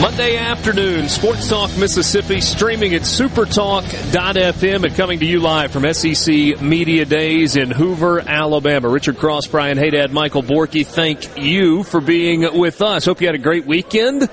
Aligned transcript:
Monday 0.00 0.38
afternoon, 0.38 1.10
Sports 1.10 1.50
Talk 1.50 1.76
Mississippi, 1.76 2.40
streaming 2.40 2.94
at 2.94 3.02
supertalk.fm 3.02 4.84
and 4.84 4.94
coming 4.94 5.20
to 5.20 5.26
you 5.26 5.40
live 5.40 5.72
from 5.72 5.92
SEC 5.92 6.62
Media 6.62 7.04
Days 7.04 7.54
in 7.54 7.70
Hoover, 7.70 8.20
Alabama. 8.20 8.88
Richard 8.88 9.18
Cross, 9.18 9.48
Brian 9.48 9.76
Hadad, 9.76 10.10
Michael 10.10 10.42
Borky, 10.42 10.86
thank 10.86 11.36
you 11.36 11.82
for 11.82 12.00
being 12.00 12.58
with 12.58 12.80
us. 12.80 13.04
Hope 13.04 13.20
you 13.20 13.26
had 13.26 13.34
a 13.34 13.38
great 13.38 13.66
weekend 13.66 14.30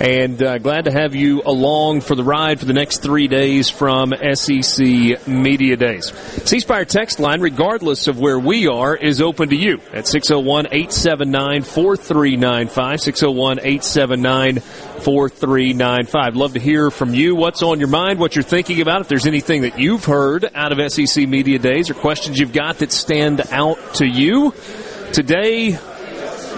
and 0.00 0.42
uh, 0.42 0.56
glad 0.56 0.86
to 0.86 0.90
have 0.90 1.14
you 1.14 1.42
along 1.44 2.00
for 2.00 2.14
the 2.14 2.24
ride 2.24 2.58
for 2.58 2.64
the 2.64 2.72
next 2.72 3.02
three 3.02 3.28
days 3.28 3.68
from 3.68 4.14
SEC 4.32 5.28
Media 5.28 5.76
Days. 5.76 6.10
C 6.46 6.60
Spire 6.60 6.86
text 6.86 7.20
line, 7.20 7.42
regardless 7.42 8.08
of 8.08 8.18
where 8.18 8.38
we 8.38 8.66
are, 8.66 8.96
is 8.96 9.20
open 9.20 9.50
to 9.50 9.56
you 9.56 9.78
at 9.92 10.08
601 10.08 10.68
879 10.68 11.62
4395. 11.62 13.00
601 13.00 13.58
879 13.58 14.60
4395. 14.60 16.36
Love 16.36 16.54
to 16.54 16.60
hear 16.60 16.90
from 16.90 17.12
you. 17.12 17.36
What's 17.36 17.62
on 17.62 17.78
your 17.78 17.88
mind? 17.88 18.18
What 18.18 18.34
you're 18.34 18.42
thinking 18.42 18.80
about? 18.80 19.02
If 19.02 19.08
there's 19.08 19.26
anything 19.26 19.62
that 19.62 19.78
you've 19.78 20.06
heard 20.06 20.50
out 20.54 20.72
of 20.72 20.92
SEC 20.92 21.28
Media 21.28 21.58
Days 21.58 21.90
or 21.90 21.94
questions 21.94 22.38
you've 22.38 22.54
got 22.54 22.78
that 22.78 22.90
stand 22.90 23.42
out 23.50 23.94
to 23.96 24.06
you. 24.06 24.54
Today, 25.12 25.78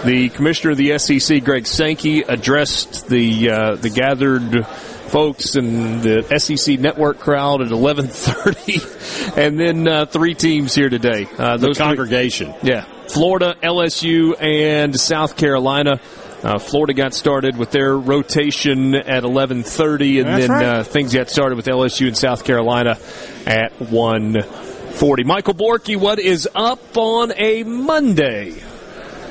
the 0.05 0.29
commissioner 0.29 0.71
of 0.71 0.77
the 0.77 0.97
SEC, 0.97 1.43
Greg 1.43 1.65
Sankey, 1.65 2.21
addressed 2.21 3.07
the 3.07 3.49
uh, 3.49 3.75
the 3.75 3.89
gathered 3.89 4.65
folks 5.13 5.55
and 5.55 6.01
the 6.01 6.39
SEC 6.39 6.79
network 6.79 7.19
crowd 7.19 7.61
at 7.61 7.69
11:30, 7.69 9.37
and 9.37 9.59
then 9.59 9.87
uh, 9.87 10.05
three 10.05 10.33
teams 10.33 10.75
here 10.75 10.89
today. 10.89 11.27
Uh, 11.37 11.57
those 11.57 11.77
the 11.77 11.83
congregation, 11.83 12.51
three, 12.53 12.71
yeah, 12.71 12.85
Florida, 13.07 13.55
LSU, 13.61 14.35
and 14.41 14.99
South 14.99 15.37
Carolina. 15.37 15.99
Uh, 16.43 16.59
Florida 16.59 16.93
got 16.93 17.13
started 17.13 17.55
with 17.55 17.71
their 17.71 17.97
rotation 17.97 18.95
at 18.95 19.23
11:30, 19.23 20.19
and 20.19 20.27
That's 20.27 20.47
then 20.47 20.49
right. 20.49 20.65
uh, 20.65 20.83
things 20.83 21.13
got 21.13 21.29
started 21.29 21.55
with 21.55 21.67
LSU 21.67 22.07
and 22.07 22.17
South 22.17 22.43
Carolina 22.43 22.97
at 23.45 23.71
1:40. 23.79 25.23
Michael 25.25 25.53
Borky, 25.53 25.95
what 25.95 26.19
is 26.19 26.49
up 26.53 26.97
on 26.97 27.31
a 27.37 27.63
Monday? 27.63 28.55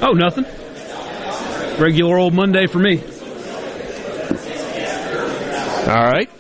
Oh, 0.01 0.13
nothing 0.13 0.47
regular 1.79 2.19
old 2.19 2.35
Monday 2.35 2.67
for 2.67 2.79
me. 2.79 3.03
All 5.89 6.11
right. 6.11 6.31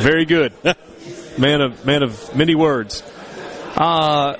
Very 0.00 0.24
good. 0.24 0.52
Man 1.38 1.60
of 1.62 1.86
man 1.86 2.02
of 2.02 2.36
many 2.36 2.54
words. 2.54 3.02
Uh 3.76 4.36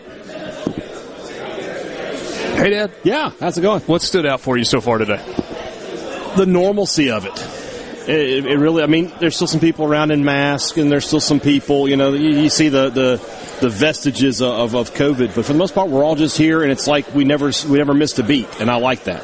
Hey 2.56 2.70
Dad. 2.70 2.92
Yeah, 3.04 3.30
how's 3.40 3.56
it 3.56 3.62
going? 3.62 3.80
What 3.82 4.02
stood 4.02 4.26
out 4.26 4.40
for 4.42 4.58
you 4.58 4.64
so 4.64 4.82
far 4.82 4.98
today? 4.98 5.16
The 6.36 6.44
normalcy 6.46 7.10
of 7.10 7.24
it. 7.24 7.59
It, 8.08 8.46
it 8.46 8.58
really, 8.58 8.82
I 8.82 8.86
mean, 8.86 9.12
there's 9.20 9.36
still 9.36 9.46
some 9.46 9.60
people 9.60 9.84
around 9.84 10.10
in 10.10 10.24
masks, 10.24 10.78
and 10.78 10.90
there's 10.90 11.06
still 11.06 11.20
some 11.20 11.40
people, 11.40 11.88
you 11.88 11.96
know, 11.96 12.12
you, 12.12 12.30
you 12.30 12.48
see 12.48 12.68
the, 12.68 12.88
the 12.88 13.40
the 13.60 13.68
vestiges 13.68 14.40
of, 14.40 14.74
of 14.74 14.94
COVID. 14.94 15.34
But 15.34 15.44
for 15.44 15.52
the 15.52 15.58
most 15.58 15.74
part, 15.74 15.90
we're 15.90 16.04
all 16.04 16.16
just 16.16 16.36
here, 16.36 16.62
and 16.62 16.72
it's 16.72 16.86
like 16.86 17.14
we 17.14 17.24
never 17.24 17.52
we 17.68 17.78
never 17.78 17.94
missed 17.94 18.18
a 18.18 18.22
beat, 18.22 18.48
and 18.60 18.70
I 18.70 18.76
like 18.76 19.04
that. 19.04 19.22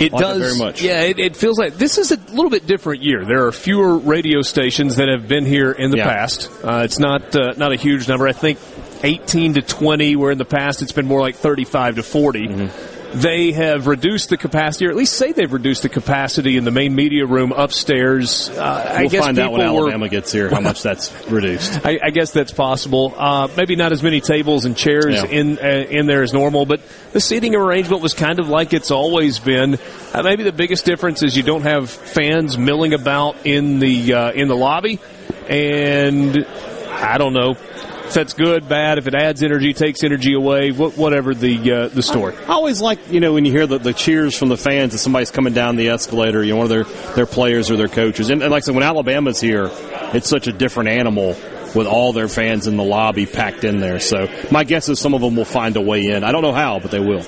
It 0.00 0.12
like 0.12 0.22
does 0.22 0.36
it 0.38 0.40
very 0.40 0.58
much. 0.58 0.82
Yeah, 0.82 1.02
it, 1.02 1.18
it, 1.18 1.36
feels 1.36 1.58
like 1.58 1.74
this 1.74 1.98
is 1.98 2.10
a 2.10 2.16
little 2.16 2.50
bit 2.50 2.66
different 2.66 3.02
year. 3.02 3.24
There 3.24 3.46
are 3.46 3.52
fewer 3.52 3.98
radio 3.98 4.40
stations 4.40 4.96
that 4.96 5.08
have 5.08 5.28
been 5.28 5.44
here 5.44 5.72
in 5.72 5.90
the 5.90 5.98
yeah. 5.98 6.08
past. 6.08 6.50
Uh, 6.64 6.82
it's 6.84 6.98
not 6.98 7.36
uh, 7.36 7.52
not 7.56 7.72
a 7.72 7.76
huge 7.76 8.08
number. 8.08 8.26
I 8.26 8.32
think 8.32 8.58
18 9.02 9.54
to 9.54 9.62
20, 9.62 10.16
where 10.16 10.32
in 10.32 10.38
the 10.38 10.44
past 10.44 10.82
it's 10.82 10.92
been 10.92 11.06
more 11.06 11.20
like 11.20 11.36
35 11.36 11.96
to 11.96 12.02
40. 12.02 12.48
Mm-hmm 12.48 12.99
they 13.14 13.52
have 13.52 13.86
reduced 13.86 14.28
the 14.28 14.36
capacity, 14.36 14.86
or 14.86 14.90
at 14.90 14.96
least 14.96 15.14
say 15.14 15.32
they've 15.32 15.52
reduced 15.52 15.82
the 15.82 15.88
capacity 15.88 16.56
in 16.56 16.64
the 16.64 16.70
main 16.70 16.94
media 16.94 17.26
room 17.26 17.52
upstairs. 17.52 18.48
Uh, 18.48 18.94
we'll 18.98 19.06
I 19.06 19.06
guess 19.08 19.24
find 19.24 19.38
out 19.38 19.52
when 19.52 19.60
Alabama 19.60 20.04
were, 20.04 20.08
gets 20.08 20.32
here 20.32 20.48
how 20.48 20.60
much 20.60 20.82
that's 20.82 21.12
reduced. 21.28 21.84
I, 21.84 21.98
I, 22.02 22.10
guess 22.10 22.32
that's 22.32 22.52
possible. 22.52 23.14
Uh, 23.16 23.48
maybe 23.56 23.76
not 23.76 23.92
as 23.92 24.02
many 24.02 24.20
tables 24.20 24.64
and 24.64 24.76
chairs 24.76 25.14
yeah. 25.14 25.24
in 25.26 25.58
uh, 25.58 25.62
in 25.62 26.06
there 26.06 26.22
as 26.22 26.32
normal, 26.32 26.66
but 26.66 26.80
the 27.12 27.20
seating 27.20 27.54
arrangement 27.54 28.02
was 28.02 28.14
kind 28.14 28.38
of 28.38 28.48
like 28.48 28.72
it's 28.72 28.90
always 28.90 29.38
been. 29.38 29.78
Uh, 30.12 30.22
maybe 30.22 30.44
the 30.44 30.52
biggest 30.52 30.84
difference 30.84 31.22
is 31.22 31.36
you 31.36 31.42
don't 31.42 31.62
have 31.62 31.90
fans 31.90 32.58
milling 32.58 32.94
about 32.94 33.44
in 33.44 33.80
the 33.80 34.14
uh, 34.14 34.32
in 34.32 34.48
the 34.48 34.56
lobby, 34.56 35.00
and 35.48 36.46
I 36.88 37.18
don't 37.18 37.32
know 37.32 37.56
if 38.10 38.14
that's 38.14 38.32
good, 38.32 38.68
bad, 38.68 38.98
if 38.98 39.06
it 39.06 39.14
adds 39.14 39.40
energy, 39.40 39.72
takes 39.72 40.02
energy 40.02 40.34
away, 40.34 40.72
whatever 40.72 41.32
the 41.32 41.72
uh, 41.72 41.88
the 41.88 42.02
story. 42.02 42.34
I 42.36 42.54
always 42.54 42.80
like 42.80 42.98
you 43.08 43.20
know 43.20 43.34
when 43.34 43.44
you 43.44 43.52
hear 43.52 43.68
the, 43.68 43.78
the 43.78 43.92
cheers 43.92 44.36
from 44.36 44.48
the 44.48 44.56
fans 44.56 44.94
as 44.94 45.00
somebody's 45.00 45.30
coming 45.30 45.52
down 45.52 45.76
the 45.76 45.90
escalator, 45.90 46.42
you 46.42 46.52
know, 46.52 46.58
one 46.58 46.64
of 46.64 46.70
their 46.70 47.14
their 47.14 47.26
players 47.26 47.70
or 47.70 47.76
their 47.76 47.86
coaches, 47.86 48.28
and, 48.28 48.42
and 48.42 48.50
like 48.50 48.64
I 48.64 48.66
said, 48.66 48.74
when 48.74 48.82
Alabama's 48.82 49.40
here, 49.40 49.70
it's 50.12 50.28
such 50.28 50.48
a 50.48 50.52
different 50.52 50.88
animal 50.88 51.36
with 51.76 51.86
all 51.86 52.12
their 52.12 52.26
fans 52.26 52.66
in 52.66 52.76
the 52.76 52.82
lobby 52.82 53.26
packed 53.26 53.62
in 53.62 53.78
there. 53.78 54.00
So 54.00 54.28
my 54.50 54.64
guess 54.64 54.88
is 54.88 54.98
some 54.98 55.14
of 55.14 55.20
them 55.20 55.36
will 55.36 55.44
find 55.44 55.76
a 55.76 55.80
way 55.80 56.06
in. 56.06 56.24
I 56.24 56.32
don't 56.32 56.42
know 56.42 56.52
how, 56.52 56.80
but 56.80 56.90
they 56.90 56.98
will. 56.98 57.24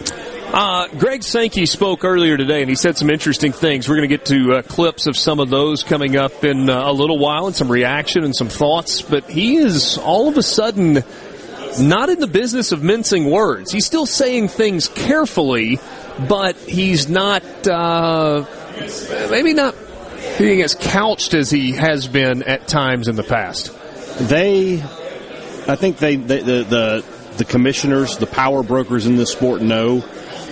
Uh, 0.52 0.86
Greg 0.98 1.22
Sankey 1.22 1.64
spoke 1.64 2.04
earlier 2.04 2.36
today, 2.36 2.60
and 2.60 2.68
he 2.68 2.76
said 2.76 2.98
some 2.98 3.08
interesting 3.08 3.52
things. 3.52 3.88
We're 3.88 3.96
going 3.96 4.10
to 4.10 4.14
get 4.14 4.26
to 4.26 4.56
uh, 4.56 4.62
clips 4.62 5.06
of 5.06 5.16
some 5.16 5.40
of 5.40 5.48
those 5.48 5.82
coming 5.82 6.14
up 6.14 6.44
in 6.44 6.68
uh, 6.68 6.90
a 6.90 6.92
little 6.92 7.18
while, 7.18 7.46
and 7.46 7.56
some 7.56 7.72
reaction 7.72 8.22
and 8.22 8.36
some 8.36 8.50
thoughts. 8.50 9.00
But 9.00 9.24
he 9.30 9.56
is 9.56 9.96
all 9.96 10.28
of 10.28 10.36
a 10.36 10.42
sudden 10.42 11.04
not 11.80 12.10
in 12.10 12.20
the 12.20 12.26
business 12.26 12.70
of 12.70 12.82
mincing 12.82 13.30
words. 13.30 13.72
He's 13.72 13.86
still 13.86 14.04
saying 14.04 14.48
things 14.48 14.88
carefully, 14.88 15.78
but 16.28 16.54
he's 16.56 17.08
not 17.08 17.42
uh, 17.66 18.44
maybe 19.30 19.54
not 19.54 19.74
being 20.38 20.60
as 20.60 20.74
couched 20.74 21.32
as 21.32 21.50
he 21.50 21.72
has 21.72 22.08
been 22.08 22.42
at 22.42 22.68
times 22.68 23.08
in 23.08 23.16
the 23.16 23.22
past. 23.22 23.74
They, 24.28 24.82
I 25.66 25.76
think 25.76 25.96
they, 25.96 26.16
they 26.16 26.40
the 26.40 26.62
the 26.64 27.04
the 27.38 27.44
commissioners, 27.46 28.18
the 28.18 28.26
power 28.26 28.62
brokers 28.62 29.06
in 29.06 29.16
this 29.16 29.32
sport 29.32 29.62
know 29.62 30.04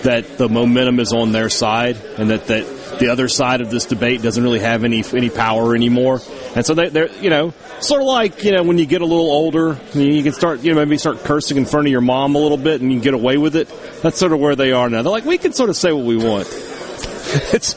that 0.03 0.37
the 0.37 0.49
momentum 0.49 0.99
is 0.99 1.13
on 1.13 1.31
their 1.31 1.49
side 1.49 1.97
and 2.17 2.29
that, 2.29 2.47
that 2.47 2.99
the 2.99 3.09
other 3.09 3.27
side 3.27 3.61
of 3.61 3.69
this 3.69 3.85
debate 3.85 4.21
doesn't 4.21 4.43
really 4.43 4.59
have 4.59 4.83
any 4.83 5.03
any 5.13 5.29
power 5.29 5.75
anymore. 5.75 6.21
And 6.55 6.65
so 6.65 6.73
they, 6.73 6.89
they're, 6.89 7.11
you 7.17 7.29
know, 7.29 7.53
sort 7.79 8.01
of 8.01 8.07
like, 8.07 8.43
you 8.43 8.51
know, 8.51 8.63
when 8.63 8.77
you 8.77 8.85
get 8.85 9.01
a 9.01 9.05
little 9.05 9.31
older, 9.31 9.79
you 9.93 10.23
can 10.23 10.33
start, 10.33 10.61
you 10.61 10.73
know, 10.73 10.83
maybe 10.83 10.97
start 10.97 11.23
cursing 11.23 11.57
in 11.57 11.65
front 11.65 11.87
of 11.87 11.91
your 11.91 12.01
mom 12.01 12.35
a 12.35 12.39
little 12.39 12.57
bit 12.57 12.81
and 12.81 12.91
you 12.91 12.97
can 12.97 13.03
get 13.03 13.13
away 13.13 13.37
with 13.37 13.55
it. 13.55 13.69
That's 14.01 14.17
sort 14.17 14.33
of 14.33 14.39
where 14.39 14.55
they 14.55 14.71
are 14.71 14.89
now. 14.89 15.01
They're 15.01 15.11
like, 15.11 15.25
we 15.25 15.37
can 15.37 15.53
sort 15.53 15.69
of 15.69 15.77
say 15.77 15.91
what 15.91 16.05
we 16.05 16.17
want. 16.17 16.47
it's 17.53 17.75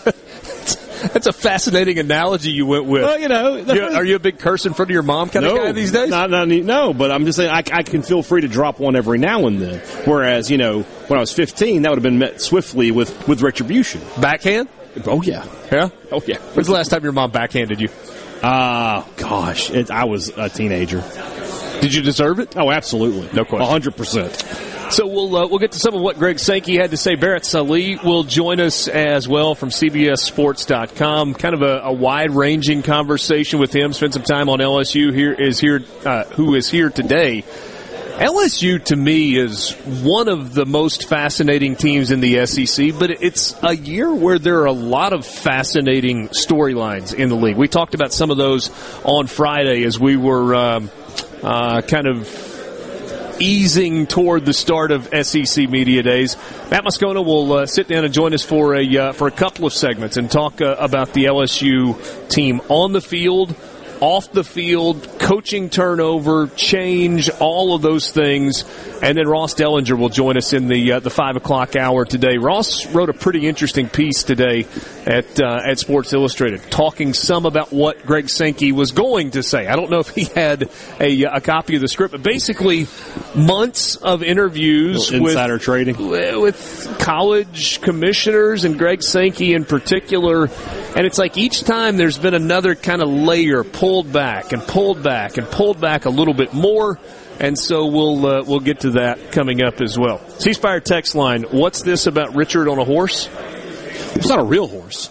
that's 1.13 1.27
a 1.27 1.33
fascinating 1.33 1.99
analogy 1.99 2.51
you 2.51 2.67
went 2.67 2.87
with. 2.87 3.03
Well, 3.03 3.19
you 3.19 3.29
know, 3.29 3.57
you, 3.57 3.83
are 3.83 4.05
you 4.05 4.17
a 4.17 4.21
big 4.21 4.39
curse 4.39 4.67
in 4.67 4.75
front 4.75 4.91
of 4.91 4.95
your 4.95 5.03
mom 5.03 5.31
kind 5.31 5.45
no, 5.45 5.57
of 5.57 5.63
guy 5.63 5.73
these 5.73 5.93
days? 5.93 6.11
Not, 6.11 6.31
not, 6.31 6.49
no, 6.49 6.95
but 6.95 7.11
I'm 7.11 7.25
just 7.25 7.37
saying 7.37 7.51
I, 7.51 7.63
I, 7.73 7.83
can 7.83 8.03
feel 8.03 8.23
free 8.23 8.43
to 8.43 8.49
drop 8.49 8.79
one 8.79 8.97
every 8.97 9.19
now 9.19 9.47
and 9.47 9.61
then. 9.61 9.81
Whereas, 10.07 10.51
you 10.51 10.59
know, 10.59 10.83
when 10.83 11.19
I 11.19 11.21
was 11.21 11.33
15, 11.33 11.83
that 11.83 11.89
would 11.91 11.99
have 11.99 12.03
been 12.03 12.19
met 12.19 12.41
swiftly 12.41 12.91
with 12.91 13.29
with 13.29 13.43
retribution. 13.43 14.01
Backhand. 14.21 14.69
Oh 15.07 15.23
yeah. 15.23 15.47
Yeah. 15.71 15.89
Oh 16.13 16.23
yeah. 16.27 16.39
When's 16.39 16.69
the 16.69 16.75
last 16.75 16.89
time 16.89 17.03
your 17.03 17.13
mom 17.13 17.31
backhanded 17.31 17.81
you? 17.81 17.89
Ah, 18.43 19.09
gosh, 19.17 19.71
it, 19.71 19.91
I 19.91 20.05
was 20.05 20.29
a 20.29 20.49
teenager. 20.49 21.03
Did 21.81 21.95
you 21.95 22.03
deserve 22.03 22.41
it? 22.41 22.57
Oh, 22.57 22.71
absolutely. 22.71 23.29
No 23.33 23.45
question. 23.45 23.69
hundred 23.69 23.97
percent. 23.97 24.33
So 24.91 25.07
we'll 25.07 25.37
uh, 25.37 25.49
we'll 25.49 25.59
get 25.59 25.73
to 25.73 25.79
some 25.79 25.95
of 25.95 26.03
what 26.03 26.19
Greg 26.19 26.39
Sankey 26.39 26.77
had 26.77 26.91
to 26.93 26.97
say. 26.97 27.15
Barrett 27.15 27.45
Sallee 27.45 27.97
will 28.05 28.23
join 28.23 28.61
us 28.61 28.87
as 28.87 29.27
well 29.27 29.55
from 29.55 29.71
CBSSports.com. 29.71 31.35
Kind 31.35 31.55
of 31.55 31.63
a, 31.63 31.81
a 31.85 31.93
wide 31.93 32.31
ranging 32.31 32.83
conversation 32.83 33.59
with 33.59 33.75
him. 33.75 33.93
Spend 33.93 34.13
some 34.13 34.23
time 34.23 34.49
on 34.49 34.61
LSU. 34.61 35.13
Here 35.13 35.33
is 35.33 35.59
here 35.59 35.83
uh, 36.05 36.25
who 36.25 36.55
is 36.55 36.71
here 36.71 36.91
today. 36.91 37.45
LSU 38.19 38.83
to 38.85 38.95
me 38.95 39.37
is 39.37 39.73
one 39.73 40.29
of 40.29 40.55
the 40.55 40.65
most 40.65 41.09
fascinating 41.09 41.75
teams 41.75 42.13
in 42.13 42.21
the 42.21 42.47
SEC, 42.47 42.97
but 42.97 43.11
it's 43.11 43.57
a 43.65 43.75
year 43.75 44.15
where 44.15 44.39
there 44.39 44.61
are 44.61 44.67
a 44.67 44.73
lot 44.73 45.13
of 45.13 45.27
fascinating 45.27 46.29
storylines 46.29 47.13
in 47.13 47.29
the 47.29 47.35
league. 47.35 47.57
We 47.57 47.67
talked 47.67 47.95
about 47.95 48.13
some 48.13 48.31
of 48.31 48.37
those 48.37 48.71
on 49.03 49.27
Friday 49.27 49.85
as 49.85 49.99
we 49.99 50.17
were 50.17 50.55
um, 50.55 50.91
uh, 51.43 51.81
kind 51.83 52.07
of 52.07 52.54
easing 53.41 54.07
toward 54.07 54.45
the 54.45 54.53
start 54.53 54.91
of 54.91 55.09
SEC 55.25 55.69
Media 55.69 56.03
Days. 56.03 56.37
Matt 56.71 56.85
Moscona 56.85 57.25
will 57.25 57.53
uh, 57.53 57.67
sit 57.67 57.89
down 57.89 58.05
and 58.05 58.13
join 58.13 58.35
us 58.35 58.45
for 58.45 58.75
a 58.75 58.97
uh, 58.97 59.13
for 59.13 59.29
a 59.29 59.31
couple 59.31 59.67
of 59.67 59.73
segments 59.73 60.17
and 60.17 60.31
talk 60.31 60.61
uh, 60.61 60.77
about 60.79 61.13
the 61.13 61.25
LSU 61.25 62.29
team 62.29 62.61
on 62.69 62.93
the 62.93 63.01
field, 63.01 63.55
off 64.01 64.33
the 64.33 64.45
field, 64.45 65.09
coaching 65.19 65.71
turnover, 65.71 66.49
change, 66.49 67.31
all 67.41 67.75
of 67.75 67.83
those 67.83 68.11
things. 68.11 68.65
And 69.05 69.19
then 69.19 69.29
Ross 69.29 69.55
Dellenger 69.55 69.99
will 69.99 70.09
join 70.09 70.39
us 70.39 70.55
in 70.55 70.67
the 70.67 70.93
uh, 70.93 70.99
the 70.99 71.11
five 71.11 71.37
o'clock 71.37 71.77
hour 71.77 72.07
today. 72.07 72.39
Ross 72.39 72.87
wrote 72.87 73.11
a 73.11 73.13
pretty 73.13 73.47
interesting 73.47 73.87
piece 73.87 74.23
today 74.23 74.67
at 75.05 75.39
uh, 75.39 75.61
at 75.63 75.79
Sports 75.79 76.15
Illustrated, 76.15 76.63
talking 76.71 77.13
some 77.13 77.45
about 77.45 77.71
what 77.71 78.07
Greg 78.07 78.31
Sankey 78.31 78.73
was 78.73 78.93
going 78.93 79.33
to 79.33 79.43
say. 79.43 79.67
I 79.67 79.77
don't 79.77 79.91
know 79.91 79.99
if 79.99 80.09
he 80.09 80.25
had 80.25 80.71
a, 80.99 81.25
a 81.25 81.43
copy 81.43 81.75
of 81.75 81.83
the 81.83 81.89
script, 81.89 82.13
but 82.13 82.23
basically 82.23 82.87
months 83.35 83.97
of 83.97 84.23
interviews 84.23 85.13
insider 85.13 85.57
with, 85.57 85.63
trading. 85.63 85.99
with 85.99 86.97
college 86.99 87.83
commissioners 87.83 88.65
and 88.65 88.79
Greg 88.79 89.03
Sankey 89.03 89.53
in 89.53 89.67
particular. 89.67 90.49
And 90.97 91.05
it's 91.05 91.19
like 91.19 91.37
each 91.37 91.65
time 91.65 91.99
there's 91.99 92.17
been 92.17 92.33
another 92.33 92.75
kind 92.75 93.03
of 93.03 93.11
layer 93.11 93.65
pulled 93.65 94.11
back 94.15 94.53
and 94.55 94.63
pulled 94.63 95.03
back 95.03 95.37
and 95.37 95.47
pulled 95.47 95.79
back 95.79 96.07
a 96.07 96.11
little 96.11 96.33
bit 96.33 96.55
more. 96.55 96.99
And 97.41 97.59
so 97.59 97.87
we'll 97.87 98.27
uh, 98.27 98.43
we'll 98.45 98.61
get 98.61 98.81
to 98.81 98.91
that 98.93 99.33
coming 99.33 99.63
up 99.63 99.81
as 99.81 99.99
well. 99.99 100.27
C 100.39 100.53
Spire 100.53 100.81
text 100.81 101.15
line. 101.15 101.43
What's 101.51 101.83
this 101.83 102.07
about 102.07 102.35
Richard 102.37 102.69
on 102.69 102.79
a 102.79 102.85
horse? 102.85 103.29
It's 104.15 104.29
not 104.29 104.39
a 104.39 104.45
real 104.45 104.69
horse. 104.69 105.11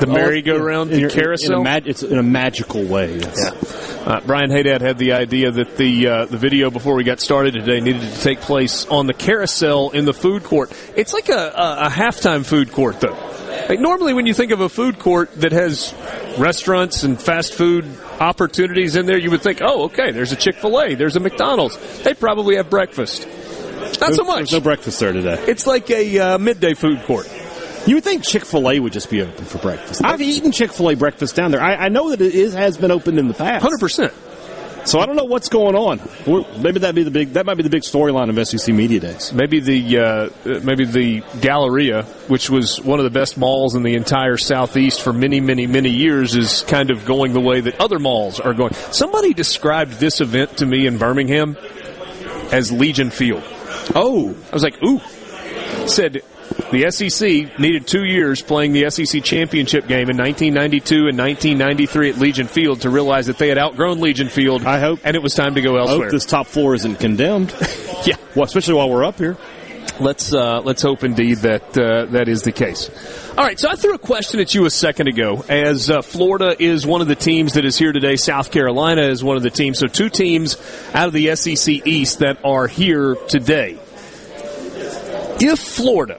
The 0.00 0.06
merry-go-round, 0.08 0.90
In- 0.90 0.98
the 0.98 1.04
in- 1.04 1.10
carousel. 1.10 1.58
In 1.58 1.62
mag- 1.62 1.86
it's 1.86 2.02
in 2.02 2.18
a 2.18 2.22
magical 2.22 2.82
way. 2.84 3.18
Yes. 3.18 4.02
Uh, 4.04 4.20
Brian 4.26 4.50
Hadad 4.50 4.80
had 4.80 4.98
the 4.98 5.12
idea 5.12 5.50
that 5.50 5.76
the 5.76 6.08
uh, 6.08 6.24
the 6.26 6.38
video 6.38 6.70
before 6.70 6.94
we 6.96 7.04
got 7.04 7.20
started 7.20 7.54
today 7.54 7.80
needed 7.80 8.00
to 8.00 8.20
take 8.20 8.40
place 8.40 8.86
on 8.86 9.06
the 9.06 9.14
carousel 9.14 9.90
in 9.90 10.04
the 10.04 10.14
food 10.14 10.42
court. 10.42 10.72
It's 10.96 11.12
like 11.12 11.28
a, 11.28 11.52
a, 11.54 11.86
a 11.86 11.88
halftime 11.90 12.44
food 12.44 12.72
court, 12.72 13.00
though. 13.00 13.16
Like 13.68 13.80
normally, 13.80 14.14
when 14.14 14.26
you 14.26 14.34
think 14.34 14.52
of 14.52 14.60
a 14.60 14.68
food 14.68 14.98
court 14.98 15.32
that 15.40 15.52
has 15.52 15.94
restaurants 16.38 17.02
and 17.04 17.20
fast 17.20 17.54
food 17.54 17.84
opportunities 18.20 18.96
in 18.96 19.06
there, 19.06 19.18
you 19.18 19.30
would 19.30 19.42
think, 19.42 19.60
"Oh, 19.62 19.84
okay, 19.84 20.10
there's 20.12 20.32
a 20.32 20.36
Chick 20.36 20.56
Fil 20.56 20.80
A, 20.80 20.94
there's 20.94 21.16
a 21.16 21.20
McDonald's. 21.20 21.76
They 22.02 22.14
probably 22.14 22.56
have 22.56 22.70
breakfast." 22.70 23.26
Not 24.00 24.14
so 24.14 24.24
much. 24.24 24.36
There's 24.36 24.52
no 24.52 24.60
breakfast 24.60 25.00
there 25.00 25.12
today. 25.12 25.42
it's 25.46 25.66
like 25.66 25.90
a 25.90 26.18
uh, 26.18 26.38
midday 26.38 26.74
food 26.74 27.02
court. 27.04 27.30
You 27.86 27.94
would 27.94 28.04
think 28.04 28.24
Chick 28.24 28.44
Fil 28.44 28.68
A 28.68 28.80
would 28.80 28.92
just 28.92 29.10
be 29.10 29.22
open 29.22 29.44
for 29.44 29.58
breakfast. 29.58 30.04
I've 30.04 30.20
eaten 30.20 30.50
Chick 30.50 30.72
Fil 30.72 30.90
A 30.90 30.96
breakfast 30.96 31.36
down 31.36 31.52
there. 31.52 31.62
I, 31.62 31.76
I 31.76 31.88
know 31.88 32.10
that 32.10 32.20
it 32.20 32.34
is 32.34 32.52
has 32.54 32.76
been 32.76 32.90
opened 32.90 33.18
in 33.18 33.28
the 33.28 33.34
past. 33.34 33.62
Hundred 33.62 33.78
percent. 33.78 34.12
So 34.86 35.00
I 35.00 35.06
don't 35.06 35.16
know 35.16 35.24
what's 35.24 35.48
going 35.48 35.74
on. 35.74 36.00
Maybe 36.62 36.78
that 36.78 36.94
be 36.94 37.02
the 37.02 37.10
big 37.10 37.32
that 37.32 37.44
might 37.44 37.56
be 37.56 37.64
the 37.64 37.70
big 37.70 37.82
storyline 37.82 38.30
of 38.30 38.46
SEC 38.46 38.72
media 38.72 39.00
days. 39.00 39.32
Maybe 39.32 39.58
the 39.58 39.98
uh, 39.98 40.60
maybe 40.62 40.84
the 40.84 41.24
Galleria, 41.40 42.04
which 42.28 42.48
was 42.48 42.80
one 42.80 43.00
of 43.00 43.04
the 43.04 43.10
best 43.10 43.36
malls 43.36 43.74
in 43.74 43.82
the 43.82 43.94
entire 43.94 44.36
southeast 44.36 45.02
for 45.02 45.12
many, 45.12 45.40
many, 45.40 45.66
many 45.66 45.90
years, 45.90 46.36
is 46.36 46.62
kind 46.68 46.92
of 46.92 47.04
going 47.04 47.32
the 47.32 47.40
way 47.40 47.60
that 47.60 47.80
other 47.80 47.98
malls 47.98 48.38
are 48.38 48.54
going. 48.54 48.74
Somebody 48.92 49.34
described 49.34 49.94
this 49.94 50.20
event 50.20 50.58
to 50.58 50.66
me 50.66 50.86
in 50.86 50.98
Birmingham 50.98 51.56
as 52.52 52.70
Legion 52.70 53.10
Field. 53.10 53.42
Oh, 53.94 54.36
I 54.50 54.54
was 54.54 54.62
like, 54.62 54.80
ooh. 54.84 55.00
Said 55.88 56.22
the 56.72 56.90
SEC 56.90 57.58
needed 57.58 57.86
two 57.86 58.04
years 58.04 58.42
playing 58.42 58.72
the 58.72 58.90
SEC 58.90 59.22
championship 59.22 59.86
game 59.86 60.10
in 60.10 60.16
1992 60.16 61.08
and 61.08 61.18
1993 61.18 62.10
at 62.10 62.18
Legion 62.18 62.46
Field 62.48 62.80
to 62.82 62.90
realize 62.90 63.26
that 63.26 63.38
they 63.38 63.48
had 63.48 63.58
outgrown 63.58 64.00
Legion 64.00 64.28
Field. 64.28 64.64
I 64.64 64.78
hope- 64.80 65.00
and 65.04 65.14
it 65.16 65.22
was 65.22 65.34
time 65.34 65.54
to 65.54 65.60
go 65.60 65.76
I 65.76 65.80
elsewhere. 65.80 66.02
hope 66.06 66.10
this 66.12 66.24
top 66.26 66.46
floor 66.46 66.74
isn't 66.74 66.96
condemned. 67.00 67.54
yeah, 68.06 68.16
well, 68.34 68.44
especially 68.44 68.74
while 68.74 68.90
we're 68.90 69.04
up 69.04 69.18
here. 69.18 69.36
let's 70.00 70.34
uh, 70.34 70.60
let's 70.60 70.82
hope 70.82 71.04
indeed 71.04 71.38
that 71.38 71.76
uh, 71.78 72.04
that 72.06 72.28
is 72.28 72.42
the 72.42 72.52
case. 72.52 72.90
All 73.38 73.44
right, 73.44 73.58
so 73.58 73.68
I 73.70 73.76
threw 73.76 73.94
a 73.94 73.98
question 73.98 74.40
at 74.40 74.54
you 74.54 74.64
a 74.66 74.70
second 74.70 75.08
ago. 75.08 75.44
As 75.48 75.88
uh, 75.90 76.02
Florida 76.02 76.54
is 76.58 76.86
one 76.86 77.00
of 77.00 77.08
the 77.08 77.14
teams 77.14 77.54
that 77.54 77.64
is 77.64 77.76
here 77.78 77.92
today, 77.92 78.16
South 78.16 78.50
Carolina 78.50 79.02
is 79.02 79.22
one 79.24 79.36
of 79.36 79.42
the 79.42 79.50
teams. 79.50 79.78
So 79.78 79.86
two 79.86 80.08
teams 80.10 80.56
out 80.94 81.06
of 81.06 81.12
the 81.12 81.34
SEC 81.36 81.86
East 81.86 82.18
that 82.20 82.38
are 82.44 82.66
here 82.66 83.14
today. 83.28 83.78
If 85.38 85.58
Florida 85.60 86.18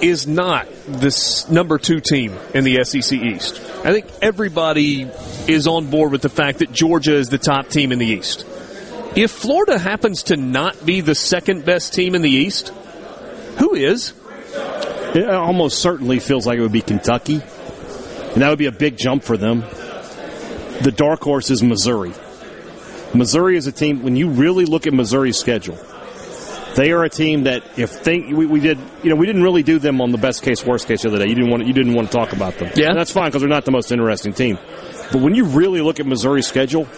is 0.00 0.26
not 0.26 0.66
this 0.86 1.48
number 1.48 1.78
two 1.78 2.00
team 2.00 2.36
in 2.54 2.64
the 2.64 2.84
SEC 2.84 3.12
East, 3.12 3.60
I 3.84 3.92
think 3.92 4.06
everybody 4.20 5.02
is 5.48 5.66
on 5.66 5.90
board 5.90 6.12
with 6.12 6.22
the 6.22 6.28
fact 6.28 6.58
that 6.58 6.72
Georgia 6.72 7.14
is 7.14 7.28
the 7.28 7.38
top 7.38 7.68
team 7.68 7.92
in 7.92 7.98
the 7.98 8.06
East. 8.06 8.46
If 9.16 9.30
Florida 9.30 9.78
happens 9.78 10.24
to 10.24 10.36
not 10.36 10.84
be 10.84 11.00
the 11.00 11.14
second 11.14 11.64
best 11.64 11.94
team 11.94 12.14
in 12.14 12.22
the 12.22 12.30
East, 12.30 12.68
who 13.58 13.74
is? 13.74 14.12
It 15.14 15.28
almost 15.30 15.78
certainly 15.78 16.18
feels 16.18 16.46
like 16.46 16.58
it 16.58 16.62
would 16.62 16.72
be 16.72 16.82
Kentucky, 16.82 17.34
and 17.34 18.42
that 18.42 18.48
would 18.48 18.58
be 18.58 18.66
a 18.66 18.72
big 18.72 18.96
jump 18.96 19.22
for 19.22 19.36
them. 19.36 19.60
The 20.82 20.92
dark 20.94 21.22
horse 21.22 21.50
is 21.50 21.62
Missouri. 21.62 22.12
Missouri 23.14 23.56
is 23.56 23.68
a 23.68 23.72
team. 23.72 24.02
When 24.02 24.16
you 24.16 24.28
really 24.28 24.64
look 24.64 24.88
at 24.88 24.92
Missouri's 24.92 25.38
schedule, 25.38 25.78
they 26.74 26.92
are 26.92 27.04
a 27.04 27.08
team 27.08 27.44
that 27.44 27.78
if 27.78 27.90
think 27.90 28.36
we, 28.36 28.46
we 28.46 28.60
did, 28.60 28.78
you 29.02 29.10
know, 29.10 29.16
we 29.16 29.26
didn't 29.26 29.42
really 29.42 29.62
do 29.62 29.78
them 29.78 30.00
on 30.00 30.10
the 30.10 30.18
best 30.18 30.42
case, 30.42 30.64
worst 30.64 30.88
case 30.88 31.02
the 31.02 31.08
other 31.08 31.18
day. 31.18 31.28
You 31.28 31.34
didn't 31.34 31.50
want 31.50 31.66
you 31.66 31.72
didn't 31.72 31.94
want 31.94 32.10
to 32.10 32.16
talk 32.16 32.32
about 32.32 32.58
them. 32.58 32.72
Yeah. 32.74 32.88
and 32.90 32.98
that's 32.98 33.12
fine 33.12 33.26
because 33.26 33.42
they're 33.42 33.48
not 33.48 33.64
the 33.64 33.70
most 33.70 33.92
interesting 33.92 34.32
team. 34.32 34.58
But 35.12 35.20
when 35.20 35.34
you 35.34 35.44
really 35.44 35.80
look 35.80 36.00
at 36.00 36.06
Missouri's 36.06 36.46
schedule, 36.46 36.88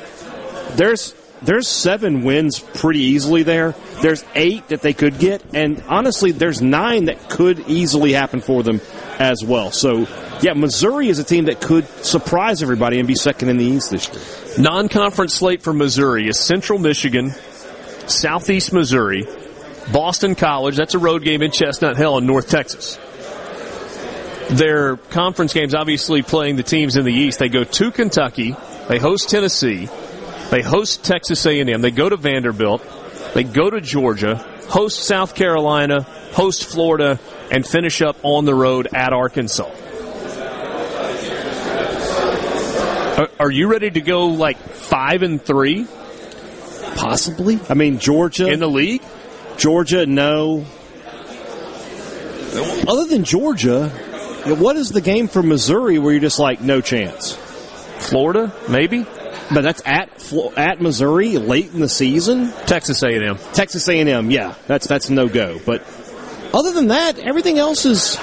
there's 0.76 1.14
there's 1.42 1.68
seven 1.68 2.24
wins 2.24 2.58
pretty 2.58 3.00
easily 3.00 3.42
there. 3.42 3.74
There's 4.00 4.24
eight 4.34 4.68
that 4.68 4.80
they 4.82 4.92
could 4.92 5.18
get, 5.18 5.42
and 5.54 5.82
honestly, 5.88 6.32
there's 6.32 6.62
nine 6.62 7.06
that 7.06 7.28
could 7.28 7.68
easily 7.68 8.12
happen 8.12 8.40
for 8.40 8.62
them 8.62 8.80
as 9.18 9.44
well. 9.44 9.70
So, 9.70 10.06
yeah, 10.40 10.54
Missouri 10.54 11.08
is 11.08 11.18
a 11.18 11.24
team 11.24 11.46
that 11.46 11.60
could 11.60 11.86
surprise 12.04 12.62
everybody 12.62 12.98
and 12.98 13.06
be 13.06 13.14
second 13.14 13.48
in 13.50 13.58
the 13.58 13.64
East 13.64 13.90
this 13.90 14.08
year. 14.08 14.62
Non-conference 14.62 15.34
slate 15.34 15.62
for 15.62 15.72
Missouri 15.72 16.28
is 16.28 16.38
Central 16.38 16.78
Michigan, 16.78 17.32
Southeast 18.06 18.72
Missouri, 18.72 19.26
Boston 19.92 20.34
College. 20.34 20.76
That's 20.76 20.94
a 20.94 20.98
road 20.98 21.22
game 21.22 21.42
in 21.42 21.50
Chestnut 21.50 21.96
Hill 21.96 22.18
in 22.18 22.26
North 22.26 22.48
Texas. 22.48 22.98
Their 24.50 24.96
conference 24.96 25.52
games, 25.52 25.74
obviously 25.74 26.22
playing 26.22 26.56
the 26.56 26.62
teams 26.62 26.96
in 26.96 27.04
the 27.04 27.12
East. 27.12 27.38
They 27.38 27.48
go 27.48 27.64
to 27.64 27.90
Kentucky. 27.90 28.54
They 28.88 28.98
host 28.98 29.28
Tennessee. 29.28 29.88
They 30.50 30.62
host 30.62 31.04
Texas 31.04 31.44
A&M. 31.46 31.80
They 31.80 31.90
go 31.90 32.08
to 32.08 32.16
Vanderbilt. 32.16 32.82
They 33.34 33.42
go 33.42 33.68
to 33.68 33.80
Georgia. 33.80 34.36
Host 34.68 35.00
South 35.00 35.34
Carolina. 35.34 36.06
Host 36.36 36.66
Florida, 36.66 37.18
and 37.50 37.66
finish 37.66 38.02
up 38.02 38.16
on 38.22 38.44
the 38.44 38.54
road 38.54 38.88
at 38.94 39.14
Arkansas. 39.14 39.70
Are, 43.40 43.50
you 43.50 43.68
ready 43.68 43.90
to 43.90 44.00
go 44.02 44.26
like 44.26 44.58
five 44.58 45.22
and 45.22 45.42
three 45.42 45.86
Possibly. 46.96 47.58
I 47.68 47.74
mean, 47.74 47.98
Georgia 47.98 48.46
in 48.48 48.60
the 48.60 48.68
league? 48.68 49.02
Georgia, 49.56 50.06
no. 50.06 50.64
Other 52.88 53.04
than 53.06 53.24
Georgia, 53.24 53.88
what 54.46 54.76
is 54.76 54.90
the 54.90 55.00
game 55.00 55.28
for 55.28 55.42
Missouri 55.42 55.98
where 55.98 56.12
you're 56.12 56.20
just 56.20 56.38
like 56.38 56.60
no 56.60 56.80
chance? 56.80 57.34
Florida, 57.98 58.52
maybe. 58.68 59.06
But 59.52 59.62
that's 59.62 59.82
at 59.84 60.10
at 60.56 60.80
Missouri 60.80 61.38
late 61.38 61.72
in 61.72 61.80
the 61.80 61.88
season. 61.88 62.52
Texas 62.66 63.02
A&M. 63.02 63.38
Texas 63.52 63.88
A&M, 63.88 64.30
yeah, 64.30 64.54
that's 64.66 64.86
that's 64.86 65.08
no 65.08 65.28
go. 65.28 65.60
But 65.64 65.84
other 66.52 66.72
than 66.72 66.88
that, 66.88 67.18
everything 67.18 67.58
else 67.58 67.84
is 67.84 68.16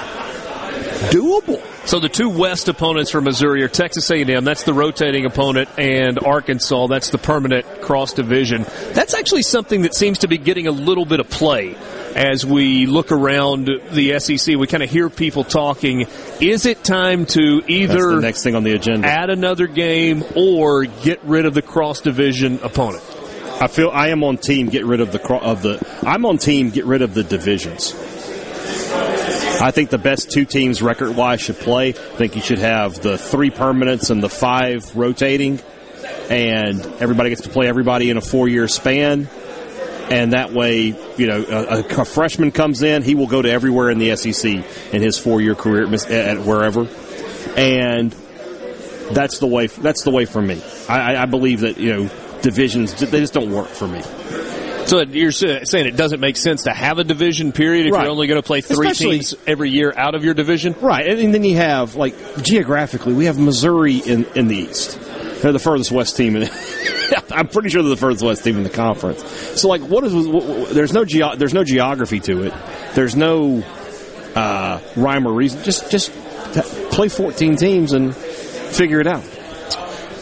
doable. 1.10 1.62
So 1.86 2.00
the 2.00 2.08
two 2.08 2.30
West 2.30 2.68
opponents 2.68 3.10
for 3.10 3.20
Missouri 3.20 3.62
are 3.62 3.68
Texas 3.68 4.10
A&M. 4.10 4.44
That's 4.44 4.64
the 4.64 4.72
rotating 4.72 5.26
opponent, 5.26 5.68
and 5.78 6.18
Arkansas. 6.18 6.86
That's 6.86 7.10
the 7.10 7.18
permanent 7.18 7.82
cross 7.82 8.14
division. 8.14 8.64
That's 8.92 9.12
actually 9.12 9.42
something 9.42 9.82
that 9.82 9.94
seems 9.94 10.20
to 10.20 10.28
be 10.28 10.38
getting 10.38 10.66
a 10.66 10.72
little 10.72 11.04
bit 11.04 11.20
of 11.20 11.28
play 11.28 11.76
as 12.14 12.46
we 12.46 12.86
look 12.86 13.12
around 13.12 13.68
the 13.90 14.18
SEC, 14.18 14.56
we 14.56 14.66
kind 14.66 14.82
of 14.82 14.90
hear 14.90 15.10
people 15.10 15.44
talking. 15.44 16.06
Is 16.40 16.64
it 16.64 16.84
time 16.84 17.26
to 17.26 17.62
either 17.66 18.20
next 18.20 18.42
thing 18.42 18.54
on 18.54 18.62
the 18.62 18.72
agenda 18.72 19.08
add 19.08 19.30
another 19.30 19.66
game 19.66 20.24
or 20.36 20.84
get 20.84 21.22
rid 21.24 21.44
of 21.44 21.54
the 21.54 21.62
cross 21.62 22.00
division 22.00 22.60
opponent? 22.62 23.02
I 23.60 23.68
feel 23.68 23.90
I 23.90 24.08
am 24.08 24.24
on 24.24 24.38
team 24.38 24.68
get 24.68 24.84
rid 24.84 25.00
of 25.00 25.12
the 25.12 25.22
of 25.34 25.62
the 25.62 25.84
I'm 26.02 26.24
on 26.24 26.38
team 26.38 26.70
get 26.70 26.84
rid 26.84 27.02
of 27.02 27.14
the 27.14 27.24
divisions. 27.24 27.94
I 29.60 29.70
think 29.70 29.90
the 29.90 29.98
best 29.98 30.30
two 30.30 30.44
teams 30.44 30.82
record 30.82 31.16
wise 31.16 31.40
should 31.40 31.56
play. 31.56 31.90
I 31.90 31.92
think 31.92 32.36
you 32.36 32.42
should 32.42 32.58
have 32.58 33.00
the 33.00 33.16
three 33.16 33.50
permanents 33.50 34.10
and 34.10 34.22
the 34.22 34.28
five 34.28 34.94
rotating, 34.96 35.60
and 36.28 36.80
everybody 37.00 37.30
gets 37.30 37.42
to 37.42 37.48
play 37.48 37.68
everybody 37.68 38.10
in 38.10 38.16
a 38.16 38.20
four 38.20 38.48
year 38.48 38.68
span. 38.68 39.28
And 40.10 40.34
that 40.34 40.52
way, 40.52 40.94
you 41.16 41.26
know, 41.26 41.42
a, 41.48 41.78
a, 41.80 42.04
freshman 42.04 42.52
comes 42.52 42.82
in, 42.82 43.02
he 43.02 43.14
will 43.14 43.26
go 43.26 43.40
to 43.40 43.50
everywhere 43.50 43.88
in 43.88 43.98
the 43.98 44.14
SEC 44.16 44.44
in 44.92 45.00
his 45.00 45.18
four 45.18 45.40
year 45.40 45.54
career 45.54 45.84
at, 45.84 46.40
wherever, 46.40 46.86
and 47.56 48.12
that's 49.12 49.38
the 49.38 49.46
way. 49.46 49.68
That's 49.68 50.02
the 50.02 50.10
way 50.10 50.26
for 50.26 50.42
me. 50.42 50.62
I, 50.90 51.22
I 51.22 51.24
believe 51.24 51.60
that 51.60 51.78
you 51.78 51.92
know 51.92 52.10
divisions 52.42 52.92
they 52.94 53.20
just 53.20 53.32
don't 53.32 53.50
work 53.50 53.68
for 53.68 53.88
me. 53.88 54.02
So 54.86 55.00
you're 55.00 55.32
saying 55.32 55.86
it 55.86 55.96
doesn't 55.96 56.20
make 56.20 56.36
sense 56.36 56.64
to 56.64 56.72
have 56.72 56.98
a 56.98 57.04
division 57.04 57.52
period 57.52 57.86
if 57.86 57.92
right. 57.92 58.02
you're 58.02 58.10
only 58.10 58.26
going 58.26 58.40
to 58.40 58.46
play 58.46 58.60
three 58.60 58.88
Especially, 58.88 59.18
teams 59.18 59.34
every 59.46 59.70
year 59.70 59.92
out 59.96 60.14
of 60.14 60.24
your 60.24 60.34
division? 60.34 60.74
Right. 60.80 61.06
And, 61.06 61.32
then 61.32 61.42
you 61.44 61.56
have, 61.56 61.96
like, 61.96 62.14
geographically, 62.42 63.14
we 63.14 63.24
have 63.24 63.38
Missouri 63.38 63.96
in, 63.96 64.26
in 64.34 64.48
the 64.48 64.56
East. 64.56 65.00
They're 65.40 65.52
the 65.52 65.58
furthest 65.58 65.90
west 65.90 66.16
team. 66.16 66.36
In, 66.36 66.48
I'm 67.30 67.48
pretty 67.48 67.68
sure 67.70 67.82
they're 67.82 67.90
the 67.90 67.96
furthest 67.96 68.24
west 68.24 68.44
team 68.44 68.56
in 68.56 68.62
the 68.62 68.70
conference. 68.70 69.22
So, 69.60 69.68
like, 69.68 69.82
what 69.82 70.04
is 70.04 70.14
what, 70.14 70.70
there's 70.70 70.92
no 70.92 71.04
there's 71.04 71.52
no 71.52 71.64
geography 71.64 72.20
to 72.20 72.44
it. 72.44 72.54
There's 72.94 73.14
no 73.14 73.62
uh, 74.34 74.80
rhyme 74.96 75.26
or 75.26 75.32
reason. 75.32 75.62
Just 75.62 75.90
just 75.90 76.12
play 76.90 77.08
14 77.08 77.56
teams 77.56 77.92
and 77.92 78.16
figure 78.16 79.00
it 79.00 79.06
out. 79.06 79.24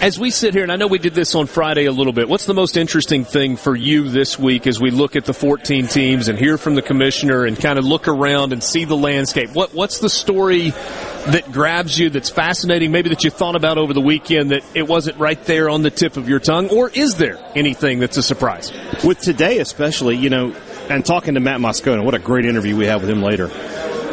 As 0.03 0.19
we 0.19 0.33
sit 0.33 0.53
here, 0.53 0.65
and 0.65 0.73
I 0.73 0.75
know 0.75 0.89
we 0.89 0.99
did 0.99 1.15
this 1.15 1.37
on 1.37 1.47
Friday 1.47 1.85
a 1.85 1.93
little 1.93 2.13
bit, 2.13 2.29
what's 2.29 2.47
the 2.47 2.55
most 2.55 2.77
interesting 2.77 3.25
thing 3.25 3.55
for 3.55 3.77
you 3.77 4.09
this 4.09 4.37
week 4.37 4.67
as 4.67 4.81
we 4.81 4.91
look 4.91 5.15
at 5.15 5.27
the 5.27 5.33
14 5.33 5.87
teams 5.87 6.27
and 6.27 6.37
hear 6.37 6.59
from 6.59 6.75
the 6.75 6.83
commissioner 6.83 7.45
and 7.45 7.57
kind 7.57 7.79
of 7.79 7.85
look 7.85 8.09
around 8.09 8.53
and 8.53 8.65
see 8.65 8.85
the 8.85 8.97
landscape? 8.97 9.51
What 9.51 9.75
What's 9.75 10.01
the 10.01 10.11
story 10.11 10.71
that 10.71 11.53
grabs 11.53 11.97
you 11.97 12.11
that's 12.11 12.31
fascinating, 12.31 12.91
maybe 12.91 13.11
that 13.11 13.23
you 13.23 13.31
thought 13.31 13.55
about 13.55 13.79
over 13.79 13.93
the 13.93 14.01
weekend 14.01 14.51
that 14.51 14.65
it 14.75 14.89
wasn't 14.89 15.19
right 15.19 15.41
there 15.45 15.71
on 15.71 15.83
the 15.83 15.91
tip 15.93 16.17
of 16.17 16.29
your 16.29 16.41
tongue? 16.41 16.69
Or 16.71 16.91
is 16.91 17.15
there 17.15 17.39
anything 17.55 18.01
that's 18.01 18.17
a 18.17 18.25
surprise? 18.25 18.73
With 19.05 19.21
today, 19.21 19.61
especially, 19.61 20.17
you 20.17 20.31
know, 20.31 20.53
and 20.91 21.07
talking 21.07 21.35
to 21.35 21.41
Matt 21.41 21.61
Moscona, 21.61 22.05
what 22.05 22.15
a 22.15 22.19
great 22.19 22.45
interview 22.45 22.77
we 22.77 22.87
have 22.87 23.03
with 23.03 23.11
him 23.11 23.23
later. 23.23 23.47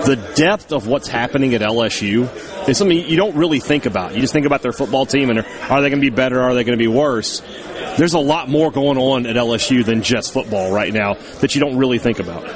The 0.06 0.16
depth 0.36 0.72
of 0.72 0.88
what's 0.88 1.08
happening 1.08 1.54
at 1.54 1.62
LSU 1.62 2.28
is 2.68 2.78
something 2.78 2.98
you 2.98 3.18
don't 3.18 3.36
really 3.36 3.60
think 3.60 3.86
about. 3.86 4.16
You 4.16 4.22
just 4.22 4.34
think 4.34 4.46
about 4.46 4.62
their 4.62 4.72
football 4.72 5.06
team 5.06 5.30
and 5.30 5.40
are 5.40 5.82
they 5.82 5.90
going 5.90 6.02
to 6.02 6.10
be 6.10 6.10
better? 6.10 6.42
Are 6.42 6.54
they 6.54 6.64
going 6.64 6.78
to 6.78 6.82
be 6.82 6.88
worse? 6.88 7.42
There's 7.98 8.14
a 8.14 8.20
lot 8.20 8.50
more 8.50 8.72
going 8.72 8.98
on 8.98 9.26
at 9.26 9.36
LSU 9.36 9.86
than 9.86 10.02
just 10.02 10.34
football 10.34 10.72
right 10.72 10.94
now 10.94 11.16
that 11.42 11.54
you 11.54 11.62
don't 11.62 11.78
really 11.78 12.00
think 12.00 12.20
about. 12.20 12.48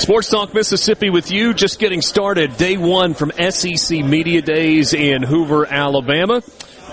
Sports 0.00 0.30
Talk 0.30 0.54
Mississippi 0.54 1.10
with 1.10 1.30
you, 1.30 1.52
just 1.52 1.78
getting 1.78 2.00
started. 2.00 2.56
Day 2.56 2.76
one 2.76 3.12
from 3.14 3.32
SEC 3.32 4.04
Media 4.04 4.40
Days 4.40 4.94
in 4.94 5.22
Hoover, 5.22 5.66
Alabama. 5.66 6.42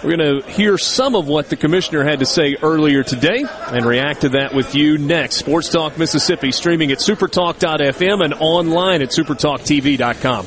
We're 0.04 0.18
going 0.18 0.42
to 0.44 0.50
hear 0.50 0.78
some 0.78 1.16
of 1.16 1.28
what 1.28 1.50
the 1.50 1.56
commissioner 1.56 2.04
had 2.04 2.20
to 2.20 2.26
say 2.26 2.56
earlier 2.62 3.04
today 3.04 3.44
and 3.68 3.86
react 3.86 4.22
to 4.22 4.30
that 4.30 4.54
with 4.54 4.76
you 4.76 4.98
next. 4.98 5.36
Sports 5.36 5.70
Talk 5.70 5.98
Mississippi 5.98 6.52
streaming 6.52 6.92
at 6.92 7.00
supertalk.fm 7.00 8.24
and 8.24 8.34
online 8.36 9.02
at 9.02 9.10
supertalktv.com. 9.10 10.46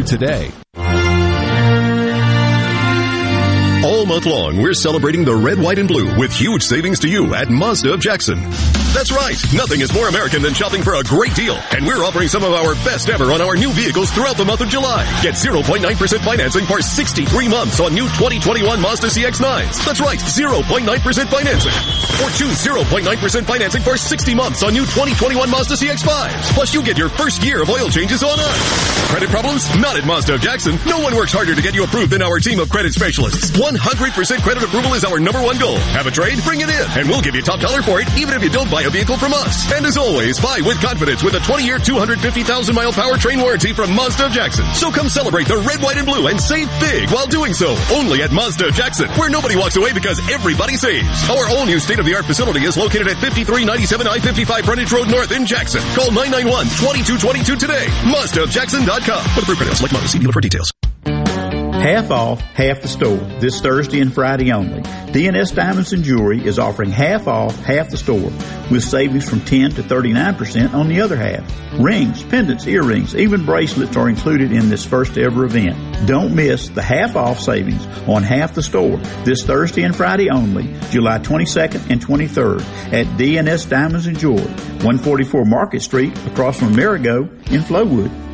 today. 0.03 0.51
All 3.83 4.05
month 4.05 4.25
long, 4.25 4.61
we're 4.61 4.73
celebrating 4.73 5.25
the 5.25 5.35
red, 5.35 5.59
white, 5.59 5.79
and 5.79 5.87
blue 5.87 6.17
with 6.17 6.31
huge 6.31 6.63
savings 6.63 6.99
to 6.99 7.07
you 7.07 7.33
at 7.33 7.49
Mazda 7.49 7.93
of 7.93 7.99
Jackson. 7.99 8.39
That's 8.93 9.11
right. 9.11 9.39
Nothing 9.53 9.79
is 9.79 9.93
more 9.93 10.09
American 10.09 10.41
than 10.41 10.53
shopping 10.53 10.83
for 10.83 10.95
a 10.95 11.03
great 11.03 11.33
deal. 11.33 11.55
And 11.71 11.87
we're 11.87 12.03
offering 12.03 12.27
some 12.27 12.43
of 12.43 12.51
our 12.51 12.75
best 12.83 13.07
ever 13.09 13.31
on 13.31 13.41
our 13.41 13.55
new 13.55 13.71
vehicles 13.71 14.11
throughout 14.11 14.35
the 14.35 14.43
month 14.43 14.59
of 14.59 14.67
July. 14.67 15.07
Get 15.23 15.35
0.9% 15.35 15.79
financing 16.19 16.65
for 16.65 16.81
63 16.81 17.47
months 17.47 17.79
on 17.79 17.93
new 17.93 18.03
2021 18.19 18.81
Mazda 18.81 19.07
CX-9s. 19.07 19.85
That's 19.85 20.01
right. 20.01 20.19
0.9% 20.19 20.83
financing. 21.31 21.71
Or 22.19 22.29
choose 22.35 22.59
0.9% 22.59 23.45
financing 23.45 23.81
for 23.81 23.95
60 23.95 24.35
months 24.35 24.61
on 24.61 24.73
new 24.73 24.83
2021 24.83 25.49
Mazda 25.49 25.75
CX-5s. 25.75 26.53
Plus, 26.53 26.73
you 26.73 26.83
get 26.83 26.97
your 26.97 27.09
first 27.09 27.43
year 27.43 27.63
of 27.63 27.69
oil 27.69 27.89
changes 27.89 28.23
on 28.23 28.37
us. 28.37 29.09
Credit 29.09 29.29
problems? 29.29 29.63
Not 29.79 29.95
at 29.95 30.05
Mazda 30.05 30.37
Jackson. 30.37 30.77
No 30.85 30.99
one 30.99 31.15
works 31.15 31.31
harder 31.31 31.55
to 31.55 31.61
get 31.61 31.73
you 31.73 31.85
approved 31.85 32.11
than 32.11 32.21
our 32.21 32.39
team 32.39 32.59
of 32.59 32.69
credit 32.69 32.93
specialists. 32.93 33.51
100% 33.51 34.43
credit 34.43 34.63
approval 34.63 34.93
is 34.93 35.05
our 35.05 35.19
number 35.19 35.41
one 35.41 35.57
goal. 35.57 35.77
Have 35.95 36.07
a 36.07 36.11
trade? 36.11 36.43
Bring 36.43 36.59
it 36.61 36.69
in, 36.69 36.85
and 36.99 37.07
we'll 37.07 37.21
give 37.21 37.35
you 37.35 37.41
top 37.41 37.59
dollar 37.61 37.81
for 37.81 38.01
it, 38.01 38.07
even 38.17 38.35
if 38.35 38.43
you 38.43 38.49
don't 38.49 38.69
buy 38.69 38.80
a 38.85 38.89
vehicle 38.89 39.17
from 39.17 39.33
us. 39.33 39.71
And 39.71 39.85
as 39.85 39.97
always, 39.97 40.39
buy 40.39 40.59
with 40.63 40.81
confidence 40.81 41.23
with 41.23 41.35
a 41.35 41.39
20-year, 41.39 41.79
250,000-mile 41.79 42.93
powertrain 42.93 43.41
warranty 43.41 43.73
from 43.73 43.93
Mazda 43.95 44.27
of 44.27 44.31
Jackson. 44.31 44.65
So 44.73 44.91
come 44.91 45.09
celebrate 45.09 45.47
the 45.47 45.57
red, 45.57 45.81
white, 45.81 45.97
and 45.97 46.05
blue 46.05 46.27
and 46.27 46.39
save 46.39 46.69
big 46.79 47.09
while 47.09 47.27
doing 47.27 47.53
so. 47.53 47.75
Only 47.91 48.23
at 48.23 48.31
Mazda 48.31 48.67
of 48.67 48.73
Jackson, 48.73 49.09
where 49.11 49.29
nobody 49.29 49.55
walks 49.55 49.75
away 49.75 49.93
because 49.93 50.19
everybody 50.29 50.77
saves. 50.77 51.29
Our 51.29 51.49
all-new 51.49 51.79
state-of-the-art 51.79 52.25
facility 52.25 52.65
is 52.65 52.77
located 52.77 53.07
at 53.07 53.17
5397 53.17 54.07
I-55 54.07 54.65
Frontage 54.65 54.91
Road 54.91 55.09
North 55.09 55.31
in 55.31 55.45
Jackson. 55.45 55.81
Call 55.95 56.09
991-2222 56.11 57.59
today. 57.59 57.85
MazdaofJackson.com. 58.09 59.23
For 59.35 59.41
the 59.41 59.55
credits, 59.55 59.81
like 59.81 59.91
model, 59.91 60.07
see 60.07 60.19
dealer 60.19 60.33
for 60.33 60.41
details. 60.41 60.70
Half 61.81 62.11
off, 62.11 62.39
half 62.41 62.83
the 62.83 62.87
store, 62.87 63.17
this 63.39 63.59
Thursday 63.59 64.01
and 64.01 64.13
Friday 64.13 64.51
only. 64.51 64.83
DNS 64.83 65.55
Diamonds 65.55 65.93
and 65.93 66.03
Jewelry 66.03 66.45
is 66.45 66.59
offering 66.59 66.91
half 66.91 67.27
off, 67.27 67.57
half 67.63 67.89
the 67.89 67.97
store, 67.97 68.29
with 68.69 68.83
savings 68.83 69.27
from 69.27 69.41
10 69.41 69.71
to 69.71 69.81
39% 69.81 70.75
on 70.75 70.89
the 70.89 71.01
other 71.01 71.15
half. 71.15 71.43
Rings, 71.79 72.21
pendants, 72.21 72.67
earrings, 72.67 73.15
even 73.15 73.47
bracelets 73.47 73.97
are 73.97 74.07
included 74.07 74.51
in 74.51 74.69
this 74.69 74.85
first 74.85 75.17
ever 75.17 75.43
event. 75.43 76.07
Don't 76.07 76.35
miss 76.35 76.69
the 76.69 76.83
half 76.83 77.15
off 77.15 77.39
savings 77.39 77.83
on 78.07 78.21
half 78.21 78.53
the 78.53 78.61
store 78.61 78.97
this 79.25 79.43
Thursday 79.43 79.81
and 79.81 79.95
Friday 79.95 80.29
only, 80.29 80.71
July 80.91 81.17
22nd 81.17 81.89
and 81.89 81.99
23rd 81.99 82.61
at 82.93 83.07
DNS 83.17 83.67
Diamonds 83.67 84.05
and 84.05 84.19
Jewelry, 84.19 84.45
144 84.83 85.45
Market 85.45 85.81
Street 85.81 86.15
across 86.27 86.59
from 86.59 86.73
Amerigo 86.73 87.23
in 87.23 87.61
Flowood. 87.63 88.30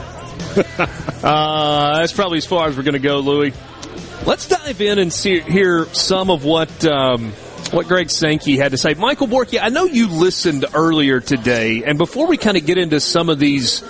uh, 1.23 1.99
that's 1.99 2.13
probably 2.13 2.39
as 2.39 2.47
far 2.47 2.69
as 2.69 2.77
we're 2.77 2.83
going 2.83 2.95
to 2.95 2.99
go, 2.99 3.19
Louis. 3.19 3.53
Let's 4.27 4.49
dive 4.49 4.81
in 4.81 4.99
and 4.99 5.13
see, 5.13 5.41
hear 5.41 5.87
some 5.93 6.31
of 6.31 6.45
what 6.45 6.85
um, 6.87 7.33
what 7.71 7.87
Greg 7.87 8.09
Sankey 8.11 8.57
had 8.57 8.71
to 8.71 8.79
say. 8.79 8.95
Michael 8.95 9.27
Borky, 9.27 9.59
I 9.61 9.69
know 9.69 9.85
you 9.85 10.09
listened 10.09 10.65
earlier 10.75 11.21
today, 11.21 11.85
and 11.85 11.99
before 11.99 12.27
we 12.27 12.37
kind 12.37 12.57
of 12.57 12.65
get 12.65 12.79
into 12.79 13.01
some 13.01 13.29
of 13.29 13.39
these 13.39 13.83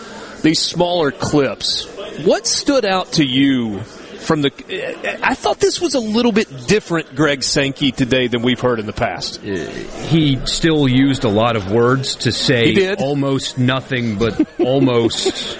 these 0.42 0.58
smaller 0.58 1.12
clips, 1.12 1.86
what 2.24 2.46
stood 2.46 2.84
out 2.84 3.12
to 3.12 3.24
you 3.24 3.82
from 4.22 4.42
the? 4.42 5.18
I 5.22 5.34
thought 5.34 5.58
this 5.58 5.80
was 5.80 5.94
a 5.94 6.00
little 6.00 6.32
bit 6.32 6.48
different, 6.66 7.14
Greg 7.14 7.42
Sankey 7.42 7.92
today 7.92 8.28
than 8.28 8.42
we've 8.42 8.60
heard 8.60 8.78
in 8.78 8.86
the 8.86 8.92
past. 8.92 9.40
He 9.40 10.44
still 10.46 10.88
used 10.88 11.24
a 11.24 11.28
lot 11.28 11.56
of 11.56 11.70
words 11.70 12.16
to 12.16 12.32
say 12.32 12.94
almost 12.94 13.58
nothing, 13.58 14.18
but 14.18 14.46
almost. 14.60 15.58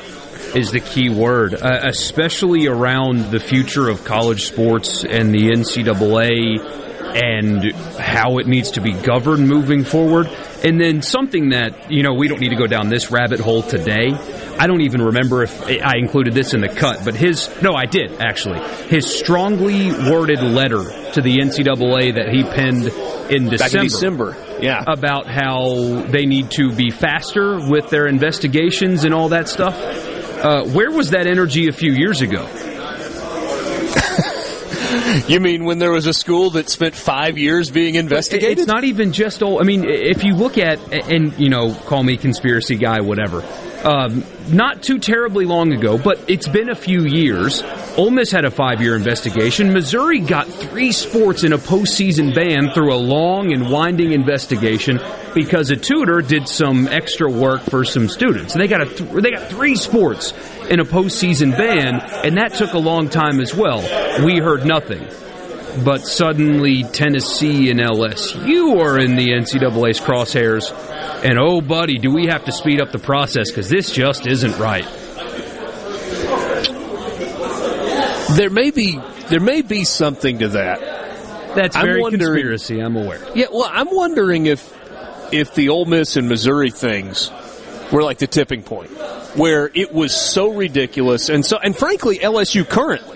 Is 0.54 0.70
the 0.70 0.80
key 0.80 1.08
word, 1.08 1.54
uh, 1.54 1.80
especially 1.84 2.66
around 2.66 3.30
the 3.30 3.40
future 3.40 3.88
of 3.88 4.04
college 4.04 4.44
sports 4.44 5.02
and 5.02 5.34
the 5.34 5.48
NCAA 5.48 6.58
and 7.14 7.72
how 7.98 8.38
it 8.38 8.46
needs 8.46 8.72
to 8.72 8.80
be 8.80 8.92
governed 8.92 9.48
moving 9.48 9.84
forward. 9.84 10.28
And 10.64 10.80
then 10.80 11.02
something 11.02 11.50
that, 11.50 11.90
you 11.90 12.02
know, 12.02 12.14
we 12.14 12.28
don't 12.28 12.40
need 12.40 12.50
to 12.50 12.56
go 12.56 12.66
down 12.66 12.88
this 12.88 13.10
rabbit 13.10 13.40
hole 13.40 13.62
today. 13.62 14.10
I 14.62 14.68
don't 14.68 14.82
even 14.82 15.02
remember 15.02 15.42
if 15.42 15.60
I 15.60 15.96
included 15.96 16.34
this 16.34 16.54
in 16.54 16.60
the 16.60 16.68
cut, 16.68 17.04
but 17.04 17.16
his, 17.16 17.50
no, 17.62 17.74
I 17.74 17.84
did 17.84 18.20
actually. 18.20 18.60
His 18.86 19.12
strongly 19.12 19.90
worded 19.90 20.40
letter 20.40 20.84
to 21.14 21.20
the 21.20 21.38
NCAA 21.38 22.14
that 22.14 22.28
he 22.28 22.44
penned 22.44 22.86
in 23.28 23.48
December. 23.48 23.78
In 23.78 23.84
December, 23.84 24.36
yeah. 24.60 24.84
About 24.86 25.26
how 25.26 26.02
they 26.02 26.26
need 26.26 26.52
to 26.52 26.72
be 26.72 26.92
faster 26.92 27.58
with 27.68 27.90
their 27.90 28.06
investigations 28.06 29.02
and 29.02 29.12
all 29.12 29.30
that 29.30 29.48
stuff. 29.48 29.74
Uh, 29.74 30.64
where 30.66 30.92
was 30.92 31.10
that 31.10 31.26
energy 31.26 31.66
a 31.66 31.72
few 31.72 31.90
years 31.90 32.20
ago? 32.20 32.48
You 35.28 35.40
mean 35.40 35.64
when 35.64 35.78
there 35.78 35.90
was 35.90 36.06
a 36.06 36.14
school 36.14 36.50
that 36.50 36.70
spent 36.70 36.94
five 36.94 37.36
years 37.36 37.70
being 37.70 37.96
investigated? 37.96 38.60
It's 38.60 38.66
not 38.66 38.84
even 38.84 39.12
just 39.12 39.42
all. 39.42 39.60
I 39.60 39.64
mean, 39.64 39.84
if 39.84 40.24
you 40.24 40.34
look 40.34 40.56
at 40.56 40.78
and 40.92 41.38
you 41.38 41.50
know, 41.50 41.74
call 41.74 42.02
me 42.02 42.16
conspiracy 42.16 42.76
guy, 42.76 43.00
whatever. 43.00 43.42
Um, 43.84 44.24
not 44.48 44.82
too 44.82 44.98
terribly 45.00 45.44
long 45.44 45.72
ago, 45.72 45.98
but 45.98 46.22
it's 46.28 46.46
been 46.46 46.70
a 46.70 46.74
few 46.74 47.04
years. 47.04 47.62
Ole 47.96 48.10
Miss 48.10 48.30
had 48.30 48.44
a 48.44 48.50
five-year 48.50 48.94
investigation. 48.94 49.72
Missouri 49.72 50.20
got 50.20 50.46
three 50.46 50.92
sports 50.92 51.42
in 51.42 51.52
a 51.52 51.58
postseason 51.58 52.32
ban 52.32 52.70
through 52.70 52.94
a 52.94 52.96
long 52.96 53.52
and 53.52 53.68
winding 53.70 54.12
investigation 54.12 55.00
because 55.34 55.70
a 55.70 55.76
tutor 55.76 56.20
did 56.20 56.46
some 56.48 56.86
extra 56.86 57.28
work 57.28 57.62
for 57.62 57.84
some 57.84 58.08
students. 58.08 58.54
They 58.54 58.68
got 58.68 58.82
a 58.82 58.86
th- 58.86 59.10
they 59.10 59.30
got 59.32 59.48
three 59.48 59.74
sports 59.74 60.32
in 60.70 60.78
a 60.78 60.84
postseason 60.84 61.56
ban, 61.56 62.00
and 62.24 62.36
that 62.36 62.54
took 62.54 62.74
a 62.74 62.78
long 62.78 63.08
time 63.08 63.40
as 63.40 63.52
well. 63.54 63.80
We 64.24 64.38
heard 64.38 64.64
nothing. 64.64 65.04
But 65.84 66.06
suddenly, 66.06 66.84
Tennessee 66.84 67.70
and 67.70 67.80
LSU 67.80 68.78
are 68.78 68.98
in 68.98 69.16
the 69.16 69.30
NCAA's 69.30 70.00
crosshairs. 70.00 70.70
And 71.24 71.38
oh, 71.38 71.62
buddy, 71.62 71.98
do 71.98 72.10
we 72.12 72.26
have 72.26 72.44
to 72.44 72.52
speed 72.52 72.80
up 72.80 72.92
the 72.92 72.98
process 72.98 73.50
because 73.50 73.70
this 73.70 73.90
just 73.90 74.26
isn't 74.26 74.58
right. 74.58 74.86
There 78.36 78.50
may 78.50 78.70
be 78.70 78.98
there 79.28 79.40
may 79.40 79.62
be 79.62 79.84
something 79.84 80.38
to 80.40 80.48
that. 80.48 80.80
That's 81.54 81.76
I'm 81.76 81.86
very 81.86 82.02
conspiracy. 82.02 82.80
I'm 82.80 82.96
aware. 82.96 83.20
Yeah, 83.34 83.46
well, 83.52 83.68
I'm 83.70 83.88
wondering 83.90 84.46
if 84.46 84.78
if 85.32 85.54
the 85.54 85.70
Ole 85.70 85.86
Miss 85.86 86.16
and 86.16 86.28
Missouri 86.28 86.70
things 86.70 87.30
were 87.90 88.02
like 88.02 88.18
the 88.18 88.26
tipping 88.26 88.62
point, 88.62 88.90
where 89.36 89.70
it 89.74 89.92
was 89.92 90.14
so 90.14 90.52
ridiculous, 90.52 91.28
and 91.28 91.44
so 91.44 91.58
and 91.58 91.76
frankly, 91.76 92.18
LSU 92.18 92.68
currently 92.68 93.11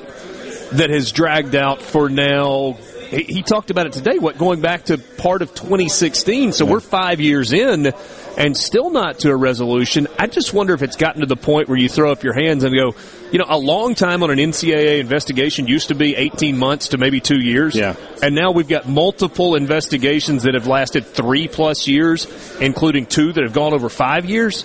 that 0.73 0.91
has 0.91 1.13
dragged 1.13 1.55
out 1.55 1.83
for 1.83 2.09
now. 2.09 2.77
He, 3.11 3.43
talked 3.43 3.71
about 3.71 3.87
it 3.87 3.93
today. 3.93 4.19
What 4.19 4.37
going 4.37 4.61
back 4.61 4.87
to 4.87 4.99
part 4.99 5.41
of 5.41 5.55
2016, 5.55 6.53
so 6.53 6.67
we're 6.67 6.81
five 6.81 7.21
years 7.21 7.53
in. 7.53 7.93
And 8.37 8.55
still 8.55 8.91
not 8.91 9.21
to 9.21 9.31
a 9.31 9.37
resolution. 9.37 10.09
I 10.19 10.27
just 10.27 10.53
wonder 10.53 10.75
if 10.75 10.83
it's 10.83 10.97
gotten 10.97 11.23
to 11.23 11.27
the 11.27 11.37
point 11.37 11.71
where 11.71 11.79
you 11.79 11.89
throw 11.89 12.13
up 12.13 12.23
your 12.23 12.35
hands 12.35 12.65
and 12.65 12.75
go, 12.77 12.95
you 13.33 13.39
know, 13.39 13.47
a 13.49 13.57
long 13.57 13.95
time 13.95 14.23
on 14.23 14.31
an 14.31 14.37
NCAA 14.37 15.01
investigation 15.01 15.67
used 15.67 15.89
to 15.89 15.95
be 15.95 16.15
18 16.15 16.59
months 16.59 16.89
to 16.89 16.99
maybe 16.99 17.19
two 17.19 17.41
years. 17.41 17.75
Yeah. 17.75 17.97
And 18.23 18.35
now 18.35 18.51
we've 18.51 18.69
got 18.69 18.87
multiple 18.87 19.55
investigations 19.55 20.43
that 20.43 20.53
have 20.53 20.67
lasted 20.67 21.07
three 21.07 21.49
plus 21.49 21.89
years, 21.89 22.27
including 22.61 23.07
two 23.07 23.33
that 23.33 23.43
have 23.43 23.55
gone 23.55 23.73
over 23.73 23.89
five 23.89 24.27
years. 24.27 24.65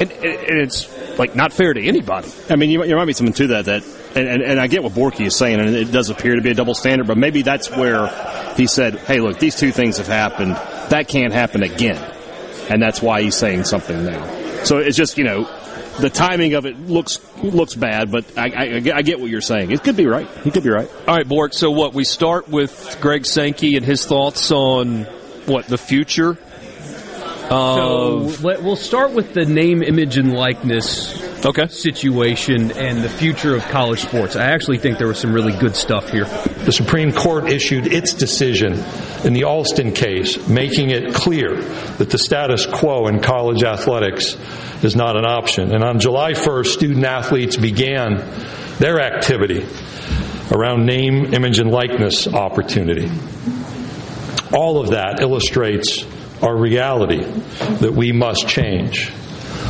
And, 0.00 0.10
and 0.10 0.58
it's 0.62 1.18
like 1.18 1.36
not 1.36 1.52
fair 1.52 1.74
to 1.74 1.82
anybody. 1.82 2.32
I 2.48 2.56
mean, 2.56 2.70
you, 2.70 2.96
might 2.96 3.04
be 3.04 3.12
something 3.12 3.34
to 3.34 3.46
that. 3.48 3.66
That, 3.66 3.82
and, 4.14 4.28
and, 4.28 4.42
and 4.42 4.60
I 4.60 4.66
get 4.66 4.82
what 4.82 4.92
Borky 4.92 5.26
is 5.26 5.36
saying, 5.36 5.60
and 5.60 5.74
it 5.74 5.90
does 5.92 6.10
appear 6.10 6.36
to 6.36 6.42
be 6.42 6.50
a 6.50 6.54
double 6.54 6.74
standard. 6.74 7.06
But 7.06 7.16
maybe 7.18 7.42
that's 7.42 7.70
where 7.70 8.08
he 8.56 8.66
said, 8.66 8.96
"Hey, 8.98 9.20
look, 9.20 9.38
these 9.38 9.56
two 9.56 9.72
things 9.72 9.98
have 9.98 10.06
happened. 10.06 10.52
That 10.90 11.08
can't 11.08 11.32
happen 11.32 11.62
again," 11.62 11.98
and 12.68 12.82
that's 12.82 13.00
why 13.02 13.22
he's 13.22 13.34
saying 13.36 13.64
something 13.64 14.04
now. 14.04 14.24
So 14.64 14.78
it's 14.78 14.96
just 14.96 15.18
you 15.18 15.24
know, 15.24 15.44
the 16.00 16.10
timing 16.10 16.54
of 16.54 16.66
it 16.66 16.78
looks 16.78 17.20
looks 17.42 17.74
bad, 17.74 18.10
but 18.10 18.24
I, 18.38 18.48
I, 18.50 18.62
I 18.94 19.02
get- 19.02 19.20
what 19.20 19.30
you're 19.30 19.40
saying. 19.40 19.70
It 19.72 19.82
could 19.82 19.96
be 19.96 20.06
right. 20.06 20.28
He 20.44 20.50
could 20.50 20.62
be 20.62 20.70
right. 20.70 20.90
All 21.08 21.16
right, 21.16 21.26
Bork. 21.28 21.52
So 21.54 21.70
what? 21.70 21.94
We 21.94 22.04
start 22.04 22.48
with 22.48 22.98
Greg 23.00 23.26
Sankey 23.26 23.76
and 23.76 23.84
his 23.84 24.06
thoughts 24.06 24.50
on 24.50 25.04
what 25.46 25.66
the 25.66 25.78
future. 25.78 26.38
So 27.52 27.58
Of, 27.58 28.44
let, 28.44 28.62
we'll 28.62 28.76
start 28.76 29.12
with 29.12 29.34
the 29.34 29.44
name, 29.44 29.82
image, 29.82 30.16
and 30.16 30.32
likeness 30.32 31.22
okay. 31.44 31.66
situation 31.68 32.72
and 32.72 33.04
the 33.04 33.10
future 33.10 33.54
of 33.54 33.62
college 33.64 34.00
sports. 34.00 34.36
I 34.36 34.44
actually 34.44 34.78
think 34.78 34.96
there 34.96 35.06
was 35.06 35.18
some 35.18 35.34
really 35.34 35.52
good 35.52 35.76
stuff 35.76 36.08
here. 36.08 36.24
The 36.24 36.72
Supreme 36.72 37.12
Court 37.12 37.50
issued 37.50 37.92
its 37.92 38.14
decision 38.14 38.72
in 39.24 39.34
the 39.34 39.44
Alston 39.44 39.92
case, 39.92 40.48
making 40.48 40.92
it 40.92 41.12
clear 41.12 41.60
that 41.98 42.08
the 42.08 42.16
status 42.16 42.64
quo 42.64 43.06
in 43.08 43.20
college 43.20 43.62
athletics 43.62 44.38
is 44.82 44.96
not 44.96 45.18
an 45.18 45.26
option. 45.26 45.74
And 45.74 45.84
on 45.84 46.00
July 46.00 46.32
1st, 46.32 46.66
student 46.68 47.04
athletes 47.04 47.58
began 47.58 48.16
their 48.78 48.98
activity 48.98 49.66
around 50.50 50.86
name, 50.86 51.34
image, 51.34 51.58
and 51.58 51.70
likeness 51.70 52.26
opportunity. 52.26 53.10
All 54.54 54.80
of 54.80 54.92
that 54.92 55.20
illustrates 55.20 56.06
our 56.42 56.56
reality 56.56 57.22
that 57.22 57.92
we 57.92 58.12
must 58.12 58.48
change. 58.48 59.12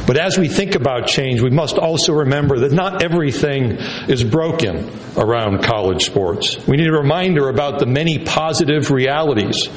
But 0.07 0.17
as 0.17 0.37
we 0.37 0.49
think 0.49 0.75
about 0.75 1.07
change, 1.07 1.41
we 1.41 1.51
must 1.51 1.79
also 1.79 2.13
remember 2.13 2.61
that 2.61 2.73
not 2.73 3.03
everything 3.03 3.73
is 4.09 4.25
broken 4.25 4.91
around 5.17 5.63
college 5.63 6.05
sports. 6.05 6.67
We 6.67 6.77
need 6.77 6.89
a 6.89 6.93
reminder 6.93 7.49
about 7.49 7.79
the 7.79 7.87
many 7.87 8.19
positive 8.19 8.91
realities 8.91 9.69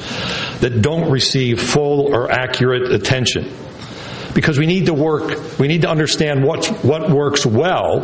that 0.60 0.82
don't 0.82 1.10
receive 1.10 1.60
full 1.60 2.12
or 2.12 2.30
accurate 2.30 2.90
attention. 2.90 3.52
Because 4.34 4.58
we 4.58 4.66
need 4.66 4.86
to 4.86 4.94
work, 4.94 5.58
we 5.58 5.68
need 5.68 5.82
to 5.82 5.88
understand 5.88 6.44
what, 6.44 6.66
what 6.84 7.08
works 7.10 7.46
well 7.46 8.02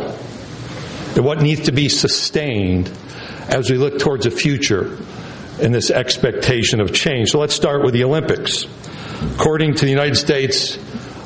and 1.15 1.25
what 1.25 1.41
needs 1.41 1.61
to 1.63 1.71
be 1.71 1.89
sustained 1.89 2.89
as 3.49 3.69
we 3.69 3.77
look 3.77 3.99
towards 3.99 4.25
a 4.25 4.31
future 4.31 4.97
in 5.63 5.71
this 5.71 5.89
expectation 5.89 6.81
of 6.81 6.93
change. 6.93 7.31
So 7.31 7.39
let's 7.39 7.55
start 7.55 7.83
with 7.83 7.93
the 7.93 8.03
Olympics. 8.03 8.65
According 9.35 9.75
to 9.75 9.85
the 9.85 9.91
United 9.91 10.17
States 10.17 10.77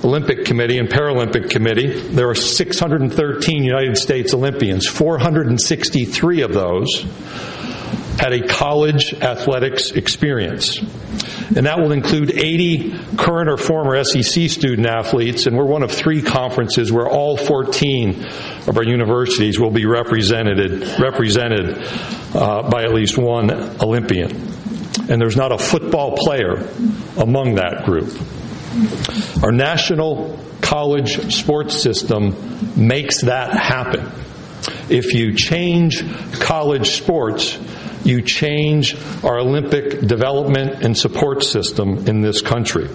Olympic 0.04 0.46
Committee 0.46 0.78
and 0.78 0.88
Paralympic 0.88 1.50
Committee, 1.50 2.00
there 2.10 2.30
are 2.30 2.36
613 2.36 3.64
United 3.64 3.98
States 3.98 4.36
Olympians. 4.36 4.86
463 4.86 6.42
of 6.42 6.54
those 6.54 7.04
had 8.20 8.34
a 8.34 8.48
college 8.48 9.14
athletics 9.14 9.92
experience. 9.92 10.80
And 11.56 11.66
that 11.66 11.80
will 11.80 11.92
include 11.92 12.32
80 12.32 12.94
current 13.16 13.50
or 13.50 13.58
former 13.58 14.04
SEC 14.04 14.50
student 14.50 14.88
athletes, 14.88 15.46
and 15.46 15.56
we're 15.56 15.66
one 15.66 15.84
of 15.84 15.92
three 15.92 16.22
conferences 16.22 16.92
where 16.92 17.08
all 17.08 17.38
14 17.38 18.26
of 18.68 18.78
our 18.78 18.84
universities 18.84 19.60
will 19.60 19.72
be 19.72 19.86
represented, 19.86 21.00
represented 21.00 21.78
uh, 22.36 22.70
by 22.70 22.84
at 22.84 22.94
least 22.94 23.18
one 23.18 23.52
Olympian. 23.82 24.32
And 25.10 25.22
there's 25.22 25.38
not 25.38 25.52
a 25.52 25.58
football 25.58 26.18
player 26.18 26.68
among 27.18 27.56
that 27.56 27.86
group. 27.86 28.12
Our 29.44 29.52
national 29.52 30.38
college 30.62 31.34
sports 31.34 31.82
system 31.82 32.36
makes 32.76 33.22
that 33.22 33.54
happen. 33.54 34.12
If 34.90 35.14
you 35.14 35.34
change 35.34 36.04
college 36.40 36.90
sports, 36.90 37.58
you 38.08 38.22
change 38.22 38.96
our 39.24 39.40
Olympic 39.40 40.00
development 40.02 40.84
and 40.84 40.98
support 40.98 41.44
system 41.44 42.08
in 42.08 42.22
this 42.22 42.42
country. 42.42 42.88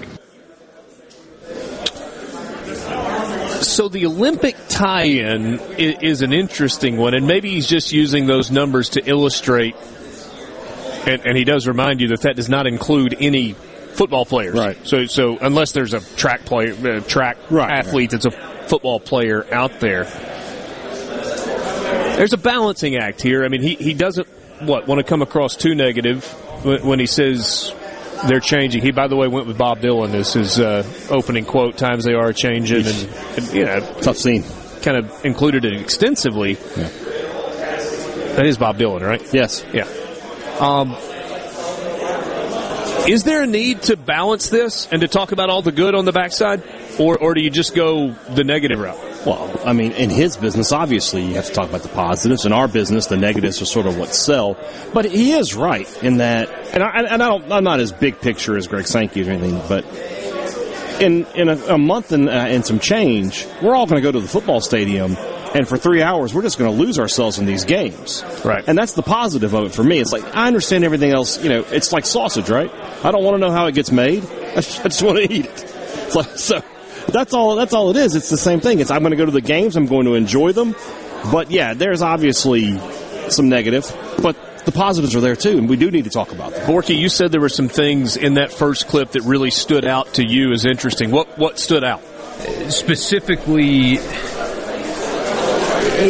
So 3.61 3.89
the 3.89 4.07
Olympic 4.07 4.57
tie-in 4.69 5.61
is 5.79 6.23
an 6.23 6.33
interesting 6.33 6.97
one, 6.97 7.15
and 7.15 7.27
maybe 7.27 7.51
he's 7.51 7.69
just 7.69 7.93
using 7.93 8.27
those 8.27 8.51
numbers 8.51 8.91
to 8.91 9.09
illustrate. 9.09 9.77
And, 11.07 11.25
and 11.27 11.37
he 11.37 11.45
does 11.45 11.67
remind 11.69 12.01
you 12.01 12.09
that 12.09 12.23
that 12.23 12.37
does 12.37 12.49
not 12.49 12.67
include 12.67 13.17
any 13.21 13.53
football 13.93 14.25
players. 14.25 14.55
Right. 14.55 14.79
So 14.87 15.07
so 15.07 15.39
unless 15.39 15.73
there's 15.73 15.95
a 15.95 16.01
track 16.17 16.45
player, 16.45 16.75
uh, 16.75 17.01
track 17.01 17.39
right, 17.51 17.71
athlete 17.71 18.13
right. 18.13 18.23
that's 18.23 18.35
a 18.35 18.67
football 18.67 19.01
player 19.01 19.47
out 19.53 19.81
there, 19.81 20.05
there's 22.17 22.33
a 22.33 22.39
balancing 22.39 22.97
act 22.97 23.23
here. 23.23 23.45
I 23.45 23.49
mean, 23.49 23.63
he 23.63 23.75
he 23.75 23.95
doesn't 23.95 24.29
what 24.67 24.87
want 24.87 24.99
to 24.99 25.05
come 25.05 25.23
across 25.23 25.57
too 25.57 25.75
negative 25.75 26.25
when 26.65 26.99
he 26.99 27.07
says 27.07 27.75
they're 28.27 28.41
changing. 28.41 28.83
He, 28.83 28.93
by 28.93 29.09
the 29.09 29.17
way, 29.17 29.29
went 29.29 29.47
with 29.47 29.59
Bob 29.59 29.81
Dylan 29.81 30.15
as 30.15 30.33
his 30.33 30.61
uh, 30.61 30.85
opening 31.11 31.45
quote. 31.45 31.77
Times 31.77 32.05
they 32.05 32.15
are 32.15 32.33
changing, 32.33 32.87
and, 32.87 33.09
and 33.37 33.53
you 33.53 33.65
know, 33.65 33.81
tough 34.01 34.17
scene. 34.17 34.45
Kind 34.83 34.97
of 34.97 35.25
included 35.25 35.65
it 35.65 35.81
extensively. 35.81 36.53
Yeah. 36.53 36.89
That 38.37 38.47
is 38.47 38.57
Bob 38.57 38.79
Dylan, 38.79 39.01
right? 39.03 39.23
Yes. 39.33 39.65
Yeah. 39.73 39.87
Um, 40.59 40.97
is 43.09 43.25
there 43.25 43.43
a 43.43 43.47
need 43.47 43.83
to 43.83 43.97
balance 43.97 44.49
this 44.49 44.89
and 44.91 45.03
to 45.03 45.09
talk 45.09 45.33
about 45.33 45.51
all 45.51 45.63
the 45.63 45.73
good 45.73 45.95
on 45.95 46.05
the 46.05 46.13
backside, 46.13 46.63
or 46.99 47.19
or 47.19 47.35
do 47.35 47.41
you 47.43 47.51
just 47.51 47.75
go 47.75 48.13
the 48.31 48.45
negative 48.45 48.79
route? 48.79 49.12
Well, 49.27 49.61
I 49.65 49.73
mean, 49.73 49.93
in 49.93 50.11
his 50.11 50.37
business, 50.37 50.73
obviously, 50.73 51.25
you 51.25 51.35
have 51.35 51.47
to 51.47 51.53
talk 51.53 51.69
about 51.69 51.83
the 51.83 51.89
positives. 51.89 52.45
In 52.45 52.53
our 52.53 52.67
business, 52.67 53.07
the 53.07 53.17
negatives 53.17 53.63
are 53.63 53.67
sort 53.67 53.87
of 53.87 53.97
what 53.97 54.15
sell. 54.15 54.57
But 54.93 55.05
he 55.05 55.33
is 55.33 55.55
right 55.55 55.89
in 56.03 56.17
that, 56.17 56.49
and, 56.75 56.83
I, 56.83 57.03
and 57.03 57.23
I 57.23 57.29
don't, 57.29 57.53
I'm 57.53 57.63
not 57.63 57.79
as 57.79 57.93
big 57.93 58.21
picture 58.21 58.57
as 58.57 58.67
Greg 58.67 58.87
Sankey 58.87 59.23
or 59.23 59.31
anything, 59.31 59.61
but 59.69 59.85
in 61.01 61.27
in 61.35 61.49
a, 61.49 61.57
a 61.75 61.79
month 61.79 62.13
and, 62.13 62.29
uh, 62.29 62.33
and 62.33 62.65
some 62.65 62.79
change, 62.79 63.47
we're 63.63 63.75
all 63.75 63.87
going 63.87 64.01
to 64.01 64.03
go 64.03 64.13
to 64.13 64.21
the 64.21 64.29
football 64.29 64.61
stadium 64.61 65.17
and 65.55 65.69
for 65.69 65.77
three 65.77 66.03
hours 66.03 66.33
we're 66.33 66.43
just 66.43 66.59
going 66.59 66.71
to 66.71 66.77
lose 66.77 66.99
ourselves 66.99 67.39
in 67.39 67.47
these 67.47 67.65
games. 67.65 68.25
Right. 68.45 68.65
And 68.67 68.77
that's 68.79 68.93
the 68.93 69.03
positive 69.03 69.55
of 69.55 69.65
it 69.65 69.75
for 69.75 69.83
me. 69.85 69.99
It's 69.99 70.13
like 70.13 70.25
I 70.37 70.47
understand 70.47 70.85
everything 70.85 71.13
else. 71.13 71.43
You 71.43 71.49
know, 71.49 71.65
it's 71.71 71.93
like 71.93 72.07
sausage, 72.07 72.49
right? 72.49 72.71
I 73.05 73.11
don't 73.11 73.25
want 73.25 73.35
to 73.35 73.39
know 73.39 73.51
how 73.51 73.67
it 73.67 73.75
gets 73.75 73.91
made. 73.91 74.25
I 74.25 74.57
just, 74.57 74.81
I 74.81 74.85
just 74.85 75.03
want 75.03 75.19
to 75.19 75.33
eat 75.33 75.47
it. 75.47 75.65
It's 76.07 76.15
like 76.15 76.39
so. 76.39 76.63
That's 77.13 77.35
all. 77.35 77.57
That's 77.57 77.75
all 77.75 77.91
it 77.91 77.97
is. 77.97 78.15
It's 78.15 78.31
the 78.31 78.37
same 78.37 78.61
thing. 78.61 78.81
It's 78.81 78.91
I'm 78.91 79.01
going 79.01 79.11
to 79.13 79.17
go 79.17 79.27
to 79.27 79.33
the 79.33 79.41
games. 79.41 79.77
I'm 79.77 79.87
going 79.87 80.07
to 80.07 80.15
enjoy 80.15 80.53
them. 80.53 80.75
But 81.31 81.51
yeah, 81.51 81.75
there's 81.75 82.03
obviously 82.03 82.79
some 83.29 83.49
negative, 83.49 83.95
but 84.21 84.37
the 84.65 84.73
positives 84.73 85.15
are 85.15 85.21
there 85.21 85.37
too, 85.37 85.59
and 85.59 85.69
we 85.69 85.77
do 85.77 85.91
need 85.91 86.05
to 86.05 86.11
talk 86.11 86.33
about 86.33 86.53
them. 86.53 86.69
Borky, 86.69 86.97
you 86.97 87.09
said 87.09 87.33
there 87.33 87.41
were 87.41 87.49
some 87.49 87.69
things 87.69 88.17
in 88.17 88.35
that 88.35 88.53
first 88.53 88.89
clip 88.89 89.13
that 89.13 89.23
really 89.23 89.51
stood 89.51 89.85
out 89.85 90.15
to 90.15 90.25
you 90.25 90.53
as 90.53 90.65
interesting. 90.65 91.11
What 91.11 91.39
what 91.39 91.59
stood 91.59 91.85
out? 91.85 92.03
Specifically, 92.69 93.99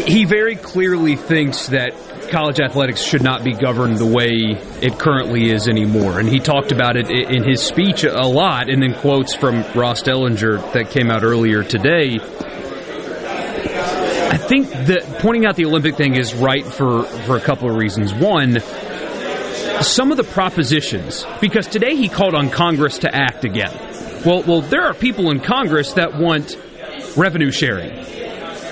he 0.03 0.25
very 0.25 0.57
clearly 0.57 1.17
thinks 1.17 1.69
that 1.69 1.95
college 2.33 2.61
athletics 2.61 3.03
should 3.03 3.23
not 3.23 3.45
be 3.45 3.53
governed 3.53 3.99
the 3.99 4.07
way 4.07 4.59
it 4.81 4.99
currently 4.99 5.51
is 5.51 5.69
anymore. 5.69 6.19
And 6.19 6.27
he 6.27 6.41
talked 6.41 6.73
about 6.73 6.97
it 6.97 7.11
in 7.11 7.45
his 7.45 7.63
speech 7.63 8.05
a 8.05 8.27
lot, 8.27 8.71
and 8.71 8.83
then 8.83 8.95
quotes 8.95 9.35
from 9.35 9.63
Ross 9.75 10.03
Dellenger 10.03 10.73
that 10.73 10.91
came 10.91 11.11
out 11.11 11.23
earlier 11.23 11.63
today. 11.63 12.19
I 14.31 14.39
think 14.39 14.71
that 14.71 15.19
pointing 15.21 15.45
out 15.45 15.57
the 15.57 15.67
Olympic 15.67 15.97
thing 15.97 16.17
is 16.17 16.35
right 16.35 16.65
for, 16.65 17.03
for 17.03 17.37
a 17.37 17.41
couple 17.41 17.71
of 17.71 17.77
reasons. 17.77 18.15
One, 18.15 18.61
some 19.83 20.11
of 20.11 20.17
the 20.17 20.25
propositions, 20.25 21.27
because 21.41 21.67
today 21.67 21.97
he 21.97 22.09
called 22.09 22.35
on 22.35 22.49
Congress 22.49 22.99
to 23.01 23.15
act 23.15 23.45
again. 23.45 23.77
Well, 24.25 24.43
well, 24.45 24.63
there 24.63 24.85
are 24.85 24.95
people 24.95 25.31
in 25.31 25.41
Congress 25.41 25.93
that 25.95 26.19
want 26.19 26.57
revenue 27.15 27.51
sharing 27.51 27.91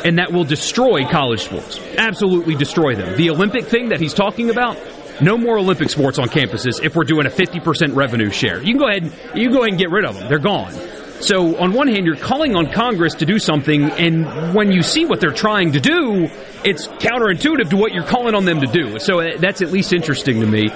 and 0.04 0.18
that 0.18 0.32
will 0.32 0.44
destroy 0.44 1.04
college 1.04 1.42
sports. 1.42 1.78
Absolutely 1.96 2.54
destroy 2.54 2.94
them. 2.94 3.16
The 3.16 3.30
Olympic 3.30 3.64
thing 3.66 3.90
that 3.90 4.00
he's 4.00 4.14
talking 4.14 4.50
about, 4.50 4.78
no 5.20 5.36
more 5.36 5.58
Olympic 5.58 5.90
sports 5.90 6.18
on 6.18 6.28
campuses 6.28 6.82
if 6.82 6.96
we're 6.96 7.04
doing 7.04 7.26
a 7.26 7.30
50% 7.30 7.94
revenue 7.94 8.30
share. 8.30 8.58
You 8.62 8.74
can 8.74 8.78
go 8.78 8.88
ahead 8.88 9.02
and, 9.02 9.12
you 9.34 9.50
go 9.50 9.58
ahead 9.58 9.70
and 9.70 9.78
get 9.78 9.90
rid 9.90 10.04
of 10.04 10.18
them. 10.18 10.28
They're 10.28 10.38
gone. 10.38 10.72
So 11.20 11.58
on 11.58 11.74
one 11.74 11.88
hand, 11.88 12.06
you're 12.06 12.16
calling 12.16 12.56
on 12.56 12.72
Congress 12.72 13.14
to 13.16 13.26
do 13.26 13.38
something, 13.38 13.90
and 13.90 14.54
when 14.54 14.72
you 14.72 14.82
see 14.82 15.04
what 15.04 15.20
they're 15.20 15.32
trying 15.32 15.72
to 15.72 15.80
do, 15.80 16.30
it's 16.64 16.86
counterintuitive 16.86 17.68
to 17.70 17.76
what 17.76 17.92
you're 17.92 18.06
calling 18.06 18.34
on 18.34 18.46
them 18.46 18.60
to 18.60 18.66
do. 18.66 18.98
So 18.98 19.20
uh, 19.20 19.36
that's 19.36 19.60
at 19.60 19.70
least 19.70 19.92
interesting 19.92 20.40
to 20.40 20.46
me. 20.46 20.70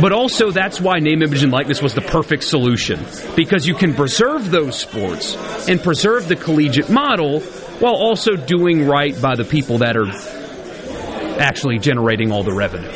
But 0.00 0.12
also, 0.12 0.52
that's 0.52 0.80
why 0.80 1.00
name, 1.00 1.22
image, 1.22 1.42
and 1.42 1.52
likeness 1.52 1.82
was 1.82 1.94
the 1.94 2.00
perfect 2.00 2.44
solution. 2.44 3.04
Because 3.34 3.66
you 3.66 3.74
can 3.74 3.92
preserve 3.92 4.50
those 4.50 4.78
sports 4.78 5.36
and 5.68 5.82
preserve 5.82 6.28
the 6.28 6.36
collegiate 6.36 6.88
model 6.88 7.40
while 7.80 7.94
also 7.94 8.36
doing 8.36 8.86
right 8.86 9.20
by 9.20 9.34
the 9.34 9.44
people 9.44 9.78
that 9.78 9.96
are 9.96 10.08
actually 11.40 11.78
generating 11.78 12.30
all 12.30 12.42
the 12.42 12.52
revenue. 12.52 12.90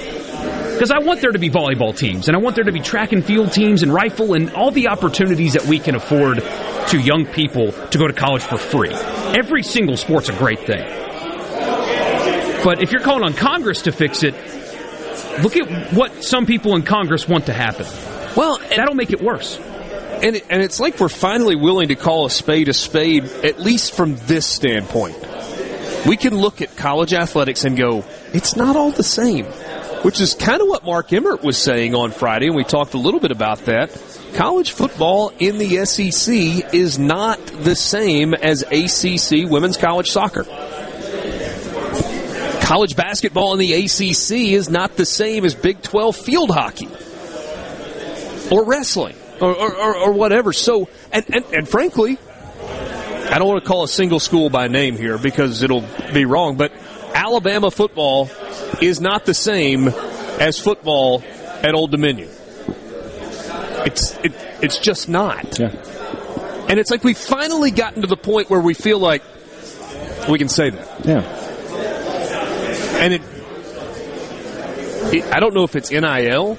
Because 0.75 0.91
I 0.91 0.99
want 0.99 1.21
there 1.21 1.31
to 1.31 1.39
be 1.39 1.51
volleyball 1.51 1.97
teams, 1.97 2.29
and 2.29 2.37
I 2.37 2.41
want 2.41 2.57
there 2.57 2.65
to 2.65 2.73
be 2.73 2.81
track 2.81 3.13
and 3.13 3.25
field 3.25 3.53
teams, 3.53 3.83
and 3.83 3.93
rifle, 3.93 4.35
and 4.35 4.51
all 4.55 4.71
the 4.71 4.89
opportunities 4.89 5.55
that 5.55 5.65
we 5.67 5.79
can 5.79 5.95
afford 5.95 6.39
to 6.89 7.01
young 7.01 7.27
people 7.27 7.73
to 7.73 7.99
go 7.99 8.07
to 8.07 8.13
college 8.13 8.43
for 8.43 8.59
free. 8.59 8.93
Every 8.93 9.63
single 9.63 9.97
sport's 9.97 10.29
a 10.29 10.37
great 10.37 10.59
thing. 10.61 10.85
But 12.65 12.83
if 12.83 12.93
you're 12.93 13.03
calling 13.03 13.25
on 13.25 13.35
Congress 13.35 13.83
to 13.83 13.93
fix 13.93 14.23
it, 14.23 14.35
look 15.43 15.57
at 15.57 15.93
what 15.93 16.25
some 16.25 16.45
people 16.45 16.75
in 16.77 16.83
Congress 16.83 17.29
want 17.29 17.47
to 17.47 17.53
happen. 17.53 17.87
Well, 18.37 18.59
that'll 18.59 18.95
make 18.95 19.13
it 19.13 19.23
worse. 19.23 19.59
And, 20.25 20.41
and 20.49 20.63
it's 20.63 20.81
like 20.81 20.99
we're 21.01 21.11
finally 21.11 21.55
willing 21.55 21.89
to 21.89 21.97
call 21.97 22.25
a 22.25 22.31
spade 22.31 22.71
a 22.71 22.73
spade, 22.73 23.25
at 23.25 23.61
least 23.61 23.93
from 23.93 24.17
this 24.25 24.47
standpoint. 24.47 25.15
We 26.07 26.17
can 26.17 26.35
look 26.35 26.63
at 26.63 26.75
college 26.79 27.13
athletics 27.13 27.67
and 27.67 27.77
go, 27.77 28.07
it's 28.33 28.57
not 28.57 28.75
all 28.75 28.91
the 28.91 29.03
same. 29.03 29.45
Which 30.01 30.23
is 30.23 30.33
kind 30.33 30.63
of 30.63 30.69
what 30.69 30.83
Mark 30.83 31.13
Emmert 31.13 31.43
was 31.43 31.59
saying 31.59 31.95
on 31.95 32.11
Friday, 32.11 32.47
and 32.47 32.57
we 32.57 32.65
talked 32.65 32.95
a 32.95 32.99
little 32.99 33.21
bit 33.21 33.33
about 33.33 33.59
that. 33.67 33.91
College 34.33 34.73
football 34.73 35.31
in 35.39 35.59
the 35.59 35.85
SEC 35.85 36.35
is 36.73 36.99
not 36.99 37.39
the 37.45 37.77
same 37.77 38.33
as 38.33 38.63
ACC 38.63 39.47
women's 39.51 39.77
college 39.77 40.11
soccer. 40.11 40.45
College 42.63 42.97
basketball 42.97 43.53
in 43.53 43.59
the 43.59 43.75
ACC 43.75 44.55
is 44.55 44.71
not 44.71 44.97
the 44.97 45.05
same 45.05 45.45
as 45.45 45.55
Big 45.55 45.83
12 45.83 46.17
field 46.17 46.51
hockey 46.51 46.89
or 48.51 48.65
wrestling 48.65 49.17
or, 49.41 49.55
or, 49.55 49.97
or 49.97 50.13
whatever. 50.13 50.53
So, 50.53 50.89
and, 51.13 51.25
and, 51.35 51.45
and 51.53 51.69
frankly, 51.69 52.19
I 53.31 53.39
don't 53.39 53.49
want 53.49 53.65
to 53.65 53.69
call 53.69 53.85
a 53.85 53.89
single 53.89 54.21
school 54.21 54.51
by 54.51 54.69
name 54.69 54.97
here 54.97 55.19
because 55.19 55.63
it'll 55.63 55.85
be 56.13 56.25
wrong, 56.25 56.57
but 56.57 56.73
Alabama 57.15 57.71
football 57.71 58.31
is 58.81 59.01
not 59.01 59.25
the 59.25 59.35
same 59.35 59.89
as 59.89 60.59
football 60.59 61.23
at 61.63 61.75
Old 61.75 61.91
Dominion. 61.91 62.29
It's 63.87 64.17
it, 64.19 64.33
it's 64.63 64.79
just 64.79 65.09
not. 65.09 65.59
Yeah. 65.59 65.69
And 66.69 66.81
it's 66.81 66.91
like 66.91 67.05
we've 67.05 67.19
finally 67.19 67.71
gotten 67.71 68.03
to 68.03 68.09
the 68.09 68.17
point 68.17 68.51
where 68.51 68.61
we 68.61 68.75
feel 68.75 68.99
like 68.99 69.23
we 70.29 70.39
can 70.39 70.49
say 70.49 70.71
that. 70.71 71.07
Yeah. 71.07 71.21
And 73.01 73.15
it, 73.15 73.23
it 75.15 75.35
I 75.35 75.41
don't 75.41 75.55
know 75.55 75.65
if 75.65 75.77
it's 75.77 75.91
NIL 75.91 76.59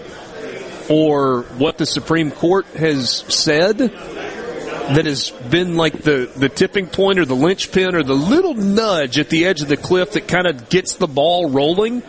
or 0.89 1.43
what 1.57 1.77
the 1.77 1.85
Supreme 1.85 2.31
Court 2.31 2.65
has 2.67 3.09
said 3.33 3.77
that 3.77 5.05
has 5.05 5.31
been 5.31 5.75
like 5.75 6.03
the, 6.03 6.31
the 6.35 6.49
tipping 6.49 6.87
point 6.87 7.17
or 7.19 7.25
the 7.25 7.35
linchpin 7.35 7.95
or 7.95 8.03
the 8.03 8.13
little 8.13 8.53
nudge 8.53 9.17
at 9.17 9.29
the 9.29 9.45
edge 9.45 9.61
of 9.61 9.67
the 9.67 9.77
cliff 9.77 10.11
that 10.11 10.27
kind 10.27 10.45
of 10.45 10.69
gets 10.69 10.95
the 10.95 11.07
ball 11.07 11.49
rolling. 11.49 12.03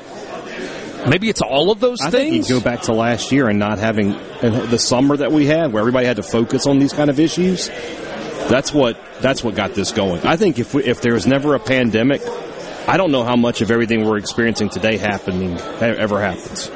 Maybe 1.08 1.28
it's 1.28 1.40
all 1.40 1.70
of 1.70 1.80
those 1.80 2.00
I 2.00 2.10
things. 2.10 2.48
think 2.48 2.48
you 2.48 2.58
go 2.58 2.64
back 2.64 2.82
to 2.82 2.92
last 2.92 3.32
year 3.32 3.48
and 3.48 3.58
not 3.58 3.78
having 3.78 4.10
the 4.40 4.78
summer 4.78 5.16
that 5.16 5.30
we 5.32 5.46
had, 5.46 5.72
where 5.72 5.80
everybody 5.80 6.06
had 6.06 6.16
to 6.16 6.22
focus 6.22 6.66
on 6.66 6.78
these 6.78 6.92
kind 6.92 7.08
of 7.10 7.20
issues. 7.20 7.68
That's 8.48 8.74
what 8.74 8.98
that's 9.20 9.42
what 9.42 9.54
got 9.54 9.74
this 9.74 9.92
going. 9.92 10.20
I 10.26 10.36
think 10.36 10.58
if 10.58 10.74
we, 10.74 10.84
if 10.84 11.00
there 11.00 11.14
was 11.14 11.26
never 11.26 11.54
a 11.54 11.60
pandemic, 11.60 12.22
I 12.88 12.96
don't 12.96 13.10
know 13.10 13.24
how 13.24 13.36
much 13.36 13.60
of 13.60 13.70
everything 13.70 14.04
we're 14.04 14.18
experiencing 14.18 14.68
today 14.68 14.96
happening 14.96 15.58
ever 15.58 16.20
happens. 16.20 16.70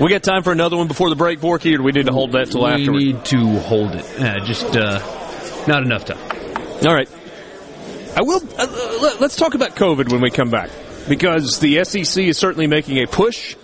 We 0.00 0.10
got 0.10 0.22
time 0.22 0.42
for 0.42 0.52
another 0.52 0.76
one 0.76 0.88
before 0.88 1.08
the 1.08 1.16
break, 1.16 1.40
Borky, 1.40 1.72
or 1.72 1.78
do 1.78 1.82
we 1.82 1.92
need 1.92 2.06
to 2.06 2.12
hold 2.12 2.32
that 2.32 2.50
till 2.50 2.66
after? 2.66 2.92
We 2.92 3.12
need 3.12 3.24
to 3.26 3.58
hold 3.60 3.94
it. 3.94 4.04
Uh, 4.20 4.44
just 4.44 4.76
uh, 4.76 4.98
not 5.66 5.82
enough 5.82 6.04
time. 6.04 6.18
All 6.86 6.94
right. 6.94 7.08
I 8.14 8.22
will. 8.22 8.42
Uh, 8.58 9.16
let's 9.20 9.36
talk 9.36 9.54
about 9.54 9.74
COVID 9.74 10.12
when 10.12 10.20
we 10.20 10.30
come 10.30 10.50
back, 10.50 10.70
because 11.08 11.60
the 11.60 11.82
SEC 11.84 12.24
is 12.24 12.36
certainly 12.36 12.66
making 12.66 12.98
a 12.98 13.06
push 13.06 13.56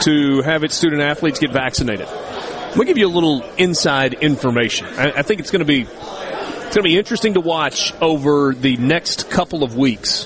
to 0.00 0.42
have 0.42 0.64
its 0.64 0.74
student 0.74 1.02
athletes 1.02 1.38
get 1.38 1.52
vaccinated. 1.52 2.08
We'll 2.74 2.86
give 2.86 2.98
you 2.98 3.06
a 3.06 3.12
little 3.12 3.42
inside 3.56 4.14
information. 4.14 4.86
I, 4.86 5.12
I 5.12 5.22
think 5.22 5.40
it's 5.40 5.50
going 5.50 5.60
to 5.60 5.66
be 5.66 5.82
it's 5.82 6.74
going 6.74 6.84
to 6.84 6.90
be 6.90 6.98
interesting 6.98 7.34
to 7.34 7.40
watch 7.40 7.92
over 8.00 8.54
the 8.54 8.76
next 8.78 9.30
couple 9.30 9.62
of 9.62 9.76
weeks 9.76 10.24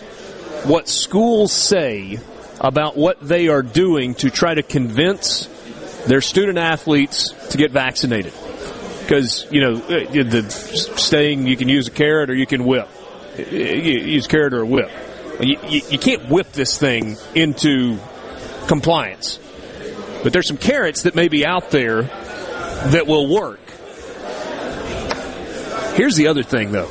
what 0.64 0.88
schools 0.88 1.52
say 1.52 2.18
about 2.60 2.96
what 2.96 3.20
they 3.20 3.48
are 3.48 3.62
doing 3.62 4.14
to 4.16 4.30
try 4.30 4.54
to 4.54 4.62
convince 4.62 5.46
their 6.06 6.20
student 6.20 6.58
athletes 6.58 7.30
to 7.50 7.58
get 7.58 7.70
vaccinated. 7.70 8.32
Because, 9.00 9.50
you 9.50 9.60
know, 9.60 9.74
uh, 9.76 10.22
the 10.22 10.48
saying 10.96 11.46
you 11.46 11.56
can 11.56 11.68
use 11.68 11.88
a 11.88 11.90
carrot 11.90 12.30
or 12.30 12.34
you 12.34 12.46
can 12.46 12.64
whip. 12.64 12.88
use 13.50 14.26
carrot 14.26 14.52
or 14.52 14.60
a 14.60 14.66
whip. 14.66 14.90
You, 15.40 15.58
you, 15.68 15.80
you 15.90 15.98
can't 15.98 16.28
whip 16.28 16.52
this 16.52 16.78
thing 16.78 17.16
into 17.34 17.98
compliance. 18.68 19.38
But 20.22 20.32
there's 20.32 20.46
some 20.46 20.58
carrots 20.58 21.02
that 21.02 21.14
may 21.14 21.28
be 21.28 21.46
out 21.46 21.70
there 21.70 22.02
that 22.02 23.06
will 23.06 23.26
work. 23.26 23.60
Here's 25.96 26.14
the 26.14 26.28
other 26.28 26.42
thing, 26.42 26.72
though. 26.72 26.88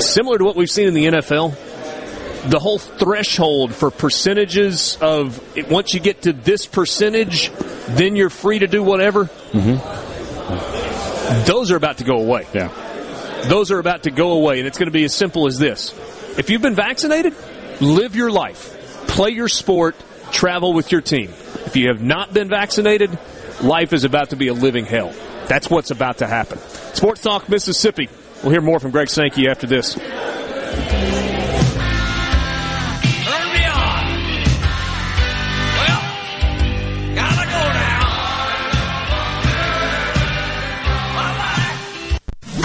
Similar 0.00 0.38
to 0.38 0.44
what 0.44 0.54
we've 0.54 0.70
seen 0.70 0.88
in 0.88 0.94
the 0.94 1.06
NFL, 1.06 1.56
the 2.48 2.58
whole 2.58 2.78
threshold 2.78 3.74
for 3.74 3.90
percentages 3.90 4.96
of 5.00 5.40
once 5.70 5.94
you 5.94 6.00
get 6.00 6.22
to 6.22 6.32
this 6.32 6.66
percentage, 6.66 7.50
then 7.88 8.16
you're 8.16 8.30
free 8.30 8.58
to 8.60 8.66
do 8.66 8.82
whatever. 8.82 9.26
Mm-hmm. 9.52 11.44
Those 11.46 11.70
are 11.70 11.76
about 11.76 11.98
to 11.98 12.04
go 12.04 12.18
away. 12.18 12.46
Yeah. 12.54 12.68
Those 13.46 13.70
are 13.70 13.78
about 13.78 14.04
to 14.04 14.10
go 14.10 14.32
away, 14.32 14.58
and 14.58 14.66
it's 14.66 14.78
going 14.78 14.88
to 14.88 14.92
be 14.92 15.04
as 15.04 15.14
simple 15.14 15.46
as 15.46 15.58
this. 15.58 15.92
If 16.38 16.50
you've 16.50 16.62
been 16.62 16.74
vaccinated, 16.74 17.34
live 17.80 18.16
your 18.16 18.30
life, 18.30 19.06
play 19.08 19.30
your 19.30 19.48
sport, 19.48 19.96
travel 20.32 20.72
with 20.72 20.92
your 20.92 21.00
team. 21.00 21.30
If 21.64 21.76
you 21.76 21.88
have 21.88 22.02
not 22.02 22.32
been 22.32 22.48
vaccinated, 22.48 23.18
life 23.62 23.92
is 23.92 24.04
about 24.04 24.30
to 24.30 24.36
be 24.36 24.48
a 24.48 24.54
living 24.54 24.84
hell. 24.84 25.12
That's 25.46 25.70
what's 25.70 25.90
about 25.90 26.18
to 26.18 26.26
happen. 26.26 26.58
Sports 26.94 27.22
Talk 27.22 27.48
Mississippi. 27.48 28.08
We'll 28.42 28.52
hear 28.52 28.60
more 28.60 28.78
from 28.80 28.90
Greg 28.90 29.08
Sankey 29.08 29.48
after 29.48 29.66
this. 29.66 29.96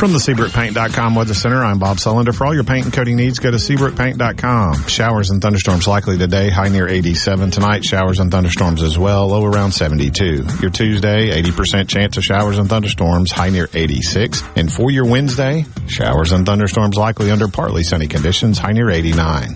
From 0.02 0.14
the 0.14 0.18
SeabrookPaint.com 0.18 1.14
Weather 1.14 1.36
Center, 1.36 1.64
I'm 1.64 1.78
Bob 1.78 1.98
Sullender. 1.98 2.34
For 2.34 2.48
all 2.48 2.56
your 2.56 2.64
paint 2.64 2.86
and 2.86 2.92
coating 2.92 3.18
needs, 3.18 3.38
go 3.38 3.52
to 3.52 3.58
SeabrookPaint.com. 3.58 4.88
Showers 4.88 5.30
and 5.30 5.40
thunderstorms 5.40 5.88
likely 5.88 6.18
today, 6.18 6.50
high 6.50 6.70
near 6.70 6.88
87. 6.88 7.52
Tonight, 7.52 7.86
showers 7.86 8.20
and 8.20 8.32
thunderstorms 8.32 8.82
as 8.82 8.98
well, 8.98 9.28
low 9.28 9.46
around 9.46 9.74
72. 9.74 10.44
Your 10.60 10.72
Tuesday, 10.72 11.30
80% 11.44 11.88
chance 11.88 12.18
of 12.18 12.24
showers 12.24 12.58
and 12.58 12.68
thunderstorms, 12.68 13.32
high 13.32 13.52
near 13.52 13.70
86. 13.72 14.42
And 14.56 14.74
for 14.74 14.90
your 14.90 15.06
Wednesday, 15.06 15.68
showers 15.86 16.32
and 16.32 16.48
thunderstorms 16.48 16.98
likely 16.98 17.30
under 17.30 17.48
partly 17.48 17.84
sunny 17.84 18.08
conditions, 18.08 18.58
high 18.58 18.72
near 18.72 18.90
89. 18.90 19.56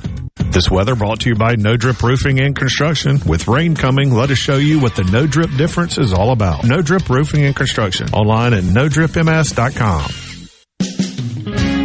This 0.52 0.70
weather 0.70 0.94
brought 0.94 1.22
to 1.22 1.30
you 1.30 1.36
by 1.36 1.56
No 1.56 1.76
Drip 1.76 2.04
Roofing 2.04 2.40
and 2.40 2.56
Construction. 2.56 3.20
With 3.26 3.48
rain 3.48 3.76
coming, 3.76 4.14
let 4.14 4.30
us 4.30 4.38
show 4.38 4.58
you 4.58 4.80
what 4.80 4.96
the 4.96 5.06
No 5.06 5.26
Drip 5.26 5.50
difference 5.58 5.98
is 5.98 6.14
all 6.14 6.32
about. 6.32 6.66
No 6.66 6.84
Drip 6.84 7.10
Roofing 7.10 7.46
and 7.46 7.56
Construction. 7.56 8.10
Online 8.14 8.54
at 8.54 8.64
NoDripMS.com. 8.64 10.25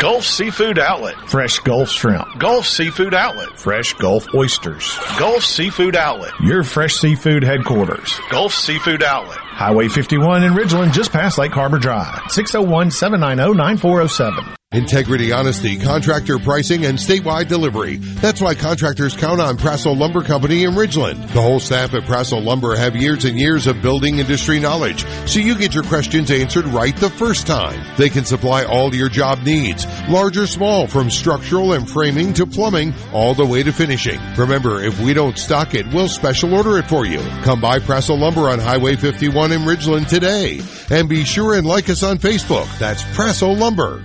Gulf 0.00 0.24
Seafood 0.24 0.78
Outlet. 0.78 1.14
Fresh 1.28 1.58
Gulf 1.58 1.90
Shrimp. 1.90 2.38
Gulf 2.38 2.66
Seafood 2.66 3.12
Outlet. 3.12 3.58
Fresh 3.58 3.94
Gulf 3.94 4.26
Oysters. 4.34 4.98
Gulf 5.18 5.44
Seafood 5.44 5.94
Outlet. 5.94 6.32
Your 6.40 6.62
fresh 6.62 6.94
seafood 6.94 7.42
headquarters. 7.42 8.18
Gulf 8.30 8.54
Seafood 8.54 9.02
Outlet. 9.02 9.38
Highway 9.38 9.88
51 9.88 10.42
in 10.42 10.52
Ridgeland, 10.54 10.92
just 10.92 11.12
past 11.12 11.36
Lake 11.36 11.52
Harbor 11.52 11.78
Drive. 11.78 12.30
601 12.30 12.90
790 12.90 13.58
9407. 13.58 14.59
Integrity, 14.72 15.32
honesty, 15.32 15.76
contractor 15.76 16.38
pricing, 16.38 16.86
and 16.86 16.96
statewide 16.96 17.48
delivery. 17.48 17.96
That's 17.96 18.40
why 18.40 18.54
contractors 18.54 19.16
count 19.16 19.40
on 19.40 19.56
Prassel 19.56 19.98
Lumber 19.98 20.22
Company 20.22 20.62
in 20.62 20.74
Ridgeland. 20.74 21.20
The 21.32 21.42
whole 21.42 21.58
staff 21.58 21.92
at 21.92 22.04
Prassel 22.04 22.44
Lumber 22.44 22.76
have 22.76 22.94
years 22.94 23.24
and 23.24 23.36
years 23.36 23.66
of 23.66 23.82
building 23.82 24.20
industry 24.20 24.60
knowledge, 24.60 25.04
so 25.26 25.40
you 25.40 25.58
get 25.58 25.74
your 25.74 25.82
questions 25.82 26.30
answered 26.30 26.66
right 26.66 26.94
the 26.94 27.10
first 27.10 27.48
time. 27.48 27.84
They 27.96 28.08
can 28.08 28.24
supply 28.24 28.62
all 28.62 28.94
your 28.94 29.08
job 29.08 29.40
needs, 29.40 29.84
large 30.08 30.38
or 30.38 30.46
small, 30.46 30.86
from 30.86 31.10
structural 31.10 31.72
and 31.72 31.90
framing 31.90 32.32
to 32.34 32.46
plumbing, 32.46 32.94
all 33.12 33.34
the 33.34 33.44
way 33.44 33.64
to 33.64 33.72
finishing. 33.72 34.20
Remember, 34.36 34.80
if 34.84 35.00
we 35.00 35.14
don't 35.14 35.36
stock 35.36 35.74
it, 35.74 35.92
we'll 35.92 36.06
special 36.06 36.54
order 36.54 36.78
it 36.78 36.88
for 36.88 37.04
you. 37.04 37.18
Come 37.42 37.60
by 37.60 37.80
Prassel 37.80 38.20
Lumber 38.20 38.48
on 38.48 38.60
Highway 38.60 38.94
51 38.94 39.50
in 39.50 39.62
Ridgeland 39.62 40.06
today. 40.06 40.60
And 40.96 41.08
be 41.08 41.24
sure 41.24 41.54
and 41.54 41.66
like 41.66 41.90
us 41.90 42.04
on 42.04 42.18
Facebook. 42.18 42.68
That's 42.78 43.02
Prassel 43.02 43.58
Lumber. 43.58 44.04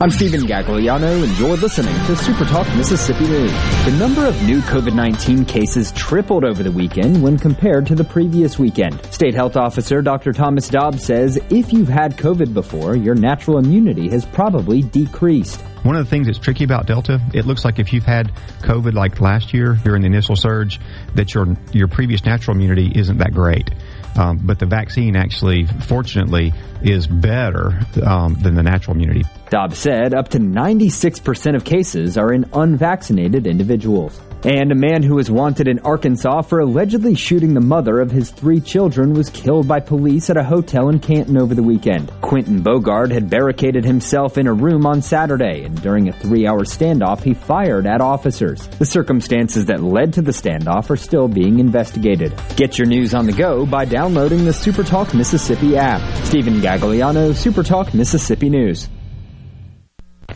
I'm 0.00 0.10
Stephen 0.10 0.42
Gagliano, 0.42 1.24
and 1.24 1.38
you're 1.38 1.56
listening 1.56 1.94
to 2.06 2.14
Super 2.14 2.44
Talk 2.44 2.68
Mississippi 2.76 3.26
News. 3.26 3.50
The 3.84 3.96
number 3.98 4.26
of 4.26 4.40
new 4.44 4.60
COVID-19 4.60 5.48
cases 5.48 5.90
tripled 5.92 6.44
over 6.44 6.62
the 6.62 6.70
weekend 6.70 7.20
when 7.20 7.36
compared 7.36 7.86
to 7.88 7.96
the 7.96 8.04
previous 8.04 8.60
weekend. 8.60 9.04
State 9.06 9.34
Health 9.34 9.56
Officer 9.56 10.00
Dr. 10.00 10.32
Thomas 10.32 10.68
Dobbs 10.68 11.04
says 11.04 11.36
if 11.50 11.72
you've 11.72 11.88
had 11.88 12.16
COVID 12.16 12.54
before, 12.54 12.94
your 12.96 13.16
natural 13.16 13.58
immunity 13.58 14.08
has 14.10 14.24
probably 14.24 14.82
decreased. 14.82 15.60
One 15.82 15.96
of 15.96 16.04
the 16.04 16.10
things 16.10 16.26
that's 16.26 16.38
tricky 16.38 16.64
about 16.64 16.86
Delta, 16.86 17.20
it 17.34 17.46
looks 17.46 17.64
like 17.64 17.80
if 17.80 17.92
you've 17.92 18.04
had 18.04 18.32
COVID 18.62 18.94
like 18.94 19.20
last 19.20 19.52
year 19.52 19.78
during 19.82 20.02
the 20.02 20.06
initial 20.06 20.36
surge, 20.36 20.78
that 21.14 21.34
your 21.34 21.56
your 21.72 21.88
previous 21.88 22.24
natural 22.24 22.56
immunity 22.56 22.92
isn't 22.94 23.18
that 23.18 23.32
great. 23.32 23.70
Um, 24.16 24.38
but 24.42 24.58
the 24.58 24.66
vaccine 24.66 25.16
actually, 25.16 25.66
fortunately, 25.66 26.52
is 26.82 27.06
better 27.06 27.80
um, 28.04 28.34
than 28.34 28.54
the 28.54 28.62
natural 28.62 28.96
immunity. 28.96 29.24
Dobbs 29.50 29.78
said 29.78 30.14
up 30.14 30.28
to 30.28 30.38
96% 30.38 31.56
of 31.56 31.64
cases 31.64 32.18
are 32.18 32.32
in 32.32 32.50
unvaccinated 32.52 33.46
individuals. 33.46 34.20
And 34.44 34.70
a 34.70 34.76
man 34.76 35.02
who 35.02 35.16
was 35.16 35.30
wanted 35.30 35.66
in 35.66 35.80
Arkansas 35.80 36.42
for 36.42 36.60
allegedly 36.60 37.16
shooting 37.16 37.54
the 37.54 37.60
mother 37.60 37.98
of 37.98 38.10
his 38.10 38.30
three 38.30 38.60
children 38.60 39.14
was 39.14 39.30
killed 39.30 39.66
by 39.66 39.80
police 39.80 40.30
at 40.30 40.36
a 40.36 40.44
hotel 40.44 40.90
in 40.90 41.00
Canton 41.00 41.36
over 41.36 41.56
the 41.56 41.62
weekend. 41.62 42.12
Quentin 42.20 42.62
Bogard 42.62 43.10
had 43.10 43.30
barricaded 43.30 43.84
himself 43.84 44.38
in 44.38 44.46
a 44.46 44.52
room 44.52 44.86
on 44.86 45.02
Saturday, 45.02 45.64
and 45.64 45.80
during 45.82 46.08
a 46.08 46.12
three-hour 46.12 46.60
standoff, 46.60 47.22
he 47.22 47.34
fired 47.34 47.86
at 47.86 48.00
officers. 48.00 48.68
The 48.78 48.86
circumstances 48.86 49.66
that 49.66 49.82
led 49.82 50.12
to 50.12 50.22
the 50.22 50.30
standoff 50.30 50.88
are 50.90 50.96
still 50.96 51.26
being 51.26 51.58
investigated. 51.58 52.32
Get 52.54 52.78
your 52.78 52.86
news 52.86 53.14
on 53.14 53.26
the 53.26 53.32
go 53.32 53.66
by 53.66 53.86
downloading 53.86 54.44
the 54.44 54.52
SuperTalk 54.52 55.14
Mississippi 55.14 55.76
app. 55.76 56.02
Stephen 56.26 56.60
Gagliano, 56.60 57.32
SuperTalk 57.32 57.92
Mississippi 57.92 58.50
News. 58.50 58.88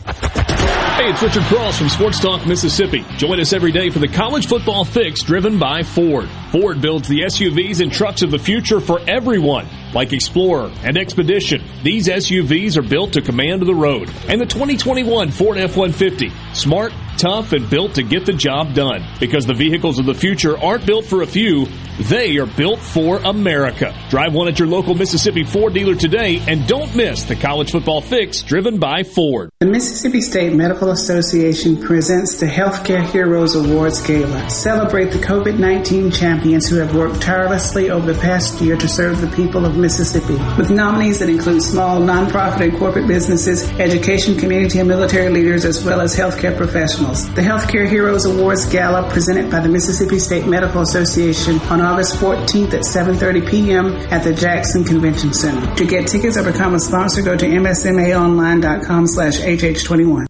Hey, 0.05 1.09
it's 1.09 1.21
Richard 1.21 1.43
Cross 1.43 1.77
from 1.77 1.87
Sports 1.87 2.19
Talk 2.19 2.45
Mississippi. 2.45 3.05
Join 3.17 3.39
us 3.39 3.53
every 3.53 3.71
day 3.71 3.89
for 3.89 3.99
the 3.99 4.07
college 4.07 4.47
football 4.47 4.83
fix 4.83 5.23
driven 5.23 5.57
by 5.57 5.81
Ford. 5.83 6.29
Ford 6.51 6.81
builds 6.81 7.07
the 7.07 7.21
SUVs 7.21 7.81
and 7.81 7.91
trucks 7.91 8.21
of 8.21 8.29
the 8.29 8.37
future 8.37 8.81
for 8.81 8.99
everyone, 9.07 9.65
like 9.93 10.11
Explorer 10.11 10.71
and 10.83 10.97
Expedition. 10.97 11.63
These 11.83 12.07
SUVs 12.09 12.77
are 12.77 12.87
built 12.87 13.13
to 13.13 13.21
command 13.21 13.61
the 13.61 13.73
road. 13.73 14.11
And 14.27 14.41
the 14.41 14.45
2021 14.45 15.31
Ford 15.31 15.57
F-150. 15.57 16.55
Smart, 16.55 16.91
tough, 17.17 17.53
and 17.53 17.69
built 17.69 17.95
to 17.95 18.03
get 18.03 18.25
the 18.25 18.33
job 18.33 18.73
done. 18.73 19.03
Because 19.19 19.45
the 19.45 19.53
vehicles 19.53 19.99
of 19.99 20.05
the 20.05 20.13
future 20.13 20.57
aren't 20.57 20.85
built 20.85 21.05
for 21.05 21.21
a 21.21 21.27
few, 21.27 21.67
they 21.99 22.37
are 22.37 22.47
built 22.47 22.79
for 22.79 23.17
America. 23.17 23.95
Drive 24.09 24.33
one 24.33 24.47
at 24.47 24.57
your 24.57 24.67
local 24.67 24.95
Mississippi 24.95 25.43
Ford 25.43 25.73
dealer 25.73 25.95
today 25.95 26.41
and 26.47 26.67
don't 26.67 26.95
miss 26.95 27.23
the 27.23 27.35
college 27.35 27.71
football 27.71 28.01
fix 28.01 28.41
driven 28.41 28.79
by 28.79 29.03
Ford. 29.03 29.51
The 29.59 29.67
Mississippi 29.67 30.21
State 30.21 30.53
Medical 30.53 30.89
Association 30.89 31.77
presents 31.77 32.39
the 32.39 32.47
Healthcare 32.47 33.03
Heroes 33.03 33.55
Awards 33.55 34.01
Gala. 34.01 34.49
Celebrate 34.49 35.11
the 35.11 35.19
COVID 35.19 35.59
19 35.59 36.09
champions 36.09 36.67
who 36.67 36.77
have 36.77 36.95
worked 36.95 37.21
tirelessly 37.21 37.91
over 37.91 38.11
the 38.11 38.19
past 38.19 38.59
year 38.59 38.75
to 38.77 38.87
serve 38.87 39.21
the 39.21 39.27
people 39.35 39.65
of 39.65 39.77
Mississippi. 39.77 40.33
With 40.57 40.71
nominees 40.71 41.19
that 41.19 41.29
include 41.29 41.61
small, 41.61 42.01
nonprofit, 42.01 42.61
and 42.61 42.77
corporate 42.77 43.07
businesses, 43.07 43.69
education, 43.79 44.37
community, 44.37 44.79
and 44.79 44.87
military 44.87 45.29
leaders, 45.29 45.63
as 45.63 45.83
well 45.83 46.01
as 46.01 46.15
healthcare 46.15 46.57
professionals. 46.57 47.02
The 47.03 47.41
Healthcare 47.41 47.87
Heroes 47.87 48.25
Awards 48.25 48.65
Gala, 48.65 49.09
presented 49.09 49.51
by 49.51 49.59
the 49.59 49.69
Mississippi 49.69 50.19
State 50.19 50.47
Medical 50.47 50.81
Association 50.81 51.59
on 51.61 51.81
August 51.81 52.15
14th 52.15 52.73
at 52.73 52.81
7.30 52.81 53.49
p.m. 53.49 53.87
at 54.11 54.23
the 54.23 54.33
Jackson 54.33 54.83
Convention 54.83 55.33
Center. 55.33 55.75
To 55.75 55.85
get 55.85 56.07
tickets 56.07 56.37
or 56.37 56.43
become 56.43 56.73
a 56.73 56.79
sponsor, 56.79 57.21
go 57.21 57.35
to 57.35 57.45
msmaonline.com 57.45 59.07
slash 59.07 59.39
hh21. 59.39 60.27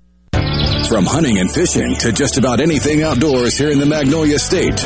From 0.88 1.06
hunting 1.06 1.38
and 1.38 1.50
fishing 1.52 1.96
to 1.96 2.12
just 2.12 2.38
about 2.38 2.60
anything 2.60 3.04
outdoors 3.04 3.58
here 3.58 3.72
in 3.72 3.80
the 3.80 3.86
Magnolia 3.86 4.38
State, 4.38 4.86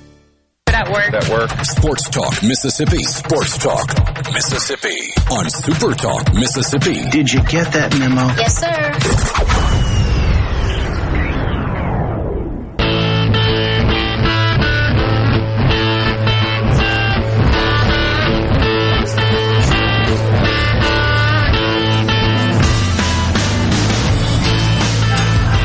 At 0.81 0.89
work. 0.89 1.13
At 1.13 1.29
work. 1.29 1.51
Sports 1.63 2.09
Talk 2.09 2.41
Mississippi. 2.41 3.03
Sports 3.03 3.55
Talk 3.59 3.95
Mississippi 4.33 5.13
on 5.29 5.47
Super 5.47 5.93
Talk 5.93 6.33
Mississippi. 6.33 7.07
Did 7.11 7.31
you 7.31 7.43
get 7.43 7.71
that 7.73 7.95
memo? 7.99 8.25
Yes, 8.35 8.57
sir. 8.57 9.31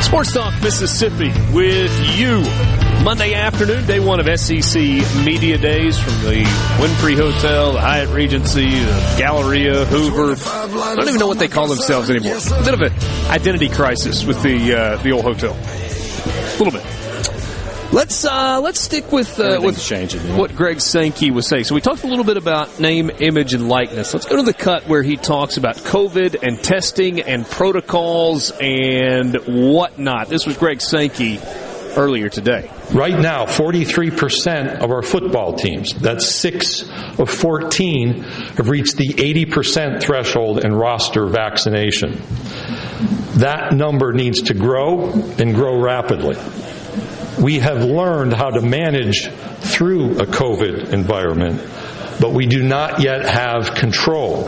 Sports 0.03 0.33
Talk 0.33 0.61
Mississippi 0.61 1.33
with 1.51 2.19
you. 2.19 2.76
Monday 3.03 3.35
afternoon, 3.35 3.85
day 3.85 3.99
one 3.99 4.19
of 4.19 4.39
SEC 4.39 4.81
Media 5.23 5.57
Days 5.57 5.97
from 5.97 6.13
the 6.23 6.43
Wynfrey 6.79 7.15
Hotel, 7.15 7.73
the 7.73 7.79
Hyatt 7.79 8.09
Regency, 8.09 8.79
the 8.79 9.15
Galleria, 9.17 9.85
Hoover. 9.85 10.35
I 10.35 10.95
don't 10.95 11.07
even 11.07 11.19
know 11.19 11.27
what 11.27 11.39
they 11.39 11.47
call 11.47 11.67
themselves 11.67 12.09
anymore. 12.09 12.35
A 12.35 12.63
bit 12.63 12.73
of 12.73 12.81
an 12.81 12.93
identity 13.29 13.69
crisis 13.69 14.25
with 14.25 14.41
the 14.43 14.73
uh, 14.73 14.97
the 14.97 15.11
old 15.11 15.23
hotel. 15.23 15.53
A 15.53 16.57
little 16.61 16.71
bit. 16.71 16.85
Let's 17.93 18.25
uh, 18.25 18.59
let's 18.59 18.81
stick 18.81 19.11
with 19.13 19.39
uh, 19.39 19.61
with 19.63 19.81
changing, 19.81 20.35
what 20.35 20.53
Greg 20.53 20.81
Sankey 20.81 21.31
was 21.31 21.47
saying. 21.47 21.63
So 21.63 21.75
we 21.75 21.81
talked 21.81 22.03
a 22.03 22.07
little 22.07 22.25
bit 22.25 22.35
about 22.35 22.79
name, 22.79 23.09
image, 23.19 23.53
and 23.53 23.69
likeness. 23.69 24.13
Let's 24.13 24.25
go 24.25 24.35
to 24.35 24.43
the 24.43 24.53
cut 24.53 24.83
where 24.87 25.03
he 25.03 25.15
talks 25.15 25.55
about 25.55 25.77
COVID 25.77 26.43
and 26.43 26.61
testing 26.61 27.21
and 27.21 27.45
protocols 27.45 28.51
and 28.59 29.35
whatnot. 29.45 30.27
This 30.27 30.45
was 30.45 30.57
Greg 30.57 30.81
Sankey 30.81 31.39
earlier 31.95 32.27
today. 32.27 32.69
Right 32.93 33.19
now, 33.19 33.45
43% 33.45 34.79
of 34.81 34.91
our 34.91 35.01
football 35.01 35.53
teams, 35.53 35.93
that's 35.93 36.25
6 36.25 36.89
of 37.19 37.29
14, 37.29 38.23
have 38.23 38.69
reached 38.69 38.95
the 38.95 39.09
80% 39.09 40.01
threshold 40.01 40.63
in 40.63 40.73
roster 40.73 41.25
vaccination. 41.27 42.21
That 43.35 43.73
number 43.73 44.13
needs 44.13 44.43
to 44.43 44.53
grow 44.53 45.11
and 45.11 45.53
grow 45.53 45.81
rapidly. 45.81 46.37
We 47.43 47.59
have 47.59 47.83
learned 47.83 48.33
how 48.33 48.51
to 48.51 48.61
manage 48.61 49.27
through 49.59 50.19
a 50.19 50.25
COVID 50.25 50.93
environment, 50.93 51.61
but 52.21 52.31
we 52.31 52.45
do 52.45 52.63
not 52.63 53.01
yet 53.01 53.27
have 53.27 53.75
control 53.75 54.45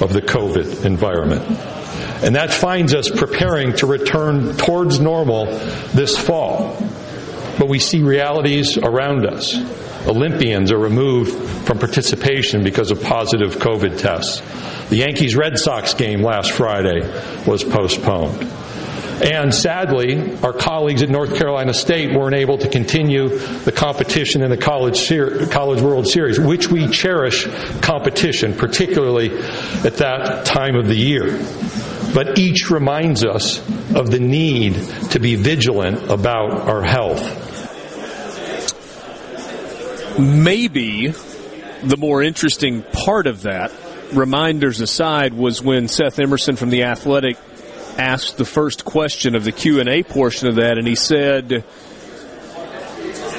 of 0.00 0.12
the 0.12 0.22
COVID 0.22 0.84
environment. 0.84 1.42
And 2.22 2.36
that 2.36 2.52
finds 2.52 2.94
us 2.94 3.10
preparing 3.10 3.74
to 3.76 3.86
return 3.86 4.56
towards 4.56 5.00
normal 5.00 5.46
this 5.92 6.16
fall. 6.16 6.76
But 7.58 7.68
we 7.68 7.78
see 7.78 8.02
realities 8.02 8.76
around 8.78 9.26
us. 9.26 9.56
Olympians 10.06 10.72
are 10.72 10.78
removed 10.78 11.32
from 11.66 11.78
participation 11.78 12.64
because 12.64 12.90
of 12.90 13.02
positive 13.02 13.56
COVID 13.56 13.98
tests. 13.98 14.40
The 14.88 14.96
Yankees 14.96 15.36
Red 15.36 15.58
Sox 15.58 15.94
game 15.94 16.22
last 16.22 16.52
Friday 16.52 17.00
was 17.46 17.62
postponed. 17.62 18.42
And 19.22 19.54
sadly, 19.54 20.36
our 20.42 20.52
colleagues 20.52 21.02
at 21.02 21.08
North 21.08 21.36
Carolina 21.36 21.72
State 21.72 22.12
weren't 22.12 22.34
able 22.34 22.58
to 22.58 22.68
continue 22.68 23.28
the 23.28 23.70
competition 23.70 24.42
in 24.42 24.50
the 24.50 24.56
College, 24.56 25.08
College 25.50 25.80
World 25.80 26.08
Series, 26.08 26.40
which 26.40 26.68
we 26.68 26.88
cherish 26.88 27.46
competition, 27.80 28.52
particularly 28.52 29.30
at 29.84 29.98
that 29.98 30.44
time 30.44 30.74
of 30.74 30.88
the 30.88 30.96
year. 30.96 31.38
But 32.14 32.38
each 32.38 32.70
reminds 32.70 33.24
us 33.24 33.58
of 33.94 34.10
the 34.10 34.20
need 34.20 34.74
to 35.10 35.18
be 35.18 35.34
vigilant 35.34 36.10
about 36.10 36.52
our 36.68 36.82
health. 36.82 37.20
Maybe 40.18 41.08
the 41.82 41.96
more 41.96 42.22
interesting 42.22 42.82
part 42.82 43.26
of 43.26 43.42
that, 43.42 43.72
reminders 44.12 44.80
aside, 44.80 45.32
was 45.32 45.62
when 45.62 45.88
Seth 45.88 46.18
Emerson 46.18 46.56
from 46.56 46.70
the 46.70 46.84
Athletic 46.84 47.38
asked 47.98 48.36
the 48.36 48.44
first 48.44 48.84
question 48.84 49.34
of 49.34 49.44
the 49.44 49.52
Q&A 49.52 50.02
portion 50.02 50.48
of 50.48 50.56
that, 50.56 50.78
and 50.78 50.86
he 50.86 50.94
said, 50.94 51.64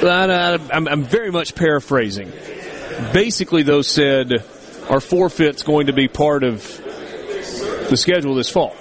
I'm, 0.02 1.04
very 1.04 1.30
much 1.30 1.54
paraphrasing. 1.54 2.30
Basically, 3.12 3.62
though, 3.62 3.82
said, 3.82 4.32
are 4.88 5.00
forfeits 5.00 5.62
going 5.62 5.86
to 5.86 5.92
be 5.92 6.08
part 6.08 6.44
of 6.44 6.83
the 7.88 7.96
schedule 7.96 8.34
this 8.34 8.50
fall? 8.50 8.74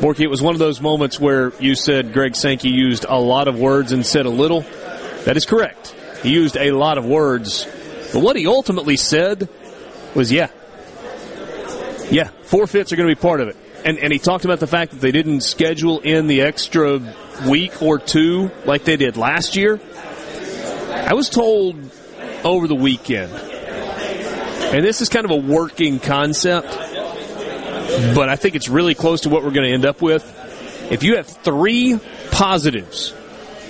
Borky, 0.00 0.20
it 0.20 0.30
was 0.30 0.42
one 0.42 0.54
of 0.54 0.58
those 0.58 0.80
moments 0.80 1.20
where 1.20 1.52
you 1.60 1.74
said 1.74 2.12
Greg 2.12 2.34
Sankey 2.34 2.70
used 2.70 3.04
a 3.08 3.18
lot 3.18 3.46
of 3.46 3.58
words 3.58 3.92
and 3.92 4.04
said 4.04 4.26
a 4.26 4.30
little. 4.30 4.62
That 5.24 5.36
is 5.36 5.46
correct. 5.46 5.94
He 6.22 6.32
used 6.32 6.56
a 6.56 6.72
lot 6.72 6.98
of 6.98 7.04
words, 7.04 7.66
but 8.12 8.20
what 8.20 8.36
he 8.36 8.46
ultimately 8.46 8.96
said 8.96 9.48
was, 10.14 10.32
yeah. 10.32 10.48
Yeah, 12.10 12.30
forfeits 12.42 12.92
are 12.92 12.96
going 12.96 13.08
to 13.08 13.14
be 13.14 13.20
part 13.20 13.40
of 13.40 13.48
it. 13.48 13.56
And, 13.84 13.98
and 13.98 14.12
he 14.12 14.18
talked 14.18 14.44
about 14.44 14.60
the 14.60 14.66
fact 14.66 14.92
that 14.92 15.00
they 15.00 15.12
didn't 15.12 15.40
schedule 15.40 16.00
in 16.00 16.26
the 16.26 16.42
extra 16.42 17.00
week 17.48 17.82
or 17.82 17.98
two 17.98 18.50
like 18.64 18.84
they 18.84 18.96
did 18.96 19.16
last 19.16 19.56
year. 19.56 19.80
I 20.90 21.14
was 21.14 21.28
told 21.28 21.76
over 22.44 22.68
the 22.68 22.74
weekend, 22.74 23.32
and 23.32 24.84
this 24.84 25.00
is 25.00 25.08
kind 25.08 25.24
of 25.24 25.30
a 25.30 25.36
working 25.36 25.98
concept, 25.98 26.68
but 28.14 28.28
I 28.28 28.36
think 28.36 28.54
it's 28.54 28.68
really 28.68 28.94
close 28.94 29.22
to 29.22 29.28
what 29.28 29.42
we're 29.42 29.50
going 29.50 29.68
to 29.68 29.74
end 29.74 29.86
up 29.86 30.00
with. 30.00 30.24
If 30.90 31.02
you 31.02 31.16
have 31.16 31.26
three 31.26 31.98
positives 32.30 33.14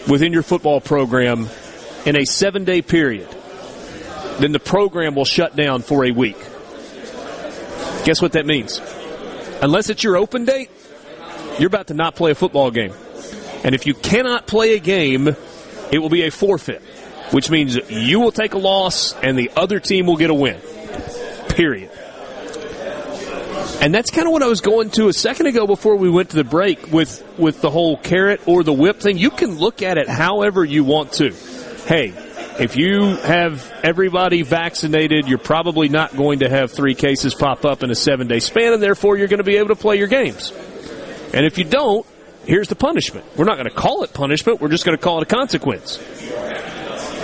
within 0.08 0.32
your 0.32 0.42
football 0.42 0.80
program 0.80 1.48
in 2.06 2.16
a 2.16 2.24
seven 2.24 2.64
day 2.64 2.82
period, 2.82 3.28
then 4.38 4.52
the 4.52 4.60
program 4.60 5.14
will 5.14 5.24
shut 5.24 5.56
down 5.56 5.82
for 5.82 6.04
a 6.04 6.10
week. 6.10 6.38
Guess 8.04 8.20
what 8.20 8.32
that 8.32 8.46
means? 8.46 8.80
Unless 9.60 9.90
it's 9.90 10.02
your 10.02 10.16
open 10.16 10.44
date, 10.44 10.70
you're 11.58 11.68
about 11.68 11.88
to 11.88 11.94
not 11.94 12.16
play 12.16 12.32
a 12.32 12.34
football 12.34 12.70
game. 12.70 12.92
And 13.64 13.74
if 13.74 13.86
you 13.86 13.94
cannot 13.94 14.46
play 14.46 14.74
a 14.74 14.80
game, 14.80 15.36
it 15.92 15.98
will 15.98 16.08
be 16.08 16.22
a 16.22 16.30
forfeit, 16.30 16.82
which 17.30 17.50
means 17.50 17.78
you 17.88 18.18
will 18.18 18.32
take 18.32 18.54
a 18.54 18.58
loss 18.58 19.14
and 19.14 19.38
the 19.38 19.50
other 19.56 19.78
team 19.78 20.06
will 20.06 20.16
get 20.16 20.30
a 20.30 20.34
win. 20.34 20.60
Period. 21.50 21.90
And 23.82 23.92
that's 23.92 24.12
kind 24.12 24.28
of 24.28 24.32
what 24.32 24.44
I 24.44 24.46
was 24.46 24.60
going 24.60 24.90
to 24.90 25.08
a 25.08 25.12
second 25.12 25.46
ago 25.46 25.66
before 25.66 25.96
we 25.96 26.08
went 26.08 26.30
to 26.30 26.36
the 26.36 26.44
break 26.44 26.92
with, 26.92 27.20
with 27.36 27.60
the 27.60 27.68
whole 27.68 27.96
carrot 27.96 28.46
or 28.46 28.62
the 28.62 28.72
whip 28.72 29.00
thing. 29.00 29.18
You 29.18 29.30
can 29.30 29.58
look 29.58 29.82
at 29.82 29.98
it 29.98 30.08
however 30.08 30.64
you 30.64 30.84
want 30.84 31.14
to. 31.14 31.32
Hey, 31.86 32.14
if 32.60 32.76
you 32.76 33.16
have 33.16 33.68
everybody 33.82 34.42
vaccinated, 34.42 35.26
you're 35.26 35.38
probably 35.38 35.88
not 35.88 36.16
going 36.16 36.38
to 36.38 36.48
have 36.48 36.70
three 36.70 36.94
cases 36.94 37.34
pop 37.34 37.64
up 37.64 37.82
in 37.82 37.90
a 37.90 37.96
seven 37.96 38.28
day 38.28 38.38
span, 38.38 38.72
and 38.72 38.80
therefore 38.80 39.16
you're 39.16 39.26
going 39.26 39.38
to 39.38 39.44
be 39.44 39.56
able 39.56 39.74
to 39.74 39.74
play 39.74 39.96
your 39.96 40.06
games. 40.06 40.52
And 41.34 41.44
if 41.44 41.58
you 41.58 41.64
don't, 41.64 42.06
here's 42.46 42.68
the 42.68 42.76
punishment. 42.76 43.26
We're 43.36 43.46
not 43.46 43.56
going 43.56 43.68
to 43.68 43.74
call 43.74 44.04
it 44.04 44.14
punishment, 44.14 44.60
we're 44.60 44.68
just 44.68 44.84
going 44.84 44.96
to 44.96 45.02
call 45.02 45.18
it 45.18 45.24
a 45.24 45.34
consequence. 45.34 45.98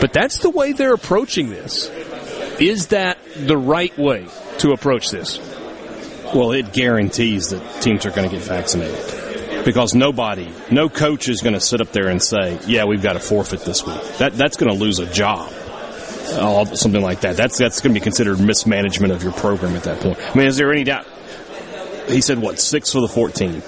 But 0.01 0.13
that's 0.13 0.41
the 0.41 0.51
way 0.51 0.73
they're 0.73 0.95
approaching 0.95 1.51
this. 1.51 1.89
Is 2.59 2.89
that 2.89 3.19
the 3.37 3.57
right 3.57 3.97
way 3.97 4.27
to 4.59 4.73
approach 4.73 5.13
this? 5.13 5.39
Well, 6.35 6.53
it 6.53 6.73
guarantees 6.73 7.49
that 7.51 7.83
teams 7.83 8.05
are 8.05 8.11
going 8.11 8.29
to 8.29 8.37
get 8.37 8.45
vaccinated 8.45 9.65
because 9.65 9.95
nobody, 9.95 10.53
no 10.71 10.89
coach 10.89 11.29
is 11.29 11.41
going 11.41 11.55
to 11.55 11.61
sit 11.61 11.81
up 11.81 11.93
there 11.93 12.09
and 12.09 12.23
say, 12.23 12.59
"Yeah, 12.67 12.85
we've 12.85 13.03
got 13.03 13.15
to 13.15 13.21
forfeit 13.21 13.61
this 13.61 13.87
week." 13.87 14.03
That 14.19 14.35
that's 14.35 14.57
going 14.57 14.71
to 14.71 14.79
lose 14.79 14.99
a 14.99 15.07
job. 15.07 15.53
Uh, 16.31 16.65
something 16.67 17.03
like 17.03 17.23
that. 17.23 17.37
That's 17.37 17.57
that's 17.57 17.81
going 17.81 17.95
to 17.95 18.01
be 18.01 18.05
considered 18.05 18.39
mismanagement 18.41 19.13
of 19.13 19.23
your 19.23 19.33
program 19.33 19.75
at 19.77 19.85
that 19.85 20.01
point. 20.01 20.19
I 20.21 20.37
mean, 20.37 20.47
is 20.47 20.57
there 20.57 20.71
any 20.71 20.85
doubt? 20.85 21.07
He 22.09 22.21
said 22.21 22.39
what 22.39 22.59
six 22.61 22.93
for 22.93 23.01
the 23.01 23.09
fourteen. 23.09 23.63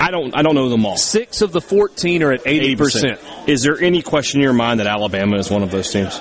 I 0.00 0.10
don't 0.10 0.36
I 0.36 0.42
don't 0.42 0.54
know 0.54 0.68
them 0.68 0.86
all. 0.86 0.96
Six 0.96 1.42
of 1.42 1.52
the 1.52 1.60
fourteen 1.60 2.22
are 2.22 2.32
at 2.32 2.46
eighty 2.46 2.76
percent. 2.76 3.20
Is 3.46 3.62
there 3.62 3.80
any 3.80 4.02
question 4.02 4.40
in 4.40 4.44
your 4.44 4.52
mind 4.52 4.80
that 4.80 4.86
Alabama 4.86 5.36
is 5.38 5.50
one 5.50 5.62
of 5.62 5.70
those 5.70 5.90
teams? 5.90 6.20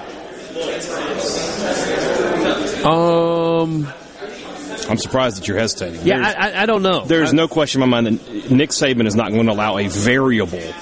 Um. 2.83 3.87
I'm 4.89 4.97
surprised 4.97 5.38
that 5.38 5.47
you're 5.47 5.57
hesitating. 5.57 6.01
Yeah, 6.03 6.34
I, 6.38 6.63
I, 6.63 6.65
don't 6.65 6.84
know. 6.84 7.05
There's 7.05 7.34
I, 7.34 7.36
no 7.36 7.47
question 7.47 7.81
in 7.81 7.89
my 7.89 8.01
mind 8.01 8.19
that 8.19 8.51
Nick 8.51 8.69
Saban 8.69 9.07
is 9.07 9.15
not 9.15 9.31
going 9.31 9.45
to 9.45 9.51
allow 9.51 9.77
a 9.77 9.88
variable 9.88 10.73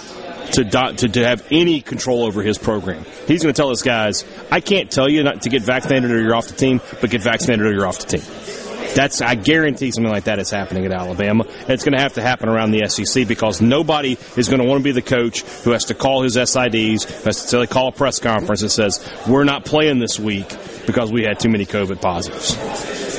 to, 0.54 0.94
to, 0.98 1.10
to 1.10 1.26
have 1.26 1.48
any 1.52 1.82
control 1.82 2.24
over 2.24 2.42
his 2.42 2.58
program. 2.58 3.06
He's 3.28 3.42
going 3.42 3.54
to 3.54 3.58
tell 3.60 3.70
his 3.70 3.82
guys, 3.82 4.26
I 4.52 4.60
can't 4.60 4.92
tell 4.92 5.10
you 5.10 5.24
not 5.24 5.44
to 5.44 5.50
get 5.50 5.62
vaccinated 5.62 6.12
or 6.12 6.22
you're 6.22 6.36
off 6.36 6.48
the 6.48 6.56
team, 6.56 6.82
but 7.00 7.10
get 7.10 7.22
vaccinated 7.22 7.66
or 7.66 7.74
you're 7.74 7.88
off 7.88 8.00
the 8.00 8.18
team. 8.18 8.62
That's 8.96 9.22
I 9.22 9.36
guarantee 9.36 9.92
something 9.92 10.12
like 10.12 10.26
that 10.26 10.40
is 10.40 10.50
happening 10.50 10.86
at 10.86 10.92
Alabama. 10.92 11.46
And 11.48 11.70
it's 11.70 11.84
going 11.84 11.94
to 11.94 12.02
have 12.02 12.14
to 12.14 12.22
happen 12.22 12.50
around 12.50 12.72
the 12.72 12.88
SEC 12.90 13.28
because 13.28 13.62
nobody 13.62 14.18
is 14.36 14.50
going 14.50 14.62
to 14.62 14.68
want 14.68 14.80
to 14.80 14.84
be 14.84 14.92
the 14.92 15.02
coach 15.02 15.42
who 15.64 15.72
has 15.72 15.86
to 15.86 15.94
call 15.94 16.24
his 16.24 16.36
SIDs, 16.36 17.04
who 17.04 17.24
has 17.24 17.52
to 17.52 17.68
call 17.68 17.88
a 17.88 17.92
press 17.92 18.20
conference 18.20 18.62
that 18.62 18.70
says 18.70 19.00
we're 19.28 19.46
not 19.46 19.64
playing 19.64 20.00
this 20.00 20.20
week 20.20 20.50
because 20.86 21.12
we 21.12 21.24
had 21.24 21.40
too 21.40 21.50
many 21.50 21.66
COVID 21.66 22.02
positives. 22.02 23.11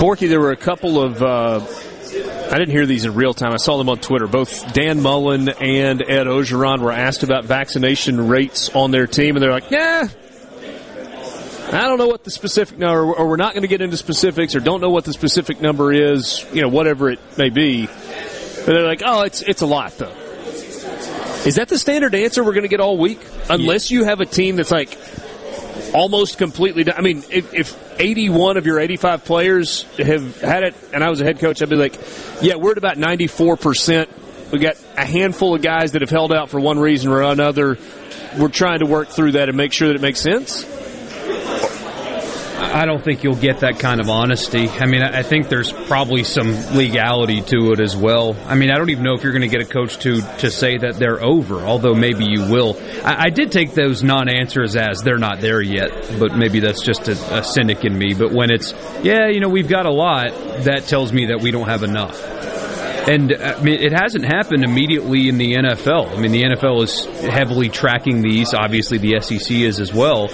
Borky, 0.00 0.30
there 0.30 0.40
were 0.40 0.50
a 0.50 0.56
couple 0.56 0.98
of. 0.98 1.22
Uh, 1.22 1.60
I 1.60 2.58
didn't 2.58 2.70
hear 2.70 2.86
these 2.86 3.04
in 3.04 3.12
real 3.12 3.34
time. 3.34 3.52
I 3.52 3.58
saw 3.58 3.76
them 3.76 3.90
on 3.90 3.98
Twitter. 3.98 4.26
Both 4.26 4.72
Dan 4.72 5.02
Mullen 5.02 5.50
and 5.50 6.00
Ed 6.00 6.26
Orgeron 6.26 6.80
were 6.80 6.90
asked 6.90 7.22
about 7.22 7.44
vaccination 7.44 8.26
rates 8.26 8.70
on 8.70 8.92
their 8.92 9.06
team, 9.06 9.36
and 9.36 9.42
they're 9.42 9.50
like, 9.50 9.70
"Yeah, 9.70 10.08
I 11.70 11.82
don't 11.82 11.98
know 11.98 12.06
what 12.06 12.24
the 12.24 12.30
specific 12.30 12.78
number, 12.78 13.12
or 13.12 13.28
we're 13.28 13.36
not 13.36 13.52
going 13.52 13.60
to 13.60 13.68
get 13.68 13.82
into 13.82 13.98
specifics, 13.98 14.54
or 14.54 14.60
don't 14.60 14.80
know 14.80 14.88
what 14.88 15.04
the 15.04 15.12
specific 15.12 15.60
number 15.60 15.92
is. 15.92 16.46
You 16.50 16.62
know, 16.62 16.68
whatever 16.68 17.10
it 17.10 17.20
may 17.36 17.50
be." 17.50 17.84
But 17.84 18.66
they're 18.66 18.86
like, 18.86 19.02
"Oh, 19.04 19.20
it's 19.24 19.42
it's 19.42 19.60
a 19.60 19.66
lot, 19.66 19.98
though." 19.98 20.14
Is 21.44 21.56
that 21.56 21.68
the 21.68 21.78
standard 21.78 22.14
answer 22.14 22.42
we're 22.42 22.54
going 22.54 22.62
to 22.62 22.68
get 22.68 22.80
all 22.80 22.96
week? 22.96 23.20
Unless 23.50 23.90
you 23.90 24.04
have 24.04 24.20
a 24.20 24.26
team 24.26 24.56
that's 24.56 24.70
like 24.70 24.96
almost 25.94 26.38
completely. 26.38 26.84
done. 26.84 26.96
I 26.96 27.02
mean, 27.02 27.24
if, 27.30 27.52
if 27.54 28.00
81 28.00 28.56
of 28.56 28.66
your 28.66 28.80
85 28.80 29.24
players 29.24 29.82
have 29.98 30.40
had 30.40 30.62
it, 30.62 30.74
and 30.92 31.02
I 31.02 31.10
was 31.10 31.20
a 31.20 31.24
head 31.24 31.38
coach, 31.38 31.62
I'd 31.62 31.68
be 31.68 31.76
like, 31.76 31.98
yeah, 32.40 32.56
we're 32.56 32.72
at 32.72 32.78
about 32.78 32.96
94%. 32.96 34.52
We 34.52 34.58
got 34.58 34.76
a 34.96 35.04
handful 35.04 35.54
of 35.54 35.62
guys 35.62 35.92
that 35.92 36.02
have 36.02 36.10
held 36.10 36.32
out 36.32 36.50
for 36.50 36.58
one 36.60 36.78
reason 36.78 37.10
or 37.10 37.22
another. 37.22 37.78
We're 38.38 38.48
trying 38.48 38.80
to 38.80 38.86
work 38.86 39.08
through 39.08 39.32
that 39.32 39.48
and 39.48 39.56
make 39.56 39.72
sure 39.72 39.88
that 39.88 39.96
it 39.96 40.00
makes 40.00 40.20
sense. 40.20 40.64
I 42.60 42.84
don't 42.84 43.02
think 43.02 43.24
you'll 43.24 43.36
get 43.36 43.60
that 43.60 43.78
kind 43.78 44.00
of 44.00 44.08
honesty. 44.08 44.68
I 44.68 44.86
mean, 44.86 45.02
I 45.02 45.22
think 45.22 45.48
there's 45.48 45.72
probably 45.72 46.24
some 46.24 46.52
legality 46.76 47.40
to 47.40 47.72
it 47.72 47.80
as 47.80 47.96
well. 47.96 48.36
I 48.46 48.54
mean, 48.54 48.70
I 48.70 48.76
don't 48.76 48.90
even 48.90 49.02
know 49.02 49.14
if 49.14 49.22
you're 49.22 49.32
going 49.32 49.42
to 49.42 49.48
get 49.48 49.62
a 49.62 49.70
coach 49.70 49.98
to 50.00 50.20
to 50.38 50.50
say 50.50 50.76
that 50.78 50.96
they're 50.96 51.22
over, 51.22 51.60
although 51.60 51.94
maybe 51.94 52.26
you 52.26 52.42
will. 52.42 52.78
I, 53.04 53.24
I 53.24 53.30
did 53.30 53.50
take 53.50 53.72
those 53.72 54.02
non-answers 54.02 54.76
as 54.76 55.02
they're 55.02 55.18
not 55.18 55.40
there 55.40 55.60
yet, 55.60 55.90
but 56.18 56.36
maybe 56.36 56.60
that's 56.60 56.82
just 56.82 57.08
a, 57.08 57.38
a 57.38 57.42
cynic 57.42 57.84
in 57.84 57.96
me. 57.96 58.14
But 58.14 58.32
when 58.32 58.50
it's 58.50 58.72
yeah, 59.02 59.28
you 59.28 59.40
know, 59.40 59.48
we've 59.48 59.68
got 59.68 59.86
a 59.86 59.92
lot, 59.92 60.30
that 60.64 60.84
tells 60.86 61.12
me 61.12 61.26
that 61.26 61.40
we 61.40 61.50
don't 61.50 61.68
have 61.68 61.82
enough. 61.82 62.22
And 63.08 63.32
uh, 63.32 63.56
I 63.58 63.62
mean, 63.62 63.80
it 63.80 63.92
hasn't 63.92 64.24
happened 64.24 64.64
immediately 64.64 65.28
in 65.28 65.38
the 65.38 65.54
NFL. 65.54 66.16
I 66.16 66.20
mean, 66.20 66.32
the 66.32 66.42
NFL 66.42 66.82
is 66.82 67.06
heavily 67.24 67.68
tracking 67.68 68.20
these. 68.22 68.52
Obviously, 68.52 68.98
the 68.98 69.20
SEC 69.20 69.50
is 69.50 69.80
as 69.80 69.92
well. 69.92 70.28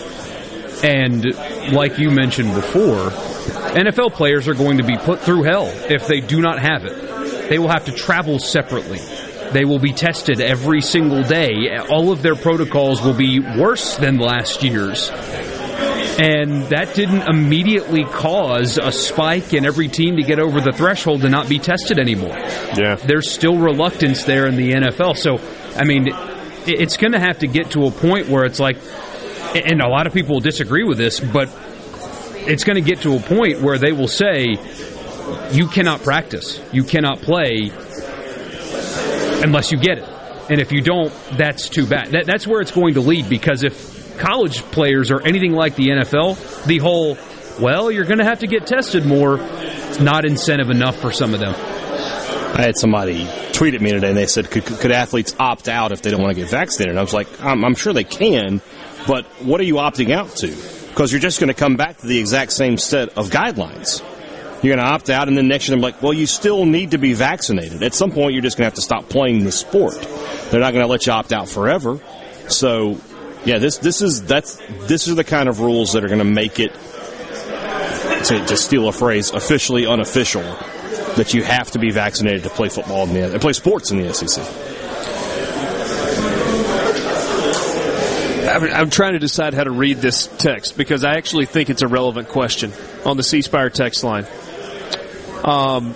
And 0.83 1.25
like 1.73 1.99
you 1.99 2.11
mentioned 2.11 2.55
before, 2.55 3.11
NFL 3.77 4.13
players 4.13 4.49
are 4.49 4.55
going 4.55 4.79
to 4.79 4.85
be 4.85 4.97
put 4.97 5.21
through 5.21 5.45
hell 5.45 5.67
if 5.89 6.07
they 6.07 6.21
do 6.21 6.41
not 6.41 6.59
have 6.59 6.85
it. 6.85 7.49
They 7.49 7.59
will 7.59 7.69
have 7.69 7.85
to 7.87 7.93
travel 7.93 8.39
separately. 8.39 9.01
They 9.53 9.65
will 9.65 9.79
be 9.79 9.93
tested 9.93 10.41
every 10.41 10.81
single 10.83 11.23
day. 11.23 11.79
All 11.89 12.11
of 12.11 12.21
their 12.23 12.35
protocols 12.35 13.03
will 13.03 13.15
be 13.15 13.41
worse 13.41 13.97
than 13.97 14.19
last 14.19 14.63
year's. 14.63 15.11
And 16.19 16.65
that 16.65 16.95
didn't 16.95 17.29
immediately 17.29 18.05
cause 18.05 18.79
a 18.79 18.91
spike 18.91 19.53
in 19.53 19.67
every 19.67 19.89
team 19.89 20.17
to 20.17 20.23
get 20.23 20.41
over 20.41 20.61
the 20.61 20.73
threshold 20.73 21.21
to 21.23 21.29
not 21.29 21.49
be 21.49 21.59
tested 21.59 21.99
anymore. 21.99 22.37
Yeah. 22.77 22.97
There's 22.97 23.31
still 23.31 23.59
reluctance 23.59 24.25
there 24.25 24.47
in 24.47 24.57
the 24.57 24.73
NFL. 24.73 25.17
So, 25.17 25.39
I 25.79 25.85
mean, 25.85 26.09
it's 26.67 26.97
going 26.97 27.13
to 27.13 27.21
have 27.21 27.41
to 27.41 27.47
get 27.47 27.73
to 27.73 27.85
a 27.85 27.91
point 27.91 28.29
where 28.29 28.45
it's 28.45 28.59
like, 28.59 28.79
and 29.65 29.81
a 29.81 29.89
lot 29.89 30.07
of 30.07 30.13
people 30.13 30.35
will 30.35 30.41
disagree 30.41 30.85
with 30.85 30.99
this, 30.99 31.21
but 31.21 31.49
it's 32.35 32.65
going 32.65 32.77
to 32.77 32.89
get 32.89 33.03
to 33.03 33.17
a 33.17 33.21
point 33.21 33.61
where 33.61 33.79
they 33.79 33.93
will 33.93 34.09
say, 34.09 34.57
you 35.53 35.67
cannot 35.69 36.03
practice, 36.03 36.61
you 36.73 36.85
cannot 36.85 37.21
play 37.21 37.71
unless 39.43 39.73
you 39.73 39.79
get 39.79 39.99
it. 39.99 40.09
And 40.49 40.61
if 40.61 40.71
you 40.71 40.81
don't, 40.81 41.13
that's 41.37 41.69
too 41.69 41.87
bad. 41.87 42.13
That, 42.13 42.27
that's 42.27 42.47
where 42.47 42.61
it's 42.61 42.71
going 42.71 42.95
to 42.95 43.01
lead 43.01 43.29
because 43.29 43.65
if 43.65 44.17
college 44.19 44.63
players 44.63 45.11
are 45.11 45.21
anything 45.21 45.53
like 45.53 45.75
the 45.75 45.89
NFL, 45.89 46.65
the 46.67 46.79
whole, 46.79 47.19
well, 47.61 47.91
you're 47.91 48.05
going 48.05 48.19
to 48.19 48.25
have 48.25 48.41
to 48.41 48.47
get 48.47 48.67
tested 48.67 49.05
more, 49.05 49.39
it's 49.41 50.01
not 50.01 50.25
incentive 50.25 50.71
enough 50.71 50.97
for 51.01 51.11
some 51.11 51.35
of 51.35 51.41
them. 51.41 51.55
I 51.55 52.63
had 52.63 52.77
somebody 52.79 53.29
tweet 53.53 53.75
at 53.75 53.83
me 53.83 53.91
today 53.91 54.09
and 54.09 54.17
they 54.17 54.27
said, 54.27 54.51
could, 54.51 54.65
could 54.65 54.93
athletes 54.93 55.35
opt 55.39 55.69
out 55.69 55.93
if 55.93 56.01
they 56.03 56.11
don't 56.11 56.23
want 56.23 56.35
to 56.35 56.41
get 56.41 56.51
vaccinated? 56.51 56.91
And 56.91 56.99
I 56.99 57.03
was 57.03 57.13
like, 57.13 57.43
I'm, 57.45 57.65
I'm 57.65 57.75
sure 57.75 57.93
they 57.93 58.05
can, 58.05 58.63
but 59.07 59.25
what 59.43 59.61
are 59.61 59.65
you 59.65 59.75
opting 59.75 60.13
out 60.13 60.31
to? 60.37 60.49
Because 60.89 61.13
you're 61.13 61.21
just 61.21 61.41
going 61.41 61.49
to 61.49 61.55
come 61.55 61.77
back 61.77 61.99
to 61.99 62.07
the 62.07 62.19
exact 62.19 62.53
same 62.53 62.79
set 62.79 63.17
of 63.19 63.29
guidelines. 63.29 64.03
You're 64.63 64.75
going 64.75 64.87
to 64.87 64.93
opt 64.93 65.11
out, 65.11 65.29
and 65.29 65.37
then 65.37 65.49
next 65.49 65.69
year 65.69 65.77
they're 65.77 65.83
like, 65.83 66.03
well, 66.03 66.15
you 66.15 66.27
still 66.27 66.65
need 66.65 66.93
to 66.93 66.99
be 66.99 67.13
vaccinated. 67.13 67.83
At 67.83 67.95
some 67.95 68.11
point, 68.11 68.33
you're 68.33 68.43
just 68.43 68.57
going 68.57 68.63
to 68.63 68.69
have 68.69 68.75
to 68.75 68.83
stop 68.83 69.09
playing 69.09 69.45
the 69.45 69.53
sport. 69.53 69.95
They're 70.51 70.61
not 70.61 70.73
going 70.73 70.83
to 70.83 70.87
let 70.87 71.07
you 71.07 71.13
opt 71.13 71.33
out 71.33 71.49
forever. 71.49 72.01
So, 72.49 72.99
yeah, 73.45 73.59
this 73.59 73.79
this 73.79 74.01
is 74.01 74.23
that's 74.23 74.61
this 74.87 75.07
is 75.09 75.17
the 75.17 75.25
kind 75.25 75.49
of 75.49 75.61
rules 75.61 75.93
that 75.93 76.05
are 76.05 76.09
going 76.09 76.21
to 76.21 76.25
make 76.25 76.59
it, 76.59 76.73
to, 78.25 78.45
to 78.47 78.57
steal 78.57 78.89
a 78.89 78.93
phrase, 78.93 79.31
officially 79.31 79.87
unofficial, 79.87 80.43
that 81.17 81.35
you 81.35 81.43
have 81.43 81.71
to 81.73 81.79
be 81.79 81.91
vaccinated 81.91 82.43
to 82.45 82.51
play 82.51 82.69
football 82.69 83.07
in 83.07 83.33
the 83.33 83.39
play 83.39 83.53
sports 83.53 83.91
in 83.91 83.99
the 83.99 84.13
SEC. 84.15 84.45
I'm 88.65 88.91
trying 88.91 89.13
to 89.13 89.19
decide 89.19 89.55
how 89.55 89.65
to 89.65 89.71
read 89.71 89.99
this 89.99 90.27
text 90.39 90.77
because 90.77 91.05
I 91.05 91.17
actually 91.17 91.47
think 91.47 91.71
it's 91.71 91.83
a 91.83 91.89
relevant 91.89 92.29
question 92.29 92.73
on 93.05 93.17
the 93.17 93.23
C 93.23 93.43
Spire 93.43 93.71
text 93.71 94.03
line. 94.03 94.27
Um, 95.45 95.95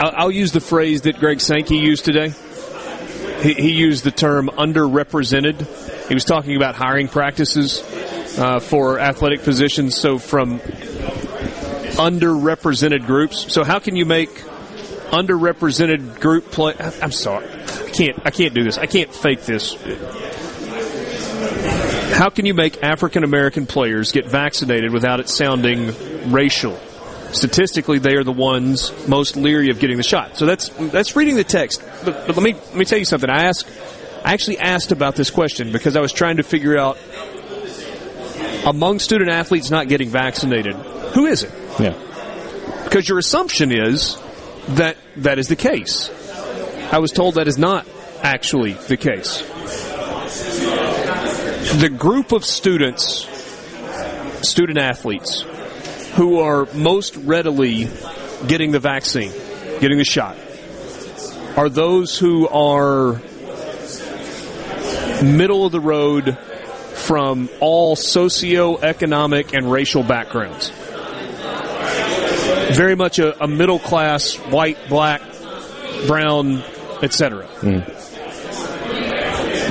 I'll 0.00 0.30
use 0.30 0.52
the 0.52 0.60
phrase 0.60 1.02
that 1.02 1.18
Greg 1.18 1.40
Sankey 1.40 1.76
used 1.76 2.04
today. 2.04 2.32
He, 3.42 3.54
he 3.54 3.72
used 3.72 4.04
the 4.04 4.10
term 4.10 4.48
underrepresented. 4.48 6.08
He 6.08 6.14
was 6.14 6.24
talking 6.24 6.56
about 6.56 6.74
hiring 6.74 7.08
practices 7.08 7.82
uh, 8.38 8.60
for 8.60 8.98
athletic 8.98 9.42
positions. 9.42 9.96
So 9.96 10.18
from 10.18 10.60
underrepresented 10.60 13.06
groups. 13.06 13.52
So 13.52 13.64
how 13.64 13.78
can 13.78 13.96
you 13.96 14.06
make 14.06 14.30
underrepresented 15.10 16.20
group 16.20 16.50
play? 16.50 16.74
I'm 16.78 17.12
sorry, 17.12 17.46
I 17.46 17.90
can't. 17.90 18.20
I 18.24 18.30
can't 18.30 18.54
do 18.54 18.64
this. 18.64 18.78
I 18.78 18.86
can't 18.86 19.12
fake 19.14 19.42
this. 19.42 19.74
How 22.14 22.30
can 22.30 22.46
you 22.46 22.54
make 22.54 22.82
African 22.82 23.24
American 23.24 23.66
players 23.66 24.12
get 24.12 24.26
vaccinated 24.26 24.92
without 24.92 25.20
it 25.20 25.28
sounding 25.28 26.32
racial? 26.32 26.78
Statistically, 27.32 27.98
they 27.98 28.16
are 28.16 28.24
the 28.24 28.32
ones 28.32 28.92
most 29.06 29.36
leery 29.36 29.70
of 29.70 29.78
getting 29.78 29.96
the 29.96 30.02
shot. 30.02 30.36
So 30.36 30.46
that's 30.46 30.68
that's 30.68 31.14
reading 31.14 31.36
the 31.36 31.44
text. 31.44 31.82
But, 32.04 32.26
but 32.26 32.36
let 32.36 32.42
me 32.42 32.54
let 32.54 32.74
me 32.74 32.84
tell 32.84 32.98
you 32.98 33.04
something. 33.04 33.30
I 33.30 33.44
asked. 33.44 33.68
I 34.24 34.34
actually 34.34 34.58
asked 34.58 34.92
about 34.92 35.16
this 35.16 35.30
question 35.30 35.72
because 35.72 35.96
I 35.96 36.00
was 36.00 36.12
trying 36.12 36.36
to 36.36 36.42
figure 36.42 36.76
out 36.76 36.98
among 38.66 38.98
student 38.98 39.30
athletes 39.30 39.70
not 39.70 39.88
getting 39.88 40.10
vaccinated, 40.10 40.74
who 41.14 41.26
is 41.26 41.42
it? 41.42 41.52
Yeah. 41.78 41.94
Because 42.84 43.08
your 43.08 43.18
assumption 43.18 43.72
is 43.72 44.18
that 44.68 44.96
that 45.16 45.38
is 45.38 45.48
the 45.48 45.56
case. 45.56 46.10
I 46.92 46.98
was 46.98 47.12
told 47.12 47.34
that 47.34 47.48
is 47.48 47.58
not 47.58 47.86
actually 48.22 48.72
the 48.72 48.96
case. 48.96 49.42
The 51.80 51.88
group 51.88 52.32
of 52.32 52.44
students, 52.44 53.28
student 54.46 54.78
athletes, 54.78 55.42
who 56.14 56.40
are 56.40 56.66
most 56.74 57.16
readily 57.16 57.88
getting 58.46 58.72
the 58.72 58.80
vaccine, 58.80 59.32
getting 59.80 59.98
the 59.98 60.04
shot, 60.04 60.36
are 61.56 61.68
those 61.68 62.18
who 62.18 62.48
are 62.48 63.20
middle 65.22 65.64
of 65.66 65.72
the 65.72 65.80
road 65.80 66.38
from 66.94 67.48
all 67.60 67.96
socioeconomic 67.96 69.56
and 69.56 69.70
racial 69.70 70.02
backgrounds. 70.02 70.72
Very 72.74 72.94
much 72.96 73.18
a, 73.18 73.42
a 73.42 73.48
middle 73.48 73.78
class, 73.78 74.36
white, 74.36 74.78
black, 74.88 75.22
brown, 76.06 76.62
etc. 77.02 77.46
Mm. 77.60 77.86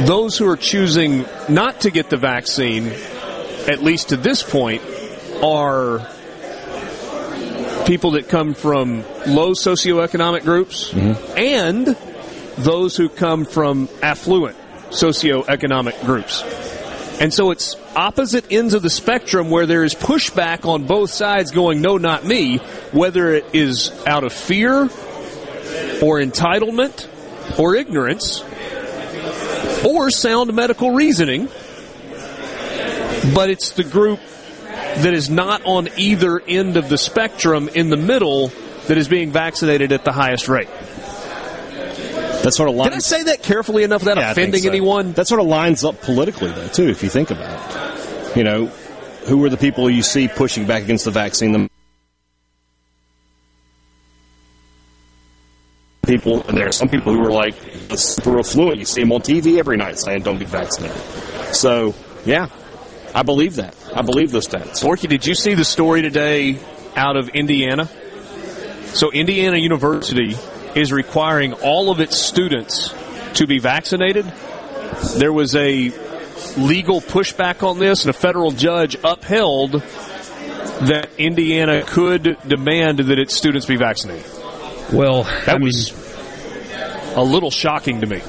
Those 0.05 0.37
who 0.37 0.47
are 0.47 0.57
choosing 0.57 1.25
not 1.49 1.81
to 1.81 1.91
get 1.91 2.09
the 2.09 2.17
vaccine, 2.17 2.87
at 3.67 3.81
least 3.83 4.09
to 4.09 4.17
this 4.17 4.43
point, 4.43 4.81
are 5.43 6.07
people 7.85 8.11
that 8.11 8.27
come 8.29 8.53
from 8.53 9.03
low 9.25 9.51
socioeconomic 9.53 10.43
groups 10.43 10.91
Mm-hmm. 10.91 11.37
and 11.37 11.97
those 12.63 12.95
who 12.95 13.09
come 13.09 13.45
from 13.45 13.89
affluent 14.03 14.55
socioeconomic 14.89 15.99
groups. 16.05 16.43
And 17.19 17.33
so 17.33 17.51
it's 17.51 17.75
opposite 17.97 18.45
ends 18.49 18.73
of 18.73 18.81
the 18.81 18.89
spectrum 18.89 19.49
where 19.49 19.65
there 19.65 19.83
is 19.83 19.93
pushback 19.93 20.65
on 20.65 20.87
both 20.87 21.09
sides 21.09 21.51
going, 21.51 21.81
no, 21.81 21.97
not 21.97 22.23
me, 22.23 22.57
whether 22.91 23.33
it 23.33 23.45
is 23.53 23.91
out 24.07 24.23
of 24.23 24.31
fear 24.31 24.83
or 24.83 26.19
entitlement 26.21 27.09
or 27.59 27.75
ignorance 27.75 28.41
or 29.85 30.09
sound 30.09 30.53
medical 30.53 30.91
reasoning. 30.91 31.49
But 33.35 33.49
it's 33.49 33.71
the 33.71 33.83
group 33.83 34.21
that 34.63 35.13
is 35.13 35.29
not 35.29 35.61
on 35.65 35.89
either 35.97 36.39
end 36.39 36.77
of 36.77 36.87
the 36.87 36.97
spectrum 36.97 37.69
in 37.69 37.89
the 37.89 37.97
middle 37.97 38.47
that 38.87 38.97
is 38.97 39.09
being 39.09 39.31
vaccinated 39.31 39.91
at 39.91 40.05
the 40.05 40.11
highest 40.13 40.47
rate. 40.47 40.69
That 42.43 42.53
sort 42.53 42.69
of 42.69 42.75
lines. 42.75 42.91
Did 42.91 42.95
I 42.97 42.99
say 42.99 43.23
that 43.23 43.43
carefully 43.43 43.83
enough 43.83 44.01
without 44.01 44.17
Yeah, 44.17 44.31
offending 44.31 44.61
so. 44.61 44.69
anyone? 44.69 45.11
That 45.13 45.27
sort 45.27 45.41
of 45.41 45.47
lines 45.47 45.83
up 45.83 46.01
politically, 46.01 46.51
though, 46.51 46.67
too, 46.69 46.87
if 46.89 47.03
you 47.03 47.09
think 47.09 47.31
about 47.31 47.59
it. 47.75 48.37
You 48.37 48.43
know, 48.43 48.65
who 49.25 49.43
are 49.43 49.49
the 49.49 49.57
people 49.57 49.89
you 49.89 50.01
see 50.03 50.27
pushing 50.27 50.65
back 50.65 50.83
against 50.83 51.05
the 51.05 51.11
vaccine? 51.11 51.51
The 51.51 51.67
people, 56.05 56.43
and 56.47 56.57
there 56.57 56.67
are 56.67 56.71
some 56.71 56.89
people 56.89 57.13
who 57.13 57.23
are 57.25 57.31
like 57.31 57.55
super 57.95 58.39
affluent. 58.39 58.79
You 58.79 58.85
see 58.85 59.01
them 59.01 59.11
on 59.11 59.21
TV 59.21 59.59
every 59.59 59.77
night 59.77 59.99
saying, 59.99 60.23
"Don't 60.23 60.39
be 60.39 60.45
vaccinated." 60.45 60.97
So, 61.53 61.93
yeah, 62.25 62.47
I 63.13 63.23
believe 63.23 63.55
that. 63.57 63.75
I 63.93 64.01
believe 64.01 64.31
those 64.31 64.47
stats. 64.47 64.81
Borky, 64.83 65.07
did 65.07 65.25
you 65.27 65.35
see 65.35 65.53
the 65.55 65.65
story 65.65 66.01
today 66.01 66.57
out 66.95 67.17
of 67.17 67.29
Indiana? 67.29 67.89
So 68.93 69.11
Indiana 69.11 69.57
University 69.57 70.35
is 70.75 70.91
requiring 70.91 71.53
all 71.53 71.91
of 71.91 71.99
its 71.99 72.17
students 72.17 72.93
to 73.35 73.47
be 73.47 73.59
vaccinated. 73.59 74.25
There 75.17 75.33
was 75.33 75.55
a 75.55 75.91
legal 76.57 77.01
pushback 77.01 77.67
on 77.67 77.79
this, 77.79 78.03
and 78.03 78.09
a 78.09 78.17
federal 78.17 78.51
judge 78.51 78.95
upheld 79.03 79.71
that 79.71 81.09
Indiana 81.17 81.83
could 81.83 82.37
demand 82.47 82.99
that 82.99 83.19
its 83.19 83.33
students 83.33 83.65
be 83.65 83.75
vaccinated. 83.75 84.25
Well, 84.93 85.23
that 85.23 85.49
I 85.49 85.53
mean- 85.57 85.63
was 85.65 85.93
a 87.15 87.23
little 87.23 87.51
shocking 87.51 88.01
to 88.01 88.07
me. 88.07 88.21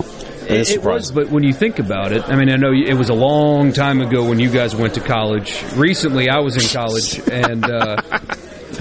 It, 0.49 0.71
it 0.71 0.83
was, 0.83 1.13
but 1.13 1.29
when 1.29 1.45
you 1.45 1.53
think 1.53 1.79
about 1.79 2.11
it, 2.13 2.29
I 2.29 2.35
mean, 2.35 2.51
I 2.51 2.57
know 2.57 2.73
it 2.73 2.95
was 2.95 3.09
a 3.09 3.15
long 3.15 3.73
time 3.73 4.01
ago 4.01 4.29
when 4.29 4.41
you 4.41 4.51
guys 4.51 4.75
went 4.75 4.95
to 4.95 5.01
college. 5.01 5.63
Recently, 5.77 6.29
I 6.29 6.41
was 6.41 6.57
in 6.57 6.69
college, 6.77 7.21
and 7.29 7.65
uh, 7.65 8.03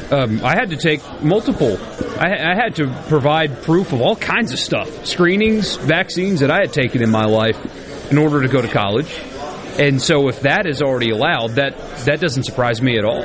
um, 0.11 0.43
I 0.43 0.55
had 0.55 0.71
to 0.71 0.77
take 0.77 1.01
multiple. 1.21 1.77
I, 2.19 2.51
I 2.51 2.55
had 2.55 2.75
to 2.75 2.87
provide 3.07 3.63
proof 3.63 3.93
of 3.93 4.01
all 4.01 4.15
kinds 4.15 4.51
of 4.51 4.59
stuff, 4.59 5.05
screenings, 5.05 5.77
vaccines 5.77 6.41
that 6.41 6.51
I 6.51 6.57
had 6.57 6.73
taken 6.73 7.01
in 7.01 7.09
my 7.09 7.25
life 7.25 8.11
in 8.11 8.17
order 8.17 8.41
to 8.41 8.47
go 8.47 8.61
to 8.61 8.67
college. 8.67 9.13
And 9.79 10.01
so, 10.01 10.27
if 10.27 10.41
that 10.41 10.65
is 10.65 10.81
already 10.81 11.11
allowed, 11.11 11.51
that 11.51 11.77
that 12.05 12.19
doesn't 12.19 12.43
surprise 12.43 12.81
me 12.81 12.97
at 12.97 13.05
all. 13.05 13.23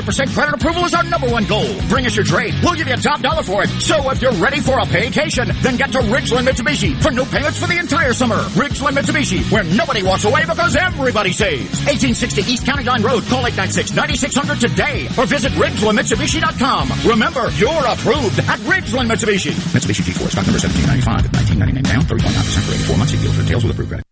credit 0.00 0.54
approval 0.54 0.84
is 0.84 0.94
our 0.94 1.04
number 1.04 1.28
one 1.28 1.44
goal. 1.44 1.68
Bring 1.88 2.06
us 2.06 2.16
your 2.16 2.24
trade. 2.24 2.54
We'll 2.62 2.74
give 2.74 2.88
you 2.88 2.94
a 2.94 2.96
top 2.96 3.20
dollar 3.20 3.42
for 3.42 3.62
it. 3.62 3.68
So 3.80 4.10
if 4.10 4.22
you're 4.22 4.32
ready 4.32 4.60
for 4.60 4.78
a 4.80 4.84
vacation, 4.86 5.50
then 5.62 5.76
get 5.76 5.92
to 5.92 5.98
Ridgeland 5.98 6.48
Mitsubishi 6.48 7.00
for 7.02 7.10
no 7.10 7.24
payments 7.24 7.58
for 7.58 7.66
the 7.66 7.78
entire 7.78 8.12
summer. 8.12 8.36
Ridgeland 8.56 8.96
Mitsubishi, 8.96 9.50
where 9.50 9.64
nobody 9.64 10.02
walks 10.02 10.24
away 10.24 10.44
because 10.46 10.76
everybody 10.76 11.32
saves. 11.32 11.68
1860 11.84 12.42
East 12.42 12.64
County 12.64 12.84
Line 12.84 13.02
Road. 13.02 13.22
Call 13.24 13.44
896-9600 13.44 14.60
today 14.60 15.08
or 15.18 15.26
visit 15.26 15.52
RidgelandMitsubishi.com. 15.52 16.90
Remember, 17.08 17.50
you're 17.52 17.86
approved 17.86 18.38
at 18.40 18.58
Ridgeland 18.60 19.10
Mitsubishi. 19.10 19.52
Mitsubishi 19.72 20.02
G4 20.02 20.30
stock 20.30 20.46
number 20.46 20.60
1795 20.60 21.32
1999 21.32 21.82
down 21.84 22.02
3.9% 22.02 22.64
for 22.64 22.74
84 22.74 22.96
months. 22.96 23.12
Deals 23.12 23.36
for 23.36 23.42
details 23.42 23.64
with 23.64 23.72
approved 23.72 23.90
credit. 23.90 24.11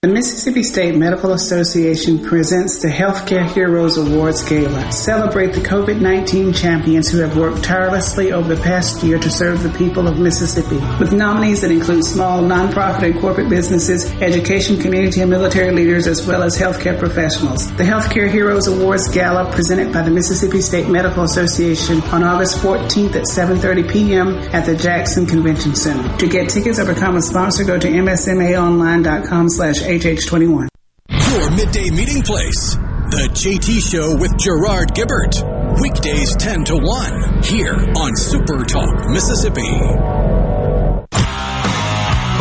The 0.00 0.06
Mississippi 0.06 0.62
State 0.62 0.94
Medical 0.94 1.32
Association 1.32 2.24
presents 2.24 2.80
the 2.80 2.86
Healthcare 2.86 3.44
Heroes 3.50 3.98
Awards 3.98 4.48
Gala. 4.48 4.92
Celebrate 4.92 5.54
the 5.54 5.60
COVID-19 5.60 6.56
champions 6.56 7.10
who 7.10 7.18
have 7.18 7.36
worked 7.36 7.64
tirelessly 7.64 8.30
over 8.30 8.54
the 8.54 8.62
past 8.62 9.02
year 9.02 9.18
to 9.18 9.28
serve 9.28 9.64
the 9.64 9.76
people 9.76 10.06
of 10.06 10.20
Mississippi. 10.20 10.76
With 11.00 11.12
nominees 11.12 11.62
that 11.62 11.72
include 11.72 12.04
small, 12.04 12.44
nonprofit 12.44 13.10
and 13.10 13.20
corporate 13.20 13.48
businesses, 13.48 14.08
education, 14.22 14.80
community 14.80 15.20
and 15.20 15.30
military 15.30 15.72
leaders, 15.72 16.06
as 16.06 16.24
well 16.24 16.44
as 16.44 16.56
healthcare 16.56 16.96
professionals. 16.96 17.66
The 17.74 17.82
Healthcare 17.82 18.30
Heroes 18.30 18.68
Awards 18.68 19.08
Gala 19.08 19.50
presented 19.50 19.92
by 19.92 20.02
the 20.02 20.12
Mississippi 20.12 20.60
State 20.60 20.86
Medical 20.88 21.24
Association 21.24 22.02
on 22.12 22.22
August 22.22 22.58
14th 22.58 23.16
at 23.16 23.24
7.30 23.24 23.90
p.m. 23.90 24.28
at 24.54 24.64
the 24.64 24.76
Jackson 24.76 25.26
Convention 25.26 25.74
Center. 25.74 26.16
To 26.18 26.28
get 26.28 26.48
tickets 26.48 26.78
or 26.78 26.86
become 26.86 27.16
a 27.16 27.20
sponsor, 27.20 27.64
go 27.64 27.76
to 27.76 27.88
msmaonline.com 27.88 29.48
slash 29.48 29.87
HH21. 29.88 30.68
Your 31.08 31.50
midday 31.52 31.88
meeting 31.88 32.20
place. 32.22 32.74
The 32.74 33.30
JT 33.32 33.80
Show 33.80 34.14
with 34.18 34.36
Gerard 34.36 34.92
Gibbert. 34.92 35.40
Weekdays 35.80 36.36
10 36.36 36.64
to 36.64 36.76
1 36.76 37.42
here 37.42 37.72
on 37.72 38.14
Super 38.14 38.64
Talk, 38.64 39.08
Mississippi. 39.08 39.62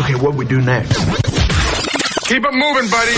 Okay, 0.02 0.16
what 0.20 0.36
we 0.36 0.44
do 0.46 0.60
next? 0.62 0.98
Keep 2.28 2.44
it 2.44 2.54
moving, 2.54 2.90
buddy. 2.92 3.16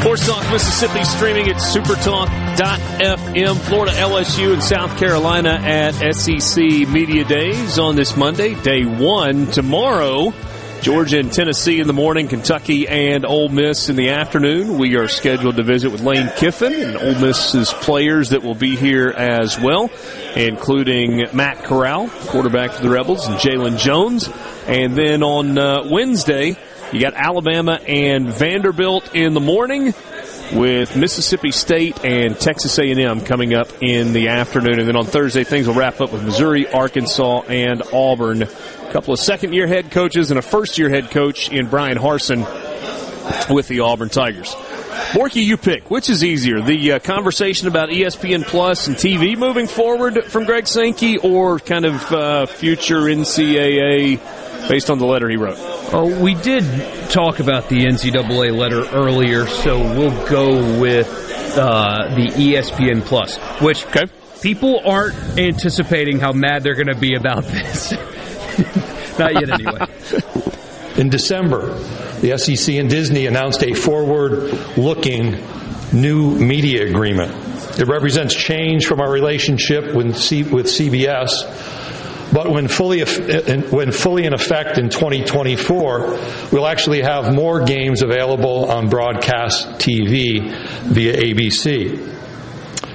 Sports 0.09 0.27
Talk 0.27 0.51
Mississippi 0.51 1.05
streaming 1.05 1.51
at 1.51 1.57
supertalk.fm. 1.57 3.57
Florida, 3.59 3.93
LSU, 3.93 4.55
and 4.55 4.65
South 4.65 4.99
Carolina 4.99 5.51
at 5.51 6.15
SEC 6.15 6.65
Media 6.89 7.25
Days 7.25 7.79
on 7.79 7.95
this 7.95 8.17
Monday, 8.17 8.55
day 8.63 8.87
one. 8.87 9.49
Tomorrow, 9.49 10.33
Georgia 10.81 11.19
and 11.19 11.31
Tennessee 11.31 11.79
in 11.79 11.87
the 11.87 11.93
morning, 11.93 12.27
Kentucky 12.27 12.89
and 12.89 13.27
Ole 13.27 13.51
Miss 13.51 13.91
in 13.91 13.97
the 13.97 14.09
afternoon. 14.09 14.79
We 14.79 14.97
are 14.97 15.09
scheduled 15.09 15.57
to 15.57 15.63
visit 15.63 15.93
with 15.93 16.01
Lane 16.01 16.33
Kiffin 16.37 16.73
and 16.73 16.97
Ole 16.97 17.21
Miss's 17.21 17.75
players 17.75 18.31
that 18.31 18.43
will 18.43 18.55
be 18.55 18.77
here 18.77 19.11
as 19.11 19.61
well, 19.61 19.91
including 20.35 21.27
Matt 21.35 21.65
Corral, 21.65 22.09
quarterback 22.09 22.71
for 22.71 22.83
the 22.83 22.89
Rebels, 22.89 23.27
and 23.27 23.37
Jalen 23.37 23.79
Jones. 23.79 24.27
And 24.67 24.97
then 24.97 25.23
on 25.23 25.59
uh, 25.59 25.87
Wednesday, 25.91 26.57
you 26.93 27.01
got 27.01 27.15
Alabama 27.15 27.81
and 27.87 28.29
Vanderbilt 28.29 29.15
in 29.15 29.35
the 29.35 29.41
morning 29.41 29.93
with 30.53 30.97
Mississippi 30.97 31.51
State 31.51 32.05
and 32.05 32.39
Texas 32.39 32.79
A&M 32.79 33.21
coming 33.21 33.55
up 33.55 33.69
in 33.83 34.13
the 34.13 34.29
afternoon. 34.29 34.79
And 34.79 34.89
then 34.89 34.97
on 34.97 35.05
Thursday, 35.05 35.45
things 35.45 35.67
will 35.67 35.75
wrap 35.75 36.01
up 36.01 36.13
with 36.13 36.25
Missouri, 36.25 36.67
Arkansas, 36.67 37.43
and 37.49 37.83
Auburn. 37.93 38.43
A 38.43 38.93
couple 38.93 39.13
of 39.13 39.21
second 39.21 39.53
year 39.53 39.67
head 39.67 39.91
coaches 39.91 40.31
and 40.31 40.39
a 40.39 40.43
first 40.43 40.79
year 40.79 40.89
head 40.89 41.11
coach 41.11 41.51
in 41.51 41.69
Bryan 41.69 41.99
Harsin 41.99 42.47
with 43.51 43.69
the 43.69 43.81
Auburn 43.81 44.09
Tigers. 44.09 44.55
Borky, 45.13 45.45
you 45.45 45.57
pick. 45.57 45.91
Which 45.91 46.09
is 46.11 46.25
easier, 46.25 46.61
the 46.61 46.93
uh, 46.93 46.99
conversation 46.99 47.69
about 47.69 47.91
ESPN 47.91 48.45
Plus 48.45 48.89
and 48.89 48.97
TV 48.97 49.37
moving 49.37 49.67
forward 49.67 50.25
from 50.25 50.45
Greg 50.45 50.67
Sankey, 50.67 51.19
or 51.19 51.59
kind 51.59 51.85
of 51.85 52.13
uh, 52.13 52.47
future 52.47 53.03
NCAA 53.03 54.21
based 54.69 54.91
on 54.91 54.99
the 54.99 55.07
letter 55.07 55.29
he 55.29 55.37
wrote? 55.37 55.57
Oh, 55.93 56.21
we 56.23 56.35
did 56.35 56.65
talk 57.11 57.41
about 57.41 57.69
the 57.69 57.79
NCAA 57.79 58.57
letter 58.57 58.85
earlier, 58.91 59.47
so 59.47 59.79
we'll 59.79 60.29
go 60.29 60.81
with 60.81 61.09
uh, 61.57 62.15
the 62.15 62.27
ESPN 62.27 63.03
Plus, 63.05 63.37
which 63.61 63.87
okay. 63.87 64.07
people 64.43 64.81
aren't 64.85 65.17
anticipating 65.39 66.21
how 66.21 66.33
mad 66.33 66.63
they're 66.63 66.75
going 66.75 66.89
to 66.89 66.99
be 66.99 67.15
about 67.15 67.45
this. 67.45 67.93
Not 69.19 69.35
yet, 69.35 69.51
anyway. 69.51 69.87
In 70.97 71.09
December, 71.09 71.75
the 72.21 72.37
SEC 72.39 72.75
and 72.75 72.91
Disney 72.91 73.27
announced 73.27 73.63
a 73.63 73.73
forward 73.73 74.53
looking 74.77 75.37
new 75.93 76.35
media 76.35 76.89
agreement. 76.89 77.33
It 77.79 77.87
represents 77.87 78.35
change 78.35 78.87
from 78.87 79.01
our 79.01 79.11
relationship 79.11 79.95
with, 79.95 80.17
C- 80.17 80.43
with 80.43 80.67
CBS 80.67 81.45
But 82.33 82.51
when 82.51 82.69
fully, 82.69 83.05
when 83.05 83.93
fully 83.93 84.25
in 84.25 84.35
effect 84.35 84.77
in 84.79 84.91
2024, 84.91 86.19
we'll 86.53 86.67
actually 86.67 87.03
have 87.03 87.33
more 87.33 87.65
games 87.65 88.03
available 88.03 88.71
on 88.71 88.91
broadcast 88.91 89.67
TV 89.79 90.51
via 90.85 91.17
ABC. 91.17 92.17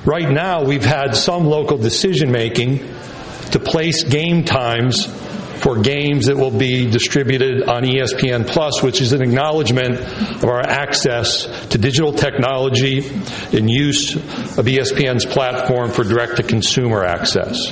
Right 0.05 0.29
now, 0.29 0.63
we've 0.63 0.85
had 0.85 1.15
some 1.15 1.45
local 1.45 1.77
decision 1.77 2.31
making 2.31 2.79
to 3.51 3.59
place 3.59 4.03
game 4.03 4.43
times 4.43 5.07
for 5.63 5.79
games 5.79 6.25
that 6.25 6.35
will 6.35 6.51
be 6.51 6.91
distributed 6.91 7.63
on 7.63 7.83
ESPN 7.83 8.45
Plus, 8.45 8.83
which 8.83 8.99
is 8.99 9.13
an 9.13 9.21
acknowledgement 9.21 9.97
of 9.97 10.43
our 10.43 10.59
access 10.59 11.45
to 11.69 11.77
digital 11.77 12.11
technology 12.11 13.07
and 13.57 13.69
use 13.69 14.15
of 14.15 14.65
ESPN's 14.65 15.25
platform 15.25 15.89
for 15.89 16.03
direct 16.03 16.35
to 16.35 16.43
consumer 16.43 17.05
access. 17.05 17.71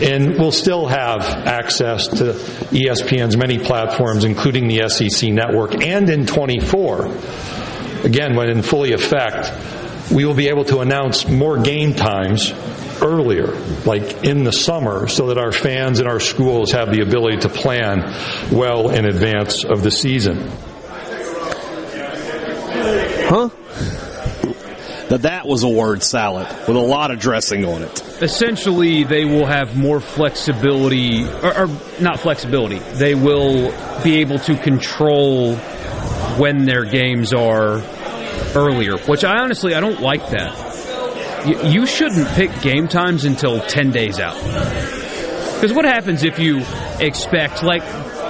And 0.00 0.38
we'll 0.38 0.52
still 0.52 0.86
have 0.86 1.20
access 1.22 2.08
to 2.08 2.32
ESPN's 2.72 3.36
many 3.36 3.58
platforms, 3.58 4.24
including 4.24 4.68
the 4.68 4.88
SEC 4.88 5.30
network, 5.30 5.74
and 5.82 6.08
in 6.08 6.26
24, 6.26 7.06
again, 8.04 8.34
when 8.34 8.48
in 8.48 8.62
fully 8.62 8.92
effect, 8.92 9.52
we 10.10 10.24
will 10.24 10.34
be 10.34 10.48
able 10.48 10.64
to 10.64 10.80
announce 10.80 11.28
more 11.28 11.58
game 11.58 11.94
times 11.94 12.52
earlier, 13.00 13.48
like 13.84 14.24
in 14.24 14.44
the 14.44 14.52
summer, 14.52 15.08
so 15.08 15.28
that 15.28 15.38
our 15.38 15.52
fans 15.52 15.98
and 15.98 16.08
our 16.08 16.20
schools 16.20 16.72
have 16.72 16.90
the 16.90 17.00
ability 17.00 17.38
to 17.38 17.48
plan 17.48 18.00
well 18.50 18.90
in 18.90 19.04
advance 19.04 19.64
of 19.64 19.82
the 19.82 19.90
season. 19.90 20.50
Huh? 23.28 23.48
Now 25.12 25.18
that 25.18 25.46
was 25.46 25.62
a 25.62 25.68
word 25.68 26.02
salad 26.02 26.46
with 26.66 26.74
a 26.74 26.80
lot 26.80 27.10
of 27.10 27.18
dressing 27.18 27.66
on 27.66 27.82
it. 27.82 28.22
Essentially, 28.22 29.04
they 29.04 29.26
will 29.26 29.44
have 29.44 29.76
more 29.76 30.00
flexibility, 30.00 31.26
or, 31.26 31.66
or 31.66 31.68
not 32.00 32.18
flexibility. 32.18 32.78
They 32.78 33.14
will 33.14 33.74
be 34.02 34.20
able 34.20 34.38
to 34.38 34.56
control 34.56 35.56
when 36.38 36.64
their 36.64 36.86
games 36.86 37.34
are 37.34 37.82
earlier, 38.56 38.96
which 38.96 39.22
I 39.22 39.40
honestly 39.40 39.74
I 39.74 39.80
don't 39.80 40.00
like 40.00 40.30
that. 40.30 41.46
You, 41.46 41.80
you 41.80 41.86
shouldn't 41.86 42.28
pick 42.28 42.62
game 42.62 42.88
times 42.88 43.26
until 43.26 43.60
10 43.60 43.90
days 43.90 44.18
out. 44.18 44.36
Because 44.36 45.74
what 45.74 45.84
happens 45.84 46.24
if 46.24 46.38
you 46.38 46.64
expect, 47.00 47.62
like, 47.62 47.82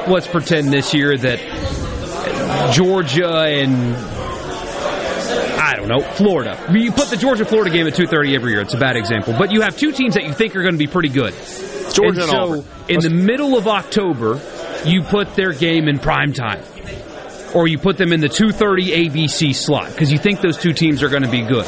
let's 0.08 0.26
pretend 0.26 0.72
this 0.72 0.92
year 0.92 1.16
that 1.16 2.72
Georgia 2.74 3.36
and 3.36 3.94
I 5.72 5.76
don't 5.76 5.88
know, 5.88 6.02
Florida. 6.02 6.58
You 6.70 6.92
put 6.92 7.08
the 7.08 7.16
Georgia 7.16 7.46
Florida 7.46 7.70
game 7.70 7.86
at 7.86 7.94
2:30 7.94 8.34
every 8.34 8.52
year. 8.52 8.60
It's 8.60 8.74
a 8.74 8.78
bad 8.78 8.94
example, 8.94 9.34
but 9.38 9.50
you 9.52 9.62
have 9.62 9.74
two 9.74 9.90
teams 9.90 10.14
that 10.14 10.24
you 10.24 10.34
think 10.34 10.54
are 10.54 10.60
going 10.60 10.74
to 10.74 10.78
be 10.78 10.86
pretty 10.86 11.08
good. 11.08 11.32
Georgia 11.94 12.04
and 12.04 12.18
and 12.18 12.30
so 12.30 12.38
Auburn. 12.38 12.64
in 12.88 13.00
the 13.00 13.08
middle 13.08 13.56
of 13.56 13.66
October, 13.66 14.38
you 14.84 15.02
put 15.02 15.34
their 15.34 15.52
game 15.52 15.88
in 15.88 15.98
prime 15.98 16.34
time. 16.34 16.62
Or 17.54 17.68
you 17.68 17.78
put 17.78 17.96
them 17.96 18.12
in 18.12 18.20
the 18.20 18.28
2:30 18.28 18.92
ABC 18.92 19.54
slot 19.54 19.88
because 19.88 20.12
you 20.12 20.18
think 20.18 20.42
those 20.42 20.58
two 20.58 20.74
teams 20.74 21.02
are 21.02 21.08
going 21.08 21.22
to 21.22 21.30
be 21.30 21.40
good. 21.40 21.64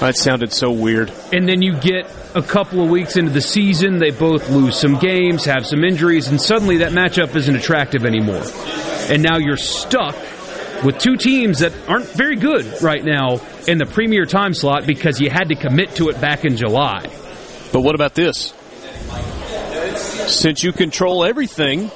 That 0.00 0.16
sounded 0.16 0.52
so 0.52 0.70
weird. 0.70 1.12
And 1.30 1.46
then 1.46 1.60
you 1.60 1.76
get 1.76 2.10
a 2.34 2.42
couple 2.42 2.82
of 2.82 2.88
weeks 2.88 3.16
into 3.16 3.30
the 3.30 3.42
season, 3.42 3.98
they 3.98 4.10
both 4.10 4.48
lose 4.48 4.76
some 4.76 4.98
games, 4.98 5.44
have 5.44 5.66
some 5.66 5.84
injuries, 5.84 6.28
and 6.28 6.40
suddenly 6.40 6.78
that 6.78 6.92
matchup 6.92 7.36
isn't 7.36 7.54
attractive 7.54 8.04
anymore. 8.06 8.42
And 9.08 9.22
now 9.22 9.36
you're 9.38 9.58
stuck 9.58 10.16
with 10.84 10.98
two 10.98 11.16
teams 11.16 11.60
that 11.60 11.72
aren't 11.88 12.06
very 12.06 12.36
good 12.36 12.82
right 12.82 13.02
now 13.02 13.40
in 13.66 13.78
the 13.78 13.86
premier 13.86 14.26
time 14.26 14.54
slot 14.54 14.86
because 14.86 15.20
you 15.20 15.30
had 15.30 15.48
to 15.48 15.54
commit 15.54 15.96
to 15.96 16.10
it 16.10 16.20
back 16.20 16.44
in 16.44 16.56
July. 16.56 17.02
But 17.72 17.80
what 17.80 17.94
about 17.94 18.14
this? 18.14 18.52
Since 20.28 20.62
you 20.62 20.72
control 20.72 21.24
everything, 21.24 21.90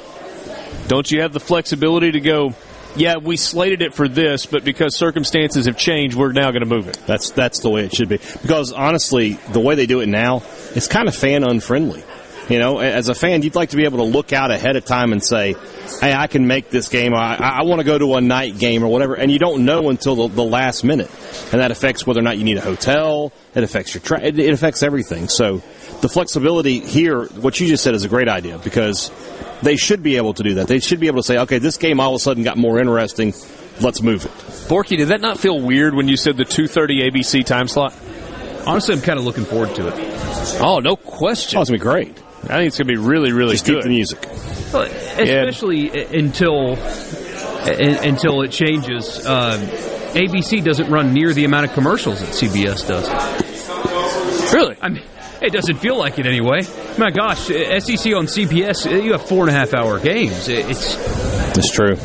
don't 0.89 1.11
you 1.11 1.21
have 1.21 1.33
the 1.33 1.41
flexibility 1.41 2.13
to 2.13 2.21
go, 2.21 2.55
yeah, 2.97 3.17
we 3.19 3.37
slated 3.37 3.83
it 3.83 3.95
for 3.95 4.09
this, 4.09 4.47
but 4.47 4.65
because 4.65 4.97
circumstances 4.97 5.67
have 5.67 5.77
changed, 5.77 6.17
we're 6.17 6.33
now 6.33 6.51
going 6.51 6.63
to 6.63 6.69
move 6.69 6.89
it. 6.89 6.99
That's 7.07 7.31
that's 7.31 7.61
the 7.61 7.71
way 7.71 7.85
it 7.85 7.95
should 7.95 8.09
be. 8.09 8.17
Because 8.43 8.73
honestly, 8.73 9.35
the 9.53 9.61
way 9.61 9.75
they 9.75 9.87
do 9.87 10.01
it 10.01 10.09
now, 10.09 10.43
it's 10.75 10.89
kind 10.89 11.09
of 11.09 11.15
fan 11.15 11.45
unfriendly. 11.45 12.03
You 12.49 12.59
know, 12.59 12.79
as 12.79 13.11
a 13.11 13.15
fan, 13.15 13.43
you'd 13.43 13.55
like 13.55 13.71
to 13.71 13.77
be 13.77 13.85
able 13.85 13.99
to 13.99 14.05
look 14.05 14.33
out 14.33 14.51
ahead 14.51 14.77
of 14.77 14.85
time 14.85 15.13
and 15.13 15.23
say, 15.23 15.55
"Hey, 16.01 16.15
I 16.15 16.29
can 16.29 16.47
make 16.47 16.71
this 16.71 16.89
game. 16.89 17.15
I, 17.15 17.37
I 17.37 17.63
want 17.65 17.81
to 17.81 17.85
go 17.85 17.99
to 17.99 18.15
a 18.15 18.21
night 18.23 18.59
game 18.59 18.83
or 18.83 18.89
whatever." 18.89 19.15
And 19.15 19.31
you 19.31 19.39
don't 19.39 19.67
know 19.67 19.91
until 19.91 20.29
the, 20.29 20.35
the 20.35 20.45
last 20.45 20.83
minute, 20.83 21.11
and 21.53 21.61
that 21.61 21.71
affects 21.71 22.07
whether 22.07 22.21
or 22.21 22.23
not 22.23 22.39
you 22.39 22.45
need 22.45 22.57
a 22.57 22.63
hotel. 22.63 23.33
It 23.55 23.65
affects 23.65 23.93
your 23.95 24.01
tra- 24.01 24.23
it, 24.23 24.39
it 24.39 24.53
affects 24.53 24.83
everything. 24.83 25.29
So, 25.29 25.63
the 26.01 26.09
flexibility 26.09 26.81
here, 26.81 27.27
what 27.27 27.61
you 27.61 27.69
just 27.69 27.85
said, 27.85 27.95
is 27.95 28.05
a 28.05 28.09
great 28.09 28.29
idea 28.29 28.57
because 28.59 29.11
they 29.63 29.77
should 29.77 30.03
be 30.03 30.17
able 30.17 30.33
to 30.35 30.43
do 30.43 30.55
that. 30.55 30.69
They 30.69 30.79
should 30.81 31.01
be 31.01 31.09
able 31.09 31.19
to 31.19 31.27
say, 31.27 31.39
"Okay, 31.39 31.59
this 31.59 31.77
game 31.77 32.01
all 32.01 32.15
of 32.15 32.17
a 32.17 32.23
sudden 32.23 32.45
got 32.45 32.57
more 32.57 32.81
interesting. 32.81 33.35
Let's 33.83 34.01
move 34.01 34.25
it." 34.25 34.33
Borky, 34.69 34.97
did 34.97 35.09
that 35.09 35.21
not 35.21 35.39
feel 35.39 35.61
weird 35.61 35.95
when 35.95 36.09
you 36.09 36.17
said 36.17 36.39
the 36.39 36.45
2:30 36.45 37.11
ABC 37.11 37.45
time 37.45 37.69
slot? 37.69 37.95
Honestly, 38.67 38.95
I'm 38.95 39.03
kind 39.03 39.19
of 39.19 39.27
looking 39.27 39.45
forward 39.45 39.75
to 39.77 39.89
it. 39.89 39.95
Oh, 40.61 40.79
no 40.79 40.97
question. 40.97 41.59
Oh, 41.59 41.63
it's 41.63 41.71
gonna 41.71 41.79
be 41.79 41.83
great. 41.83 42.19
I 42.45 42.47
think 42.59 42.69
it's 42.69 42.79
going 42.79 42.89
to 42.89 42.93
be 42.95 42.97
really, 42.99 43.33
really 43.33 43.53
Just 43.55 43.67
good. 43.67 43.75
keep 43.77 43.83
the 43.85 43.89
music. 43.91 44.27
Well, 44.73 44.83
especially 44.83 45.91
i- 45.91 46.09
until 46.17 46.77
until 47.67 48.43
it 48.43 48.51
changes. 48.53 49.27
Uh, 49.27 49.59
ABC 50.15 50.65
doesn't 50.65 50.91
run 50.91 51.13
near 51.13 51.33
the 51.35 51.45
amount 51.45 51.67
of 51.67 51.73
commercials 51.75 52.21
that 52.21 52.31
CBS 52.31 52.87
does. 52.87 53.09
Really? 54.55 54.77
I 54.81 54.89
mean, 54.89 55.03
it 55.43 55.53
doesn't 55.53 55.77
feel 55.77 55.99
like 55.99 56.19
it 56.19 56.27
anyway. 56.27 56.63
My 56.97 57.11
gosh, 57.11 57.47
SEC 57.49 58.15
on 58.15 58.27
CBS, 58.27 58.87
you 59.05 59.13
have 59.13 59.27
four 59.29 59.47
and 59.47 59.51
a 59.51 59.59
half 59.59 59.75
hour 59.75 59.99
games. 59.99 60.49
It- 60.49 60.67
It's 60.71 60.95
That's 61.55 61.71
true. 61.73 61.97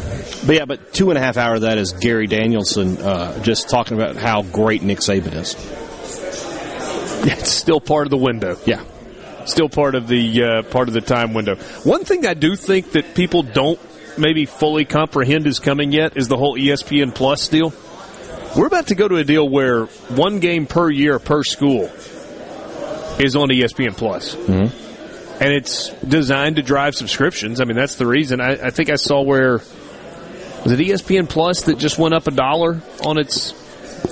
But 0.45 0.55
yeah, 0.57 0.65
but 0.65 0.91
two 0.93 1.09
and 1.11 1.17
a 1.17 1.21
half 1.21 1.37
hour 1.37 1.55
of 1.55 1.61
that 1.61 1.77
is 1.77 1.93
Gary 1.93 2.27
Danielson 2.27 2.97
uh, 2.97 3.41
just 3.43 3.69
talking 3.69 3.95
about 3.95 4.17
how 4.17 4.41
great 4.41 4.81
Nick 4.83 4.99
Saban 4.99 5.33
is. 5.35 5.55
It's 7.25 7.49
still 7.51 7.79
part 7.79 8.05
of 8.05 8.11
the 8.11 8.17
window. 8.17 8.57
Yeah. 8.65 8.81
Still 9.45 9.69
part 9.69 9.95
of 9.95 10.07
the 10.07 10.43
uh, 10.43 10.63
part 10.63 10.87
of 10.87 10.93
the 10.93 11.01
time 11.01 11.33
window. 11.33 11.55
One 11.83 12.05
thing 12.05 12.25
I 12.25 12.33
do 12.33 12.55
think 12.55 12.91
that 12.93 13.15
people 13.15 13.43
don't 13.43 13.79
maybe 14.17 14.45
fully 14.45 14.85
comprehend 14.85 15.47
is 15.47 15.59
coming 15.59 15.91
yet 15.91 16.17
is 16.17 16.27
the 16.27 16.37
whole 16.37 16.57
ESPN 16.57 17.13
Plus 17.13 17.47
deal. 17.47 17.73
We're 18.55 18.67
about 18.67 18.87
to 18.87 18.95
go 18.95 19.07
to 19.07 19.15
a 19.17 19.23
deal 19.23 19.47
where 19.49 19.85
one 19.85 20.39
game 20.39 20.67
per 20.67 20.89
year 20.89 21.17
per 21.19 21.43
school 21.43 21.85
is 23.19 23.35
on 23.35 23.49
ESPN 23.49 23.97
Plus. 23.97 24.35
Mm-hmm. 24.35 25.43
and 25.43 25.53
it's 25.53 25.89
designed 26.07 26.57
to 26.57 26.61
drive 26.61 26.95
subscriptions. 26.95 27.59
I 27.59 27.65
mean, 27.65 27.75
that's 27.75 27.95
the 27.95 28.05
reason. 28.05 28.39
I, 28.39 28.67
I 28.67 28.69
think 28.69 28.89
I 28.89 28.95
saw 28.95 29.21
where 29.23 29.53
was 30.63 30.71
it 30.71 30.79
ESPN 30.79 31.27
Plus 31.27 31.63
that 31.63 31.77
just 31.77 31.97
went 31.97 32.13
up 32.13 32.27
a 32.27 32.31
dollar 32.31 32.81
on 33.03 33.17
its 33.17 33.53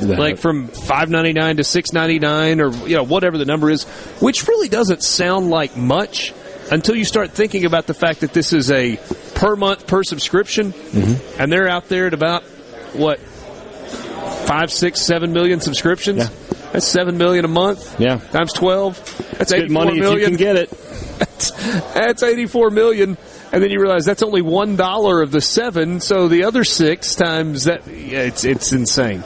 like 0.01 0.37
from 0.37 0.67
five 0.67 1.09
ninety 1.09 1.33
nine 1.33 1.57
to 1.57 1.63
six 1.63 1.91
ninety 1.93 2.19
nine, 2.19 2.61
or 2.61 2.71
you 2.87 2.95
know 2.95 3.03
whatever 3.03 3.37
the 3.37 3.45
number 3.45 3.69
is, 3.69 3.83
which 4.19 4.47
really 4.47 4.69
doesn't 4.69 5.03
sound 5.03 5.49
like 5.49 5.75
much 5.75 6.33
until 6.71 6.95
you 6.95 7.03
start 7.05 7.31
thinking 7.31 7.65
about 7.65 7.87
the 7.87 7.93
fact 7.93 8.21
that 8.21 8.33
this 8.33 8.53
is 8.53 8.71
a 8.71 8.97
per 9.35 9.55
month 9.55 9.87
per 9.87 10.03
subscription, 10.03 10.71
Mm-hmm. 10.73 11.41
and 11.41 11.51
they're 11.51 11.67
out 11.67 11.87
there 11.89 12.07
at 12.07 12.13
about 12.13 12.43
what 12.93 13.19
five, 14.47 14.71
six, 14.71 15.01
seven 15.01 15.33
million 15.33 15.59
subscriptions. 15.59 16.29
That's 16.71 16.85
seven 16.87 17.17
million 17.17 17.43
a 17.45 17.49
month. 17.49 17.99
Yeah, 17.99 18.17
times 18.17 18.53
twelve. 18.53 18.97
That's 19.37 19.51
eighty 19.51 19.67
four 19.67 19.85
money 19.85 19.99
million. 19.99 20.17
if 20.17 20.19
you 20.31 20.37
can 20.37 20.37
get 20.37 20.55
it. 20.55 20.69
That's, 21.19 21.51
that's 21.93 22.23
84 22.23 22.71
million. 22.71 23.17
And 23.51 23.61
then 23.61 23.69
you 23.69 23.79
realize 23.79 24.05
that's 24.05 24.23
only 24.23 24.41
one 24.41 24.75
dollar 24.75 25.21
of 25.21 25.31
the 25.31 25.41
seven, 25.41 25.99
so 25.99 26.27
the 26.29 26.45
other 26.45 26.63
six 26.63 27.13
times 27.15 27.65
that 27.65 27.85
yeah, 27.87 28.21
it's 28.21 28.45
it's 28.45 28.71
insane. 28.71 29.23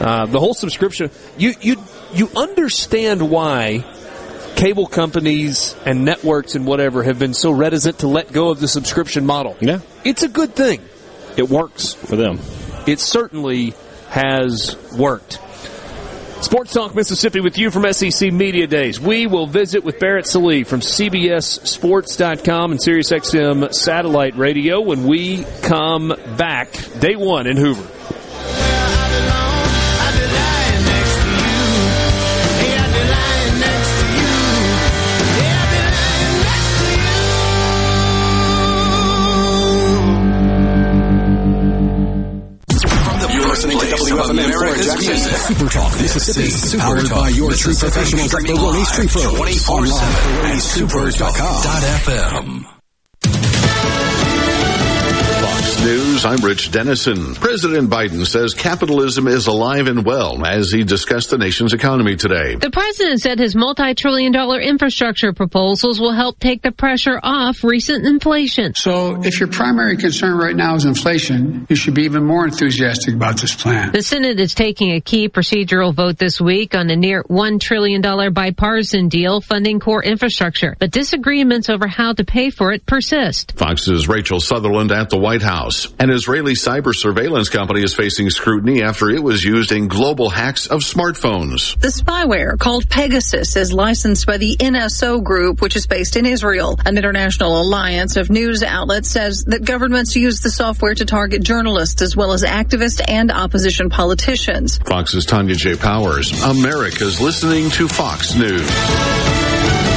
Uh, 0.00 0.26
the 0.26 0.40
whole 0.40 0.54
subscription, 0.54 1.10
you 1.36 1.52
you 1.60 1.76
you 2.14 2.30
understand 2.34 3.30
why 3.30 3.84
cable 4.56 4.86
companies 4.86 5.76
and 5.84 6.04
networks 6.04 6.54
and 6.54 6.66
whatever 6.66 7.02
have 7.02 7.18
been 7.18 7.34
so 7.34 7.50
reticent 7.50 7.98
to 8.00 8.08
let 8.08 8.32
go 8.32 8.50
of 8.50 8.60
the 8.60 8.68
subscription 8.68 9.26
model. 9.26 9.56
Yeah, 9.60 9.80
it's 10.04 10.22
a 10.22 10.28
good 10.28 10.54
thing. 10.54 10.80
It 11.36 11.48
works 11.48 11.94
for 11.94 12.16
them. 12.16 12.40
It 12.86 12.98
certainly 12.98 13.74
has 14.08 14.76
worked. 14.96 15.38
Sports 16.42 16.72
Talk 16.72 16.94
Mississippi 16.94 17.40
with 17.40 17.58
you 17.58 17.70
from 17.70 17.92
SEC 17.92 18.32
Media 18.32 18.66
Days. 18.66 18.98
We 18.98 19.26
will 19.26 19.46
visit 19.46 19.84
with 19.84 20.00
Barrett 20.00 20.26
Sallee 20.26 20.64
from 20.64 20.80
CBSSports.com 20.80 22.70
and 22.72 22.80
SiriusXM 22.80 23.74
Satellite 23.74 24.36
Radio 24.36 24.80
when 24.80 25.06
we 25.06 25.44
come 25.62 26.08
back. 26.38 26.72
Day 26.98 27.14
one 27.14 27.46
in 27.46 27.58
Hoover. 27.58 27.86
Of 44.20 44.30
America's 44.30 44.96
music. 44.96 45.36
Super 45.36 45.68
Talk. 45.70 45.92
Mississippi. 46.00 46.78
Powered 46.78 47.10
by 47.10 47.28
your 47.28 47.52
true 47.52 47.74
professionals 47.74 48.34
at 48.34 48.42
Baroni 48.44 48.84
Street 48.84 49.10
Pros. 49.10 49.68
Online 49.68 50.52
at 50.52 50.58
super.com.fm. 50.60 52.79
News, 56.20 56.40
I'm 56.40 56.44
Rich 56.46 56.70
Dennison. 56.70 57.34
President 57.34 57.88
Biden 57.88 58.26
says 58.26 58.52
capitalism 58.52 59.26
is 59.26 59.46
alive 59.46 59.86
and 59.86 60.04
well 60.04 60.44
as 60.44 60.70
he 60.70 60.84
discussed 60.84 61.30
the 61.30 61.38
nation's 61.38 61.72
economy 61.72 62.16
today. 62.16 62.56
The 62.56 62.70
president 62.70 63.20
said 63.20 63.38
his 63.38 63.54
multi-trillion 63.56 64.32
dollar 64.32 64.60
infrastructure 64.60 65.32
proposals 65.32 65.98
will 66.00 66.12
help 66.12 66.38
take 66.38 66.62
the 66.62 66.72
pressure 66.72 67.18
off 67.22 67.64
recent 67.64 68.04
inflation. 68.06 68.74
So 68.74 69.22
if 69.22 69.40
your 69.40 69.48
primary 69.48 69.96
concern 69.96 70.36
right 70.36 70.54
now 70.54 70.74
is 70.74 70.84
inflation, 70.84 71.66
you 71.70 71.76
should 71.76 71.94
be 71.94 72.02
even 72.02 72.24
more 72.24 72.44
enthusiastic 72.44 73.14
about 73.14 73.38
this 73.38 73.54
plan. 73.54 73.92
The 73.92 74.02
Senate 74.02 74.40
is 74.40 74.54
taking 74.54 74.92
a 74.92 75.00
key 75.00 75.28
procedural 75.28 75.94
vote 75.94 76.18
this 76.18 76.40
week 76.40 76.74
on 76.74 76.90
a 76.90 76.96
near 76.96 77.22
$1 77.24 77.60
trillion 77.60 78.02
bipartisan 78.32 79.08
deal 79.08 79.40
funding 79.40 79.80
core 79.80 80.02
infrastructure, 80.02 80.76
but 80.78 80.90
disagreements 80.90 81.70
over 81.70 81.86
how 81.86 82.12
to 82.12 82.24
pay 82.24 82.50
for 82.50 82.72
it 82.72 82.84
persist. 82.84 83.52
Fox's 83.56 84.08
Rachel 84.08 84.40
Sutherland 84.40 84.92
at 84.92 85.08
the 85.08 85.18
White 85.18 85.42
House. 85.42 85.88
An 86.10 86.16
Israeli 86.16 86.54
cyber 86.54 86.92
surveillance 86.92 87.50
company 87.50 87.84
is 87.84 87.94
facing 87.94 88.30
scrutiny 88.30 88.82
after 88.82 89.08
it 89.10 89.22
was 89.22 89.44
used 89.44 89.70
in 89.70 89.86
global 89.86 90.28
hacks 90.28 90.66
of 90.66 90.80
smartphones. 90.80 91.78
The 91.78 91.86
spyware 91.86 92.58
called 92.58 92.90
Pegasus 92.90 93.54
is 93.54 93.72
licensed 93.72 94.26
by 94.26 94.36
the 94.36 94.56
NSO 94.56 95.22
group, 95.22 95.62
which 95.62 95.76
is 95.76 95.86
based 95.86 96.16
in 96.16 96.26
Israel. 96.26 96.76
An 96.84 96.98
international 96.98 97.62
alliance 97.62 98.16
of 98.16 98.28
news 98.28 98.64
outlets 98.64 99.08
says 99.08 99.44
that 99.44 99.64
governments 99.64 100.16
use 100.16 100.40
the 100.40 100.50
software 100.50 100.96
to 100.96 101.04
target 101.04 101.44
journalists 101.44 102.02
as 102.02 102.16
well 102.16 102.32
as 102.32 102.42
activists 102.42 103.00
and 103.06 103.30
opposition 103.30 103.88
politicians. 103.88 104.78
Fox's 104.78 105.24
Tanya 105.24 105.54
J. 105.54 105.76
Powers. 105.76 106.42
America's 106.42 107.20
listening 107.20 107.70
to 107.70 107.86
Fox 107.86 108.34
News. 108.34 109.89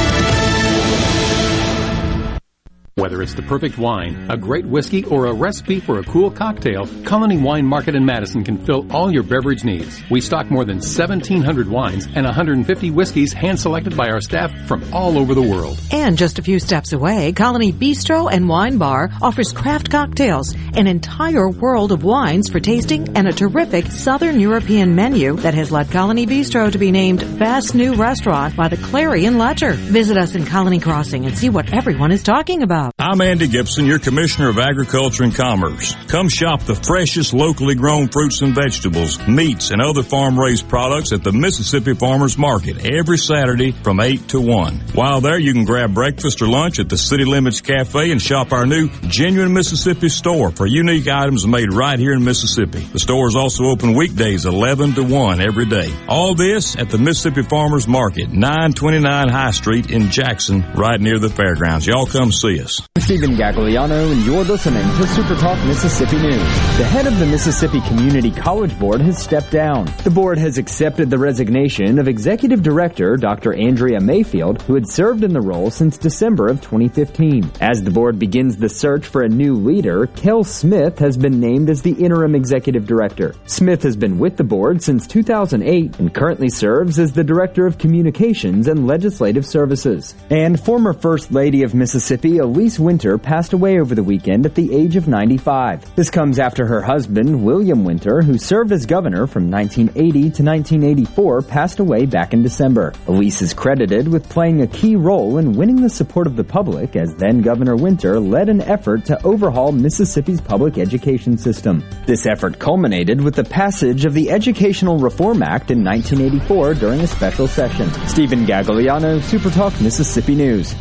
Whether 2.96 3.22
it's 3.22 3.34
the 3.34 3.42
perfect 3.42 3.76
wine, 3.76 4.30
a 4.30 4.36
great 4.36 4.64
whiskey, 4.64 5.04
or 5.06 5.26
a 5.26 5.32
recipe 5.32 5.80
for 5.80 5.98
a 5.98 6.04
cool 6.04 6.30
cocktail, 6.30 6.86
Colony 7.02 7.36
Wine 7.36 7.66
Market 7.66 7.96
in 7.96 8.04
Madison 8.04 8.44
can 8.44 8.56
fill 8.64 8.86
all 8.92 9.12
your 9.12 9.24
beverage 9.24 9.64
needs. 9.64 10.00
We 10.12 10.20
stock 10.20 10.48
more 10.48 10.64
than 10.64 10.76
1,700 10.76 11.68
wines 11.68 12.06
and 12.14 12.24
150 12.24 12.92
whiskeys 12.92 13.32
hand 13.32 13.58
selected 13.58 13.96
by 13.96 14.10
our 14.10 14.20
staff 14.20 14.52
from 14.68 14.84
all 14.94 15.18
over 15.18 15.34
the 15.34 15.42
world. 15.42 15.80
And 15.90 16.16
just 16.16 16.38
a 16.38 16.42
few 16.42 16.60
steps 16.60 16.92
away, 16.92 17.32
Colony 17.32 17.72
Bistro 17.72 18.30
and 18.32 18.48
Wine 18.48 18.78
Bar 18.78 19.10
offers 19.20 19.52
craft 19.52 19.90
cocktails, 19.90 20.54
an 20.74 20.86
entire 20.86 21.50
world 21.50 21.90
of 21.90 22.04
wines 22.04 22.48
for 22.48 22.60
tasting, 22.60 23.16
and 23.16 23.26
a 23.26 23.32
terrific 23.32 23.86
Southern 23.86 24.38
European 24.38 24.94
menu 24.94 25.34
that 25.38 25.54
has 25.54 25.72
led 25.72 25.90
Colony 25.90 26.28
Bistro 26.28 26.70
to 26.70 26.78
be 26.78 26.92
named 26.92 27.40
Best 27.40 27.74
New 27.74 27.96
Restaurant 27.96 28.54
by 28.54 28.68
the 28.68 28.76
Clarion 28.76 29.36
Ledger. 29.36 29.72
Visit 29.72 30.16
us 30.16 30.36
in 30.36 30.46
Colony 30.46 30.78
Crossing 30.78 31.26
and 31.26 31.36
see 31.36 31.50
what 31.50 31.72
everyone 31.72 32.12
is 32.12 32.22
talking 32.22 32.62
about. 32.62 32.83
I'm 32.98 33.20
Andy 33.20 33.48
Gibson, 33.48 33.86
your 33.86 33.98
Commissioner 33.98 34.48
of 34.48 34.58
Agriculture 34.58 35.24
and 35.24 35.34
Commerce. 35.34 35.94
Come 36.08 36.28
shop 36.28 36.62
the 36.62 36.74
freshest 36.74 37.32
locally 37.32 37.74
grown 37.74 38.08
fruits 38.08 38.42
and 38.42 38.54
vegetables, 38.54 39.18
meats, 39.26 39.70
and 39.70 39.80
other 39.80 40.02
farm 40.02 40.38
raised 40.38 40.68
products 40.68 41.12
at 41.12 41.22
the 41.22 41.32
Mississippi 41.32 41.94
Farmers 41.94 42.36
Market 42.36 42.84
every 42.84 43.18
Saturday 43.18 43.72
from 43.72 44.00
8 44.00 44.28
to 44.28 44.40
1. 44.40 44.80
While 44.94 45.20
there, 45.20 45.38
you 45.38 45.52
can 45.52 45.64
grab 45.64 45.94
breakfast 45.94 46.42
or 46.42 46.48
lunch 46.48 46.78
at 46.78 46.88
the 46.88 46.98
City 46.98 47.24
Limits 47.24 47.60
Cafe 47.60 48.10
and 48.10 48.20
shop 48.20 48.52
our 48.52 48.66
new 48.66 48.88
Genuine 49.08 49.52
Mississippi 49.52 50.08
store 50.08 50.50
for 50.50 50.66
unique 50.66 51.08
items 51.08 51.46
made 51.46 51.72
right 51.72 51.98
here 51.98 52.12
in 52.12 52.24
Mississippi. 52.24 52.80
The 52.80 52.98
store 52.98 53.28
is 53.28 53.36
also 53.36 53.64
open 53.64 53.94
weekdays 53.94 54.44
11 54.44 54.94
to 54.94 55.04
1 55.04 55.40
every 55.40 55.66
day. 55.66 55.94
All 56.08 56.34
this 56.34 56.76
at 56.76 56.90
the 56.90 56.98
Mississippi 56.98 57.42
Farmers 57.42 57.88
Market, 57.88 58.30
929 58.30 59.28
High 59.28 59.50
Street 59.52 59.90
in 59.90 60.10
Jackson, 60.10 60.64
right 60.74 61.00
near 61.00 61.18
the 61.18 61.30
fairgrounds. 61.30 61.86
Y'all 61.86 62.06
come 62.06 62.32
see 62.32 62.60
us. 62.60 62.73
I'm 62.80 63.02
Stephen 63.02 63.36
Gagliano, 63.36 64.10
and 64.10 64.24
you're 64.24 64.44
listening 64.44 64.82
to 64.82 65.06
Super 65.06 65.34
Talk 65.34 65.62
Mississippi 65.66 66.16
News. 66.16 66.38
The 66.78 66.84
head 66.84 67.06
of 67.06 67.18
the 67.18 67.26
Mississippi 67.26 67.80
Community 67.82 68.30
College 68.30 68.76
Board 68.78 69.00
has 69.02 69.22
stepped 69.22 69.50
down. 69.50 69.84
The 70.04 70.10
board 70.10 70.38
has 70.38 70.56
accepted 70.56 71.10
the 71.10 71.18
resignation 71.18 71.98
of 71.98 72.08
Executive 72.08 72.62
Director 72.62 73.16
Dr. 73.16 73.52
Andrea 73.54 74.00
Mayfield, 74.00 74.62
who 74.62 74.74
had 74.74 74.88
served 74.88 75.22
in 75.22 75.32
the 75.32 75.40
role 75.40 75.70
since 75.70 75.98
December 75.98 76.48
of 76.48 76.62
2015. 76.62 77.50
As 77.60 77.82
the 77.82 77.90
board 77.90 78.18
begins 78.18 78.56
the 78.56 78.68
search 78.68 79.06
for 79.06 79.22
a 79.22 79.28
new 79.28 79.54
leader, 79.54 80.06
Kel 80.06 80.42
Smith 80.42 80.98
has 80.98 81.16
been 81.16 81.38
named 81.38 81.68
as 81.68 81.82
the 81.82 81.92
interim 81.92 82.34
executive 82.34 82.86
director. 82.86 83.34
Smith 83.46 83.82
has 83.82 83.96
been 83.96 84.18
with 84.18 84.36
the 84.36 84.44
board 84.44 84.82
since 84.82 85.06
2008 85.06 85.98
and 85.98 86.14
currently 86.14 86.48
serves 86.48 86.98
as 86.98 87.12
the 87.12 87.24
Director 87.24 87.66
of 87.66 87.78
Communications 87.78 88.68
and 88.68 88.86
Legislative 88.86 89.44
Services. 89.44 90.14
And 90.30 90.58
former 90.58 90.92
First 90.92 91.30
Lady 91.30 91.62
of 91.62 91.74
Mississippi, 91.74 92.38
Elise 92.38 92.63
Winter 92.64 93.18
passed 93.18 93.52
away 93.52 93.78
over 93.78 93.94
the 93.94 94.02
weekend 94.02 94.46
at 94.46 94.54
the 94.54 94.74
age 94.74 94.96
of 94.96 95.06
95. 95.06 95.94
This 95.96 96.08
comes 96.08 96.38
after 96.38 96.64
her 96.64 96.80
husband, 96.80 97.44
William 97.44 97.84
Winter, 97.84 98.22
who 98.22 98.38
served 98.38 98.72
as 98.72 98.86
governor 98.86 99.26
from 99.26 99.50
1980 99.50 100.12
to 100.12 100.42
1984, 100.42 101.42
passed 101.42 101.78
away 101.78 102.06
back 102.06 102.32
in 102.32 102.42
December. 102.42 102.94
Elise 103.06 103.42
is 103.42 103.52
credited 103.52 104.08
with 104.08 104.30
playing 104.30 104.62
a 104.62 104.66
key 104.66 104.96
role 104.96 105.36
in 105.36 105.52
winning 105.52 105.82
the 105.82 105.90
support 105.90 106.26
of 106.26 106.36
the 106.36 106.42
public 106.42 106.96
as 106.96 107.14
then 107.16 107.42
Governor 107.42 107.76
Winter 107.76 108.18
led 108.18 108.48
an 108.48 108.62
effort 108.62 109.04
to 109.04 109.22
overhaul 109.26 109.70
Mississippi's 109.70 110.40
public 110.40 110.78
education 110.78 111.36
system. 111.36 111.84
This 112.06 112.24
effort 112.24 112.58
culminated 112.58 113.20
with 113.20 113.34
the 113.34 113.44
passage 113.44 114.06
of 114.06 114.14
the 114.14 114.30
Educational 114.30 114.96
Reform 114.96 115.42
Act 115.42 115.70
in 115.70 115.84
1984 115.84 116.74
during 116.74 117.00
a 117.00 117.06
special 117.06 117.46
session. 117.46 117.92
Stephen 118.08 118.46
Gagliano, 118.46 119.20
Supertalk 119.20 119.78
Mississippi 119.82 120.34
News. 120.34 120.74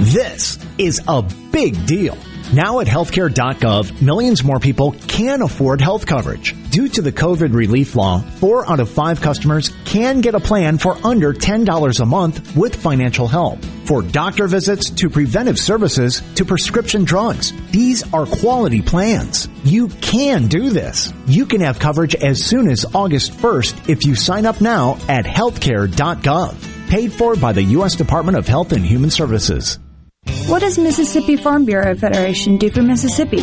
This 0.00 0.58
is 0.76 1.00
a 1.06 1.22
big 1.50 1.86
deal. 1.86 2.16
Now 2.52 2.80
at 2.80 2.86
healthcare.gov, 2.86 4.02
millions 4.02 4.44
more 4.44 4.60
people 4.60 4.92
can 5.08 5.40
afford 5.40 5.80
health 5.80 6.06
coverage. 6.06 6.54
Due 6.70 6.88
to 6.88 7.02
the 7.02 7.10
COVID 7.10 7.54
relief 7.54 7.96
law, 7.96 8.20
four 8.20 8.70
out 8.70 8.80
of 8.80 8.90
five 8.90 9.20
customers 9.20 9.72
can 9.84 10.20
get 10.20 10.34
a 10.34 10.40
plan 10.40 10.78
for 10.78 10.96
under 11.04 11.32
$10 11.32 12.00
a 12.00 12.06
month 12.06 12.56
with 12.56 12.76
financial 12.76 13.26
help. 13.26 13.64
For 13.86 14.02
doctor 14.02 14.46
visits 14.46 14.90
to 14.90 15.08
preventive 15.08 15.58
services 15.58 16.22
to 16.36 16.44
prescription 16.44 17.04
drugs, 17.04 17.52
these 17.70 18.02
are 18.12 18.26
quality 18.26 18.82
plans. 18.82 19.48
You 19.64 19.88
can 19.88 20.48
do 20.48 20.70
this. 20.70 21.12
You 21.26 21.46
can 21.46 21.60
have 21.60 21.78
coverage 21.78 22.14
as 22.14 22.44
soon 22.44 22.68
as 22.68 22.84
August 22.94 23.32
1st 23.32 23.88
if 23.88 24.04
you 24.04 24.14
sign 24.14 24.44
up 24.46 24.60
now 24.60 24.98
at 25.08 25.24
healthcare.gov. 25.24 26.88
Paid 26.88 27.12
for 27.12 27.34
by 27.36 27.52
the 27.52 27.62
U.S. 27.62 27.96
Department 27.96 28.36
of 28.36 28.46
Health 28.46 28.72
and 28.72 28.84
Human 28.84 29.10
Services. 29.10 29.78
What 30.46 30.60
does 30.60 30.78
Mississippi 30.78 31.36
Farm 31.36 31.64
Bureau 31.64 31.94
Federation 31.94 32.58
do 32.58 32.70
for 32.70 32.82
Mississippi? 32.82 33.42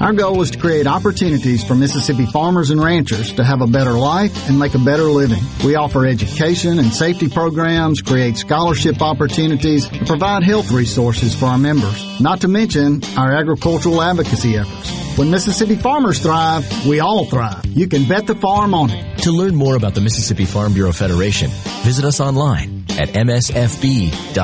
Our 0.00 0.12
goal 0.12 0.40
is 0.42 0.50
to 0.52 0.58
create 0.58 0.86
opportunities 0.86 1.64
for 1.64 1.74
Mississippi 1.74 2.24
farmers 2.26 2.70
and 2.70 2.80
ranchers 2.80 3.32
to 3.34 3.44
have 3.44 3.60
a 3.62 3.66
better 3.66 3.92
life 3.92 4.48
and 4.48 4.58
make 4.58 4.74
a 4.74 4.78
better 4.78 5.04
living. 5.04 5.40
We 5.64 5.74
offer 5.74 6.06
education 6.06 6.78
and 6.78 6.92
safety 6.92 7.28
programs, 7.28 8.00
create 8.00 8.36
scholarship 8.36 9.02
opportunities, 9.02 9.86
and 9.88 10.06
provide 10.06 10.42
health 10.44 10.70
resources 10.70 11.34
for 11.34 11.46
our 11.46 11.58
members, 11.58 12.20
not 12.20 12.40
to 12.42 12.48
mention 12.48 13.02
our 13.16 13.32
agricultural 13.32 14.00
advocacy 14.00 14.56
efforts. 14.56 14.90
When 15.18 15.30
Mississippi 15.30 15.74
farmers 15.74 16.20
thrive, 16.20 16.64
we 16.86 17.00
all 17.00 17.24
thrive. 17.24 17.66
You 17.66 17.88
can 17.88 18.06
bet 18.06 18.26
the 18.28 18.36
farm 18.36 18.72
on 18.72 18.90
it. 18.90 19.18
To 19.24 19.32
learn 19.32 19.56
more 19.56 19.74
about 19.74 19.94
the 19.94 20.00
Mississippi 20.00 20.44
Farm 20.44 20.74
Bureau 20.74 20.92
Federation, 20.92 21.50
visit 21.82 22.04
us 22.04 22.20
online 22.20 22.84
at 22.90 23.08
msfb.org. 23.08 24.38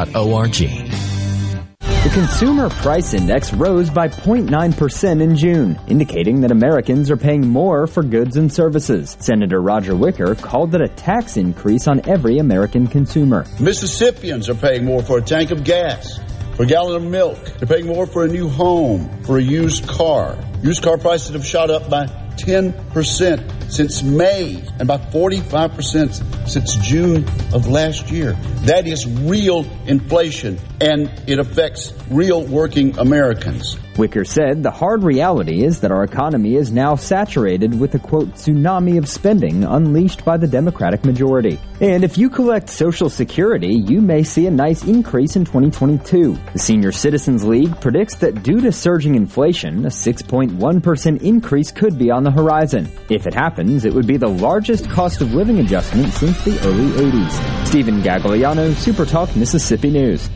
The 2.04 2.10
Consumer 2.10 2.68
Price 2.68 3.14
Index 3.14 3.54
rose 3.54 3.88
by 3.88 4.08
0.9% 4.08 5.22
in 5.22 5.36
June, 5.36 5.80
indicating 5.86 6.42
that 6.42 6.50
Americans 6.50 7.10
are 7.10 7.16
paying 7.16 7.48
more 7.48 7.86
for 7.86 8.02
goods 8.02 8.36
and 8.36 8.52
services. 8.52 9.16
Senator 9.20 9.62
Roger 9.62 9.96
Wicker 9.96 10.34
called 10.34 10.74
it 10.74 10.82
a 10.82 10.88
tax 10.88 11.38
increase 11.38 11.88
on 11.88 12.06
every 12.06 12.36
American 12.36 12.88
consumer. 12.88 13.46
Mississippians 13.58 14.50
are 14.50 14.54
paying 14.54 14.84
more 14.84 15.02
for 15.02 15.16
a 15.16 15.22
tank 15.22 15.50
of 15.50 15.64
gas, 15.64 16.20
for 16.56 16.64
a 16.64 16.66
gallon 16.66 16.96
of 16.96 17.10
milk. 17.10 17.42
They're 17.56 17.66
paying 17.66 17.86
more 17.86 18.06
for 18.06 18.24
a 18.24 18.28
new 18.28 18.50
home, 18.50 19.08
for 19.22 19.38
a 19.38 19.42
used 19.42 19.88
car. 19.88 20.36
Used 20.62 20.82
car 20.82 20.98
prices 20.98 21.32
have 21.32 21.46
shot 21.46 21.70
up 21.70 21.88
by 21.88 22.04
10% 22.36 23.70
since 23.70 24.02
May 24.02 24.62
and 24.78 24.86
by 24.86 24.98
45% 24.98 26.48
since 26.48 26.76
June 26.76 27.24
of 27.52 27.66
last 27.66 28.10
year. 28.10 28.32
That 28.64 28.86
is 28.86 29.06
real 29.06 29.66
inflation, 29.86 30.58
and 30.80 31.10
it 31.26 31.38
affects 31.38 31.92
real 32.10 32.44
working 32.44 32.98
Americans. 32.98 33.78
Wicker 33.96 34.24
said 34.24 34.62
the 34.62 34.70
hard 34.72 35.04
reality 35.04 35.62
is 35.62 35.80
that 35.80 35.92
our 35.92 36.02
economy 36.02 36.56
is 36.56 36.72
now 36.72 36.96
saturated 36.96 37.78
with 37.78 37.94
a 37.94 37.98
quote 37.98 38.30
tsunami 38.30 38.98
of 38.98 39.08
spending 39.08 39.62
unleashed 39.62 40.24
by 40.24 40.36
the 40.36 40.48
Democratic 40.48 41.04
majority. 41.04 41.60
And 41.80 42.02
if 42.02 42.18
you 42.18 42.28
collect 42.28 42.68
Social 42.68 43.08
Security, 43.08 43.72
you 43.72 44.00
may 44.00 44.24
see 44.24 44.46
a 44.46 44.50
nice 44.50 44.84
increase 44.84 45.36
in 45.36 45.44
2022. 45.44 46.36
The 46.52 46.58
Senior 46.58 46.90
Citizens 46.90 47.44
League 47.44 47.80
predicts 47.80 48.16
that 48.16 48.42
due 48.42 48.60
to 48.62 48.72
surging 48.72 49.14
inflation, 49.14 49.84
a 49.84 49.90
6.1% 49.90 51.22
increase 51.22 51.70
could 51.70 51.96
be 51.96 52.10
on 52.10 52.23
the 52.24 52.30
horizon. 52.30 52.90
If 53.08 53.26
it 53.26 53.34
happens, 53.34 53.84
it 53.84 53.92
would 53.92 54.06
be 54.06 54.16
the 54.16 54.28
largest 54.28 54.90
cost 54.90 55.20
of 55.20 55.34
living 55.34 55.58
adjustment 55.60 56.12
since 56.12 56.44
the 56.44 56.58
early 56.66 56.88
80s. 57.10 57.66
Stephen 57.66 58.02
Gagliano, 58.02 58.72
SuperTalk, 58.72 59.36
Mississippi 59.36 59.90
News. 59.90 60.28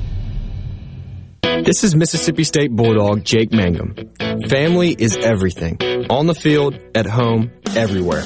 This 1.43 1.82
is 1.82 1.97
Mississippi 1.97 2.45
State 2.45 2.70
Bulldog 2.74 3.24
Jake 3.24 3.53
Mangum. 3.53 3.95
Family 4.49 4.95
is 4.97 5.16
everything. 5.16 5.76
On 6.09 6.26
the 6.26 6.34
field, 6.34 6.78
at 6.95 7.07
home, 7.07 7.51
everywhere. 7.74 8.22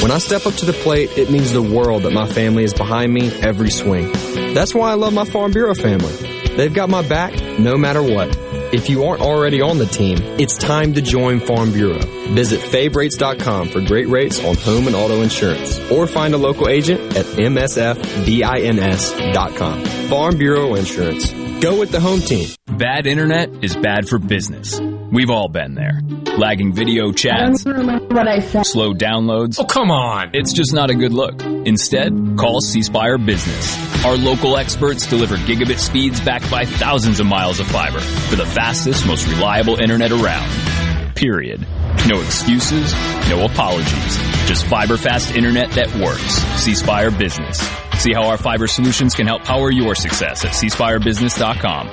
When 0.00 0.12
I 0.12 0.18
step 0.18 0.46
up 0.46 0.54
to 0.54 0.64
the 0.64 0.72
plate, 0.72 1.10
it 1.18 1.30
means 1.30 1.52
the 1.52 1.60
world 1.60 2.04
that 2.04 2.12
my 2.12 2.26
family 2.28 2.62
is 2.62 2.72
behind 2.72 3.12
me 3.12 3.30
every 3.40 3.70
swing. 3.70 4.12
That's 4.54 4.74
why 4.74 4.90
I 4.90 4.94
love 4.94 5.12
my 5.12 5.24
Farm 5.24 5.50
Bureau 5.50 5.74
family. 5.74 6.12
They've 6.56 6.72
got 6.72 6.88
my 6.88 7.06
back 7.06 7.34
no 7.58 7.76
matter 7.76 8.02
what. 8.02 8.47
If 8.70 8.90
you 8.90 9.04
aren't 9.04 9.22
already 9.22 9.62
on 9.62 9.78
the 9.78 9.86
team, 9.86 10.18
it's 10.38 10.58
time 10.58 10.92
to 10.94 11.02
join 11.02 11.40
Farm 11.40 11.72
Bureau. 11.72 12.00
Visit 12.34 12.60
favrates.com 12.60 13.68
for 13.70 13.80
great 13.80 14.08
rates 14.08 14.44
on 14.44 14.56
home 14.56 14.86
and 14.86 14.94
auto 14.94 15.22
insurance 15.22 15.78
or 15.90 16.06
find 16.06 16.34
a 16.34 16.38
local 16.38 16.68
agent 16.68 17.16
at 17.16 17.24
msfbins.com. 17.24 18.24
Farm 20.08 20.36
Bureau 20.36 20.74
Insurance. 20.74 21.32
Go 21.62 21.78
with 21.78 21.90
the 21.90 22.00
home 22.00 22.20
team. 22.20 22.48
Bad 22.66 23.06
internet 23.06 23.64
is 23.64 23.74
bad 23.74 24.08
for 24.08 24.18
business. 24.18 24.78
We've 25.10 25.30
all 25.30 25.48
been 25.48 25.74
there. 25.74 26.00
Lagging 26.36 26.72
video 26.72 27.12
chats, 27.12 27.64
what 27.64 28.28
I 28.28 28.40
said. 28.40 28.64
slow 28.66 28.92
downloads. 28.92 29.58
Oh, 29.58 29.64
come 29.64 29.90
on. 29.90 30.30
It's 30.34 30.52
just 30.52 30.72
not 30.72 30.90
a 30.90 30.94
good 30.94 31.12
look. 31.12 31.42
Instead, 31.42 32.12
call 32.38 32.60
C 32.60 32.82
Spire 32.82 33.18
Business. 33.18 34.04
Our 34.04 34.16
local 34.16 34.56
experts 34.56 35.06
deliver 35.06 35.36
gigabit 35.36 35.78
speeds 35.78 36.20
backed 36.20 36.50
by 36.50 36.64
thousands 36.64 37.20
of 37.20 37.26
miles 37.26 37.58
of 37.58 37.66
fiber 37.66 38.00
for 38.00 38.36
the 38.36 38.46
fastest, 38.46 39.06
most 39.06 39.26
reliable 39.26 39.76
internet 39.76 40.12
around. 40.12 40.48
Period. 41.16 41.66
No 42.06 42.20
excuses, 42.20 42.92
no 43.28 43.44
apologies. 43.44 44.18
Just 44.46 44.66
fiber 44.66 44.96
fast 44.96 45.34
internet 45.34 45.70
that 45.72 45.92
works. 45.96 46.34
C 46.62 46.74
Spire 46.74 47.10
Business. 47.10 47.58
See 47.98 48.12
how 48.12 48.28
our 48.28 48.36
fiber 48.36 48.66
solutions 48.68 49.14
can 49.14 49.26
help 49.26 49.42
power 49.42 49.70
your 49.72 49.94
success 49.96 50.44
at 50.44 50.52
cspirebusiness.com. 50.52 51.88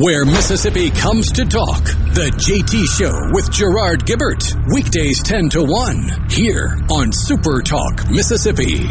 Where 0.00 0.24
Mississippi 0.24 0.90
comes 0.90 1.30
to 1.32 1.44
talk. 1.44 1.84
The 1.84 2.32
JT 2.34 2.98
Show 2.98 3.32
with 3.32 3.48
Gerard 3.52 4.04
Gibert. 4.04 4.42
Weekdays 4.74 5.22
10 5.22 5.50
to 5.50 5.62
1. 5.62 6.30
Here 6.30 6.76
on 6.90 7.12
Super 7.12 7.62
Talk 7.62 8.10
Mississippi. 8.10 8.82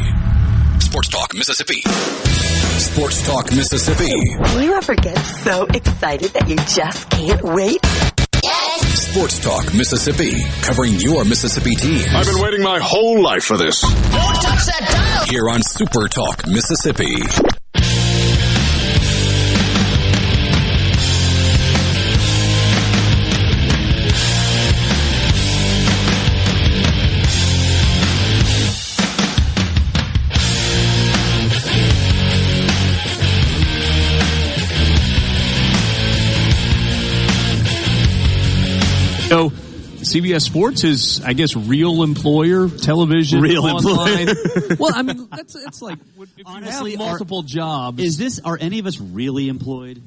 Sports 0.80 1.10
Talk 1.10 1.34
Mississippi. 1.34 1.82
Sports 2.80 3.26
Talk 3.28 3.51
Mississippi. 3.51 4.14
Do 4.54 4.64
you 4.64 4.74
ever 4.76 4.95
get 4.95 5.18
so 5.43 5.66
excited 5.74 6.32
that 6.32 6.47
you 6.47 6.56
just 6.56 7.10
can't 7.10 7.43
wait? 7.43 7.86
Sports 8.95 9.39
Talk 9.39 9.74
Mississippi. 9.74 10.41
Covering 10.62 10.93
your 10.93 11.26
Mississippi 11.26 11.76
team. 11.76 12.06
I've 12.16 12.28
been 12.28 12.41
waiting 12.41 12.64
my 12.64 12.80
whole 12.80 13.22
life 13.22 13.43
for 13.43 13.58
this. 13.58 13.82
Don't 13.82 13.91
touch 13.91 14.66
that 14.68 14.88
dial! 14.89 15.26
Here 15.28 15.49
on 15.49 15.62
Super 15.64 16.08
Talk 16.08 16.47
Mississippi. 16.47 17.18
So, 39.34 39.50
CBS 39.50 40.42
Sports 40.42 40.84
is, 40.84 41.20
I 41.26 41.34
guess, 41.34 41.56
real 41.56 42.04
employer 42.04 42.70
television, 42.70 43.42
Real 43.42 43.66
online. 43.66 44.30
employer. 44.30 44.76
well, 44.80 44.92
I 44.94 45.02
mean, 45.02 45.28
that's 45.32 45.56
it's 45.56 45.82
like 45.82 45.98
if 46.38 46.46
Honestly, 46.46 46.92
you 46.92 46.98
are- 47.00 47.02
have 47.02 47.10
multiple 47.14 47.42
jobs. 47.42 48.00
Is 48.00 48.18
this 48.18 48.40
are 48.46 48.56
any 48.62 48.78
of 48.78 48.86
us 48.86 49.00
really 49.00 49.50
employed? 49.50 50.04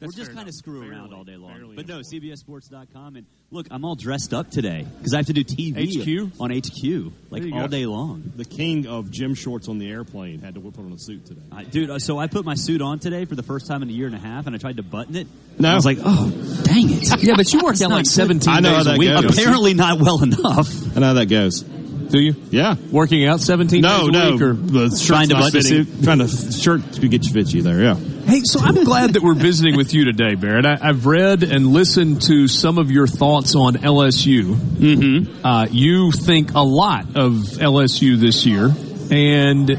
We're 0.00 0.12
just 0.12 0.32
kind 0.32 0.48
of 0.48 0.54
screw 0.54 0.88
around 0.88 1.12
all 1.12 1.24
day 1.24 1.36
long. 1.36 1.72
But 1.74 1.88
no, 1.88 2.00
CBSSports.com. 2.00 3.16
And 3.16 3.26
look, 3.50 3.66
I'm 3.70 3.84
all 3.84 3.96
dressed 3.96 4.32
up 4.32 4.50
today 4.50 4.86
because 4.98 5.12
I 5.12 5.16
have 5.18 5.26
to 5.26 5.32
do 5.32 5.42
TV 5.42 6.30
HQ? 6.30 6.40
on 6.40 6.50
HQ 6.50 7.12
like 7.30 7.42
all 7.52 7.62
go. 7.62 7.66
day 7.66 7.86
long. 7.86 8.32
The 8.36 8.44
king 8.44 8.86
of 8.86 9.10
gym 9.10 9.34
shorts 9.34 9.68
on 9.68 9.78
the 9.78 9.90
airplane 9.90 10.40
had 10.40 10.54
to 10.54 10.60
put 10.60 10.78
on 10.78 10.92
a 10.92 10.98
suit 10.98 11.26
today. 11.26 11.42
I, 11.50 11.64
dude, 11.64 11.90
uh, 11.90 11.98
so 11.98 12.18
I 12.18 12.28
put 12.28 12.44
my 12.44 12.54
suit 12.54 12.80
on 12.80 13.00
today 13.00 13.24
for 13.24 13.34
the 13.34 13.42
first 13.42 13.66
time 13.66 13.82
in 13.82 13.88
a 13.88 13.92
year 13.92 14.06
and 14.06 14.14
a 14.14 14.20
half, 14.20 14.46
and 14.46 14.54
I 14.54 14.58
tried 14.58 14.76
to 14.76 14.82
button 14.84 15.16
it. 15.16 15.26
No. 15.58 15.70
I 15.70 15.74
was 15.74 15.84
like, 15.84 15.98
oh, 16.00 16.30
dang 16.62 16.90
it. 16.90 17.22
Yeah, 17.22 17.34
but 17.36 17.52
you 17.52 17.60
worked 17.64 17.82
out 17.82 17.90
like 17.90 18.06
17 18.06 18.48
I 18.52 18.60
know 18.60 18.68
days 18.70 18.76
how 18.76 18.80
a 18.82 18.84
that 18.92 18.98
week. 18.98 19.10
goes. 19.10 19.36
Apparently 19.38 19.74
not 19.74 19.98
well 20.00 20.22
enough. 20.22 20.96
I 20.96 21.00
know 21.00 21.06
how 21.08 21.12
that 21.14 21.26
goes. 21.26 21.64
Do 22.10 22.20
you? 22.20 22.34
Yeah. 22.50 22.76
Working 22.90 23.26
out 23.26 23.40
17 23.40 23.80
No, 23.80 23.98
days 23.98 24.08
a 24.08 24.12
no. 24.12 24.32
week? 24.32 24.42
Or? 24.42 24.52
The 24.54 24.80
shirt's 24.88 25.06
Trying 25.06 25.28
to 25.28 25.34
not 25.34 25.52
button 25.52 25.60
the 25.60 25.84
fitting. 25.84 26.02
Trying 26.02 26.18
to 26.18 26.28
shirt 26.28 26.92
to 26.94 27.08
get 27.08 27.24
you 27.24 27.32
fitchy 27.32 27.62
there. 27.62 27.80
Yeah. 27.82 27.94
Hey, 27.94 28.42
so 28.44 28.60
I'm 28.60 28.84
glad 28.84 29.14
that 29.14 29.22
we're 29.22 29.34
visiting 29.34 29.76
with 29.76 29.94
you 29.94 30.04
today, 30.04 30.34
Barrett. 30.34 30.66
I, 30.66 30.78
I've 30.80 31.06
read 31.06 31.42
and 31.42 31.68
listened 31.68 32.22
to 32.22 32.46
some 32.48 32.78
of 32.78 32.90
your 32.90 33.06
thoughts 33.06 33.54
on 33.54 33.74
LSU. 33.76 34.54
Mm-hmm. 34.54 35.46
Uh, 35.46 35.66
you 35.70 36.12
think 36.12 36.54
a 36.54 36.60
lot 36.62 37.16
of 37.16 37.32
LSU 37.32 38.18
this 38.18 38.44
year, 38.44 38.70
and 39.10 39.70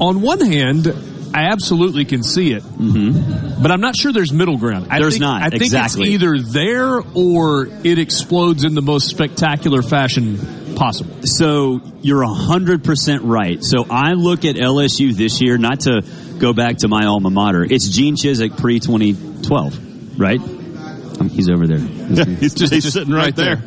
on 0.00 0.20
one 0.20 0.40
hand, 0.40 0.86
I 1.34 1.44
absolutely 1.50 2.04
can 2.04 2.22
see 2.22 2.52
it, 2.52 2.62
mm-hmm. 2.62 3.62
but 3.62 3.70
I'm 3.70 3.80
not 3.80 3.96
sure 3.96 4.12
there's 4.12 4.32
middle 4.32 4.56
ground. 4.56 4.88
I 4.90 4.98
There's 5.00 5.14
think, 5.14 5.22
not, 5.22 5.42
I 5.42 5.50
think 5.50 5.62
exactly. 5.62 6.14
it's 6.14 6.22
either 6.22 6.38
there 6.38 7.00
or 7.14 7.68
it 7.84 7.98
explodes 7.98 8.64
in 8.64 8.74
the 8.74 8.82
most 8.82 9.08
spectacular 9.08 9.82
fashion 9.82 10.36
possible. 10.78 11.26
So 11.26 11.80
you're 12.00 12.24
hundred 12.24 12.84
percent 12.84 13.22
right. 13.24 13.62
So 13.62 13.84
I 13.90 14.12
look 14.12 14.44
at 14.44 14.54
LSU 14.56 15.12
this 15.12 15.40
year, 15.40 15.58
not 15.58 15.80
to 15.80 16.02
go 16.38 16.52
back 16.52 16.78
to 16.78 16.88
my 16.88 17.06
alma 17.06 17.30
mater. 17.30 17.64
It's 17.64 17.88
Gene 17.88 18.14
Chizik 18.16 18.56
pre 18.58 18.78
2012, 18.78 20.18
right? 20.18 20.40
Um, 20.40 21.28
he's 21.28 21.50
over 21.50 21.66
there. 21.66 21.78
he's 22.36 22.54
just 22.54 22.72
he's 22.72 22.90
sitting 22.92 23.12
right, 23.12 23.34
there. 23.34 23.62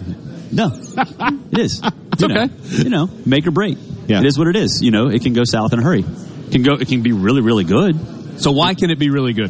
No, 0.52 0.72
it 0.74 1.60
is. 1.60 1.82
It's 2.12 2.24
You 2.24 2.28
know, 2.28 2.44
okay. 2.44 2.54
you 2.84 2.90
know, 2.90 3.10
make 3.26 3.48
or 3.48 3.52
break. 3.52 3.78
Yeah. 4.08 4.20
It 4.20 4.26
is 4.26 4.38
what 4.38 4.48
it 4.50 4.58
is. 4.58 4.82
You 4.82 4.92
know, 4.92 5.08
it 5.08 5.22
can 5.24 5.32
go 5.32 5.44
south 5.46 5.72
in 5.72 5.80
a 5.80 5.82
hurry. 5.82 6.02
It 6.02 6.52
can 6.52 6.62
go. 6.62 6.74
It 6.74 6.90
can 6.90 7.04
be 7.04 7.14
really, 7.14 7.40
really 7.40 7.64
good. 7.64 8.42
So 8.42 8.52
why 8.52 8.74
can 8.74 8.90
it 8.90 9.00
be 9.00 9.10
really 9.10 9.32
good? 9.32 9.50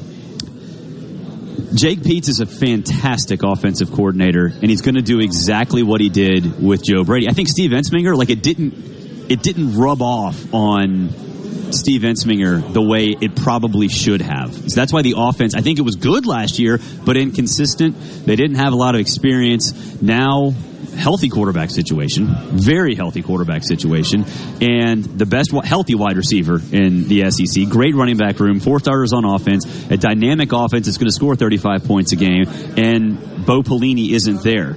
Jake 1.74 2.00
Peetz 2.00 2.30
is 2.30 2.40
a 2.40 2.46
fantastic 2.46 3.44
offensive 3.44 3.92
coordinator, 3.92 4.46
and 4.46 4.70
he's 4.70 4.82
going 4.82 4.96
to 4.96 5.02
do 5.02 5.20
exactly 5.20 5.84
what 5.84 6.02
he 6.02 6.10
did 6.10 6.62
with 6.62 6.84
Joe 6.84 7.04
Brady. 7.04 7.30
I 7.30 7.34
think 7.34 7.48
Steve 7.48 7.72
Ensminger, 7.72 8.18
like 8.18 8.30
it 8.30 8.44
didn't, 8.44 8.74
it 9.30 9.42
didn't 9.42 9.78
rub 9.78 10.02
off 10.02 10.54
on 10.54 11.10
Steve 11.72 12.02
Ensminger 12.02 12.74
the 12.74 12.82
way 12.82 13.16
it 13.20 13.36
probably 13.36 13.88
should 13.88 14.22
have. 14.22 14.54
So 14.54 14.76
that's 14.76 14.92
why 14.92 15.02
the 15.02 15.16
offense, 15.18 15.56
I 15.56 15.62
think 15.62 15.80
it 15.80 15.84
was 15.84 15.96
good 15.96 16.26
last 16.26 16.60
year, 16.60 16.80
but 17.06 17.18
inconsistent. 17.18 17.96
They 18.26 18.36
didn't 18.36 18.58
have 18.58 18.74
a 18.74 18.76
lot 18.76 18.96
of 18.96 19.02
experience. 19.02 20.02
Now, 20.02 20.54
healthy 21.02 21.30
quarterback 21.30 21.72
situation, 21.72 22.28
very 22.28 22.96
healthy 22.96 23.24
quarterback 23.24 23.64
situation, 23.64 24.24
and 24.62 25.04
the 25.04 25.26
best 25.26 25.52
healthy 25.52 25.96
wide 25.96 26.16
receiver 26.16 26.62
in 26.72 27.08
the 27.08 27.30
SEC. 27.32 27.68
Great 27.70 27.96
running 27.96 28.18
back 28.18 28.40
room, 28.40 28.60
four 28.60 28.80
starters 28.80 29.12
on 29.12 29.26
offense, 29.26 29.66
a 29.90 29.98
dynamic 29.98 30.54
offense 30.54 30.86
that's 30.86 30.98
going 30.98 31.10
to 31.10 31.14
score 31.14 31.36
35 31.36 31.86
points 31.86 32.12
a 32.12 32.16
game, 32.16 32.46
and 32.78 33.46
Bo 33.46 33.64
Pelini 33.64 34.12
isn't 34.12 34.44
there. 34.44 34.76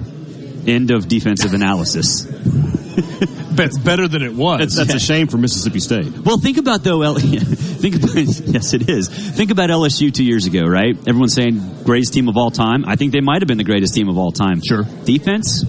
End 0.67 0.91
of 0.91 1.07
defensive 1.09 1.53
analysis. 1.53 2.25
That's 3.55 3.79
better 3.79 4.09
than 4.09 4.23
it 4.23 4.35
was. 4.35 4.59
That's, 4.59 4.77
that's 4.77 4.95
a 4.95 4.99
shame 4.99 5.29
for 5.29 5.37
Mississippi 5.39 5.79
State. 5.79 6.19
Well, 6.19 6.39
think 6.39 6.59
about 6.59 6.83
though. 6.83 7.03
L- 7.03 7.15
think 7.19 7.97
about 7.97 8.17
yes, 8.17 8.73
it 8.73 8.89
is. 8.89 9.09
Think 9.09 9.53
about 9.53 9.71
LSU 9.71 10.13
two 10.13 10.25
years 10.25 10.47
ago, 10.47 10.63
right? 10.63 10.97
Everyone's 11.07 11.35
saying 11.35 11.85
greatest 11.85 12.13
team 12.15 12.29
of 12.29 12.37
all 12.37 12.51
time. 12.51 12.85
I 12.85 12.97
think 12.97 13.13
they 13.13 13.21
might 13.21 13.43
have 13.43 13.47
been 13.47 13.59
the 13.59 13.65
greatest 13.65 13.95
team 13.95 14.09
of 14.09 14.19
all 14.19 14.33
time. 14.33 14.61
Sure. 14.67 14.83
Defense, 15.05 15.65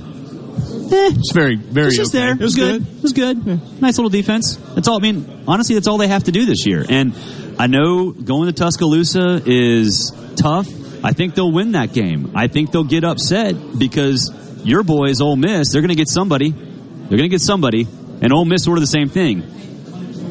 Eh. 0.91 1.09
It's 1.15 1.31
very, 1.31 1.55
very 1.55 1.87
it's 1.87 1.97
just 1.97 2.13
okay. 2.15 2.25
there. 2.25 2.33
It 2.33 2.39
was 2.39 2.55
good. 2.55 2.81
It 2.81 3.03
was 3.03 3.13
good. 3.13 3.81
Nice 3.81 3.97
little 3.97 4.09
defense. 4.09 4.55
That's 4.75 4.87
all. 4.87 4.97
I 4.97 5.01
mean, 5.01 5.43
honestly, 5.47 5.75
that's 5.75 5.87
all 5.87 5.97
they 5.97 6.07
have 6.07 6.25
to 6.25 6.31
do 6.31 6.45
this 6.45 6.65
year. 6.65 6.85
And 6.87 7.13
I 7.57 7.67
know 7.67 8.11
going 8.11 8.47
to 8.47 8.53
Tuscaloosa 8.53 9.41
is 9.45 10.11
tough. 10.35 10.67
I 11.03 11.11
think 11.11 11.35
they'll 11.35 11.51
win 11.51 11.73
that 11.73 11.93
game. 11.93 12.31
I 12.35 12.47
think 12.47 12.71
they'll 12.71 12.83
get 12.83 13.03
upset 13.03 13.55
because 13.77 14.31
your 14.65 14.83
boys, 14.83 15.21
Ole 15.21 15.35
Miss, 15.35 15.71
they're 15.71 15.81
going 15.81 15.89
to 15.89 15.95
get 15.95 16.09
somebody. 16.09 16.49
They're 16.51 17.17
going 17.17 17.29
to 17.29 17.29
get 17.29 17.41
somebody, 17.41 17.87
and 18.21 18.33
Ole 18.33 18.45
Miss 18.45 18.63
sort 18.63 18.77
of 18.77 18.81
the 18.81 18.87
same 18.87 19.09
thing. 19.09 19.43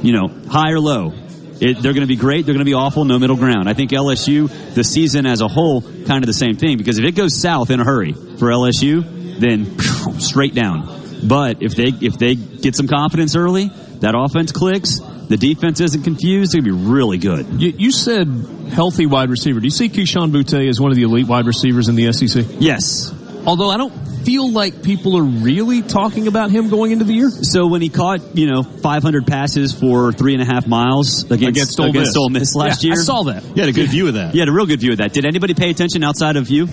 you 0.03 0.13
know, 0.13 0.29
high 0.49 0.73
or 0.73 0.81
low. 0.81 1.13
It, 1.61 1.81
they're 1.81 1.93
going 1.93 2.01
to 2.03 2.07
be 2.07 2.17
great. 2.17 2.45
They're 2.45 2.55
going 2.55 2.65
to 2.67 2.69
be 2.69 2.75
awful. 2.75 3.05
No 3.05 3.19
middle 3.19 3.37
ground. 3.37 3.69
I 3.69 3.75
think 3.75 3.93
LSU, 3.93 4.75
the 4.75 4.83
season 4.85 5.25
as 5.25 5.41
a 5.41 5.49
whole, 5.49 5.83
kind 5.83 6.23
of 6.23 6.27
the 6.27 6.33
same 6.35 6.57
thing. 6.57 6.77
Because 6.77 6.99
if 6.99 7.05
it 7.05 7.13
goes 7.13 7.41
south 7.41 7.71
in 7.71 7.81
a 7.81 7.85
hurry 7.85 8.13
for 8.13 8.49
LSU, 8.49 9.05
then 9.39 9.65
phew, 9.65 10.21
straight 10.21 10.55
down. 10.55 11.03
But 11.27 11.63
if 11.63 11.75
they 11.75 11.93
if 12.01 12.19
they 12.19 12.35
get 12.35 12.77
some 12.77 12.87
confidence 12.87 13.37
early, 13.37 13.69
that 14.01 14.15
offense 14.15 14.53
clicks. 14.53 15.01
The 15.27 15.39
defense 15.39 15.81
isn't 15.81 16.03
confused. 16.03 16.55
It's 16.55 16.55
going 16.55 16.65
to 16.65 16.79
be 16.79 16.91
really 16.93 17.17
good. 17.17 17.61
You, 17.61 17.73
you 17.79 17.91
said 17.91 18.29
healthy 18.71 19.07
wide 19.07 19.31
receiver. 19.31 19.59
Do 19.59 19.65
you 19.65 19.71
see 19.71 19.89
Kayshon 19.89 20.33
Boutte 20.33 20.69
as 20.69 20.79
one 20.79 20.91
of 20.91 20.97
the 20.97 21.05
elite 21.05 21.27
wide 21.27 21.47
receivers 21.47 21.89
in 21.89 21.95
the 21.95 22.13
SEC? 22.13 22.45
Yes. 22.59 23.11
Although 23.47 23.71
I 23.71 23.79
don't 23.79 23.93
feel 24.25 24.51
like 24.51 24.83
people 24.83 25.17
are 25.17 25.23
really 25.23 25.83
talking 25.83 26.27
about 26.27 26.51
him 26.51 26.69
going 26.69 26.93
into 26.93 27.05
the 27.05 27.15
year. 27.15 27.31
So 27.31 27.67
when 27.67 27.83
he 27.83 27.89
caught, 27.89 28.37
you 28.37 28.51
know, 28.51 28.63
500 28.63 29.27
passes 29.27 29.73
for 29.73 30.13
three 30.13 30.35
and 30.35 30.43
a 30.43 30.47
half 30.47 30.67
miles 30.67 31.25
against, 31.25 31.43
Against 31.43 31.81
Ole 31.81 31.87
against 31.91 32.09
Miss. 32.11 32.17
Ole 32.17 32.29
Miss 32.31 32.55
last 32.55 32.85
Yeah, 32.85 32.93
I 32.93 32.97
saw 32.97 33.23
that. 33.25 33.45
You 33.45 33.63
had 33.63 33.69
a 33.69 33.73
good 33.73 33.89
view 33.89 34.09
of 34.09 34.15
that. 34.15 34.35
You 34.35 34.41
had 34.41 34.49
a 34.49 34.53
real 34.53 34.67
good 34.67 34.81
view 34.81 34.93
of 34.93 34.99
that. 34.99 35.13
Did 35.13 35.27
anybody 35.27 35.55
pay 35.55 35.71
attention 35.71 36.05
outside 36.05 36.37
of 36.37 36.49
you? 36.51 36.69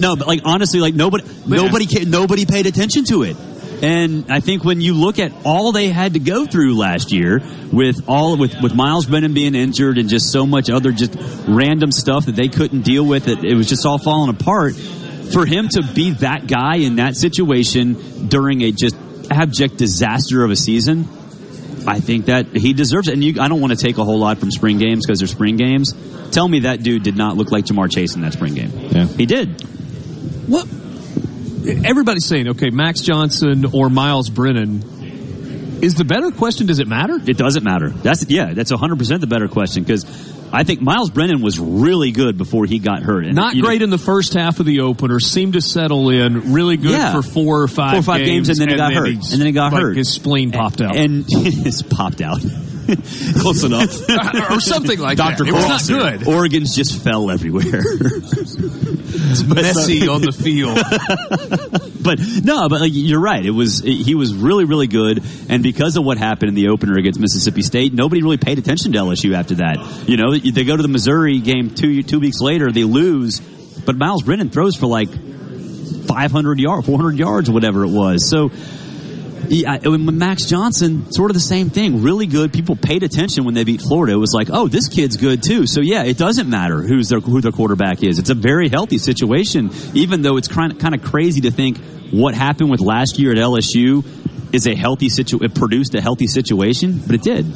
No, 0.00 0.16
but 0.16 0.26
like 0.26 0.40
honestly, 0.44 0.80
like 0.80 0.94
nobody, 0.94 1.24
nobody, 1.46 1.86
ca- 1.86 2.04
nobody 2.04 2.46
paid 2.46 2.66
attention 2.66 3.04
to 3.06 3.22
it. 3.22 3.36
And 3.82 4.30
I 4.30 4.38
think 4.38 4.64
when 4.64 4.80
you 4.80 4.94
look 4.94 5.18
at 5.18 5.32
all 5.44 5.72
they 5.72 5.88
had 5.88 6.12
to 6.14 6.20
go 6.20 6.46
through 6.46 6.76
last 6.76 7.10
year 7.10 7.40
with 7.72 8.08
all 8.08 8.36
with 8.36 8.54
with 8.62 8.74
Myles 8.74 9.06
Brennan 9.06 9.34
being 9.34 9.56
injured 9.56 9.98
and 9.98 10.08
just 10.08 10.30
so 10.30 10.46
much 10.46 10.70
other 10.70 10.92
just 10.92 11.16
random 11.48 11.90
stuff 11.90 12.26
that 12.26 12.36
they 12.36 12.46
couldn't 12.48 12.82
deal 12.82 13.04
with, 13.04 13.26
it, 13.26 13.44
it 13.44 13.56
was 13.56 13.68
just 13.68 13.84
all 13.84 13.98
falling 13.98 14.30
apart. 14.30 14.74
For 14.76 15.46
him 15.46 15.68
to 15.70 15.82
be 15.94 16.10
that 16.12 16.46
guy 16.46 16.76
in 16.76 16.96
that 16.96 17.16
situation 17.16 18.28
during 18.28 18.62
a 18.62 18.70
just 18.70 18.94
abject 19.30 19.78
disaster 19.78 20.44
of 20.44 20.50
a 20.50 20.56
season, 20.56 21.08
I 21.86 22.00
think 22.00 22.26
that 22.26 22.56
he 22.56 22.72
deserves 22.72 23.08
it. 23.08 23.14
And 23.14 23.24
you, 23.24 23.40
I 23.40 23.48
don't 23.48 23.60
want 23.60 23.72
to 23.72 23.82
take 23.82 23.98
a 23.98 24.04
whole 24.04 24.18
lot 24.18 24.38
from 24.38 24.50
spring 24.50 24.78
games 24.78 25.06
because 25.06 25.18
they're 25.18 25.28
spring 25.28 25.56
games. 25.56 25.94
Tell 26.30 26.48
me 26.48 26.60
that 26.60 26.82
dude 26.82 27.02
did 27.02 27.16
not 27.16 27.36
look 27.36 27.50
like 27.50 27.66
Ja'Marr 27.66 27.90
Chase 27.90 28.14
in 28.14 28.22
that 28.22 28.32
spring 28.32 28.54
game. 28.54 28.70
Yeah. 28.72 29.06
He 29.06 29.26
did. 29.26 29.60
What? 30.48 30.66
Everybody's 31.84 32.26
saying, 32.26 32.48
okay, 32.48 32.70
Max 32.70 33.00
Johnson 33.00 33.66
or 33.72 33.88
Myles 33.88 34.30
Brennan. 34.30 35.80
Is 35.82 35.96
the 35.96 36.04
better 36.04 36.30
question, 36.30 36.66
does 36.66 36.78
it 36.78 36.88
matter? 36.88 37.14
It 37.14 37.36
doesn't 37.36 37.64
matter. 37.64 37.90
That's 37.90 38.28
yeah, 38.28 38.54
that's 38.54 38.70
100% 38.72 39.20
the 39.20 39.26
better 39.26 39.48
question 39.48 39.82
because 39.82 40.04
I 40.52 40.64
think 40.64 40.80
Myles 40.80 41.10
Brennan 41.10 41.40
was 41.40 41.58
really 41.58 42.10
good 42.12 42.36
before 42.36 42.66
he 42.66 42.78
got 42.78 43.02
hurt. 43.02 43.24
And, 43.24 43.34
Not 43.34 43.54
you 43.54 43.62
know, 43.62 43.68
great 43.68 43.82
in 43.82 43.90
the 43.90 43.98
first 43.98 44.34
half 44.34 44.60
of 44.60 44.66
the 44.66 44.80
opener, 44.80 45.18
seemed 45.20 45.54
to 45.54 45.60
settle 45.60 46.10
in, 46.10 46.52
really 46.52 46.76
good 46.76 46.90
Yeah. 46.92 47.12
for 47.12 47.22
four 47.22 47.62
or 47.62 47.68
five 47.68 47.90
Four 47.92 48.00
or 48.00 48.02
five 48.02 48.24
games, 48.26 48.48
and 48.48 48.58
then 48.58 48.68
he 48.68 48.76
got 48.76 48.92
hurt. 48.92 49.08
And 49.08 49.22
then 49.22 49.46
he 49.46 49.52
got 49.52 49.72
like, 49.72 49.82
hurt. 49.82 49.96
His 49.96 50.10
spleen 50.12 50.50
popped 50.52 50.80
out. 50.80 50.96
and 50.96 51.24
it's 51.28 51.82
popped 51.82 52.20
out. 52.20 52.40
Close 53.40 53.64
enough. 53.64 54.08
Uh, 54.08 54.54
or 54.54 54.60
something 54.60 54.98
like 54.98 55.18
that. 55.18 55.40
It 55.40 55.52
was 55.52 55.68
not 55.68 55.86
good. 55.86 56.28
Organs 56.28 56.74
just 56.74 57.02
fell 57.02 57.30
everywhere. 57.30 57.82
It's 57.82 59.42
uh, 59.42 59.54
messy 59.54 60.08
on 60.08 60.22
the 60.22 60.32
field. 60.32 60.76
but 62.02 62.18
no, 62.44 62.68
but 62.68 62.80
like, 62.80 62.92
you're 62.94 63.20
right. 63.20 63.44
It 63.44 63.50
was 63.50 63.80
he 63.80 64.14
was 64.14 64.34
really 64.34 64.64
really 64.64 64.86
good, 64.86 65.22
and 65.48 65.62
because 65.62 65.96
of 65.96 66.04
what 66.04 66.18
happened 66.18 66.50
in 66.50 66.54
the 66.54 66.68
opener 66.68 66.98
against 66.98 67.20
Mississippi 67.20 67.62
State, 67.62 67.92
nobody 67.92 68.22
really 68.22 68.36
paid 68.36 68.58
attention 68.58 68.92
to 68.92 68.98
LSU 68.98 69.34
after 69.34 69.56
that. 69.56 70.04
You 70.08 70.16
know, 70.16 70.36
they 70.36 70.64
go 70.64 70.76
to 70.76 70.82
the 70.82 70.88
Missouri 70.88 71.40
game 71.40 71.74
two 71.74 72.02
two 72.02 72.20
weeks 72.20 72.40
later, 72.40 72.70
they 72.70 72.84
lose, 72.84 73.40
but 73.40 73.96
Myles 73.96 74.22
Brennan 74.22 74.50
throws 74.50 74.76
for 74.76 74.86
like 74.86 75.08
500 75.08 76.58
yards, 76.58 76.86
400 76.86 77.18
yards, 77.18 77.50
whatever 77.50 77.84
it 77.84 77.90
was. 77.90 78.28
So. 78.28 78.50
And 79.50 80.06
with 80.06 80.14
Max 80.14 80.46
Johnson, 80.46 81.10
sort 81.12 81.30
of 81.30 81.34
the 81.34 81.40
same 81.40 81.70
thing. 81.70 82.02
Really 82.02 82.26
good. 82.26 82.52
People 82.52 82.76
paid 82.76 83.02
attention 83.02 83.44
when 83.44 83.54
they 83.54 83.64
beat 83.64 83.80
Florida. 83.80 84.12
It 84.14 84.16
was 84.16 84.32
like, 84.34 84.48
oh, 84.50 84.68
this 84.68 84.88
kid's 84.88 85.16
good 85.16 85.42
too. 85.42 85.66
So 85.66 85.80
yeah, 85.80 86.04
it 86.04 86.18
doesn't 86.18 86.48
matter 86.48 86.82
who's 86.82 87.08
their 87.08 87.20
who 87.20 87.40
their 87.40 87.52
quarterback 87.52 88.02
is. 88.02 88.18
It's 88.18 88.30
a 88.30 88.34
very 88.34 88.68
healthy 88.68 88.98
situation, 88.98 89.70
even 89.94 90.22
though 90.22 90.36
it's 90.36 90.48
kind 90.48 90.72
of 90.72 90.78
kind 90.78 90.94
of 90.94 91.02
crazy 91.02 91.42
to 91.42 91.50
think 91.50 91.78
what 92.10 92.34
happened 92.34 92.70
with 92.70 92.80
last 92.80 93.18
year 93.18 93.32
at 93.32 93.38
LSU 93.38 94.04
is 94.52 94.66
a 94.66 94.74
healthy 94.74 95.08
situ. 95.08 95.42
It 95.42 95.54
produced 95.54 95.94
a 95.94 96.00
healthy 96.00 96.26
situation, 96.26 97.00
but 97.06 97.14
it 97.14 97.22
did. 97.22 97.46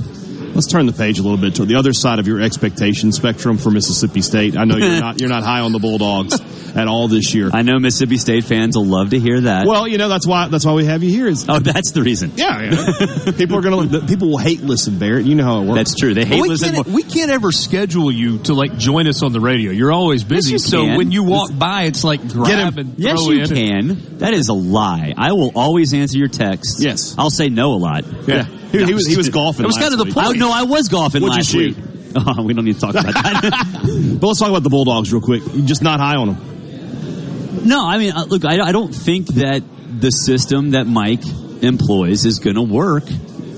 Let's 0.57 0.69
turn 0.69 0.87
the 0.87 0.93
page 0.95 1.19
a 1.19 1.23
little 1.23 1.37
bit 1.37 1.57
to 1.57 1.67
the 1.67 1.75
other 1.75 1.93
side 1.93 2.19
of 2.19 2.27
your 2.27 2.41
expectation 2.41 3.13
spectrum 3.13 3.59
for 3.59 3.71
Mississippi 3.71 4.23
State. 4.23 4.57
I 4.57 4.65
know 4.65 4.79
you're 4.79 5.01
not 5.01 5.21
you're 5.21 5.29
not 5.29 5.45
high 5.45 5.61
on 5.61 5.73
the 5.73 5.79
Bulldogs 5.79 6.41
at 6.75 6.89
all 6.89 7.09
this 7.09 7.35
year. 7.35 7.51
I 7.53 7.61
know 7.61 7.79
Mississippi 7.79 8.17
State 8.17 8.45
fans 8.45 8.75
will 8.75 8.87
love 8.87 9.11
to 9.11 9.19
hear 9.19 9.43
that. 9.43 9.67
Well, 9.67 9.87
you 9.87 9.99
know 9.99 10.09
that's 10.09 10.27
why 10.27 10.49
that's 10.49 10.65
why 10.65 10.73
we 10.73 10.87
have 10.87 11.03
you 11.03 11.11
here. 11.11 11.27
Is 11.27 11.45
oh, 11.47 11.59
that's 11.59 11.93
the 11.93 12.03
reason. 12.03 12.33
Yeah, 12.37 12.73
yeah. 12.73 13.33
people 13.37 13.59
are 13.59 13.61
gonna 13.61 14.07
people 14.07 14.31
will 14.31 14.39
hate 14.39 14.63
listen, 14.63 14.99
Barrett. 14.99 15.27
You 15.27 15.35
know 15.35 15.45
how 15.45 15.61
it 15.61 15.67
works. 15.67 15.77
That's 15.77 15.95
true. 15.95 16.15
They 16.15 16.25
hate 16.25 16.41
we 16.41 16.49
listen. 16.49 16.73
can't, 16.73 16.87
we 16.87 17.03
can't 17.03 17.31
ever 17.31 17.53
schedule 17.53 18.11
you 18.11 18.39
to 18.45 18.55
like 18.55 18.79
join 18.79 19.09
us 19.09 19.23
on 19.23 19.35
the 19.35 19.41
radio. 19.41 19.73
You're 19.73 19.93
always 19.93 20.25
busy. 20.25 20.53
you 20.53 20.59
so 20.59 20.87
can. 20.87 20.97
when 20.97 21.13
you 21.13 21.23
walk 21.23 21.51
by, 21.53 21.83
it's 21.83 22.03
like 22.03 22.27
grab 22.27 22.79
and 22.79 22.99
Yes, 22.99 23.23
throw 23.23 23.33
you 23.33 23.43
in. 23.43 23.49
can. 23.49 24.19
That 24.21 24.33
is 24.33 24.49
a 24.49 24.55
lie. 24.55 25.13
I 25.19 25.33
will 25.33 25.53
always 25.55 25.93
answer 25.93 26.17
your 26.17 26.29
texts. 26.29 26.83
Yes. 26.83 27.15
I'll 27.19 27.29
say 27.29 27.51
no 27.51 27.75
a 27.75 27.77
lot. 27.77 28.05
Yeah. 28.27 28.47
He- 28.73 28.85
he 28.85 28.95
was- 28.95 29.07
he 29.07 29.17
was 29.17 29.29
golfing 29.29 29.65
It 29.65 29.67
was 29.69 29.77
last 29.77 29.91
kind 29.91 30.01
of 30.01 30.07
the 30.07 30.13
point. 30.15 30.27
Oh, 30.29 30.33
no, 30.33 30.53
I 30.53 30.63
was 30.65 30.89
golfing 30.89 31.23
What'd 31.23 31.35
you 31.35 31.39
last 31.39 31.51
shoot? 31.51 31.77
week. 31.77 31.85
Oh, 32.19 32.43
we 32.45 32.55
don't 32.55 32.65
need 32.65 32.77
to 32.77 32.81
talk 32.81 32.95
about 32.95 33.13
that. 33.13 34.17
But 34.21 34.27
let's 34.27 34.39
talk 34.41 34.49
about 34.49 34.63
the 34.63 34.71
Bulldogs 34.71 35.13
real 35.13 35.21
quick. 35.21 35.43
You're 35.53 35.67
just 35.67 35.83
not 35.83 36.01
high 36.01 36.17
on 36.17 36.29
them. 36.29 37.67
no, 37.69 37.87
I 37.87 37.99
mean, 37.99 38.13
uh, 38.13 38.25
look, 38.25 38.45
I, 38.47 38.59
I 38.61 38.73
don't 38.73 38.95
think 38.95 39.27
that 39.35 39.63
the 40.01 40.11
system 40.11 40.71
that 40.71 40.87
Mike 40.87 41.21
employs 41.63 42.25
is 42.25 42.39
going 42.39 42.57
to 42.57 42.63
work 42.63 43.05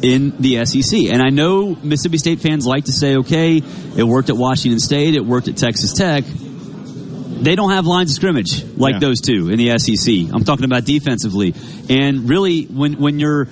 in 0.03 0.35
the 0.41 0.65
SEC. 0.65 1.05
And 1.13 1.23
I 1.23 1.29
know 1.31 1.77
Mississippi 1.83 2.19
State 2.19 2.41
fans 2.41 2.67
like 2.67 2.87
to 2.87 2.93
say, 2.93 3.17
okay, 3.19 3.59
it 3.97 4.03
worked 4.05 4.29
at 4.29 4.37
Washington 4.37 4.81
State, 4.81 5.15
it 5.15 5.25
worked 5.25 5.47
at 5.47 5.57
Texas 5.57 5.93
Tech. 5.93 6.25
They 6.25 7.55
don't 7.55 7.71
have 7.71 7.87
lines 7.87 8.11
of 8.11 8.17
scrimmage 8.17 8.65
like 8.77 8.95
Yeah. 8.95 8.99
those 9.01 9.21
two 9.21 9.51
in 9.51 9.59
the 9.59 9.79
SEC. 9.79 10.35
I'm 10.35 10.43
talking 10.45 10.65
about 10.65 10.85
defensively. 10.85 11.55
And 11.89 12.29
really, 12.29 12.65
when, 12.65 12.95
when 12.99 13.21
your 13.21 13.47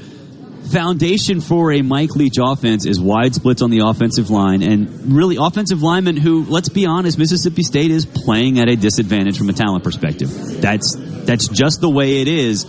foundation 0.70 1.40
for 1.40 1.72
a 1.72 1.82
Mike 1.82 2.16
Leach 2.16 2.36
offense 2.40 2.86
is 2.86 3.00
wide 3.00 3.34
splits 3.34 3.62
on 3.62 3.70
the 3.70 3.80
offensive 3.84 4.30
line 4.30 4.62
and 4.62 5.12
really 5.12 5.36
offensive 5.36 5.82
linemen 5.82 6.16
who, 6.16 6.44
let's 6.44 6.68
be 6.68 6.86
honest, 6.86 7.18
Mississippi 7.18 7.62
State 7.62 7.90
is 7.90 8.04
playing 8.04 8.58
at 8.58 8.68
a 8.68 8.76
disadvantage 8.76 9.38
from 9.38 9.48
a 9.48 9.52
talent 9.52 9.84
perspective. 9.84 10.30
That's, 10.60 10.96
that's 10.96 11.48
just 11.48 11.80
the 11.80 11.90
way 11.90 12.20
it 12.20 12.28
is. 12.28 12.66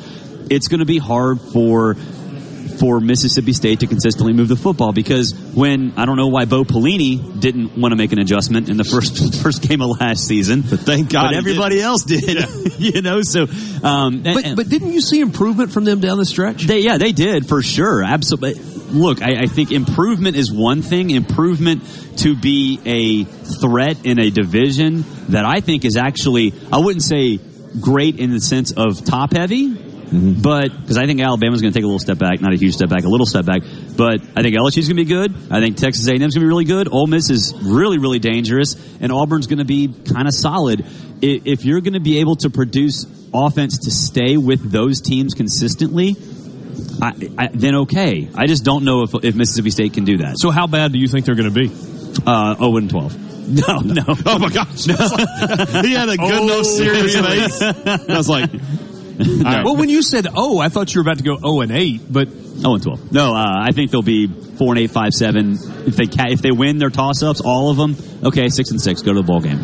It's 0.49 0.67
going 0.67 0.79
to 0.79 0.85
be 0.85 0.97
hard 0.97 1.41
for 1.41 1.95
for 2.79 2.99
Mississippi 2.99 3.53
State 3.53 3.79
to 3.81 3.87
consistently 3.87 4.33
move 4.33 4.47
the 4.47 4.55
football 4.55 4.93
because 4.93 5.33
when 5.53 5.93
I 5.97 6.05
don't 6.05 6.17
know 6.17 6.27
why 6.27 6.45
Bo 6.45 6.63
Pelini 6.63 7.39
didn't 7.39 7.77
want 7.77 7.91
to 7.91 7.95
make 7.95 8.11
an 8.11 8.19
adjustment 8.19 8.69
in 8.69 8.77
the 8.77 8.83
first 8.83 9.35
first 9.43 9.61
game 9.67 9.81
of 9.81 9.99
last 9.99 10.25
season, 10.27 10.61
but 10.61 10.79
thank 10.81 11.09
God 11.11 11.23
but 11.27 11.31
he 11.31 11.37
everybody 11.37 11.81
else 11.81 12.03
did. 12.03 12.45
you 12.79 13.01
know, 13.01 13.21
so 13.21 13.47
um, 13.83 14.21
But, 14.23 14.45
and- 14.45 14.55
but 14.55 14.69
didn't 14.69 14.93
you 14.93 15.01
see 15.01 15.19
improvement 15.21 15.71
from 15.71 15.83
them 15.85 15.99
down 15.99 16.17
the 16.17 16.25
stretch? 16.25 16.63
they, 16.63 16.79
yeah, 16.79 16.97
they 16.97 17.11
did 17.11 17.47
for 17.47 17.61
sure. 17.61 18.03
Absolutely. 18.03 18.61
Look, 18.91 19.21
I, 19.21 19.43
I 19.43 19.45
think 19.47 19.71
improvement 19.71 20.37
is 20.37 20.51
one 20.51 20.81
thing. 20.81 21.09
Improvement 21.09 21.83
to 22.19 22.35
be 22.35 22.79
a 22.85 23.23
threat 23.25 24.05
in 24.05 24.19
a 24.19 24.29
division 24.29 25.03
that 25.29 25.43
I 25.45 25.59
think 25.59 25.83
is 25.83 25.97
actually, 25.97 26.53
I 26.71 26.77
wouldn't 26.77 27.03
say 27.03 27.39
great 27.81 28.17
in 28.17 28.31
the 28.31 28.39
sense 28.39 28.71
of 28.71 29.03
top 29.03 29.33
heavy, 29.33 29.75
but 30.11 30.69
because 30.69 30.97
I 30.97 31.05
think 31.05 31.19
Alabama's 31.19 31.61
going 31.61 31.73
to 31.73 31.77
take 31.77 31.83
a 31.83 31.87
little 31.87 31.99
step 31.99 32.17
back, 32.17 32.39
not 32.39 32.53
a 32.53 32.57
huge 32.57 32.73
step 32.73 32.89
back, 32.89 33.03
a 33.03 33.09
little 33.09 33.25
step 33.25 33.45
back. 33.45 33.61
But 33.95 34.21
I 34.35 34.41
think 34.41 34.55
LSU's 34.55 34.87
going 34.87 34.95
to 34.97 35.03
be 35.03 35.05
good. 35.05 35.33
I 35.51 35.59
think 35.59 35.77
Texas 35.77 36.07
A&M's 36.07 36.19
going 36.19 36.31
to 36.31 36.39
be 36.39 36.45
really 36.45 36.65
good. 36.65 36.87
Ole 36.91 37.07
Miss 37.07 37.29
is 37.29 37.53
really, 37.61 37.97
really 37.97 38.19
dangerous, 38.19 38.75
and 39.01 39.11
Auburn's 39.11 39.47
going 39.47 39.59
to 39.59 39.65
be 39.65 39.87
kind 39.87 40.27
of 40.27 40.33
solid. 40.33 40.85
If 41.21 41.65
you're 41.65 41.81
going 41.81 41.93
to 41.93 41.99
be 41.99 42.19
able 42.19 42.35
to 42.37 42.49
produce 42.49 43.05
offense 43.33 43.79
to 43.79 43.91
stay 43.91 44.37
with 44.37 44.71
those 44.71 45.01
teams 45.01 45.33
consistently, 45.33 46.15
I, 47.01 47.13
I, 47.37 47.47
then 47.53 47.75
okay. 47.75 48.29
I 48.33 48.47
just 48.47 48.63
don't 48.63 48.85
know 48.85 49.03
if, 49.03 49.13
if 49.23 49.35
Mississippi 49.35 49.71
State 49.71 49.93
can 49.93 50.05
do 50.05 50.17
that. 50.17 50.35
So 50.37 50.51
how 50.51 50.67
bad 50.67 50.93
do 50.93 50.99
you 50.99 51.07
think 51.07 51.25
they're 51.25 51.35
going 51.35 51.53
to 51.53 51.59
be? 51.59 51.71
Uh, 52.25 52.55
0 52.55 52.77
and 52.77 52.89
12. 52.89 53.23
No, 53.47 53.79
no. 53.79 54.03
Oh 54.25 54.39
my 54.39 54.49
gosh! 54.49 54.83
he 55.85 55.93
had 55.93 56.09
a 56.09 56.17
good, 56.17 56.45
no 56.45 56.63
serious 56.63 57.15
face. 57.15 57.61
I 57.61 58.17
was 58.17 58.27
like, 58.27 58.51
Well, 59.63 59.75
when 59.75 59.89
you 59.89 60.01
said 60.03 60.27
oh, 60.35 60.59
I 60.59 60.69
thought 60.69 60.93
you 60.93 60.99
were 60.99 61.09
about 61.09 61.17
to 61.17 61.23
go 61.23 61.37
oh 61.43 61.61
and 61.61 61.71
eight, 61.71 62.01
but 62.09 62.29
0 62.29 62.73
and 62.75 62.83
12. 62.83 63.11
No, 63.11 63.33
uh, 63.35 63.43
I 63.63 63.71
think 63.71 63.91
they'll 63.91 64.01
be 64.01 64.27
4 64.27 64.73
and 64.73 64.79
eight, 64.79 64.91
five, 64.91 65.11
seven. 65.13 65.53
If 65.87 65.95
they 65.95 66.05
ca- 66.07 66.29
if 66.29 66.41
they 66.41 66.51
win 66.51 66.77
their 66.77 66.89
toss 66.89 67.23
ups, 67.23 67.41
all 67.41 67.69
of 67.71 67.77
them, 67.77 67.95
okay, 68.23 68.49
6 68.49 68.71
and 68.71 68.81
6, 68.81 69.01
go 69.01 69.13
to 69.13 69.21
the 69.21 69.25
bowl 69.25 69.39
game. 69.41 69.59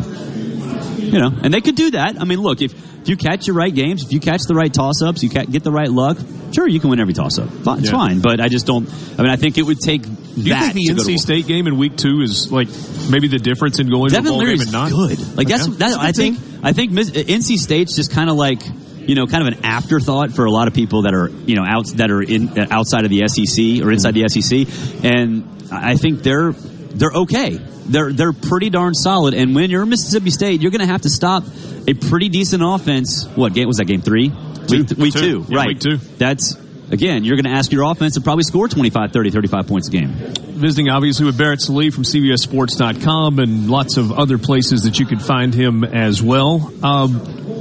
You 1.12 1.20
know, 1.20 1.30
and 1.42 1.52
they 1.54 1.60
could 1.60 1.76
do 1.76 1.92
that. 1.92 2.20
I 2.20 2.24
mean, 2.24 2.40
look, 2.40 2.60
if, 2.62 2.72
if 3.02 3.08
you 3.08 3.16
catch 3.16 3.46
your 3.46 3.54
right 3.54 3.72
games, 3.72 4.02
if 4.04 4.12
you 4.12 4.18
catch 4.18 4.42
the 4.48 4.54
right 4.54 4.72
toss 4.72 5.00
ups, 5.02 5.22
you 5.22 5.30
ca- 5.30 5.44
get 5.44 5.62
the 5.62 5.70
right 5.70 5.88
luck, 5.90 6.18
sure, 6.52 6.66
you 6.66 6.80
can 6.80 6.90
win 6.90 6.98
every 6.98 7.14
toss 7.14 7.38
up. 7.38 7.48
It's 7.52 7.84
Yeah. 7.86 7.90
fine, 7.92 8.20
but 8.20 8.40
I 8.40 8.48
just 8.48 8.66
don't. 8.66 8.88
I 9.18 9.22
mean, 9.22 9.30
I 9.30 9.36
think 9.36 9.56
it 9.58 9.62
would 9.62 9.78
take 9.78 10.02
do 10.02 10.10
you 10.40 10.48
that 10.50 10.72
think 10.72 10.88
the 10.88 10.94
to 10.94 10.94
go 10.94 11.04
to 11.04 11.10
NC. 11.12 11.18
State 11.18 11.46
game 11.46 11.68
in 11.68 11.76
week 11.78 11.96
two 11.96 12.22
is 12.22 12.50
like 12.50 12.66
maybe 13.08 13.28
the 13.28 13.38
difference 13.38 13.78
in 13.78 13.88
going 13.88 14.10
to 14.10 14.16
a 14.16 14.18
Devin 14.22 14.32
bowl 14.32 14.40
game 14.44 14.60
and 14.60 14.72
not? 14.72 14.90
good. 14.90 15.36
Like 15.36 15.46
that's, 15.46 15.68
Okay. 15.68 15.76
that, 15.78 15.98
I 16.00 16.10
think 16.10 16.38
I 16.64 16.72
think 16.72 16.92
NC 16.92 17.58
State's 17.58 17.94
just 17.94 18.10
kind 18.10 18.28
of 18.30 18.36
like 18.36 18.60
you 19.06 19.14
know, 19.14 19.26
kind 19.26 19.46
of 19.46 19.54
an 19.58 19.64
afterthought 19.64 20.32
for 20.32 20.44
a 20.44 20.50
lot 20.50 20.68
of 20.68 20.74
people 20.74 21.02
that 21.02 21.14
are, 21.14 21.28
you 21.46 21.56
know, 21.56 21.64
out 21.66 21.86
that 21.96 22.10
are 22.10 22.22
in 22.22 22.58
outside 22.72 23.04
of 23.04 23.10
the 23.10 23.26
SEC 23.28 23.84
or 23.84 23.90
inside 23.92 24.14
the 24.14 24.28
SEC, 24.28 25.04
and 25.04 25.44
I 25.72 25.96
think 25.96 26.22
they're 26.22 26.52
they're 26.52 27.12
okay. 27.12 27.58
They're 27.86 28.12
they're 28.12 28.32
pretty 28.32 28.70
darn 28.70 28.94
solid. 28.94 29.34
And 29.34 29.54
when 29.54 29.70
you're 29.70 29.84
Mississippi 29.86 30.30
State, 30.30 30.62
you're 30.62 30.70
going 30.70 30.80
to 30.80 30.86
have 30.86 31.02
to 31.02 31.10
stop 31.10 31.44
a 31.86 31.94
pretty 31.94 32.28
decent 32.30 32.62
offense. 32.64 33.26
What 33.34 33.52
game 33.52 33.66
was 33.66 33.76
that? 33.76 33.84
Game 33.86 34.00
three, 34.00 34.30
Two. 34.66 34.78
week, 34.84 34.90
week 34.96 35.12
Two. 35.14 35.44
two, 35.44 35.46
Yeah, 35.48 35.56
right? 35.58 35.68
week 35.68 35.80
two. 35.80 35.96
That's 36.16 36.56
again, 36.90 37.24
you're 37.24 37.36
going 37.36 37.44
to 37.52 37.58
ask 37.58 37.72
your 37.72 37.90
offense 37.90 38.14
to 38.14 38.20
probably 38.20 38.44
score 38.44 38.68
25, 38.68 39.12
30, 39.12 39.30
35 39.30 39.66
points 39.66 39.88
a 39.88 39.90
game. 39.90 40.08
visiting 40.12 40.88
obviously 40.88 41.26
with 41.26 41.36
Barrett 41.36 41.60
Sallee 41.60 41.90
from 41.90 42.04
CBSSports.com 42.04 43.38
and 43.38 43.68
lots 43.70 43.96
of 43.96 44.12
other 44.12 44.38
places 44.38 44.82
that 44.82 44.98
you 44.98 45.04
could 45.06 45.20
find 45.20 45.52
him 45.54 45.82
as 45.84 46.22
well. 46.22 46.72
Um, 46.84 47.53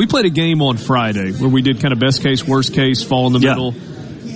we 0.00 0.06
played 0.06 0.24
a 0.24 0.30
game 0.30 0.62
on 0.62 0.78
Friday 0.78 1.30
where 1.32 1.50
we 1.50 1.60
did 1.60 1.78
kind 1.78 1.92
of 1.92 1.98
best 1.98 2.22
case, 2.22 2.42
worst 2.42 2.72
case, 2.72 3.02
fall 3.02 3.26
in 3.26 3.34
the 3.34 3.38
Yeah. 3.40 3.50
middle. 3.50 3.74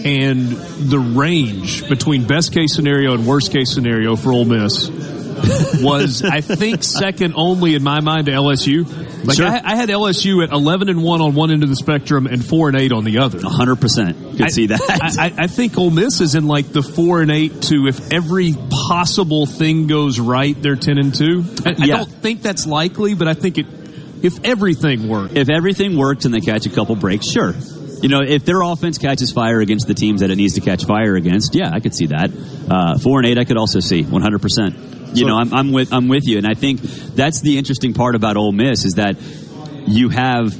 And 0.04 0.50
the 0.50 0.98
range 0.98 1.88
between 1.88 2.26
best 2.26 2.52
case 2.52 2.74
scenario 2.74 3.14
and 3.14 3.26
worst 3.26 3.50
case 3.50 3.72
scenario 3.72 4.14
for 4.16 4.30
Ole 4.30 4.44
Miss 4.44 4.90
was, 5.82 6.22
I 6.22 6.42
think, 6.42 6.84
second 6.84 7.32
only 7.34 7.74
in 7.74 7.82
my 7.82 8.00
mind 8.00 8.26
to 8.26 8.32
LSU. 8.32 8.84
Like 9.26 9.38
Sure. 9.38 9.46
I, 9.46 9.62
I 9.64 9.76
had 9.76 9.88
LSU 9.88 10.44
at 10.44 10.52
eleven 10.52 10.90
and 10.90 11.02
one 11.02 11.22
on 11.22 11.34
one 11.34 11.50
end 11.50 11.62
of 11.62 11.70
the 11.70 11.76
spectrum 11.76 12.26
and 12.26 12.44
four 12.44 12.68
and 12.68 12.76
eight 12.76 12.92
on 12.92 13.04
the 13.04 13.20
other. 13.20 13.40
hundred 13.42 13.76
percent 13.80 14.18
could 14.32 14.42
I, 14.42 14.48
see 14.48 14.66
that. 14.66 14.82
I, 15.18 15.32
I- 15.44 15.46
think 15.46 15.78
Ole 15.78 15.90
Miss 15.90 16.20
is 16.20 16.34
in 16.34 16.46
like 16.46 16.70
the 16.70 16.82
four 16.82 17.22
and 17.22 17.30
eight 17.30 17.62
to 17.62 17.86
if 17.86 18.12
every 18.12 18.52
possible 18.88 19.46
thing 19.46 19.86
goes 19.86 20.20
right, 20.20 20.54
they're 20.60 20.76
ten 20.76 20.98
and 20.98 21.14
two. 21.14 21.42
I, 21.64 21.70
I 21.70 21.74
Yeah. 21.86 21.96
don't 21.96 22.10
think 22.10 22.42
that's 22.42 22.66
likely, 22.66 23.14
but 23.14 23.26
I 23.26 23.32
think 23.32 23.56
it 23.56 23.66
if 24.24 24.44
everything 24.44 25.08
worked. 25.08 25.36
if 25.36 25.48
everything 25.48 25.96
works 25.96 26.24
and 26.24 26.34
they 26.34 26.40
catch 26.40 26.66
a 26.66 26.70
couple 26.70 26.96
breaks, 26.96 27.30
sure. 27.30 27.54
You 28.02 28.08
know, 28.08 28.20
if 28.20 28.44
their 28.44 28.60
offense 28.60 28.98
catches 28.98 29.32
fire 29.32 29.60
against 29.60 29.86
the 29.86 29.94
teams 29.94 30.20
that 30.20 30.30
it 30.30 30.36
needs 30.36 30.54
to 30.54 30.60
catch 30.60 30.84
fire 30.84 31.14
against, 31.14 31.54
yeah, 31.54 31.70
I 31.72 31.80
could 31.80 31.94
see 31.94 32.06
that. 32.06 32.30
Uh, 32.68 32.98
four 32.98 33.18
and 33.20 33.26
eight, 33.26 33.38
I 33.38 33.44
could 33.44 33.56
also 33.56 33.80
see 33.80 34.02
one 34.02 34.20
hundred 34.20 34.42
percent. 34.42 34.76
You 35.14 35.26
know, 35.26 35.36
I'm, 35.36 35.54
I'm 35.54 35.72
with 35.72 35.92
I'm 35.92 36.08
with 36.08 36.26
you, 36.26 36.38
and 36.38 36.46
I 36.46 36.54
think 36.54 36.80
that's 36.80 37.40
the 37.40 37.56
interesting 37.56 37.94
part 37.94 38.14
about 38.14 38.36
Ole 38.36 38.52
Miss 38.52 38.84
is 38.84 38.94
that 38.94 39.16
you 39.86 40.08
have 40.08 40.52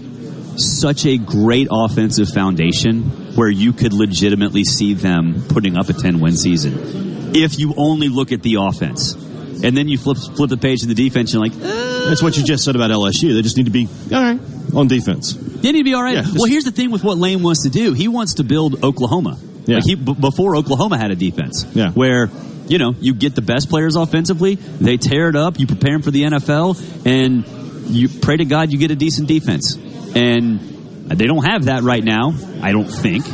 such 0.57 1.05
a 1.07 1.19
great 1.19 1.69
offensive 1.71 2.29
foundation 2.29 3.35
where 3.35 3.51
you 3.51 3.73
could 3.73 3.93
legitimately 3.93 4.63
see 4.63 4.95
them 4.95 5.43
putting 5.49 5.77
up 5.77 5.89
a 5.89 5.93
ten 5.93 6.21
win 6.21 6.37
season 6.37 7.35
if 7.35 7.59
you 7.59 7.75
only 7.77 8.09
look 8.09 8.33
at 8.33 8.43
the 8.43 8.57
offense, 8.61 9.15
and 9.63 9.77
then 9.77 9.89
you 9.89 9.99
flip 9.99 10.17
flip 10.19 10.51
the 10.51 10.57
page 10.57 10.81
to 10.81 10.87
the 10.87 10.95
defense, 10.95 11.35
and 11.35 11.45
you're 11.45 11.51
like. 11.59 11.65
"Eh, 11.75 12.09
That's 12.09 12.23
what 12.23 12.37
you 12.37 12.45
just 12.45 12.65
said 12.65 12.77
about 12.77 12.91
LSU. 12.91 13.33
They 13.35 13.41
just 13.43 13.57
need 13.57 13.65
to 13.65 13.71
be 13.71 13.89
all 14.13 14.21
right 14.21 14.39
on 14.75 14.89
defense. 14.89 15.33
They 15.33 15.73
need 15.73 15.79
to 15.81 15.85
be 15.85 15.95
all 15.95 16.03
right. 16.03 16.17
Yeah, 16.17 16.23
just- 16.23 16.35
well, 16.37 16.45
here's 16.45 16.65
the 16.65 16.71
thing 16.71 16.91
with 16.91 17.03
what 17.03 17.17
Lane 17.17 17.43
wants 17.43 17.63
to 17.63 17.71
do. 17.71 17.93
He 17.95 18.09
wants 18.09 18.35
to 18.35 18.45
build 18.45 18.85
Oklahoma. 18.85 19.39
Yeah. 19.67 19.77
Like 19.77 19.85
he, 19.87 19.95
b- 19.95 20.13
before 20.13 20.55
Oklahoma 20.57 20.99
had 20.99 21.11
a 21.11 21.15
defense. 21.17 21.65
Yeah. 21.75 21.91
Where, 21.93 22.29
you 22.69 22.77
know, 22.77 22.95
you 23.01 23.15
get 23.15 23.35
the 23.35 23.41
best 23.41 23.71
players 23.71 23.97
offensively, 23.97 24.57
they 24.57 24.99
tear 24.99 25.31
it 25.31 25.37
up, 25.37 25.59
you 25.59 25.67
prepare 25.67 25.93
them 25.95 26.03
for 26.03 26.11
the 26.11 26.25
NFL, 26.25 26.77
and 27.07 27.47
you 27.89 28.11
pray 28.11 28.37
to 28.37 28.45
God 28.45 28.71
you 28.71 28.77
get 28.79 28.91
a 28.91 28.97
decent 28.97 29.27
defense. 29.29 29.77
And 30.15 30.61
they 31.09 31.25
don't 31.27 31.45
have 31.47 31.65
that 31.67 31.83
right 31.83 32.05
now, 32.05 32.35
I 32.61 32.73
don't 32.73 32.85
think. 32.91 33.25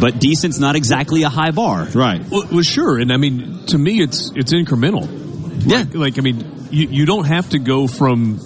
But 0.00 0.20
decent's 0.20 0.58
not 0.60 0.76
exactly 0.76 1.24
a 1.24 1.28
high 1.28 1.50
bar. 1.50 1.84
Right. 1.92 2.22
Well, 2.30 2.44
well, 2.52 2.62
sure, 2.62 2.98
and 2.98 3.12
I 3.12 3.16
mean 3.16 3.66
to 3.66 3.76
me 3.78 4.00
it's 4.00 4.30
it's 4.36 4.52
incremental. 4.52 5.08
Yeah. 5.60 5.78
Like, 5.78 5.94
like 5.94 6.18
I 6.18 6.22
mean, 6.22 6.68
you 6.70 6.88
you 6.88 7.06
don't 7.06 7.26
have 7.26 7.50
to 7.50 7.58
go 7.58 7.86
from 7.86 8.38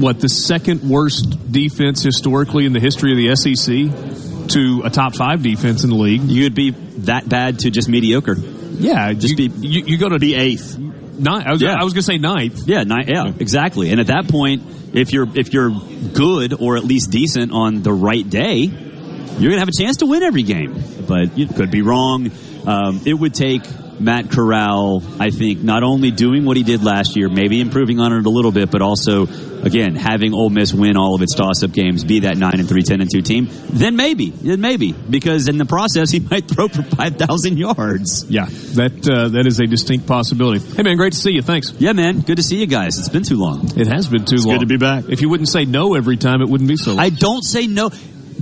what 0.00 0.20
the 0.20 0.28
second 0.28 0.88
worst 0.88 1.50
defense 1.52 2.02
historically 2.02 2.64
in 2.66 2.72
the 2.72 2.80
history 2.80 3.10
of 3.12 3.16
the 3.18 3.34
SEC 3.36 4.48
to 4.50 4.82
a 4.84 4.90
top 4.90 5.14
five 5.16 5.42
defense 5.42 5.84
in 5.84 5.90
the 5.90 5.96
league. 5.96 6.22
You 6.22 6.44
would 6.44 6.54
be 6.54 6.70
that 6.70 7.28
bad 7.28 7.60
to 7.60 7.70
just 7.70 7.88
mediocre. 7.88 8.36
Yeah, 8.38 9.12
just 9.12 9.38
you, 9.38 9.48
be 9.50 9.66
you, 9.66 9.84
you 9.84 9.98
go 9.98 10.08
to 10.08 10.18
Be 10.18 10.34
eighth. 10.34 10.78
nine. 10.78 11.42
I 11.46 11.52
was, 11.52 11.60
Yeah. 11.62 11.74
I 11.78 11.84
was 11.84 11.92
going 11.92 12.00
to 12.02 12.06
say 12.06 12.18
ninth. 12.18 12.66
Yeah, 12.66 12.82
ni- 12.84 13.04
yeah, 13.08 13.32
exactly. 13.38 13.90
And 13.90 14.00
at 14.00 14.06
that 14.08 14.28
point, 14.28 14.62
if 14.94 15.12
you're 15.12 15.26
if 15.38 15.52
you're 15.52 15.70
good 16.14 16.54
or 16.54 16.76
at 16.76 16.84
least 16.84 17.10
decent 17.10 17.52
on 17.52 17.82
the 17.82 17.92
right 17.92 18.28
day, 18.28 18.62
you're 18.64 19.50
gonna 19.50 19.58
have 19.60 19.68
a 19.68 19.72
chance 19.78 19.98
to 19.98 20.06
win 20.06 20.22
every 20.22 20.42
game. 20.42 20.82
But 21.06 21.36
you 21.38 21.46
could 21.46 21.70
be 21.70 21.82
wrong. 21.82 22.30
Um, 22.66 23.00
it 23.06 23.14
would 23.14 23.34
take 23.34 23.62
Matt 24.00 24.30
Corral, 24.30 25.02
I 25.20 25.30
think, 25.30 25.62
not 25.62 25.82
only 25.82 26.10
doing 26.10 26.44
what 26.44 26.56
he 26.56 26.62
did 26.62 26.82
last 26.82 27.16
year, 27.16 27.28
maybe 27.28 27.60
improving 27.60 28.00
on 28.00 28.12
it 28.12 28.24
a 28.24 28.30
little 28.30 28.52
bit, 28.52 28.70
but 28.70 28.82
also 28.82 29.26
again 29.62 29.94
having 29.94 30.32
Ole 30.32 30.48
Miss 30.48 30.72
win 30.72 30.96
all 30.96 31.14
of 31.14 31.22
its 31.22 31.34
toss-up 31.34 31.72
games, 31.72 32.02
be 32.04 32.20
that 32.20 32.38
nine 32.38 32.58
and 32.58 32.68
three, 32.68 32.82
10 32.82 33.00
and 33.02 33.10
two 33.12 33.20
team. 33.20 33.48
Then 33.68 33.96
maybe, 33.96 34.30
then 34.30 34.60
maybe, 34.60 34.92
because 34.92 35.48
in 35.48 35.58
the 35.58 35.66
process 35.66 36.10
he 36.12 36.20
might 36.20 36.48
throw 36.48 36.68
for 36.68 36.82
five 36.82 37.16
thousand 37.16 37.58
yards. 37.58 38.24
Yeah, 38.28 38.46
that 38.46 39.08
uh, 39.08 39.28
that 39.28 39.46
is 39.46 39.60
a 39.60 39.66
distinct 39.66 40.06
possibility. 40.06 40.60
Hey 40.74 40.82
man, 40.82 40.96
great 40.96 41.12
to 41.12 41.18
see 41.18 41.32
you. 41.32 41.42
Thanks. 41.42 41.72
Yeah, 41.78 41.92
man, 41.92 42.20
good 42.20 42.36
to 42.36 42.42
see 42.42 42.58
you 42.58 42.66
guys. 42.66 42.98
It's 42.98 43.08
been 43.08 43.22
too 43.24 43.36
long. 43.36 43.78
It 43.78 43.86
has 43.86 44.08
been 44.08 44.24
too 44.24 44.36
long. 44.36 44.54
good 44.56 44.60
to 44.60 44.66
be 44.66 44.78
back. 44.78 45.04
If 45.08 45.20
you 45.20 45.28
wouldn't 45.28 45.48
say 45.48 45.64
no 45.66 45.94
every 45.94 46.16
time, 46.16 46.40
it 46.40 46.48
wouldn't 46.48 46.68
be 46.68 46.76
so 46.76 46.92
long. 46.92 47.00
I 47.00 47.10
don't 47.10 47.42
say 47.42 47.66
no. 47.66 47.90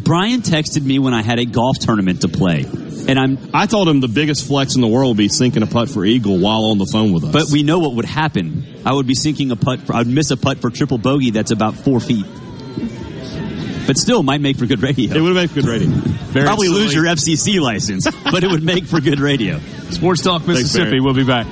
Brian 0.08 0.40
texted 0.40 0.82
me 0.82 0.98
when 0.98 1.12
I 1.12 1.20
had 1.20 1.38
a 1.38 1.44
golf 1.44 1.78
tournament 1.80 2.22
to 2.22 2.28
play, 2.28 2.64
and 2.64 3.18
I'm. 3.18 3.38
I 3.52 3.66
told 3.66 3.90
him 3.90 4.00
the 4.00 4.08
biggest 4.08 4.46
flex 4.46 4.74
in 4.74 4.80
the 4.80 4.88
world 4.88 5.10
would 5.10 5.18
be 5.18 5.28
sinking 5.28 5.62
a 5.62 5.66
putt 5.66 5.90
for 5.90 6.02
eagle 6.02 6.38
while 6.38 6.64
on 6.70 6.78
the 6.78 6.86
phone 6.86 7.12
with 7.12 7.24
us. 7.24 7.32
But 7.32 7.50
we 7.52 7.62
know 7.62 7.78
what 7.78 7.92
would 7.92 8.06
happen. 8.06 8.80
I 8.86 8.94
would 8.94 9.06
be 9.06 9.14
sinking 9.14 9.50
a 9.50 9.56
putt. 9.56 9.80
For, 9.80 9.94
I'd 9.94 10.06
miss 10.06 10.30
a 10.30 10.38
putt 10.38 10.62
for 10.62 10.70
triple 10.70 10.96
bogey 10.96 11.30
that's 11.32 11.50
about 11.50 11.74
four 11.74 12.00
feet. 12.00 12.24
But 13.86 13.98
still, 13.98 14.22
might 14.22 14.40
make 14.40 14.56
for 14.56 14.64
good 14.64 14.82
radio. 14.82 15.14
it 15.14 15.20
would 15.20 15.34
make 15.34 15.50
for 15.50 15.60
good 15.60 15.68
radio. 15.68 15.90
Probably 16.32 16.68
lose 16.68 16.94
your 16.94 17.04
FCC 17.04 17.60
license, 17.60 18.08
but 18.24 18.42
it 18.42 18.50
would 18.50 18.62
make 18.64 18.86
for 18.86 19.02
good 19.02 19.20
radio. 19.20 19.60
Sports 19.90 20.22
Talk 20.22 20.46
Mississippi. 20.46 20.84
Barry. 20.84 21.00
we'll 21.02 21.12
be 21.12 21.24
back. 21.24 21.46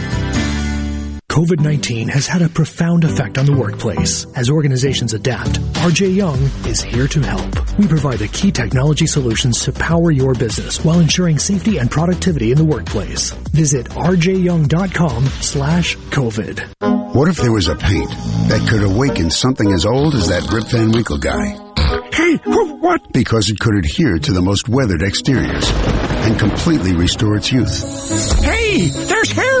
COVID 1.31 1.61
19 1.61 2.09
has 2.09 2.27
had 2.27 2.41
a 2.41 2.49
profound 2.49 3.05
effect 3.05 3.37
on 3.37 3.45
the 3.45 3.55
workplace. 3.55 4.25
As 4.35 4.49
organizations 4.49 5.13
adapt, 5.13 5.61
RJ 5.79 6.13
Young 6.13 6.37
is 6.67 6.81
here 6.81 7.07
to 7.07 7.21
help. 7.21 7.77
We 7.77 7.87
provide 7.87 8.19
the 8.19 8.27
key 8.27 8.51
technology 8.51 9.07
solutions 9.07 9.63
to 9.63 9.71
power 9.71 10.11
your 10.11 10.33
business 10.33 10.83
while 10.83 10.99
ensuring 10.99 11.39
safety 11.39 11.77
and 11.77 11.89
productivity 11.89 12.51
in 12.51 12.57
the 12.57 12.65
workplace. 12.65 13.31
Visit 13.53 13.85
rjyoung.com 13.91 15.25
slash 15.25 15.95
COVID. 15.95 17.15
What 17.15 17.29
if 17.29 17.37
there 17.37 17.53
was 17.53 17.69
a 17.69 17.77
paint 17.77 18.09
that 18.49 18.67
could 18.69 18.83
awaken 18.83 19.29
something 19.29 19.71
as 19.71 19.85
old 19.85 20.15
as 20.15 20.27
that 20.27 20.51
Rip 20.51 20.65
Van 20.65 20.91
Winkle 20.91 21.17
guy? 21.17 21.55
Hey, 22.13 22.35
what? 22.45 23.13
Because 23.13 23.49
it 23.49 23.57
could 23.57 23.75
adhere 23.75 24.19
to 24.19 24.33
the 24.33 24.41
most 24.41 24.67
weathered 24.67 25.01
exteriors 25.01 25.71
and 25.71 26.37
completely 26.37 26.93
restore 26.93 27.37
its 27.37 27.51
youth. 27.51 28.43
Hey, 28.43 28.89
there's 28.89 29.31
hair 29.31 29.60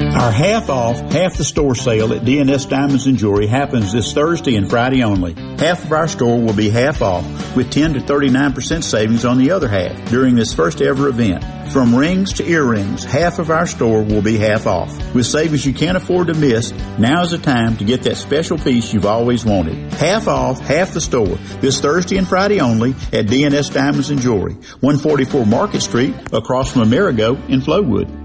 Our 0.00 0.30
half 0.30 0.70
off, 0.70 0.98
half 1.12 1.36
the 1.36 1.44
store 1.44 1.74
sale 1.74 2.12
at 2.12 2.22
DNS 2.22 2.68
Diamonds 2.68 3.06
and 3.06 3.18
Jewelry 3.18 3.46
happens 3.46 3.92
this 3.92 4.12
Thursday 4.12 4.56
and 4.56 4.68
Friday 4.68 5.02
only. 5.02 5.34
Half 5.34 5.84
of 5.84 5.92
our 5.92 6.08
store 6.08 6.40
will 6.40 6.54
be 6.54 6.70
half 6.70 7.02
off 7.02 7.24
with 7.56 7.70
10 7.70 7.94
to 7.94 8.00
39% 8.00 8.84
savings 8.84 9.24
on 9.24 9.38
the 9.38 9.50
other 9.50 9.68
half 9.68 10.10
during 10.10 10.34
this 10.34 10.54
first 10.54 10.80
ever 10.80 11.08
event. 11.08 11.44
From 11.72 11.94
rings 11.94 12.34
to 12.34 12.46
earrings, 12.46 13.04
half 13.04 13.38
of 13.38 13.50
our 13.50 13.66
store 13.66 14.02
will 14.02 14.22
be 14.22 14.36
half 14.36 14.66
off. 14.66 15.14
With 15.14 15.26
savings 15.26 15.66
you 15.66 15.72
can't 15.72 15.96
afford 15.96 16.28
to 16.28 16.34
miss, 16.34 16.72
now 16.98 17.22
is 17.22 17.30
the 17.30 17.38
time 17.38 17.76
to 17.78 17.84
get 17.84 18.02
that 18.02 18.16
special 18.16 18.58
piece 18.58 18.92
you've 18.92 19.06
always 19.06 19.44
wanted. 19.44 19.92
Half 19.94 20.28
off, 20.28 20.60
half 20.60 20.92
the 20.92 21.00
store. 21.00 21.36
This 21.60 21.80
Thursday 21.80 22.16
and 22.16 22.28
Friday 22.28 22.60
only 22.60 22.90
at 23.12 23.26
DNS 23.26 23.72
Diamonds 23.72 24.10
and 24.10 24.20
Jewelry, 24.20 24.54
144 24.80 25.46
Market 25.46 25.80
Street, 25.80 26.14
across 26.32 26.72
from 26.72 26.82
Amerigo 26.82 27.34
in 27.48 27.60
Flowood. 27.60 28.21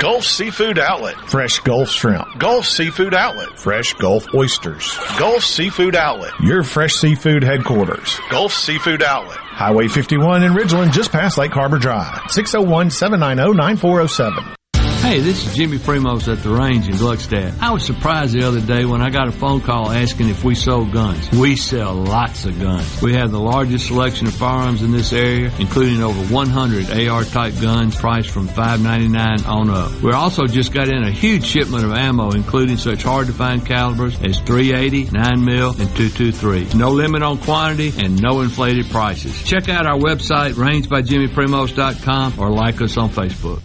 Gulf 0.00 0.24
Seafood 0.24 0.78
Outlet. 0.78 1.14
Fresh 1.28 1.58
Gulf 1.58 1.90
Shrimp. 1.90 2.38
Gulf 2.38 2.64
Seafood 2.64 3.12
Outlet. 3.12 3.58
Fresh 3.58 3.94
Gulf 3.94 4.32
Oysters. 4.34 4.98
Gulf 5.18 5.44
Seafood 5.44 5.94
Outlet. 5.94 6.32
Your 6.40 6.62
fresh 6.62 6.94
seafood 6.94 7.44
headquarters. 7.44 8.18
Gulf 8.30 8.54
Seafood 8.54 9.02
Outlet. 9.02 9.36
Highway 9.36 9.88
51 9.88 10.42
in 10.42 10.52
Ridgeland, 10.52 10.92
just 10.92 11.12
past 11.12 11.36
Lake 11.36 11.52
Harbor 11.52 11.76
Drive. 11.78 12.30
601 12.30 12.90
790 12.90 13.58
9407. 13.58 14.59
Hey, 15.00 15.18
this 15.18 15.44
is 15.44 15.56
Jimmy 15.56 15.78
Primos 15.78 16.30
at 16.30 16.42
the 16.42 16.50
range 16.50 16.86
in 16.86 16.94
Gluckstadt. 16.94 17.58
I 17.60 17.72
was 17.72 17.84
surprised 17.84 18.34
the 18.34 18.46
other 18.46 18.60
day 18.60 18.84
when 18.84 19.00
I 19.00 19.08
got 19.08 19.28
a 19.28 19.32
phone 19.32 19.62
call 19.62 19.90
asking 19.90 20.28
if 20.28 20.44
we 20.44 20.54
sold 20.54 20.92
guns. 20.92 21.28
We 21.32 21.56
sell 21.56 21.94
lots 21.94 22.44
of 22.44 22.60
guns. 22.60 23.00
We 23.00 23.14
have 23.14 23.32
the 23.32 23.40
largest 23.40 23.86
selection 23.86 24.26
of 24.26 24.34
firearms 24.34 24.82
in 24.82 24.92
this 24.92 25.12
area, 25.14 25.50
including 25.58 26.02
over 26.02 26.22
100 26.32 27.08
AR 27.08 27.24
type 27.24 27.54
guns 27.60 27.96
priced 27.96 28.28
from 28.28 28.46
$5.99 28.46 29.48
on 29.48 29.70
up. 29.70 30.00
We 30.02 30.12
also 30.12 30.46
just 30.46 30.72
got 30.72 30.88
in 30.88 31.02
a 31.02 31.10
huge 31.10 31.44
shipment 31.44 31.82
of 31.82 31.92
ammo, 31.92 32.30
including 32.32 32.76
such 32.76 33.02
hard 33.02 33.26
to 33.28 33.32
find 33.32 33.64
calibers 33.66 34.14
as 34.22 34.38
380, 34.40 35.06
9mm, 35.06 35.80
and 35.80 35.96
223. 35.96 36.78
No 36.78 36.90
limit 36.90 37.22
on 37.22 37.38
quantity 37.38 37.92
and 37.96 38.20
no 38.22 38.42
inflated 38.42 38.90
prices. 38.90 39.42
Check 39.44 39.70
out 39.70 39.86
our 39.86 39.98
website, 39.98 40.52
rangebyjimmyprimos.com 40.52 42.38
or 42.38 42.50
like 42.50 42.82
us 42.82 42.96
on 42.98 43.08
Facebook. 43.08 43.62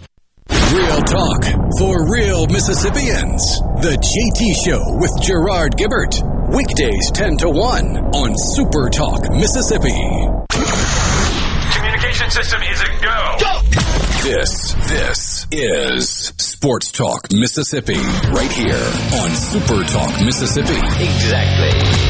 Real 0.72 1.00
talk 1.02 1.44
for 1.78 2.10
real 2.10 2.46
Mississippians. 2.48 3.60
The 3.82 3.94
JT 3.96 4.64
Show 4.66 4.82
with 4.98 5.12
Gerard 5.22 5.76
Gibert. 5.76 6.18
Weekdays 6.52 7.10
10 7.12 7.36
to 7.38 7.50
1 7.50 7.96
on 8.14 8.34
Super 8.36 8.90
Talk 8.90 9.30
Mississippi. 9.30 9.94
Communication 11.72 12.30
system 12.30 12.62
is 12.62 12.80
a 12.80 12.88
go. 13.00 13.36
Go! 13.38 13.60
This, 14.22 14.74
this 14.88 15.46
is 15.52 16.32
Sports 16.36 16.90
Talk 16.90 17.32
Mississippi. 17.32 17.98
Right 18.34 18.50
here 18.50 18.90
on 19.22 19.30
Super 19.30 19.84
Talk 19.84 20.20
Mississippi. 20.24 20.74
Exactly. 20.74 22.05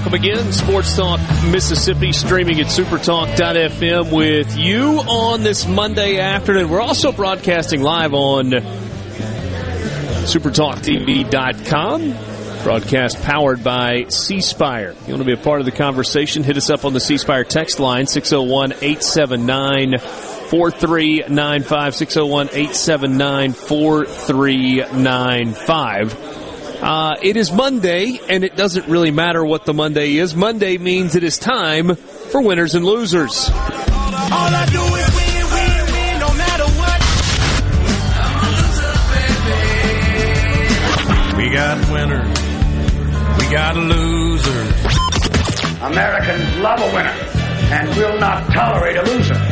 Welcome 0.00 0.14
again, 0.14 0.50
Sports 0.52 0.96
Talk 0.96 1.20
Mississippi, 1.50 2.12
streaming 2.12 2.58
at 2.58 2.68
supertalk.fm 2.68 4.10
with 4.10 4.56
you 4.56 5.00
on 5.00 5.42
this 5.42 5.66
Monday 5.66 6.18
afternoon. 6.18 6.70
We're 6.70 6.80
also 6.80 7.12
broadcasting 7.12 7.82
live 7.82 8.14
on 8.14 8.46
supertalktv.com. 10.24 12.14
Broadcast 12.64 13.22
powered 13.22 13.62
by 13.62 14.06
C 14.08 14.40
Spire. 14.40 14.94
You 15.06 15.12
want 15.12 15.18
to 15.18 15.26
be 15.26 15.34
a 15.34 15.36
part 15.36 15.60
of 15.60 15.66
the 15.66 15.72
conversation? 15.72 16.44
Hit 16.44 16.56
us 16.56 16.70
up 16.70 16.86
on 16.86 16.94
the 16.94 17.00
C 17.00 17.18
Spire 17.18 17.44
text 17.44 17.78
line 17.78 18.06
601 18.06 18.72
879 18.72 19.98
4395. 19.98 21.94
601 21.94 22.46
879 22.46 23.52
4395. 23.52 26.39
Uh, 26.82 27.16
it 27.20 27.36
is 27.36 27.52
Monday, 27.52 28.18
and 28.28 28.42
it 28.42 28.56
doesn't 28.56 28.88
really 28.88 29.10
matter 29.10 29.44
what 29.44 29.66
the 29.66 29.74
Monday 29.74 30.16
is. 30.16 30.34
Monday 30.34 30.78
means 30.78 31.14
it 31.14 31.22
is 31.22 31.38
time 31.38 31.94
for 31.94 32.40
winners 32.40 32.74
and 32.74 32.86
losers. 32.86 33.50
All 33.50 33.52
I 33.52 34.66
do 34.70 34.80
is 34.80 35.14
win, 35.14 35.44
win, 35.52 35.84
win, 35.92 36.20
no 36.20 36.32
matter 36.34 36.64
what. 36.80 37.00
We 41.36 41.50
got 41.50 41.78
winners. 41.92 42.38
We 43.38 43.50
got 43.52 43.76
losers. 43.76 44.74
Americans 45.82 46.56
love 46.56 46.80
a 46.80 46.94
winner 46.94 47.14
and 47.72 47.88
will 47.96 48.18
not 48.18 48.50
tolerate 48.52 48.96
a 48.96 49.02
loser. 49.02 49.49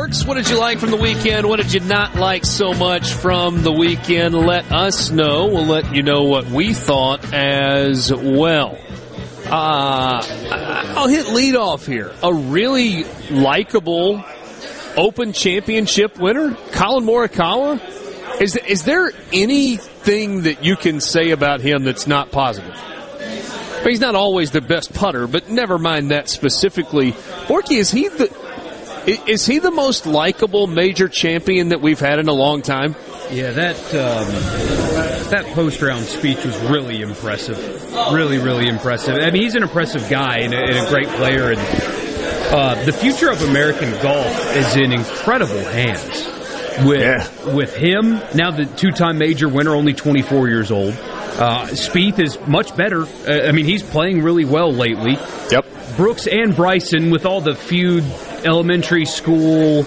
Works. 0.00 0.24
What 0.24 0.34
did 0.34 0.48
you 0.48 0.60
like 0.60 0.78
from 0.78 0.92
the 0.92 0.96
weekend? 0.96 1.48
What 1.48 1.56
did 1.56 1.74
you 1.74 1.80
not 1.80 2.14
like 2.14 2.44
so 2.44 2.72
much 2.72 3.12
from 3.12 3.64
the 3.64 3.72
weekend? 3.72 4.32
Let 4.32 4.70
us 4.70 5.10
know. 5.10 5.48
We'll 5.48 5.66
let 5.66 5.92
you 5.92 6.04
know 6.04 6.22
what 6.22 6.46
we 6.46 6.72
thought 6.72 7.34
as 7.34 8.14
well. 8.14 8.78
Uh, 9.46 10.22
I'll 10.94 11.08
hit 11.08 11.26
lead 11.30 11.56
off 11.56 11.84
here. 11.84 12.12
A 12.22 12.32
really 12.32 13.06
likable 13.28 14.22
Open 14.96 15.32
Championship 15.32 16.16
winner, 16.16 16.54
Collin 16.70 17.04
Morikawa. 17.04 18.40
Is 18.40 18.54
is 18.54 18.84
there 18.84 19.10
anything 19.32 20.42
that 20.42 20.64
you 20.64 20.76
can 20.76 21.00
say 21.00 21.30
about 21.30 21.60
him 21.60 21.82
that's 21.82 22.06
not 22.06 22.30
positive? 22.30 22.76
I 22.76 23.80
mean, 23.80 23.88
he's 23.90 24.00
not 24.00 24.14
always 24.14 24.52
the 24.52 24.60
best 24.60 24.94
putter, 24.94 25.26
but 25.26 25.50
never 25.50 25.76
mind 25.76 26.12
that 26.12 26.28
specifically. 26.28 27.12
Borky, 27.48 27.78
is 27.78 27.90
he 27.90 28.06
the 28.06 28.47
is 29.08 29.46
he 29.46 29.58
the 29.58 29.70
most 29.70 30.06
likable 30.06 30.66
major 30.66 31.08
champion 31.08 31.70
that 31.70 31.80
we've 31.80 32.00
had 32.00 32.18
in 32.18 32.28
a 32.28 32.32
long 32.32 32.62
time? 32.62 32.94
Yeah, 33.30 33.50
that 33.52 33.76
um, 33.94 35.30
that 35.30 35.46
post 35.54 35.82
round 35.82 36.04
speech 36.04 36.44
was 36.44 36.56
really 36.60 37.00
impressive. 37.00 37.58
Really, 38.12 38.38
really 38.38 38.68
impressive. 38.68 39.16
I 39.20 39.30
mean, 39.30 39.42
he's 39.42 39.54
an 39.54 39.62
impressive 39.62 40.08
guy 40.08 40.38
and 40.38 40.54
a, 40.54 40.58
and 40.58 40.86
a 40.86 40.88
great 40.88 41.08
player, 41.08 41.52
and 41.52 41.60
uh, 41.60 42.82
the 42.84 42.92
future 42.92 43.30
of 43.30 43.42
American 43.42 43.90
golf 44.02 44.56
is 44.56 44.76
in 44.76 44.92
incredible 44.92 45.64
hands. 45.64 46.26
With 46.86 47.54
with 47.54 47.76
him 47.76 48.20
now, 48.34 48.50
the 48.52 48.64
two 48.64 48.92
time 48.92 49.18
major 49.18 49.48
winner, 49.48 49.74
only 49.74 49.94
twenty 49.94 50.22
four 50.22 50.48
years 50.48 50.70
old. 50.70 50.94
Uh, 51.38 51.66
Spieth 51.68 52.18
is 52.18 52.38
much 52.48 52.76
better. 52.76 53.02
Uh, 53.02 53.48
I 53.48 53.52
mean, 53.52 53.64
he's 53.64 53.82
playing 53.82 54.22
really 54.22 54.44
well 54.44 54.72
lately. 54.72 55.16
Yep. 55.50 55.96
Brooks 55.96 56.26
and 56.26 56.54
Bryson, 56.54 57.10
with 57.10 57.26
all 57.26 57.40
the 57.40 57.54
feud, 57.54 58.04
elementary 58.44 59.04
school 59.04 59.84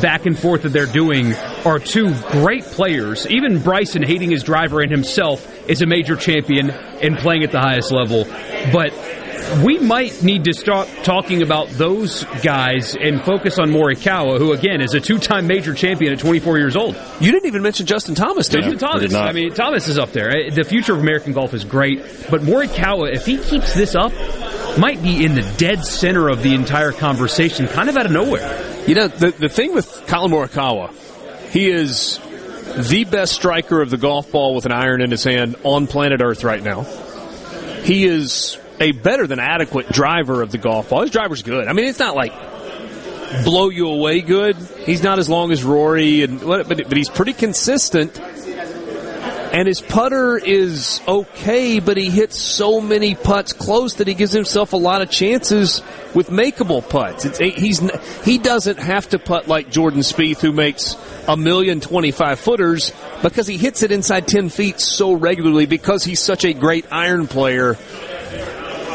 back 0.00 0.26
and 0.26 0.38
forth 0.38 0.62
that 0.62 0.70
they're 0.70 0.86
doing, 0.86 1.34
are 1.64 1.78
two 1.78 2.14
great 2.30 2.64
players. 2.64 3.26
Even 3.28 3.60
Bryson, 3.60 4.02
hating 4.02 4.30
his 4.30 4.42
driver 4.42 4.80
and 4.80 4.90
himself, 4.90 5.68
is 5.68 5.82
a 5.82 5.86
major 5.86 6.16
champion 6.16 6.70
and 6.70 7.18
playing 7.18 7.42
at 7.42 7.52
the 7.52 7.60
highest 7.60 7.92
level. 7.92 8.24
But 8.72 8.92
we 9.60 9.78
might 9.78 10.22
need 10.22 10.44
to 10.44 10.54
start 10.54 10.88
talking 11.02 11.42
about 11.42 11.68
those 11.70 12.24
guys 12.42 12.96
and 12.96 13.20
focus 13.22 13.58
on 13.58 13.70
Morikawa, 13.70 14.38
who 14.38 14.52
again 14.52 14.80
is 14.80 14.94
a 14.94 15.00
two-time 15.00 15.46
major 15.46 15.74
champion 15.74 16.12
at 16.12 16.18
24 16.18 16.58
years 16.58 16.76
old. 16.76 16.96
You 17.20 17.32
didn't 17.32 17.46
even 17.46 17.62
mention 17.62 17.86
Justin 17.86 18.14
Thomas, 18.14 18.48
did 18.48 18.62
Justin 18.62 18.72
you? 18.72 18.78
Thomas. 18.78 19.14
I 19.14 19.32
mean, 19.32 19.52
Thomas 19.52 19.88
is 19.88 19.98
up 19.98 20.12
there. 20.12 20.30
Eh, 20.30 20.50
the 20.50 20.64
future 20.64 20.94
of 20.94 21.00
American 21.00 21.32
golf 21.32 21.54
is 21.54 21.64
great, 21.64 22.00
but 22.30 22.40
Morikawa, 22.42 23.12
if 23.14 23.26
he 23.26 23.38
keeps 23.38 23.74
this 23.74 23.94
up, 23.94 24.12
might 24.78 25.02
be 25.02 25.24
in 25.24 25.34
the 25.34 25.54
dead 25.58 25.84
center 25.84 26.28
of 26.28 26.42
the 26.42 26.54
entire 26.54 26.92
conversation, 26.92 27.68
kind 27.68 27.88
of 27.88 27.96
out 27.96 28.06
of 28.06 28.12
nowhere. 28.12 28.84
You 28.86 28.94
know, 28.94 29.08
the 29.08 29.30
the 29.32 29.48
thing 29.48 29.74
with 29.74 30.06
Collin 30.06 30.30
Morikawa, 30.32 30.92
he 31.50 31.70
is 31.70 32.18
the 32.76 33.04
best 33.04 33.34
striker 33.34 33.82
of 33.82 33.90
the 33.90 33.98
golf 33.98 34.32
ball 34.32 34.54
with 34.54 34.64
an 34.64 34.72
iron 34.72 35.02
in 35.02 35.10
his 35.10 35.24
hand 35.24 35.56
on 35.62 35.86
planet 35.86 36.22
Earth 36.22 36.42
right 36.42 36.62
now. 36.62 36.82
He 37.82 38.06
is 38.06 38.56
a 38.82 38.92
better 38.92 39.26
than 39.26 39.38
adequate 39.38 39.88
driver 39.88 40.42
of 40.42 40.50
the 40.50 40.58
golf 40.58 40.90
ball. 40.90 41.02
His 41.02 41.10
driver's 41.10 41.42
good. 41.42 41.68
I 41.68 41.72
mean, 41.72 41.86
it's 41.86 42.00
not 42.00 42.16
like 42.16 42.32
blow 43.44 43.70
you 43.70 43.88
away 43.88 44.20
good. 44.20 44.56
He's 44.84 45.02
not 45.02 45.18
as 45.18 45.28
long 45.28 45.52
as 45.52 45.62
Rory, 45.64 46.22
and 46.22 46.40
but 46.40 46.66
but 46.66 46.96
he's 46.96 47.08
pretty 47.08 47.32
consistent. 47.32 48.20
And 49.54 49.68
his 49.68 49.82
putter 49.82 50.38
is 50.38 51.02
okay, 51.06 51.78
but 51.78 51.98
he 51.98 52.08
hits 52.08 52.38
so 52.38 52.80
many 52.80 53.14
putts 53.14 53.52
close 53.52 53.96
that 53.96 54.08
he 54.08 54.14
gives 54.14 54.32
himself 54.32 54.72
a 54.72 54.78
lot 54.78 55.02
of 55.02 55.10
chances 55.10 55.82
with 56.14 56.30
makeable 56.30 56.80
putts. 56.88 57.26
It's, 57.26 57.36
he's 57.38 57.78
he 58.24 58.38
doesn't 58.38 58.78
have 58.78 59.10
to 59.10 59.18
putt 59.18 59.48
like 59.48 59.70
Jordan 59.70 60.00
Spieth, 60.00 60.40
who 60.40 60.52
makes 60.52 60.96
a 61.28 61.36
million 61.36 61.80
twenty-five 61.80 62.40
footers 62.40 62.92
because 63.20 63.46
he 63.46 63.58
hits 63.58 63.82
it 63.82 63.92
inside 63.92 64.26
ten 64.26 64.48
feet 64.48 64.80
so 64.80 65.12
regularly 65.12 65.66
because 65.66 66.02
he's 66.02 66.20
such 66.20 66.46
a 66.46 66.54
great 66.54 66.86
iron 66.90 67.28
player. 67.28 67.76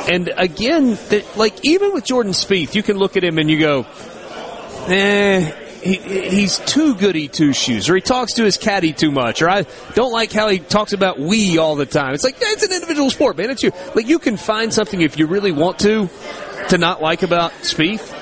And 0.07 0.31
again, 0.37 0.97
like 1.35 1.65
even 1.65 1.93
with 1.93 2.05
Jordan 2.05 2.31
Spieth, 2.31 2.75
you 2.75 2.83
can 2.83 2.97
look 2.97 3.17
at 3.17 3.23
him 3.23 3.37
and 3.37 3.49
you 3.49 3.59
go, 3.59 3.85
eh, 4.87 5.51
he, 5.81 5.95
he's 5.95 6.59
too 6.59 6.95
goody 6.95 7.27
two 7.27 7.53
shoes, 7.53 7.89
or 7.89 7.95
he 7.95 8.01
talks 8.01 8.33
to 8.33 8.43
his 8.43 8.57
caddy 8.57 8.93
too 8.93 9.11
much, 9.11 9.41
or 9.41 9.49
I 9.49 9.65
don't 9.93 10.11
like 10.11 10.31
how 10.31 10.49
he 10.49 10.59
talks 10.59 10.93
about 10.93 11.19
we 11.19 11.57
all 11.57 11.75
the 11.75 11.85
time. 11.85 12.13
It's 12.13 12.23
like 12.23 12.35
it's 12.39 12.63
an 12.63 12.71
individual 12.73 13.09
sport, 13.09 13.37
man. 13.37 13.49
It's 13.49 13.63
you. 13.63 13.71
Like 13.95 14.07
you 14.07 14.19
can 14.19 14.37
find 14.37 14.73
something 14.73 15.01
if 15.01 15.17
you 15.17 15.27
really 15.27 15.51
want 15.51 15.79
to 15.79 16.09
to 16.69 16.77
not 16.77 17.01
like 17.01 17.23
about 17.23 17.51
Spieth. 17.61 18.13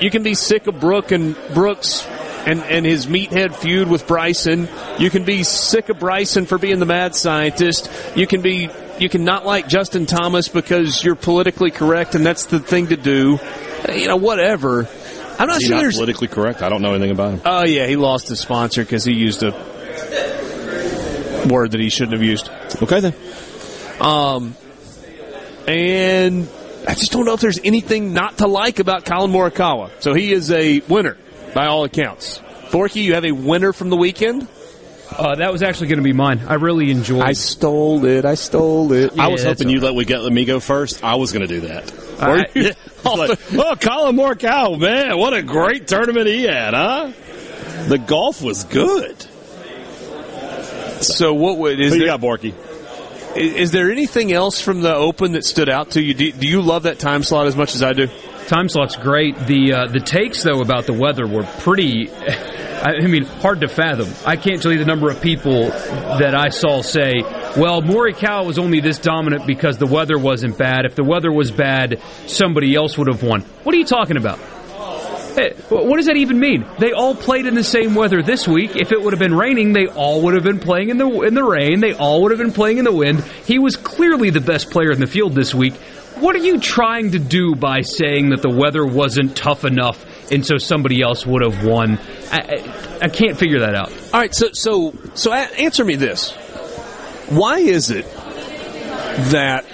You 0.00 0.10
can 0.10 0.22
be 0.22 0.34
sick 0.34 0.66
of 0.66 0.78
Brooke 0.78 1.10
and 1.10 1.36
Brooks 1.54 2.06
and, 2.46 2.62
and 2.64 2.84
his 2.84 3.06
meathead 3.06 3.54
feud 3.54 3.88
with 3.88 4.06
Bryson. 4.06 4.68
You 4.98 5.10
can 5.10 5.24
be 5.24 5.42
sick 5.42 5.88
of 5.88 5.98
Bryson 5.98 6.46
for 6.46 6.58
being 6.58 6.78
the 6.78 6.86
mad 6.86 7.14
scientist. 7.14 7.90
You 8.14 8.26
can 8.26 8.42
be 8.42 8.68
you 8.98 9.08
can 9.08 9.24
not 9.24 9.44
like 9.44 9.68
Justin 9.68 10.06
Thomas 10.06 10.48
because 10.48 11.02
you're 11.04 11.14
politically 11.14 11.70
correct 11.70 12.14
and 12.14 12.24
that's 12.24 12.46
the 12.46 12.60
thing 12.60 12.88
to 12.88 12.96
do. 12.96 13.38
You 13.92 14.08
know, 14.08 14.16
whatever. 14.16 14.88
I'm 15.38 15.48
not 15.48 15.62
Is 15.62 15.68
sure 15.68 15.82
not 15.82 15.92
politically 15.92 16.28
correct. 16.28 16.62
I 16.62 16.68
don't 16.68 16.82
know 16.82 16.94
anything 16.94 17.10
about 17.10 17.34
him. 17.34 17.40
Oh 17.44 17.64
yeah, 17.64 17.86
he 17.86 17.96
lost 17.96 18.28
his 18.28 18.40
sponsor 18.40 18.82
because 18.82 19.04
he 19.04 19.12
used 19.12 19.42
a 19.42 19.50
word 21.48 21.72
that 21.72 21.80
he 21.80 21.90
shouldn't 21.90 22.12
have 22.12 22.22
used. 22.22 22.50
Okay 22.82 23.00
then. 23.00 23.14
Um, 24.00 24.56
and 25.66 26.48
I 26.86 26.94
just 26.94 27.12
don't 27.12 27.24
know 27.24 27.34
if 27.34 27.40
there's 27.40 27.60
anything 27.64 28.12
not 28.12 28.38
to 28.38 28.46
like 28.46 28.78
about 28.78 29.04
Collin 29.04 29.30
Morikawa. 29.30 29.90
So 30.00 30.14
he 30.14 30.32
is 30.32 30.50
a 30.50 30.80
winner 30.88 31.16
by 31.54 31.66
all 31.66 31.84
accounts. 31.84 32.38
Borky, 32.70 33.02
you 33.02 33.14
have 33.14 33.24
a 33.24 33.32
winner 33.32 33.72
from 33.72 33.90
the 33.90 33.96
weekend. 33.96 34.48
Uh, 35.10 35.36
that 35.36 35.52
was 35.52 35.62
actually 35.62 35.86
going 35.88 35.98
to 35.98 36.04
be 36.04 36.12
mine. 36.12 36.42
I 36.46 36.54
really 36.54 36.90
enjoyed. 36.90 37.22
I 37.22 37.32
stole 37.32 38.04
it. 38.04 38.24
I 38.24 38.34
stole 38.34 38.92
it. 38.92 39.18
I 39.18 39.28
was 39.28 39.44
hoping 39.44 39.68
you'd 39.68 39.82
let, 39.82 39.94
we 39.94 40.04
get, 40.04 40.20
let 40.20 40.32
me 40.32 40.44
go 40.44 40.60
first. 40.60 41.04
I 41.04 41.14
was 41.14 41.32
going 41.32 41.46
to 41.46 41.48
do 41.48 41.60
that. 41.66 41.92
All 42.20 42.28
Were 42.28 42.36
right. 42.36 42.50
you? 42.54 42.62
like, 43.04 43.38
oh, 43.54 43.76
Collin 43.80 44.16
Morikawa, 44.16 44.78
man, 44.78 45.16
what 45.16 45.32
a 45.32 45.42
great 45.42 45.86
tournament 45.86 46.26
he 46.26 46.42
had, 46.42 46.74
huh? 46.74 47.12
The 47.88 47.98
golf 47.98 48.42
was 48.42 48.64
good. 48.64 49.16
So 51.02 51.34
what 51.34 51.58
would 51.58 51.78
is 51.78 51.92
Who 51.92 52.00
you 52.00 52.06
there, 52.06 52.18
got, 52.18 52.20
Borky? 52.20 52.54
is, 53.36 53.54
is 53.54 53.70
there 53.70 53.90
anything 53.90 54.32
else 54.32 54.60
from 54.60 54.80
the 54.80 54.94
Open 54.94 55.32
that 55.32 55.44
stood 55.44 55.68
out 55.68 55.92
to 55.92 56.02
you? 56.02 56.14
Do, 56.14 56.32
do 56.32 56.46
you 56.48 56.62
love 56.62 56.84
that 56.84 56.98
time 56.98 57.22
slot 57.22 57.46
as 57.46 57.56
much 57.56 57.74
as 57.74 57.82
I 57.82 57.92
do? 57.92 58.08
Time 58.46 58.68
slot's 58.68 58.94
great. 58.94 59.36
The 59.46 59.72
uh, 59.72 59.86
the 59.88 59.98
takes 59.98 60.44
though 60.44 60.60
about 60.60 60.86
the 60.86 60.92
weather 60.92 61.26
were 61.26 61.42
pretty. 61.58 62.08
I 62.76 63.04
mean, 63.06 63.24
hard 63.24 63.62
to 63.62 63.68
fathom. 63.68 64.08
I 64.24 64.36
can't 64.36 64.62
tell 64.62 64.70
you 64.70 64.78
the 64.78 64.84
number 64.84 65.10
of 65.10 65.20
people 65.20 65.64
that 65.70 66.34
I 66.36 66.50
saw 66.50 66.82
say, 66.82 67.14
"Well, 67.56 67.82
Morikawa 67.82 68.46
was 68.46 68.60
only 68.60 68.78
this 68.78 68.98
dominant 68.98 69.48
because 69.48 69.78
the 69.78 69.86
weather 69.86 70.16
wasn't 70.16 70.56
bad. 70.58 70.84
If 70.84 70.94
the 70.94 71.02
weather 71.02 71.32
was 71.32 71.50
bad, 71.50 72.00
somebody 72.26 72.76
else 72.76 72.96
would 72.96 73.08
have 73.08 73.24
won." 73.24 73.40
What 73.64 73.74
are 73.74 73.78
you 73.78 73.84
talking 73.84 74.16
about? 74.16 74.38
Hey, 75.36 75.54
what 75.68 75.96
does 75.96 76.06
that 76.06 76.16
even 76.16 76.38
mean? 76.38 76.64
They 76.78 76.92
all 76.92 77.14
played 77.14 77.46
in 77.46 77.54
the 77.54 77.64
same 77.64 77.94
weather 77.94 78.22
this 78.22 78.46
week. 78.46 78.76
If 78.76 78.92
it 78.92 79.02
would 79.02 79.12
have 79.12 79.20
been 79.20 79.34
raining, 79.34 79.72
they 79.72 79.86
all 79.86 80.22
would 80.22 80.34
have 80.34 80.44
been 80.44 80.60
playing 80.60 80.90
in 80.90 80.98
the 80.98 81.22
in 81.22 81.34
the 81.34 81.44
rain. 81.44 81.80
They 81.80 81.92
all 81.92 82.22
would 82.22 82.30
have 82.30 82.38
been 82.38 82.52
playing 82.52 82.78
in 82.78 82.84
the 82.84 82.94
wind. 82.94 83.24
He 83.44 83.58
was 83.58 83.76
clearly 83.76 84.30
the 84.30 84.40
best 84.40 84.70
player 84.70 84.92
in 84.92 85.00
the 85.00 85.06
field 85.08 85.34
this 85.34 85.52
week. 85.54 85.74
What 86.16 86.34
are 86.34 86.44
you 86.44 86.58
trying 86.58 87.10
to 87.10 87.18
do 87.18 87.54
by 87.54 87.82
saying 87.82 88.30
that 88.30 88.40
the 88.40 88.48
weather 88.50 88.86
wasn't 88.86 89.36
tough 89.36 89.64
enough 89.64 90.04
and 90.32 90.44
so 90.46 90.56
somebody 90.56 91.02
else 91.02 91.26
would 91.26 91.42
have 91.42 91.64
won? 91.64 91.98
I, 92.30 92.38
I, 92.38 92.98
I 93.02 93.08
can't 93.08 93.36
figure 93.36 93.60
that 93.60 93.74
out. 93.74 93.92
All 94.14 94.20
right, 94.20 94.34
so 94.34 94.48
so 94.52 94.94
so 95.14 95.32
answer 95.32 95.84
me 95.84 95.96
this: 95.96 96.32
Why 97.28 97.58
is 97.58 97.90
it 97.90 98.10
that, 99.30 99.66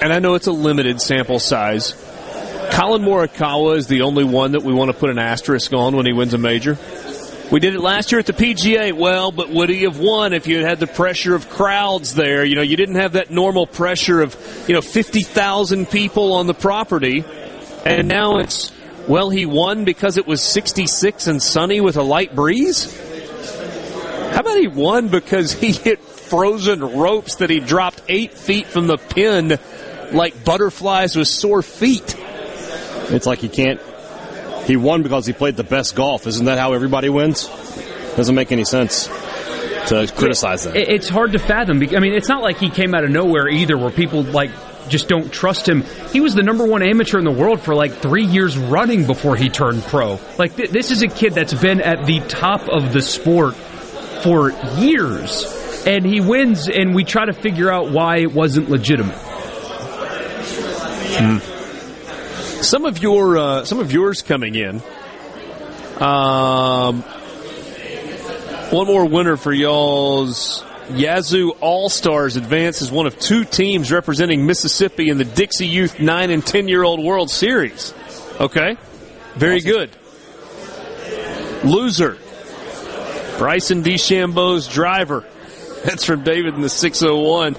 and 0.00 0.12
I 0.12 0.20
know 0.20 0.34
it's 0.34 0.46
a 0.46 0.52
limited 0.52 1.00
sample 1.00 1.40
size, 1.40 1.94
Collin 2.70 3.02
Morikawa 3.02 3.76
is 3.76 3.88
the 3.88 4.02
only 4.02 4.24
one 4.24 4.52
that 4.52 4.62
we 4.62 4.72
want 4.72 4.90
to 4.90 4.96
put 4.96 5.10
an 5.10 5.18
asterisk 5.18 5.72
on 5.72 5.96
when 5.96 6.06
he 6.06 6.12
wins 6.12 6.32
a 6.32 6.38
major? 6.38 6.78
We 7.52 7.60
did 7.60 7.74
it 7.74 7.82
last 7.82 8.10
year 8.10 8.18
at 8.18 8.24
the 8.24 8.32
PGA. 8.32 8.94
Well, 8.94 9.30
but 9.30 9.50
would 9.50 9.68
he 9.68 9.82
have 9.82 9.98
won 9.98 10.32
if 10.32 10.46
you 10.46 10.64
had 10.64 10.80
the 10.80 10.86
pressure 10.86 11.34
of 11.34 11.50
crowds 11.50 12.14
there? 12.14 12.46
You 12.46 12.56
know, 12.56 12.62
you 12.62 12.78
didn't 12.78 12.94
have 12.94 13.12
that 13.12 13.30
normal 13.30 13.66
pressure 13.66 14.22
of 14.22 14.34
you 14.66 14.74
know 14.74 14.80
fifty 14.80 15.20
thousand 15.20 15.90
people 15.90 16.32
on 16.32 16.46
the 16.46 16.54
property, 16.54 17.22
and 17.84 18.08
now 18.08 18.38
it's 18.38 18.72
well, 19.06 19.28
he 19.28 19.44
won 19.44 19.84
because 19.84 20.16
it 20.16 20.26
was 20.26 20.40
sixty 20.40 20.86
six 20.86 21.26
and 21.26 21.42
sunny 21.42 21.82
with 21.82 21.98
a 21.98 22.02
light 22.02 22.34
breeze. 22.34 22.86
How 24.32 24.40
about 24.40 24.56
he 24.56 24.68
won 24.68 25.08
because 25.08 25.52
he 25.52 25.72
hit 25.72 26.00
frozen 26.00 26.80
ropes 26.80 27.34
that 27.36 27.50
he 27.50 27.60
dropped 27.60 28.00
eight 28.08 28.32
feet 28.32 28.66
from 28.66 28.86
the 28.86 28.96
pin 28.96 29.58
like 30.10 30.42
butterflies 30.42 31.16
with 31.16 31.28
sore 31.28 31.60
feet? 31.60 32.16
It's 33.10 33.26
like 33.26 33.40
he 33.40 33.50
can't. 33.50 33.78
He 34.66 34.76
won 34.76 35.02
because 35.02 35.26
he 35.26 35.32
played 35.32 35.56
the 35.56 35.64
best 35.64 35.94
golf. 35.94 36.26
Isn't 36.26 36.46
that 36.46 36.58
how 36.58 36.72
everybody 36.72 37.08
wins? 37.08 37.48
Doesn't 38.16 38.34
make 38.34 38.52
any 38.52 38.64
sense 38.64 39.06
to 39.88 40.10
criticize 40.14 40.64
that. 40.64 40.76
It's 40.76 41.08
hard 41.08 41.32
to 41.32 41.38
fathom. 41.38 41.78
I 41.78 41.98
mean, 41.98 42.12
it's 42.12 42.28
not 42.28 42.42
like 42.42 42.58
he 42.58 42.70
came 42.70 42.94
out 42.94 43.04
of 43.04 43.10
nowhere 43.10 43.48
either, 43.48 43.76
where 43.76 43.90
people 43.90 44.22
like 44.22 44.50
just 44.88 45.08
don't 45.08 45.32
trust 45.32 45.68
him. 45.68 45.82
He 46.12 46.20
was 46.20 46.34
the 46.34 46.42
number 46.42 46.66
one 46.66 46.82
amateur 46.82 47.18
in 47.18 47.24
the 47.24 47.30
world 47.30 47.60
for 47.60 47.74
like 47.74 47.94
three 47.94 48.24
years 48.24 48.56
running 48.58 49.06
before 49.06 49.36
he 49.36 49.48
turned 49.48 49.82
pro. 49.82 50.20
Like 50.38 50.56
th- 50.56 50.70
this 50.70 50.90
is 50.90 51.02
a 51.02 51.08
kid 51.08 51.34
that's 51.34 51.54
been 51.54 51.80
at 51.80 52.06
the 52.06 52.20
top 52.20 52.68
of 52.68 52.92
the 52.92 53.02
sport 53.02 53.54
for 54.22 54.50
years, 54.78 55.84
and 55.86 56.04
he 56.04 56.20
wins, 56.20 56.68
and 56.68 56.94
we 56.94 57.04
try 57.04 57.24
to 57.24 57.32
figure 57.32 57.70
out 57.70 57.90
why 57.90 58.18
it 58.18 58.32
wasn't 58.32 58.70
legitimate. 58.70 59.18
Hmm. 61.14 61.51
Some 62.62 62.84
of 62.84 63.02
your 63.02 63.36
uh, 63.36 63.64
some 63.64 63.80
of 63.80 63.90
yours 63.90 64.22
coming 64.22 64.54
in. 64.54 64.80
Um, 66.00 67.02
one 68.70 68.86
more 68.86 69.04
winner 69.04 69.36
for 69.36 69.52
y'all's 69.52 70.64
Yazoo 70.90 71.50
All 71.60 71.88
Stars 71.88 72.36
advance 72.36 72.80
as 72.80 72.92
one 72.92 73.06
of 73.06 73.18
two 73.18 73.44
teams 73.44 73.90
representing 73.90 74.46
Mississippi 74.46 75.08
in 75.08 75.18
the 75.18 75.24
Dixie 75.24 75.66
Youth 75.66 75.98
nine 75.98 76.30
and 76.30 76.46
ten 76.46 76.68
year 76.68 76.84
old 76.84 77.02
World 77.02 77.30
Series. 77.30 77.92
Okay, 78.40 78.76
very 79.34 79.60
good. 79.60 79.90
Loser, 81.64 82.16
Bryson 83.38 83.82
DeChambeau's 83.82 84.68
driver. 84.68 85.24
That's 85.84 86.04
from 86.04 86.22
David 86.22 86.54
in 86.54 86.60
the 86.60 86.68
six 86.68 87.00
hundred 87.00 87.22
one. 87.22 87.56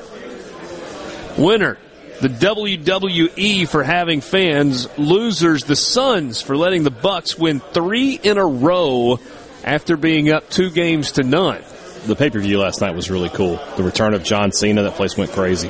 Winner, 1.37 1.77
the 2.21 2.29
WWE 2.29 3.67
for 3.67 3.83
having 3.83 4.21
fans. 4.21 4.87
Losers, 4.97 5.63
the 5.65 5.75
Suns 5.75 6.41
for 6.41 6.55
letting 6.55 6.83
the 6.83 6.91
Bucks 6.91 7.37
win 7.37 7.59
three 7.59 8.19
in 8.21 8.37
a 8.37 8.45
row 8.45 9.19
after 9.63 9.97
being 9.97 10.29
up 10.29 10.49
two 10.49 10.69
games 10.69 11.13
to 11.13 11.23
none. 11.23 11.63
The 12.05 12.15
pay 12.15 12.29
per 12.29 12.39
view 12.39 12.59
last 12.59 12.81
night 12.81 12.95
was 12.95 13.09
really 13.09 13.29
cool. 13.29 13.59
The 13.77 13.83
return 13.83 14.13
of 14.13 14.23
John 14.23 14.51
Cena, 14.51 14.83
that 14.83 14.95
place 14.95 15.17
went 15.17 15.31
crazy. 15.31 15.69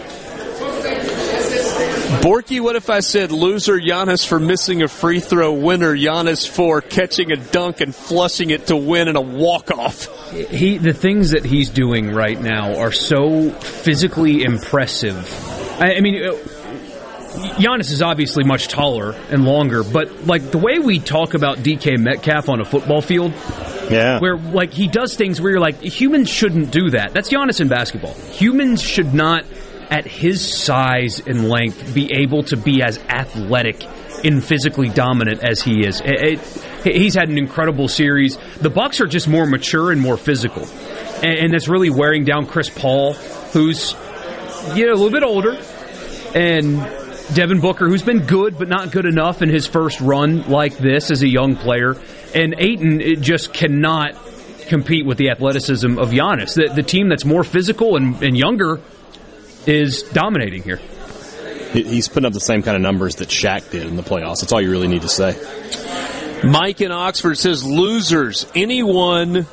Borky, 2.21 2.61
what 2.61 2.75
if 2.75 2.89
I 2.89 3.01
said 3.01 3.31
loser 3.31 3.77
Giannis 3.77 4.25
for 4.25 4.39
missing 4.39 4.81
a 4.81 4.87
free 4.87 5.19
throw, 5.19 5.51
winner 5.53 5.95
Giannis 5.95 6.47
for 6.47 6.79
catching 6.79 7.31
a 7.31 7.35
dunk 7.35 7.81
and 7.81 7.93
flushing 7.93 8.49
it 8.49 8.67
to 8.67 8.77
win 8.77 9.07
in 9.07 9.15
a 9.15 9.21
walk 9.21 9.71
off? 9.71 10.07
He 10.31 10.77
the 10.77 10.93
things 10.93 11.31
that 11.31 11.43
he's 11.43 11.69
doing 11.69 12.11
right 12.11 12.39
now 12.39 12.77
are 12.77 12.91
so 12.91 13.49
physically 13.49 14.43
impressive. 14.43 15.27
I, 15.79 15.95
I 15.95 16.01
mean, 16.01 16.23
uh, 16.23 16.33
Giannis 17.57 17.91
is 17.91 18.01
obviously 18.01 18.43
much 18.43 18.67
taller 18.67 19.11
and 19.31 19.43
longer, 19.43 19.83
but 19.83 20.25
like 20.27 20.51
the 20.51 20.57
way 20.59 20.79
we 20.79 20.99
talk 20.99 21.33
about 21.33 21.57
DK 21.59 21.97
Metcalf 21.97 22.47
on 22.49 22.61
a 22.61 22.65
football 22.65 23.01
field, 23.01 23.33
yeah, 23.89 24.19
where 24.19 24.37
like 24.37 24.71
he 24.71 24.87
does 24.87 25.15
things 25.15 25.41
where 25.41 25.51
you're 25.51 25.59
like 25.59 25.81
humans 25.81 26.29
shouldn't 26.29 26.71
do 26.71 26.91
that. 26.91 27.13
That's 27.13 27.29
Giannis 27.29 27.59
in 27.59 27.67
basketball. 27.69 28.13
Humans 28.13 28.81
should 28.83 29.13
not, 29.13 29.45
at 29.89 30.05
his 30.05 30.41
size 30.63 31.21
and 31.25 31.49
length, 31.49 31.93
be 31.93 32.11
able 32.13 32.43
to 32.43 32.57
be 32.57 32.81
as 32.83 32.97
athletic 33.09 33.83
and 34.23 34.43
physically 34.43 34.89
dominant 34.89 35.43
as 35.43 35.61
he 35.61 35.85
is. 35.85 36.01
It- 36.01 36.39
it- 36.85 36.95
he's 36.95 37.15
had 37.15 37.29
an 37.29 37.37
incredible 37.37 37.87
series. 37.87 38.37
The 38.61 38.69
Bucks 38.69 39.01
are 39.01 39.07
just 39.07 39.27
more 39.27 39.45
mature 39.45 39.91
and 39.91 39.99
more 39.99 40.17
physical, 40.17 40.67
and, 41.23 41.37
and 41.39 41.53
that's 41.53 41.67
really 41.67 41.89
wearing 41.89 42.25
down 42.25 42.45
Chris 42.45 42.69
Paul, 42.69 43.13
who's 43.53 43.95
you 44.75 44.85
know 44.85 44.93
a 44.93 44.95
little 44.95 45.11
bit 45.11 45.23
older, 45.23 45.59
and 46.35 46.77
Devin 47.33 47.61
Booker, 47.61 47.87
who's 47.87 48.03
been 48.03 48.25
good 48.25 48.57
but 48.57 48.67
not 48.67 48.91
good 48.91 49.05
enough 49.05 49.41
in 49.41 49.49
his 49.49 49.67
first 49.67 50.01
run 50.01 50.49
like 50.49 50.77
this 50.77 51.11
as 51.11 51.21
a 51.21 51.27
young 51.27 51.55
player, 51.55 51.95
and 52.33 52.55
Ayton 52.57 53.01
it 53.01 53.21
just 53.21 53.53
cannot 53.53 54.15
compete 54.67 55.05
with 55.05 55.17
the 55.17 55.29
athleticism 55.29 55.99
of 55.99 56.09
Giannis. 56.09 56.55
The, 56.55 56.73
the 56.73 56.83
team 56.83 57.09
that's 57.09 57.25
more 57.25 57.43
physical 57.43 57.95
and, 57.95 58.21
and 58.23 58.37
younger 58.37 58.81
is 59.65 60.03
dominating 60.03 60.63
here. 60.63 60.79
He's 61.73 62.07
putting 62.07 62.27
up 62.27 62.33
the 62.33 62.39
same 62.39 62.61
kind 62.61 62.75
of 62.75 62.81
numbers 62.81 63.15
that 63.15 63.29
Shaq 63.29 63.71
did 63.71 63.87
in 63.87 63.95
the 63.95 64.03
playoffs. 64.03 64.41
That's 64.41 64.51
all 64.51 64.61
you 64.61 64.69
really 64.69 64.87
need 64.87 65.01
to 65.01 65.09
say. 65.09 65.35
Mike 66.43 66.81
in 66.81 66.91
Oxford 66.91 67.35
says 67.37 67.63
losers, 67.65 68.45
anyone 68.53 69.47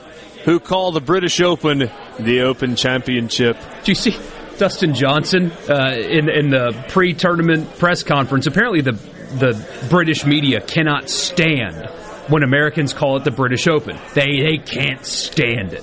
who 0.45 0.61
call 0.61 0.93
the 0.93 1.01
British 1.01 1.41
Open 1.41 1.91
the 2.19 2.41
Open 2.43 2.77
Championship. 2.77 3.57
Do 3.85 3.91
you 3.91 3.95
see? 3.95 4.17
Dustin 4.61 4.95
Johnson 4.95 5.51
uh, 5.71 5.97
in 5.97 6.29
in 6.29 6.51
the 6.51 6.85
pre-tournament 6.89 7.79
press 7.79 8.03
conference. 8.03 8.47
Apparently, 8.47 8.83
the 8.83 8.93
the 8.93 9.87
British 9.89 10.27
media 10.27 10.61
cannot 10.61 11.09
stand 11.09 11.89
when 12.29 12.43
Americans 12.43 12.93
call 12.93 13.17
it 13.17 13.25
the 13.25 13.31
British 13.31 13.67
Open. 13.67 13.99
They 14.13 14.43
they 14.43 14.59
can't 14.59 15.05
stand 15.07 15.73
it. 15.73 15.83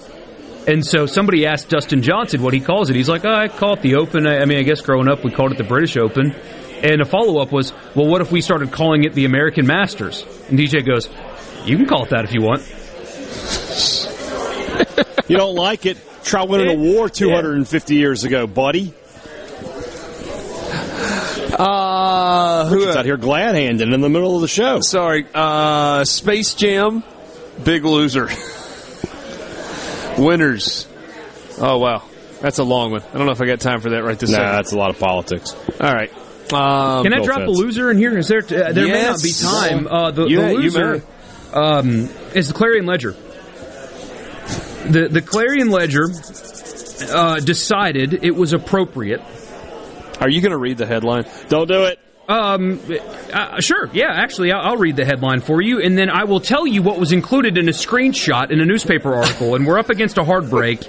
And 0.67 0.85
so 0.85 1.07
somebody 1.07 1.47
asked 1.47 1.69
Dustin 1.69 2.03
Johnson 2.03 2.43
what 2.43 2.53
he 2.53 2.59
calls 2.59 2.91
it. 2.91 2.95
He's 2.95 3.09
like, 3.09 3.25
oh, 3.25 3.33
I 3.33 3.47
call 3.47 3.73
it 3.73 3.81
the 3.81 3.95
Open. 3.95 4.27
I, 4.27 4.41
I 4.41 4.45
mean, 4.45 4.59
I 4.59 4.63
guess 4.63 4.81
growing 4.81 5.07
up 5.07 5.23
we 5.23 5.31
called 5.31 5.53
it 5.53 5.57
the 5.57 5.63
British 5.63 5.97
Open. 5.97 6.35
And 6.83 7.01
a 7.01 7.05
follow 7.05 7.41
up 7.41 7.51
was, 7.51 7.73
well, 7.95 8.05
what 8.05 8.21
if 8.21 8.31
we 8.31 8.41
started 8.41 8.71
calling 8.71 9.05
it 9.05 9.13
the 9.13 9.25
American 9.25 9.65
Masters? 9.65 10.21
And 10.49 10.59
DJ 10.59 10.85
goes, 10.85 11.09
you 11.65 11.77
can 11.77 11.87
call 11.87 12.03
it 12.03 12.09
that 12.11 12.25
if 12.25 12.33
you 12.33 12.43
want. 12.43 12.61
You 15.27 15.37
don't 15.37 15.55
like 15.55 15.85
it? 15.85 15.97
Try 16.23 16.43
winning 16.43 16.69
a 16.69 16.75
war 16.93 17.09
250 17.09 17.95
years 17.95 18.23
ago, 18.23 18.47
buddy. 18.47 18.93
Uh, 21.59 22.69
Richard's 22.71 22.97
out 22.97 23.05
here 23.05 23.17
glad 23.17 23.55
handing 23.55 23.91
in 23.93 24.01
the 24.01 24.09
middle 24.09 24.35
of 24.35 24.41
the 24.41 24.47
show. 24.47 24.79
Sorry, 24.81 25.25
uh, 25.33 26.03
Space 26.05 26.53
Jam, 26.53 27.03
big 27.63 27.83
loser. 27.83 28.29
Winners. 30.21 30.87
Oh 31.59 31.77
wow, 31.79 32.03
that's 32.41 32.59
a 32.59 32.63
long 32.63 32.91
one. 32.91 33.01
I 33.13 33.17
don't 33.17 33.25
know 33.25 33.31
if 33.31 33.41
I 33.41 33.45
got 33.47 33.59
time 33.59 33.81
for 33.81 33.89
that 33.91 34.03
right 34.03 34.17
this 34.19 34.29
Nah, 34.29 34.37
second. 34.37 34.51
that's 34.55 34.71
a 34.73 34.77
lot 34.77 34.89
of 34.91 34.99
politics. 34.99 35.55
All 35.79 35.93
right. 35.93 36.11
Um, 36.53 37.03
Can 37.03 37.13
I 37.13 37.21
drop 37.23 37.41
a 37.41 37.49
loser 37.51 37.91
in 37.91 37.97
here? 37.97 38.17
Is 38.17 38.27
there? 38.27 38.39
Uh, 38.39 38.71
there 38.71 38.87
may 38.87 39.03
not 39.03 39.21
be 39.21 39.31
time. 39.33 39.87
Uh, 39.87 40.11
the, 40.11 40.25
You 40.27 40.37
the 40.37 40.43
may- 40.43 40.51
you 40.53 40.57
loser 40.71 41.03
um, 41.53 42.09
is 42.33 42.47
the 42.47 42.53
Clarion 42.53 42.85
Ledger. 42.85 43.15
The 44.89 45.09
the 45.09 45.21
Clarion 45.21 45.69
Ledger 45.69 46.05
uh, 47.11 47.39
decided 47.39 48.23
it 48.23 48.35
was 48.35 48.53
appropriate. 48.53 49.21
Are 50.19 50.29
you 50.29 50.41
going 50.41 50.51
to 50.51 50.57
read 50.57 50.77
the 50.77 50.85
headline? 50.85 51.25
Don't 51.49 51.67
do 51.67 51.83
it. 51.83 51.99
Um, 52.27 52.81
uh, 53.31 53.61
sure. 53.61 53.89
Yeah, 53.93 54.11
actually, 54.11 54.51
I'll, 54.51 54.71
I'll 54.71 54.77
read 54.77 54.95
the 54.97 55.05
headline 55.05 55.39
for 55.39 55.61
you, 55.61 55.81
and 55.81 55.97
then 55.97 56.09
I 56.09 56.25
will 56.25 56.41
tell 56.41 56.67
you 56.67 56.81
what 56.81 56.99
was 56.99 57.11
included 57.11 57.57
in 57.57 57.69
a 57.69 57.71
screenshot 57.71 58.51
in 58.51 58.59
a 58.59 58.65
newspaper 58.65 59.13
article. 59.13 59.55
and 59.55 59.65
we're 59.65 59.79
up 59.79 59.89
against 59.89 60.17
a 60.17 60.25
hard 60.25 60.49
break, 60.49 60.81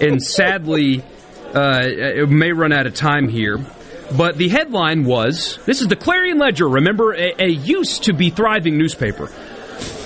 and 0.00 0.22
sadly, 0.22 1.02
uh, 1.52 1.80
it 1.84 2.28
may 2.28 2.52
run 2.52 2.72
out 2.72 2.86
of 2.86 2.94
time 2.94 3.28
here. 3.28 3.58
But 4.16 4.36
the 4.36 4.48
headline 4.48 5.04
was: 5.04 5.58
"This 5.64 5.80
is 5.80 5.88
the 5.88 5.96
Clarion 5.96 6.38
Ledger. 6.38 6.68
Remember, 6.68 7.12
a, 7.14 7.34
a 7.42 7.48
used 7.48 8.04
to 8.04 8.12
be 8.12 8.30
thriving 8.30 8.78
newspaper." 8.78 9.30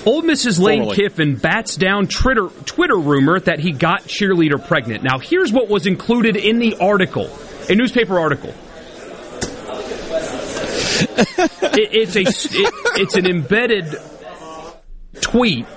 Old 0.09 0.25
Mrs. 0.25 0.59
Lane 0.59 0.85
Formerly. 0.85 0.95
Kiffin 0.95 1.35
bats 1.35 1.75
down 1.75 2.07
Twitter, 2.07 2.47
Twitter 2.65 2.97
rumor 2.97 3.39
that 3.41 3.59
he 3.59 3.71
got 3.71 4.05
cheerleader 4.05 4.57
pregnant. 4.65 5.03
Now, 5.03 5.19
here's 5.19 5.53
what 5.53 5.69
was 5.69 5.85
included 5.85 6.35
in 6.35 6.57
the 6.57 6.77
article, 6.77 7.29
a 7.69 7.75
newspaper 7.75 8.19
article. 8.19 8.49
it, 10.89 11.89
it's 11.93 12.15
a 12.15 12.21
it, 12.21 12.73
it's 12.95 13.15
an 13.17 13.27
embedded 13.27 13.95
tweet 15.21 15.67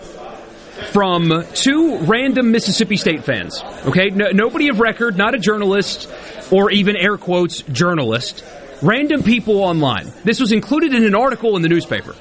from 0.92 1.44
two 1.52 1.98
random 1.98 2.52
Mississippi 2.52 2.96
State 2.96 3.24
fans. 3.24 3.62
Okay, 3.84 4.08
no, 4.08 4.30
nobody 4.30 4.68
of 4.68 4.80
record, 4.80 5.18
not 5.18 5.34
a 5.34 5.38
journalist 5.38 6.10
or 6.50 6.70
even 6.70 6.96
air 6.96 7.18
quotes 7.18 7.60
journalist. 7.64 8.42
Random 8.80 9.22
people 9.22 9.58
online. 9.58 10.10
This 10.24 10.40
was 10.40 10.52
included 10.52 10.94
in 10.94 11.04
an 11.04 11.14
article 11.14 11.54
in 11.56 11.60
the 11.60 11.68
newspaper. 11.68 12.16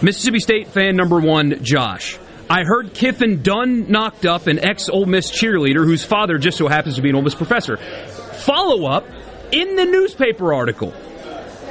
Mississippi 0.00 0.38
State 0.38 0.68
fan 0.68 0.94
number 0.94 1.18
one, 1.18 1.64
Josh. 1.64 2.18
I 2.48 2.62
heard 2.62 2.94
Kiffin 2.94 3.42
Dunn 3.42 3.90
knocked 3.90 4.24
up 4.24 4.46
an 4.46 4.64
ex 4.64 4.88
Ole 4.88 5.06
Miss 5.06 5.30
cheerleader 5.30 5.84
whose 5.84 6.04
father 6.04 6.38
just 6.38 6.56
so 6.56 6.68
happens 6.68 6.94
to 6.96 7.02
be 7.02 7.08
an 7.08 7.16
Ole 7.16 7.22
Miss 7.22 7.34
professor. 7.34 7.78
Follow 7.78 8.86
up 8.86 9.04
in 9.50 9.74
the 9.74 9.84
newspaper 9.84 10.54
article 10.54 10.92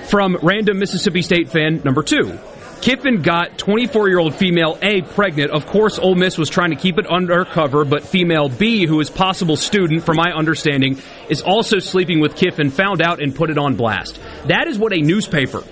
from 0.09 0.37
random 0.43 0.77
Mississippi 0.77 1.21
State 1.21 1.49
fan 1.49 1.81
number 1.85 2.03
two. 2.03 2.37
Kiffin 2.81 3.21
got 3.21 3.57
24 3.57 4.09
year 4.09 4.19
old 4.19 4.35
female 4.35 4.77
A 4.81 5.03
pregnant. 5.03 5.51
Of 5.51 5.65
course, 5.65 5.97
Ole 5.97 6.15
Miss 6.15 6.37
was 6.37 6.49
trying 6.49 6.71
to 6.71 6.75
keep 6.75 6.97
it 6.97 7.07
undercover, 7.07 7.85
but 7.85 8.03
female 8.03 8.49
B, 8.49 8.85
who 8.85 8.99
is 8.99 9.09
possible 9.09 9.55
student, 9.55 10.03
from 10.03 10.17
my 10.17 10.33
understanding, 10.33 11.01
is 11.29 11.41
also 11.41 11.79
sleeping 11.79 12.19
with 12.19 12.35
Kiffin, 12.35 12.71
found 12.71 13.01
out 13.01 13.21
and 13.21 13.33
put 13.33 13.49
it 13.49 13.57
on 13.57 13.75
blast. 13.75 14.19
That 14.49 14.67
is 14.67 14.77
what 14.77 14.91
a 14.91 15.01
newspaper 15.01 15.63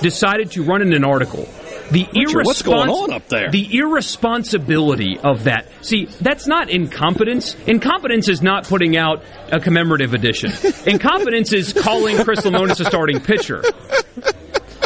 decided 0.00 0.52
to 0.52 0.62
run 0.62 0.82
in 0.82 0.92
an 0.92 1.04
article. 1.04 1.48
The 1.90 2.08
Richard, 2.14 2.44
what's 2.44 2.62
going 2.62 2.88
on 2.88 3.12
up 3.12 3.28
there? 3.28 3.50
The 3.50 3.78
irresponsibility 3.78 5.18
of 5.22 5.44
that. 5.44 5.68
See, 5.82 6.06
that's 6.20 6.46
not 6.46 6.70
incompetence. 6.70 7.54
Incompetence 7.66 8.28
is 8.28 8.42
not 8.42 8.64
putting 8.64 8.96
out 8.96 9.22
a 9.52 9.60
commemorative 9.60 10.14
edition. 10.14 10.52
Incompetence 10.86 11.52
is 11.52 11.72
calling 11.72 12.16
Chris 12.18 12.40
Lemonis 12.40 12.80
a 12.80 12.84
starting 12.84 13.20
pitcher. 13.20 13.62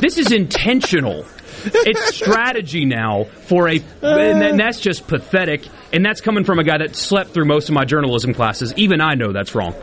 This 0.00 0.18
is 0.18 0.32
intentional. 0.32 1.24
It's 1.64 2.16
strategy 2.16 2.84
now 2.86 3.24
for 3.24 3.68
a, 3.68 3.82
and 4.02 4.58
that's 4.58 4.80
just 4.80 5.06
pathetic. 5.06 5.66
And 5.92 6.04
that's 6.04 6.20
coming 6.20 6.44
from 6.44 6.58
a 6.58 6.64
guy 6.64 6.78
that 6.78 6.96
slept 6.96 7.30
through 7.30 7.46
most 7.46 7.68
of 7.68 7.74
my 7.74 7.84
journalism 7.84 8.32
classes. 8.32 8.72
Even 8.76 9.00
I 9.00 9.14
know 9.14 9.32
that's 9.32 9.54
wrong. 9.54 9.74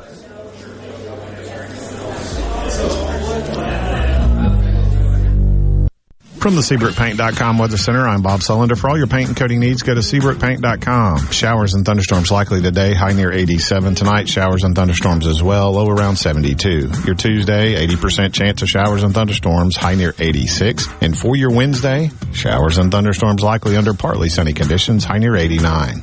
From 6.47 6.55
the 6.55 6.61
SeabrookPaint.com 6.61 7.57
Weather 7.57 7.75
Center, 7.75 8.07
I'm 8.07 8.21
Bob 8.21 8.39
Sullender. 8.39 8.77
For 8.77 8.89
all 8.89 8.97
your 8.97 9.07
paint 9.07 9.27
and 9.27 9.35
coating 9.35 9.59
needs, 9.59 9.83
go 9.83 9.93
to 9.93 9.99
SeabrookPaint.com. 9.99 11.29
Showers 11.29 11.73
and 11.73 11.85
thunderstorms 11.85 12.31
likely 12.31 12.61
today, 12.61 12.93
high 12.93 13.11
near 13.11 13.33
87. 13.33 13.95
Tonight, 13.95 14.29
showers 14.29 14.63
and 14.63 14.73
thunderstorms 14.73 15.27
as 15.27 15.43
well, 15.43 15.73
low 15.73 15.89
around 15.89 16.15
72. 16.15 16.89
Your 17.05 17.15
Tuesday, 17.15 17.85
80% 17.85 18.33
chance 18.33 18.61
of 18.61 18.69
showers 18.69 19.03
and 19.03 19.13
thunderstorms, 19.13 19.75
high 19.75 19.95
near 19.95 20.13
86. 20.17 20.87
And 21.01 21.17
for 21.17 21.35
your 21.35 21.51
Wednesday, 21.51 22.11
showers 22.31 22.77
and 22.77 22.93
thunderstorms 22.93 23.43
likely 23.43 23.75
under 23.75 23.93
partly 23.93 24.29
sunny 24.29 24.53
conditions, 24.53 25.03
high 25.03 25.17
near 25.17 25.35
89. 25.35 26.01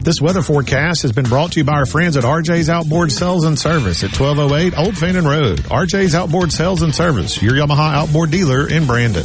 This 0.00 0.20
weather 0.20 0.42
forecast 0.42 1.00
has 1.00 1.12
been 1.12 1.24
brought 1.24 1.52
to 1.52 1.60
you 1.60 1.64
by 1.64 1.72
our 1.72 1.86
friends 1.86 2.18
at 2.18 2.24
RJ's 2.24 2.68
Outboard 2.68 3.10
Sales 3.10 3.46
and 3.46 3.58
Service 3.58 4.04
at 4.04 4.10
1208 4.10 4.78
Old 4.78 4.98
Fannin 4.98 5.24
Road. 5.24 5.60
RJ's 5.60 6.14
Outboard 6.14 6.52
Sales 6.52 6.82
and 6.82 6.94
Service, 6.94 7.40
your 7.40 7.54
Yamaha 7.54 7.94
outboard 7.94 8.30
dealer 8.30 8.68
in 8.68 8.86
Brandon. 8.86 9.24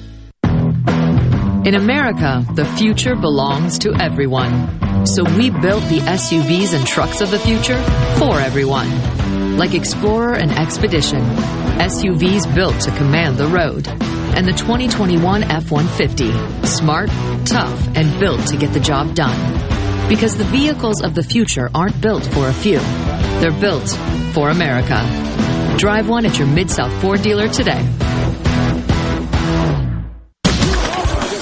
In 1.63 1.75
America, 1.75 2.43
the 2.55 2.65
future 2.65 3.15
belongs 3.15 3.77
to 3.79 3.93
everyone. 3.93 5.05
So 5.05 5.23
we 5.23 5.51
built 5.51 5.83
the 5.89 5.99
SUVs 5.99 6.73
and 6.73 6.87
trucks 6.87 7.21
of 7.21 7.29
the 7.29 7.37
future 7.37 7.79
for 8.17 8.39
everyone. 8.39 9.57
Like 9.57 9.75
Explorer 9.75 10.33
and 10.33 10.51
Expedition, 10.51 11.19
SUVs 11.19 12.51
built 12.55 12.79
to 12.81 12.91
command 12.97 13.37
the 13.37 13.45
road. 13.45 13.87
And 13.87 14.47
the 14.47 14.53
2021 14.53 15.43
F-150, 15.43 16.65
smart, 16.65 17.09
tough, 17.45 17.87
and 17.95 18.19
built 18.19 18.47
to 18.47 18.57
get 18.57 18.73
the 18.73 18.79
job 18.79 19.13
done. 19.13 20.09
Because 20.09 20.35
the 20.35 20.45
vehicles 20.45 21.03
of 21.03 21.13
the 21.13 21.23
future 21.23 21.69
aren't 21.75 22.01
built 22.01 22.25
for 22.25 22.47
a 22.47 22.53
few. 22.53 22.79
They're 23.39 23.51
built 23.51 23.87
for 24.33 24.49
America. 24.49 24.99
Drive 25.77 26.09
one 26.09 26.25
at 26.25 26.39
your 26.39 26.47
Mid-South 26.47 27.01
Ford 27.03 27.21
dealer 27.21 27.47
today. 27.49 27.87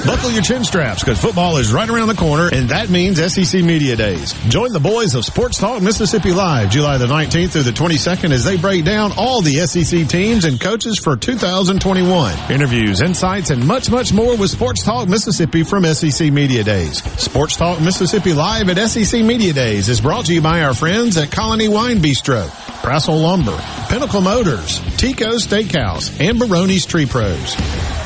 Buckle 0.05 0.31
your 0.31 0.41
chin 0.41 0.63
straps 0.63 1.03
because 1.03 1.19
football 1.19 1.57
is 1.57 1.73
right 1.73 1.89
around 1.89 2.07
the 2.07 2.15
corner 2.15 2.49
and 2.51 2.69
that 2.69 2.89
means 2.89 3.21
SEC 3.33 3.61
Media 3.63 3.97
Days. 3.97 4.33
Join 4.47 4.71
the 4.71 4.79
boys 4.79 5.13
of 5.13 5.25
Sports 5.25 5.57
Talk 5.57 5.81
Mississippi 5.81 6.31
Live 6.31 6.69
July 6.69 6.97
the 6.97 7.05
19th 7.05 7.51
through 7.51 7.63
the 7.63 7.71
22nd 7.71 8.31
as 8.31 8.45
they 8.45 8.55
break 8.55 8.85
down 8.85 9.11
all 9.17 9.41
the 9.41 9.55
SEC 9.67 10.07
teams 10.07 10.45
and 10.45 10.59
coaches 10.59 10.97
for 10.97 11.17
2021. 11.17 12.51
Interviews, 12.51 13.01
insights, 13.01 13.49
and 13.49 13.67
much, 13.67 13.91
much 13.91 14.13
more 14.13 14.37
with 14.37 14.49
Sports 14.49 14.83
Talk 14.83 15.09
Mississippi 15.09 15.63
from 15.63 15.83
SEC 15.83 16.31
Media 16.31 16.63
Days. 16.63 17.03
Sports 17.21 17.57
Talk 17.57 17.81
Mississippi 17.81 18.33
Live 18.33 18.69
at 18.69 18.89
SEC 18.89 19.21
Media 19.23 19.51
Days 19.51 19.89
is 19.89 19.99
brought 19.99 20.25
to 20.27 20.33
you 20.33 20.41
by 20.41 20.61
our 20.63 20.73
friends 20.73 21.17
at 21.17 21.29
Colony 21.29 21.67
Wine 21.67 21.97
Bistro, 21.97 22.47
Prassel 22.81 23.21
Lumber, 23.21 23.57
Pinnacle 23.89 24.21
Motors, 24.21 24.79
Tico's 24.97 25.45
Steakhouse, 25.45 26.19
and 26.21 26.39
Baroni's 26.39 26.85
Tree 26.85 27.05
Pros. 27.05 27.98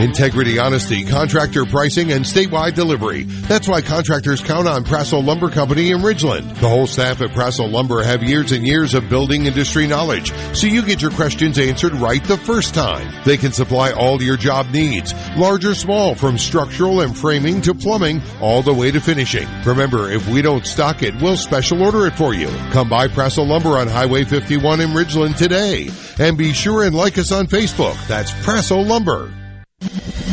Integrity, 0.00 0.60
honesty, 0.60 1.04
contractor 1.04 1.64
pricing, 1.64 2.12
and 2.12 2.24
statewide 2.24 2.74
delivery. 2.74 3.24
That's 3.24 3.66
why 3.66 3.80
contractors 3.80 4.40
count 4.40 4.68
on 4.68 4.84
Prassel 4.84 5.24
Lumber 5.24 5.50
Company 5.50 5.90
in 5.90 5.98
Ridgeland. 5.98 6.54
The 6.60 6.68
whole 6.68 6.86
staff 6.86 7.20
at 7.20 7.30
Prassel 7.30 7.72
Lumber 7.72 8.04
have 8.04 8.22
years 8.22 8.52
and 8.52 8.64
years 8.64 8.94
of 8.94 9.08
building 9.08 9.46
industry 9.46 9.88
knowledge, 9.88 10.32
so 10.54 10.68
you 10.68 10.84
get 10.84 11.02
your 11.02 11.10
questions 11.10 11.58
answered 11.58 11.94
right 11.94 12.22
the 12.22 12.36
first 12.36 12.74
time. 12.74 13.12
They 13.24 13.36
can 13.36 13.50
supply 13.50 13.90
all 13.90 14.22
your 14.22 14.36
job 14.36 14.70
needs, 14.70 15.12
large 15.36 15.64
or 15.64 15.74
small, 15.74 16.14
from 16.14 16.38
structural 16.38 17.00
and 17.00 17.18
framing 17.18 17.60
to 17.62 17.74
plumbing, 17.74 18.22
all 18.40 18.62
the 18.62 18.72
way 18.72 18.92
to 18.92 19.00
finishing. 19.00 19.48
Remember, 19.64 20.12
if 20.12 20.28
we 20.28 20.42
don't 20.42 20.64
stock 20.64 21.02
it, 21.02 21.20
we'll 21.20 21.36
special 21.36 21.82
order 21.82 22.06
it 22.06 22.14
for 22.14 22.34
you. 22.34 22.46
Come 22.70 22.88
by 22.88 23.08
Prassel 23.08 23.48
Lumber 23.48 23.76
on 23.76 23.88
Highway 23.88 24.22
51 24.22 24.80
in 24.80 24.90
Ridgeland 24.90 25.36
today. 25.36 25.88
And 26.20 26.38
be 26.38 26.52
sure 26.52 26.84
and 26.84 26.94
like 26.94 27.18
us 27.18 27.32
on 27.32 27.48
Facebook. 27.48 27.96
That's 28.06 28.30
Prassel 28.30 28.86
Lumber. 28.86 29.32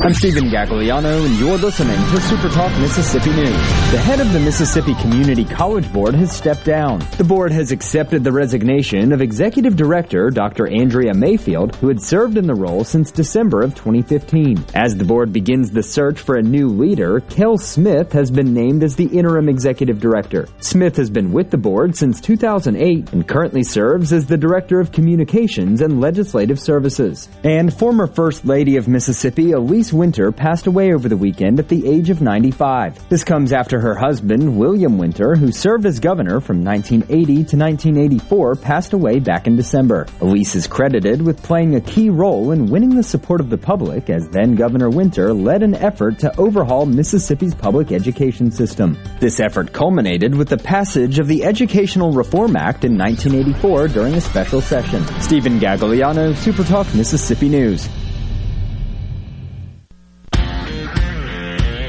I'm 0.00 0.12
Stephen 0.12 0.50
Gagliano, 0.50 1.24
and 1.24 1.38
you're 1.38 1.56
listening 1.56 1.96
to 1.96 2.20
Super 2.22 2.48
Talk 2.48 2.76
Mississippi 2.80 3.30
News. 3.30 3.46
The 3.92 4.02
head 4.02 4.18
of 4.18 4.32
the 4.32 4.40
Mississippi 4.40 4.92
Community 4.94 5.44
College 5.44 5.90
Board 5.92 6.16
has 6.16 6.36
stepped 6.36 6.64
down. 6.64 6.98
The 7.16 7.22
board 7.22 7.52
has 7.52 7.70
accepted 7.70 8.24
the 8.24 8.32
resignation 8.32 9.12
of 9.12 9.20
Executive 9.20 9.76
Director 9.76 10.30
Dr. 10.30 10.66
Andrea 10.66 11.14
Mayfield, 11.14 11.76
who 11.76 11.86
had 11.86 12.02
served 12.02 12.36
in 12.36 12.48
the 12.48 12.56
role 12.56 12.82
since 12.82 13.12
December 13.12 13.62
of 13.62 13.76
2015. 13.76 14.64
As 14.74 14.96
the 14.96 15.04
board 15.04 15.32
begins 15.32 15.70
the 15.70 15.82
search 15.82 16.18
for 16.18 16.34
a 16.34 16.42
new 16.42 16.66
leader, 16.66 17.20
Kel 17.20 17.56
Smith 17.56 18.10
has 18.12 18.32
been 18.32 18.52
named 18.52 18.82
as 18.82 18.96
the 18.96 19.06
interim 19.06 19.48
executive 19.48 20.00
director. 20.00 20.48
Smith 20.58 20.96
has 20.96 21.08
been 21.08 21.30
with 21.30 21.52
the 21.52 21.56
board 21.56 21.94
since 21.94 22.20
2008 22.20 23.12
and 23.12 23.28
currently 23.28 23.62
serves 23.62 24.12
as 24.12 24.26
the 24.26 24.36
Director 24.36 24.80
of 24.80 24.90
Communications 24.90 25.80
and 25.80 26.00
Legislative 26.00 26.58
Services. 26.58 27.28
And 27.44 27.72
former 27.72 28.08
First 28.08 28.44
Lady 28.44 28.76
of 28.76 28.88
Mississippi, 28.88 29.52
Elise 29.52 29.83
Winter 29.92 30.32
passed 30.32 30.66
away 30.66 30.92
over 30.94 31.08
the 31.08 31.16
weekend 31.16 31.58
at 31.58 31.68
the 31.68 31.88
age 31.88 32.10
of 32.10 32.20
95. 32.20 33.08
This 33.08 33.24
comes 33.24 33.52
after 33.52 33.80
her 33.80 33.94
husband, 33.94 34.58
William 34.58 34.98
Winter, 34.98 35.34
who 35.34 35.52
served 35.52 35.86
as 35.86 36.00
governor 36.00 36.40
from 36.40 36.64
1980 36.64 37.24
to 37.24 37.56
1984, 37.56 38.54
passed 38.56 38.92
away 38.92 39.18
back 39.18 39.46
in 39.46 39.56
December. 39.56 40.06
Elise 40.20 40.54
is 40.54 40.66
credited 40.66 41.20
with 41.20 41.42
playing 41.42 41.74
a 41.74 41.80
key 41.80 42.10
role 42.10 42.52
in 42.52 42.66
winning 42.66 42.94
the 42.94 43.02
support 43.02 43.40
of 43.40 43.50
the 43.50 43.58
public 43.58 44.08
as 44.10 44.28
then 44.28 44.54
Governor 44.54 44.90
Winter 44.90 45.32
led 45.32 45.62
an 45.62 45.74
effort 45.74 46.18
to 46.20 46.36
overhaul 46.38 46.86
Mississippi's 46.86 47.54
public 47.54 47.92
education 47.92 48.50
system. 48.50 48.98
This 49.20 49.40
effort 49.40 49.72
culminated 49.72 50.34
with 50.34 50.48
the 50.48 50.58
passage 50.58 51.18
of 51.18 51.28
the 51.28 51.44
Educational 51.44 52.12
Reform 52.12 52.56
Act 52.56 52.84
in 52.84 52.96
1984 52.96 53.88
during 53.88 54.14
a 54.14 54.20
special 54.20 54.60
session. 54.60 55.04
Stephen 55.20 55.58
Gagliano, 55.58 56.32
Supertalk 56.34 56.94
Mississippi 56.94 57.48
News. 57.48 57.88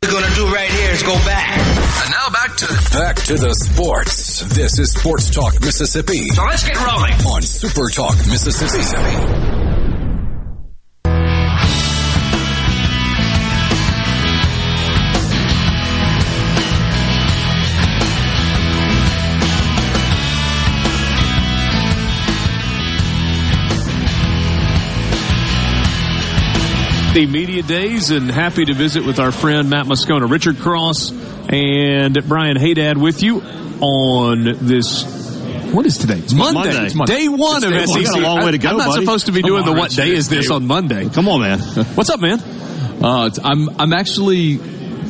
What 0.00 0.12
we're 0.14 0.20
gonna 0.20 0.34
do 0.36 0.46
right 0.54 0.70
here 0.70 0.92
is 0.92 1.02
go 1.02 1.14
back. 1.26 1.58
And 1.58 2.10
now 2.12 2.30
back 2.30 2.56
to 2.58 2.66
back 2.96 3.16
to 3.16 3.34
the 3.34 3.52
sports. 3.52 4.42
This 4.54 4.78
is 4.78 4.92
Sports 4.92 5.28
Talk 5.28 5.60
Mississippi. 5.60 6.28
So 6.28 6.44
let's 6.44 6.62
get 6.62 6.76
rolling 6.76 7.14
on 7.26 7.42
Super 7.42 7.90
Talk 7.90 8.16
Mississippi. 8.28 9.67
The 27.18 27.26
media 27.26 27.64
days 27.64 28.12
and 28.12 28.30
happy 28.30 28.64
to 28.66 28.74
visit 28.74 29.04
with 29.04 29.18
our 29.18 29.32
friend 29.32 29.68
Matt 29.68 29.86
Moscona, 29.86 30.30
Richard 30.30 30.58
Cross, 30.60 31.10
and 31.48 32.16
Brian 32.28 32.54
Hadad 32.56 32.96
with 32.96 33.24
you 33.24 33.40
on 33.80 34.44
this 34.64 35.02
what 35.72 35.84
is 35.84 35.98
today? 35.98 36.18
It's 36.18 36.32
Monday. 36.32 36.60
Monday. 36.60 36.86
It's 36.86 36.94
Monday. 36.94 37.14
Day 37.18 37.28
one 37.28 37.56
It's 37.56 37.64
of 37.64 37.70
day 37.72 37.78
one. 37.78 37.86
SEC. 37.88 37.96
We 37.98 38.04
got 38.04 38.18
a 38.18 38.22
long 38.22 38.44
way 38.44 38.50
to 38.52 38.58
go, 38.58 38.68
I'm 38.68 38.76
not 38.76 38.86
buddy. 38.90 39.04
supposed 39.04 39.26
to 39.26 39.32
be 39.32 39.40
Come 39.42 39.50
doing 39.50 39.64
on, 39.64 39.74
the 39.74 39.80
what 39.80 39.90
day 39.90 40.10
is 40.10 40.28
this 40.28 40.46
Day- 40.48 40.54
on 40.54 40.64
Monday. 40.68 41.08
Come 41.08 41.28
on, 41.28 41.40
man. 41.40 41.58
What's 41.96 42.08
up, 42.08 42.20
man? 42.20 42.38
Uh, 43.02 43.30
I'm 43.42 43.68
I'm 43.80 43.92
actually 43.92 44.58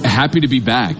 happy 0.02 0.40
to 0.40 0.48
be 0.48 0.60
back. 0.60 0.96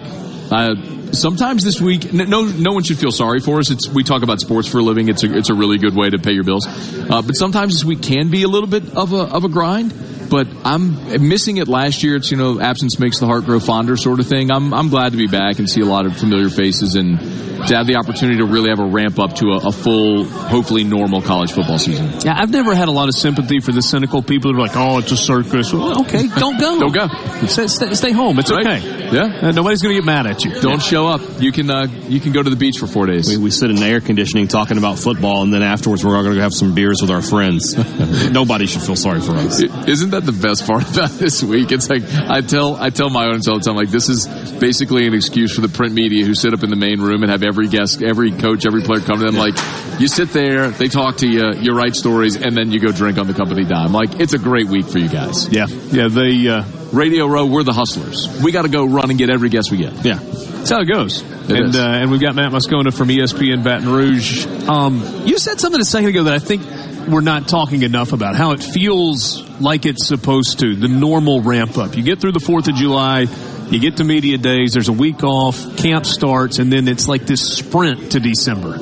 Uh, 0.51 0.75
sometimes 1.11 1.63
this 1.63 1.81
week, 1.81 2.13
no 2.13 2.43
no 2.43 2.71
one 2.73 2.83
should 2.83 2.99
feel 2.99 3.11
sorry 3.11 3.39
for 3.39 3.57
us. 3.57 3.71
It's 3.71 3.89
we 3.89 4.03
talk 4.03 4.21
about 4.21 4.41
sports 4.41 4.67
for 4.67 4.77
a 4.77 4.83
living. 4.83 5.09
It's 5.09 5.23
a 5.23 5.35
it's 5.35 5.49
a 5.49 5.55
really 5.55 5.79
good 5.79 5.95
way 5.95 6.11
to 6.11 6.19
pay 6.19 6.33
your 6.33 6.43
bills. 6.43 6.67
Uh, 6.67 7.23
but 7.23 7.33
sometimes 7.33 7.73
this 7.73 7.83
week 7.83 8.03
can 8.03 8.29
be 8.29 8.43
a 8.43 8.47
little 8.47 8.69
bit 8.69 8.95
of 8.95 9.11
a 9.11 9.23
of 9.23 9.43
a 9.43 9.49
grind. 9.49 9.91
But 10.29 10.47
I'm 10.63 11.27
missing 11.27 11.57
it 11.57 11.67
last 11.67 12.03
year. 12.03 12.15
It's 12.15 12.31
you 12.31 12.37
know 12.37 12.59
absence 12.59 12.99
makes 12.99 13.19
the 13.19 13.25
heart 13.25 13.45
grow 13.45 13.59
fonder 13.59 13.97
sort 13.97 14.19
of 14.19 14.27
thing. 14.27 14.51
I'm 14.51 14.73
I'm 14.73 14.89
glad 14.89 15.11
to 15.11 15.17
be 15.17 15.27
back 15.27 15.59
and 15.59 15.69
see 15.69 15.81
a 15.81 15.85
lot 15.85 16.05
of 16.05 16.17
familiar 16.17 16.49
faces 16.49 16.95
and 16.95 17.19
to 17.67 17.75
have 17.75 17.87
the 17.87 17.95
opportunity 17.95 18.37
to 18.39 18.45
really 18.45 18.69
have 18.69 18.79
a 18.79 18.85
ramp 18.85 19.19
up 19.19 19.35
to 19.35 19.51
a, 19.51 19.67
a 19.67 19.71
full, 19.71 20.25
hopefully 20.25 20.83
normal 20.83 21.21
college 21.21 21.51
football 21.51 21.77
season. 21.77 22.09
Yeah, 22.23 22.35
I've 22.37 22.49
never 22.51 22.73
had 22.75 22.87
a 22.87 22.91
lot 22.91 23.07
of 23.09 23.15
sympathy 23.15 23.59
for 23.59 23.71
the 23.71 23.81
cynical 23.81 24.21
people 24.21 24.51
who 24.51 24.57
are 24.59 24.61
like, 24.67 24.75
"Oh, 24.75 24.99
it's 24.99 25.11
a 25.11 25.17
circus." 25.17 25.73
Well, 25.73 26.01
okay, 26.01 26.27
don't 26.37 26.59
go. 26.59 26.79
Don't 26.79 26.93
go. 26.93 27.07
Stay, 27.47 27.67
stay, 27.67 27.93
stay 27.93 28.11
home. 28.11 28.39
It's 28.39 28.51
Right. 28.51 28.65
okay. 28.65 29.09
Yeah. 29.11 29.47
Uh, 29.49 29.51
nobody's 29.51 29.81
going 29.81 29.95
to 29.95 30.01
get 30.01 30.05
mad 30.05 30.27
at 30.27 30.43
you. 30.45 30.59
Don't 30.61 30.81
show 30.81 31.07
up. 31.07 31.21
You 31.39 31.51
can 31.51 31.69
uh, 31.69 31.87
you 32.07 32.19
can 32.19 32.31
go 32.31 32.41
to 32.43 32.49
the 32.49 32.55
beach 32.55 32.77
for 32.77 32.87
four 32.87 33.05
days. 33.05 33.29
We, 33.29 33.37
we 33.43 33.51
sit 33.51 33.69
in 33.71 33.81
air 33.81 34.01
conditioning 34.01 34.47
talking 34.47 34.77
about 34.77 34.99
football, 34.99 35.41
and 35.43 35.53
then 35.53 35.63
afterwards 35.63 36.05
we're 36.05 36.15
all 36.15 36.23
going 36.23 36.35
to 36.35 36.41
have 36.41 36.53
some 36.53 36.75
beers 36.75 37.01
with 37.01 37.09
our 37.11 37.21
friends. 37.21 37.75
Nobody 38.31 38.65
should 38.67 38.81
feel 38.81 38.95
sorry 38.95 39.21
for 39.21 39.33
us. 39.33 39.61
Isn't 39.61 40.11
that 40.11 40.25
the 40.25 40.31
best 40.31 40.65
part 40.67 40.83
about 40.93 41.11
this 41.11 41.43
week? 41.43 41.71
It's 41.71 41.89
like 41.89 42.03
I 42.13 42.41
tell 42.41 42.75
I 42.75 42.89
tell 42.89 43.09
my 43.09 43.25
audience 43.25 43.47
all 43.47 43.57
the 43.57 43.63
time, 43.65 43.75
like 43.75 43.89
this 43.89 44.09
is 44.09 44.27
basically 44.59 45.07
an 45.07 45.13
excuse 45.13 45.53
for 45.55 45.61
the 45.61 45.69
print 45.69 45.93
media 45.93 46.25
who 46.25 46.33
sit 46.35 46.53
up 46.53 46.63
in 46.63 46.69
the 46.69 46.75
main 46.75 47.01
room 47.01 47.23
and 47.23 47.31
have 47.31 47.43
every 47.49 47.67
guest, 47.67 48.01
every 48.01 48.31
coach, 48.31 48.65
every 48.65 48.81
player 48.83 49.01
come 49.01 49.19
to 49.19 49.25
them. 49.25 49.35
Like 49.35 49.55
you 49.99 50.07
sit 50.07 50.29
there, 50.29 50.69
they 50.69 50.87
talk 50.87 51.17
to 51.17 51.27
you, 51.27 51.53
you 51.55 51.73
write 51.73 51.95
stories, 51.95 52.37
and 52.37 52.55
then 52.55 52.71
you 52.71 52.79
go 52.79 52.91
drink 52.91 53.17
on 53.17 53.27
the 53.27 53.33
company 53.33 53.65
dime. 53.65 53.91
Like 53.91 54.19
it's 54.21 54.33
a 54.33 54.37
great 54.39 54.67
week 54.67 54.87
for 54.87 54.99
you 54.99 55.09
guys. 55.09 55.49
Yeah, 55.51 55.65
yeah. 55.67 56.07
They 56.07 56.47
uh, 56.47 56.63
Radio 56.93 57.25
Row, 57.27 57.45
we're 57.45 57.63
the 57.63 57.73
hustlers. 57.73 58.41
We 58.41 58.51
got 58.51 58.61
to 58.61 58.69
go 58.69 58.85
run 58.85 59.09
and 59.09 59.19
get 59.19 59.29
every 59.29 59.49
guest 59.49 59.71
we 59.71 59.77
get. 59.77 59.93
Yeah, 60.05 60.19
that's 60.19 60.69
how 60.69 60.79
it 60.81 60.85
goes. 60.85 61.21
and 61.21 61.69
is. 61.69 61.75
uh, 61.75 61.83
and 61.83 62.11
we've 62.11 62.21
got 62.21 62.35
Matt 62.35 62.51
Moscona 62.51 62.93
from 62.95 63.09
ESPN 63.09 63.63
Baton 63.63 63.89
Rouge. 63.89 64.45
Um, 64.67 65.03
you 65.25 65.37
said 65.39 65.59
something 65.59 65.81
a 65.81 65.85
second 65.85 66.09
ago 66.09 66.23
that 66.23 66.33
I 66.33 66.39
think 66.39 66.63
we're 67.09 67.21
not 67.21 67.47
talking 67.47 67.81
enough 67.83 68.13
about. 68.13 68.35
How 68.35 68.51
it 68.51 68.63
feels 68.63 69.43
like 69.59 69.85
it's 69.85 70.07
supposed 70.07 70.59
to. 70.59 70.75
The 70.75 70.87
normal 70.87 71.41
ramp 71.41 71.77
up. 71.77 71.97
You 71.97 72.03
get 72.03 72.19
through 72.19 72.33
the 72.33 72.39
Fourth 72.39 72.67
of 72.67 72.75
July. 72.75 73.25
You 73.71 73.79
get 73.79 73.97
to 73.97 74.03
media 74.03 74.37
days. 74.37 74.73
There's 74.73 74.89
a 74.89 74.93
week 74.93 75.23
off. 75.23 75.77
Camp 75.77 76.05
starts, 76.05 76.57
and 76.59 76.71
then 76.73 76.87
it's 76.87 77.07
like 77.07 77.25
this 77.27 77.55
sprint 77.57 78.13
to 78.13 78.19
December. 78.19 78.75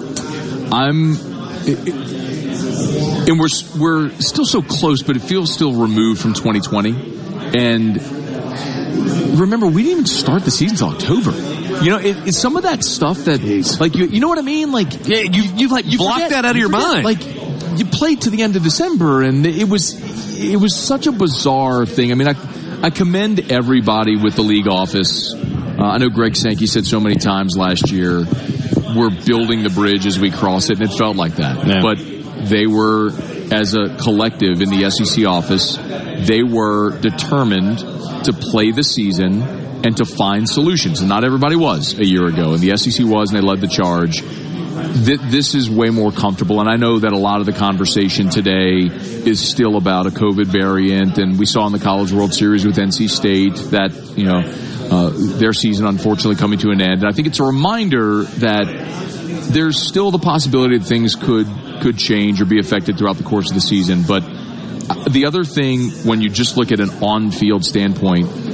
I'm, 0.72 1.16
and 3.28 3.40
we're 3.40 3.50
we're 3.78 4.10
still 4.20 4.46
so 4.46 4.62
close, 4.62 5.04
but 5.04 5.16
it 5.18 5.22
feels 5.22 5.54
still 5.54 5.74
removed 5.74 6.22
from 6.22 6.34
2020. 6.34 7.16
And 7.58 8.02
remember, 9.40 9.68
we 9.68 9.84
didn't 9.84 9.92
even 9.92 10.06
start 10.06 10.44
the 10.44 10.52
season 10.52 10.76
until 10.88 10.90
October. 10.98 11.32
You 11.84 11.92
know, 11.92 11.98
it, 12.00 12.28
it's 12.28 12.38
some 12.38 12.56
of 12.56 12.64
that 12.64 12.84
stuff 12.84 13.18
that, 13.26 13.42
like, 13.80 13.96
you, 13.96 14.06
you 14.06 14.20
know 14.20 14.30
what 14.30 14.40
I 14.40 14.42
mean? 14.42 14.72
Like, 14.72 15.06
yeah, 15.08 15.20
you 15.20 15.44
you 15.56 15.68
like 15.68 15.86
you 15.86 15.98
block 15.98 16.16
forget- 16.16 16.30
that 16.32 16.46
out 16.46 16.52
of 16.52 16.58
your 16.58 16.70
forget, 16.70 16.88
mind. 16.88 17.06
Like, 17.06 17.80
you 17.80 17.86
played 17.86 18.22
to 18.22 18.30
the 18.30 18.42
end 18.42 18.56
of 18.56 18.64
December, 18.64 19.22
and 19.22 19.46
it 19.46 19.68
was 19.68 19.94
it 20.40 20.56
was 20.58 20.76
such 20.76 21.08
a 21.08 21.12
bizarre 21.12 21.86
thing. 21.86 22.12
I 22.12 22.16
mean, 22.16 22.28
I 22.30 22.34
I 22.82 22.90
commend 22.92 23.52
everybody 23.52 24.16
with 24.16 24.36
the 24.36 24.44
league 24.44 24.68
office. 24.68 25.34
Uh, 25.34 25.84
I 25.84 25.98
know 25.98 26.10
Greg 26.10 26.36
Sankey 26.36 26.68
said 26.68 26.86
so 26.86 27.00
many 27.00 27.16
times 27.16 27.56
last 27.58 27.92
year, 27.92 28.20
we're 28.96 29.10
building 29.26 29.64
the 29.64 29.72
bridge 29.74 30.06
as 30.06 30.20
we 30.20 30.32
cross 30.32 30.70
it, 30.70 30.80
and 30.80 30.90
it 30.90 30.96
felt 30.96 31.16
like 31.18 31.36
that. 31.38 31.66
But 31.82 31.98
they 32.50 32.68
were, 32.68 33.10
as 33.52 33.74
a 33.74 33.96
collective 33.98 34.62
in 34.62 34.70
the 34.70 34.90
SEC 34.90 35.26
office, 35.26 35.76
they 36.28 36.44
were 36.44 36.98
determined 37.00 37.80
to 37.80 38.34
play 38.34 38.72
the 38.72 38.84
season 38.84 39.42
and 39.84 39.98
to 39.98 40.06
find 40.06 40.48
solutions. 40.50 41.00
And 41.00 41.10
not 41.10 41.24
everybody 41.24 41.56
was 41.56 41.98
a 41.98 42.06
year 42.06 42.28
ago, 42.28 42.54
and 42.54 42.60
the 42.62 42.76
SEC 42.78 43.06
was, 43.06 43.32
and 43.32 43.42
they 43.42 43.46
led 43.46 43.62
the 43.62 43.68
charge 43.68 44.22
th- 45.06 45.20
this 45.32 45.56
is 45.56 45.70
way 45.70 45.90
more 45.90 46.12
comfortable. 46.12 46.60
And 46.60 46.70
I 46.70 46.76
know 46.76 47.00
that 47.00 47.14
a 47.14 47.18
lot 47.18 47.40
of 47.40 47.46
the 47.46 47.54
conversation 47.54 48.30
today 48.30 48.88
is 48.90 49.40
still 49.40 49.78
about 49.78 50.08
a 50.08 50.10
COVID 50.10 50.48
variant. 50.48 51.18
And 51.18 51.38
we 51.40 51.46
saw 51.46 51.66
in 51.68 51.74
the 51.74 51.80
College 51.80 52.12
World 52.12 52.34
Series 52.34 52.66
with 52.66 52.78
NC 52.78 53.10
State 53.10 53.56
that, 53.72 53.94
you 54.18 54.26
know, 54.26 54.42
uh, 54.90 55.12
their 55.14 55.54
season 55.54 55.86
unfortunately 55.86 56.36
coming 56.36 56.60
to 56.60 56.70
an 56.70 56.82
end. 56.82 57.02
And 57.02 57.06
I 57.06 57.12
think 57.12 57.28
it's 57.28 57.40
a 57.40 57.44
reminder 57.44 58.24
that 58.24 58.66
there's 59.52 59.86
still 59.86 60.12
the 60.12 60.20
possibility 60.20 60.78
that 60.78 60.86
things 60.86 61.16
could, 61.16 61.48
could 61.82 61.98
change 61.98 62.42
or 62.42 62.46
be 62.46 62.60
affected 62.60 62.98
throughout 62.98 63.18
the 63.18 63.24
course 63.24 63.50
of 63.50 63.56
the 63.56 63.62
season. 63.62 64.04
But 64.08 64.24
uh, 64.24 65.10
the 65.10 65.26
other 65.26 65.44
thing, 65.44 65.90
when 66.06 66.22
you 66.22 66.30
just 66.30 66.58
look 66.58 66.72
at 66.72 66.80
an 66.80 66.90
on-field 67.04 67.66
standpoint, 67.66 68.47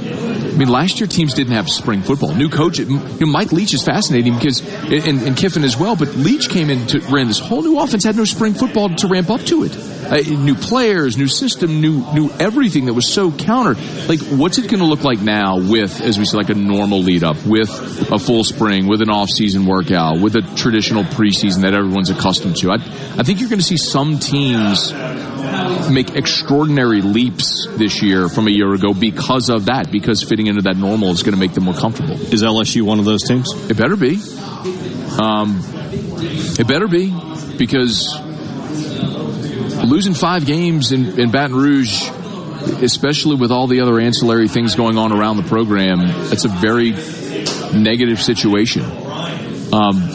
I 0.54 0.56
mean, 0.56 0.68
last 0.68 1.00
year 1.00 1.08
teams 1.08 1.34
didn't 1.34 1.54
have 1.54 1.68
spring 1.68 2.02
football. 2.02 2.32
New 2.32 2.48
coach, 2.48 2.78
you 2.78 2.86
know, 2.86 3.26
Mike 3.26 3.50
Leach 3.50 3.74
is 3.74 3.82
fascinating 3.82 4.34
because, 4.34 4.60
and, 4.84 5.20
and 5.20 5.36
Kiffin 5.36 5.64
as 5.64 5.76
well, 5.76 5.96
but 5.96 6.14
Leach 6.14 6.48
came 6.48 6.70
in 6.70 6.86
to 6.86 7.00
ran 7.12 7.26
this 7.26 7.40
whole 7.40 7.62
new 7.62 7.80
offense, 7.80 8.04
had 8.04 8.14
no 8.14 8.24
spring 8.24 8.54
football 8.54 8.88
to 8.88 9.08
ramp 9.08 9.30
up 9.30 9.40
to 9.42 9.64
it. 9.64 9.76
Uh, 9.76 10.16
new 10.16 10.54
players, 10.54 11.16
new 11.16 11.26
system, 11.26 11.80
new, 11.80 12.04
new 12.12 12.30
everything 12.38 12.84
that 12.84 12.94
was 12.94 13.12
so 13.12 13.32
counter. 13.32 13.74
Like, 14.06 14.20
what's 14.20 14.58
it 14.58 14.70
going 14.70 14.78
to 14.78 14.86
look 14.86 15.02
like 15.02 15.20
now 15.20 15.58
with, 15.58 16.00
as 16.00 16.18
we 16.18 16.24
say, 16.24 16.36
like 16.36 16.50
a 16.50 16.54
normal 16.54 17.00
lead 17.00 17.24
up, 17.24 17.44
with 17.44 17.70
a 18.12 18.18
full 18.18 18.44
spring, 18.44 18.86
with 18.86 19.02
an 19.02 19.10
off 19.10 19.30
season 19.30 19.66
workout, 19.66 20.20
with 20.20 20.36
a 20.36 20.42
traditional 20.54 21.02
preseason 21.02 21.62
that 21.62 21.74
everyone's 21.74 22.10
accustomed 22.10 22.56
to? 22.58 22.70
I, 22.70 22.74
I 22.74 23.22
think 23.24 23.40
you're 23.40 23.48
going 23.48 23.58
to 23.58 23.64
see 23.64 23.76
some 23.76 24.20
teams 24.20 24.92
make 25.90 26.14
extraordinary 26.14 27.00
leaps 27.00 27.66
this 27.70 28.02
year 28.02 28.28
from 28.28 28.46
a 28.46 28.50
year 28.50 28.72
ago 28.72 28.94
because 28.94 29.50
of 29.50 29.66
that, 29.66 29.90
because 29.90 30.22
fitting 30.22 30.46
into 30.46 30.62
that 30.62 30.76
normal 30.76 31.10
is 31.10 31.22
going 31.22 31.34
to 31.34 31.40
make 31.40 31.52
them 31.52 31.64
more 31.64 31.74
comfortable. 31.74 32.14
Is 32.14 32.42
LSU 32.42 32.82
one 32.82 32.98
of 32.98 33.04
those 33.04 33.22
teams? 33.22 33.50
It 33.70 33.76
better 33.76 33.96
be. 33.96 34.20
Um, 35.20 35.60
it 36.58 36.66
better 36.66 36.88
be 36.88 37.14
because 37.58 38.18
losing 39.84 40.14
five 40.14 40.46
games 40.46 40.92
in, 40.92 41.18
in 41.20 41.30
Baton 41.30 41.56
Rouge, 41.56 42.08
especially 42.82 43.36
with 43.36 43.50
all 43.50 43.66
the 43.66 43.80
other 43.80 44.00
ancillary 44.00 44.48
things 44.48 44.74
going 44.74 44.98
on 44.98 45.12
around 45.12 45.36
the 45.36 45.42
program, 45.44 46.00
it's 46.32 46.44
a 46.44 46.48
very 46.48 46.92
negative 47.72 48.20
situation. 48.20 48.82
Um, 48.82 50.08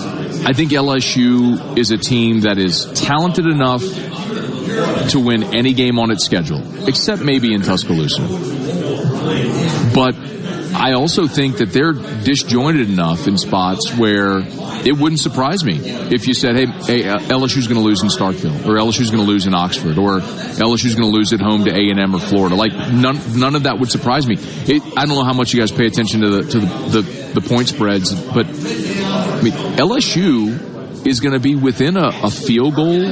I 0.46 0.54
think 0.54 0.72
LSU 0.72 1.78
is 1.78 1.92
a 1.92 1.98
team 1.98 2.42
that 2.42 2.58
is 2.58 2.86
talented 2.96 3.46
enough 3.46 3.84
to 5.10 5.20
win 5.20 5.44
any 5.56 5.74
game 5.74 6.00
on 6.00 6.12
its 6.12 6.26
schedule, 6.26 6.62
except 6.88 7.22
maybe 7.22 7.54
in 7.54 7.62
Tuscaloosa. 7.62 8.22
But 9.94 10.16
I 10.74 10.94
also 10.94 11.28
think 11.28 11.58
that 11.58 11.72
they're 11.72 11.94
disjointed 11.94 12.90
enough 12.90 13.28
in 13.28 13.38
spots 13.38 13.92
where 13.98 14.40
it 14.86 14.98
wouldn't 14.98 15.20
surprise 15.20 15.64
me 15.66 15.78
if 15.80 16.28
you 16.28 16.34
said, 16.34 16.56
"Hey, 16.56 16.68
hey 16.86 17.10
uh, 17.10 17.20
LSU's 17.20 17.68
going 17.68 17.82
to 17.82 17.86
lose 17.86 18.02
in 18.02 18.10
Starkville, 18.10 18.66
or 18.66 18.76
LSU's 18.76 19.12
going 19.12 19.24
to 19.24 19.30
lose 19.30 19.46
in 19.46 19.54
Oxford, 19.54 19.98
or 19.98 20.20
LSU's 20.20 20.96
going 20.96 21.12
to 21.12 21.16
lose 21.18 21.34
at 21.34 21.42
home 21.42 21.66
to 21.66 21.72
A 21.72 21.90
and 21.90 22.00
M 22.00 22.16
or 22.16 22.20
Florida." 22.20 22.56
Like 22.56 22.72
none, 22.94 23.20
none 23.38 23.56
of 23.56 23.64
that 23.64 23.80
would 23.80 23.92
surprise 23.92 24.28
me. 24.28 24.36
It, 24.40 24.82
I 24.98 25.06
don't 25.06 25.16
know 25.16 25.26
how 25.26 25.34
much 25.34 25.54
you 25.54 25.60
guys 25.60 25.72
pay 25.72 25.86
attention 25.86 26.22
to 26.22 26.30
the 26.30 26.44
to 26.44 26.60
the, 26.60 27.02
the, 27.02 27.40
the 27.40 27.42
point 27.42 27.68
spreads, 27.68 28.14
but 28.14 28.46
I 28.46 29.42
mean, 29.42 29.54
LSU 29.76 31.06
is 31.06 31.20
going 31.20 31.34
to 31.34 31.40
be 31.40 31.56
within 31.56 31.98
a, 31.98 32.10
a 32.24 32.30
field 32.30 32.76
goal 32.76 33.12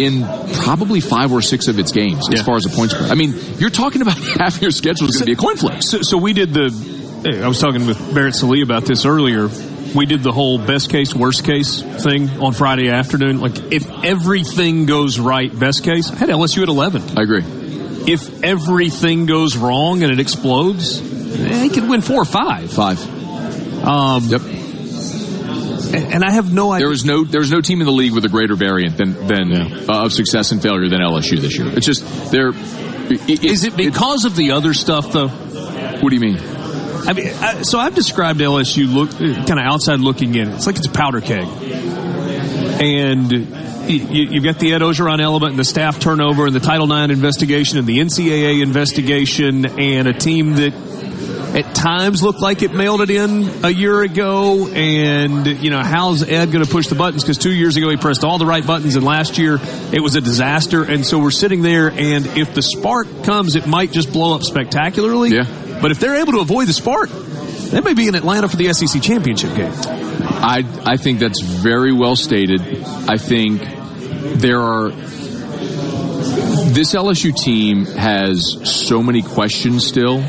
in 0.00 0.24
probably 0.62 1.00
five 1.00 1.32
or 1.32 1.42
six 1.42 1.68
of 1.68 1.78
its 1.78 1.92
games 1.92 2.28
as 2.32 2.42
far 2.42 2.56
as 2.56 2.64
the 2.64 2.70
points. 2.74 2.94
I 2.94 3.14
mean, 3.14 3.34
you're 3.58 3.70
talking 3.70 4.02
about 4.02 4.18
half 4.38 4.60
your 4.60 4.70
schedule 4.70 5.08
is 5.08 5.16
going 5.16 5.26
to 5.26 5.26
be 5.26 5.32
a 5.32 5.36
coin 5.36 5.56
flip. 5.56 5.82
So, 5.82 6.02
so 6.02 6.18
we 6.18 6.32
did 6.32 6.52
the. 6.52 7.40
I 7.42 7.48
was 7.48 7.60
talking 7.60 7.86
with 7.86 8.14
Barrett 8.14 8.34
Sallee 8.34 8.62
about 8.62 8.84
this 8.84 9.06
earlier. 9.06 9.48
We 9.94 10.06
did 10.06 10.22
the 10.22 10.32
whole 10.32 10.58
best 10.58 10.90
case, 10.90 11.14
worst 11.14 11.44
case 11.44 11.80
thing 11.80 12.28
on 12.40 12.52
Friday 12.52 12.90
afternoon. 12.90 13.40
Like, 13.40 13.72
if 13.72 13.88
everything 14.04 14.86
goes 14.86 15.18
right, 15.18 15.56
best 15.56 15.84
case, 15.84 16.10
I 16.10 16.16
had 16.16 16.28
LSU 16.28 16.62
at 16.62 16.68
11. 16.68 17.16
I 17.16 17.22
agree. 17.22 17.44
If 18.06 18.42
everything 18.42 19.24
goes 19.26 19.56
wrong 19.56 20.02
and 20.02 20.12
it 20.12 20.18
explodes, 20.20 21.00
they 21.00 21.68
could 21.68 21.88
win 21.88 22.00
four 22.02 22.22
or 22.22 22.24
five. 22.26 22.72
Five. 22.72 22.98
Um, 23.84 24.24
yep. 24.24 24.42
And 25.96 26.24
I 26.24 26.32
have 26.32 26.52
no 26.52 26.72
idea. 26.72 26.84
There 26.84 26.90
was 26.90 27.04
no 27.04 27.24
there 27.24 27.40
was 27.40 27.50
no 27.50 27.60
team 27.60 27.80
in 27.80 27.86
the 27.86 27.92
league 27.92 28.12
with 28.12 28.24
a 28.24 28.28
greater 28.28 28.56
variant 28.56 28.96
than 28.96 29.14
than 29.26 29.52
uh, 29.52 30.04
of 30.04 30.12
success 30.12 30.52
and 30.52 30.62
failure 30.62 30.88
than 30.88 31.00
LSU 31.00 31.40
this 31.40 31.56
year. 31.58 31.68
It's 31.68 31.86
just 31.86 32.04
they're. 32.30 32.52
It, 32.54 33.44
Is 33.44 33.64
it 33.64 33.76
because 33.76 34.24
of 34.24 34.34
the 34.34 34.52
other 34.52 34.72
stuff, 34.72 35.12
though? 35.12 35.28
What 35.28 36.08
do 36.08 36.14
you 36.14 36.20
mean? 36.20 36.38
I 37.06 37.12
mean, 37.12 37.28
I, 37.28 37.62
so 37.62 37.78
I've 37.78 37.94
described 37.94 38.40
LSU 38.40 38.92
look 38.92 39.10
kind 39.10 39.60
of 39.60 39.66
outside 39.66 40.00
looking 40.00 40.34
in. 40.34 40.48
It's 40.50 40.66
like 40.66 40.76
it's 40.76 40.86
a 40.86 40.90
powder 40.90 41.20
keg, 41.20 41.46
and 42.80 43.30
you, 43.88 44.28
you've 44.30 44.44
got 44.44 44.58
the 44.58 44.72
Ed 44.72 44.80
Orgeron 44.80 45.20
element 45.20 45.50
and 45.50 45.58
the 45.58 45.64
staff 45.64 46.00
turnover 46.00 46.46
and 46.46 46.54
the 46.54 46.60
Title 46.60 46.90
IX 46.90 47.12
investigation 47.12 47.78
and 47.78 47.86
the 47.86 47.98
NCAA 47.98 48.62
investigation 48.62 49.66
and 49.78 50.08
a 50.08 50.12
team 50.14 50.54
that 50.54 50.72
at 51.54 51.74
times 51.74 52.22
looked 52.22 52.40
like 52.40 52.62
it 52.62 52.74
mailed 52.74 53.00
it 53.00 53.10
in 53.10 53.64
a 53.64 53.70
year 53.70 54.02
ago. 54.02 54.68
And, 54.68 55.46
you 55.62 55.70
know, 55.70 55.80
how's 55.80 56.22
Ed 56.22 56.50
going 56.50 56.64
to 56.64 56.70
push 56.70 56.88
the 56.88 56.96
buttons? 56.96 57.22
Because 57.22 57.38
two 57.38 57.52
years 57.54 57.76
ago 57.76 57.88
he 57.90 57.96
pressed 57.96 58.24
all 58.24 58.38
the 58.38 58.46
right 58.46 58.66
buttons 58.66 58.96
and 58.96 59.04
last 59.04 59.38
year 59.38 59.58
it 59.92 60.00
was 60.00 60.16
a 60.16 60.20
disaster. 60.20 60.82
And 60.82 61.06
so 61.06 61.18
we're 61.18 61.30
sitting 61.30 61.62
there 61.62 61.90
and 61.90 62.26
if 62.26 62.54
the 62.54 62.62
spark 62.62 63.06
comes, 63.24 63.54
it 63.54 63.66
might 63.66 63.92
just 63.92 64.12
blow 64.12 64.34
up 64.34 64.42
spectacularly. 64.42 65.30
Yeah. 65.30 65.78
But 65.80 65.92
if 65.92 66.00
they're 66.00 66.16
able 66.16 66.32
to 66.32 66.40
avoid 66.40 66.66
the 66.66 66.72
spark, 66.72 67.08
they 67.08 67.80
may 67.80 67.94
be 67.94 68.08
in 68.08 68.14
Atlanta 68.14 68.48
for 68.48 68.56
the 68.56 68.72
SEC 68.72 69.00
championship 69.00 69.54
game. 69.54 69.72
I 69.72 70.64
I 70.84 70.96
think 70.96 71.18
that's 71.20 71.40
very 71.40 71.92
well 71.92 72.16
stated. 72.16 72.60
I 72.82 73.16
think 73.16 73.62
there 74.40 74.60
are 74.60 74.90
this 76.74 76.94
LSU 76.94 77.34
team 77.34 77.86
has 77.86 78.58
so 78.64 79.02
many 79.02 79.22
questions 79.22 79.86
still. 79.86 80.22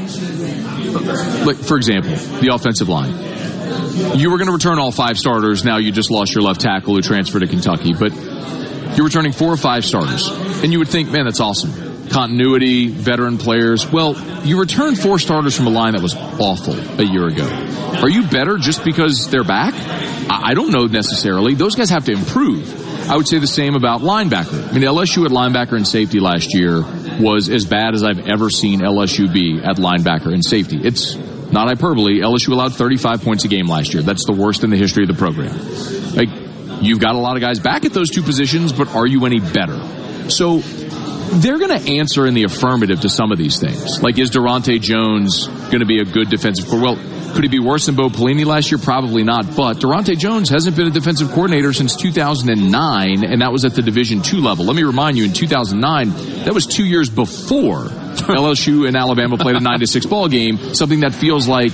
Like, 1.46 1.58
for 1.58 1.78
example, 1.78 2.12
the 2.40 2.52
offensive 2.54 2.90
line. 2.90 3.14
You 4.18 4.30
were 4.30 4.38
going 4.38 4.48
to 4.48 4.54
return 4.54 4.80
all 4.80 4.92
five 4.92 5.18
starters. 5.18 5.64
Now 5.64 5.78
you 5.78 5.92
just 5.92 6.12
lost 6.12 6.34
your 6.34 6.44
left 6.44 6.62
tackle 6.62 6.96
who 6.96 7.02
transferred 7.02 7.40
to 7.42 7.48
Kentucky, 7.48 7.94
but 7.94 8.14
you're 8.96 9.06
returning 9.06 9.32
four 9.32 9.52
or 9.52 9.58
five 9.58 9.86
starters. 9.86 10.30
And 10.64 10.72
you 10.72 10.80
would 10.80 10.88
think, 10.90 11.12
man, 11.12 11.26
that's 11.26 11.40
awesome. 11.40 12.10
Continuity, 12.10 12.88
veteran 12.88 13.38
players. 13.38 13.90
Well, 13.90 14.16
you 14.46 14.60
returned 14.60 15.00
four 15.00 15.18
starters 15.20 15.56
from 15.56 15.68
a 15.68 15.72
line 15.72 15.94
that 15.94 16.02
was 16.02 16.16
awful 16.16 16.76
a 17.00 17.04
year 17.04 17.28
ago. 17.28 17.46
Are 18.02 18.10
you 18.10 18.28
better 18.28 18.58
just 18.58 18.84
because 18.84 19.30
they're 19.30 19.44
back? 19.44 19.74
I 20.30 20.54
don't 20.54 20.72
know 20.72 20.86
necessarily. 20.86 21.56
Those 21.56 21.76
guys 21.76 21.90
have 21.90 22.06
to 22.06 22.12
improve. 22.12 23.10
I 23.10 23.16
would 23.16 23.28
say 23.28 23.40
the 23.40 23.48
same 23.48 23.76
about 23.76 24.02
linebacker. 24.02 24.70
I 24.70 24.72
mean, 24.74 24.84
LSU 24.84 25.26
at 25.26 25.32
linebacker 25.32 25.74
and 25.74 25.88
safety 25.88 26.20
last 26.20 26.54
year 26.56 26.84
was 27.20 27.50
as 27.50 27.66
bad 27.66 27.94
as 27.94 28.04
I've 28.04 28.28
ever 28.28 28.50
seen 28.50 28.82
LSU 28.82 29.32
be 29.32 29.60
at 29.64 29.78
linebacker 29.78 30.34
and 30.34 30.46
safety. 30.46 30.80
It's 30.84 31.16
not 31.16 31.68
hyperbole. 31.68 32.20
LSU 32.20 32.50
allowed 32.50 32.74
35 32.74 33.22
points 33.24 33.46
a 33.46 33.48
game 33.48 33.68
last 33.68 33.94
year. 33.94 34.04
That's 34.04 34.26
the 34.26 34.34
worst 34.34 34.64
in 34.64 34.70
the 34.70 34.78
history 34.78 35.04
of 35.04 35.10
the 35.10 35.16
program. 35.16 35.56
Like, 36.16 36.30
you've 36.84 37.00
got 37.00 37.16
a 37.16 37.20
lot 37.20 37.36
of 37.36 37.42
guys 37.42 37.60
back 37.60 37.86
at 37.86 37.94
those 37.94 38.10
two 38.10 38.22
positions, 38.22 38.74
but 38.74 38.94
are 38.96 39.08
you 39.08 39.26
any 39.26 39.40
better? 39.40 39.80
So, 40.30 40.60
they're 40.60 41.58
going 41.60 41.78
to 41.80 41.98
answer 41.98 42.26
in 42.28 42.34
the 42.34 42.44
affirmative 42.44 43.02
to 43.02 43.10
some 43.10 43.32
of 43.32 43.38
these 43.38 43.60
things. 43.60 44.02
Like, 44.02 44.18
is 44.20 44.32
Daronte 44.32 44.80
Jones 44.80 45.48
going 45.48 45.80
to 45.80 45.86
be 45.86 46.00
a 46.00 46.06
good 46.06 46.30
defensive 46.30 46.68
core? 46.68 46.82
Well, 46.82 46.96
could 47.36 47.44
he 47.44 47.50
be 47.50 47.60
worse 47.60 47.86
than 47.86 47.96
Bo 47.96 48.08
Pelini 48.08 48.46
last 48.46 48.72
year? 48.72 48.78
Probably 48.78 49.24
not. 49.24 49.56
But 49.56 49.78
Daronte 49.78 50.18
Jones 50.18 50.50
hasn't 50.50 50.78
been 50.78 50.88
a 50.88 50.92
defensive 50.92 51.30
coordinator 51.32 51.74
since 51.74 51.96
2009, 51.98 53.26
and 53.26 53.42
that 53.42 53.52
was 53.52 53.66
at 53.66 53.76
the 53.76 53.82
Division 53.82 54.22
two 54.22 54.40
level. 54.40 54.66
Let 54.66 54.76
me 54.76 54.84
remind 54.84 55.18
you, 55.18 55.26
in 55.26 55.34
2009, 55.34 56.44
that 56.46 56.54
was 56.54 56.66
two 56.66 56.86
years 56.86 57.10
before 57.10 57.84
LSU 58.16 58.88
and 58.88 58.96
Alabama 58.96 59.38
played 59.38 59.58
a 59.58 59.60
nine 59.60 59.82
to 59.82 59.88
six 59.88 60.06
ball 60.06 60.30
game. 60.30 60.74
Something 60.74 61.02
that 61.02 61.14
feels 61.14 61.48
like 61.48 61.74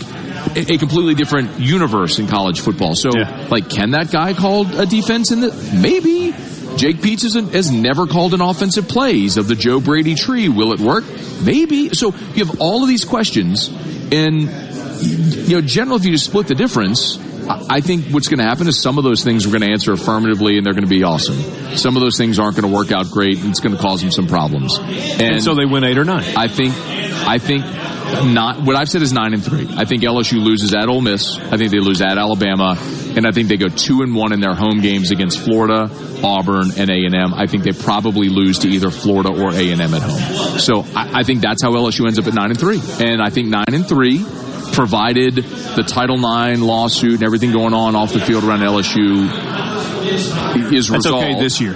a 0.55 0.77
completely 0.79 1.13
different 1.13 1.59
universe 1.59 2.17
in 2.17 2.27
college 2.27 2.61
football. 2.61 2.95
So, 2.95 3.09
like, 3.49 3.69
can 3.69 3.91
that 3.91 4.11
guy 4.11 4.33
call 4.33 4.65
a 4.79 4.87
defense 4.87 5.31
in 5.31 5.41
the 5.41 5.53
maybe? 5.79 6.33
Jake 6.77 6.97
Peetz 6.97 7.21
has 7.53 7.69
never 7.71 8.07
called 8.07 8.33
an 8.33 8.41
offensive 8.41 8.87
play. 8.87 9.13
He's 9.13 9.37
of 9.37 9.47
the 9.47 9.55
Joe 9.55 9.79
Brady 9.79 10.15
tree. 10.15 10.49
Will 10.49 10.71
it 10.71 10.79
work? 10.79 11.03
Maybe. 11.43 11.89
So 11.89 12.15
you 12.33 12.45
have 12.45 12.61
all 12.61 12.81
of 12.81 12.89
these 12.89 13.03
questions, 13.03 13.67
and 14.11 14.49
you 15.01 15.55
know, 15.55 15.61
generally, 15.61 15.99
if 15.99 16.05
you 16.05 16.11
just 16.11 16.25
split 16.25 16.47
the 16.47 16.55
difference, 16.55 17.17
I 17.47 17.81
think 17.81 18.05
what's 18.07 18.27
going 18.27 18.39
to 18.39 18.45
happen 18.45 18.67
is 18.67 18.81
some 18.81 18.97
of 18.97 19.03
those 19.03 19.23
things 19.23 19.45
we're 19.45 19.51
going 19.57 19.67
to 19.67 19.71
answer 19.71 19.91
affirmatively, 19.93 20.57
and 20.57 20.65
they're 20.65 20.73
going 20.73 20.83
to 20.85 20.89
be 20.89 21.03
awesome. 21.03 21.35
Some 21.75 21.95
of 21.97 22.01
those 22.01 22.17
things 22.17 22.39
aren't 22.39 22.55
going 22.55 22.69
to 22.69 22.75
work 22.75 22.91
out 22.91 23.09
great, 23.09 23.39
and 23.39 23.49
it's 23.49 23.59
going 23.59 23.75
to 23.75 23.81
cause 23.81 24.01
them 24.01 24.11
some 24.11 24.27
problems. 24.27 24.77
And, 24.77 25.21
And 25.21 25.43
so 25.43 25.55
they 25.55 25.65
win 25.65 25.83
eight 25.83 25.97
or 25.97 26.05
nine. 26.05 26.35
I 26.37 26.47
think, 26.47 26.73
I 26.75 27.39
think 27.39 27.65
not. 28.33 28.61
What 28.63 28.75
I've 28.75 28.89
said 28.89 29.01
is 29.01 29.13
nine 29.13 29.33
and 29.33 29.43
three. 29.43 29.67
I 29.69 29.85
think 29.85 30.03
LSU 30.03 30.43
loses 30.43 30.73
at 30.73 30.87
Ole 30.87 31.01
Miss. 31.01 31.37
I 31.37 31.57
think 31.57 31.71
they 31.71 31.79
lose 31.79 32.01
at 32.01 32.17
Alabama, 32.17 32.77
and 33.15 33.25
I 33.25 33.31
think 33.31 33.49
they 33.49 33.57
go 33.57 33.69
two 33.69 34.01
and 34.01 34.15
one 34.15 34.33
in 34.33 34.39
their 34.39 34.53
home 34.53 34.81
games 34.81 35.11
against 35.11 35.39
Florida, 35.39 35.89
Auburn, 36.23 36.71
and 36.77 36.89
A 36.89 37.05
and 37.05 37.15
M. 37.15 37.33
I 37.33 37.47
think 37.47 37.63
they 37.63 37.71
probably 37.71 38.29
lose 38.29 38.59
to 38.59 38.69
either 38.69 38.91
Florida 38.91 39.29
or 39.29 39.51
A 39.53 39.71
and 39.71 39.81
M 39.81 39.93
at 39.93 40.01
home. 40.01 40.59
So 40.59 40.85
I, 40.95 41.21
I 41.21 41.23
think 41.23 41.41
that's 41.41 41.63
how 41.63 41.71
LSU 41.71 42.05
ends 42.05 42.19
up 42.19 42.27
at 42.27 42.33
nine 42.33 42.51
and 42.51 42.59
three. 42.59 42.81
And 42.99 43.21
I 43.21 43.29
think 43.29 43.47
nine 43.47 43.73
and 43.73 43.87
three 43.87 44.25
provided 44.73 45.35
the 45.35 45.83
Title 45.87 46.15
IX 46.17 46.61
lawsuit 46.61 47.15
and 47.15 47.23
everything 47.23 47.51
going 47.51 47.73
on 47.73 47.95
off 47.95 48.13
the 48.13 48.19
field 48.19 48.43
around 48.43 48.59
LSU 48.59 49.25
is 50.71 50.87
That's 50.87 51.05
resolved. 51.05 51.25
okay 51.25 51.39
this 51.39 51.59
year. 51.61 51.73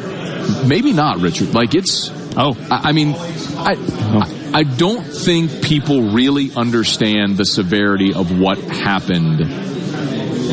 Maybe 0.67 0.93
not, 0.93 1.19
Richard. 1.19 1.53
Like 1.53 1.75
it's. 1.75 2.09
Oh, 2.37 2.55
I, 2.69 2.89
I 2.89 2.91
mean, 2.91 3.13
I, 3.15 3.75
I 3.77 4.59
I 4.59 4.63
don't 4.63 5.03
think 5.03 5.63
people 5.63 6.11
really 6.11 6.51
understand 6.55 7.37
the 7.37 7.45
severity 7.45 8.13
of 8.13 8.37
what 8.39 8.57
happened 8.59 9.39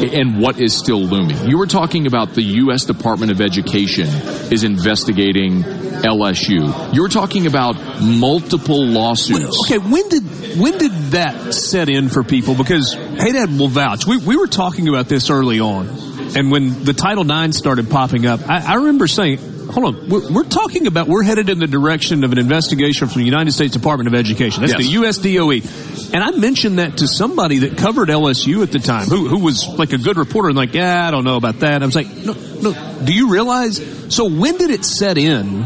and 0.03 0.41
what 0.41 0.61
is 0.61 0.77
still 0.77 1.01
looming. 1.01 1.49
You 1.49 1.59
were 1.59 1.67
talking 1.67 2.07
about 2.07 2.35
the 2.35 2.43
U.S. 2.43 2.85
Department 2.85 3.31
of 3.31 3.41
Education 3.41 4.09
is 4.53 4.65
investigating 4.65 5.63
LSU. 5.63 6.95
You 6.95 7.03
were 7.03 7.09
talking 7.09 7.47
about 7.47 7.77
multiple 8.01 8.85
lawsuits. 8.85 9.57
Okay, 9.67 9.79
when 9.79 10.09
did 10.09 10.23
when 10.59 10.79
did 10.79 10.93
that 11.13 11.55
set 11.55 11.89
in 11.89 12.09
for 12.09 12.23
people? 12.25 12.55
Because 12.55 12.95
Hadad 12.95 13.57
will 13.59 13.69
vouch. 13.69 14.07
We 14.07 14.17
we 14.17 14.37
were 14.37 14.49
talking 14.49 14.89
about 14.89 15.09
this 15.09 15.31
early 15.31 15.61
on, 15.61 15.89
and 16.37 16.51
when 16.51 16.85
the 16.85 16.93
Title 16.93 17.29
IX 17.31 17.57
started 17.57 17.91
popping 17.91 18.27
up, 18.27 18.49
I, 18.49 18.73
I 18.73 18.75
remember 18.77 19.07
saying, 19.07 19.39
"Hold 19.73 19.87
on, 19.97 20.09
we're, 20.09 20.31
we're 20.33 20.45
talking 20.45 20.87
about 20.87 21.09
we're 21.09 21.23
headed 21.23 21.49
in 21.49 21.59
the 21.59 21.67
direction 21.67 22.25
of 22.25 22.33
an 22.33 22.39
investigation 22.39 23.09
from 23.09 23.21
the 23.21 23.27
United 23.27 23.53
States 23.53 23.73
Department 23.73 24.09
of 24.09 24.15
Education. 24.15 24.63
That's 24.63 24.79
Yes. 24.79 25.23
the 25.23 25.29
USDOE." 25.37 26.13
And 26.15 26.23
I 26.23 26.31
mentioned 26.33 26.79
that 26.79 26.99
to 26.99 27.09
somebody 27.09 27.59
that 27.61 27.79
covered 27.79 28.09
LSU 28.11 28.63
at 28.63 28.71
the 28.71 28.79
time, 28.79 29.07
who 29.09 29.29
who 29.29 29.39
was 29.41 29.67
like 29.67 29.93
a 29.93 29.99
good 29.99 30.17
reporter, 30.19 30.49
and 30.49 30.57
like, 30.57 30.75
"Yeah, 30.75 31.09
I 31.09 31.11
don't 31.11 31.25
know 31.25 31.37
about 31.37 31.61
that." 31.61 31.83
I 31.83 31.87
was 31.87 31.95
like, 31.97 32.09
"No, 32.15 32.35
no. 32.61 32.75
Do 33.05 33.13
you 33.13 33.31
realize?" 33.31 33.81
So 34.15 34.27
when 34.29 34.57
did 34.59 34.71
it 34.71 34.85
set 34.85 35.19
in? 35.19 35.65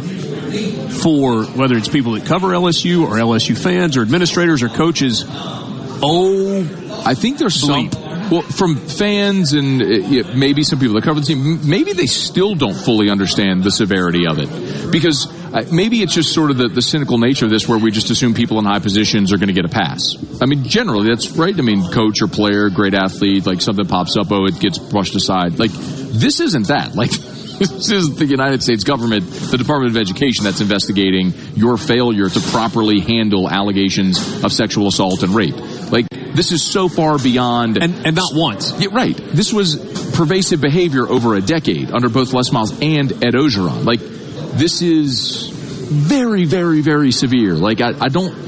for 1.03 1.45
whether 1.45 1.77
it's 1.77 1.89
people 1.89 2.13
that 2.13 2.25
cover 2.25 2.49
LSU 2.55 3.03
or 3.05 3.17
LSU 3.19 3.55
fans 3.59 3.97
or 3.99 4.03
administrators 4.03 4.63
or 4.63 4.69
coaches. 4.71 5.25
Oh, 5.29 6.61
I 7.05 7.15
think 7.15 7.39
there's 7.39 7.55
some. 7.61 7.91
Well, 8.31 8.43
from 8.43 8.75
fans 8.75 9.53
and 9.53 9.81
uh, 9.81 10.35
maybe 10.35 10.65
some 10.65 10.81
people 10.81 10.97
that 10.97 11.05
cover 11.05 11.21
the 11.21 11.27
team, 11.27 11.69
maybe 11.69 11.93
they 11.93 12.07
still 12.07 12.57
don't 12.57 12.75
fully 12.75 13.09
understand 13.09 13.63
the 13.63 13.71
severity 13.71 14.27
of 14.27 14.41
it. 14.41 14.91
Because 14.91 15.29
uh, 15.55 15.65
maybe 15.71 16.03
it's 16.03 16.13
just 16.13 16.35
sort 16.35 16.51
of 16.51 16.57
the, 16.57 16.67
the 16.67 16.83
cynical 16.83 17.19
nature 17.19 17.45
of 17.45 17.53
this 17.53 17.69
where 17.69 17.79
we 17.79 17.93
just 17.93 18.11
assume 18.11 18.35
people 18.35 18.59
in 18.59 18.65
high 18.65 18.81
positions 18.81 19.33
are 19.33 19.39
going 19.39 19.47
to 19.47 19.55
get 19.55 19.65
a 19.65 19.69
pass. 19.69 20.17
I 20.43 20.47
mean, 20.47 20.65
generally, 20.65 21.07
that's 21.09 21.31
right. 21.31 21.57
I 21.57 21.63
mean, 21.63 21.89
coach 21.93 22.21
or 22.21 22.27
player, 22.27 22.69
great 22.69 22.95
athlete, 22.95 23.47
like 23.47 23.61
something 23.61 23.87
pops 23.87 24.17
up, 24.17 24.33
oh, 24.33 24.47
it 24.47 24.59
gets 24.59 24.79
brushed 24.79 25.15
aside. 25.15 25.61
Like, 25.61 25.71
this 25.71 26.41
isn't 26.41 26.67
that. 26.67 26.97
Like, 26.97 27.11
this 27.59 27.93
is 27.93 28.17
the 28.17 28.27
United 28.27 28.61
States 28.61 28.83
government, 28.83 29.31
the 29.31 29.57
Department 29.57 29.93
of 29.93 29.97
Education 29.97 30.43
that's 30.43 30.61
investigating 30.61 31.33
your 31.55 31.77
failure 31.77 32.29
to 32.29 32.41
properly 32.51 32.99
handle 32.99 33.49
allegations 33.49 34.43
of 34.43 34.53
sexual 34.53 34.89
assault 34.89 35.23
and 35.23 35.33
rape. 35.33 35.57
Like, 35.93 36.07
this 36.37 36.53
is 36.53 36.63
so 36.63 36.89
far 36.89 37.19
beyond. 37.19 37.83
And, 37.83 38.07
and 38.07 38.17
not 38.17 38.33
once. 38.35 38.79
Yeah, 38.81 38.89
right. 38.93 39.17
This 39.17 39.53
was 39.53 39.77
pervasive 40.15 40.61
behavior 40.61 41.07
over 41.09 41.35
a 41.35 41.41
decade 41.41 41.91
under 41.91 42.09
both 42.09 42.33
Les 42.33 42.53
Miles 42.53 42.73
and 42.81 43.13
Ed 43.25 43.35
Orgeron. 43.35 43.85
Like, 43.85 44.01
this 44.01 44.83
is 44.83 45.49
very, 45.49 46.45
very, 46.45 46.81
very 46.81 47.13
severe. 47.13 47.55
Like, 47.55 47.81
I, 47.81 47.93
I 48.01 48.09
don't. 48.09 48.47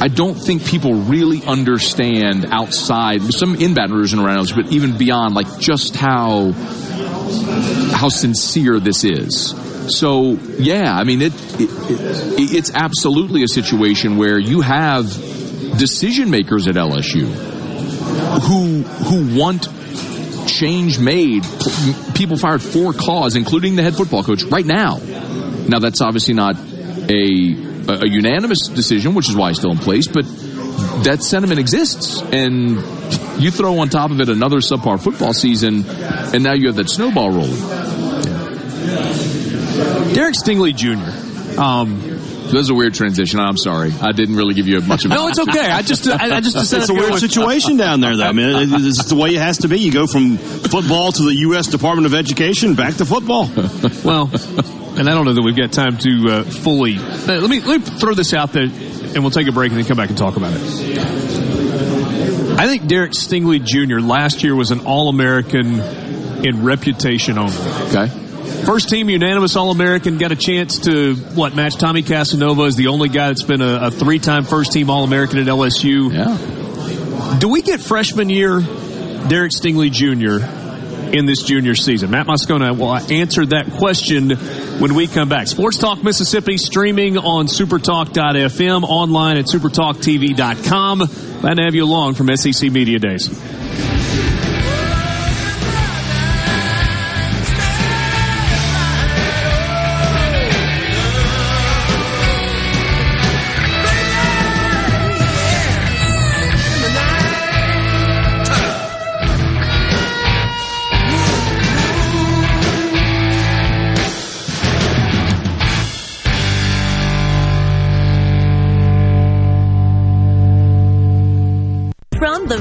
I 0.00 0.06
don't 0.06 0.34
think 0.34 0.64
people 0.64 0.94
really 0.94 1.42
understand 1.44 2.46
outside 2.50 3.22
some 3.34 3.56
in 3.56 3.74
Baton 3.74 3.96
Rouge 3.96 4.12
and 4.12 4.22
around, 4.22 4.52
but 4.54 4.70
even 4.70 4.96
beyond, 4.96 5.34
like 5.34 5.58
just 5.58 5.96
how 5.96 6.52
how 7.92 8.08
sincere 8.08 8.78
this 8.78 9.02
is. 9.02 9.54
So 9.88 10.32
yeah, 10.58 10.94
I 10.94 11.02
mean 11.02 11.22
it, 11.22 11.32
it, 11.60 11.70
it 11.70 12.54
it's 12.54 12.70
absolutely 12.72 13.42
a 13.42 13.48
situation 13.48 14.18
where 14.18 14.38
you 14.38 14.60
have 14.60 15.06
decision 15.78 16.30
makers 16.30 16.66
at 16.66 16.74
LSU 16.74 17.26
who 18.42 18.82
who 18.82 19.38
want 19.38 19.68
change 20.48 20.98
made. 20.98 21.44
People 22.14 22.36
fired 22.36 22.62
for 22.62 22.92
cause, 22.92 23.36
including 23.36 23.76
the 23.76 23.82
head 23.82 23.94
football 23.94 24.22
coach, 24.24 24.42
right 24.44 24.64
now. 24.64 24.98
Now 25.68 25.78
that's 25.78 26.00
obviously 26.00 26.34
not 26.34 26.56
a 26.56 27.68
a 27.88 28.06
unanimous 28.06 28.68
decision, 28.68 29.14
which 29.14 29.28
is 29.28 29.36
why 29.36 29.50
it's 29.50 29.58
still 29.58 29.72
in 29.72 29.78
place, 29.78 30.08
but 30.08 30.24
that 31.04 31.22
sentiment 31.22 31.58
exists, 31.58 32.20
and 32.20 32.76
you 33.40 33.50
throw 33.50 33.78
on 33.78 33.88
top 33.88 34.10
of 34.10 34.20
it 34.20 34.28
another 34.28 34.58
subpar 34.58 35.02
football 35.02 35.32
season, 35.32 35.84
and 35.88 36.42
now 36.42 36.54
you 36.54 36.66
have 36.66 36.76
that 36.76 36.90
snowball 36.90 37.30
rolling. 37.30 37.60
Derek 40.12 40.34
Stingley 40.34 40.74
Jr. 40.74 41.60
Um, 41.60 42.00
that 42.48 42.54
was 42.54 42.70
a 42.70 42.74
weird 42.74 42.94
transition. 42.94 43.40
I'm 43.40 43.56
sorry. 43.56 43.92
I 44.00 44.12
didn't 44.12 44.36
really 44.36 44.54
give 44.54 44.66
you 44.66 44.80
much 44.80 45.04
of 45.04 45.10
No, 45.10 45.28
it's 45.28 45.38
okay. 45.38 45.70
I 45.70 45.82
just, 45.82 46.08
I, 46.08 46.36
I 46.36 46.40
just 46.40 46.56
decided 46.56 46.82
It's 46.82 46.90
a 46.90 46.94
weird 46.94 47.10
with- 47.12 47.20
situation 47.20 47.76
down 47.76 48.00
there, 48.00 48.16
though. 48.16 48.24
I 48.24 48.32
mean, 48.32 48.48
it- 48.74 48.86
it's 48.86 49.04
the 49.06 49.14
way 49.16 49.30
it 49.30 49.38
has 49.40 49.58
to 49.58 49.68
be. 49.68 49.78
You 49.78 49.92
go 49.92 50.06
from 50.06 50.36
football 50.38 51.12
to 51.12 51.22
the 51.22 51.34
U.S. 51.48 51.66
Department 51.68 52.06
of 52.06 52.14
Education, 52.14 52.74
back 52.74 52.94
to 52.96 53.04
football. 53.06 53.48
Well, 54.04 54.30
and 54.98 55.08
I 55.08 55.14
don't 55.14 55.24
know 55.26 55.34
that 55.34 55.42
we've 55.42 55.56
got 55.56 55.70
time 55.72 55.98
to 55.98 56.28
uh, 56.30 56.42
fully. 56.44 56.96
uh, 56.98 57.40
Let 57.40 57.50
me 57.50 57.60
let 57.60 57.80
me 57.80 57.86
throw 57.98 58.14
this 58.14 58.32
out 58.32 58.52
there, 58.52 58.64
and 58.64 59.18
we'll 59.18 59.30
take 59.30 59.46
a 59.48 59.52
break 59.52 59.70
and 59.70 59.78
then 59.78 59.86
come 59.86 59.96
back 59.96 60.08
and 60.08 60.16
talk 60.18 60.36
about 60.36 60.52
it. 60.54 60.62
I 62.58 62.66
think 62.66 62.86
Derek 62.86 63.12
Stingley 63.12 63.62
Jr. 63.64 64.00
last 64.00 64.42
year 64.42 64.54
was 64.54 64.70
an 64.70 64.80
All-American 64.86 65.78
in 66.44 66.64
reputation 66.64 67.38
only. 67.38 67.52
Okay. 67.88 68.10
First 68.64 68.90
team 68.90 69.08
unanimous 69.08 69.56
All-American 69.56 70.18
got 70.18 70.32
a 70.32 70.36
chance 70.36 70.80
to 70.80 71.14
what 71.14 71.54
match 71.54 71.76
Tommy 71.76 72.02
Casanova 72.02 72.64
is 72.64 72.76
the 72.76 72.88
only 72.88 73.08
guy 73.08 73.28
that's 73.28 73.42
been 73.42 73.62
a, 73.62 73.86
a 73.86 73.90
three-time 73.90 74.44
first 74.44 74.72
team 74.72 74.90
All-American 74.90 75.38
at 75.38 75.46
LSU. 75.46 76.12
Yeah. 76.12 77.38
Do 77.38 77.48
we 77.48 77.62
get 77.62 77.80
freshman 77.80 78.30
year 78.30 78.60
Derek 78.60 79.52
Stingley 79.52 79.90
Jr. 79.90 81.16
in 81.16 81.26
this 81.26 81.42
junior 81.42 81.74
season? 81.74 82.10
Matt 82.10 82.26
Moscona 82.26 82.76
will 82.76 82.94
answer 82.94 83.46
that 83.46 83.72
question 83.72 84.30
when 84.30 84.94
we 84.94 85.06
come 85.06 85.28
back. 85.28 85.46
Sports 85.46 85.78
Talk 85.78 86.02
Mississippi 86.02 86.58
streaming 86.58 87.16
on 87.16 87.46
supertalk.fm, 87.46 88.82
online 88.84 89.36
at 89.38 89.46
supertalktv.com. 89.46 90.98
Glad 91.40 91.54
to 91.56 91.62
have 91.62 91.74
you 91.74 91.84
along 91.84 92.14
from 92.14 92.34
SEC 92.36 92.70
Media 92.70 92.98
Days. 92.98 93.57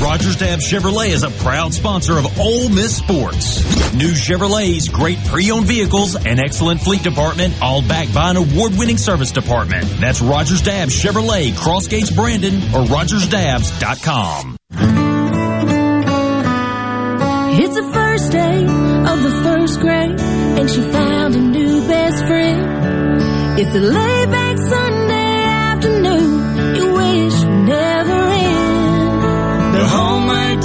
Rogers 0.00 0.36
Dab 0.36 0.60
Chevrolet 0.60 1.10
is 1.10 1.24
a 1.24 1.30
proud 1.30 1.74
sponsor 1.74 2.16
of 2.16 2.38
Ole 2.40 2.70
Miss 2.70 2.96
Sports. 2.96 3.62
New 3.94 4.12
Chevrolet's 4.12 4.88
great 4.88 5.18
pre-owned 5.26 5.66
vehicles 5.66 6.16
and 6.16 6.40
excellent 6.40 6.80
fleet 6.80 7.02
department, 7.02 7.52
all 7.60 7.82
backed 7.82 8.14
by 8.14 8.30
an 8.30 8.38
award-winning 8.38 8.96
service 8.96 9.30
department. 9.30 9.84
That's 10.00 10.22
Rogers 10.22 10.62
Dab 10.62 10.88
Chevrolet, 10.88 11.52
Crossgates 11.52 12.14
Brandon, 12.14 12.54
or 12.74 12.86
RogersDabbs.com. 12.86 14.56
It's 17.52 17.74
the 17.74 17.92
first 17.92 18.32
day 18.32 18.62
of 18.62 19.22
the 19.22 19.40
first 19.44 19.80
grade, 19.80 20.18
and 20.18 20.70
she 20.70 20.80
found 20.80 21.34
a 21.34 21.40
new 21.40 21.86
best 21.86 22.24
friend. 22.24 23.60
It's 23.60 23.74
a 23.74 23.80
laid 23.80 24.30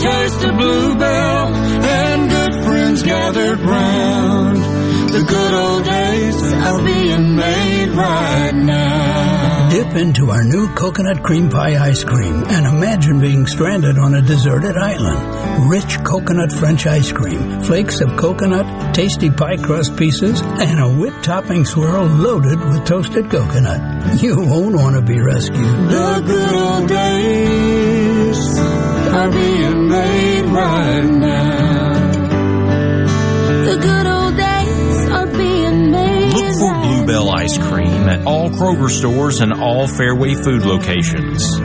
taste 0.06 0.44
of 0.44 0.56
bluebell 0.58 1.48
and 1.98 2.30
good 2.30 2.54
friends 2.64 3.02
gathered 3.02 3.60
round. 3.60 4.58
The 5.16 5.24
good 5.24 5.54
old 5.54 5.84
days 5.84 6.44
are 6.68 6.82
being 6.84 7.36
made 7.36 7.90
right 7.90 8.52
now. 8.54 9.70
Dip 9.72 9.96
into 9.96 10.30
our 10.30 10.44
new 10.44 10.68
coconut 10.76 11.24
cream 11.24 11.50
pie 11.50 11.78
ice 11.84 12.04
cream 12.04 12.44
and 12.48 12.68
imagine 12.68 13.20
being 13.20 13.48
stranded 13.48 13.98
on 13.98 14.14
a 14.14 14.22
deserted 14.22 14.78
island. 14.78 15.70
Rich 15.70 16.04
coconut 16.04 16.52
French 16.52 16.86
ice 16.86 17.12
cream, 17.12 17.62
flakes 17.62 18.02
of 18.02 18.16
coconut, 18.16 18.94
tasty 18.94 19.32
pie 19.32 19.58
crust 19.58 19.98
pieces, 19.98 20.40
and 20.42 20.80
a 20.80 21.00
whipped 21.00 21.24
topping 21.24 21.66
swirl 21.66 22.06
loaded 22.06 22.60
with 22.60 22.86
toasted 22.86 23.32
coconut. 23.32 24.22
You 24.22 24.38
won't 24.38 24.76
want 24.76 24.98
to 24.98 25.02
be 25.02 25.20
rescued. 25.20 25.58
The 25.58 26.24
good 26.26 26.54
old 26.54 26.90
days 26.90 28.95
are 29.16 29.32
being 29.32 29.88
made 29.88 30.46
right 30.46 31.04
now. 31.04 31.94
The 33.66 33.78
good 33.82 34.08
old 34.08 34.36
days 34.36 35.10
are 35.10 35.28
being 35.28 35.92
made 35.92 36.34
Look 36.34 36.54
for 36.60 36.74
Bluebell 36.82 37.30
ice 37.30 37.58
cream 37.58 38.10
at 38.10 38.26
all 38.26 38.50
Kroger 38.50 38.90
stores 38.90 39.40
and 39.40 39.54
all 39.54 39.88
Fairway 39.88 40.34
food 40.34 40.64
locations. 40.64 41.65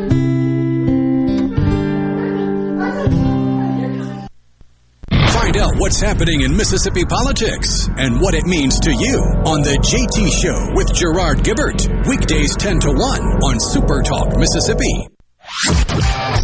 What's 5.91 5.99
happening 5.99 6.39
in 6.39 6.55
Mississippi 6.55 7.03
politics 7.03 7.89
and 7.97 8.21
what 8.21 8.33
it 8.33 8.45
means 8.45 8.79
to 8.79 8.93
you 8.93 9.19
on 9.43 9.61
The 9.61 9.75
JT 9.75 10.31
Show 10.31 10.73
with 10.73 10.93
Gerard 10.93 11.39
Gibert. 11.39 12.07
Weekdays 12.07 12.55
10 12.55 12.79
to 12.79 12.91
1 12.91 12.97
on 13.43 13.59
Super 13.59 14.01
Talk 14.01 14.37
Mississippi. 14.37 15.09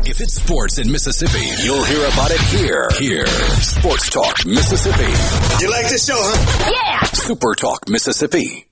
If 0.04 0.20
it's 0.20 0.36
sports 0.36 0.80
in 0.80 0.92
Mississippi, 0.92 1.48
you'll 1.64 1.86
hear 1.86 2.06
about 2.08 2.32
it 2.32 2.42
here. 2.42 2.90
Here. 3.00 3.26
Sports 3.64 4.10
Talk 4.10 4.46
Mississippi. 4.46 5.64
You 5.64 5.72
like 5.72 5.88
this 5.88 6.06
show, 6.06 6.20
huh? 6.20 6.70
Yeah! 6.70 7.04
Super 7.06 7.56
Talk 7.56 7.88
Mississippi. 7.88 8.67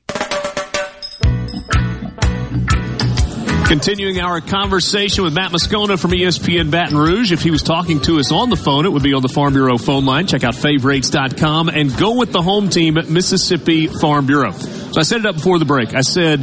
Continuing 3.65 4.19
our 4.19 4.41
conversation 4.41 5.23
with 5.23 5.33
Matt 5.33 5.51
Moscona 5.51 5.99
from 5.99 6.11
ESPN 6.11 6.69
Baton 6.69 6.95
Rouge. 6.95 7.31
If 7.31 7.41
he 7.41 7.49
was 7.49 7.63
talking 7.63 7.99
to 8.01 8.19
us 8.19 8.31
on 8.31 8.51
the 8.51 8.55
phone, 8.55 8.85
it 8.85 8.91
would 8.91 9.01
be 9.01 9.13
on 9.15 9.23
the 9.23 9.27
Farm 9.27 9.53
Bureau 9.53 9.79
phone 9.79 10.05
line. 10.05 10.27
Check 10.27 10.43
out 10.43 10.53
favorites.com 10.53 11.69
and 11.69 11.97
go 11.97 12.15
with 12.15 12.31
the 12.31 12.43
home 12.43 12.69
team 12.69 12.95
at 12.99 13.09
Mississippi 13.09 13.87
Farm 13.87 14.27
Bureau. 14.27 14.51
So 14.51 14.99
I 14.99 15.01
said 15.01 15.21
it 15.21 15.25
up 15.25 15.35
before 15.35 15.57
the 15.57 15.65
break. 15.65 15.95
I 15.95 16.01
said 16.01 16.41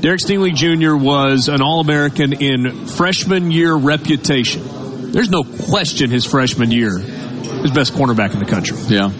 Derek 0.00 0.20
Stingley 0.20 0.54
Jr. 0.54 0.96
was 0.96 1.48
an 1.48 1.60
All-American 1.60 2.32
in 2.32 2.86
freshman 2.86 3.50
year 3.50 3.74
reputation. 3.74 5.12
There's 5.12 5.28
no 5.28 5.44
question 5.44 6.10
his 6.10 6.24
freshman 6.24 6.70
year, 6.70 6.98
his 6.98 7.70
best 7.70 7.92
cornerback 7.92 8.32
in 8.32 8.38
the 8.38 8.46
country. 8.46 8.78
Yeah. 8.88 9.12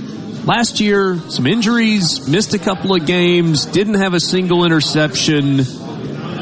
Last 0.46 0.80
year, 0.80 1.18
some 1.28 1.46
injuries, 1.46 2.26
missed 2.28 2.54
a 2.54 2.58
couple 2.58 2.96
of 2.96 3.04
games, 3.04 3.66
didn't 3.66 3.94
have 3.94 4.14
a 4.14 4.20
single 4.20 4.64
interception. 4.64 5.64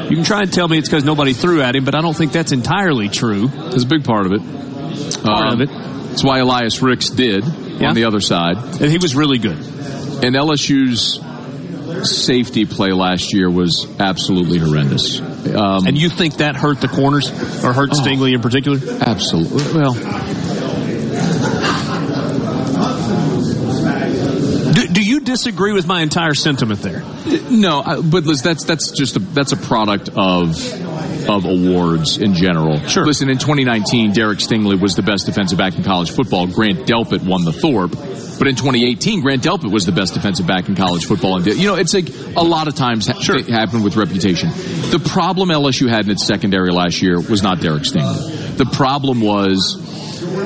You 0.09 0.15
can 0.15 0.23
try 0.23 0.41
and 0.43 0.51
tell 0.53 0.67
me 0.67 0.77
it's 0.77 0.87
because 0.89 1.03
nobody 1.03 1.33
threw 1.33 1.61
at 1.61 1.75
him, 1.75 1.83
but 1.85 1.95
I 1.95 2.01
don't 2.01 2.15
think 2.15 2.31
that's 2.31 2.51
entirely 2.51 3.09
true. 3.09 3.49
It's 3.53 3.83
a 3.83 3.87
big 3.87 4.03
part 4.03 4.25
of 4.25 4.33
it. 4.33 4.41
Part 5.23 5.53
of 5.53 5.61
it. 5.61 5.69
That's 5.69 6.23
why 6.23 6.39
Elias 6.39 6.81
Ricks 6.81 7.09
did 7.09 7.43
Yeah. 7.79 7.89
on 7.89 7.95
the 7.95 8.05
other 8.05 8.21
side. 8.21 8.57
And 8.79 8.89
he 8.91 8.97
was 8.97 9.15
really 9.15 9.37
good. 9.37 9.57
And 10.23 10.35
LSU's 10.35 11.19
safety 12.03 12.65
play 12.65 12.91
last 12.91 13.33
year 13.33 13.49
was 13.49 13.87
absolutely 13.99 14.59
horrendous. 14.59 15.19
Um, 15.21 15.85
and 15.87 15.97
you 15.97 16.09
think 16.09 16.37
that 16.37 16.55
hurt 16.55 16.81
the 16.81 16.87
corners 16.87 17.29
or 17.63 17.73
hurt 17.73 17.89
Oh. 17.93 18.01
Stingley 18.01 18.33
in 18.33 18.41
particular? 18.41 18.79
Absolutely. 19.01 19.73
Well, 19.79 19.93
disagree 25.35 25.73
with 25.73 25.85
my 25.85 26.01
entire 26.01 26.33
sentiment 26.33 26.81
there? 26.81 27.03
No, 27.49 27.83
but 27.83 28.23
listen, 28.23 28.43
that's 28.47 28.63
that's 28.63 28.91
just 28.91 29.17
a, 29.17 29.19
that's 29.19 29.51
a 29.51 29.57
product 29.57 30.09
of 30.15 30.55
of 31.27 31.45
awards 31.45 32.17
in 32.17 32.35
general. 32.35 32.79
Sure. 32.87 33.05
Listen, 33.05 33.29
in 33.29 33.37
2019, 33.37 34.13
Derek 34.13 34.39
Stingley 34.39 34.79
was 34.79 34.95
the 34.95 35.01
best 35.01 35.25
defensive 35.25 35.57
back 35.57 35.75
in 35.75 35.83
college 35.83 36.11
football. 36.11 36.47
Grant 36.47 36.87
Delpit 36.87 37.25
won 37.25 37.43
the 37.43 37.53
Thorpe. 37.53 37.91
But 38.37 38.47
in 38.47 38.55
2018, 38.55 39.21
Grant 39.21 39.43
Delpit 39.43 39.71
was 39.71 39.85
the 39.85 39.91
best 39.91 40.13
defensive 40.13 40.45
back 40.45 40.67
in 40.67 40.75
college 40.75 41.05
football. 41.05 41.37
And 41.37 41.45
you 41.47 41.67
know, 41.67 41.75
it's 41.75 41.93
like 41.93 42.09
a 42.35 42.43
lot 42.43 42.67
of 42.67 42.75
times 42.75 43.07
ha- 43.07 43.19
it 43.33 43.47
happened 43.47 43.83
with 43.83 43.95
reputation. 43.95 44.49
The 44.49 45.01
problem 45.05 45.49
LSU 45.49 45.89
had 45.89 46.05
in 46.05 46.11
its 46.11 46.25
secondary 46.25 46.71
last 46.71 47.01
year 47.01 47.19
was 47.19 47.41
not 47.41 47.61
Derek 47.61 47.83
Stingley. 47.83 48.57
The 48.57 48.65
problem 48.65 49.21
was 49.21 49.81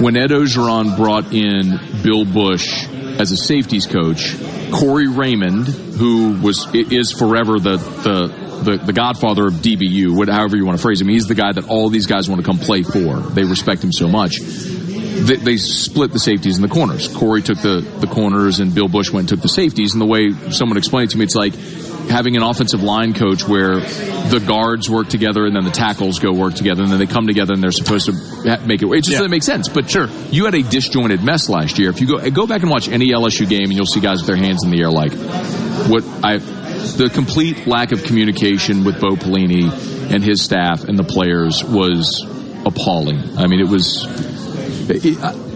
when 0.01 0.18
Ed 0.18 0.31
Orgeron 0.31 0.95
brought 0.95 1.34
in 1.34 1.80
Bill 2.03 2.26
Bush 2.26 2.88
as 2.88 3.31
a 3.31 3.38
safeties 3.38 3.85
coach, 3.85 4.35
Corey 4.72 5.07
Raymond, 5.07 5.68
who 5.68 6.39
was 6.41 6.68
is 6.73 7.11
forever 7.11 7.60
the 7.60 7.77
the 7.77 8.49
the, 8.60 8.77
the 8.77 8.93
godfather 8.93 9.47
of 9.47 9.53
DBU, 9.53 10.15
what, 10.15 10.27
however 10.27 10.57
you 10.57 10.65
want 10.65 10.77
to 10.77 10.81
phrase 10.81 10.99
him, 10.99 11.07
he's 11.07 11.27
the 11.27 11.35
guy 11.35 11.51
that 11.51 11.69
all 11.69 11.89
these 11.89 12.07
guys 12.07 12.30
want 12.30 12.41
to 12.41 12.45
come 12.45 12.60
play 12.60 12.84
for. 12.84 13.18
They 13.19 13.43
respect 13.43 13.84
him 13.84 13.91
so 13.91 14.07
much. 14.07 14.38
They, 14.39 15.35
they 15.38 15.57
split 15.57 16.11
the 16.11 16.19
safeties 16.19 16.57
and 16.57 16.64
the 16.64 16.73
corners. 16.73 17.07
Corey 17.07 17.41
took 17.41 17.57
the, 17.60 17.81
the 17.99 18.07
corners 18.07 18.60
and 18.60 18.73
Bill 18.73 18.88
Bush 18.88 19.11
went 19.11 19.31
and 19.31 19.38
took 19.38 19.41
the 19.41 19.49
safeties. 19.49 19.93
And 19.93 20.01
the 20.01 20.06
way 20.06 20.31
someone 20.51 20.77
explained 20.77 21.10
it 21.10 21.11
to 21.14 21.18
me, 21.18 21.26
it's 21.26 21.35
like 21.35 21.53
having 22.10 22.36
an 22.36 22.44
offensive 22.44 22.81
line 22.81 23.14
coach 23.14 23.48
where 23.48 23.80
the 23.80 24.44
guards 24.45 24.90
work 24.90 25.07
together 25.07 25.45
and 25.45 25.56
then 25.56 25.64
the 25.64 25.72
tackles 25.72 26.19
go 26.19 26.34
work 26.34 26.53
together 26.53 26.84
and 26.84 26.91
then 26.91 26.99
they 26.99 27.06
come 27.06 27.27
together 27.27 27.53
and 27.53 27.64
they're 27.64 27.72
supposed 27.72 28.07
to 28.07 28.14
make 28.65 28.81
it. 28.81 28.88
It 28.88 29.03
just 29.03 29.18
doesn't 29.18 29.31
make 29.31 29.44
sense. 29.44 29.69
But 29.69 29.90
sure, 29.90 30.07
you 30.31 30.45
had 30.45 30.56
a 30.56 30.64
disjointed 30.64 31.23
mess 31.23 31.49
last 31.49 31.77
year. 31.80 31.90
If 31.90 32.02
you 32.02 32.07
go 32.07 32.30
go 32.31 32.48
back 32.48 32.61
and 32.61 32.69
watch 32.69 32.90
any 32.90 33.10
LSU 33.10 33.48
game 33.48 33.65
and 33.65 33.73
you'll 33.73 33.86
see 33.86 33.99
guys 33.99 34.19
with 34.19 34.27
their 34.27 34.36
hands 34.36 34.64
in 34.64 34.72
the 34.72 34.81
air 34.81 34.90
like 34.90 35.14
what 35.90 36.03
I 36.23 36.38
the 36.38 37.10
complete 37.10 37.68
lack 37.68 37.91
of 37.91 38.03
communication 38.03 38.84
with 38.84 38.99
Bo 38.99 39.11
Pelini 39.11 39.72
and 40.11 40.23
his 40.23 40.41
staff 40.41 40.84
and 40.84 40.98
the 40.98 41.03
players 41.03 41.64
was 41.64 42.26
appalling. 42.65 43.38
I 43.38 43.48
mean, 43.48 43.60
it 43.60 43.68
was. 43.68 44.06
It, 44.90 45.22
uh, 45.22 45.49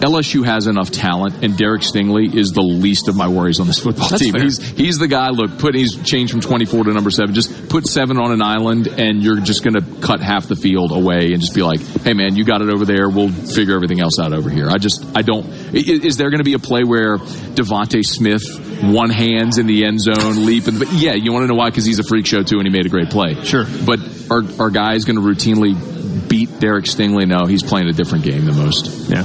LSU 0.00 0.44
has 0.44 0.66
enough 0.66 0.90
talent, 0.90 1.42
and 1.44 1.56
Derek 1.56 1.82
Stingley 1.82 2.34
is 2.34 2.52
the 2.52 2.62
least 2.62 3.08
of 3.08 3.16
my 3.16 3.28
worries 3.28 3.60
on 3.60 3.66
this 3.66 3.78
football 3.78 4.08
That's 4.08 4.22
team. 4.22 4.32
fair. 4.32 4.42
He's 4.42 4.58
he's 4.58 4.98
the 4.98 5.08
guy. 5.08 5.30
Look, 5.30 5.58
put 5.58 5.74
he's 5.74 5.96
changed 6.02 6.32
from 6.32 6.40
twenty 6.40 6.64
four 6.64 6.84
to 6.84 6.92
number 6.92 7.10
seven. 7.10 7.34
Just 7.34 7.68
put 7.68 7.86
seven 7.86 8.18
on 8.18 8.32
an 8.32 8.42
island, 8.42 8.86
and 8.86 9.22
you're 9.22 9.40
just 9.40 9.64
going 9.64 9.74
to 9.74 10.00
cut 10.00 10.20
half 10.20 10.46
the 10.48 10.56
field 10.56 10.92
away, 10.92 11.32
and 11.32 11.40
just 11.40 11.54
be 11.54 11.62
like, 11.62 11.80
"Hey, 12.02 12.12
man, 12.14 12.36
you 12.36 12.44
got 12.44 12.62
it 12.62 12.70
over 12.72 12.84
there. 12.84 13.08
We'll 13.08 13.30
figure 13.30 13.74
everything 13.74 14.00
else 14.00 14.18
out 14.18 14.32
over 14.32 14.50
here." 14.50 14.68
I 14.68 14.78
just 14.78 15.04
I 15.16 15.22
don't. 15.22 15.46
Is 15.74 16.16
there 16.16 16.30
going 16.30 16.38
to 16.38 16.44
be 16.44 16.54
a 16.54 16.58
play 16.58 16.82
where 16.84 17.18
DeVonta 17.18 18.04
Smith 18.04 18.42
one 18.82 19.10
hands 19.10 19.58
in 19.58 19.66
the 19.66 19.84
end 19.84 20.00
zone, 20.00 20.46
leap, 20.46 20.66
and 20.66 20.78
but 20.78 20.92
yeah, 20.92 21.14
you 21.14 21.32
want 21.32 21.42
to 21.44 21.48
know 21.48 21.54
why? 21.58 21.70
Because 21.70 21.84
he's 21.84 21.98
a 21.98 22.04
freak 22.04 22.26
show 22.26 22.42
too, 22.42 22.58
and 22.58 22.66
he 22.66 22.72
made 22.72 22.86
a 22.86 22.90
great 22.90 23.10
play. 23.10 23.34
Sure, 23.44 23.64
but 23.84 23.98
are 24.30 24.42
are 24.60 24.70
guys 24.70 25.04
going 25.04 25.16
to 25.16 25.22
routinely 25.22 26.28
beat 26.28 26.60
Derek 26.60 26.84
Stingley? 26.84 27.26
No, 27.26 27.46
he's 27.46 27.62
playing 27.62 27.88
a 27.88 27.92
different 27.92 28.24
game 28.24 28.44
than 28.44 28.56
most. 28.56 29.08
Yeah. 29.08 29.24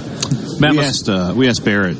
We 0.59 0.79
asked 0.79 1.09
uh, 1.09 1.33
we 1.35 1.47
asked 1.47 1.65
Barrett 1.65 1.97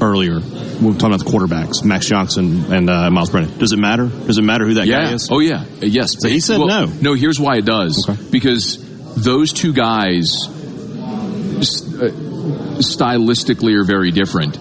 earlier. 0.00 0.40
We 0.40 0.86
were 0.86 0.92
talking 0.94 1.14
about 1.14 1.24
the 1.24 1.30
quarterbacks, 1.30 1.84
Max 1.84 2.06
Johnson 2.06 2.72
and 2.72 2.88
uh, 2.88 3.10
Myles 3.10 3.30
Brennan. 3.30 3.58
Does 3.58 3.72
it 3.72 3.78
matter? 3.78 4.06
Does 4.06 4.38
it 4.38 4.42
matter 4.42 4.66
who 4.66 4.74
that 4.74 4.86
yeah. 4.86 5.08
guy 5.08 5.12
is? 5.14 5.28
Oh 5.30 5.40
yeah. 5.40 5.62
Uh, 5.62 5.86
Yes. 5.86 6.16
So 6.18 6.28
he 6.28 6.40
said 6.40 6.58
Well, 6.58 6.68
no. 6.68 6.86
No. 6.86 7.14
Here's 7.14 7.38
why 7.38 7.56
it 7.58 7.64
does. 7.64 8.06
Because 8.30 8.78
those 9.14 9.52
two 9.52 9.72
guys, 9.72 10.46
uh, 10.46 12.10
stylistically, 12.80 13.78
are 13.78 13.84
very 13.84 14.10
different. 14.10 14.58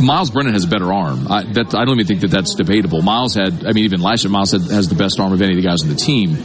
Myles 0.00 0.30
Brennan 0.30 0.54
has 0.54 0.64
a 0.64 0.68
better 0.68 0.92
arm. 0.92 1.26
I, 1.30 1.44
that, 1.52 1.74
I 1.74 1.84
don't 1.84 1.94
even 2.00 2.06
think 2.06 2.20
that 2.22 2.30
that's 2.30 2.54
debatable. 2.54 3.02
Myles 3.02 3.34
had, 3.34 3.66
I 3.66 3.72
mean, 3.72 3.84
even 3.84 4.00
last 4.00 4.24
year, 4.24 4.30
Myles 4.30 4.52
had, 4.52 4.62
has 4.62 4.88
the 4.88 4.94
best 4.94 5.20
arm 5.20 5.32
of 5.32 5.42
any 5.42 5.52
of 5.52 5.62
the 5.62 5.68
guys 5.68 5.82
on 5.82 5.88
the 5.88 5.96
team. 5.96 6.36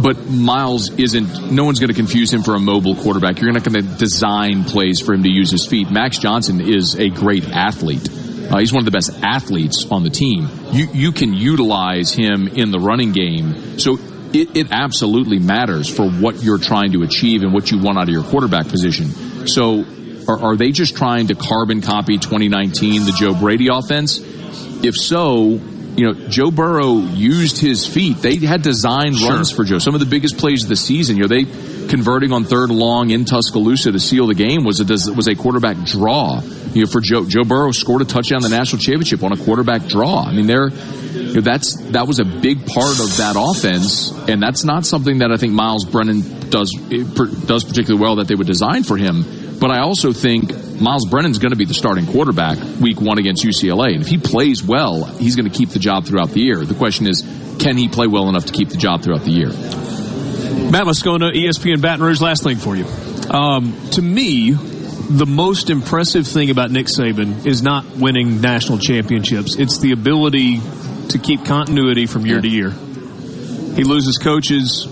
But 0.00 0.26
Myles 0.28 0.90
isn't, 0.90 1.52
no 1.52 1.64
one's 1.64 1.78
going 1.78 1.88
to 1.88 1.94
confuse 1.94 2.32
him 2.32 2.42
for 2.42 2.54
a 2.54 2.60
mobile 2.60 2.96
quarterback. 2.96 3.40
You're 3.40 3.52
not 3.52 3.64
going 3.64 3.82
to 3.82 3.96
design 3.96 4.64
plays 4.64 5.00
for 5.00 5.14
him 5.14 5.22
to 5.22 5.30
use 5.30 5.50
his 5.50 5.66
feet. 5.66 5.90
Max 5.90 6.18
Johnson 6.18 6.60
is 6.60 6.96
a 6.96 7.08
great 7.08 7.44
athlete. 7.48 8.08
Uh, 8.10 8.58
he's 8.58 8.72
one 8.72 8.80
of 8.80 8.84
the 8.84 8.90
best 8.90 9.10
athletes 9.22 9.86
on 9.90 10.02
the 10.02 10.10
team. 10.10 10.48
You, 10.70 10.88
you 10.92 11.12
can 11.12 11.32
utilize 11.32 12.12
him 12.12 12.48
in 12.48 12.70
the 12.70 12.78
running 12.78 13.12
game. 13.12 13.78
So 13.78 13.98
it, 14.34 14.56
it 14.56 14.66
absolutely 14.70 15.38
matters 15.38 15.88
for 15.88 16.10
what 16.10 16.42
you're 16.42 16.58
trying 16.58 16.92
to 16.92 17.02
achieve 17.02 17.42
and 17.42 17.54
what 17.54 17.70
you 17.70 17.78
want 17.78 17.98
out 17.98 18.08
of 18.08 18.14
your 18.14 18.24
quarterback 18.24 18.68
position. 18.68 19.46
So 19.46 19.84
are, 20.28 20.42
are 20.42 20.56
they 20.56 20.72
just 20.72 20.96
trying 20.96 21.28
to 21.28 21.34
carbon 21.34 21.80
copy 21.80 22.18
2019, 22.18 23.04
the 23.04 23.12
Joe 23.12 23.34
Brady 23.34 23.68
offense? 23.68 24.20
If 24.84 24.96
so, 24.96 25.60
you 25.96 26.06
know, 26.06 26.28
Joe 26.28 26.50
Burrow 26.50 26.98
used 26.98 27.58
his 27.58 27.86
feet. 27.86 28.18
They 28.18 28.36
had 28.36 28.62
designed 28.62 29.20
runs 29.20 29.50
for 29.50 29.64
Joe. 29.64 29.78
Some 29.78 29.94
of 29.94 30.00
the 30.00 30.06
biggest 30.06 30.38
plays 30.38 30.64
of 30.64 30.68
the 30.68 30.76
season, 30.76 31.16
you 31.16 31.22
know, 31.22 31.28
they 31.28 31.44
converting 31.88 32.32
on 32.32 32.44
third 32.44 32.70
long 32.70 33.10
in 33.10 33.24
Tuscaloosa 33.24 33.92
to 33.92 34.00
seal 34.00 34.26
the 34.26 34.34
game 34.34 34.64
was 34.64 34.80
a 34.80 35.12
was 35.12 35.28
a 35.28 35.34
quarterback 35.34 35.76
draw. 35.84 36.40
You 36.72 36.82
know, 36.82 36.86
for 36.90 37.00
Joe 37.00 37.24
Joe 37.26 37.44
Burrow 37.44 37.70
scored 37.70 38.02
a 38.02 38.04
touchdown 38.04 38.44
in 38.44 38.50
the 38.50 38.56
national 38.56 38.80
championship 38.80 39.22
on 39.22 39.32
a 39.32 39.36
quarterback 39.36 39.86
draw. 39.86 40.24
I 40.24 40.32
mean, 40.32 40.46
they're 40.46 40.70
you 40.70 41.34
know, 41.34 41.40
that's 41.40 41.76
that 41.92 42.08
was 42.08 42.18
a 42.18 42.24
big 42.24 42.66
part 42.66 42.98
of 42.98 43.16
that 43.18 43.36
offense, 43.38 44.10
and 44.28 44.42
that's 44.42 44.64
not 44.64 44.84
something 44.84 45.18
that 45.18 45.30
I 45.30 45.36
think 45.36 45.52
Myles 45.52 45.84
Brennan 45.84 46.22
does 46.50 46.72
does 46.72 47.64
particularly 47.64 48.00
well 48.00 48.16
that 48.16 48.28
they 48.28 48.34
would 48.34 48.46
design 48.46 48.82
for 48.82 48.96
him. 48.96 49.43
But 49.64 49.70
I 49.70 49.78
also 49.78 50.12
think 50.12 50.52
Myles 50.78 51.06
Brennan's 51.08 51.38
going 51.38 51.52
to 51.52 51.56
be 51.56 51.64
the 51.64 51.72
starting 51.72 52.04
quarterback 52.04 52.58
week 52.82 53.00
one 53.00 53.16
against 53.16 53.42
UCLA. 53.42 53.94
And 53.94 54.02
if 54.02 54.08
he 54.08 54.18
plays 54.18 54.62
well, 54.62 55.06
he's 55.06 55.36
going 55.36 55.50
to 55.50 55.58
keep 55.58 55.70
the 55.70 55.78
job 55.78 56.04
throughout 56.04 56.28
the 56.28 56.40
year. 56.40 56.66
The 56.66 56.74
question 56.74 57.06
is, 57.06 57.22
can 57.58 57.78
he 57.78 57.88
play 57.88 58.06
well 58.06 58.28
enough 58.28 58.44
to 58.44 58.52
keep 58.52 58.68
the 58.68 58.76
job 58.76 59.00
throughout 59.00 59.22
the 59.22 59.30
year? 59.30 59.48
Matt 59.48 60.84
Moscona, 60.84 61.32
ESPN 61.32 61.80
Baton 61.80 62.04
Rouge. 62.04 62.20
Last 62.20 62.42
thing 62.42 62.58
for 62.58 62.76
you. 62.76 62.84
Um, 63.30 63.74
to 63.92 64.02
me, 64.02 64.50
the 64.50 65.24
most 65.26 65.70
impressive 65.70 66.26
thing 66.26 66.50
about 66.50 66.70
Nick 66.70 66.88
Saban 66.88 67.46
is 67.46 67.62
not 67.62 67.86
winning 67.96 68.42
national 68.42 68.76
championships. 68.76 69.56
It's 69.56 69.78
the 69.78 69.92
ability 69.92 70.60
to 71.08 71.18
keep 71.18 71.46
continuity 71.46 72.04
from 72.04 72.26
year 72.26 72.42
to 72.42 72.48
year. 72.48 72.68
He 72.68 73.84
loses 73.84 74.18
coaches. 74.18 74.86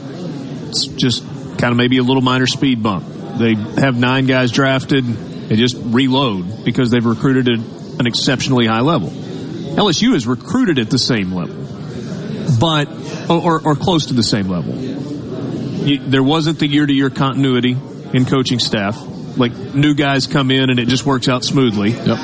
It's 0.71 0.87
just 0.87 1.23
kind 1.59 1.73
of 1.73 1.77
maybe 1.77 1.99
a 1.99 2.03
little 2.03 2.23
minor 2.23 2.47
speed 2.47 2.83
bump. 2.83 3.05
They 3.43 3.55
have 3.81 3.99
nine 3.99 4.27
guys 4.27 4.53
drafted. 4.53 5.05
They 5.05 5.57
just 5.57 5.77
reload 5.77 6.65
because 6.65 6.91
they've 6.91 7.05
recruited 7.05 7.49
at 7.49 7.59
an 8.01 8.07
exceptionally 8.07 8.67
high 8.67 8.81
level. 8.81 9.09
LSU 9.11 10.13
has 10.13 10.27
recruited 10.27 10.79
at 10.79 10.91
the 10.91 10.99
same 10.99 11.33
level, 11.33 11.57
but 12.61 12.89
or, 13.31 13.61
or, 13.65 13.75
close 13.75 14.07
to 14.07 14.15
the 14.15 14.23
same 14.23 14.49
level. 14.49 14.75
You, 14.75 15.99
there 15.99 16.23
wasn't 16.23 16.59
the 16.59 16.67
year 16.67 16.85
to 16.85 16.93
year 16.93 17.11
continuity 17.11 17.77
in 18.13 18.27
coaching 18.27 18.59
staff. 18.59 18.97
Like 19.37 19.53
new 19.75 19.95
guys 19.95 20.27
come 20.27 20.51
in 20.51 20.71
and 20.71 20.79
it 20.79 20.89
just 20.89 21.07
works 21.07 21.29
out 21.29 21.43
smoothly. 21.43 21.91
Yep. 21.91 22.19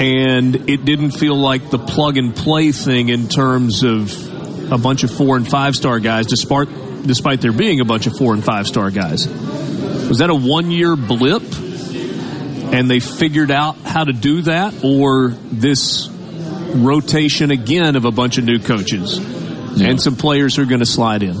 And 0.00 0.68
it 0.68 0.84
didn't 0.84 1.12
feel 1.12 1.36
like 1.36 1.70
the 1.70 1.78
plug 1.78 2.16
and 2.16 2.34
play 2.34 2.72
thing 2.72 3.08
in 3.08 3.28
terms 3.28 3.84
of 3.84 4.72
a 4.72 4.78
bunch 4.78 5.04
of 5.04 5.10
four 5.10 5.36
and 5.36 5.48
five 5.48 5.76
star 5.76 6.00
guys, 6.00 6.26
despite 6.26 6.68
despite 7.06 7.40
there 7.40 7.52
being 7.52 7.80
a 7.80 7.84
bunch 7.84 8.06
of 8.06 8.16
four 8.16 8.34
and 8.34 8.44
five 8.44 8.66
star 8.66 8.90
guys. 8.90 9.26
Was 10.08 10.18
that 10.18 10.30
a 10.30 10.34
one 10.34 10.70
year 10.70 10.96
blip 10.96 11.42
and 12.72 12.90
they 12.90 13.00
figured 13.00 13.50
out 13.50 13.76
how 13.78 14.04
to 14.04 14.12
do 14.12 14.42
that 14.42 14.84
or 14.84 15.28
this 15.28 16.08
rotation 16.08 17.50
again 17.50 17.96
of 17.96 18.04
a 18.04 18.10
bunch 18.10 18.38
of 18.38 18.44
new 18.44 18.58
coaches 18.58 19.18
and 19.18 20.00
some 20.00 20.16
players 20.16 20.56
who 20.56 20.62
are 20.62 20.66
going 20.66 20.80
to 20.80 20.86
slide 20.86 21.22
in? 21.22 21.36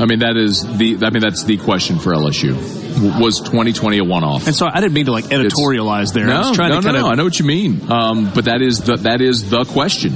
I 0.00 0.06
mean, 0.06 0.20
that 0.20 0.36
is 0.36 0.62
the. 0.62 0.98
I 1.04 1.10
mean, 1.10 1.20
that's 1.20 1.44
the 1.44 1.58
question 1.58 1.98
for 1.98 2.12
LSU. 2.12 3.20
Was 3.20 3.40
2020 3.40 3.98
a 3.98 4.04
one-off? 4.04 4.46
And 4.46 4.56
so 4.56 4.66
I 4.66 4.80
didn't 4.80 4.94
mean 4.94 5.06
to 5.06 5.12
like 5.12 5.26
editorialize 5.26 6.12
there. 6.12 6.26
No, 6.26 6.34
I 6.34 6.48
was 6.48 6.56
trying 6.56 6.70
no, 6.70 6.80
to 6.80 6.92
no, 6.92 7.06
of 7.06 7.12
I 7.12 7.14
know 7.14 7.24
what 7.24 7.38
you 7.38 7.44
mean. 7.44 7.90
Um, 7.90 8.30
but 8.34 8.46
that 8.46 8.62
is 8.62 8.80
the 8.80 8.96
that 8.96 9.20
is 9.20 9.50
the 9.50 9.64
question, 9.64 10.14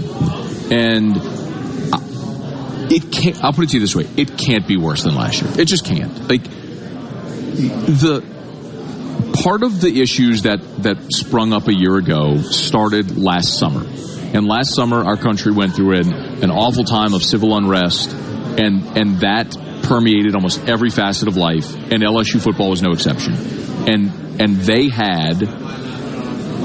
and 0.73 1.17
I- 1.93 2.89
it 2.91 3.13
can't. 3.13 3.43
I'll 3.45 3.53
put 3.53 3.65
it 3.65 3.71
to 3.71 3.75
you 3.75 3.81
this 3.81 3.95
way: 3.95 4.07
it 4.17 4.39
can't 4.39 4.67
be 4.67 4.77
worse 4.77 5.03
than 5.03 5.15
last 5.15 5.43
year. 5.43 5.51
It 5.59 5.67
just 5.67 5.85
can't. 5.85 6.29
Like 6.29 6.43
the 7.57 8.23
part 9.43 9.63
of 9.63 9.81
the 9.81 10.01
issues 10.01 10.43
that 10.43 10.61
that 10.83 11.13
sprung 11.13 11.53
up 11.53 11.69
a 11.69 11.75
year 11.75 11.97
ago 11.97 12.39
started 12.39 13.17
last 13.17 13.59
summer. 13.59 13.87
And 14.35 14.47
last 14.47 14.75
summer, 14.75 15.05
our 15.05 15.17
country 15.17 15.53
went 15.53 15.75
through 15.75 15.99
an, 15.99 16.13
an 16.43 16.51
awful 16.51 16.85
time 16.85 17.15
of 17.15 17.23
civil 17.23 17.57
unrest, 17.57 18.13
and 18.13 18.83
and 18.97 19.21
that 19.21 19.57
permeated 19.85 20.35
almost 20.35 20.69
every 20.69 20.91
facet 20.91 21.29
of 21.29 21.37
life. 21.37 21.75
And 21.75 22.03
LSU 22.03 22.41
football 22.41 22.71
was 22.71 22.83
no 22.83 22.93
exception. 22.93 23.35
And 23.89 24.41
and 24.41 24.57
they 24.57 24.89
had 24.89 25.41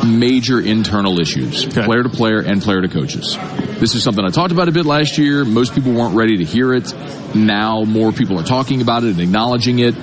major 0.03 0.59
internal 0.59 1.19
issues, 1.19 1.65
player 1.65 2.03
to 2.03 2.09
player 2.09 2.39
and 2.39 2.61
player 2.61 2.81
to 2.81 2.87
coaches. 2.87 3.37
This 3.79 3.95
is 3.95 4.03
something 4.03 4.25
I 4.25 4.29
talked 4.29 4.51
about 4.51 4.67
a 4.67 4.71
bit 4.71 4.85
last 4.85 5.17
year. 5.17 5.45
Most 5.45 5.75
people 5.75 5.93
weren't 5.93 6.15
ready 6.15 6.37
to 6.37 6.43
hear 6.43 6.73
it. 6.73 6.93
Now 7.35 7.83
more 7.83 8.11
people 8.11 8.39
are 8.39 8.43
talking 8.43 8.81
about 8.81 9.03
it 9.03 9.11
and 9.11 9.21
acknowledging 9.21 9.79
it. 9.79 9.95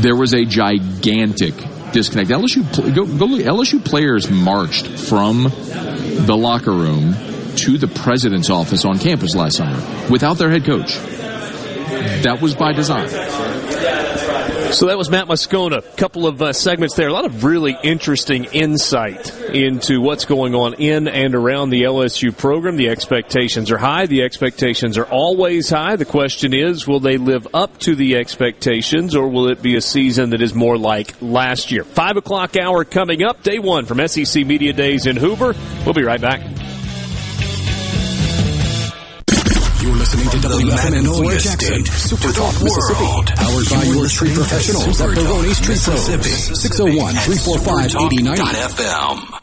There 0.00 0.16
was 0.16 0.34
a 0.34 0.44
gigantic 0.44 1.54
disconnect. 1.92 2.30
LSU 2.30 2.94
go, 2.94 3.06
go 3.06 3.24
look. 3.26 3.40
LSU 3.42 3.84
players 3.84 4.30
marched 4.30 4.86
from 4.86 5.44
the 5.44 6.36
locker 6.36 6.72
room 6.72 7.14
to 7.56 7.78
the 7.78 7.88
president's 7.88 8.50
office 8.50 8.84
on 8.84 8.98
campus 8.98 9.34
last 9.34 9.56
summer 9.58 10.08
without 10.10 10.38
their 10.38 10.50
head 10.50 10.64
coach. 10.64 10.96
That 12.22 12.40
was 12.40 12.54
by 12.54 12.72
design. 12.72 13.08
So 14.72 14.86
that 14.86 14.96
was 14.96 15.10
Matt 15.10 15.26
Moscona. 15.26 15.78
A 15.78 15.96
couple 15.96 16.26
of 16.26 16.40
uh, 16.40 16.54
segments 16.54 16.96
there. 16.96 17.08
A 17.08 17.12
lot 17.12 17.26
of 17.26 17.44
really 17.44 17.76
interesting 17.82 18.44
insight 18.44 19.30
into 19.50 20.00
what's 20.00 20.24
going 20.24 20.54
on 20.54 20.74
in 20.74 21.08
and 21.08 21.34
around 21.34 21.68
the 21.70 21.82
LSU 21.82 22.36
program. 22.36 22.76
The 22.76 22.88
expectations 22.88 23.70
are 23.70 23.76
high. 23.76 24.06
The 24.06 24.22
expectations 24.22 24.96
are 24.96 25.04
always 25.04 25.68
high. 25.68 25.96
The 25.96 26.06
question 26.06 26.54
is, 26.54 26.88
will 26.88 27.00
they 27.00 27.18
live 27.18 27.46
up 27.52 27.78
to 27.80 27.94
the 27.94 28.16
expectations 28.16 29.14
or 29.14 29.28
will 29.28 29.48
it 29.48 29.60
be 29.60 29.76
a 29.76 29.82
season 29.82 30.30
that 30.30 30.40
is 30.40 30.54
more 30.54 30.78
like 30.78 31.14
last 31.20 31.70
year? 31.70 31.84
Five 31.84 32.16
o'clock 32.16 32.56
hour 32.56 32.84
coming 32.86 33.22
up. 33.22 33.42
Day 33.42 33.58
one 33.58 33.84
from 33.84 34.06
SEC 34.08 34.46
Media 34.46 34.72
Days 34.72 35.04
in 35.06 35.16
Hoover. 35.16 35.54
We'll 35.84 35.94
be 35.94 36.04
right 36.04 36.20
back. 36.20 36.51
You're 39.82 39.96
listening 39.96 40.30
to 40.30 40.36
WFMN 40.36 41.04
Florida 41.06 41.40
Jackson, 41.40 41.84
Super 41.84 42.32
Talk, 42.32 42.54
Mississippi. 42.62 43.34
Powered 43.34 43.68
by 43.68 43.82
your 43.82 44.06
tree 44.06 44.32
professionals 44.32 45.00
at 45.00 45.12
Baroni's 45.12 45.60
Tree 45.60 45.74
Pros. 45.76 46.06
601 46.06 47.14
345 47.16 48.12
8090. 48.12 49.41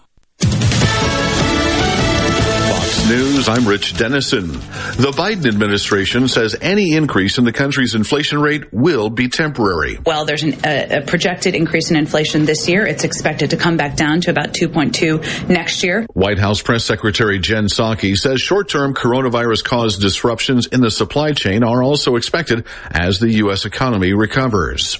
News, 3.10 3.50
I'm 3.50 3.68
Rich 3.68 3.98
Dennison. 3.98 4.52
The 4.52 5.12
Biden 5.18 5.48
administration 5.48 6.28
says 6.28 6.56
any 6.62 6.94
increase 6.94 7.40
in 7.40 7.44
the 7.44 7.52
country's 7.52 7.96
inflation 7.96 8.40
rate 8.40 8.72
will 8.72 9.10
be 9.10 9.30
temporary. 9.30 9.98
Well, 10.06 10.26
there's 10.26 10.44
an, 10.44 10.54
a, 10.64 11.00
a 11.00 11.02
projected 11.02 11.56
increase 11.56 11.90
in 11.90 11.98
inflation 11.98 12.46
this 12.46 12.70
year. 12.70 12.86
It's 12.86 13.04
expected 13.04 13.50
to 13.50 13.58
come 13.58 13.78
back 13.78 13.96
down 13.96 14.22
to 14.22 14.30
about 14.30 14.54
2.2 14.54 15.50
next 15.50 15.84
year. 15.84 16.06
White 16.14 16.38
House 16.38 16.62
Press 16.62 16.86
Secretary 16.86 17.40
Jen 17.40 17.66
Psaki 17.66 18.16
says 18.16 18.42
short-term 18.42 18.94
coronavirus 18.94 19.64
caused 19.64 20.02
disruptions 20.02 20.68
in 20.68 20.82
the 20.82 20.92
supply 20.92 21.32
chain 21.32 21.64
are 21.64 21.82
also 21.82 22.16
expected 22.16 22.68
as 22.92 23.18
the 23.18 23.32
U.S. 23.38 23.66
economy 23.66 24.14
recovers. 24.14 25.00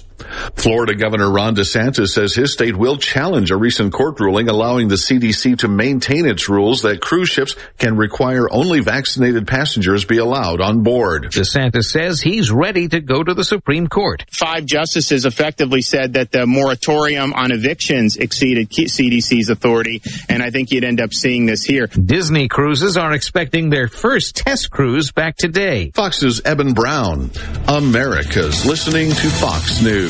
Florida 0.56 0.94
Governor 0.94 1.30
Ron 1.30 1.54
DeSantis 1.56 2.08
says 2.08 2.34
his 2.34 2.52
state 2.52 2.76
will 2.76 2.96
challenge 2.96 3.50
a 3.50 3.56
recent 3.56 3.92
court 3.92 4.20
ruling 4.20 4.48
allowing 4.48 4.88
the 4.88 4.96
CDC 4.96 5.58
to 5.58 5.68
maintain 5.68 6.26
its 6.26 6.48
rules 6.48 6.82
that 6.82 7.00
cruise 7.00 7.28
ships 7.28 7.56
can 7.78 7.96
require 7.96 8.50
only 8.52 8.80
vaccinated 8.80 9.46
passengers 9.46 10.04
be 10.04 10.18
allowed 10.18 10.60
on 10.60 10.82
board. 10.82 11.24
DeSantis 11.32 11.84
says 11.84 12.20
he's 12.20 12.50
ready 12.50 12.88
to 12.88 13.00
go 13.00 13.22
to 13.22 13.34
the 13.34 13.44
Supreme 13.44 13.86
Court. 13.86 14.24
Five 14.30 14.64
justices 14.66 15.24
effectively 15.24 15.82
said 15.82 16.14
that 16.14 16.30
the 16.30 16.46
moratorium 16.46 17.32
on 17.32 17.52
evictions 17.52 18.16
exceeded 18.16 18.70
CDC's 18.70 19.48
authority, 19.48 20.02
and 20.28 20.42
I 20.42 20.50
think 20.50 20.70
you'd 20.70 20.84
end 20.84 21.00
up 21.00 21.12
seeing 21.12 21.46
this 21.46 21.64
here. 21.64 21.86
Disney 21.86 22.48
cruises 22.48 22.96
are 22.96 23.12
expecting 23.12 23.70
their 23.70 23.88
first 23.88 24.36
test 24.36 24.70
cruise 24.70 25.12
back 25.12 25.36
today. 25.36 25.90
Fox's 25.94 26.40
Eben 26.44 26.72
Brown. 26.72 27.30
America's 27.68 28.64
listening 28.66 29.10
to 29.10 29.28
Fox 29.30 29.82
News. 29.82 30.09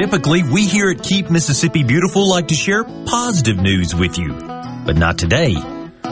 Typically, 0.00 0.42
we 0.42 0.64
here 0.64 0.88
at 0.88 1.02
Keep 1.02 1.28
Mississippi 1.28 1.82
Beautiful 1.82 2.26
like 2.26 2.48
to 2.48 2.54
share 2.54 2.84
positive 2.84 3.58
news 3.58 3.94
with 3.94 4.16
you. 4.16 4.32
But 4.32 4.96
not 4.96 5.18
today. 5.18 5.54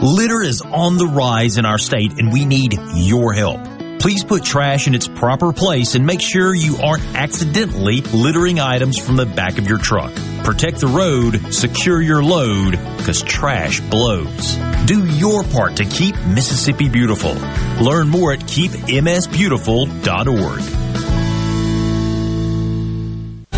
Litter 0.03 0.43
is 0.43 0.61
on 0.61 0.99
the 0.99 1.07
rise 1.07 1.57
in 1.57 1.65
our 1.65 1.79
state 1.79 2.19
and 2.19 2.31
we 2.31 2.45
need 2.45 2.79
your 2.93 3.33
help. 3.33 3.63
Please 3.99 4.25
put 4.25 4.45
trash 4.45 4.89
in 4.89 4.95
its 4.95 5.09
proper 5.09 5.55
place 5.55 5.95
and 5.95 6.05
make 6.05 6.21
sure 6.21 6.55
you 6.55 6.77
aren't 6.77 7.03
accidentally 7.17 8.03
littering 8.03 8.61
items 8.61 8.99
from 8.99 9.17
the 9.17 9.25
back 9.25 9.57
of 9.57 9.67
your 9.67 9.79
truck. 9.79 10.13
Protect 10.45 10.81
the 10.81 10.89
road, 10.89 11.55
secure 11.55 12.03
your 12.03 12.23
load, 12.23 12.73
because 12.99 13.23
trash 13.23 13.81
blows. 13.81 14.57
Do 14.85 15.07
your 15.07 15.45
part 15.45 15.77
to 15.77 15.87
keep 15.87 16.15
Mississippi 16.27 16.91
beautiful. 16.91 17.33
Learn 17.83 18.11
more 18.11 18.35
at 18.35 18.41
keepmsbeautiful.org. 18.41 20.98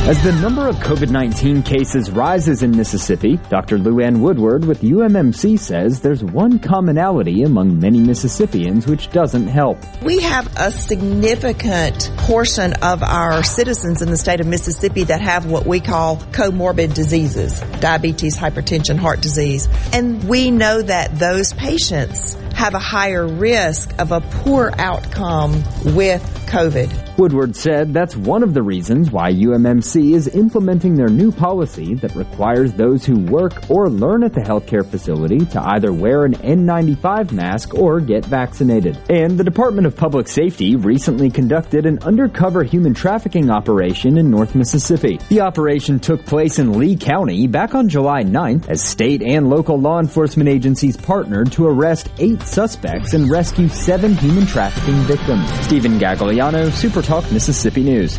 As 0.05 0.20
the 0.24 0.32
number 0.32 0.66
of 0.66 0.77
COVID-19 0.77 1.64
cases 1.64 2.10
rises 2.10 2.62
in 2.62 2.74
Mississippi, 2.74 3.36
Dr. 3.51 3.78
LouAnn 3.78 4.20
Woodward 4.20 4.64
with 4.64 4.81
UMMC 4.81 5.59
says 5.59 6.01
there's 6.01 6.24
one 6.24 6.59
commonality 6.59 7.43
among 7.43 7.78
many 7.78 8.01
Mississippians 8.01 8.86
which 8.86 9.10
doesn't 9.10 9.47
help. 9.47 9.78
We 10.02 10.20
have 10.20 10.51
a 10.56 10.72
significant 10.72 12.10
portion 12.16 12.72
of 12.82 13.02
our 13.02 13.44
citizens 13.44 14.01
in 14.01 14.10
the 14.10 14.16
state 14.16 14.40
of 14.40 14.47
Mississippi 14.47 15.05
that 15.05 15.20
have 15.20 15.44
what 15.44 15.66
we 15.66 15.81
call 15.81 16.16
comorbid 16.16 16.94
diseases, 16.94 17.60
diabetes, 17.81 18.36
hypertension, 18.36 18.97
heart 18.97 19.20
disease. 19.20 19.68
And 19.93 20.24
we 20.24 20.51
know 20.51 20.81
that 20.81 21.18
those 21.18 21.52
patients 21.52 22.36
have 22.60 22.74
a 22.74 22.78
higher 22.78 23.26
risk 23.26 23.98
of 23.98 24.12
a 24.12 24.20
poor 24.20 24.70
outcome 24.76 25.52
with 25.94 26.22
COVID. 26.50 27.16
Woodward 27.16 27.54
said 27.56 27.94
that's 27.94 28.16
one 28.16 28.42
of 28.42 28.54
the 28.54 28.62
reasons 28.62 29.10
why 29.10 29.32
UMMC 29.32 30.14
is 30.14 30.28
implementing 30.28 30.94
their 30.94 31.08
new 31.08 31.32
policy 31.32 31.94
that 31.94 32.14
requires 32.14 32.72
those 32.72 33.04
who 33.04 33.18
work 33.18 33.70
or 33.70 33.88
learn 33.88 34.24
at 34.24 34.34
the 34.34 34.40
healthcare 34.40 34.84
facility 34.84 35.44
to 35.46 35.62
either 35.72 35.92
wear 35.92 36.24
an 36.24 36.34
N95 36.34 37.32
mask 37.32 37.74
or 37.74 38.00
get 38.00 38.26
vaccinated. 38.26 38.98
And 39.08 39.38
the 39.38 39.44
Department 39.44 39.86
of 39.86 39.96
Public 39.96 40.28
Safety 40.28 40.76
recently 40.76 41.30
conducted 41.30 41.86
an 41.86 41.98
undercover 42.00 42.62
human 42.62 42.92
trafficking 42.92 43.50
operation 43.50 44.18
in 44.18 44.30
North 44.30 44.54
Mississippi. 44.54 45.18
The 45.28 45.40
operation 45.40 45.98
took 45.98 46.26
place 46.26 46.58
in 46.58 46.78
Lee 46.78 46.96
County 46.96 47.46
back 47.46 47.74
on 47.74 47.88
July 47.88 48.22
9th 48.22 48.68
as 48.68 48.82
state 48.82 49.22
and 49.22 49.48
local 49.48 49.78
law 49.78 49.98
enforcement 49.98 50.48
agencies 50.48 50.96
partnered 50.96 51.52
to 51.52 51.66
arrest 51.66 52.10
eight 52.18 52.42
suspects 52.51 53.14
and 53.14 53.31
rescue 53.31 53.68
seven 53.68 54.16
human 54.16 54.47
trafficking 54.47 54.97
victims. 55.05 55.48
Stephen 55.64 55.98
Gagliano, 55.98 56.68
Supertalk 56.70 57.31
Mississippi 57.32 57.82
News. 57.82 58.18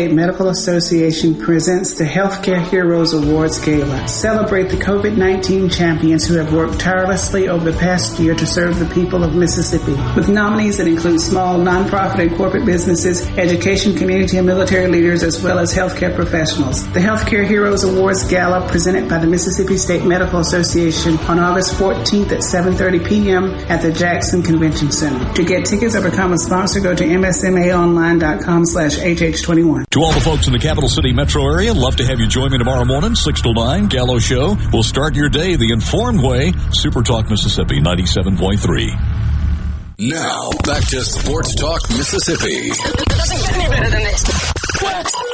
Medical 0.09 0.49
Association 0.49 1.35
presents 1.35 1.93
the 1.93 2.03
Healthcare 2.03 2.61
Heroes 2.69 3.13
Awards 3.13 3.59
Gala. 3.59 4.07
Celebrate 4.07 4.69
the 4.69 4.77
COVID-19 4.77 5.71
champions 5.71 6.25
who 6.25 6.35
have 6.35 6.53
worked 6.53 6.79
tirelessly 6.79 7.47
over 7.47 7.71
the 7.71 7.77
past 7.77 8.19
year 8.19 8.33
to 8.35 8.45
serve 8.45 8.79
the 8.79 8.85
people 8.93 9.23
of 9.23 9.35
Mississippi. 9.35 9.93
With 10.15 10.29
nominees 10.29 10.77
that 10.77 10.87
include 10.87 11.21
small, 11.21 11.59
nonprofit 11.59 12.27
and 12.27 12.35
corporate 12.35 12.65
businesses, 12.65 13.27
education, 13.37 13.95
community 13.95 14.37
and 14.37 14.47
military 14.47 14.87
leaders, 14.87 15.23
as 15.23 15.43
well 15.43 15.59
as 15.59 15.73
healthcare 15.73 16.15
professionals. 16.15 16.83
The 16.93 16.99
Healthcare 16.99 17.45
Heroes 17.45 17.83
Awards 17.83 18.23
Gala 18.27 18.67
presented 18.67 19.07
by 19.07 19.19
the 19.19 19.27
Mississippi 19.27 19.77
State 19.77 20.03
Medical 20.03 20.39
Association 20.39 21.17
on 21.29 21.37
August 21.39 21.75
14th 21.75 22.31
at 22.31 22.39
7.30 22.39 23.07
p.m. 23.07 23.45
at 23.69 23.81
the 23.81 23.91
Jackson 23.91 24.41
Convention 24.41 24.91
Center. 24.91 25.33
To 25.33 25.43
get 25.43 25.65
tickets 25.65 25.95
or 25.95 26.01
become 26.09 26.33
a 26.33 26.37
sponsor, 26.37 26.79
go 26.79 26.95
to 26.95 27.03
msmaonline.com 27.03 28.65
slash 28.65 28.97
HH21. 28.97 29.90
To 29.91 30.01
all 30.01 30.13
the 30.13 30.21
folks 30.21 30.47
in 30.47 30.53
the 30.53 30.59
capital 30.59 30.87
city 30.87 31.11
metro 31.11 31.43
area, 31.43 31.73
love 31.73 31.97
to 31.97 32.05
have 32.05 32.17
you 32.17 32.25
join 32.25 32.51
me 32.51 32.57
tomorrow 32.57 32.85
morning, 32.85 33.13
6 33.13 33.41
to 33.41 33.51
9, 33.51 33.87
Gallo 33.87 34.19
Show. 34.19 34.55
We'll 34.71 34.83
start 34.83 35.15
your 35.15 35.27
day 35.27 35.57
the 35.57 35.73
informed 35.73 36.23
way. 36.23 36.53
Super 36.71 37.01
Talk 37.01 37.29
Mississippi 37.29 37.81
97.3. 37.81 39.97
Now, 39.99 40.51
back 40.63 40.87
to 40.87 41.01
Sports 41.01 41.55
Talk 41.55 41.81
Mississippi. 41.89 42.69
Doesn't 42.69 43.41
get 43.41 43.53
any 43.53 43.69
better 43.69 43.89
than 43.89 44.03
this. 44.03 44.23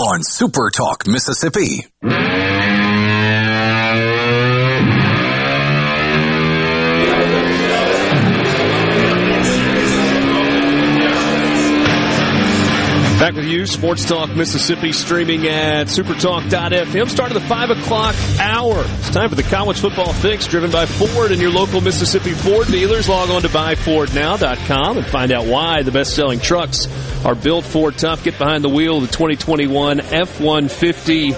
On 0.01 0.23
Super 0.23 0.71
Talk 0.71 1.05
Mississippi. 1.05 1.85
Back 13.27 13.35
with 13.35 13.47
you, 13.47 13.65
Sports 13.65 14.05
Talk 14.05 14.33
Mississippi, 14.37 14.93
streaming 14.93 15.47
at 15.47 15.87
supertalk.fm. 15.87 17.09
Start 17.09 17.29
of 17.29 17.41
the 17.41 17.45
5 17.45 17.71
o'clock 17.71 18.15
hour. 18.39 18.85
It's 18.99 19.09
time 19.09 19.27
for 19.27 19.35
the 19.35 19.43
college 19.43 19.81
football 19.81 20.13
fix, 20.13 20.47
driven 20.47 20.71
by 20.71 20.85
Ford 20.85 21.33
and 21.33 21.41
your 21.41 21.51
local 21.51 21.81
Mississippi 21.81 22.31
Ford 22.31 22.67
dealers. 22.67 23.09
Log 23.09 23.29
on 23.29 23.41
to 23.41 23.49
buyfordnow.com 23.49 24.99
and 24.99 25.07
find 25.07 25.33
out 25.33 25.45
why 25.45 25.81
the 25.81 25.91
best 25.91 26.15
selling 26.15 26.39
trucks 26.39 26.87
are 27.25 27.35
built 27.35 27.65
for 27.65 27.91
tough. 27.91 28.23
Get 28.23 28.37
behind 28.37 28.63
the 28.63 28.69
wheel 28.69 28.99
of 28.99 29.01
the 29.01 29.11
2021 29.11 29.99
F 29.99 30.39
150. 30.39 31.33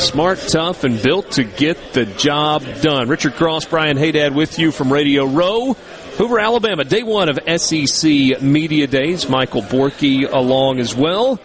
Smart, 0.00 0.40
tough, 0.48 0.82
and 0.82 1.00
built 1.00 1.30
to 1.32 1.44
get 1.44 1.92
the 1.92 2.06
job 2.06 2.64
done. 2.80 3.08
Richard 3.08 3.34
Cross, 3.34 3.66
Brian 3.66 3.96
Hadad 3.96 4.34
with 4.34 4.58
you 4.58 4.72
from 4.72 4.92
Radio 4.92 5.26
Row. 5.26 5.76
Hoover, 6.16 6.38
Alabama, 6.38 6.84
day 6.84 7.02
one 7.02 7.28
of 7.28 7.38
SEC 7.60 8.42
Media 8.42 8.86
Days. 8.86 9.28
Michael 9.28 9.62
Borky 9.62 10.30
along 10.30 10.78
as 10.78 10.94
well. 10.94 11.40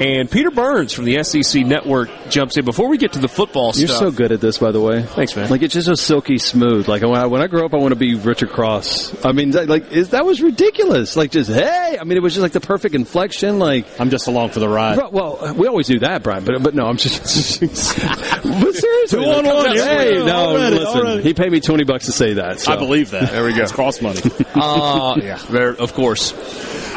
And 0.00 0.30
Peter 0.30 0.50
Burns 0.50 0.92
from 0.92 1.06
the 1.06 1.22
SEC 1.24 1.66
Network 1.66 2.08
jumps 2.30 2.56
in. 2.56 2.64
Before 2.64 2.88
we 2.88 2.98
get 2.98 3.14
to 3.14 3.18
the 3.18 3.28
football 3.28 3.72
stuff. 3.72 3.80
You're 3.80 3.88
stuff. 3.88 3.98
so 3.98 4.10
good 4.12 4.30
at 4.30 4.40
this, 4.40 4.58
by 4.58 4.70
the 4.70 4.80
way. 4.80 5.02
Thanks, 5.02 5.34
man. 5.34 5.50
Like 5.50 5.62
it's 5.62 5.74
just 5.74 5.86
so 5.86 5.94
silky 5.94 6.38
smooth. 6.38 6.86
Like 6.86 7.02
when 7.02 7.16
I, 7.16 7.26
when 7.26 7.42
I 7.42 7.48
grow 7.48 7.64
up, 7.64 7.74
I 7.74 7.78
want 7.78 7.90
to 7.90 7.96
be 7.96 8.14
Richard 8.14 8.50
Cross. 8.50 9.24
I 9.24 9.32
mean, 9.32 9.50
that, 9.52 9.68
like 9.68 9.90
is, 9.90 10.10
that 10.10 10.24
was 10.24 10.40
ridiculous. 10.40 11.16
Like 11.16 11.32
just 11.32 11.50
hey, 11.50 11.98
I 12.00 12.04
mean, 12.04 12.16
it 12.16 12.22
was 12.22 12.34
just 12.34 12.42
like 12.42 12.52
the 12.52 12.60
perfect 12.60 12.94
inflection. 12.94 13.58
Like 13.58 13.86
I'm 14.00 14.10
just 14.10 14.28
along 14.28 14.50
for 14.50 14.60
the 14.60 14.68
ride. 14.68 14.98
Well, 14.98 15.10
well, 15.10 15.54
we 15.54 15.66
always 15.66 15.88
do 15.88 15.98
that, 16.00 16.22
Brian. 16.22 16.44
But 16.44 16.62
but 16.62 16.74
no, 16.74 16.86
I'm 16.86 16.96
just. 16.96 17.60
but 17.60 17.74
seriously, 17.76 19.08
Two 19.08 19.24
on 19.24 19.44
like, 19.44 19.54
one, 19.54 19.76
Hey, 19.76 20.18
yeah, 20.18 20.24
no, 20.24 20.36
already, 20.50 20.78
listen. 20.78 21.00
already. 21.00 21.22
He 21.22 21.34
paid 21.34 21.50
me 21.50 21.60
twenty 21.60 21.84
bucks 21.84 22.06
to 22.06 22.12
say 22.12 22.34
that. 22.34 22.60
So. 22.60 22.72
I 22.72 22.76
believe 22.76 23.10
that. 23.10 23.32
There 23.32 23.44
we 23.44 23.52
go. 23.52 23.62
It's 23.62 23.72
cross 23.72 24.00
money. 24.00 24.20
Uh, 24.54 25.14
yeah, 25.22 25.36
there, 25.50 25.70
of 25.70 25.92
course. 25.94 26.32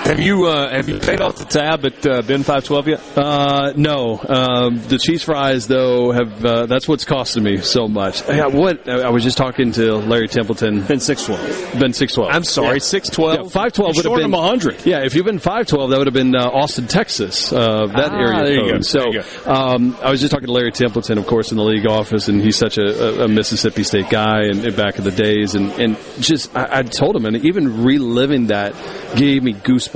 Have 0.03 0.19
you 0.19 0.45
uh, 0.47 0.69
have 0.69 0.89
you 0.89 0.99
paid 0.99 1.21
off 1.21 1.37
the 1.37 1.45
tab 1.45 1.85
at 1.85 2.05
uh, 2.05 2.21
Bin 2.23 2.43
five 2.43 2.65
twelve 2.65 2.87
yet? 2.87 3.01
Uh, 3.15 3.71
no. 3.77 4.19
Um, 4.27 4.81
the 4.87 4.97
cheese 4.97 5.23
fries, 5.23 5.67
though, 5.67 6.11
have 6.11 6.43
uh, 6.43 6.65
that's 6.65 6.87
what's 6.87 7.05
costing 7.05 7.43
me 7.43 7.57
so 7.57 7.87
much. 7.87 8.27
Yeah, 8.27 8.47
what 8.47 8.89
I 8.89 9.09
was 9.09 9.23
just 9.23 9.37
talking 9.37 9.71
to 9.73 9.95
Larry 9.97 10.27
Templeton. 10.27 10.81
Bin 10.85 10.99
six 10.99 11.25
twelve. 11.25 11.41
Bin 11.79 11.93
six 11.93 12.13
twelve. 12.13 12.31
I'm 12.33 12.43
sorry, 12.43 12.79
six 12.81 13.09
twelve. 13.09 13.53
Five 13.53 13.71
twelve 13.73 13.95
would 13.95 14.03
have 14.05 14.15
been 14.15 14.33
hundred. 14.33 14.85
Yeah, 14.85 15.05
if 15.05 15.13
you've 15.15 15.25
been 15.25 15.39
five 15.39 15.67
twelve, 15.67 15.91
that 15.91 15.97
would 15.99 16.07
have 16.07 16.13
been 16.13 16.35
uh, 16.35 16.49
Austin, 16.49 16.87
Texas. 16.87 17.53
Uh, 17.53 17.85
that 17.87 18.11
Ah, 18.11 18.19
area 18.19 18.43
there 18.43 18.53
you 18.53 18.73
go. 18.73 18.81
So 18.81 18.99
There 18.99 19.13
you 19.45 19.51
um, 19.51 19.95
I 20.01 20.09
was 20.11 20.19
just 20.19 20.31
talking 20.31 20.47
to 20.47 20.53
Larry 20.53 20.71
Templeton, 20.71 21.19
of 21.19 21.27
course, 21.27 21.51
in 21.51 21.57
the 21.57 21.63
league 21.63 21.85
office, 21.87 22.27
and 22.27 22.41
he's 22.41 22.57
such 22.57 22.77
a, 22.77 23.21
a, 23.21 23.25
a 23.25 23.27
Mississippi 23.29 23.83
State 23.83 24.09
guy, 24.09 24.41
and, 24.45 24.65
and 24.65 24.75
back 24.75 24.97
in 24.97 25.03
the 25.05 25.11
days, 25.11 25.55
and, 25.55 25.71
and 25.73 25.97
just 26.19 26.53
I, 26.55 26.79
I 26.79 26.83
told 26.83 27.15
him, 27.15 27.25
and 27.25 27.37
even 27.45 27.83
reliving 27.85 28.47
that 28.47 28.73
gave 29.15 29.41
me 29.43 29.53
goosebumps. 29.53 29.90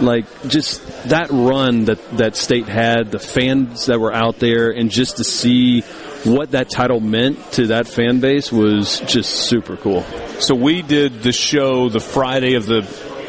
Like 0.00 0.26
just 0.48 0.86
that 1.08 1.28
run 1.30 1.86
that 1.86 2.16
that 2.16 2.36
state 2.36 2.66
had, 2.68 3.10
the 3.10 3.18
fans 3.18 3.86
that 3.86 4.00
were 4.00 4.12
out 4.12 4.38
there, 4.38 4.70
and 4.70 4.90
just 4.90 5.18
to 5.18 5.24
see 5.24 5.80
what 6.24 6.52
that 6.52 6.70
title 6.70 7.00
meant 7.00 7.52
to 7.52 7.66
that 7.68 7.86
fan 7.86 8.20
base 8.20 8.50
was 8.50 9.00
just 9.00 9.30
super 9.30 9.76
cool. 9.76 10.02
So 10.40 10.54
we 10.54 10.80
did 10.82 11.22
the 11.22 11.32
show 11.32 11.88
the 11.88 12.00
Friday 12.00 12.54
of 12.54 12.66
the 12.66 12.80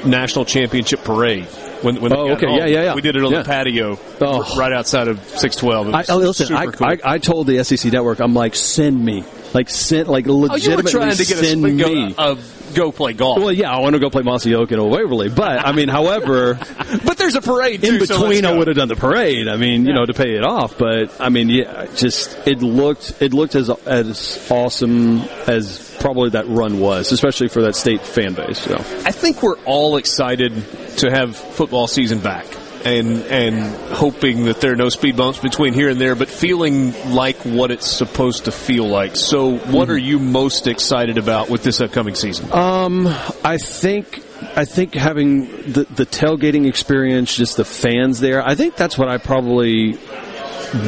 national 0.05 0.45
championship 0.45 1.03
parade. 1.03 1.45
When, 1.81 1.99
when 2.01 2.13
Oh, 2.13 2.31
okay. 2.31 2.47
Yeah, 2.47 2.65
yeah, 2.65 2.83
yeah. 2.83 2.95
We 2.95 3.01
did 3.01 3.15
it 3.17 3.23
on 3.23 3.31
Yeah. 3.31 3.39
the 3.41 3.49
patio 3.49 3.99
Oh. 4.21 4.57
right 4.57 4.71
outside 4.71 5.07
of 5.09 5.19
612. 5.27 5.93
I, 5.93 6.05
oh, 6.09 6.17
listen, 6.17 6.47
super 6.47 6.59
I, 6.59 6.65
cool. 6.67 6.87
I, 6.87 6.97
I 7.03 7.17
told 7.17 7.47
the 7.47 7.63
SEC 7.63 7.91
network, 7.91 8.19
I'm 8.19 8.33
like, 8.33 8.55
send 8.55 9.03
me, 9.03 9.23
like 9.55 9.69
send, 9.69 10.07
like 10.07 10.27
oh, 10.27 10.35
legitimately 10.35 10.91
trying 10.91 11.11
to 11.11 11.17
get 11.17 11.37
send 11.37 11.65
us 11.65 11.71
to 11.71 11.95
me. 11.95 12.13
go, 12.13 12.21
uh, 12.21 12.35
go 12.75 12.91
play 12.91 13.13
golf. 13.13 13.39
Well, 13.39 13.51
yeah, 13.51 13.71
I 13.71 13.79
want 13.79 13.93
to 13.93 13.99
go 13.99 14.09
play 14.09 14.21
Mossy 14.21 14.53
Oak 14.53 14.71
and 14.71 14.89
Waverly, 14.89 15.29
but 15.29 15.65
I 15.65 15.71
mean, 15.71 15.87
however, 15.87 16.55
but 17.05 17.17
there's 17.17 17.35
a 17.35 17.41
parade 17.41 17.81
too, 17.81 17.95
in 17.95 18.05
so 18.05 18.19
between, 18.21 18.45
I 18.45 18.55
would 18.55 18.67
have 18.67 18.75
done 18.75 18.89
the 18.89 18.95
parade. 18.95 19.47
I 19.47 19.55
mean, 19.55 19.85
you 19.85 19.93
know, 19.93 20.05
to 20.05 20.13
pay 20.13 20.35
it 20.35 20.43
off. 20.43 20.77
But 20.77 21.19
I 21.19 21.29
mean, 21.29 21.49
yeah, 21.49 21.87
just 21.95 22.47
it 22.47 22.61
looked 22.61 23.21
it 23.21 23.33
looked 23.33 23.55
as 23.55 23.69
as 23.69 24.47
awesome 24.51 25.21
as 25.47 25.95
probably 25.99 26.31
that 26.31 26.47
run 26.47 26.79
was, 26.79 27.11
especially 27.11 27.47
for 27.47 27.63
that 27.63 27.75
state 27.75 28.01
fan 28.01 28.33
base. 28.33 28.59
So. 28.59 28.75
I 28.75 29.11
think 29.11 29.41
we're 29.41 29.57
all 29.63 29.97
excited 29.97 30.53
to 30.97 31.09
have 31.09 31.35
football 31.35 31.87
season 31.87 32.19
back. 32.19 32.45
And 32.85 33.23
and 33.23 33.75
hoping 33.93 34.45
that 34.45 34.61
there 34.61 34.71
are 34.71 34.75
no 34.75 34.89
speed 34.89 35.17
bumps 35.17 35.39
between 35.39 35.73
here 35.73 35.89
and 35.89 35.99
there, 35.99 36.13
but 36.13 36.29
feeling 36.29 36.93
like 37.13 37.37
what 37.37 37.71
it's 37.71 37.87
supposed 37.87 38.45
to 38.45 38.51
feel 38.51 38.87
like. 38.87 39.15
So, 39.15 39.57
what 39.57 39.89
are 39.89 39.97
you 39.97 40.19
most 40.19 40.67
excited 40.67 41.17
about 41.17 41.49
with 41.49 41.63
this 41.63 41.81
upcoming 41.81 42.13
season? 42.13 42.53
Um, 42.53 43.07
I 43.43 43.57
think 43.57 44.21
I 44.55 44.65
think 44.65 44.93
having 44.93 45.47
the 45.71 45.87
the 45.95 46.05
tailgating 46.05 46.67
experience, 46.67 47.35
just 47.35 47.57
the 47.57 47.65
fans 47.65 48.19
there. 48.19 48.47
I 48.47 48.53
think 48.53 48.75
that's 48.75 48.99
what 48.99 49.09
I 49.09 49.17
probably 49.17 49.97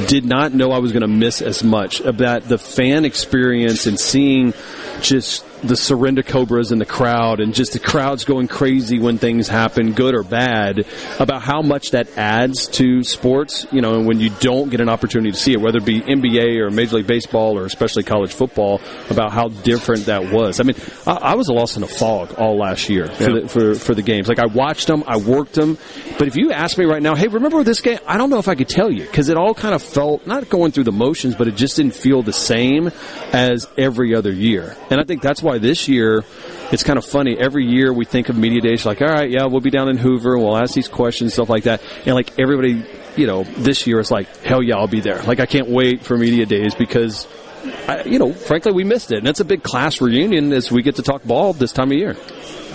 did 0.08 0.26
not 0.26 0.54
know 0.54 0.72
I 0.72 0.80
was 0.80 0.92
going 0.92 1.02
to 1.02 1.08
miss 1.08 1.42
as 1.42 1.64
much 1.64 2.02
about 2.02 2.44
the 2.44 2.58
fan 2.58 3.06
experience 3.06 3.86
and 3.86 4.00
seeing 4.00 4.54
just 5.02 5.46
the 5.64 5.76
surrender 5.76 6.24
cobras 6.24 6.72
in 6.72 6.80
the 6.80 6.86
crowd 6.86 7.40
and 7.40 7.54
just 7.54 7.74
the 7.74 7.80
crowds 7.80 8.26
going 8.26 8.48
crazy 8.48 9.00
when 9.00 9.18
things 9.18 9.48
happen, 9.48 9.94
good 9.94 10.14
or 10.14 10.24
bad, 10.24 10.86
about 11.20 11.42
how 11.42 11.62
much 11.62 11.92
that 11.92 12.08
adds 12.18 12.68
to 12.68 13.04
sports, 13.04 13.66
you 13.72 13.82
know, 13.82 13.96
and 13.96 14.06
when 14.08 14.20
you 14.20 14.30
don't 14.40 14.70
get 14.70 14.82
an 14.82 14.90
opportunity 14.90 15.32
to 15.32 15.38
see 15.38 15.54
it, 15.54 15.60
whether 15.62 15.78
it 15.80 15.86
be 15.86 16.02
NBA 16.02 16.60
or 16.60 16.70
Major 16.70 16.98
League 16.98 17.08
Baseball 17.08 17.58
or 17.58 17.66
especially 17.66 18.04
college 18.04 18.34
football, 18.34 18.82
about 19.10 19.32
how 19.32 19.48
different 19.48 20.06
that 20.06 20.32
was. 20.32 20.60
I 20.60 20.64
mean, 20.64 20.76
I, 21.06 21.12
I 21.14 21.36
was 21.36 21.50
lost 21.50 21.76
in 21.78 21.84
a 21.84 21.88
fog 21.88 22.34
all 22.34 22.58
last 22.58 22.88
year 22.90 23.08
for, 23.08 23.24
Yeah. 23.24 23.40
the, 23.42 23.48
for, 23.48 23.76
for 23.76 23.96
the 23.96 24.04
games. 24.04 24.28
Like 24.28 24.40
I 24.40 24.46
watched 24.46 24.88
them, 24.88 25.04
I 25.08 25.18
worked 25.18 25.54
them, 25.54 25.78
but 26.20 26.28
if 26.28 26.36
you 26.36 26.52
ask 26.52 26.78
me 26.78 26.86
right 26.86 27.02
now, 27.02 27.16
hey, 27.16 27.28
remember 27.28 27.64
this 27.64 27.82
game? 27.82 27.98
I 28.06 28.18
don't 28.18 28.30
know 28.30 28.38
if 28.40 28.48
I 28.48 28.56
could 28.56 28.70
tell 28.70 28.92
you 28.92 29.06
because 29.06 29.30
it 29.30 29.38
all 29.38 29.54
kind 29.54 29.74
of 29.74 29.82
felt 29.82 30.28
not 30.28 30.50
going 30.50 30.72
through 30.72 30.84
the 30.86 30.92
motions, 30.92 31.36
but 31.36 31.48
it 31.48 31.56
just 31.56 31.76
didn't 31.78 31.96
feel 31.96 32.22
the 32.22 32.34
same 32.34 32.92
as 33.34 33.68
every 33.78 34.14
other 34.16 34.32
year. 34.32 34.76
And 34.90 35.00
I 35.02 35.04
think 35.04 35.22
that's 35.22 35.42
why 35.42 35.47
this 35.56 35.88
year 35.88 36.24
it's 36.72 36.84
kind 36.84 36.98
of 36.98 37.06
funny. 37.06 37.38
Every 37.40 37.66
year 37.66 37.94
we 37.94 38.06
think 38.06 38.30
of 38.30 38.38
media 38.38 38.62
days 38.62 38.86
like, 38.86 39.02
all 39.02 39.08
right, 39.08 39.30
yeah, 39.30 39.46
we'll 39.46 39.62
be 39.62 39.70
down 39.70 39.90
in 39.90 39.98
Hoover 39.98 40.34
and 40.36 40.44
we'll 40.44 40.58
ask 40.58 40.74
these 40.74 40.88
questions, 40.88 41.34
stuff 41.34 41.50
like 41.50 41.64
that. 41.64 41.82
And 42.06 42.14
like 42.14 42.38
everybody, 42.38 42.86
you 43.16 43.28
know, 43.28 43.44
this 43.44 43.88
year 43.88 44.00
is 44.00 44.12
like, 44.12 44.28
hell 44.44 44.62
yeah, 44.62 44.76
I'll 44.76 44.88
be 44.88 45.00
there. 45.00 45.22
Like 45.24 45.40
I 45.40 45.46
can't 45.46 45.70
wait 45.70 46.04
for 46.04 46.18
media 46.18 46.46
days 46.46 46.76
because. 46.76 47.28
I, 47.88 48.04
you 48.04 48.20
know, 48.20 48.34
frankly, 48.34 48.72
we 48.74 48.84
missed 48.84 49.12
it, 49.12 49.20
and 49.20 49.28
it's 49.28 49.40
a 49.40 49.46
big 49.46 49.64
class 49.64 50.02
reunion 50.02 50.52
as 50.54 50.72
we 50.72 50.82
get 50.82 50.96
to 50.96 51.02
talk 51.04 51.24
ball 51.24 51.54
this 51.54 51.72
time 51.72 51.92
of 51.92 51.98
year. 51.98 52.16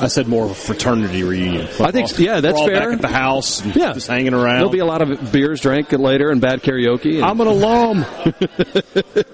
I 0.01 0.09
said 0.09 0.27
more 0.27 0.45
of 0.47 0.51
a 0.51 0.55
fraternity 0.55 1.23
reunion. 1.23 1.69
I 1.79 1.91
think, 1.93 2.19
yeah, 2.19 2.41
that's 2.41 2.55
We're 2.55 2.61
all 2.63 2.67
fair. 2.69 2.81
Back 2.81 2.93
at 2.95 3.01
the 3.03 3.09
house, 3.09 3.61
and 3.61 3.77
Yeah. 3.77 3.93
just 3.93 4.09
hanging 4.09 4.33
around. 4.35 4.57
There'll 4.57 4.71
be 4.71 4.79
a 4.81 4.87
lot 4.87 5.03
of 5.03 5.31
beers 5.31 5.61
drank 5.61 5.93
later 5.93 6.31
and 6.31 6.41
bad 6.41 6.63
karaoke. 6.63 7.17
And, 7.17 7.25
I'm 7.25 7.41
an 7.41 7.47
alum. 7.47 8.05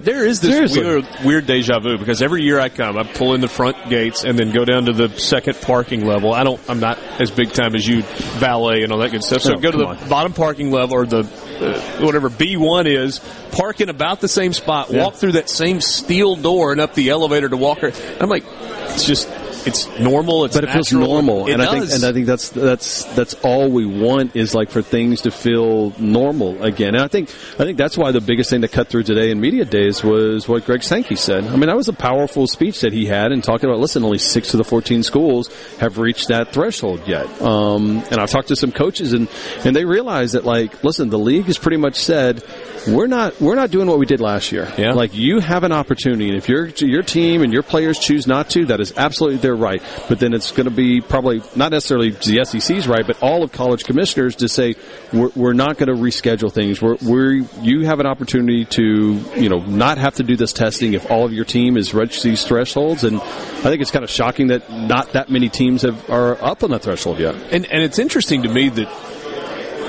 There 0.01 0.24
is 0.26 0.40
this 0.40 0.52
Seriously. 0.52 0.82
weird, 0.85 1.06
weird 1.24 1.47
deja 1.47 1.78
vu 1.80 1.98
because 1.98 2.22
every 2.22 2.43
year 2.43 2.59
I 2.60 2.68
come, 2.68 2.97
I 2.98 3.02
pull 3.05 3.35
in 3.35 3.40
the 3.40 3.48
front 3.48 3.76
gates 3.90 4.24
and 4.24 4.39
then 4.39 4.52
go 4.52 4.64
down 4.64 4.86
to 4.86 4.93
the 4.93 5.09
second 5.18 5.60
parking 5.60 6.06
level. 6.06 6.32
I 6.32 6.44
don't, 6.44 6.60
I'm 6.68 6.80
not 6.80 6.98
as 7.20 7.30
big 7.30 7.52
time 7.52 7.74
as 7.74 7.86
you, 7.86 8.02
valet 8.39 8.82
and 8.82 8.93
all 8.93 8.98
that 9.01 9.10
good 9.10 9.22
stuff. 9.24 9.43
So 9.43 9.55
Oh, 9.55 9.59
go 9.60 9.70
to 9.70 9.76
the 9.78 9.86
on. 9.86 10.09
bottom 10.09 10.32
parking 10.32 10.70
level 10.70 10.94
or 10.97 11.06
the 11.06 11.24
Uh, 11.60 11.80
whatever 12.05 12.30
B1 12.30 12.86
is, 12.86 13.20
park 13.51 13.80
in 13.80 13.89
about 13.89 14.20
the 14.20 14.28
same 14.28 14.52
spot, 14.52 14.93
walk 14.93 15.14
through 15.14 15.32
that 15.32 15.48
same 15.51 15.80
steel 15.80 16.36
door 16.36 16.70
and 16.72 16.80
up 16.80 16.94
the 16.94 17.10
elevator 17.10 17.48
to 17.48 17.56
Walker. 17.56 17.93
I'm 18.20 18.28
like, 18.28 18.44
it's 18.47 19.05
just, 19.05 19.28
it's 19.69 20.01
normal. 20.01 20.45
It's 20.45 20.55
but 20.55 20.65
it 20.65 20.70
feels 20.70 20.93
normal, 20.93 21.47
It 21.47 21.53
and 21.53 21.62
I 21.62 21.78
think 21.78 21.93
and 21.93 22.05
I 22.05 22.12
think 22.12 22.27
that's 22.27 22.49
that's 22.49 23.05
that's 23.15 23.35
all 23.45 23.70
we 23.70 23.86
want 23.86 24.35
is 24.35 24.55
like 24.55 24.70
for 24.70 24.82
things 24.82 25.23
to 25.23 25.31
feel 25.31 25.93
normal 25.99 26.62
again. 26.62 26.95
And 26.95 27.05
I 27.05 27.09
think 27.09 27.28
I 27.59 27.65
think 27.65 27.78
that's 27.78 27.97
why 27.97 28.11
the 28.12 28.20
biggest 28.20 28.51
thing 28.51 28.62
that 28.62 28.73
cut 28.73 28.89
through 28.89 29.05
today 29.05 29.31
in 29.31 29.40
media 29.40 29.65
days 29.65 30.03
was 30.03 30.49
what 30.49 30.65
Greg 30.65 30.82
Sankey 30.82 31.16
said. 31.16 31.45
I 31.45 31.51
mean, 31.53 31.66
that 31.69 31.77
was 31.77 31.89
a 31.89 31.93
powerful 31.93 32.47
speech 32.47 32.81
that 32.81 32.93
he 32.93 33.07
had 33.07 33.31
and 33.32 33.45
talking 33.45 33.69
about. 33.69 33.81
Listen, 33.81 34.05
only 34.05 34.19
six 34.19 34.55
of 34.55 34.59
the 34.59 34.65
fourteen 34.65 35.03
schools 35.03 35.49
have 35.78 35.99
reached 35.99 36.28
that 36.28 36.53
threshold 36.53 37.07
yet. 37.07 37.27
Um, 37.43 38.03
and 38.11 38.20
I've 38.20 38.31
talked 38.31 38.49
to 38.49 38.57
some 38.57 38.73
coaches 38.73 39.12
and 39.12 39.28
and 39.65 39.77
they 39.77 39.85
realize 39.85 40.32
that 40.32 40.45
like, 40.45 40.82
listen, 40.82 41.11
the 41.11 41.19
league 41.19 41.45
has 41.45 41.59
pretty 41.59 41.77
much 41.77 41.97
said 41.97 42.43
we're 42.86 43.07
not 43.07 43.40
we're 43.40 43.55
not 43.55 43.70
doing 43.70 43.89
what 43.89 43.99
we 43.99 44.07
did 44.07 44.20
last 44.20 44.53
year. 44.53 44.73
Yeah. 44.78 44.93
Like 44.93 45.15
you 45.15 45.40
have 45.40 45.65
an 45.65 45.73
opportunity, 45.73 46.28
and 46.28 46.36
if 46.36 46.49
your 46.49 46.66
your 46.66 47.03
team 47.03 47.43
and 47.43 47.53
your 47.53 47.62
players 47.62 47.99
choose 47.99 48.27
not 48.27 48.51
to, 48.51 48.66
that 48.66 48.81
is 48.81 48.93
absolutely 48.97 49.39
their 49.39 49.57
right. 49.59 49.82
But 50.09 50.18
then 50.18 50.32
it's 50.35 50.52
going 50.52 50.64
to 50.68 50.74
be 50.74 51.01
probably 51.01 51.43
not 51.56 51.72
necessarily 51.72 52.10
the 52.10 52.44
SEC's 52.44 52.89
right, 52.89 53.06
but 53.06 53.22
all 53.22 53.43
of 53.43 53.52
college 53.52 53.85
commissioners 53.85 54.36
to 54.36 54.48
say 54.48 54.74
we're, 55.12 55.30
we're 55.35 55.52
not 55.52 55.76
going 55.76 55.89
to 55.89 56.01
reschedule 56.01 56.52
things. 56.52 56.80
We're, 56.80 56.97
we're 57.02 57.32
you 57.60 57.86
have 57.86 58.01
an 58.01 58.06
opportunity 58.06 58.64
to 58.66 59.20
you 59.36 59.48
know 59.48 59.59
not 59.59 59.98
have 59.98 60.14
to 60.16 60.22
do 60.22 60.36
this 60.36 60.52
testing 60.52 60.94
if 60.94 61.10
all 61.10 61.24
of 61.24 61.32
your 61.32 61.44
team 61.44 61.76
is 61.76 61.93
reached 61.94 62.22
these 62.22 62.44
thresholds. 62.44 63.05
And 63.05 63.20
I 63.20 63.62
think 63.62 63.82
it's 63.82 63.90
kind 63.90 64.05
of 64.05 64.10
shocking 64.10 64.48
that 64.48 64.70
not 64.70 65.12
that 65.12 65.30
many 65.30 65.48
teams 65.48 65.82
have 65.82 66.09
are 66.09 66.43
up 66.43 66.62
on 66.62 66.70
that 66.70 66.82
threshold 66.82 67.18
yet. 67.18 67.35
And 67.52 67.66
and 67.66 67.82
it's 67.82 67.98
interesting 67.98 68.43
to 68.44 68.48
me 68.48 68.68
that 68.70 68.89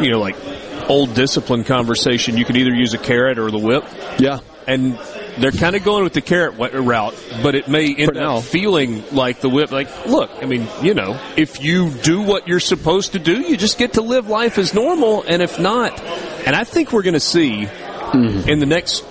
you 0.01 0.11
know, 0.11 0.19
like 0.19 0.35
old 0.89 1.13
discipline 1.13 1.63
conversation, 1.63 2.37
you 2.37 2.45
can 2.45 2.55
either 2.55 2.73
use 2.73 2.93
a 2.93 2.97
carrot 2.97 3.37
or 3.37 3.51
the 3.51 3.59
whip. 3.59 3.85
Yeah. 4.17 4.39
And 4.67 4.97
they're 5.37 5.51
kind 5.51 5.75
of 5.75 5.83
going 5.83 6.03
with 6.03 6.13
the 6.13 6.21
carrot 6.21 6.55
route, 6.57 7.13
but 7.43 7.55
it 7.55 7.67
may 7.67 7.93
end 7.95 8.17
up 8.17 8.43
feeling 8.43 9.03
like 9.13 9.41
the 9.41 9.49
whip. 9.49 9.71
Like, 9.71 10.05
look, 10.07 10.31
I 10.41 10.45
mean, 10.45 10.67
you 10.81 10.93
know, 10.93 11.19
if 11.37 11.61
you 11.61 11.91
do 11.91 12.21
what 12.21 12.47
you're 12.47 12.59
supposed 12.59 13.13
to 13.13 13.19
do, 13.19 13.41
you 13.41 13.57
just 13.57 13.77
get 13.77 13.93
to 13.93 14.01
live 14.01 14.27
life 14.27 14.57
as 14.57 14.73
normal. 14.73 15.23
And 15.23 15.41
if 15.41 15.59
not, 15.59 15.99
and 16.45 16.55
I 16.55 16.63
think 16.63 16.91
we're 16.91 17.03
going 17.03 17.13
to 17.13 17.19
see 17.19 17.67
Mm-hmm. 18.09 18.49
in 18.49 18.57
the 18.59 18.65
next 18.65 19.05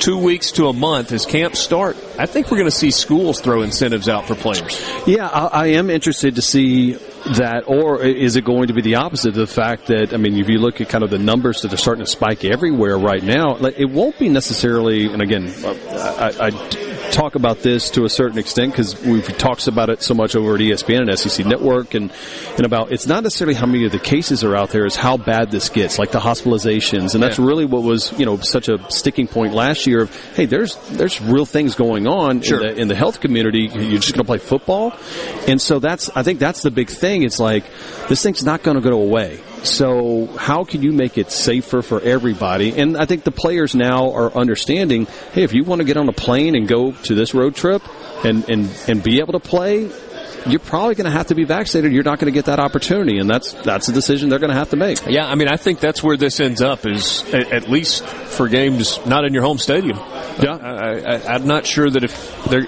two 0.00 0.18
weeks 0.18 0.50
to 0.52 0.66
a 0.66 0.72
month 0.72 1.12
as 1.12 1.26
camps 1.26 1.60
start, 1.60 1.96
I 2.18 2.26
think 2.26 2.50
we're 2.50 2.56
going 2.56 2.68
to 2.68 2.76
see 2.76 2.90
schools 2.90 3.40
throw 3.40 3.62
incentives 3.62 4.08
out 4.08 4.26
for 4.26 4.34
players. 4.34 4.84
Yeah, 5.06 5.28
I, 5.28 5.46
I 5.46 5.66
am 5.68 5.90
interested 5.90 6.34
to 6.34 6.42
see 6.42 6.98
that, 7.24 7.64
or 7.66 8.02
is 8.02 8.36
it 8.36 8.44
going 8.44 8.68
to 8.68 8.74
be 8.74 8.82
the 8.82 8.96
opposite? 8.96 9.30
Of 9.30 9.34
the 9.34 9.46
fact 9.46 9.86
that, 9.86 10.12
I 10.12 10.16
mean, 10.16 10.38
if 10.38 10.48
you 10.48 10.58
look 10.58 10.80
at 10.80 10.88
kind 10.88 11.04
of 11.04 11.10
the 11.10 11.18
numbers 11.18 11.62
that 11.62 11.72
are 11.72 11.76
starting 11.76 12.04
to 12.04 12.10
spike 12.10 12.44
everywhere 12.44 12.98
right 12.98 13.22
now, 13.22 13.56
like, 13.56 13.78
it 13.78 13.86
won't 13.86 14.18
be 14.18 14.28
necessarily, 14.28 15.06
and 15.12 15.22
again, 15.22 15.52
I, 15.64 16.34
I, 16.40 16.46
I 16.48 16.81
talk 17.12 17.34
about 17.34 17.58
this 17.60 17.90
to 17.90 18.04
a 18.04 18.08
certain 18.08 18.38
extent 18.38 18.72
because 18.72 19.00
we've 19.04 19.26
talked 19.38 19.68
about 19.68 19.90
it 19.90 20.02
so 20.02 20.14
much 20.14 20.34
over 20.34 20.54
at 20.54 20.60
ESPN 20.60 21.08
and 21.08 21.18
SEC 21.18 21.44
Network 21.46 21.94
and, 21.94 22.10
and 22.56 22.64
about, 22.66 22.90
it's 22.90 23.06
not 23.06 23.22
necessarily 23.22 23.54
how 23.54 23.66
many 23.66 23.84
of 23.84 23.92
the 23.92 23.98
cases 23.98 24.42
are 24.42 24.56
out 24.56 24.70
there, 24.70 24.86
it's 24.86 24.96
how 24.96 25.16
bad 25.16 25.50
this 25.50 25.68
gets, 25.68 25.98
like 25.98 26.10
the 26.10 26.18
hospitalizations. 26.18 27.14
And 27.14 27.22
that's 27.22 27.38
Yeah. 27.38 27.44
really 27.46 27.64
what 27.66 27.82
was, 27.82 28.12
you 28.18 28.24
know, 28.26 28.38
such 28.38 28.68
a 28.68 28.78
sticking 28.90 29.28
point 29.28 29.54
last 29.54 29.86
year 29.86 30.02
of, 30.02 30.34
hey, 30.34 30.46
there's, 30.46 30.76
there's 30.90 31.20
real 31.20 31.46
things 31.46 31.74
going 31.74 32.06
on 32.06 32.40
Sure. 32.40 32.60
in 32.60 32.74
the, 32.74 32.80
in 32.82 32.88
the 32.88 32.94
health 32.96 33.20
community. 33.20 33.70
You're 33.72 34.00
just 34.00 34.14
going 34.14 34.24
to 34.24 34.24
play 34.24 34.38
football. 34.38 34.94
And 35.46 35.60
so 35.60 35.78
that's, 35.78 36.10
I 36.16 36.22
think 36.22 36.38
that's 36.38 36.62
the 36.62 36.70
big 36.70 36.88
thing. 36.88 37.22
It's 37.22 37.38
like, 37.38 37.64
this 38.08 38.22
thing's 38.22 38.42
not 38.42 38.62
going 38.62 38.76
to 38.76 38.82
go 38.82 39.00
away. 39.00 39.40
So 39.64 40.26
how 40.36 40.64
can 40.64 40.82
you 40.82 40.92
make 40.92 41.18
it 41.18 41.30
safer 41.30 41.82
for 41.82 42.00
everybody? 42.00 42.76
And 42.76 42.96
I 42.96 43.06
think 43.06 43.24
the 43.24 43.30
players 43.30 43.74
now 43.74 44.12
are 44.12 44.32
understanding, 44.32 45.06
hey, 45.32 45.44
if 45.44 45.52
you 45.52 45.64
want 45.64 45.80
to 45.80 45.84
get 45.84 45.96
on 45.96 46.08
a 46.08 46.12
plane 46.12 46.56
and 46.56 46.66
go 46.66 46.92
to 46.92 47.14
this 47.14 47.32
road 47.32 47.54
trip 47.54 47.82
and, 48.24 48.48
and, 48.48 48.70
and 48.88 49.02
be 49.02 49.20
able 49.20 49.32
to 49.34 49.40
play, 49.40 49.90
you're 50.46 50.58
probably 50.58 50.96
going 50.96 51.04
to 51.04 51.12
have 51.12 51.28
to 51.28 51.36
be 51.36 51.44
vaccinated. 51.44 51.92
You're 51.92 52.02
not 52.02 52.18
going 52.18 52.32
to 52.32 52.36
get 52.36 52.46
that 52.46 52.58
opportunity. 52.58 53.18
And 53.18 53.30
that's, 53.30 53.52
that's 53.52 53.88
a 53.88 53.92
decision 53.92 54.28
they're 54.28 54.40
going 54.40 54.50
to 54.50 54.56
have 54.56 54.70
to 54.70 54.76
make. 54.76 55.06
Yeah, 55.06 55.26
I 55.26 55.36
mean, 55.36 55.48
I 55.48 55.56
think 55.56 55.78
that's 55.78 56.02
where 56.02 56.16
this 56.16 56.40
ends 56.40 56.60
up 56.60 56.84
is 56.84 57.22
at, 57.32 57.68
least 57.70 58.04
for 58.04 58.48
games 58.48 58.98
not 59.06 59.24
in 59.24 59.32
your 59.32 59.44
home 59.44 59.58
stadium. 59.58 59.96
Yeah, 59.96 60.58
I, 60.60 60.98
I, 60.98 61.34
I'm 61.34 61.46
not 61.46 61.66
sure 61.66 61.88
that 61.88 62.02
if 62.02 62.44
they're 62.46 62.66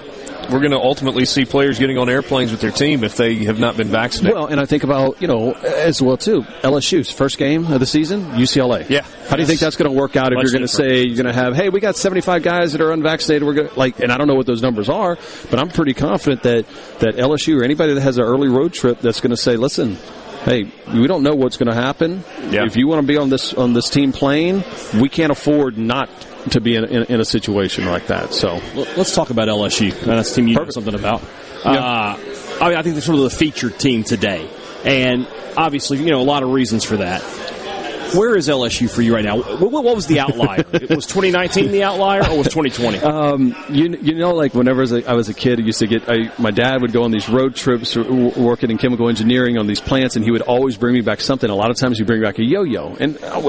we're 0.51 0.59
going 0.59 0.71
to 0.71 0.79
ultimately 0.79 1.25
see 1.25 1.45
players 1.45 1.79
getting 1.79 1.97
on 1.97 2.09
airplanes 2.09 2.51
with 2.51 2.61
their 2.61 2.71
team 2.71 3.03
if 3.03 3.17
they 3.17 3.45
have 3.45 3.59
not 3.59 3.77
been 3.77 3.87
vaccinated. 3.87 4.35
Well, 4.35 4.47
and 4.47 4.59
I 4.59 4.65
think 4.65 4.83
about, 4.83 5.21
you 5.21 5.27
know, 5.27 5.53
as 5.53 6.01
well 6.01 6.17
too, 6.17 6.41
LSU's 6.61 7.11
first 7.11 7.37
game 7.37 7.71
of 7.71 7.79
the 7.79 7.85
season, 7.85 8.23
UCLA. 8.31 8.89
Yeah. 8.89 9.01
How 9.27 9.35
do 9.35 9.41
you 9.41 9.47
think 9.47 9.59
that's 9.59 9.75
going 9.75 9.91
to 9.91 9.97
work 9.97 10.15
out 10.15 10.33
if 10.33 10.41
you're 10.41 10.51
going 10.51 10.61
to 10.61 10.67
say 10.67 11.03
you're 11.03 11.15
going 11.15 11.25
to 11.25 11.33
have, 11.33 11.55
hey, 11.55 11.69
we 11.69 11.79
got 11.79 11.95
75 11.95 12.43
guys 12.43 12.71
that 12.73 12.81
are 12.81 12.91
unvaccinated. 12.91 13.45
We're 13.45 13.53
going 13.53 13.69
to 13.69 13.79
like, 13.79 13.99
and 13.99 14.11
I 14.11 14.17
don't 14.17 14.27
know 14.27 14.35
what 14.35 14.45
those 14.45 14.61
numbers 14.61 14.89
are, 14.89 15.17
but 15.49 15.59
I'm 15.59 15.69
pretty 15.69 15.93
confident 15.93 16.43
that 16.43 16.65
that 16.99 17.15
LSU 17.15 17.59
or 17.59 17.63
anybody 17.63 17.93
that 17.93 18.01
has 18.01 18.17
an 18.17 18.23
early 18.23 18.47
road 18.47 18.73
trip 18.73 18.99
that's 18.99 19.21
going 19.21 19.31
to 19.31 19.37
say, 19.37 19.55
listen, 19.55 19.97
hey, 20.43 20.71
we 20.93 21.07
don't 21.07 21.23
know 21.23 21.33
what's 21.33 21.57
going 21.57 21.73
to 21.73 21.75
happen. 21.75 22.23
Yeah. 22.49 22.65
If 22.65 22.75
you 22.75 22.87
want 22.87 23.01
to 23.01 23.07
be 23.07 23.17
on 23.17 23.29
this 23.29 23.53
on 23.53 23.73
this 23.73 23.89
team 23.89 24.11
playing, 24.11 24.63
we 24.93 25.09
can't 25.09 25.31
afford 25.31 25.77
not 25.77 26.09
to 26.51 26.61
be 26.61 26.75
in, 26.75 26.85
in, 26.85 27.03
in 27.03 27.19
a 27.19 27.25
situation 27.25 27.85
like 27.85 28.07
that. 28.07 28.33
So 28.33 28.61
Let's 28.75 29.13
talk 29.15 29.29
about 29.29 29.47
LSU. 29.47 29.91
That's 30.01 30.31
a 30.31 30.35
team 30.35 30.47
you 30.47 30.55
know 30.55 30.69
something 30.69 30.95
about. 30.95 31.21
Uh, 31.63 32.17
I 32.61 32.69
mean, 32.69 32.77
I 32.77 32.81
think 32.83 32.95
they're 32.95 33.01
sort 33.01 33.17
of 33.17 33.23
the 33.23 33.29
featured 33.31 33.79
team 33.79 34.03
today, 34.03 34.47
and 34.83 35.27
obviously, 35.57 35.97
you 35.97 36.11
know, 36.11 36.21
a 36.21 36.23
lot 36.23 36.43
of 36.43 36.51
reasons 36.51 36.83
for 36.83 36.97
that. 36.97 37.21
Where 38.15 38.35
is 38.35 38.47
LSU 38.47 38.89
for 38.89 39.01
you 39.01 39.13
right 39.13 39.23
now? 39.23 39.37
What, 39.37 39.71
what 39.71 39.95
was 39.95 40.07
the 40.07 40.19
outlier? 40.19 40.63
was 40.89 41.05
2019 41.05 41.71
the 41.71 41.83
outlier, 41.83 42.21
or 42.29 42.37
was 42.37 42.47
2020? 42.47 42.99
Um, 42.99 43.55
you 43.69 43.97
you 44.01 44.15
know, 44.15 44.33
like 44.33 44.53
whenever 44.53 44.79
I 44.79 44.81
was 44.81 44.91
a, 44.93 45.09
I 45.09 45.13
was 45.13 45.29
a 45.29 45.33
kid, 45.33 45.59
I 45.59 45.63
used 45.63 45.79
to 45.79 45.87
get 45.87 46.09
I, 46.09 46.31
my 46.39 46.51
dad 46.51 46.81
would 46.81 46.93
go 46.93 47.03
on 47.03 47.11
these 47.11 47.29
road 47.29 47.55
trips, 47.55 47.95
working 47.95 48.71
in 48.71 48.77
chemical 48.77 49.09
engineering 49.09 49.57
on 49.57 49.67
these 49.67 49.81
plants, 49.81 50.15
and 50.15 50.23
he 50.23 50.31
would 50.31 50.41
always 50.41 50.77
bring 50.77 50.93
me 50.93 51.01
back 51.01 51.21
something. 51.21 51.49
A 51.49 51.55
lot 51.55 51.71
of 51.71 51.77
times, 51.77 51.97
he'd 51.97 52.07
bring 52.07 52.21
back 52.21 52.39
a 52.39 52.43
yo-yo, 52.43 52.95
and 52.99 53.17
I 53.23 53.41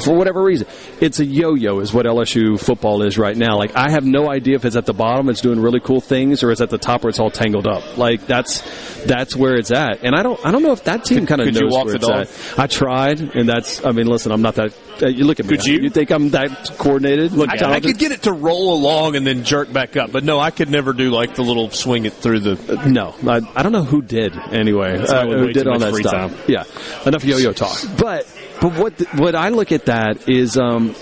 for 0.00 0.14
whatever 0.14 0.42
reason, 0.42 0.66
it's 1.00 1.20
a 1.20 1.24
yo-yo 1.24 1.80
is 1.80 1.92
what 1.92 2.06
LSU 2.06 2.58
football 2.58 3.02
is 3.02 3.18
right 3.18 3.36
now. 3.36 3.56
Like 3.58 3.76
I 3.76 3.90
have 3.90 4.04
no 4.04 4.30
idea 4.30 4.56
if 4.56 4.64
it's 4.64 4.76
at 4.76 4.86
the 4.86 4.94
bottom, 4.94 5.28
it's 5.28 5.40
doing 5.40 5.60
really 5.60 5.80
cool 5.80 6.00
things, 6.00 6.42
or 6.42 6.50
it's 6.50 6.60
at 6.60 6.70
the 6.70 6.78
top 6.78 7.02
where 7.02 7.10
it's 7.10 7.20
all 7.20 7.30
tangled 7.30 7.66
up. 7.66 7.98
Like 7.98 8.26
that's 8.26 8.62
that's 9.04 9.36
where 9.36 9.54
it's 9.54 9.70
at, 9.70 10.02
and 10.02 10.14
I 10.14 10.22
don't 10.22 10.44
I 10.44 10.50
don't 10.50 10.62
know 10.62 10.72
if 10.72 10.84
that 10.84 11.04
team 11.04 11.26
kind 11.26 11.40
of 11.40 11.52
knows 11.52 11.72
where 11.72 11.96
it's 11.96 12.08
at. 12.08 12.58
I 12.58 12.66
tried, 12.66 13.20
and 13.20 13.48
that's 13.48 13.84
I 13.84 13.92
mean, 13.92 14.06
listen, 14.14 14.32
I'm 14.32 14.42
not 14.42 14.54
that. 14.54 14.72
Uh, 15.02 15.08
you 15.08 15.24
look 15.24 15.40
at 15.40 15.46
me. 15.46 15.56
Could 15.56 15.66
you? 15.66 15.80
You 15.82 15.90
think 15.90 16.10
I'm 16.10 16.30
that 16.30 16.76
coordinated? 16.78 17.32
Look, 17.32 17.50
I, 17.50 17.74
I 17.74 17.80
could 17.80 17.98
get 17.98 18.12
it 18.12 18.22
to 18.22 18.32
roll 18.32 18.74
along 18.74 19.16
and 19.16 19.26
then 19.26 19.44
jerk 19.44 19.72
back 19.72 19.96
up, 19.96 20.12
but 20.12 20.24
no, 20.24 20.40
I 20.40 20.50
could 20.50 20.70
never 20.70 20.92
do 20.92 21.10
like 21.10 21.34
the 21.34 21.42
little 21.42 21.70
swing 21.70 22.06
it 22.06 22.14
through 22.14 22.40
the. 22.40 22.86
No, 22.86 23.14
I, 23.28 23.40
I 23.54 23.62
don't 23.62 23.72
know 23.72 23.84
who 23.84 24.02
did 24.02 24.36
anyway. 24.36 24.98
Uh, 24.98 25.26
who 25.26 25.52
did 25.52 25.64
too 25.64 25.70
on 25.70 25.80
much 25.80 25.80
that 25.80 25.92
free 25.92 26.02
stuff? 26.02 26.30
time. 26.32 26.44
Yeah, 26.48 26.64
enough 27.06 27.24
yo-yo 27.24 27.52
talk. 27.52 27.78
But 27.98 28.26
but 28.60 28.72
what 28.78 28.96
the, 28.96 29.04
what 29.16 29.34
I 29.34 29.50
look 29.50 29.72
at 29.72 29.86
that 29.86 30.28
is 30.28 30.56
um, 30.56 30.94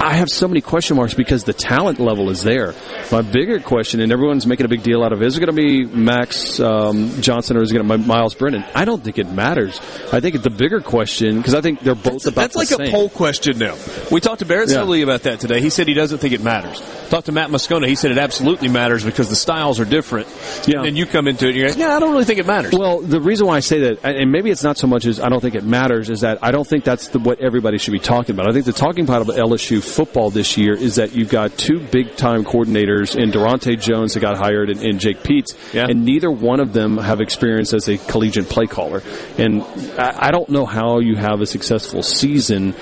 I 0.00 0.14
have 0.14 0.30
so 0.30 0.46
many 0.48 0.60
question 0.60 0.96
marks 0.96 1.14
because 1.14 1.44
the 1.44 1.52
talent 1.52 1.98
level 1.98 2.30
is 2.30 2.42
there. 2.42 2.74
My 3.10 3.20
bigger 3.22 3.58
question, 3.60 4.00
and 4.00 4.12
everyone's 4.12 4.46
making 4.46 4.64
a 4.64 4.68
big 4.68 4.82
deal 4.82 5.02
out 5.02 5.12
of, 5.12 5.20
it, 5.20 5.26
is 5.26 5.36
it 5.36 5.40
going 5.40 5.54
to 5.54 5.60
be 5.60 5.84
Max 5.84 6.60
um, 6.60 7.20
Johnson 7.20 7.56
or 7.56 7.62
is 7.62 7.70
it 7.70 7.74
going 7.74 7.86
to 7.88 7.98
be 7.98 8.04
Myles 8.04 8.34
Brennan? 8.34 8.64
I 8.74 8.84
don't 8.84 9.02
think 9.02 9.18
it 9.18 9.30
matters. 9.30 9.80
I 10.12 10.20
think 10.20 10.40
the 10.42 10.50
bigger 10.50 10.80
question 10.80 11.38
because 11.38 11.54
I 11.54 11.60
think 11.60 11.80
they're 11.80 11.94
both 11.94 12.26
about 12.26 12.40
That's 12.40 12.56
like 12.56 12.68
same. 12.68 12.80
a 12.82 12.90
poll 12.90 13.08
question 13.08 13.58
now. 13.58 13.76
We 14.10 14.20
talked 14.20 14.38
to 14.38 14.46
Barrett 14.46 14.70
Yeah. 14.70 14.88
About 14.88 15.22
that 15.22 15.40
today. 15.40 15.60
He 15.60 15.70
said 15.70 15.86
he 15.86 15.94
doesn't 15.94 16.18
think 16.18 16.32
it 16.32 16.42
matters. 16.42 16.80
Talked 17.10 17.26
to 17.26 17.32
Matt 17.32 17.50
Moscona. 17.50 17.86
He 17.86 17.94
said 17.94 18.10
it 18.10 18.18
absolutely 18.18 18.68
matters 18.68 19.04
because 19.04 19.28
the 19.28 19.36
styles 19.36 19.80
are 19.80 19.84
different. 19.84 20.28
Yeah. 20.66 20.78
And 20.78 20.86
then 20.86 20.96
you 20.96 21.06
come 21.06 21.26
into 21.26 21.46
it 21.46 21.50
and 21.50 21.58
you're 21.58 21.68
like, 21.68 21.78
yeah, 21.78 21.96
I 21.96 22.00
don't 22.00 22.12
really 22.12 22.24
think 22.24 22.38
it 22.38 22.46
matters. 22.46 22.72
Well, 22.72 23.00
the 23.00 23.20
reason 23.20 23.46
why 23.46 23.56
I 23.56 23.60
say 23.60 23.80
that, 23.80 24.04
and 24.04 24.30
maybe 24.30 24.50
it's 24.50 24.62
not 24.62 24.76
so 24.76 24.86
much 24.86 25.06
as 25.06 25.18
I 25.20 25.28
don't 25.28 25.40
think 25.40 25.54
it 25.54 25.64
matters, 25.64 26.10
is 26.10 26.20
that 26.20 26.38
I 26.42 26.50
don't 26.50 26.66
think 26.66 26.84
that's 26.84 27.08
the, 27.08 27.18
what 27.18 27.40
everybody 27.40 27.78
should 27.78 27.92
be 27.92 27.98
talking 27.98 28.34
about. 28.34 28.48
I 28.48 28.52
think 28.52 28.66
the 28.66 28.72
talking 28.72 29.06
point 29.06 29.22
about 29.22 29.36
LSU 29.36 29.82
football 29.88 30.30
this 30.30 30.56
year 30.56 30.74
is 30.74 30.96
that 30.96 31.14
you've 31.14 31.30
got 31.30 31.56
two 31.56 31.80
big 31.80 32.16
time 32.16 32.44
coordinators 32.44 33.16
in 33.16 33.30
Daronte 33.30 33.80
Jones 33.80 34.14
that 34.14 34.20
got 34.20 34.36
hired 34.36 34.70
and, 34.70 34.82
and 34.82 35.00
Jake 35.00 35.18
Peetz, 35.18 35.56
and 35.74 36.04
neither 36.04 36.30
one 36.30 36.60
of 36.60 36.72
them 36.72 36.98
have 36.98 37.20
experience 37.20 37.72
as 37.72 37.88
a 37.88 37.98
collegiate 37.98 38.48
play 38.48 38.66
caller. 38.66 39.02
And 39.36 39.62
I, 39.98 40.28
I 40.28 40.30
don't 40.30 40.48
know 40.48 40.66
how 40.66 41.00
you 41.00 41.16
have 41.16 41.40
a 41.40 41.46
successful 41.46 42.02
season 42.02 42.74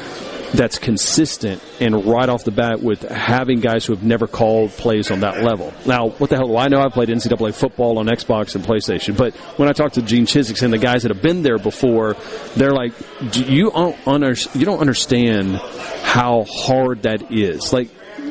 that's 0.55 0.79
consistent 0.79 1.63
and 1.81 2.07
right 2.07 2.29
off 2.29 2.45
the 2.45 2.51
bat 2.51 2.81
with 2.81 3.03
having 3.03 3.61
guys 3.61 3.85
who 3.85 3.95
have 3.95 4.03
never 4.03 4.27
called 4.27 4.71
plays 4.71 5.11
on 5.11 5.21
that 5.21 5.43
level. 5.43 5.73
Now, 5.87 6.09
what 6.09 6.31
the 6.31 6.37
hell 6.37 6.49
do 6.49 6.57
I 6.57 6.69
know? 6.69 6.81
I 6.81 6.89
played 6.89 7.09
NCAA 7.09 7.55
football 7.55 7.99
on 7.99 8.07
Xbox 8.07 8.55
and 8.55 8.65
PlayStation, 8.65 9.17
but 9.17 9.35
when 9.59 9.69
I 9.69 9.73
talk 9.73 9.93
to 9.93 10.03
Gene 10.03 10.27
Chizik 10.27 10.63
and 10.63 10.73
the 10.73 10.79
guys 10.79 11.03
that 11.03 11.13
have 11.13 11.23
been 11.23 11.43
there 11.43 11.59
before, 11.59 12.17
they're 12.57 12.73
like, 12.73 12.93
"Do 13.33 13.43
you 13.43 13.71
don't 13.71 13.97
under, 14.07 14.35
you 14.55 14.65
don't 14.65 14.81
understand 14.81 15.57
how 16.03 16.45
hard 16.49 17.03
that 17.03 17.31
is. 17.33 17.73
Like, 17.73 17.91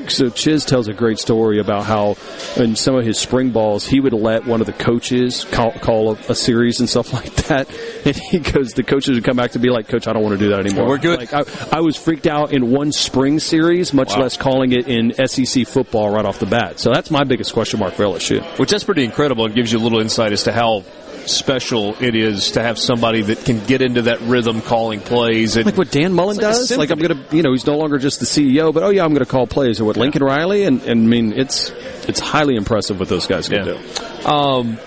so 0.10 0.30
Chiz 0.30 0.66
tells 0.66 0.88
a 0.88 0.94
great 0.94 1.20
story 1.20 1.60
about 1.60 1.84
how 1.86 2.16
in 2.58 2.76
some 2.76 2.96
of 2.96 3.06
his 3.06 3.18
spring 3.20 3.52
balls 3.52 3.86
he 3.88 4.00
would 4.00 4.14
let 4.14 4.46
one 4.46 4.62
of 4.62 4.68
the 4.68 4.74
coaches 4.74 5.46
call, 5.52 5.72
call 5.74 6.12
a, 6.16 6.18
a 6.30 6.36
series 6.36 6.80
and 6.80 6.90
stuff 6.90 7.14
like 7.14 7.34
that, 7.48 7.68
and 8.06 8.16
he 8.16 8.40
goes, 8.40 8.74
the 8.74 8.84
coaches 8.84 9.16
would 9.16 9.24
come 9.24 9.38
back 9.38 9.52
to 9.52 9.60
be 9.60 9.70
like, 9.70 9.88
Coach, 9.88 10.08
I 10.08 10.14
don't 10.14 10.24
want 10.24 10.38
to 10.40 10.44
do 10.46 10.50
that 10.52 10.60
anymore. 10.60 10.88
We're 10.88 10.98
good. 10.98 11.20
Like 11.20 11.34
I, 11.34 11.44
I 11.72 11.80
was 11.82 11.96
freaked 11.96 12.28
out 12.28 12.54
in 12.54 12.72
one 12.72 12.92
spring 12.92 13.40
series, 13.40 13.94
much 13.94 14.14
Wow. 14.16 14.22
less 14.24 14.38
calling 14.38 14.72
it 14.72 14.88
in 14.88 15.14
SEC 15.28 15.68
football 15.68 16.10
right 16.10 16.26
off 16.26 16.40
the 16.40 16.46
bat. 16.46 16.80
So 16.80 16.92
that's 16.94 17.12
my 17.12 17.24
biggest 17.24 17.54
question 17.54 17.80
mark 17.80 17.94
for 17.94 18.04
LSU. 18.04 18.42
Which 18.60 18.72
that's 18.72 18.84
pretty 18.84 19.04
incredible. 19.04 19.46
It 19.46 19.56
gives 19.56 19.72
you 19.72 19.80
a 19.80 19.82
little 19.84 20.00
insight 20.00 20.32
as 20.32 20.44
to 20.44 20.52
how 20.52 20.84
special 21.28 21.96
it 22.02 22.16
is 22.16 22.52
to 22.52 22.62
have 22.62 22.78
somebody 22.80 23.22
that 23.24 23.46
can 23.46 23.64
get 23.66 23.82
into 23.82 24.04
that 24.04 24.22
rhythm 24.22 24.62
calling 24.62 25.00
plays. 25.00 25.56
And 25.56 25.66
Like 25.66 25.78
what 25.78 25.92
Dan 25.92 26.14
Mullen 26.14 26.38
like 26.38 26.42
does. 26.46 26.78
Like 26.78 26.92
I'm 26.92 27.00
gonna, 27.00 27.24
you 27.32 27.42
know, 27.44 27.52
he's 27.52 27.66
no 27.66 27.78
longer 27.78 27.98
just 27.98 28.20
the 28.20 28.26
CEO, 28.26 28.74
but 28.74 28.84
oh 28.84 28.90
yeah, 28.90 29.04
I'm 29.04 29.14
gonna 29.14 29.26
call 29.26 29.48
plays. 29.48 29.80
Or 29.80 29.86
what 29.86 29.98
Lincoln 29.98 30.24
Riley, 30.24 30.64
and, 30.64 30.82
and 30.84 31.06
I 31.06 31.08
mean, 31.08 31.34
it's 31.34 31.72
it's 32.08 32.20
highly 32.20 32.56
impressive 32.56 33.00
what 33.00 33.10
those 33.10 33.28
guys 33.28 33.50
can 33.50 33.66
do. 33.66 34.28
Um, 34.28 34.78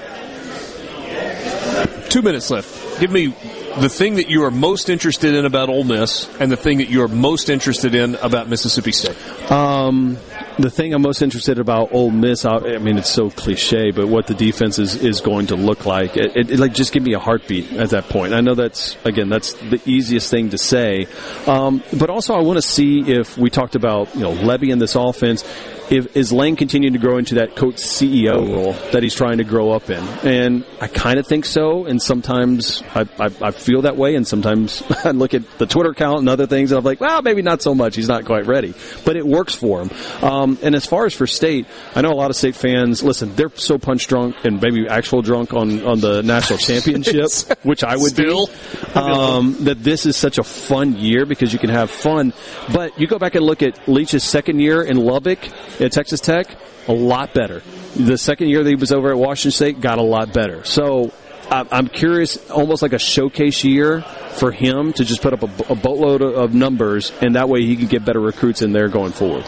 two 2.09 2.23
minutes 2.23 2.51
left. 2.51 3.01
Give 3.01 3.11
me 3.11 3.35
the 3.81 3.89
thing 3.89 4.17
that 4.17 4.29
you 4.29 4.45
are 4.45 4.51
most 4.51 4.89
interested 4.89 5.35
in 5.35 5.45
about 5.45 5.69
Ole 5.69 5.85
Miss, 5.85 6.29
and 6.41 6.51
the 6.51 6.57
thing 6.57 6.79
that 6.79 6.89
you 6.89 7.03
are 7.03 7.09
most 7.09 7.49
interested 7.49 7.95
in 7.95 8.17
about 8.17 8.49
Mississippi 8.49 8.93
State. 8.93 9.17
Um, 9.51 10.17
the 10.59 10.71
thing 10.71 10.93
I'm 10.93 11.03
most 11.03 11.23
interested 11.23 11.59
about 11.59 11.93
Ole 11.93 12.11
Miss, 12.11 12.45
I 12.45 12.79
mean, 12.79 12.99
it's 12.99 13.11
so 13.11 13.31
cliche, 13.31 13.91
but 13.93 14.09
what 14.09 14.27
the 14.27 14.35
defense 14.35 14.79
is, 14.79 14.97
is 14.97 15.21
going 15.21 15.47
to 15.49 15.57
look 15.57 15.87
like. 15.87 16.17
It, 16.17 16.37
it, 16.37 16.51
it, 16.51 16.59
like, 16.59 16.75
just 16.75 16.93
give 16.93 17.03
me 17.03 17.15
a 17.15 17.19
heartbeat 17.19 17.73
at 17.75 17.91
that 17.91 18.09
point. 18.09 18.33
I 18.33 18.41
know 18.41 18.55
that's 18.55 18.97
again, 19.05 19.29
that's 19.29 19.53
the 19.55 19.81
easiest 19.87 20.31
thing 20.31 20.51
to 20.51 20.59
say, 20.59 21.07
um, 21.47 21.83
but 21.99 22.11
also 22.11 22.35
I 22.35 22.43
want 22.43 22.57
to 22.59 22.63
see 22.63 23.01
if 23.01 23.39
we 23.39 23.51
talked 23.51 23.77
about 23.77 24.15
you 24.15 24.23
know 24.23 24.33
Lebby 24.33 24.71
in 24.71 24.79
this 24.79 24.95
offense. 24.95 25.45
If 25.91 26.17
is 26.17 26.33
Lane 26.33 26.57
continuing 26.57 26.93
to 26.93 26.99
grow 26.99 27.19
into 27.19 27.37
that 27.37 27.57
coach 27.57 27.77
CEO 27.77 28.53
role 28.55 28.73
that 28.93 29.03
he's 29.03 29.15
trying 29.15 29.39
to 29.39 29.45
grow 29.45 29.71
up 29.71 29.89
in, 29.91 30.03
and 30.27 30.65
I 30.81 30.87
kind 30.89 31.19
of 31.19 31.27
think 31.27 31.45
so. 31.45 31.87
And 31.87 32.01
sometimes 32.01 32.83
I, 32.95 33.07
I, 33.19 33.31
I 33.41 33.51
feel 33.53 33.83
that 33.83 33.97
way, 33.97 34.15
and 34.15 34.27
sometimes 34.27 34.83
I 35.05 35.11
look 35.13 35.35
at 35.35 35.59
the 35.59 35.67
Twitter 35.67 35.91
account 35.91 36.21
and 36.21 36.29
other 36.29 36.47
things, 36.47 36.71
and 36.73 36.79
I'm 36.79 36.85
like, 36.85 37.01
well, 37.01 37.23
maybe 37.23 37.43
not 37.43 37.63
so 37.63 37.75
much. 37.75 37.97
He's 37.97 38.09
not 38.09 38.25
quite 38.25 38.47
ready, 38.47 38.75
but 39.05 39.17
it 39.17 39.27
works 39.27 39.55
for 39.55 39.83
him. 39.83 39.91
Um, 40.23 40.59
and 40.63 40.75
as 40.75 40.85
far 40.87 41.07
as 41.07 41.15
for 41.15 41.27
State, 41.27 41.67
I 41.95 42.03
know 42.03 42.13
a 42.13 42.15
lot 42.15 42.31
of 42.31 42.37
State 42.37 42.55
fans. 42.57 43.03
Listen, 43.03 43.35
they're 43.35 43.51
so 43.55 43.79
punch 43.79 44.07
drunk 44.07 44.37
and 44.45 44.61
maybe 44.61 44.87
actual 44.89 45.23
drunk 45.23 45.53
on 45.55 45.85
on 45.85 46.01
the 46.01 46.23
national 46.23 46.59
championship, 46.59 47.31
which 47.63 47.83
I 47.85 47.97
would 47.97 48.13
Still? 48.13 48.47
be. 48.47 48.53
Um, 48.95 49.57
that 49.65 49.83
this 49.83 50.07
is 50.07 50.17
such 50.17 50.39
a 50.39 50.45
fun 50.45 50.97
year 50.97 51.25
because 51.25 51.53
you 51.53 51.59
can 51.59 51.71
have 51.71 51.91
fun. 51.91 52.33
But 52.73 52.99
you 53.01 53.07
go 53.07 53.19
back 53.19 53.35
and 53.35 53.45
look 53.45 53.63
at 53.63 53.89
Leach's 53.89 54.25
second 54.25 54.61
year 54.61 54.83
in 54.83 54.97
Lubbock 54.97 55.39
at 55.81 55.93
Texas 55.93 56.21
Tech, 56.21 56.47
a 56.89 56.93
lot 56.93 57.35
better. 57.35 57.63
The 57.97 58.17
second 58.19 58.49
year 58.49 58.63
that 58.63 58.69
he 58.69 58.77
was 58.77 58.93
over 58.93 59.11
at 59.11 59.19
Washington 59.19 59.51
State 59.53 59.81
got 59.81 59.99
a 59.99 60.03
lot 60.03 60.33
better. 60.33 60.65
So 60.65 61.13
I- 61.51 61.67
I'm 61.71 61.89
curious, 61.89 62.51
almost 62.51 62.83
like 62.83 62.93
a 62.93 62.99
showcase 62.99 63.65
year 63.65 64.03
for 64.37 64.53
him 64.53 64.93
to 64.95 65.05
just 65.05 65.23
put 65.23 65.33
up 65.33 65.43
a, 65.43 65.73
a 65.73 65.77
boatload 65.77 66.23
of- 66.23 66.55
numbers, 66.55 67.13
and 67.21 67.35
that 67.37 67.49
way 67.49 67.63
he 67.65 67.77
can 67.77 67.87
get 67.87 68.05
better 68.05 68.21
recruits 68.21 68.63
in 68.63 68.73
there 68.73 68.89
going 68.89 69.13
forward. 69.13 69.45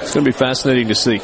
It's 0.00 0.14
going 0.14 0.24
to 0.24 0.30
be 0.30 0.36
fascinating 0.36 0.88
to 0.88 0.94
see. 0.94 1.20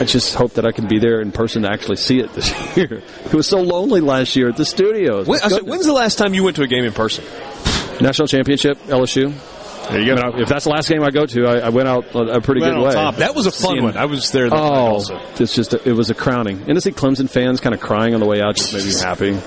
I 0.00 0.04
just 0.04 0.34
hope 0.34 0.54
that 0.54 0.66
I 0.66 0.72
can 0.72 0.88
be 0.88 0.98
there 0.98 1.20
in 1.20 1.30
person 1.30 1.62
to 1.62 1.70
actually 1.70 1.96
see 1.96 2.18
it 2.18 2.32
this 2.34 2.50
year. 2.76 3.00
It 3.26 3.32
was 3.32 3.46
so 3.46 3.60
lonely 3.60 4.00
last 4.00 4.34
year 4.34 4.48
at 4.48 4.56
the 4.56 4.64
studios. 4.64 5.28
When, 5.28 5.38
said, 5.38 5.62
when's 5.62 5.86
the 5.86 5.92
last 5.92 6.16
time 6.18 6.34
you 6.34 6.42
went 6.42 6.56
to 6.56 6.62
a 6.62 6.66
game 6.66 6.84
in 6.84 6.92
person? 6.92 7.24
National 8.00 8.26
championship, 8.26 8.76
LSU. 8.86 9.32
There 9.90 10.00
you 10.00 10.14
go. 10.14 10.32
if 10.38 10.48
that's 10.48 10.64
the 10.64 10.70
last 10.70 10.88
game 10.88 11.02
I 11.02 11.10
go 11.10 11.26
to, 11.26 11.46
I, 11.46 11.58
I 11.58 11.68
went 11.68 11.88
out 11.88 12.14
a 12.14 12.18
a 12.36 12.40
pretty 12.40 12.60
Went 12.60 12.74
good 12.76 12.82
way. 12.86 12.92
top. 12.92 13.16
That 13.16 13.34
was 13.34 13.46
a 13.46 13.50
fun 13.52 13.72
Seeing- 13.72 13.82
one. 13.84 13.96
I 13.96 14.06
was 14.06 14.30
there 14.32 14.48
that 14.48 14.56
night 14.56 14.62
Oh, 14.62 14.94
also. 14.94 15.20
it's 15.38 15.54
just 15.54 15.74
a, 15.74 15.88
it 15.88 15.92
was 15.92 16.10
a 16.10 16.14
crowning, 16.14 16.62
and 16.66 16.74
to 16.74 16.80
see 16.80 16.92
Clemson 16.92 17.28
fans 17.28 17.60
kind 17.60 17.74
of 17.74 17.80
crying 17.80 18.14
on 18.14 18.20
the 18.20 18.26
way 18.26 18.40
out 18.40 18.56
just 18.56 18.72
made 18.72 18.84
me 18.84 18.94
happy. 18.94 19.38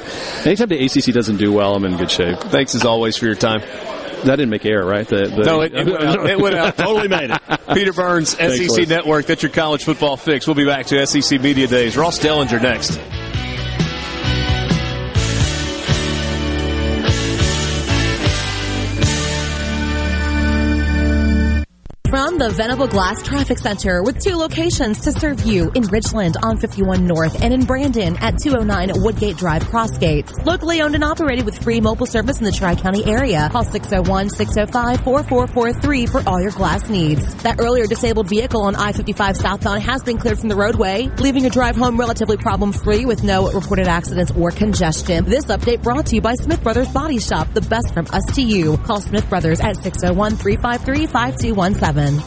Anytime 0.48 0.70
the 0.70 0.84
ACC 0.86 1.14
doesn't 1.14 1.38
do 1.38 1.52
well, 1.52 1.76
I'm 1.76 1.86
in 1.86 1.98
good 1.98 2.12
shape. 2.12 2.38
Thanks 2.40 2.76
as 2.76 2.86
always 2.86 3.18
for 3.18 3.26
your 3.26 3.36
time. 3.36 3.62
That 3.62 4.38
didn't 4.38 4.50
make 4.50 4.66
air, 4.66 4.84
right? 4.84 5.08
The, 5.08 5.28
the, 5.28 5.44
No, 5.44 5.62
it, 5.62 5.74
it 5.76 5.86
went 5.86 6.04
out. 6.04 6.30
It 6.30 6.40
went 6.40 6.56
out. 6.56 6.76
Totally 6.78 7.08
made 7.08 7.30
it. 7.30 7.40
Peter 7.74 7.94
Burns, 7.94 8.34
Thanks, 8.34 8.58
SEC 8.58 8.70
Liz. 8.78 8.90
Network. 8.90 9.28
That's 9.28 9.44
your 9.44 9.52
college 9.52 9.84
football 9.84 10.18
fix. 10.18 10.48
We'll 10.48 10.56
be 10.56 10.66
back 10.66 10.88
to 10.88 11.06
SEC 11.06 11.40
Media 11.40 11.68
Days. 11.68 11.96
Ross 11.96 12.18
Dellenger 12.20 12.60
next. 12.62 13.00
From 22.10 22.27
the 22.38 22.50
Venable 22.52 22.88
Glass 22.88 23.24
Traffic 23.24 23.58
Center 23.58 24.04
with 24.04 24.24
two 24.24 24.36
locations 24.36 25.02
to 25.02 25.12
serve 25.12 25.44
you 25.44 25.72
in 25.74 25.82
Ridgeland 25.84 26.36
on 26.44 26.58
51 26.58 27.08
North 27.08 27.42
and 27.42 27.52
in 27.52 27.66
Brandon 27.66 28.16
at 28.18 28.38
209 28.38 29.02
Woodgate 29.02 29.38
Drive 29.38 29.64
Crossgates. 29.64 30.46
Locally 30.46 30.80
owned 30.82 30.94
and 30.94 31.04
operated 31.04 31.46
with 31.46 31.58
free 31.64 31.82
mobile 31.82 32.06
service 32.06 32.38
in 32.38 32.44
the 32.44 32.52
Tri-County 32.52 33.08
area. 33.08 33.50
Call 33.52 33.66
601-605-4443 33.66 36.10
for 36.10 36.22
all 36.30 36.40
your 36.40 36.52
glass 36.52 36.88
needs. 36.90 37.34
That 37.42 37.60
earlier 37.60 37.88
disabled 37.88 38.30
vehicle 38.30 38.62
on 38.62 38.76
I-55 38.76 39.38
southbound 39.38 39.82
has 39.82 40.04
been 40.04 40.20
cleared 40.20 40.38
from 40.38 40.50
the 40.50 40.56
roadway, 40.56 41.10
leaving 41.18 41.42
your 41.42 41.50
drive 41.50 41.76
home 41.76 41.98
relatively 41.98 42.38
problem-free 42.38 43.06
with 43.06 43.24
no 43.24 43.52
reported 43.52 43.88
accidents 43.88 44.32
or 44.38 44.52
congestion. 44.52 45.26
This 45.26 45.46
update 45.46 45.82
brought 45.82 46.06
to 46.08 46.16
you 46.16 46.22
by 46.22 46.36
Smith 46.36 46.62
Brothers 46.62 46.90
Body 46.90 47.20
Shop, 47.20 47.52
the 47.54 47.62
best 47.62 47.96
from 47.96 48.06
us 48.12 48.26
to 48.36 48.44
you. 48.44 48.78
Call 48.78 49.02
Smith 49.02 49.28
Brothers 49.28 49.60
at 49.60 49.78
601-353-5217. 49.78 52.27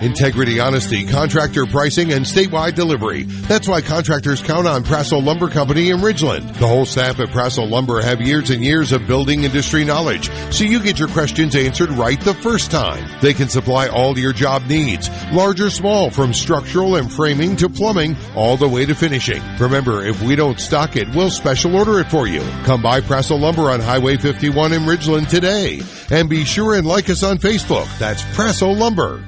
Integrity, 0.00 0.60
honesty, 0.60 1.04
contractor 1.04 1.66
pricing, 1.66 2.12
and 2.12 2.24
statewide 2.24 2.76
delivery. 2.76 3.24
That's 3.24 3.66
why 3.66 3.80
contractors 3.80 4.40
count 4.40 4.68
on 4.68 4.84
Prasso 4.84 5.20
Lumber 5.20 5.48
Company 5.48 5.90
in 5.90 5.96
Ridgeland. 5.96 6.56
The 6.56 6.68
whole 6.68 6.84
staff 6.84 7.18
at 7.18 7.30
Prasso 7.30 7.68
Lumber 7.68 8.00
have 8.00 8.20
years 8.20 8.50
and 8.50 8.64
years 8.64 8.92
of 8.92 9.08
building 9.08 9.42
industry 9.42 9.84
knowledge, 9.84 10.30
so 10.52 10.62
you 10.62 10.80
get 10.80 11.00
your 11.00 11.08
questions 11.08 11.56
answered 11.56 11.90
right 11.90 12.20
the 12.20 12.34
first 12.34 12.70
time. 12.70 13.04
They 13.20 13.34
can 13.34 13.48
supply 13.48 13.88
all 13.88 14.16
your 14.16 14.32
job 14.32 14.62
needs, 14.66 15.10
large 15.32 15.60
or 15.60 15.68
small, 15.68 16.10
from 16.10 16.32
structural 16.32 16.94
and 16.94 17.12
framing 17.12 17.56
to 17.56 17.68
plumbing, 17.68 18.16
all 18.36 18.56
the 18.56 18.68
way 18.68 18.86
to 18.86 18.94
finishing. 18.94 19.42
Remember, 19.58 20.06
if 20.06 20.22
we 20.22 20.36
don't 20.36 20.60
stock 20.60 20.94
it, 20.94 21.12
we'll 21.12 21.28
special 21.28 21.74
order 21.74 21.98
it 21.98 22.08
for 22.08 22.28
you. 22.28 22.42
Come 22.62 22.82
by 22.82 23.00
Prasso 23.00 23.36
Lumber 23.36 23.68
on 23.72 23.80
Highway 23.80 24.16
51 24.16 24.74
in 24.74 24.82
Ridgeland 24.82 25.28
today. 25.28 25.80
And 26.08 26.30
be 26.30 26.44
sure 26.44 26.76
and 26.76 26.86
like 26.86 27.10
us 27.10 27.24
on 27.24 27.38
Facebook. 27.38 27.88
That's 27.98 28.22
Prasso 28.36 28.78
Lumber. 28.78 29.27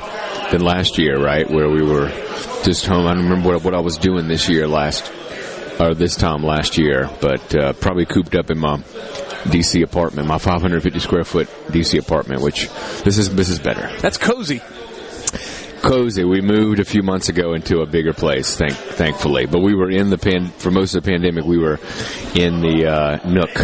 than 0.51 0.61
last 0.61 0.99
year, 0.99 1.17
right? 1.23 1.49
Where 1.49 1.71
we 1.71 1.85
were 1.85 2.09
just 2.65 2.85
home. 2.85 3.07
I 3.07 3.15
don't 3.15 3.23
remember 3.29 3.51
what, 3.51 3.63
what 3.63 3.75
I 3.75 3.81
was 3.81 3.97
doing 3.97 4.27
this 4.27 4.49
year 4.49 4.67
last 4.67 5.05
or 5.79 5.95
this 5.95 6.17
time 6.17 6.43
last 6.43 6.79
year, 6.79 7.11
but 7.21 7.55
uh, 7.55 7.73
probably 7.75 8.07
cooped 8.07 8.35
up 8.35 8.51
in 8.51 8.59
my 8.59 8.79
DC 9.47 9.83
apartment, 9.83 10.27
my 10.29 10.39
550 10.39 10.99
square 11.01 11.25
foot 11.25 11.49
DC 11.69 11.99
apartment. 11.99 12.43
Which 12.43 12.69
this 13.05 13.19
is 13.19 13.35
this 13.35 13.49
is 13.49 13.59
better. 13.59 13.91
That's 14.01 14.19
cozy. 14.19 14.61
Cozy. 15.83 16.25
We 16.25 16.41
moved 16.41 16.81
a 16.81 16.85
few 16.85 17.03
months 17.03 17.29
ago 17.29 17.53
into 17.55 17.81
a 17.81 17.87
bigger 17.87 18.13
place, 18.13 18.57
thank, 18.57 18.73
thankfully. 18.73 19.47
But 19.47 19.61
we 19.61 19.75
were 19.75 19.91
in 19.91 20.11
the 20.11 20.19
pan 20.19 20.49
for 20.49 20.71
most 20.71 20.95
of 20.95 21.05
the 21.05 21.11
pandemic. 21.11 21.45
We 21.45 21.59
were 21.59 21.79
in 22.35 22.61
the 22.61 22.87
uh, 22.87 23.29
Nook, 23.29 23.55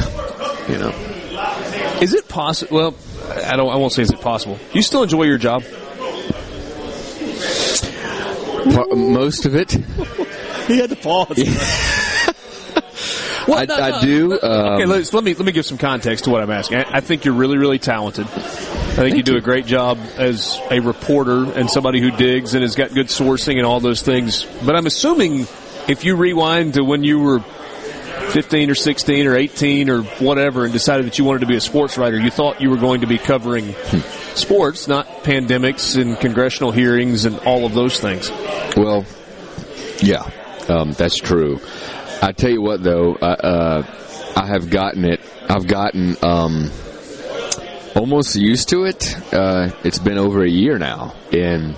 you 0.68 0.78
know. 0.78 1.98
Is 2.00 2.14
it 2.14 2.28
possible? 2.28 2.76
Well, 2.76 2.94
I 3.44 3.56
don't. 3.56 3.70
I 3.70 3.76
won't 3.76 3.92
say 3.92 4.02
is 4.02 4.10
it 4.10 4.20
possible. 4.20 4.58
You 4.72 4.82
still 4.82 5.02
enjoy 5.02 5.24
your 5.24 5.38
job? 5.38 5.64
Pa- 8.64 8.94
most 8.94 9.46
of 9.46 9.54
it. 9.56 9.72
he 10.66 10.78
had 10.78 10.90
to 10.90 10.96
pause. 10.96 11.38
Well, 13.48 13.58
I, 13.58 13.64
no, 13.64 13.74
I 13.74 13.90
no. 13.90 14.00
do. 14.00 14.32
Um, 14.32 14.40
okay, 14.40 14.86
let's, 14.86 15.12
let 15.12 15.24
me 15.24 15.34
let 15.34 15.44
me 15.44 15.52
give 15.52 15.66
some 15.66 15.78
context 15.78 16.24
to 16.24 16.30
what 16.30 16.42
I'm 16.42 16.50
asking. 16.50 16.78
I, 16.78 16.98
I 16.98 17.00
think 17.00 17.24
you're 17.24 17.34
really 17.34 17.58
really 17.58 17.78
talented. 17.78 18.26
I 18.26 18.96
think 18.96 19.16
you 19.16 19.22
do 19.22 19.36
a 19.36 19.40
great 19.40 19.66
job 19.66 19.98
as 20.16 20.60
a 20.70 20.80
reporter 20.80 21.50
and 21.52 21.70
somebody 21.70 22.00
who 22.00 22.10
digs 22.10 22.54
and 22.54 22.62
has 22.62 22.74
got 22.74 22.92
good 22.92 23.06
sourcing 23.06 23.56
and 23.56 23.66
all 23.66 23.80
those 23.80 24.02
things. 24.02 24.46
But 24.64 24.76
I'm 24.76 24.86
assuming 24.86 25.46
if 25.88 26.04
you 26.04 26.14
rewind 26.16 26.74
to 26.74 26.84
when 26.84 27.02
you 27.02 27.20
were 27.20 27.40
15 27.40 28.70
or 28.70 28.74
16 28.74 29.26
or 29.26 29.36
18 29.36 29.90
or 29.90 30.02
whatever 30.02 30.64
and 30.64 30.72
decided 30.72 31.06
that 31.06 31.18
you 31.18 31.24
wanted 31.24 31.40
to 31.40 31.46
be 31.46 31.56
a 31.56 31.60
sports 31.60 31.98
writer, 31.98 32.18
you 32.18 32.30
thought 32.30 32.60
you 32.60 32.70
were 32.70 32.76
going 32.76 33.02
to 33.02 33.06
be 33.06 33.18
covering 33.18 33.74
sports, 34.34 34.88
not 34.88 35.06
pandemics 35.24 36.00
and 36.00 36.18
congressional 36.18 36.70
hearings 36.70 37.24
and 37.24 37.38
all 37.40 37.66
of 37.66 37.74
those 37.74 38.00
things. 38.00 38.30
Well, 38.76 39.04
yeah, 40.00 40.30
um, 40.68 40.92
that's 40.92 41.16
true. 41.16 41.60
I 42.22 42.30
tell 42.30 42.50
you 42.50 42.62
what, 42.62 42.84
though, 42.84 43.16
I, 43.20 43.32
uh, 43.32 43.82
I 44.36 44.46
have 44.46 44.70
gotten 44.70 45.04
it. 45.04 45.20
I've 45.48 45.66
gotten 45.66 46.16
um, 46.22 46.70
almost 47.96 48.36
used 48.36 48.68
to 48.68 48.84
it. 48.84 49.16
Uh, 49.32 49.70
it's 49.82 49.98
been 49.98 50.18
over 50.18 50.44
a 50.44 50.48
year 50.48 50.78
now, 50.78 51.16
and 51.32 51.74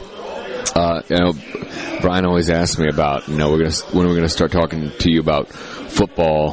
uh, 0.75 1.01
you 1.09 1.17
know, 1.17 1.33
Brian 2.03 2.27
always 2.27 2.51
asks 2.51 2.79
me 2.79 2.89
about, 2.91 3.27
you 3.27 3.37
know, 3.37 3.51
we're 3.51 3.65
gonna 3.65 3.75
when 3.93 4.07
we're 4.07 4.17
gonna 4.17 4.29
start 4.29 4.53
talking 4.53 4.91
to 4.91 5.11
you 5.11 5.21
about 5.21 5.49
football. 5.49 6.53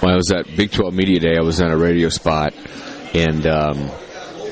When 0.00 0.12
I 0.12 0.16
was 0.16 0.30
at 0.30 0.46
Big 0.56 0.72
12 0.72 0.94
Media 0.94 1.20
Day, 1.20 1.36
I 1.36 1.42
was 1.42 1.60
on 1.60 1.70
a 1.70 1.76
radio 1.76 2.08
spot, 2.08 2.54
and 3.14 3.46
um, 3.46 3.90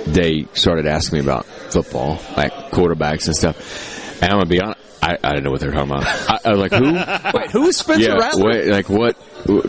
they 0.07 0.47
started 0.53 0.87
asking 0.87 1.21
me 1.21 1.25
about 1.25 1.47
football, 1.47 2.21
like 2.37 2.53
quarterbacks 2.71 3.27
and 3.29 3.35
stuff. 3.35 3.94
And 4.25 4.33
I'm 4.33 4.39
gonna 4.39 4.47
be 4.47 4.61
honest, 4.63 4.81
I, 5.03 5.19
I 5.23 5.31
didn't 5.33 5.45
know 5.45 5.51
what 5.51 5.61
they 5.61 5.67
were 5.67 5.75
talking 5.75 5.91
about. 5.91 6.07
I, 6.07 6.39
I 6.47 6.53
was 6.53 6.61
like, 6.61 6.73
who? 6.73 6.95
Wait, 7.39 7.51
who 7.51 7.67
is 7.67 7.77
Spencer 7.77 8.05
yeah, 8.05 8.15
Rattler? 8.15 8.43
what, 8.43 8.65
like 8.65 8.89
what? 8.89 9.17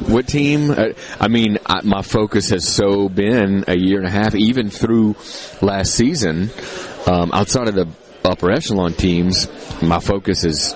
What 0.08 0.28
team? 0.30 0.72
I, 0.72 0.96
I 1.20 1.28
mean, 1.28 1.58
I, 1.66 1.82
my 1.82 2.02
focus 2.04 2.52
has 2.52 2.66
so 2.66 3.10
been 3.10 3.66
a 3.68 3.78
year 3.78 3.98
and 3.98 4.08
a 4.08 4.10
half, 4.10 4.34
even 4.34 4.70
through 4.70 5.18
last 5.62 5.94
season. 5.94 6.52
Um, 7.06 7.32
outside 7.34 7.68
of 7.68 7.76
the 7.76 7.90
upper 8.24 8.50
echelon 8.50 8.94
teams, 8.94 9.50
my 9.82 10.00
focus 10.00 10.44
has 10.44 10.74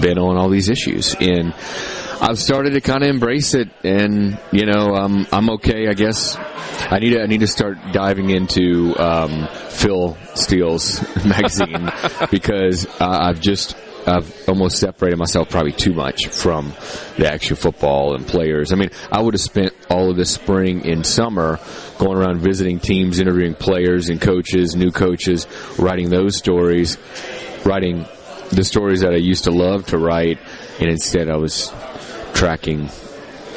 been 0.00 0.18
on 0.18 0.36
all 0.36 0.48
these 0.48 0.68
issues, 0.68 1.14
and 1.14 1.54
I've 2.20 2.38
started 2.38 2.74
to 2.74 2.82
kind 2.82 3.02
of 3.02 3.08
embrace 3.08 3.54
it. 3.54 3.68
And 3.82 4.38
you 4.52 4.66
know, 4.66 4.94
um, 4.94 5.26
I'm 5.32 5.48
okay, 5.50 5.88
I 5.88 5.94
guess. 5.94 6.36
I 6.90 6.98
need 6.98 7.10
to 7.10 7.22
I 7.22 7.26
need 7.26 7.40
to 7.40 7.46
start 7.46 7.78
diving 7.92 8.30
into 8.30 8.94
um, 8.98 9.48
Phil 9.70 10.16
Steele's 10.34 11.00
magazine 11.24 11.90
because 12.30 12.86
uh, 13.00 13.08
I've 13.08 13.40
just 13.40 13.74
I've 14.06 14.48
almost 14.48 14.78
separated 14.78 15.18
myself 15.18 15.50
probably 15.50 15.72
too 15.72 15.92
much 15.92 16.28
from 16.28 16.74
the 17.16 17.30
actual 17.30 17.56
football 17.56 18.14
and 18.14 18.26
players. 18.26 18.72
I 18.72 18.76
mean, 18.76 18.90
I 19.10 19.22
would 19.22 19.34
have 19.34 19.40
spent 19.40 19.72
all 19.88 20.10
of 20.10 20.16
this 20.16 20.30
spring 20.30 20.86
and 20.86 21.04
summer 21.04 21.58
going 21.98 22.16
around 22.16 22.40
visiting 22.40 22.80
teams, 22.80 23.18
interviewing 23.20 23.54
players 23.54 24.08
and 24.08 24.20
coaches, 24.20 24.74
new 24.74 24.90
coaches, 24.90 25.46
writing 25.78 26.10
those 26.10 26.36
stories, 26.36 26.98
writing 27.64 28.06
the 28.50 28.64
stories 28.64 29.00
that 29.00 29.12
I 29.12 29.18
used 29.18 29.44
to 29.44 29.52
love 29.52 29.86
to 29.86 29.98
write, 29.98 30.38
and 30.80 30.90
instead 30.90 31.28
I 31.28 31.36
was 31.36 31.72
tracking 32.34 32.88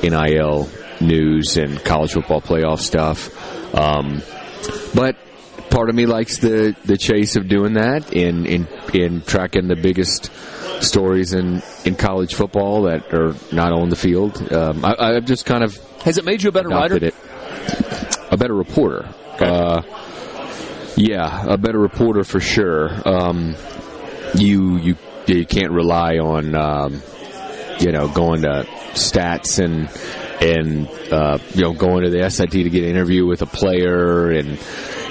NIL 0.02 0.70
news 1.02 1.58
and 1.58 1.84
college 1.84 2.14
football 2.14 2.42
playoff 2.42 2.80
stuff. 2.80 3.30
Um, 3.76 4.22
but 4.94 5.18
part 5.70 5.90
of 5.90 5.96
me 5.96 6.06
likes 6.06 6.38
the, 6.38 6.76
the 6.86 6.98
chase 6.98 7.36
of 7.36 7.48
doing 7.48 7.74
that 7.74 8.14
in, 8.14 8.46
in, 8.46 8.68
in 8.94 9.22
tracking 9.22 9.68
the 9.68 9.76
biggest 9.76 10.32
stories 10.82 11.34
in, 11.34 11.62
in 11.86 11.96
college 11.96 12.36
football 12.36 12.84
that 12.84 13.14
are 13.14 13.36
not 13.54 13.72
on 13.72 13.90
the 13.90 13.96
field. 13.96 14.52
Um, 14.52 14.86
I, 14.86 14.96
I've 15.00 15.26
just 15.26 15.46
kind 15.46 15.64
of 15.64 15.78
has 16.04 16.18
it 16.18 16.26
made 16.26 16.44
you 16.44 16.50
a 16.50 16.52
better 16.52 16.70
writer? 16.70 16.98
It. 16.98 17.16
A 18.30 18.36
better 18.36 18.54
reporter. 18.54 19.08
Uh, 19.40 19.82
yeah, 20.98 21.46
a 21.48 21.58
better 21.58 21.80
reporter 21.80 22.24
for 22.26 22.42
sure. 22.42 22.90
Um, 23.08 23.56
you 24.36 24.78
you 24.78 24.96
you 25.28 25.46
can't 25.46 25.72
rely 25.72 26.18
on 26.18 26.56
um, 26.56 27.02
you 27.80 27.92
know 27.92 28.08
going 28.08 28.42
to 28.42 28.66
stats 28.94 29.64
and 29.64 29.90
and 30.42 30.88
uh, 31.12 31.38
you 31.54 31.64
know 31.64 31.74
going 31.74 32.04
to 32.04 32.10
the 32.10 32.30
SIT 32.30 32.52
to 32.52 32.70
get 32.70 32.84
an 32.84 32.90
interview 32.90 33.26
with 33.26 33.42
a 33.42 33.46
player 33.46 34.32
and 34.32 34.60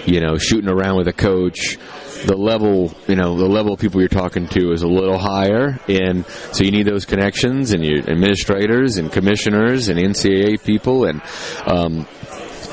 you 0.07 0.21
know 0.21 0.37
shooting 0.37 0.71
around 0.71 0.97
with 0.97 1.09
a 1.09 1.13
coach. 1.13 1.79
The 2.25 2.37
level, 2.37 2.95
you 3.09 3.17
know, 3.17 3.37
the 3.37 3.49
level 3.49 3.75
of 3.75 3.81
people 3.81 4.01
you're 4.01 4.09
talking 4.09 4.47
to 4.47 4.71
is 4.71 4.83
a 4.83 4.87
little 4.87 5.19
higher, 5.19 5.81
and 5.89 6.25
so 6.53 6.63
you 6.63 6.71
need 6.71 6.85
those 6.85 7.05
connections 7.05 7.73
and 7.73 7.85
your 7.85 7.99
administrators 7.99 8.97
and 8.97 9.11
commissioners 9.11 9.89
and 9.89 9.99
NCAA 9.99 10.63
people, 10.63 11.07
and 11.07 11.21
um, 11.67 12.07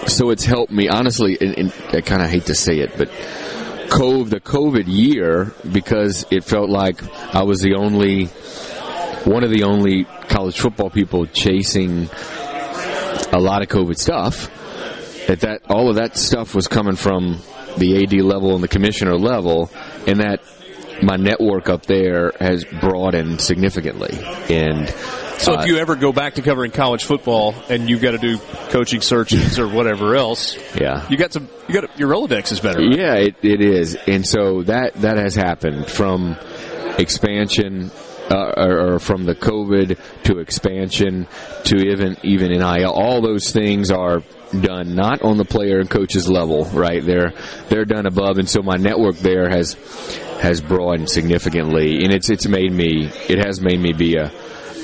so 0.05 0.29
it's 0.29 0.45
helped 0.45 0.71
me 0.71 0.87
honestly. 0.87 1.35
And, 1.41 1.57
and 1.57 1.73
I 1.89 2.01
kind 2.01 2.21
of 2.21 2.29
hate 2.29 2.45
to 2.45 2.53
say 2.53 2.77
it, 2.77 2.95
but 2.95 3.09
COVID, 3.89 4.29
the 4.29 4.39
COVID 4.39 4.83
year, 4.85 5.51
because 5.71 6.25
it 6.29 6.43
felt 6.43 6.69
like 6.69 7.01
I 7.35 7.43
was 7.43 7.59
the 7.59 7.75
only, 7.75 8.29
one 9.25 9.43
of 9.43 9.49
the 9.49 9.63
only 9.63 10.05
college 10.27 10.59
football 10.59 10.89
people 10.89 11.25
chasing 11.25 12.09
a 13.31 13.39
lot 13.39 13.61
of 13.61 13.67
COVID 13.67 13.97
stuff. 13.97 14.49
That 15.27 15.41
that 15.41 15.61
all 15.69 15.89
of 15.89 15.97
that 15.97 16.17
stuff 16.17 16.55
was 16.55 16.67
coming 16.67 16.95
from 16.95 17.39
the 17.77 18.03
AD 18.03 18.13
level 18.21 18.55
and 18.55 18.63
the 18.63 18.67
commissioner 18.67 19.15
level, 19.15 19.69
and 20.07 20.21
that 20.21 20.41
my 21.03 21.15
network 21.15 21.69
up 21.69 21.85
there 21.85 22.33
has 22.39 22.65
broadened 22.65 23.39
significantly. 23.39 24.17
And 24.49 24.89
So 25.37 25.53
uh, 25.55 25.61
if 25.61 25.67
you 25.67 25.77
ever 25.77 25.95
go 25.95 26.11
back 26.11 26.33
to 26.35 26.41
covering 26.41 26.71
college 26.71 27.03
football 27.03 27.55
and 27.69 27.89
you've 27.89 28.01
got 28.01 28.11
to 28.11 28.17
do 28.17 28.37
coaching 28.69 29.01
searches 29.01 29.59
or 29.59 29.67
whatever 29.67 30.15
else, 30.15 30.57
yeah, 30.75 31.07
you 31.09 31.17
got 31.17 31.31
some. 31.31 31.47
You 31.67 31.79
got 31.79 31.99
your 31.99 32.09
Rolodex 32.09 32.51
is 32.51 32.59
better. 32.59 32.79
Right? 32.79 32.97
Yeah, 32.97 33.13
it, 33.15 33.35
it 33.43 33.61
is, 33.61 33.95
and 34.07 34.25
so 34.25 34.63
that 34.63 34.95
that 34.95 35.17
has 35.17 35.35
happened 35.35 35.87
from 35.87 36.37
expansion. 36.97 37.91
Uh, 38.29 38.53
or, 38.57 38.99
from 38.99 39.23
the 39.23 39.33
COVID 39.33 39.99
to 40.23 40.37
expansion 40.37 41.27
to 41.63 41.77
even 41.77 42.15
even 42.21 42.51
NIL, 42.51 42.91
all 42.91 43.21
those 43.21 43.51
things 43.51 43.89
are 43.89 44.21
done 44.51 44.93
not 44.95 45.23
on 45.23 45.37
the 45.37 45.45
player 45.45 45.79
and 45.79 45.89
coaches 45.89 46.29
level, 46.29 46.65
right? 46.65 47.03
They're 47.03 47.33
they're 47.69 47.85
done 47.85 48.05
above, 48.05 48.37
and 48.37 48.47
so 48.47 48.61
my 48.61 48.77
network 48.77 49.15
there 49.17 49.49
has 49.49 49.73
has 50.41 50.61
broadened 50.61 51.09
significantly, 51.09 52.03
and 52.03 52.13
it's 52.13 52.29
it's 52.29 52.47
made 52.47 52.71
me 52.71 53.09
it 53.27 53.39
has 53.39 53.61
made 53.61 53.79
me 53.79 53.93
be 53.93 54.15
a 54.15 54.31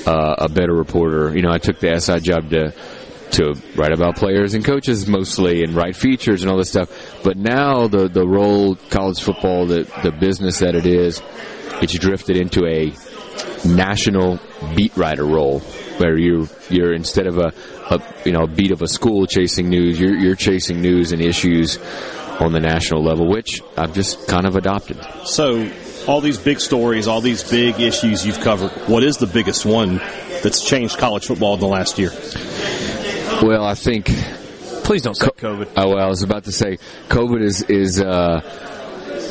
uh, 0.06 0.34
a 0.38 0.48
better 0.48 0.74
reporter. 0.74 1.34
You 1.34 1.42
know, 1.42 1.50
I 1.50 1.58
took 1.58 1.78
the 1.80 1.98
SI 2.00 2.20
job 2.20 2.50
to 2.50 2.72
to 3.32 3.54
write 3.74 3.92
about 3.92 4.16
players 4.16 4.54
and 4.54 4.64
coaches 4.64 5.06
mostly 5.06 5.62
and 5.62 5.74
write 5.74 5.96
features 5.96 6.42
and 6.42 6.50
all 6.50 6.56
this 6.56 6.70
stuff. 6.70 6.90
But 7.22 7.36
now 7.36 7.88
the 7.88 8.08
the 8.08 8.26
role 8.26 8.76
college 8.90 9.20
football, 9.20 9.66
the 9.66 9.90
the 10.02 10.12
business 10.12 10.60
that 10.60 10.74
it 10.74 10.86
is, 10.86 11.22
it's 11.82 11.94
drifted 11.94 12.36
into 12.36 12.64
a 12.66 12.92
national 13.64 14.38
beat 14.74 14.96
writer 14.96 15.24
role 15.24 15.60
where 15.98 16.18
you 16.18 16.48
you're 16.68 16.92
instead 16.92 17.26
of 17.26 17.38
a, 17.38 17.52
a 17.90 18.02
you 18.24 18.32
know 18.32 18.44
a 18.44 18.46
beat 18.46 18.70
of 18.70 18.82
a 18.82 18.88
school 18.88 19.26
chasing 19.26 19.68
news, 19.68 19.98
you're 19.98 20.14
you're 20.14 20.34
chasing 20.34 20.80
news 20.80 21.12
and 21.12 21.22
issues 21.22 21.78
on 22.40 22.52
the 22.52 22.60
national 22.60 23.02
level, 23.02 23.28
which 23.28 23.62
I've 23.76 23.94
just 23.94 24.28
kind 24.28 24.46
of 24.46 24.56
adopted. 24.56 24.98
So, 25.24 25.70
all 26.06 26.20
these 26.20 26.38
big 26.38 26.60
stories, 26.60 27.08
all 27.08 27.20
these 27.20 27.48
big 27.48 27.80
issues 27.80 28.26
you've 28.26 28.40
covered, 28.40 28.70
what 28.88 29.02
is 29.02 29.16
the 29.16 29.26
biggest 29.26 29.64
one 29.64 29.96
that's 30.42 30.66
changed 30.66 30.98
college 30.98 31.26
football 31.26 31.54
in 31.54 31.60
the 31.60 31.66
last 31.66 31.98
year? 31.98 32.10
Well, 33.42 33.64
I 33.64 33.74
think. 33.74 34.10
Please 34.84 35.02
don't 35.02 35.16
say 35.16 35.26
COVID. 35.26 35.72
Oh 35.76 35.94
well, 35.94 35.98
I 35.98 36.06
was 36.06 36.22
about 36.22 36.44
to 36.44 36.52
say 36.52 36.78
COVID 37.08 37.42
is 37.42 37.62
is. 37.62 38.00
Uh, 38.00 38.40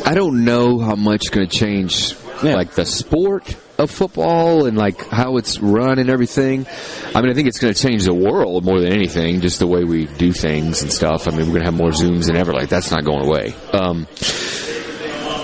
I 0.06 0.14
don't 0.14 0.44
know 0.44 0.80
how 0.80 0.96
much 0.96 1.22
it's 1.22 1.30
going 1.30 1.48
to 1.48 1.58
change, 1.58 2.14
like 2.44 2.72
the 2.72 2.86
sport 2.86 3.56
of 3.78 3.92
football 3.92 4.66
and 4.66 4.78
like 4.78 5.08
how 5.10 5.38
it's 5.38 5.60
run 5.60 6.00
and 6.00 6.10
everything. 6.10 6.66
I 7.14 7.22
mean, 7.22 7.32
I 7.32 7.34
think 7.34 7.48
it's 7.48 7.60
going 7.60 7.74
to 7.74 7.80
change 7.80 8.06
the 8.06 8.14
world 8.14 8.66
more 8.66 8.80
than 8.80 8.92
anything, 8.92 9.42
just 9.42 9.60
the 9.60 9.68
way 9.68 9.84
we 9.84 10.06
do 10.06 10.32
things 10.32 10.82
and 10.82 10.92
stuff. 10.92 11.28
I 11.28 11.32
mean, 11.32 11.42
we're 11.48 11.60
going 11.60 11.66
to 11.66 11.66
have 11.66 11.74
more 11.74 11.92
zooms 11.92 12.28
than 12.28 12.38
ever. 12.38 12.54
Like 12.54 12.70
that's 12.70 12.92
not 12.92 13.04
going 13.04 13.26
away. 13.26 13.54
Um, 13.74 14.08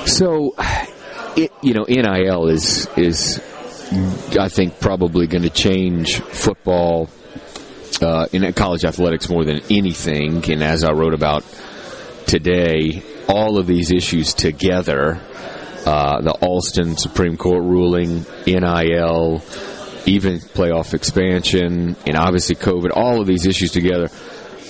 so, 0.06 0.56
it 1.36 1.52
you 1.62 1.74
know, 1.74 1.86
NIL 1.88 2.48
is 2.48 2.88
is 2.98 3.40
I 4.40 4.50
think 4.50 4.80
probably 4.80 5.28
going 5.28 5.44
to 5.44 5.50
change 5.50 6.20
football 6.20 7.10
uh, 8.02 8.28
in 8.32 8.52
college 8.54 8.86
athletics 8.86 9.30
more 9.30 9.44
than 9.44 9.62
anything. 9.70 10.50
And 10.50 10.64
as 10.64 10.84
I 10.84 10.92
wrote 10.92 11.14
about 11.14 11.44
today, 12.26 13.04
all 13.28 13.58
of 13.58 13.68
these 13.68 13.92
issues 13.92 14.34
together. 14.34 15.22
Uh, 15.86 16.22
the 16.22 16.32
Alston 16.32 16.96
Supreme 16.96 17.38
Court 17.38 17.64
ruling, 17.64 18.26
NIL, 18.46 19.42
even 20.06 20.40
playoff 20.40 20.94
expansion, 20.94 21.96
and 22.06 22.18
obviously 22.18 22.56
COVID, 22.56 22.92
all 22.94 23.22
of 23.22 23.28
these 23.28 23.46
issues 23.46 23.72
together 23.72 24.10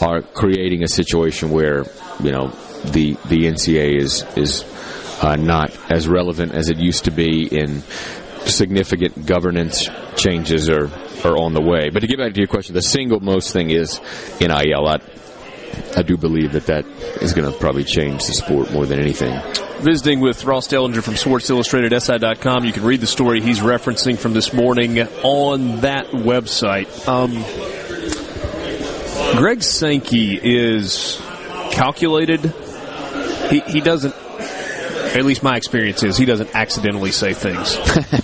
are 0.02 0.22
creating 0.22 0.84
a 0.84 0.88
situation 0.88 1.52
where, 1.52 1.86
you 2.22 2.32
know, 2.32 2.48
the, 2.86 3.14
the 3.28 3.46
NCAA 3.46 4.00
is, 4.00 4.26
is 4.36 4.64
uh, 5.22 5.36
not 5.36 5.72
as 5.92 6.08
relevant 6.08 6.54
as 6.54 6.70
it 6.70 6.78
used 6.78 7.06
to 7.06 7.12
be 7.12 7.48
in 7.48 7.82
significant 8.46 9.26
governance 9.26 9.88
changes 10.16 10.70
are, 10.70 10.90
are 11.24 11.38
on 11.38 11.54
the 11.54 11.62
way. 11.62 11.90
But 11.90 12.00
to 12.00 12.08
get 12.08 12.18
back 12.18 12.34
to 12.34 12.40
your 12.40 12.48
question, 12.48 12.74
the 12.74 12.82
single 12.82 13.20
most 13.20 13.54
thing 13.54 13.70
is 13.70 14.00
NIL. 14.40 14.88
I, 14.88 14.98
I 15.96 16.04
do 16.04 16.18
believe 16.18 16.54
that 16.54 16.66
that 16.68 16.86
is 17.22 17.34
going 17.34 17.52
to 17.52 17.58
probably 17.58 17.84
change 17.84 18.26
the 18.26 18.34
sport 18.34 18.72
more 18.72 18.86
than 18.86 19.00
anything. 19.00 19.40
Visiting 19.82 20.20
with 20.20 20.44
Ross 20.46 20.68
Dellenger 20.68 21.04
from 21.04 21.16
Sports 21.16 21.50
Illustrated 21.50 22.00
SI.com. 22.00 22.66
You 22.66 22.74
can 22.74 22.84
read 22.84 23.02
the 23.02 23.08
story 23.08 23.42
he's 23.42 23.60
referencing 23.60 24.18
from 24.18 24.34
this 24.34 24.54
morning 24.54 25.00
on 25.00 25.82
that 25.82 26.08
website. 26.08 27.08
Um, 27.08 27.32
Greg 29.38 29.64
Sankey 29.64 30.40
is 30.42 31.20
calculated. 31.72 32.54
He, 33.50 33.60
he 33.62 33.82
doesn't 33.82 34.16
at 35.14 35.26
least 35.26 35.44
my 35.44 35.58
experience 35.58 36.04
is 36.04 36.18
he 36.18 36.26
doesn't 36.26 36.56
accidentally 36.56 37.12
say 37.12 37.34
things. 37.34 37.78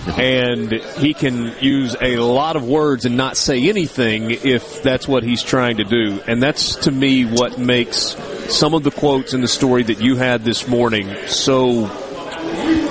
and 0.17 0.72
he 0.72 1.14
can 1.14 1.53
use 1.59 1.95
a 1.99 2.17
lot 2.17 2.56
of 2.56 2.64
words 2.64 3.06
and 3.06 3.17
not 3.17 3.38
say 3.38 3.69
anything 3.69 4.32
if 4.32 4.82
that's 4.83 5.07
what 5.07 5.24
he's 5.24 5.43
trying 5.43 5.77
to 5.77 5.83
do. 5.83 6.22
And 6.27 6.41
that's 6.41 6.75
to 6.77 6.91
me 6.91 7.25
what 7.25 7.57
makes 7.57 8.16
some 8.49 8.74
of 8.74 8.83
the 8.83 8.91
quotes 8.91 9.33
in 9.33 9.41
the 9.41 9.48
story 9.48 9.83
that 9.83 10.01
you 10.01 10.16
had 10.16 10.43
this 10.43 10.67
morning 10.67 11.14
so 11.27 11.91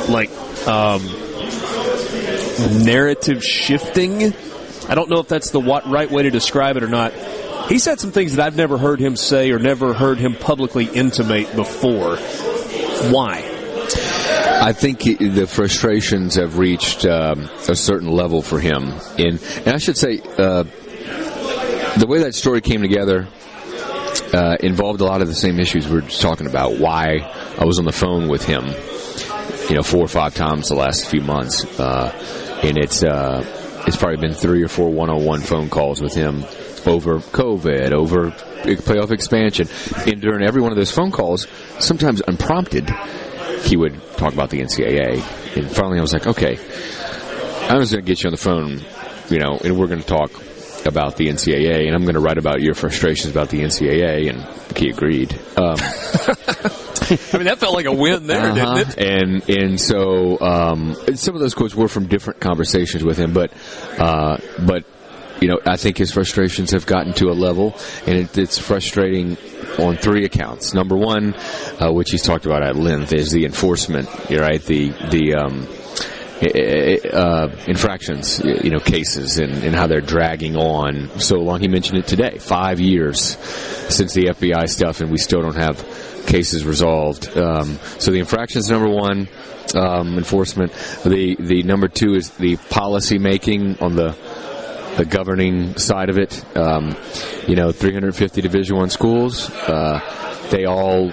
like 0.09 0.31
um, 0.67 1.03
narrative 2.85 3.43
shifting. 3.43 4.35
I 4.89 4.95
don't 4.95 5.09
know 5.09 5.21
if 5.21 5.29
that's 5.29 5.51
the 5.51 5.61
right 5.61 6.11
way 6.11 6.23
to 6.25 6.31
describe 6.31 6.77
it 6.77 6.83
or 6.83 6.89
not. 6.89 7.13
He 7.69 7.79
said 7.79 7.99
some 7.99 8.13
things 8.13 8.37
that 8.37 8.47
I've 8.47 8.57
never 8.57 8.79
heard 8.79 9.01
him 9.01 9.17
say 9.17 9.51
or 9.51 9.59
never 9.59 9.93
heard 9.93 10.19
him 10.19 10.35
publicly 10.35 10.85
intimate 10.85 11.57
before. 11.57 12.17
Why? 13.11 13.46
I 14.67 14.73
think 14.73 15.03
he, 15.03 15.15
the 15.15 15.47
frustrations 15.47 16.35
have 16.35 16.59
reached 16.59 17.07
um, 17.07 17.49
a 17.69 17.77
certain 17.77 18.09
level 18.09 18.43
for 18.43 18.59
him. 18.59 18.95
In, 19.17 19.39
and 19.59 19.69
I 19.69 19.79
should 19.79 19.97
say, 19.97 20.19
uh, 20.39 20.65
the 21.97 22.07
way 22.09 22.19
that 22.19 22.35
story 22.35 22.61
came 22.63 22.83
together 22.83 23.29
uh, 24.35 24.57
involved 24.59 25.01
a 25.03 25.05
lot 25.05 25.23
of 25.23 25.29
the 25.29 25.37
same 25.37 25.61
issues 25.61 25.87
we 25.87 25.99
are 25.99 26.01
just 26.01 26.21
talking 26.21 26.49
about. 26.49 26.81
Why 26.81 27.19
I 27.57 27.65
was 27.65 27.79
on 27.79 27.85
the 27.85 27.93
phone 27.93 28.27
with 28.27 28.45
him, 28.45 28.65
you 29.69 29.77
know, 29.77 29.85
four 29.85 30.03
or 30.03 30.09
five 30.09 30.35
times 30.35 30.69
the 30.69 30.75
last 30.75 31.09
few 31.09 31.21
months, 31.21 31.65
uh, 31.79 32.11
and 32.65 32.77
it's 32.77 33.05
uh, 33.05 33.45
it's 33.87 33.97
probably 33.97 34.17
been 34.17 34.35
three 34.35 34.65
or 34.65 34.69
four 34.69 34.91
one-on-one 34.91 35.43
phone 35.43 35.71
calls 35.71 36.03
with 36.03 36.15
him 36.15 36.43
over 36.87 37.21
COVID, 37.21 37.93
over 37.93 38.33
playoff 38.33 39.13
expansion, 39.13 39.69
and 40.09 40.21
during 40.21 40.45
every 40.45 40.61
one 40.61 40.73
of 40.73 40.77
those 40.77 40.91
phone 40.91 41.13
calls, 41.13 41.47
sometimes 41.79 42.21
unprompted 42.27 42.91
he 43.67 43.77
would 43.77 44.01
talk 44.17 44.33
about 44.33 44.51
the 44.51 44.61
NCAA. 44.61 45.57
And 45.57 45.71
finally, 45.71 45.99
I 45.99 46.03
was 46.03 46.13
like, 46.13 46.27
okay, 46.27 46.57
I'm 47.69 47.81
just 47.81 47.93
going 47.93 48.05
to 48.05 48.07
get 48.07 48.23
you 48.23 48.29
on 48.29 48.33
the 48.33 48.37
phone, 48.37 48.81
you 49.29 49.39
know, 49.39 49.59
and 49.63 49.79
we're 49.79 49.89
going 49.89 50.01
to 50.01 50.07
talk 50.07 50.31
about 50.87 51.17
the 51.17 51.27
NCAA, 51.27 51.87
and 51.87 51.97
I'm 51.97 52.03
going 52.03 52.15
to 52.15 52.21
write 52.21 52.39
about 52.39 52.61
your 52.61 52.75
frustrations 52.75 53.33
about 53.33 53.49
the 53.49 53.61
NCAA. 53.61 54.31
And 54.31 54.77
he 54.77 54.89
agreed. 54.89 55.33
Um, 55.57 55.77
I 57.09 57.37
mean, 57.37 57.45
that 57.45 57.59
felt 57.59 57.75
like 57.75 57.87
a 57.87 57.93
win 57.93 58.27
there, 58.27 58.51
uh-huh. 58.51 58.75
didn't 58.75 58.99
it? 58.99 59.05
And 59.05 59.49
and 59.49 59.81
so 59.81 60.41
um, 60.41 60.97
some 61.15 61.35
of 61.35 61.41
those 61.41 61.55
quotes 61.55 61.75
were 61.75 61.89
from 61.89 62.07
different 62.07 62.41
conversations 62.41 63.05
with 63.05 63.19
him, 63.19 63.33
but 63.33 63.53
uh, 63.99 64.39
but 64.59 64.85
you 65.41 65.49
know, 65.49 65.59
I 65.67 65.77
think 65.77 65.99
his 65.99 66.13
frustrations 66.13 66.71
have 66.73 66.87
gotten 66.87 67.13
to 67.15 67.27
a 67.27 67.35
level, 67.35 67.77
and 68.07 68.17
it, 68.17 68.39
it's 68.39 68.59
frustrating 68.59 69.37
on 69.79 69.97
three 69.97 70.25
accounts. 70.25 70.75
Number 70.75 70.97
one, 70.97 71.35
uh, 71.81 71.93
which 71.93 72.11
he's 72.11 72.23
talked 72.23 72.47
about 72.47 72.63
at 72.63 72.77
length, 72.77 73.13
is 73.13 73.31
the 73.31 73.45
enforcement. 73.45 74.09
Right, 74.31 74.63
the 74.63 74.91
the 75.11 75.35
um, 75.35 75.67
uh, 76.43 77.49
infractions, 77.67 78.41
you 78.45 78.71
know, 78.71 78.79
cases 78.79 79.39
and, 79.39 79.53
and, 79.65 79.75
how 79.75 79.87
they're 79.87 80.03
dragging 80.03 80.55
on 80.57 81.09
so 81.19 81.37
long. 81.37 81.61
He 81.61 81.69
mentioned 81.69 81.99
it 81.99 82.07
today. 82.07 82.37
Five 82.39 82.79
years 82.79 83.21
since 83.89 84.13
the 84.13 84.27
FBI 84.27 84.69
stuff, 84.69 85.01
and 85.01 85.11
we 85.11 85.17
still 85.17 85.41
don't 85.41 85.57
have 85.57 85.79
cases 86.27 86.65
resolved. 86.67 87.37
Um, 87.37 87.79
so 87.99 88.11
the 88.11 88.19
infractions, 88.19 88.69
number 88.69 88.89
one, 88.89 89.29
um, 89.75 90.19
enforcement. 90.19 90.73
The 91.05 91.37
the 91.39 91.63
number 91.63 91.89
two 91.89 92.15
is 92.15 92.31
the 92.33 92.57
policy 92.57 93.19
making 93.19 93.79
on 93.79 93.97
the 93.97 94.17
the 94.97 95.05
governing 95.05 95.77
side 95.77 96.09
of 96.09 96.19
it. 96.19 96.45
Um, 96.57 96.97
you 97.47 97.57
know, 97.57 97.73
350 97.73 98.41
Division 98.41 98.77
One 98.77 98.91
schools. 98.91 99.51
Uh, 99.51 100.01
they 100.51 100.65
all 100.65 101.13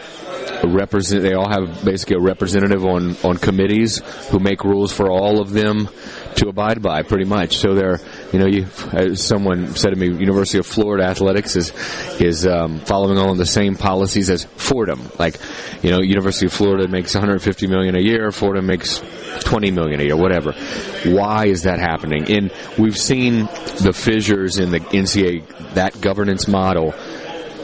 represent. 0.63 1.23
They 1.23 1.33
all 1.33 1.49
have 1.49 1.83
basically 1.83 2.17
a 2.17 2.21
representative 2.21 2.85
on 2.85 3.15
on 3.23 3.37
committees 3.37 4.01
who 4.29 4.39
make 4.39 4.63
rules 4.63 4.91
for 4.93 5.11
all 5.11 5.41
of 5.41 5.51
them 5.51 5.89
to 6.35 6.47
abide 6.47 6.81
by, 6.81 7.03
pretty 7.03 7.25
much. 7.25 7.57
So 7.57 7.73
they're, 7.73 7.99
you 8.33 8.39
know, 8.39 8.47
you, 8.47 9.15
someone 9.15 9.75
said 9.75 9.91
to 9.91 9.95
me, 9.95 10.07
University 10.07 10.57
of 10.57 10.65
Florida 10.65 11.03
athletics 11.03 11.55
is 11.55 11.71
is 12.19 12.47
um, 12.47 12.79
following 12.79 13.19
all 13.19 13.31
of 13.31 13.37
the 13.37 13.45
same 13.45 13.75
policies 13.75 14.31
as 14.31 14.43
Fordham. 14.43 15.07
Like, 15.19 15.37
you 15.83 15.91
know, 15.91 16.01
University 16.01 16.47
of 16.47 16.53
Florida 16.53 16.87
makes 16.87 17.13
150 17.13 17.67
million 17.67 17.95
a 17.95 18.01
year, 18.01 18.31
Fordham 18.31 18.65
makes 18.65 19.03
20 19.41 19.69
million 19.69 19.99
a 19.99 20.03
year, 20.03 20.17
whatever. 20.17 20.53
Why 21.05 21.45
is 21.45 21.63
that 21.63 21.79
happening? 21.79 22.31
And 22.31 22.51
we've 22.79 22.97
seen 22.97 23.45
the 23.81 23.93
fissures 23.93 24.57
in 24.57 24.71
the 24.71 24.79
NCAA, 24.79 25.73
that 25.75 26.01
governance 26.01 26.47
model. 26.47 26.95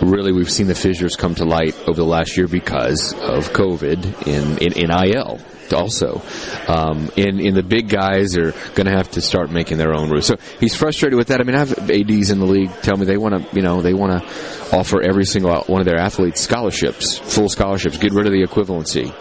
Really, 0.01 0.31
we've 0.31 0.51
seen 0.51 0.67
the 0.67 0.75
fissures 0.75 1.15
come 1.15 1.35
to 1.35 1.45
light 1.45 1.75
over 1.81 1.95
the 1.95 2.05
last 2.05 2.37
year 2.37 2.47
because 2.47 3.11
of 3.13 3.49
COVID 3.49 4.27
in, 4.27 4.57
in 4.59 4.87
NIL 4.87 5.41
also. 5.73 6.21
Um, 6.67 7.11
and, 7.17 7.39
and 7.39 7.55
the 7.55 7.63
big 7.63 7.89
guys 7.89 8.37
are 8.37 8.51
going 8.75 8.85
to 8.85 8.91
have 8.91 9.11
to 9.11 9.21
start 9.21 9.51
making 9.51 9.77
their 9.77 9.93
own 9.93 10.09
rules. 10.09 10.27
So 10.27 10.37
he's 10.59 10.75
frustrated 10.75 11.17
with 11.17 11.27
that. 11.27 11.41
I 11.41 11.43
mean, 11.43 11.55
I 11.55 11.59
have 11.59 11.89
ADs 11.89 12.31
in 12.31 12.39
the 12.39 12.45
league 12.45 12.71
tell 12.81 12.97
me 12.97 13.05
they 13.05 13.17
want 13.17 13.35
to, 13.35 13.55
you 13.55 13.61
know, 13.61 13.81
they 13.81 13.93
want 13.93 14.21
to 14.21 14.75
offer 14.75 15.01
every 15.01 15.25
single 15.25 15.63
one 15.63 15.81
of 15.81 15.85
their 15.85 15.97
athletes 15.97 16.41
scholarships, 16.41 17.17
full 17.17 17.49
scholarships, 17.49 17.97
get 17.97 18.13
rid 18.13 18.25
of 18.25 18.31
the 18.31 18.43
equivalency. 18.43 19.13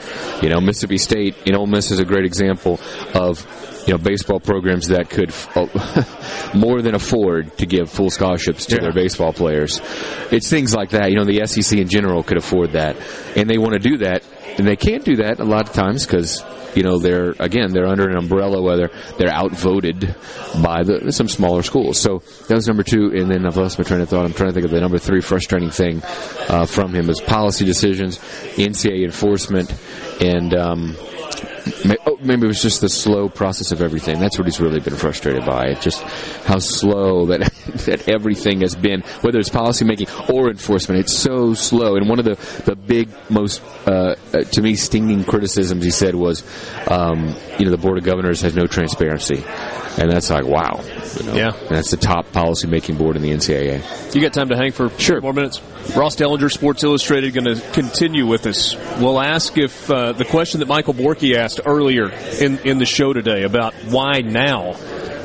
You 0.42 0.50
know, 0.50 0.60
Mississippi 0.60 0.98
State, 0.98 1.36
you 1.46 1.52
know, 1.52 1.60
Ole 1.60 1.66
Miss 1.66 1.90
is 1.90 1.98
a 1.98 2.04
great 2.04 2.24
example 2.24 2.80
of 3.14 3.46
you 3.88 3.94
know 3.94 3.98
baseball 3.98 4.38
programs 4.38 4.88
that 4.88 5.08
could 5.08 5.34
more 6.54 6.82
than 6.82 6.94
afford 6.94 7.56
to 7.58 7.66
give 7.66 7.90
full 7.90 8.10
scholarships 8.10 8.66
to 8.66 8.76
yeah. 8.76 8.82
their 8.82 8.92
baseball 8.92 9.32
players. 9.32 9.80
It's 10.30 10.48
things 10.48 10.74
like 10.74 10.90
that. 10.90 11.10
You 11.10 11.16
know, 11.16 11.24
the 11.24 11.46
SEC 11.46 11.78
in 11.78 11.88
general 11.88 12.22
could 12.22 12.36
afford 12.36 12.72
that, 12.72 12.96
and 13.34 13.48
they 13.48 13.58
want 13.58 13.72
to 13.72 13.78
do 13.78 13.96
that 13.98 14.22
and 14.58 14.66
they 14.66 14.76
can't 14.76 15.04
do 15.04 15.16
that 15.16 15.38
a 15.38 15.44
lot 15.44 15.68
of 15.68 15.74
times 15.74 16.04
because 16.04 16.44
you 16.74 16.82
know 16.82 16.98
they're 16.98 17.34
again 17.38 17.72
they're 17.72 17.86
under 17.86 18.08
an 18.08 18.16
umbrella 18.16 18.60
whether 18.60 18.90
they're 19.16 19.32
outvoted 19.32 20.14
by 20.62 20.82
the, 20.82 21.10
some 21.12 21.28
smaller 21.28 21.62
schools. 21.62 21.98
So 21.98 22.18
that 22.48 22.54
was 22.54 22.66
number 22.66 22.82
two, 22.82 23.12
and 23.14 23.30
then 23.30 23.46
I've 23.46 23.56
lost 23.56 23.78
my 23.78 23.84
train 23.84 24.00
of 24.00 24.08
thought. 24.08 24.24
I'm 24.24 24.32
trying 24.32 24.50
to 24.50 24.54
think 24.54 24.66
of 24.66 24.72
the 24.72 24.80
number 24.80 24.98
three 24.98 25.20
frustrating 25.20 25.70
thing 25.70 26.02
uh, 26.48 26.66
from 26.66 26.92
him 26.92 27.08
is 27.08 27.20
policy 27.20 27.64
decisions, 27.64 28.18
NCAA 28.18 29.04
enforcement, 29.04 29.72
and 30.20 30.54
um, 30.54 30.96
Oh, 32.06 32.18
maybe 32.20 32.44
it 32.44 32.48
was 32.48 32.62
just 32.62 32.80
the 32.80 32.88
slow 32.88 33.28
process 33.28 33.72
of 33.72 33.82
everything. 33.82 34.18
That's 34.20 34.38
what 34.38 34.46
he's 34.46 34.60
really 34.60 34.80
been 34.80 34.96
frustrated 34.96 35.44
by. 35.44 35.74
Just 35.74 36.02
how 36.44 36.58
slow 36.58 37.26
that 37.26 37.40
that 37.86 38.08
everything 38.08 38.60
has 38.60 38.74
been, 38.74 39.02
whether 39.20 39.38
it's 39.38 39.48
policymaking 39.48 40.30
or 40.32 40.50
enforcement. 40.50 41.00
It's 41.00 41.16
so 41.16 41.54
slow. 41.54 41.96
And 41.96 42.08
one 42.08 42.18
of 42.18 42.24
the 42.24 42.36
the 42.64 42.76
big, 42.76 43.08
most 43.30 43.62
uh, 43.86 44.16
uh, 44.32 44.44
to 44.44 44.62
me 44.62 44.74
stinging 44.74 45.24
criticisms 45.24 45.84
he 45.84 45.90
said 45.90 46.14
was, 46.14 46.42
um, 46.88 47.34
you 47.58 47.64
know, 47.64 47.70
the 47.70 47.78
board 47.78 47.98
of 47.98 48.04
governors 48.04 48.40
has 48.42 48.54
no 48.54 48.66
transparency, 48.66 49.44
and 49.98 50.10
that's 50.10 50.30
like 50.30 50.44
wow. 50.44 50.82
You 51.18 51.26
know? 51.26 51.34
Yeah, 51.34 51.50
that's 51.68 51.90
the 51.90 51.96
top 51.96 52.26
policymaking 52.26 52.98
board 52.98 53.16
in 53.16 53.22
the 53.22 53.30
NCAA. 53.30 54.14
You 54.14 54.20
got 54.20 54.32
time 54.32 54.48
to 54.48 54.56
hang 54.56 54.72
for 54.72 54.90
sure 54.98 55.20
more 55.20 55.32
minutes? 55.32 55.60
Ross 55.96 56.16
Dellenger, 56.16 56.52
Sports 56.52 56.84
Illustrated, 56.84 57.32
going 57.32 57.56
to 57.56 57.70
continue 57.72 58.26
with 58.26 58.46
us. 58.46 58.76
We'll 59.00 59.20
ask 59.20 59.56
if 59.56 59.90
uh, 59.90 60.12
the 60.12 60.24
question 60.24 60.60
that 60.60 60.66
Michael 60.66 60.92
Borky 60.92 61.34
asked 61.34 61.57
earlier 61.64 62.10
in, 62.10 62.58
in 62.58 62.78
the 62.78 62.86
show 62.86 63.12
today 63.12 63.42
about 63.42 63.74
why 63.74 64.20
now 64.20 64.74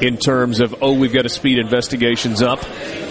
in 0.01 0.17
terms 0.17 0.59
of, 0.59 0.75
oh, 0.81 0.93
we've 0.93 1.13
got 1.13 1.21
to 1.21 1.29
speed 1.29 1.59
investigations 1.59 2.41
up, 2.41 2.63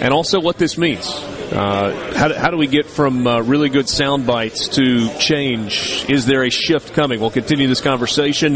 and 0.03 0.13
also 0.13 0.41
what 0.41 0.59
this 0.59 0.77
means. 0.77 1.09
Uh, 1.53 2.15
how, 2.17 2.29
do, 2.29 2.35
how, 2.35 2.51
do, 2.51 2.57
we 2.57 2.67
get 2.67 2.87
from 2.87 3.27
uh, 3.27 3.41
really 3.41 3.69
good 3.69 3.89
sound 3.89 4.27
bites 4.27 4.69
to 4.69 5.09
change? 5.19 6.05
Is 6.09 6.27
there 6.27 6.45
a 6.45 6.51
shift 6.51 6.95
coming? 6.95 7.21
We'll 7.21 7.31
continue 7.31 7.69
this 7.69 7.81
conversation 7.81 8.55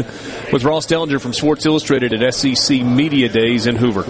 with 0.51 0.63
Ross 0.63 0.87
Dellenger 0.87 1.21
from 1.21 1.33
Sports 1.33 1.65
Illustrated 1.65 2.13
at 2.13 2.33
SEC 2.33 2.81
Media 2.81 3.29
Days 3.29 3.67
in 3.67 3.75
Hoover. 3.75 4.03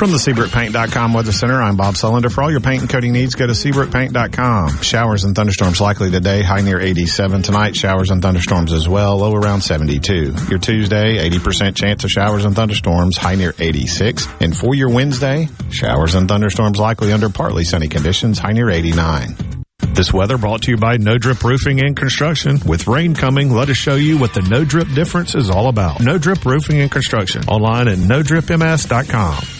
From 0.00 0.12
the 0.12 0.16
SeabrookPaint.com 0.16 1.12
Weather 1.12 1.30
Center, 1.30 1.60
I'm 1.60 1.76
Bob 1.76 1.92
Sullender. 1.92 2.32
For 2.32 2.42
all 2.42 2.50
your 2.50 2.60
paint 2.60 2.80
and 2.80 2.88
coating 2.88 3.12
needs, 3.12 3.34
go 3.34 3.46
to 3.46 3.52
SeabrookPaint.com. 3.52 4.80
Showers 4.80 5.24
and 5.24 5.36
thunderstorms 5.36 5.78
likely 5.78 6.10
today, 6.10 6.40
high 6.40 6.62
near 6.62 6.80
87. 6.80 7.42
Tonight, 7.42 7.76
showers 7.76 8.10
and 8.10 8.22
thunderstorms 8.22 8.72
as 8.72 8.88
well, 8.88 9.18
low 9.18 9.34
around 9.34 9.60
72. 9.60 10.34
Your 10.48 10.58
Tuesday, 10.58 11.18
80% 11.28 11.76
chance 11.76 12.02
of 12.02 12.10
showers 12.10 12.46
and 12.46 12.56
thunderstorms, 12.56 13.18
high 13.18 13.34
near 13.34 13.52
86. 13.58 14.26
And 14.40 14.56
for 14.56 14.74
your 14.74 14.88
Wednesday, 14.88 15.50
showers 15.70 16.14
and 16.14 16.26
thunderstorms 16.26 16.78
likely 16.78 17.12
under 17.12 17.28
partly 17.28 17.64
sunny 17.64 17.88
conditions, 17.88 18.38
high 18.38 18.52
near 18.52 18.70
89. 18.70 19.36
This 19.80 20.14
weather 20.14 20.38
brought 20.38 20.62
to 20.62 20.70
you 20.70 20.78
by 20.78 20.96
No 20.96 21.18
Drip 21.18 21.44
Roofing 21.44 21.84
and 21.84 21.94
Construction. 21.94 22.58
With 22.64 22.86
rain 22.86 23.14
coming, 23.14 23.50
let 23.50 23.68
us 23.68 23.76
show 23.76 23.96
you 23.96 24.16
what 24.16 24.32
the 24.32 24.40
No 24.40 24.64
Drip 24.64 24.88
difference 24.94 25.34
is 25.34 25.50
all 25.50 25.68
about. 25.68 26.00
No 26.00 26.16
Drip 26.16 26.42
Roofing 26.46 26.80
and 26.80 26.90
Construction. 26.90 27.42
Online 27.48 27.86
at 27.86 27.98
NoDripMS.com. 27.98 29.59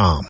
com. 0.00 0.29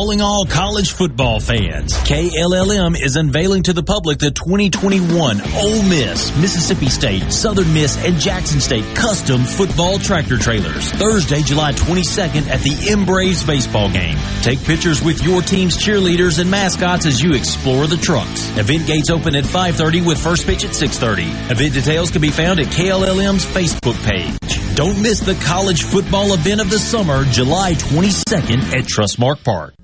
Calling 0.00 0.22
all 0.22 0.46
college 0.46 0.92
football 0.92 1.40
fans. 1.40 1.92
KLLM 1.92 2.98
is 2.98 3.16
unveiling 3.16 3.64
to 3.64 3.74
the 3.74 3.82
public 3.82 4.18
the 4.18 4.30
2021 4.30 5.42
Ole 5.56 5.82
Miss, 5.82 6.34
Mississippi 6.38 6.88
State, 6.88 7.30
Southern 7.30 7.70
Miss, 7.74 8.02
and 8.02 8.18
Jackson 8.18 8.60
State 8.60 8.96
custom 8.96 9.44
football 9.44 9.98
tractor 9.98 10.38
trailers. 10.38 10.90
Thursday, 10.92 11.42
July 11.42 11.72
22nd 11.72 12.48
at 12.48 12.60
the 12.60 12.88
M-Braves 12.92 13.44
baseball 13.44 13.92
game. 13.92 14.16
Take 14.40 14.64
pictures 14.64 15.02
with 15.02 15.22
your 15.22 15.42
team's 15.42 15.76
cheerleaders 15.76 16.40
and 16.40 16.50
mascots 16.50 17.04
as 17.04 17.22
you 17.22 17.34
explore 17.34 17.86
the 17.86 17.98
trucks. 17.98 18.56
Event 18.56 18.86
gates 18.86 19.10
open 19.10 19.36
at 19.36 19.44
5.30 19.44 20.06
with 20.06 20.18
first 20.18 20.46
pitch 20.46 20.64
at 20.64 20.70
6.30. 20.70 21.50
Event 21.50 21.74
details 21.74 22.10
can 22.10 22.22
be 22.22 22.30
found 22.30 22.58
at 22.58 22.68
KLLM's 22.68 23.44
Facebook 23.44 24.02
page. 24.08 24.74
Don't 24.76 25.02
miss 25.02 25.20
the 25.20 25.34
college 25.44 25.82
football 25.82 26.32
event 26.32 26.62
of 26.62 26.70
the 26.70 26.78
summer, 26.78 27.26
July 27.26 27.74
22nd 27.74 28.72
at 28.72 28.84
Trustmark 28.84 29.44
Park. 29.44 29.74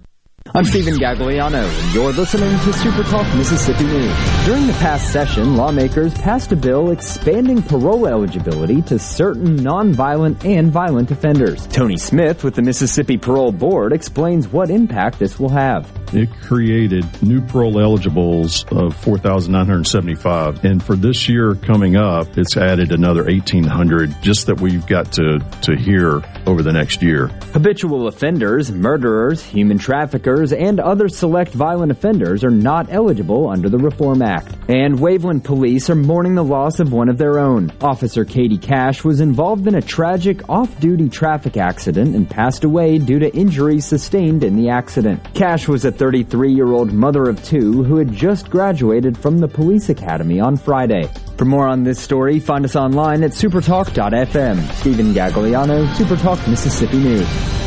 I'm 0.56 0.64
Stephen 0.64 0.94
Gagliano, 0.94 1.68
and 1.68 1.94
you're 1.94 2.14
listening 2.14 2.48
to 2.60 2.72
Super 2.72 3.02
Talk 3.02 3.26
Mississippi 3.36 3.84
News. 3.84 4.46
During 4.46 4.66
the 4.66 4.72
past 4.80 5.12
session, 5.12 5.54
lawmakers 5.54 6.14
passed 6.14 6.50
a 6.50 6.56
bill 6.56 6.92
expanding 6.92 7.62
parole 7.62 8.06
eligibility 8.06 8.80
to 8.80 8.98
certain 8.98 9.58
nonviolent 9.58 10.46
and 10.46 10.72
violent 10.72 11.10
offenders. 11.10 11.66
Tony 11.66 11.98
Smith 11.98 12.42
with 12.42 12.54
the 12.54 12.62
Mississippi 12.62 13.18
Parole 13.18 13.52
Board 13.52 13.92
explains 13.92 14.48
what 14.48 14.70
impact 14.70 15.18
this 15.18 15.38
will 15.38 15.50
have. 15.50 15.92
It 16.12 16.30
created 16.42 17.04
new 17.22 17.40
parole 17.40 17.80
eligibles 17.80 18.64
of 18.70 18.96
4,975. 18.96 20.64
And 20.64 20.82
for 20.82 20.96
this 20.96 21.28
year 21.28 21.54
coming 21.54 21.96
up, 21.96 22.38
it's 22.38 22.56
added 22.56 22.92
another 22.92 23.24
1,800 23.24 24.22
just 24.22 24.46
that 24.46 24.60
we've 24.60 24.86
got 24.86 25.12
to, 25.12 25.38
to 25.62 25.76
hear 25.76 26.22
over 26.46 26.62
the 26.62 26.72
next 26.72 27.02
year. 27.02 27.28
Habitual 27.52 28.06
offenders, 28.06 28.70
murderers, 28.70 29.42
human 29.42 29.78
traffickers, 29.78 30.52
and 30.52 30.78
other 30.80 31.08
select 31.08 31.52
violent 31.52 31.90
offenders 31.90 32.44
are 32.44 32.50
not 32.50 32.86
eligible 32.90 33.48
under 33.48 33.68
the 33.68 33.78
Reform 33.78 34.22
Act. 34.22 34.54
And 34.68 34.98
Waveland 34.98 35.44
police 35.44 35.90
are 35.90 35.94
mourning 35.94 36.34
the 36.34 36.44
loss 36.44 36.80
of 36.80 36.92
one 36.92 37.08
of 37.08 37.18
their 37.18 37.38
own. 37.38 37.72
Officer 37.80 38.24
Katie 38.24 38.58
Cash 38.58 39.04
was 39.04 39.20
involved 39.20 39.66
in 39.66 39.74
a 39.74 39.82
tragic 39.82 40.48
off-duty 40.48 41.08
traffic 41.08 41.56
accident 41.56 42.14
and 42.14 42.28
passed 42.28 42.64
away 42.64 42.98
due 42.98 43.18
to 43.18 43.34
injuries 43.34 43.84
sustained 43.86 44.44
in 44.44 44.56
the 44.56 44.68
accident. 44.68 45.22
Cash 45.34 45.68
was 45.68 45.84
a 45.84 45.95
33-year-old 45.96 46.92
mother 46.92 47.28
of 47.28 47.42
two 47.44 47.82
who 47.82 47.96
had 47.96 48.12
just 48.12 48.50
graduated 48.50 49.16
from 49.16 49.38
the 49.38 49.48
police 49.48 49.88
academy 49.88 50.40
on 50.40 50.56
Friday. 50.56 51.10
For 51.36 51.44
more 51.44 51.66
on 51.66 51.82
this 51.82 52.00
story, 52.00 52.38
find 52.40 52.64
us 52.64 52.76
online 52.76 53.22
at 53.22 53.32
supertalk.fm. 53.32 54.72
Stephen 54.72 55.12
Gagliano, 55.12 55.86
Supertalk 55.94 56.48
Mississippi 56.48 56.98
News. 56.98 57.65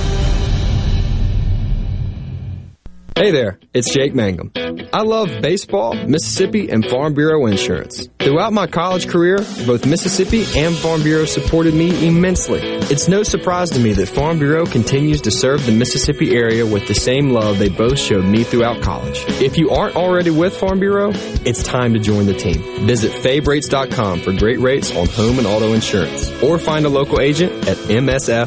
Hey 3.19 3.31
there, 3.31 3.59
it's 3.73 3.93
Jake 3.93 4.15
Mangum. 4.15 4.53
I 4.93 5.01
love 5.01 5.41
baseball, 5.41 5.93
Mississippi, 5.93 6.69
and 6.69 6.85
Farm 6.85 7.13
Bureau 7.13 7.47
insurance. 7.47 8.07
Throughout 8.17 8.53
my 8.53 8.65
college 8.65 9.09
career, 9.09 9.39
both 9.67 9.85
Mississippi 9.85 10.45
and 10.57 10.73
Farm 10.73 11.03
Bureau 11.03 11.25
supported 11.25 11.73
me 11.73 12.07
immensely. 12.07 12.61
It's 12.63 13.09
no 13.09 13.23
surprise 13.23 13.71
to 13.71 13.79
me 13.81 13.91
that 13.91 14.07
Farm 14.07 14.39
Bureau 14.39 14.65
continues 14.65 15.19
to 15.23 15.31
serve 15.31 15.65
the 15.65 15.73
Mississippi 15.73 16.33
area 16.33 16.65
with 16.65 16.87
the 16.87 16.93
same 16.93 17.31
love 17.31 17.59
they 17.59 17.67
both 17.67 17.99
showed 17.99 18.23
me 18.23 18.45
throughout 18.45 18.81
college. 18.81 19.25
If 19.41 19.57
you 19.57 19.71
aren't 19.71 19.97
already 19.97 20.29
with 20.29 20.55
Farm 20.55 20.79
Bureau, 20.79 21.11
it's 21.43 21.61
time 21.61 21.93
to 21.95 21.99
join 21.99 22.25
the 22.25 22.35
team. 22.35 22.63
Visit 22.87 23.11
favrates.com 23.11 24.21
for 24.21 24.31
great 24.31 24.61
rates 24.61 24.95
on 24.95 25.07
home 25.07 25.39
and 25.39 25.45
auto 25.45 25.73
insurance, 25.73 26.31
or 26.41 26.57
find 26.57 26.85
a 26.85 26.89
local 26.89 27.19
agent 27.19 27.67
at 27.67 27.75
msfbins.com. 27.75 28.37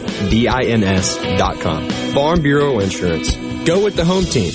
Farm 2.15 2.41
Bureau 2.41 2.78
Insurance. 2.78 3.52
Go 3.65 3.85
with 3.85 3.95
the 3.95 4.05
home 4.05 4.25
team. 4.25 4.55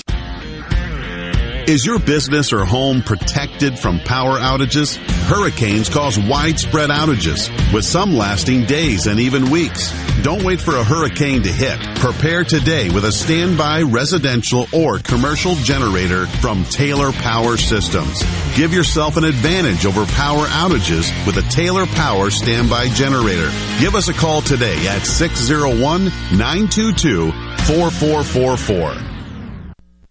Is 1.67 1.85
your 1.85 1.99
business 1.99 2.53
or 2.53 2.63
home 2.63 3.01
protected 3.01 3.77
from 3.77 3.99
power 3.99 4.37
outages? 4.37 4.95
Hurricanes 5.27 5.89
cause 5.89 6.17
widespread 6.17 6.89
outages, 6.89 7.49
with 7.73 7.83
some 7.83 8.15
lasting 8.15 8.65
days 8.65 9.05
and 9.05 9.19
even 9.19 9.49
weeks. 9.49 9.93
Don't 10.23 10.43
wait 10.43 10.61
for 10.61 10.75
a 10.75 10.83
hurricane 10.83 11.43
to 11.43 11.51
hit. 11.51 11.77
Prepare 11.97 12.45
today 12.45 12.89
with 12.89 13.03
a 13.03 13.11
standby 13.11 13.81
residential 13.81 14.67
or 14.73 14.99
commercial 14.99 15.55
generator 15.55 16.25
from 16.25 16.63
Taylor 16.65 17.11
Power 17.11 17.57
Systems. 17.57 18.23
Give 18.55 18.73
yourself 18.73 19.17
an 19.17 19.25
advantage 19.25 19.85
over 19.85 20.05
power 20.05 20.45
outages 20.47 21.11
with 21.25 21.37
a 21.37 21.49
Taylor 21.49 21.85
Power 21.85 22.29
standby 22.29 22.87
generator. 22.89 23.51
Give 23.79 23.95
us 23.95 24.07
a 24.07 24.13
call 24.13 24.41
today 24.41 24.87
at 24.87 25.05
601 25.05 26.05
922 26.05 27.46
4444. 27.67 29.06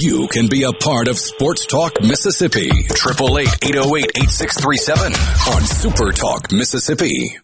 You 0.00 0.28
can 0.28 0.48
be 0.48 0.62
a 0.64 0.72
part 0.72 1.08
of 1.08 1.18
Sports 1.18 1.66
Talk 1.66 2.00
Mississippi. 2.02 2.70
888-808-8637 2.70 5.54
on 5.54 5.62
Super 5.64 6.12
Talk 6.12 6.50
Mississippi. 6.52 7.38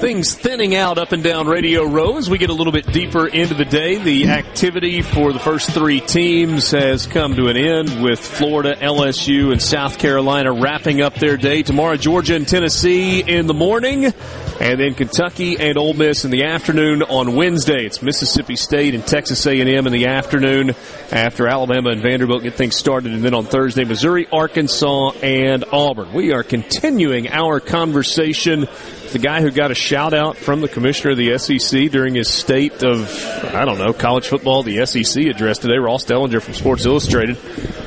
Things 0.00 0.32
thinning 0.34 0.74
out 0.74 0.96
up 0.96 1.12
and 1.12 1.22
down 1.22 1.46
Radio 1.46 1.84
Row 1.84 2.16
as 2.16 2.30
we 2.30 2.38
get 2.38 2.48
a 2.48 2.54
little 2.54 2.72
bit 2.72 2.86
deeper 2.86 3.26
into 3.26 3.52
the 3.52 3.66
day. 3.66 3.98
The 3.98 4.28
activity 4.28 5.02
for 5.02 5.30
the 5.34 5.38
first 5.38 5.72
three 5.72 6.00
teams 6.00 6.70
has 6.70 7.06
come 7.06 7.36
to 7.36 7.48
an 7.48 7.58
end 7.58 8.02
with 8.02 8.18
Florida, 8.18 8.76
LSU, 8.76 9.52
and 9.52 9.60
South 9.60 9.98
Carolina 9.98 10.54
wrapping 10.54 11.02
up 11.02 11.16
their 11.16 11.36
day. 11.36 11.62
Tomorrow, 11.62 11.96
Georgia 11.96 12.34
and 12.34 12.48
Tennessee 12.48 13.20
in 13.20 13.46
the 13.46 13.52
morning, 13.52 14.06
and 14.06 14.80
then 14.80 14.94
Kentucky 14.94 15.58
and 15.58 15.76
Ole 15.76 15.92
Miss 15.92 16.24
in 16.24 16.30
the 16.30 16.44
afternoon 16.44 17.02
on 17.02 17.36
Wednesday. 17.36 17.84
It's 17.84 18.00
Mississippi 18.00 18.56
State 18.56 18.94
and 18.94 19.06
Texas 19.06 19.44
A&M 19.44 19.86
in 19.86 19.92
the 19.92 20.06
afternoon 20.06 20.74
after 21.12 21.46
Alabama 21.46 21.90
and 21.90 22.00
Vanderbilt 22.00 22.42
get 22.42 22.54
things 22.54 22.74
started, 22.74 23.12
and 23.12 23.22
then 23.22 23.34
on 23.34 23.44
Thursday, 23.44 23.84
Missouri, 23.84 24.26
Arkansas, 24.32 25.10
and 25.22 25.62
Auburn. 25.70 26.14
We 26.14 26.32
are 26.32 26.42
continuing 26.42 27.28
our 27.28 27.60
conversation 27.60 28.66
the 29.12 29.18
guy 29.18 29.40
who 29.40 29.50
got 29.50 29.70
a 29.70 29.74
shout 29.74 30.14
out 30.14 30.36
from 30.36 30.60
the 30.60 30.68
commissioner 30.68 31.12
of 31.12 31.18
the 31.18 31.36
SEC 31.38 31.90
during 31.90 32.14
his 32.14 32.28
state 32.28 32.82
of, 32.82 33.08
I 33.54 33.64
don't 33.64 33.78
know, 33.78 33.92
college 33.92 34.26
football, 34.28 34.62
the 34.62 34.84
SEC 34.86 35.24
address 35.26 35.58
today, 35.58 35.78
Ross 35.78 36.04
Dellenger 36.04 36.40
from 36.40 36.54
Sports 36.54 36.86
Illustrated. 36.86 37.36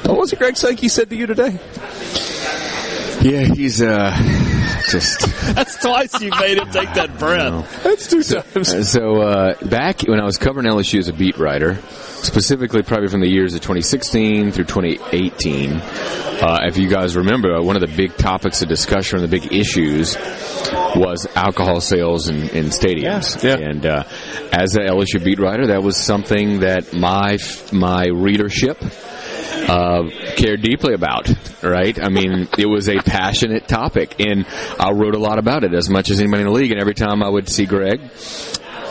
What 0.05 0.17
was 0.17 0.33
it 0.33 0.39
Greg 0.39 0.57
Sankey 0.57 0.89
said 0.89 1.09
to 1.09 1.15
you 1.15 1.25
today? 1.25 1.57
Yeah, 3.21 3.53
he's 3.53 3.81
uh, 3.81 4.11
just. 4.93 5.21
That's 5.55 5.75
twice 5.77 6.21
you 6.21 6.29
made 6.39 6.57
him 6.57 6.69
take 6.69 6.93
that 6.93 7.17
breath. 7.17 7.83
That's 7.83 8.07
two 8.07 8.23
times. 8.23 8.89
So 8.89 9.21
uh, 9.21 9.55
back 9.65 10.01
when 10.03 10.19
I 10.19 10.23
was 10.23 10.37
covering 10.37 10.67
LSU 10.67 10.99
as 10.99 11.09
a 11.09 11.13
beat 11.13 11.37
writer, 11.37 11.75
specifically 11.75 12.83
probably 12.83 13.09
from 13.09 13.21
the 13.21 13.29
years 13.29 13.55
of 13.55 13.61
2016 13.61 14.51
through 14.51 14.65
2018, 14.65 15.71
uh, 15.73 16.59
if 16.63 16.77
you 16.77 16.87
guys 16.87 17.15
remember, 17.15 17.61
one 17.61 17.75
of 17.75 17.81
the 17.81 17.95
big 17.95 18.15
topics 18.15 18.61
of 18.61 18.69
discussion, 18.69 19.19
and 19.19 19.31
the 19.31 19.39
big 19.39 19.51
issues, 19.51 20.15
was 20.95 21.27
alcohol 21.35 21.81
sales 21.81 22.29
in, 22.29 22.49
in 22.49 22.65
stadiums. 22.65 23.43
Yeah. 23.43 23.55
And 23.57 23.85
uh, 23.85 24.03
as 24.51 24.75
a 24.75 24.81
LSU 24.81 25.23
beat 25.23 25.39
writer, 25.39 25.67
that 25.67 25.81
was 25.83 25.97
something 25.97 26.59
that 26.59 26.93
my 26.93 27.37
my 27.71 28.07
readership 28.07 28.77
uh, 29.67 30.09
cared 30.35 30.61
deeply 30.61 30.93
about, 30.93 31.29
right? 31.63 32.01
I 32.01 32.09
mean, 32.09 32.47
it 32.57 32.67
was 32.67 32.89
a 32.89 32.97
passionate 32.97 33.67
topic, 33.67 34.19
and 34.19 34.45
I 34.79 34.91
wrote 34.91 35.15
a 35.15 35.19
lot 35.19 35.39
about 35.39 35.63
it 35.63 35.73
as 35.73 35.89
much 35.89 36.09
as 36.09 36.19
anybody 36.19 36.43
in 36.43 36.47
the 36.47 36.53
league. 36.53 36.71
And 36.71 36.79
every 36.79 36.93
time 36.93 37.23
I 37.23 37.29
would 37.29 37.49
see 37.49 37.65
Greg, 37.65 38.01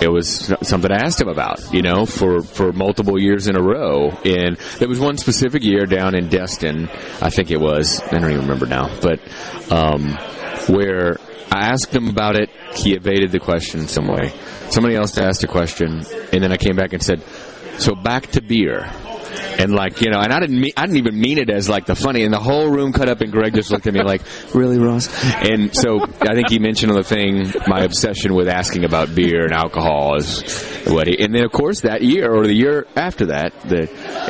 it 0.01 0.11
was 0.11 0.53
something 0.63 0.91
I 0.91 1.05
asked 1.05 1.21
him 1.21 1.29
about, 1.29 1.73
you 1.73 1.83
know, 1.83 2.07
for, 2.07 2.43
for 2.43 2.73
multiple 2.73 3.21
years 3.21 3.47
in 3.47 3.57
a 3.57 3.63
row. 3.63 4.11
And 4.25 4.57
there 4.79 4.89
was 4.89 4.99
one 4.99 5.17
specific 5.17 5.63
year 5.63 5.87
down 5.87 6.15
in 6.15 6.29
Destin, 6.29 6.89
I 7.21 7.31
think 7.31 7.51
it 7.51 7.61
was, 7.61 8.01
I 8.01 8.19
don't 8.19 8.31
even 8.31 8.43
remember 8.43 8.67
now, 8.67 8.89
but 9.01 9.21
um, 9.71 10.17
where 10.69 11.19
I 11.53 11.67
asked 11.67 11.95
him 11.95 12.09
about 12.09 12.37
it, 12.37 12.51
he 12.75 12.95
evaded 12.95 13.31
the 13.31 13.39
question 13.39 13.81
in 13.81 13.89
some 13.89 14.09
way. 14.09 14.33
Somebody 14.71 14.97
else 14.97 15.19
asked 15.19 15.45
a 15.45 15.47
question, 15.49 16.03
and 16.33 16.43
then 16.43 16.51
I 16.51 16.57
came 16.57 16.77
back 16.77 16.95
and 16.95 17.03
said, 17.03 17.23
"So 17.79 17.95
back 17.95 18.29
to 18.33 18.43
beer." 18.43 18.91
And 19.59 19.73
like 19.75 20.01
you 20.01 20.11
know, 20.11 20.21
and 20.21 20.33
I 20.33 20.41
didn't 20.41 20.61
mean, 20.61 20.73
I 20.77 20.83
didn't 20.83 20.99
even 20.99 21.19
mean 21.19 21.39
it 21.39 21.51
as 21.51 21.69
like 21.69 21.87
the 21.87 21.95
funny. 21.95 22.25
And 22.25 22.33
the 22.33 22.41
whole 22.41 22.69
room 22.69 22.93
cut 22.93 23.09
up, 23.09 23.21
and 23.21 23.33
Greg 23.33 23.55
just 23.55 23.71
looked 23.71 23.87
at 23.87 23.95
me 23.95 24.03
like, 24.03 24.23
"Really, 24.55 24.79
Ross?" 24.79 25.09
And 25.35 25.75
so 25.75 26.01
I 26.21 26.35
think 26.35 26.51
he 26.51 26.59
mentioned 26.59 26.91
on 26.91 26.97
the 26.97 27.05
thing 27.05 27.53
my 27.67 27.81
obsession 27.81 28.35
with 28.35 28.49
asking 28.49 28.85
about 28.85 29.15
beer 29.15 29.45
and 29.45 29.53
alcohol 29.53 30.17
is 30.17 30.43
what 30.87 31.07
he. 31.07 31.19
And 31.19 31.35
then 31.35 31.45
of 31.45 31.53
course 31.53 31.81
that 31.83 32.03
year 32.03 32.31
or 32.33 32.47
the 32.47 32.55
year 32.55 32.87
after 32.97 33.27
that, 33.27 33.53
the 33.63 33.89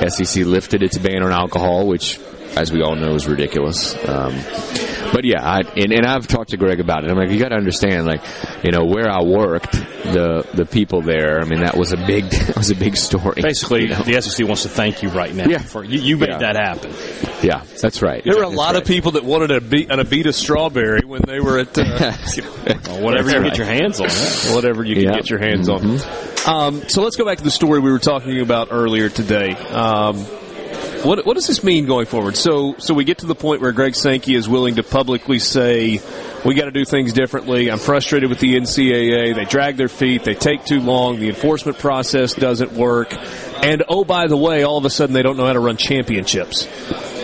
SEC 0.09 0.45
lifted 0.45 0.83
its 0.83 0.99
ban 0.99 1.23
on 1.23 1.33
alcohol, 1.33 1.87
which, 1.87 2.19
as 2.57 2.73
we 2.73 2.83
all 2.83 2.95
know, 2.97 3.15
is 3.15 3.27
ridiculous. 3.27 3.95
Um, 4.09 4.35
but 5.13 5.25
yeah, 5.25 5.43
I, 5.47 5.61
and, 5.77 5.93
and 5.93 6.07
I've 6.07 6.27
talked 6.27 6.51
to 6.51 6.57
Greg 6.57 6.81
about 6.81 7.05
it. 7.05 7.11
I'm 7.11 7.17
like, 7.19 7.31
you 7.31 7.39
got 7.39 7.51
to 7.51 7.57
understand, 7.57 8.07
like, 8.07 8.23
you 8.65 8.71
know, 8.71 8.85
where 8.87 9.11
I 9.11 9.23
worked, 9.23 9.73
the 9.73 10.49
the 10.55 10.65
people 10.65 11.03
there. 11.03 11.41
I 11.41 11.45
mean, 11.45 11.61
that 11.61 11.77
was 11.77 11.93
a 11.93 11.97
big 11.99 12.25
that 12.31 12.57
was 12.57 12.71
a 12.71 12.75
big 12.75 12.97
story. 12.97 13.43
Basically, 13.43 13.83
you 13.83 13.89
know? 13.89 14.03
the 14.03 14.21
SEC 14.23 14.47
wants 14.47 14.63
to 14.63 14.69
thank 14.71 15.03
you 15.03 15.11
right 15.11 15.35
now. 15.35 15.47
Yeah. 15.49 15.59
For, 15.59 15.85
you, 15.85 16.01
you 16.01 16.17
made 16.17 16.31
Yeah. 16.31 16.39
that 16.39 16.57
happen. 16.57 16.93
Yeah, 17.43 17.63
that's 17.81 18.01
right. 18.01 18.23
There 18.25 18.37
were 18.37 18.43
a 18.45 18.49
lot 18.49 18.77
of 18.77 18.85
people 18.87 19.13
that 19.13 19.25
wanted 19.25 19.51
a 19.51 19.61
beat, 19.61 19.91
an 19.91 19.99
Abita 19.99 20.33
strawberry 20.33 21.01
when 21.05 21.23
they 21.27 21.41
were 21.41 21.59
at 21.59 21.77
uh, 21.77 21.85
Well, 22.87 23.03
whatever 23.03 23.31
you 23.33 23.43
get 23.43 23.59
your 23.59 23.67
hands 23.67 24.01
on. 24.01 24.09
yeah. 24.09 24.55
whatever 24.55 24.83
you 24.85 24.95
can 24.95 25.05
Yeah. 25.05 25.11
Mm-hmm. 25.11 25.19
get 25.19 25.31
your 25.31 25.41
hands 25.41 25.69
on. 25.69 25.99
Um, 26.47 26.89
so 26.89 27.03
let's 27.03 27.17
go 27.17 27.25
back 27.25 27.39
to 27.39 27.45
the 27.45 27.51
story 27.51 27.81
we 27.81 27.91
were 27.91 27.99
talking 27.99 28.41
about 28.41 28.69
earlier 28.71 29.09
today. 29.09 29.51
Um, 29.53 30.25
what, 31.05 31.27
what 31.27 31.35
does 31.35 31.47
this 31.47 31.65
mean 31.65 31.87
going 31.87 32.07
forward? 32.07 32.37
So, 32.37 32.75
so 32.79 32.95
we 32.95 33.05
get 33.05 33.19
to 33.19 33.27
the 33.27 33.35
point 33.35 33.61
where 33.61 33.73
Greg 33.73 33.95
Sankey 33.95 34.35
is 34.35 34.49
willing 34.49 34.77
to 34.77 34.83
publicly 34.83 35.39
say, 35.39 36.01
"We 36.45 36.55
got 36.55 36.67
to 36.67 36.71
do 36.71 36.85
things 36.85 37.13
differently." 37.13 37.71
I'm 37.71 37.79
frustrated 37.79 38.31
with 38.31 38.39
the 38.39 38.55
NCAA. 38.55 39.35
They 39.35 39.45
drag 39.45 39.77
their 39.77 39.89
feet. 39.89 40.25
They 40.25 40.35
take 40.35 40.65
too 40.65 40.81
long. 40.81 41.19
The 41.19 41.29
enforcement 41.29 41.79
process 41.79 42.35
doesn't 42.35 42.73
work. 42.73 43.15
And 43.63 43.83
oh, 43.89 44.05
by 44.05 44.27
the 44.27 44.37
way, 44.37 44.63
all 44.63 44.79
of 44.79 44.85
a 44.85 44.91
sudden 44.91 45.15
they 45.15 45.23
don't 45.23 45.37
know 45.37 45.47
how 45.47 45.53
to 45.53 45.61
run 45.61 45.77
championships. 45.77 46.67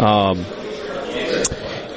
Um, 0.00 0.44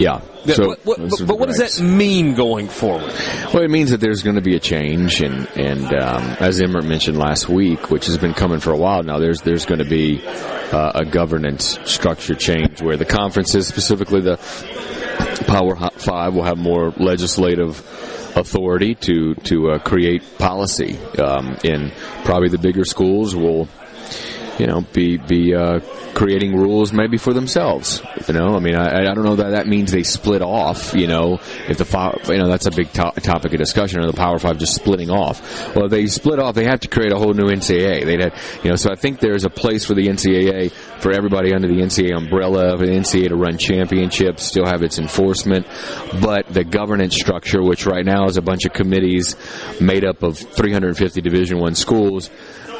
Yeah. 0.01 0.21
So, 0.55 0.75
what- 0.83 0.97
those 0.97 1.21
but 1.21 1.37
what 1.37 1.47
does 1.47 1.57
that 1.57 1.83
mean 1.83 2.33
going 2.33 2.67
forward? 2.67 3.13
Well, 3.53 3.61
it 3.63 3.69
means 3.69 3.91
that 3.91 3.99
there's 4.01 4.23
going 4.23 4.37
to 4.37 4.41
be 4.41 4.55
a 4.55 4.59
change, 4.59 5.21
and 5.21 5.47
and 5.55 5.85
um, 5.93 6.23
as 6.39 6.59
Emmert 6.59 6.85
mentioned 6.85 7.17
last 7.19 7.47
week, 7.47 7.91
which 7.91 8.07
has 8.07 8.17
been 8.17 8.33
coming 8.33 8.59
for 8.59 8.71
a 8.71 8.77
while 8.77 9.03
now, 9.03 9.19
there's 9.19 9.41
there's 9.41 9.65
going 9.65 9.79
to 9.79 9.89
be 9.89 10.19
uh, 10.25 10.91
a 10.95 11.05
governance 11.05 11.77
structure 11.85 12.33
change 12.33 12.81
where 12.81 12.97
the 12.97 13.05
conferences, 13.05 13.67
specifically 13.67 14.21
the 14.21 14.37
Power 15.47 15.75
Five, 15.97 16.33
will 16.33 16.43
have 16.43 16.57
more 16.57 16.91
legislative 16.97 17.79
authority 18.35 18.95
to 18.95 19.35
to 19.35 19.71
uh, 19.71 19.79
create 19.79 20.23
policy. 20.39 20.97
Um, 21.19 21.57
in 21.63 21.91
probably 22.23 22.49
the 22.49 22.57
bigger 22.57 22.85
schools 22.85 23.35
will 23.35 23.67
you 24.61 24.67
know, 24.67 24.81
be 24.93 25.17
be 25.17 25.55
uh, 25.55 25.79
creating 26.13 26.55
rules 26.55 26.93
maybe 26.93 27.17
for 27.17 27.33
themselves. 27.33 27.99
You 28.27 28.35
know, 28.35 28.55
I 28.55 28.59
mean, 28.59 28.75
I, 28.75 28.99
I 28.99 29.13
don't 29.15 29.23
know 29.23 29.37
that 29.37 29.49
that 29.49 29.67
means 29.67 29.91
they 29.91 30.03
split 30.03 30.43
off. 30.43 30.93
You 30.93 31.07
know, 31.07 31.39
if 31.67 31.79
the 31.79 32.31
you 32.31 32.37
know 32.37 32.47
that's 32.47 32.67
a 32.67 32.71
big 32.71 32.93
to- 32.93 33.13
topic 33.21 33.53
of 33.53 33.57
discussion. 33.57 34.01
Or 34.01 34.05
the 34.05 34.13
Power 34.13 34.37
Five 34.37 34.59
just 34.59 34.75
splitting 34.75 35.09
off. 35.09 35.75
Well, 35.75 35.89
they 35.89 36.05
split 36.05 36.37
off, 36.37 36.53
they 36.53 36.65
have 36.65 36.81
to 36.81 36.87
create 36.87 37.11
a 37.11 37.17
whole 37.17 37.33
new 37.33 37.45
NCAA. 37.45 38.05
They'd 38.05 38.21
have, 38.21 38.59
you 38.63 38.69
know, 38.69 38.75
so 38.75 38.91
I 38.91 38.95
think 38.95 39.19
there's 39.19 39.45
a 39.45 39.49
place 39.49 39.83
for 39.83 39.95
the 39.95 40.05
NCAA 40.05 40.71
for 41.01 41.11
everybody 41.11 41.55
under 41.55 41.67
the 41.67 41.81
NCAA 41.81 42.15
umbrella 42.15 42.73
of 42.73 42.81
the 42.81 42.85
NCAA 42.85 43.29
to 43.29 43.35
run 43.35 43.57
championships, 43.57 44.43
still 44.43 44.67
have 44.67 44.83
its 44.83 44.99
enforcement, 44.99 45.65
but 46.21 46.45
the 46.47 46.63
governance 46.63 47.15
structure, 47.15 47.63
which 47.63 47.87
right 47.87 48.05
now 48.05 48.25
is 48.25 48.37
a 48.37 48.41
bunch 48.43 48.65
of 48.65 48.73
committees 48.73 49.35
made 49.81 50.05
up 50.05 50.21
of 50.21 50.37
350 50.37 51.19
Division 51.21 51.57
One 51.57 51.73
schools 51.73 52.29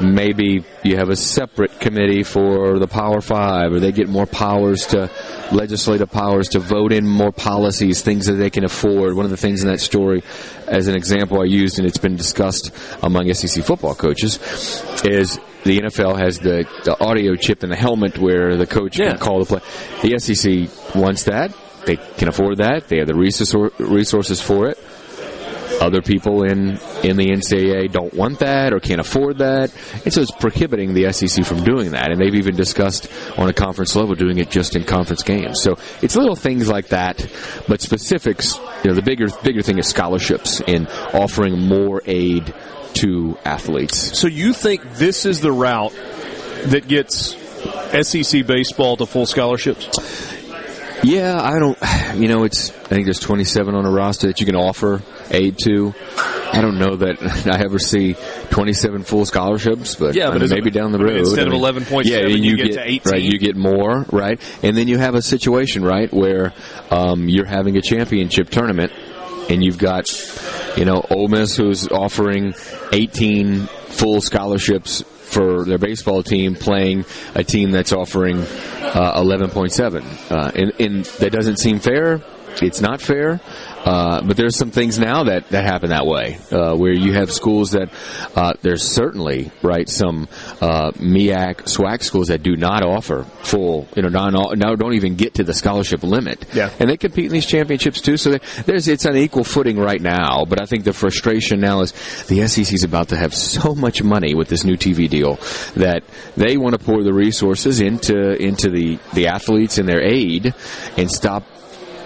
maybe 0.00 0.64
you 0.82 0.96
have 0.96 1.08
a 1.08 1.16
separate 1.16 1.80
committee 1.80 2.22
for 2.22 2.78
the 2.78 2.86
Power 2.86 3.20
Five, 3.20 3.72
or 3.72 3.80
they 3.80 3.92
get 3.92 4.08
more 4.08 4.26
powers 4.26 4.86
to 4.88 5.10
legislative 5.52 6.10
powers 6.10 6.50
to 6.50 6.60
vote 6.60 6.92
in 6.92 7.06
more 7.06 7.32
policies, 7.32 8.02
things 8.02 8.26
that 8.26 8.34
they 8.34 8.50
can 8.50 8.64
afford. 8.64 9.14
One 9.14 9.24
of 9.24 9.30
the 9.30 9.36
things 9.36 9.62
in 9.62 9.68
that 9.68 9.80
story, 9.80 10.22
as 10.66 10.88
an 10.88 10.94
example, 10.94 11.40
I 11.40 11.44
used, 11.44 11.78
and 11.78 11.86
it's 11.86 11.98
been 11.98 12.16
discussed 12.16 12.72
among 13.02 13.32
SEC 13.32 13.64
football 13.64 13.94
coaches, 13.94 14.36
is 15.04 15.38
the 15.64 15.80
NFL 15.80 16.18
has 16.18 16.38
the, 16.38 16.66
the 16.84 16.96
audio 17.04 17.36
chip 17.36 17.62
in 17.62 17.70
the 17.70 17.76
helmet 17.76 18.18
where 18.18 18.56
the 18.56 18.66
coach 18.66 18.96
can 18.96 19.18
call 19.18 19.44
the 19.44 19.46
play. 19.46 19.60
The 20.02 20.18
SEC 20.18 20.94
wants 20.94 21.24
that. 21.24 21.54
They 21.84 21.96
can 21.96 22.28
afford 22.28 22.58
that. 22.58 22.88
They 22.88 22.98
have 22.98 23.08
the 23.08 23.14
resource, 23.14 23.72
resources 23.78 24.40
for 24.40 24.68
it 24.68 24.78
other 25.80 26.02
people 26.02 26.44
in 26.44 26.78
in 27.02 27.16
the 27.16 27.30
NCAA 27.30 27.90
don't 27.90 28.12
want 28.14 28.38
that 28.40 28.72
or 28.72 28.80
can't 28.80 29.00
afford 29.00 29.38
that, 29.38 29.72
and 30.04 30.12
so 30.12 30.20
it's 30.20 30.30
prohibiting 30.30 30.94
the 30.94 31.12
SEC 31.12 31.44
from 31.44 31.64
doing 31.64 31.92
that. 31.92 32.10
And 32.10 32.20
they've 32.20 32.34
even 32.34 32.56
discussed 32.56 33.08
on 33.36 33.48
a 33.48 33.52
conference 33.52 33.94
level 33.96 34.14
doing 34.14 34.38
it 34.38 34.50
just 34.50 34.76
in 34.76 34.84
conference 34.84 35.22
games. 35.22 35.62
So 35.62 35.76
it's 36.02 36.16
little 36.16 36.36
things 36.36 36.68
like 36.68 36.88
that, 36.88 37.26
but 37.68 37.80
specifics. 37.80 38.56
You 38.84 38.90
know, 38.90 38.94
the 38.94 39.02
bigger 39.02 39.28
bigger 39.42 39.62
thing 39.62 39.78
is 39.78 39.86
scholarships 39.86 40.60
and 40.60 40.88
offering 41.12 41.58
more 41.58 42.02
aid 42.06 42.54
to 42.94 43.38
athletes. 43.44 44.18
So 44.18 44.26
you 44.26 44.52
think 44.52 44.94
this 44.94 45.24
is 45.24 45.40
the 45.40 45.52
route 45.52 45.94
that 46.66 46.88
gets 46.88 47.36
SEC 48.02 48.46
baseball 48.46 48.96
to 48.96 49.06
full 49.06 49.26
scholarships? 49.26 49.88
Yeah, 51.02 51.40
I 51.40 51.58
don't. 51.58 51.78
You 52.12 52.28
know, 52.28 52.44
it's. 52.44 52.68
I 52.70 52.94
think 52.94 53.06
there's 53.06 53.20
27 53.20 53.74
on 53.74 53.86
a 53.86 53.90
roster 53.90 54.26
that 54.26 54.38
you 54.38 54.44
can 54.44 54.54
offer 54.54 55.00
aid 55.30 55.58
to. 55.64 55.94
I 56.54 56.60
don't 56.60 56.78
know 56.78 56.96
that 56.96 57.46
I 57.46 57.64
ever 57.64 57.78
see 57.78 58.14
27 58.50 59.04
full 59.04 59.24
scholarships, 59.24 59.94
but, 59.94 60.14
Yeah, 60.14 60.24
I 60.24 60.26
but 60.28 60.34
mean, 60.34 60.42
is 60.42 60.52
it- 60.52 60.54
maybe 60.56 60.70
down 60.70 60.92
the 60.92 60.98
I 60.98 61.02
mean, 61.02 61.10
road. 61.14 61.18
instead 61.20 61.48
I 61.48 61.54
of 61.54 61.60
mean, 61.62 61.62
11.7, 61.62 62.04
yeah, 62.04 62.18
and 62.34 62.44
you 62.44 62.56
get 62.56 62.72
to 62.72 62.82
18. 62.88 63.12
Right, 63.12 63.22
you 63.22 63.38
get 63.38 63.56
more, 63.56 64.04
right, 64.12 64.40
and 64.62 64.76
then 64.76 64.86
you 64.88 64.98
have 64.98 65.14
a 65.14 65.22
situation, 65.22 65.82
right, 65.84 66.12
where 66.12 66.52
um, 66.90 67.28
you're 67.28 67.46
having 67.46 67.76
a 67.78 67.82
championship 67.82 68.50
tournament, 68.50 68.92
and 69.48 69.64
you've 69.64 69.78
got, 69.78 70.06
you 70.76 70.84
know, 70.84 71.02
Ole 71.10 71.28
Miss 71.28 71.56
who's 71.56 71.88
offering 71.88 72.54
18 72.92 73.66
full 73.88 74.20
scholarships 74.20 75.02
for 75.02 75.64
their 75.64 75.78
baseball 75.78 76.22
team 76.22 76.54
playing 76.54 77.06
a 77.34 77.42
team 77.42 77.70
that's 77.70 77.92
offering 77.92 78.38
uh, 78.40 79.18
11.7. 79.20 80.30
Uh, 80.30 80.52
and, 80.54 80.72
and 80.78 81.04
that 81.20 81.32
doesn't 81.32 81.56
seem 81.58 81.78
fair. 81.78 82.20
It's 82.60 82.82
not 82.82 83.00
fair. 83.00 83.40
Uh, 83.84 84.22
but 84.22 84.36
there's 84.36 84.56
some 84.56 84.70
things 84.70 84.98
now 84.98 85.24
that, 85.24 85.48
that 85.48 85.64
happen 85.64 85.90
that 85.90 86.06
way, 86.06 86.38
uh, 86.52 86.74
where 86.76 86.92
you 86.92 87.12
have 87.14 87.32
schools 87.32 87.72
that 87.72 87.90
uh, 88.36 88.52
there's 88.62 88.82
certainly 88.86 89.50
right 89.62 89.88
some 89.88 90.28
uh, 90.60 90.92
MEAC 90.92 91.62
SWAC 91.64 92.02
schools 92.02 92.28
that 92.28 92.42
do 92.42 92.54
not 92.56 92.84
offer 92.84 93.24
full, 93.42 93.88
you 93.96 94.02
know, 94.02 94.08
non, 94.08 94.32
now 94.58 94.74
don't 94.76 94.94
even 94.94 95.16
get 95.16 95.34
to 95.34 95.44
the 95.44 95.52
scholarship 95.54 96.02
limit, 96.04 96.44
Yeah. 96.54 96.70
and 96.78 96.88
they 96.88 96.96
compete 96.96 97.26
in 97.26 97.32
these 97.32 97.46
championships 97.46 98.00
too. 98.00 98.16
So 98.16 98.30
there- 98.30 98.40
there's 98.66 98.86
it's 98.88 99.04
on 99.06 99.16
equal 99.16 99.44
footing 99.44 99.78
right 99.78 100.00
now. 100.00 100.44
But 100.48 100.60
I 100.62 100.66
think 100.66 100.84
the 100.84 100.92
frustration 100.92 101.60
now 101.60 101.80
is 101.80 101.92
the 102.28 102.42
SEC 102.46 102.72
is 102.74 102.84
about 102.84 103.08
to 103.08 103.16
have 103.16 103.34
so 103.34 103.74
much 103.74 104.02
money 104.02 104.34
with 104.34 104.48
this 104.48 104.64
new 104.64 104.76
TV 104.76 105.08
deal 105.08 105.38
that 105.74 106.02
they 106.36 106.56
want 106.56 106.74
to 106.74 106.78
pour 106.78 107.02
the 107.02 107.12
resources 107.12 107.80
into 107.80 108.34
into 108.40 108.70
the 108.70 108.98
the 109.14 109.26
athletes 109.28 109.78
and 109.78 109.88
their 109.88 110.02
aid 110.02 110.54
and 110.96 111.10
stop 111.10 111.44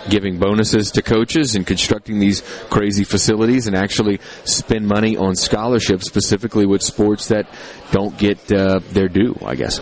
giving 0.08 0.38
bonuses 0.38 0.90
to 0.92 1.02
coaches 1.02 1.54
and 1.56 1.66
constructing 1.66 2.18
these 2.18 2.42
crazy 2.70 3.04
facilities 3.04 3.66
and 3.66 3.76
actually 3.76 4.20
spend 4.44 4.86
money 4.86 5.16
on 5.16 5.34
scholarships 5.36 6.06
specifically 6.06 6.66
with 6.66 6.82
sports 6.82 7.28
that 7.28 7.46
don't 7.92 8.16
get 8.18 8.52
uh, 8.52 8.80
their 8.90 9.08
due, 9.08 9.36
I 9.44 9.54
guess. 9.54 9.78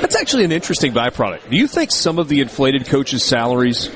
That's 0.00 0.16
actually 0.16 0.44
an 0.44 0.52
interesting 0.52 0.92
byproduct. 0.92 1.50
Do 1.50 1.56
you 1.56 1.68
think 1.68 1.90
some 1.92 2.18
of 2.18 2.28
the 2.28 2.40
inflated 2.40 2.86
coaches' 2.86 3.22
salaries 3.22 3.88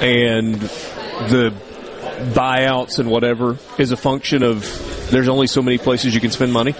and 0.00 0.54
the 0.54 1.52
buyouts 2.32 2.98
and 2.98 3.10
whatever 3.10 3.58
is 3.78 3.90
a 3.90 3.96
function 3.96 4.42
of 4.42 5.08
there's 5.10 5.28
only 5.28 5.46
so 5.46 5.62
many 5.62 5.78
places 5.78 6.14
you 6.14 6.20
can 6.20 6.30
spend 6.30 6.52
money? 6.52 6.74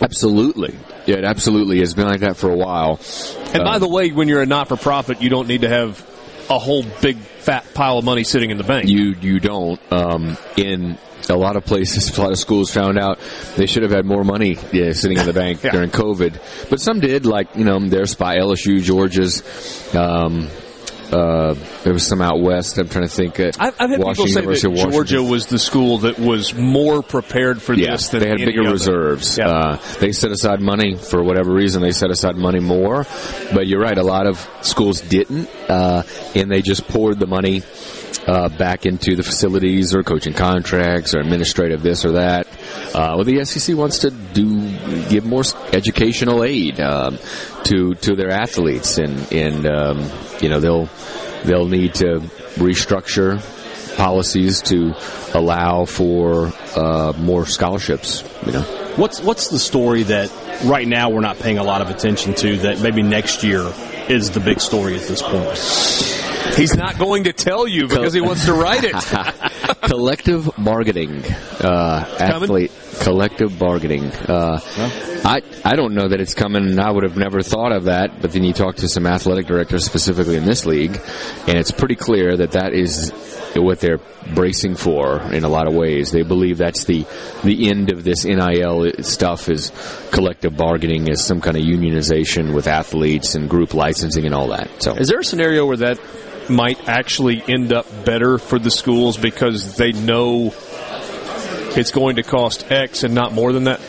Absolutely. 0.00 0.74
Yeah, 1.06 1.16
it 1.16 1.24
absolutely 1.24 1.80
has 1.80 1.94
been 1.94 2.06
like 2.06 2.20
that 2.20 2.36
for 2.36 2.50
a 2.50 2.56
while. 2.56 3.00
And 3.52 3.62
Uh, 3.62 3.64
by 3.64 3.78
the 3.78 3.88
way, 3.88 4.10
when 4.12 4.28
you're 4.28 4.42
a 4.42 4.46
not 4.46 4.68
for 4.68 4.76
profit, 4.76 5.20
you 5.20 5.28
don't 5.28 5.48
need 5.48 5.62
to 5.62 5.68
have 5.68 6.06
a 6.50 6.58
whole 6.58 6.84
big 7.00 7.16
fat 7.16 7.64
pile 7.74 7.98
of 7.98 8.04
money 8.04 8.24
sitting 8.24 8.50
in 8.50 8.58
the 8.58 8.64
bank. 8.64 8.88
You 8.88 9.14
you 9.20 9.38
don't. 9.40 9.80
Um, 9.92 10.36
in 10.56 10.98
a 11.28 11.36
lot 11.36 11.56
of 11.56 11.64
places, 11.64 12.10
a 12.18 12.20
lot 12.20 12.32
of 12.32 12.38
schools 12.38 12.72
found 12.72 12.98
out 12.98 13.18
they 13.56 13.66
should 13.66 13.84
have 13.84 13.92
had 13.92 14.04
more 14.04 14.24
money 14.24 14.58
yeah, 14.72 14.92
sitting 14.92 15.18
in 15.18 15.26
the 15.26 15.32
bank 15.32 15.60
during 15.72 15.90
COVID, 15.90 16.68
but 16.68 16.80
some 16.80 17.00
did. 17.00 17.24
Like 17.24 17.56
you 17.56 17.64
know, 17.64 17.78
their 17.78 18.06
spy 18.06 18.36
LSU, 18.36 18.82
Georgia's. 18.82 19.42
Um, 19.94 20.48
uh, 21.12 21.54
there 21.82 21.92
was 21.92 22.06
some 22.06 22.20
out 22.22 22.40
west. 22.40 22.78
I'm 22.78 22.88
trying 22.88 23.06
to 23.08 23.14
think. 23.14 23.38
Uh, 23.40 23.50
I've, 23.58 23.74
I've 23.80 23.90
had 23.90 24.00
Washington, 24.02 24.34
people 24.42 24.54
say 24.56 24.60
that 24.62 24.70
Washington. 24.70 24.92
Georgia 24.92 25.22
was 25.22 25.46
the 25.46 25.58
school 25.58 25.98
that 25.98 26.18
was 26.18 26.54
more 26.54 27.02
prepared 27.02 27.60
for 27.60 27.74
Yeah, 27.74 27.92
this 27.92 28.08
than 28.10 28.20
they 28.20 28.28
had 28.28 28.38
bigger 28.38 28.60
other. 28.62 28.72
reserves. 28.72 29.36
Yeah. 29.38 29.48
Uh, 29.48 29.76
they 29.98 30.12
set 30.12 30.30
aside 30.30 30.60
money 30.60 30.96
for 30.96 31.22
whatever 31.22 31.52
reason. 31.52 31.82
They 31.82 31.92
set 31.92 32.10
aside 32.10 32.36
money 32.36 32.60
more, 32.60 33.04
but 33.54 33.66
you're 33.66 33.80
right. 33.80 33.98
A 33.98 34.02
lot 34.04 34.26
of 34.26 34.48
schools 34.62 35.00
didn't, 35.00 35.48
uh, 35.68 36.02
and 36.34 36.50
they 36.50 36.62
just 36.62 36.86
poured 36.88 37.18
the 37.18 37.26
money 37.26 37.62
uh, 38.26 38.48
back 38.50 38.86
into 38.86 39.16
the 39.16 39.22
facilities 39.22 39.94
or 39.94 40.02
coaching 40.02 40.34
contracts 40.34 41.14
or 41.14 41.20
administrative 41.20 41.82
this 41.82 42.04
or 42.04 42.12
that. 42.12 42.46
Uh, 42.94 43.14
well, 43.16 43.24
the 43.24 43.44
SEC 43.44 43.76
wants 43.76 44.00
to 44.00 44.10
do 44.10 44.60
give 45.08 45.24
more 45.24 45.42
educational 45.72 46.44
aid 46.44 46.78
um, 46.80 47.18
to 47.64 47.94
to 47.94 48.14
their 48.14 48.30
athletes, 48.30 48.98
and 48.98 49.32
and 49.32 49.66
um, 49.66 49.98
you 50.40 50.48
know 50.48 50.60
they'll 50.60 50.88
they'll 51.44 51.68
need 51.68 51.94
to 51.94 52.20
restructure 52.56 53.40
policies 53.96 54.62
to 54.62 54.94
allow 55.34 55.84
for 55.84 56.52
uh, 56.76 57.12
more 57.18 57.46
scholarships. 57.46 58.24
You 58.46 58.52
know. 58.52 58.62
What's 58.96 59.20
what's 59.20 59.48
the 59.48 59.58
story 59.58 60.02
that 60.04 60.30
right 60.64 60.86
now 60.86 61.10
we're 61.10 61.20
not 61.20 61.38
paying 61.38 61.58
a 61.58 61.64
lot 61.64 61.80
of 61.80 61.90
attention 61.90 62.34
to 62.34 62.56
that 62.58 62.80
maybe 62.80 63.02
next 63.02 63.42
year 63.42 63.72
is 64.08 64.30
the 64.30 64.40
big 64.40 64.60
story 64.60 64.96
at 64.96 65.02
this 65.02 65.22
point? 65.22 65.56
He's 66.56 66.74
not 66.74 66.98
going 66.98 67.24
to 67.24 67.32
tell 67.32 67.68
you 67.68 67.86
because 67.86 68.12
he 68.12 68.20
wants 68.20 68.44
to 68.46 68.52
write 68.54 68.84
it. 68.84 68.94
collective 69.90 70.48
bargaining, 70.56 71.24
uh, 71.60 72.04
athlete 72.20 72.70
collective 73.00 73.58
bargaining. 73.58 74.04
Uh, 74.04 74.60
I 75.24 75.42
I 75.64 75.74
don't 75.74 75.94
know 75.94 76.08
that 76.08 76.20
it's 76.20 76.34
coming. 76.34 76.78
I 76.78 76.92
would 76.92 77.02
have 77.02 77.16
never 77.16 77.42
thought 77.42 77.72
of 77.72 77.84
that. 77.84 78.22
But 78.22 78.30
then 78.30 78.44
you 78.44 78.52
talk 78.52 78.76
to 78.76 78.88
some 78.88 79.04
athletic 79.04 79.46
directors 79.46 79.84
specifically 79.84 80.36
in 80.36 80.44
this 80.44 80.64
league, 80.64 81.00
and 81.48 81.58
it's 81.58 81.72
pretty 81.72 81.96
clear 81.96 82.36
that 82.36 82.52
that 82.52 82.72
is 82.72 83.10
what 83.56 83.80
they're 83.80 83.98
bracing 84.32 84.76
for 84.76 85.20
in 85.32 85.42
a 85.42 85.48
lot 85.48 85.66
of 85.66 85.74
ways. 85.74 86.12
They 86.12 86.22
believe 86.22 86.58
that's 86.58 86.84
the 86.84 87.04
the 87.42 87.68
end 87.68 87.90
of 87.90 88.04
this 88.04 88.24
NIL 88.24 88.92
stuff 89.02 89.48
is 89.48 89.72
collective 90.12 90.56
bargaining, 90.56 91.08
is 91.08 91.24
some 91.24 91.40
kind 91.40 91.56
of 91.56 91.64
unionization 91.64 92.54
with 92.54 92.68
athletes 92.68 93.34
and 93.34 93.50
group 93.50 93.74
licensing 93.74 94.24
and 94.24 94.34
all 94.34 94.48
that. 94.48 94.70
So 94.80 94.94
Is 94.94 95.08
there 95.08 95.18
a 95.18 95.24
scenario 95.24 95.66
where 95.66 95.78
that 95.78 95.98
might 96.50 96.88
actually 96.88 97.42
end 97.48 97.72
up 97.72 97.86
better 98.04 98.38
for 98.38 98.58
the 98.58 98.70
schools 98.70 99.16
because 99.16 99.76
they 99.76 99.92
know 99.92 100.52
it's 101.76 101.90
going 101.92 102.16
to 102.16 102.22
cost 102.22 102.70
X 102.70 103.04
and 103.04 103.14
not 103.14 103.32
more 103.32 103.52
than 103.52 103.64
that? 103.64 103.80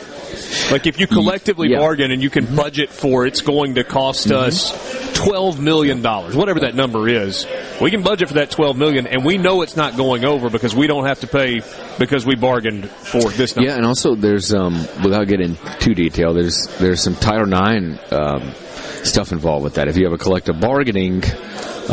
Like 0.70 0.86
if 0.86 0.98
you 0.98 1.06
collectively 1.06 1.68
Yeah. 1.70 1.78
bargain 1.78 2.10
and 2.10 2.22
you 2.22 2.30
can 2.30 2.56
budget 2.56 2.88
for 2.90 3.26
it's 3.26 3.42
going 3.42 3.74
to 3.74 3.84
cost 3.84 4.30
us 4.30 4.72
twelve 5.14 5.60
million 5.60 6.00
dollars, 6.00 6.34
whatever 6.34 6.60
that 6.60 6.74
number 6.74 7.06
is, 7.08 7.46
we 7.80 7.90
can 7.90 8.02
budget 8.02 8.28
for 8.28 8.34
that 8.34 8.50
twelve 8.50 8.76
million, 8.78 9.06
and 9.06 9.24
we 9.24 9.36
know 9.36 9.60
it's 9.62 9.76
not 9.76 9.96
going 9.96 10.24
over 10.24 10.48
because 10.48 10.74
we 10.74 10.86
don't 10.86 11.04
have 11.06 11.20
to 11.20 11.26
pay 11.26 11.60
because 11.98 12.24
we 12.24 12.34
bargained 12.34 12.88
for 12.88 13.28
this 13.30 13.56
number. 13.56 13.70
Yeah, 13.70 13.76
and 13.76 13.84
also 13.84 14.14
there's 14.14 14.54
um 14.54 14.74
without 15.02 15.26
getting 15.28 15.56
too 15.80 15.94
detailed, 15.94 16.36
there's 16.36 16.66
there's 16.78 17.02
some 17.02 17.14
Title 17.16 17.46
IX 17.52 18.12
um, 18.12 18.52
stuff 19.04 19.32
involved 19.32 19.64
with 19.64 19.74
that. 19.74 19.88
If 19.88 19.96
you 19.98 20.04
have 20.04 20.14
a 20.14 20.18
collective 20.18 20.58
bargaining, 20.60 21.22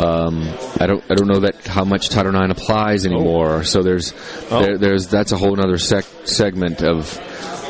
um, 0.00 0.42
I 0.80 0.86
don't 0.86 1.04
I 1.10 1.14
don't 1.14 1.26
know 1.28 1.40
that 1.40 1.66
how 1.66 1.84
much 1.84 2.08
Title 2.08 2.34
IX 2.34 2.50
applies 2.52 3.04
anymore. 3.04 3.64
So 3.64 3.82
there's 3.82 4.12
there, 4.48 4.78
there's 4.78 5.08
that's 5.08 5.32
a 5.32 5.36
whole 5.36 5.60
other 5.60 5.78
sec- 5.78 6.06
segment 6.24 6.82
of 6.82 7.18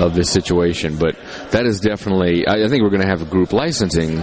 of 0.01 0.15
this 0.15 0.31
situation. 0.31 0.97
But 0.97 1.17
that 1.51 1.67
is 1.67 1.81
definitely 1.81 2.47
I, 2.47 2.65
I 2.65 2.69
think 2.69 2.83
we're 2.83 2.91
going 2.91 3.03
to 3.03 3.09
have 3.09 3.23
a 3.23 3.27
group 3.27 3.53
licensing. 3.53 4.23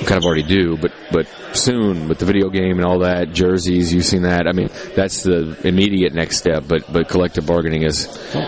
We 0.00 0.06
kind 0.06 0.18
of 0.18 0.24
already 0.24 0.42
do, 0.44 0.76
but 0.76 0.92
but 1.10 1.26
soon 1.52 2.08
with 2.08 2.18
the 2.18 2.24
video 2.26 2.50
game 2.50 2.78
and 2.78 2.84
all 2.84 3.00
that, 3.00 3.32
jerseys, 3.32 3.92
you've 3.92 4.04
seen 4.04 4.22
that. 4.22 4.46
I 4.46 4.52
mean, 4.52 4.68
that's 4.94 5.22
the 5.22 5.56
immediate 5.66 6.14
next 6.14 6.36
step. 6.38 6.64
But 6.68 6.92
but 6.92 7.08
collective 7.08 7.46
bargaining 7.46 7.82
is 7.82 8.06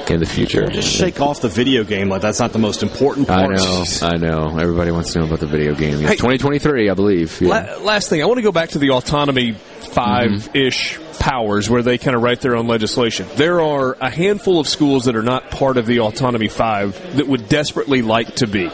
in 0.09 0.21
the 0.21 0.27
future. 0.27 0.67
Just 0.69 0.89
shake 0.93 1.21
off 1.21 1.41
the 1.41 1.49
video 1.49 1.83
game 1.85 2.09
like 2.09 2.23
that's 2.23 2.39
not 2.41 2.53
the 2.53 2.59
most 2.59 2.83
important 2.83 3.29
I 3.31 3.47
part. 3.47 3.57
know, 3.57 3.85
I 4.03 4.17
know. 4.17 4.59
Everybody 4.59 4.91
wants 4.93 5.13
to 5.15 5.19
know 5.21 5.27
about 5.27 5.41
the 5.41 5.47
video 5.47 5.75
game. 5.75 6.01
Yeah, 6.01 6.09
Hey. 6.09 6.17
2023, 6.17 6.89
I 6.91 6.95
believe. 6.95 7.41
Yeah. 7.41 7.49
La- 7.49 7.79
last 7.85 8.09
thing, 8.09 8.23
I 8.23 8.27
want 8.27 8.39
to 8.39 8.43
go 8.43 8.53
back 8.53 8.71
to 8.71 8.79
the 8.79 8.91
autonomy 8.91 9.53
five 9.53 10.55
ish 10.55 10.99
powers 11.19 11.69
where 11.69 11.83
they 11.83 11.99
kind 11.99 12.17
of 12.17 12.23
write 12.23 12.41
their 12.41 12.57
own 12.57 12.67
legislation. 12.67 13.27
There 13.35 13.61
are 13.61 13.97
a 14.01 14.09
handful 14.11 14.61
of 14.61 14.69
schools 14.69 15.05
that 15.07 15.17
are 15.17 15.23
not 15.23 15.51
part 15.51 15.77
of 15.77 15.87
the 15.87 16.01
autonomy 16.01 16.49
five 16.49 17.17
that 17.17 17.27
would 17.27 17.49
desperately 17.49 18.03
like 18.03 18.37
to 18.37 18.47
be. 18.47 18.71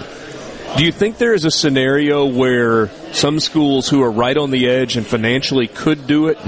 Do 0.76 0.84
you 0.84 0.92
think 0.92 1.18
there 1.18 1.32
is 1.32 1.44
a 1.44 1.50
scenario 1.50 2.26
where 2.26 2.88
some 3.12 3.40
schools 3.40 3.88
who 3.88 4.02
are 4.02 4.10
right 4.10 4.36
on 4.36 4.50
the 4.50 4.68
edge 4.68 4.96
and 4.96 5.06
financially 5.06 5.68
could 5.68 6.06
do 6.06 6.28
it 6.28 6.38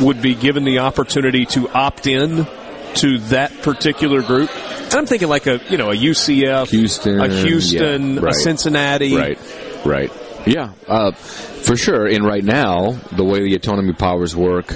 would 0.00 0.20
be 0.20 0.34
given 0.34 0.64
the 0.64 0.80
opportunity 0.80 1.46
to 1.46 1.68
opt 1.68 2.06
in 2.06 2.46
to 2.96 3.18
that 3.18 3.62
particular 3.62 4.22
group? 4.22 4.50
And 4.54 4.94
I'm 4.94 5.06
thinking 5.06 5.28
like 5.28 5.46
a 5.46 5.60
you 5.68 5.78
know 5.78 5.90
a 5.90 5.94
UCF, 5.96 6.68
Houston, 6.70 7.20
a 7.20 7.28
Houston, 7.28 8.14
yeah, 8.14 8.28
a. 8.28 8.32
Cincinnati, 8.32 9.16
Right, 9.16 9.38
right. 9.84 10.12
Yeah, 10.46 10.72
uh, 10.88 11.12
for 11.12 11.76
sure. 11.76 12.06
And 12.06 12.24
right 12.24 12.44
now, 12.44 12.92
the 13.12 13.24
way 13.24 13.40
the 13.40 13.54
autonomy 13.54 13.94
powers 13.94 14.36
work 14.36 14.74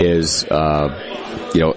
is, 0.00 0.44
uh, 0.44 1.50
you 1.54 1.60
know, 1.60 1.74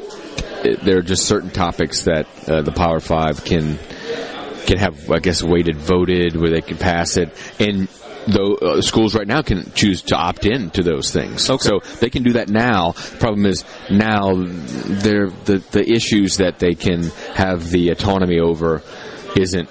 there 0.84 0.98
are 0.98 1.04
just 1.04 1.26
certain 1.26 1.52
topics 1.52 2.04
that 2.04 2.26
uh, 2.48 2.62
the 2.64 2.72
Power 2.72 3.00
Five 3.00 3.46
can 3.46 3.78
can 4.68 4.78
have, 4.78 5.10
I 5.10 5.20
guess, 5.20 5.42
weighted 5.42 5.78
voted 5.78 6.36
where 6.36 6.52
they 6.52 6.62
can 6.62 6.78
pass 6.78 7.18
it, 7.18 7.30
and 7.60 7.88
though 8.28 8.56
uh, 8.56 8.82
schools 8.82 9.16
right 9.16 9.28
now 9.28 9.42
can 9.42 9.72
choose 9.74 10.02
to 10.04 10.16
opt 10.16 10.46
in 10.46 10.70
to 10.72 10.84
those 10.84 11.12
things. 11.12 11.44
So 11.44 11.58
they 12.00 12.10
can 12.10 12.24
do 12.24 12.34
that 12.34 12.50
now. 12.50 12.92
Problem 13.20 13.46
is 13.46 13.64
now 13.90 14.34
they're 14.36 15.30
the 15.30 15.64
the 15.72 15.90
issues 15.90 16.38
that 16.38 16.60
they 16.60 16.76
can 16.76 17.04
have 17.34 17.70
the 17.72 17.90
autonomy 17.90 18.40
over 18.40 18.84
isn't 19.36 19.70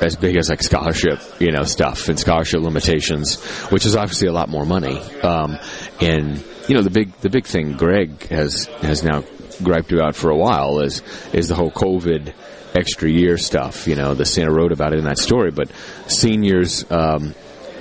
as 0.00 0.14
big 0.14 0.36
as 0.36 0.48
like 0.48 0.62
scholarship, 0.62 1.20
you 1.40 1.50
know, 1.50 1.64
stuff 1.64 2.08
and 2.08 2.18
scholarship 2.18 2.60
limitations, 2.60 3.42
which 3.70 3.84
is 3.84 3.96
obviously 3.96 4.28
a 4.28 4.32
lot 4.32 4.48
more 4.48 4.64
money. 4.64 4.98
Um, 5.22 5.58
and 6.00 6.44
you 6.68 6.76
know, 6.76 6.82
the 6.82 6.90
big 6.90 7.12
the 7.20 7.30
big 7.30 7.46
thing 7.46 7.72
Greg 7.72 8.28
has 8.28 8.66
has 8.82 9.02
now 9.02 9.24
griped 9.62 9.92
about 9.92 10.14
for 10.14 10.30
a 10.30 10.36
while 10.36 10.80
is 10.80 11.02
is 11.32 11.48
the 11.48 11.56
whole 11.56 11.70
COVID 11.70 12.32
extra 12.78 13.10
year 13.10 13.36
stuff. 13.36 13.86
You 13.86 13.96
know, 13.96 14.14
the 14.14 14.24
Santa 14.24 14.52
wrote 14.52 14.72
about 14.72 14.92
it 14.92 14.98
in 14.98 15.04
that 15.04 15.18
story, 15.18 15.50
but 15.50 15.70
seniors. 16.06 16.88
Um, 16.90 17.34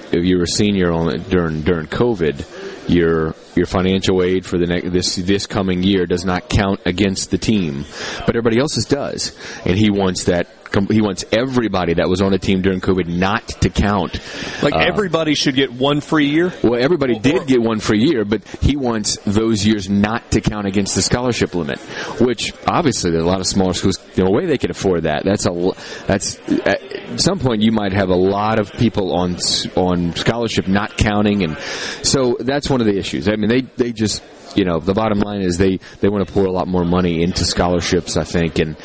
if 0.09 0.23
you 0.23 0.37
were 0.37 0.43
a 0.43 0.47
senior 0.47 0.91
on 0.91 1.21
during 1.23 1.61
during 1.61 1.87
COVID, 1.87 2.89
your 2.89 3.35
your 3.55 3.65
financial 3.65 4.23
aid 4.23 4.45
for 4.45 4.57
the 4.57 4.65
next 4.65 4.91
this 4.91 5.15
this 5.15 5.45
coming 5.47 5.83
year 5.83 6.05
does 6.05 6.25
not 6.25 6.49
count 6.49 6.79
against 6.85 7.31
the 7.31 7.37
team, 7.37 7.85
but 8.25 8.29
everybody 8.35 8.59
else's 8.59 8.85
does, 8.85 9.37
and 9.65 9.77
he 9.77 9.89
wants 9.89 10.25
that. 10.25 10.47
He 10.89 11.01
wants 11.01 11.25
everybody 11.31 11.95
that 11.95 12.07
was 12.09 12.21
on 12.21 12.33
a 12.33 12.37
team 12.37 12.61
during 12.61 12.81
COVID 12.81 13.07
not 13.07 13.47
to 13.61 13.69
count. 13.69 14.19
Like 14.61 14.73
Uh, 14.75 14.79
everybody 14.79 15.33
should 15.35 15.55
get 15.55 15.71
one 15.71 16.01
free 16.01 16.27
year. 16.27 16.53
well, 16.63 16.75
everybody 16.81 17.17
did 17.19 17.47
get 17.47 17.61
one 17.61 17.79
free 17.79 18.03
year, 18.03 18.25
but 18.25 18.47
he 18.61 18.75
wants 18.75 19.17
those 19.25 19.65
years 19.65 19.89
not 19.89 20.31
to 20.31 20.41
count 20.41 20.67
against 20.67 20.95
the 20.95 21.01
scholarship 21.01 21.55
limit. 21.55 21.79
Which 22.21 22.53
obviously, 22.67 23.11
there's 23.11 23.23
a 23.23 23.27
lot 23.27 23.39
of 23.39 23.47
smaller 23.47 23.73
schools. 23.73 23.97
Only 24.17 24.31
way 24.31 24.45
they 24.45 24.57
could 24.57 24.71
afford 24.71 25.03
that. 25.03 25.23
That's 25.23 25.45
a. 25.45 25.71
That's 26.05 26.39
at 26.65 27.19
some 27.19 27.39
point 27.39 27.61
you 27.61 27.71
might 27.71 27.93
have 27.93 28.09
a 28.09 28.15
lot 28.15 28.59
of 28.59 28.71
people 28.73 29.15
on 29.15 29.37
on 29.75 30.15
scholarship 30.15 30.67
not 30.67 30.97
counting, 30.97 31.43
and 31.43 31.57
so 32.03 32.37
that's 32.39 32.69
one 32.69 32.81
of 32.81 32.87
the 32.87 32.97
issues. 32.97 33.27
I 33.27 33.35
mean, 33.35 33.49
they 33.49 33.61
they 33.61 33.91
just. 33.91 34.21
You 34.55 34.65
know, 34.65 34.79
the 34.79 34.93
bottom 34.93 35.19
line 35.19 35.41
is 35.41 35.57
they, 35.57 35.79
they 35.99 36.09
want 36.09 36.27
to 36.27 36.33
pour 36.33 36.45
a 36.45 36.51
lot 36.51 36.67
more 36.67 36.85
money 36.85 37.21
into 37.21 37.45
scholarships, 37.45 38.17
I 38.17 38.23
think, 38.23 38.59
and 38.59 38.75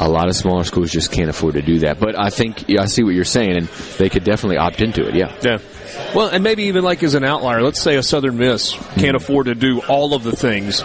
a 0.00 0.08
lot 0.08 0.28
of 0.28 0.36
smaller 0.36 0.64
schools 0.64 0.90
just 0.90 1.12
can't 1.12 1.28
afford 1.28 1.54
to 1.54 1.62
do 1.62 1.80
that. 1.80 2.00
But 2.00 2.18
I 2.18 2.30
think, 2.30 2.68
yeah, 2.68 2.82
I 2.82 2.86
see 2.86 3.02
what 3.02 3.14
you're 3.14 3.24
saying, 3.24 3.56
and 3.56 3.66
they 3.98 4.08
could 4.08 4.24
definitely 4.24 4.56
opt 4.56 4.80
into 4.80 5.06
it, 5.06 5.14
yeah. 5.14 5.34
Yeah. 5.42 5.58
Well, 6.14 6.28
and 6.28 6.42
maybe 6.42 6.64
even 6.64 6.84
like 6.84 7.02
as 7.02 7.14
an 7.14 7.24
outlier, 7.24 7.62
let's 7.62 7.80
say 7.80 7.96
a 7.96 8.02
Southern 8.02 8.38
Miss 8.38 8.72
can't 8.72 8.96
mm-hmm. 8.96 9.16
afford 9.16 9.46
to 9.46 9.54
do 9.54 9.80
all 9.82 10.14
of 10.14 10.22
the 10.22 10.34
things, 10.34 10.82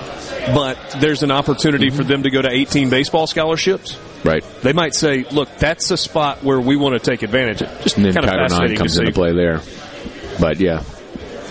but 0.47 0.77
there's 0.99 1.23
an 1.23 1.31
opportunity 1.31 1.89
for 1.89 2.01
mm-hmm. 2.01 2.09
them 2.09 2.23
to 2.23 2.29
go 2.29 2.41
to 2.41 2.49
18 2.49 2.89
baseball 2.89 3.27
scholarships. 3.27 3.97
Right. 4.23 4.43
They 4.61 4.73
might 4.73 4.95
say, 4.95 5.25
"Look, 5.31 5.49
that's 5.57 5.91
a 5.91 5.97
spot 5.97 6.43
where 6.43 6.59
we 6.59 6.77
want 6.77 6.93
to 6.93 6.99
take 6.99 7.23
advantage 7.23 7.61
of." 7.61 7.81
Just 7.81 7.97
And 7.97 8.05
then 8.05 8.13
kind 8.13 8.25
of 8.25 8.31
Title 8.31 8.47
fascinating 8.47 8.73
IX 8.73 8.79
comes 8.79 8.97
into 8.97 9.11
play 9.11 9.33
there. 9.33 9.61
But 10.39 10.59
yeah, 10.59 10.83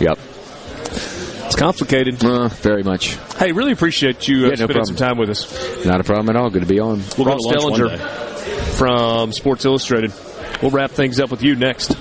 yep. 0.00 0.18
It's 1.52 1.60
complicated. 1.60 2.24
Uh, 2.24 2.48
very 2.48 2.82
much. 2.82 3.18
Hey, 3.36 3.52
really 3.52 3.72
appreciate 3.72 4.26
you 4.26 4.46
uh, 4.46 4.48
Yeah, 4.48 4.54
no 4.54 4.64
spending 4.64 4.84
some 4.86 4.96
time 4.96 5.18
with 5.18 5.28
us. 5.28 5.84
Not 5.84 6.00
a 6.00 6.04
problem 6.04 6.34
at 6.34 6.40
all. 6.40 6.48
Good 6.48 6.62
to 6.62 6.66
be 6.66 6.80
on. 6.80 7.02
We'll 7.18 7.26
We're 7.26 7.36
go 7.36 7.36
to 7.36 7.58
on 7.58 7.72
lunch 7.72 7.78
one 7.78 7.90
Stellinger 7.90 8.78
from 8.78 9.32
Sports 9.32 9.66
Illustrated. 9.66 10.14
We'll 10.62 10.70
wrap 10.70 10.92
things 10.92 11.20
up 11.20 11.30
with 11.30 11.42
you 11.42 11.54
next. 11.54 11.94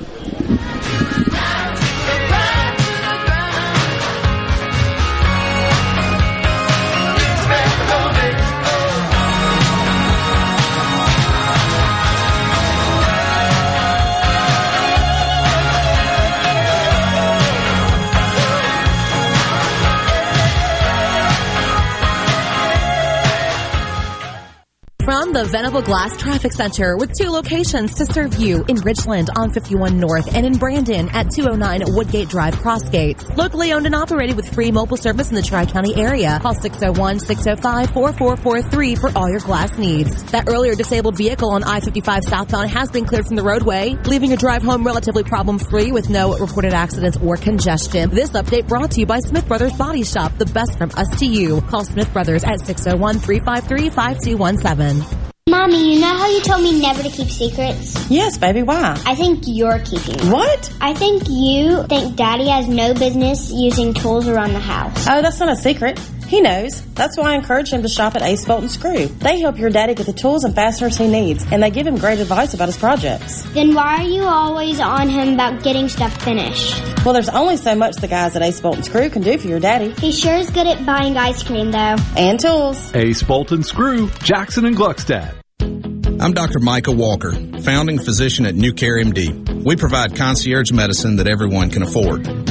The 25.42 25.48
Venable 25.48 25.82
Glass 25.82 26.16
Traffic 26.18 26.54
Center 26.54 26.96
with 26.98 27.18
two 27.18 27.32
locations 27.32 27.96
to 27.96 28.06
serve 28.06 28.36
you 28.36 28.64
in 28.68 28.76
Richland 28.76 29.32
on 29.36 29.52
51 29.52 29.98
North 29.98 30.36
and 30.36 30.46
in 30.46 30.60
Brandon 30.60 31.10
at 31.10 31.32
209 31.32 31.96
Woodgate 31.96 32.30
Drive 32.30 32.54
Crossgates. 32.58 33.36
Locally 33.36 33.74
owned 33.74 33.88
and 33.88 33.96
operated 33.96 34.36
with 34.36 34.54
free 34.54 34.72
mobile 34.72 34.98
service 34.98 35.30
in 35.30 35.36
the 35.36 35.42
Tri-County 35.42 35.96
area. 35.96 36.38
Call 36.44 36.54
601-605-4443 36.54 39.00
for 39.00 39.10
all 39.18 39.32
your 39.32 39.40
glass 39.40 39.80
needs. 39.80 40.22
That 40.26 40.48
earlier 40.48 40.76
disabled 40.76 41.18
vehicle 41.18 41.50
on 41.50 41.64
I-55 41.64 42.22
southbound 42.22 42.70
has 42.70 42.92
been 42.92 43.06
cleared 43.06 43.26
from 43.26 43.36
the 43.36 43.42
roadway, 43.42 43.98
leaving 44.06 44.30
your 44.30 44.38
drive 44.38 44.62
home 44.62 44.86
relatively 44.86 45.24
problem-free 45.24 45.92
with 45.92 46.08
no 46.08 46.38
reported 46.38 46.74
accidents 46.74 47.18
or 47.18 47.36
congestion. 47.36 48.12
This 48.12 48.30
update 48.34 48.68
brought 48.68 48.92
to 48.92 49.00
you 49.00 49.08
by 49.08 49.18
Smith 49.18 49.48
Brothers 49.48 49.74
Body 49.74 50.04
Shop, 50.04 50.38
the 50.38 50.46
best 50.46 50.78
from 50.78 50.92
us 50.92 51.10
to 51.18 51.26
you. 51.26 51.62
Call 51.62 51.84
Smith 51.84 52.14
Brothers 52.14 52.44
at 52.44 52.60
601-353-5217. 52.60 55.31
Mommy, 55.50 55.96
you 55.96 56.00
know 56.00 56.16
how 56.16 56.28
you 56.28 56.40
told 56.42 56.62
me 56.62 56.80
never 56.80 57.02
to 57.02 57.10
keep 57.10 57.28
secrets? 57.28 58.12
Yes, 58.12 58.38
baby, 58.38 58.62
why? 58.62 59.02
I 59.08 59.16
think 59.16 59.44
you're 59.48 59.80
keeping 59.80 60.18
them. 60.18 60.30
What? 60.30 60.72
I 60.80 60.94
think 60.94 61.24
you 61.28 61.82
think 61.88 62.16
Daddy 62.16 62.48
has 62.48 62.68
no 62.68 62.94
business 62.94 63.52
using 63.52 63.96
tools 63.96 64.28
around 64.28 64.54
the 64.54 64.60
house. 64.60 65.08
Oh, 65.10 65.20
that's 65.24 65.40
not 65.40 65.50
a 65.50 65.56
secret. 65.56 66.00
He 66.32 66.40
knows. 66.40 66.82
That's 66.94 67.18
why 67.18 67.34
I 67.34 67.36
encourage 67.36 67.74
him 67.74 67.82
to 67.82 67.90
shop 67.90 68.16
at 68.16 68.22
Ace 68.22 68.46
Bolt 68.46 68.62
and 68.62 68.72
Screw. 68.72 69.08
They 69.08 69.42
help 69.42 69.58
your 69.58 69.70
daddy 69.70 69.96
get 69.96 70.06
the 70.06 70.14
tools 70.14 70.46
and 70.46 70.56
fasteners 70.56 70.96
he 70.98 71.06
needs, 71.06 71.46
and 71.52 71.62
they 71.62 71.70
give 71.70 71.86
him 71.86 71.98
great 71.98 72.20
advice 72.20 72.54
about 72.54 72.70
his 72.70 72.78
projects. 72.78 73.42
Then 73.52 73.76
why 73.76 73.98
are 73.98 74.08
you 74.08 74.24
always 74.24 74.80
on 74.80 75.10
him 75.10 75.34
about 75.34 75.62
getting 75.62 75.90
stuff 75.90 76.16
finished? 76.24 76.82
Well, 77.04 77.14
there's 77.14 77.28
only 77.28 77.58
so 77.58 77.76
much 77.76 77.98
the 77.98 78.08
guys 78.08 78.38
at 78.38 78.44
Ace 78.44 78.62
Bolt 78.62 78.76
and 78.76 78.86
Screw 78.86 79.10
can 79.10 79.24
do 79.24 79.38
for 79.38 79.50
your 79.50 79.60
daddy. 79.60 79.92
He 80.00 80.14
sure 80.14 80.36
is 80.36 80.50
good 80.50 80.68
at 80.68 80.86
buying 80.86 81.18
ice 81.18 81.44
cream, 81.44 81.70
though. 81.70 81.98
And 82.16 82.40
tools. 82.40 82.96
Ace 82.96 83.24
Bolt 83.24 83.52
and 83.52 83.66
Screw, 83.66 84.10
Jackson 84.24 84.64
and 84.64 84.78
Gluckstadt. 84.78 85.36
I'm 85.60 86.32
Dr. 86.32 86.60
Micah 86.60 86.94
Walker, 86.94 87.34
founding 87.60 88.00
physician 88.00 88.46
at 88.46 88.56
New 88.56 88.72
Care 88.72 89.04
MD. 89.04 89.66
We 89.66 89.76
provide 89.76 90.16
concierge 90.16 90.72
medicine 90.72 91.18
that 91.18 91.28
everyone 91.28 91.72
can 91.72 91.84
afford. 91.84 92.41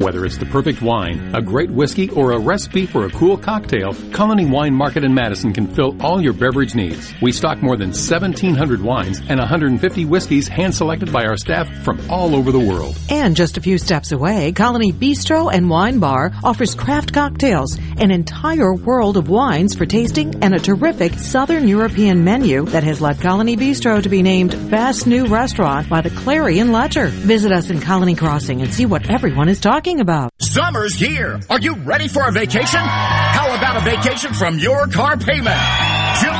Whether 0.00 0.24
it's 0.24 0.38
the 0.38 0.46
perfect 0.46 0.80
wine, 0.80 1.34
a 1.34 1.42
great 1.42 1.70
whiskey, 1.70 2.08
or 2.08 2.32
a 2.32 2.38
recipe 2.38 2.86
for 2.86 3.04
a 3.04 3.10
cool 3.10 3.36
cocktail, 3.36 3.92
Colony 4.12 4.46
Wine 4.46 4.72
Market 4.72 5.04
in 5.04 5.12
Madison 5.12 5.52
can 5.52 5.66
fill 5.66 5.94
all 6.00 6.22
your 6.22 6.32
beverage 6.32 6.74
needs. 6.74 7.12
We 7.20 7.32
stock 7.32 7.60
more 7.60 7.76
than 7.76 7.90
1,700 7.90 8.80
wines 8.80 9.20
and 9.28 9.38
150 9.38 10.06
whiskeys 10.06 10.48
hand 10.48 10.74
selected 10.74 11.12
by 11.12 11.26
our 11.26 11.36
staff 11.36 11.68
from 11.84 12.00
all 12.10 12.34
over 12.34 12.50
the 12.50 12.58
world. 12.58 12.96
And 13.10 13.36
just 13.36 13.58
a 13.58 13.60
few 13.60 13.76
steps 13.76 14.10
away, 14.10 14.52
Colony 14.52 14.90
Bistro 14.90 15.52
and 15.52 15.68
Wine 15.68 15.98
Bar 15.98 16.32
offers 16.42 16.74
craft 16.74 17.12
cocktails, 17.12 17.76
an 17.98 18.10
entire 18.10 18.72
world 18.72 19.18
of 19.18 19.28
wines 19.28 19.74
for 19.74 19.84
tasting, 19.84 20.42
and 20.42 20.54
a 20.54 20.58
terrific 20.58 21.12
Southern 21.12 21.68
European 21.68 22.24
menu 22.24 22.64
that 22.64 22.84
has 22.84 23.02
led 23.02 23.20
Colony 23.20 23.54
Bistro 23.54 24.02
to 24.02 24.08
be 24.08 24.22
named 24.22 24.70
Best 24.70 25.06
New 25.06 25.26
Restaurant 25.26 25.90
by 25.90 26.00
the 26.00 26.08
Clarion 26.08 26.72
Ledger. 26.72 27.08
Visit 27.08 27.52
us 27.52 27.68
in 27.68 27.82
Colony 27.82 28.14
Crossing 28.14 28.62
and 28.62 28.72
see 28.72 28.86
what 28.86 29.10
everyone 29.10 29.50
is 29.50 29.60
talking 29.60 29.89
about. 29.98 30.32
Summer's 30.38 30.94
here. 30.94 31.40
Are 31.50 31.58
you 31.58 31.74
ready 31.74 32.06
for 32.06 32.28
a 32.28 32.30
vacation? 32.30 32.78
How 32.78 33.52
about 33.56 33.78
a 33.78 33.80
vacation 33.80 34.32
from 34.34 34.58
your 34.60 34.86
car 34.86 35.16
payment? 35.16 35.58
June 36.20 36.39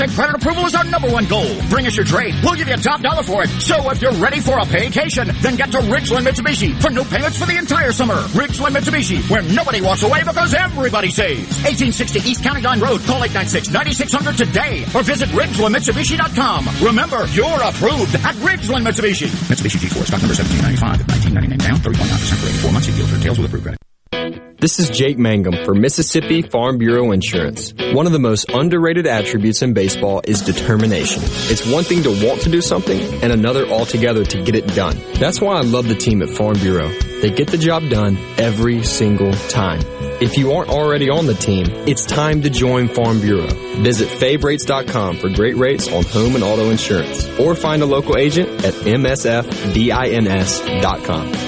100% 0.00 0.14
credit 0.14 0.36
approval 0.36 0.64
is 0.64 0.74
our 0.74 0.84
number 0.84 1.10
one 1.10 1.26
goal. 1.26 1.48
Bring 1.68 1.86
us 1.86 1.96
your 1.96 2.06
trade. 2.06 2.34
We'll 2.42 2.54
give 2.54 2.68
you 2.68 2.74
a 2.74 2.78
top 2.78 3.02
dollar 3.02 3.22
for 3.22 3.42
it. 3.42 3.48
So 3.60 3.90
if 3.90 4.00
you're 4.00 4.12
ready 4.12 4.40
for 4.40 4.58
a 4.58 4.64
vacation, 4.64 5.28
then 5.42 5.56
get 5.56 5.70
to 5.72 5.78
Ridgeland 5.78 6.26
Mitsubishi 6.26 6.80
for 6.80 6.90
no 6.90 7.04
payments 7.04 7.38
for 7.38 7.46
the 7.46 7.56
entire 7.56 7.92
summer. 7.92 8.14
Ridgeland 8.32 8.76
Mitsubishi, 8.76 9.28
where 9.30 9.42
nobody 9.42 9.80
walks 9.80 10.02
away 10.02 10.22
because 10.24 10.54
everybody 10.54 11.10
saves. 11.10 11.48
1860 11.68 12.20
East 12.20 12.42
County 12.42 12.62
Line 12.62 12.80
Road. 12.80 13.00
Call 13.02 13.20
896-9600 13.20 14.36
today 14.36 14.84
or 14.94 15.02
visit 15.02 15.28
RidgelandMitsubishi.com. 15.30 16.68
Remember, 16.82 17.26
you're 17.28 17.60
approved 17.62 18.14
at 18.16 18.34
Ridgeland 18.40 18.86
Mitsubishi. 18.86 19.28
Mitsubishi 19.52 19.78
G4 19.84 20.06
stock 20.06 20.22
number 20.22 20.34
1795 20.34 21.04
1999 21.12 21.58
down, 21.58 21.76
3.9% 21.78 22.40
for 22.40 22.48
84 22.48 22.72
months. 22.72 22.86
See 22.88 22.96
deal 22.96 23.06
for 23.06 23.16
details 23.16 23.38
with 23.38 23.48
approved 23.48 23.64
credit. 23.64 23.89
This 24.12 24.78
is 24.78 24.90
Jake 24.90 25.18
Mangum 25.18 25.64
for 25.64 25.74
Mississippi 25.74 26.42
Farm 26.42 26.76
Bureau 26.76 27.12
Insurance. 27.12 27.72
One 27.94 28.04
of 28.04 28.12
the 28.12 28.18
most 28.18 28.50
underrated 28.50 29.06
attributes 29.06 29.62
in 29.62 29.72
baseball 29.72 30.20
is 30.24 30.42
determination. 30.42 31.22
It's 31.24 31.66
one 31.66 31.84
thing 31.84 32.02
to 32.02 32.26
want 32.26 32.42
to 32.42 32.50
do 32.50 32.60
something 32.60 33.00
and 33.22 33.32
another 33.32 33.66
altogether 33.66 34.22
to 34.24 34.42
get 34.42 34.54
it 34.54 34.66
done. 34.74 34.98
That's 35.14 35.40
why 35.40 35.54
I 35.54 35.62
love 35.62 35.88
the 35.88 35.94
team 35.94 36.20
at 36.20 36.28
Farm 36.28 36.58
Bureau. 36.58 36.88
They 37.22 37.30
get 37.30 37.48
the 37.48 37.58
job 37.58 37.88
done 37.88 38.18
every 38.36 38.82
single 38.82 39.32
time. 39.32 39.80
If 40.20 40.36
you 40.36 40.52
aren't 40.52 40.68
already 40.68 41.08
on 41.08 41.24
the 41.26 41.32
team, 41.32 41.64
it's 41.88 42.04
time 42.04 42.42
to 42.42 42.50
join 42.50 42.88
Farm 42.88 43.22
Bureau. 43.22 43.46
Visit 43.82 44.08
favrates.com 44.08 45.16
for 45.16 45.30
great 45.30 45.56
rates 45.56 45.90
on 45.90 46.04
home 46.04 46.34
and 46.34 46.44
auto 46.44 46.68
insurance 46.68 47.26
or 47.40 47.54
find 47.54 47.80
a 47.80 47.86
local 47.86 48.18
agent 48.18 48.50
at 48.62 48.74
msfbins.com. 48.74 49.42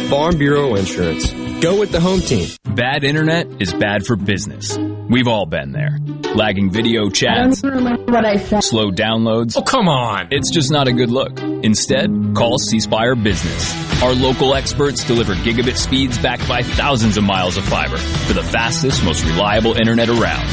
Farm 0.09 0.39
Bureau 0.39 0.75
Insurance. 0.77 1.31
Go 1.63 1.79
with 1.79 1.93
the 1.93 2.01
home 2.01 2.21
team. 2.21 2.49
Bad 2.75 3.05
internet 3.05 3.61
is 3.61 3.75
bad 3.75 4.07
for 4.07 4.17
business. 4.17 4.79
We've 4.79 5.29
all 5.29 5.45
been 5.45 5.73
there. 5.73 5.99
Lagging 6.35 6.71
video 6.71 7.11
chats, 7.11 7.61
slow 7.61 8.91
downloads. 8.91 9.57
Oh, 9.59 9.63
come 9.63 9.87
on. 9.87 10.29
It's 10.31 10.51
just 10.51 10.73
not 10.73 10.89
a 10.89 10.93
good 10.93 11.11
look. 11.11 11.39
Instead, 11.41 12.33
call 12.35 12.59
C 12.59 12.81
Spire 12.81 13.15
Business. 13.15 14.03
Our 14.03 14.15
local 14.15 14.55
experts 14.55 15.05
deliver 15.07 15.35
gigabit 15.35 15.77
speeds 15.77 16.19
backed 16.19 16.49
by 16.49 16.63
thousands 16.63 17.17
of 17.19 17.23
miles 17.25 17.57
of 17.57 17.65
fiber 17.65 17.99
for 17.99 18.33
the 18.33 18.43
fastest, 18.43 18.62
most 19.05 19.25
reliable 19.25 19.75
internet 19.75 20.09
around. 20.09 20.47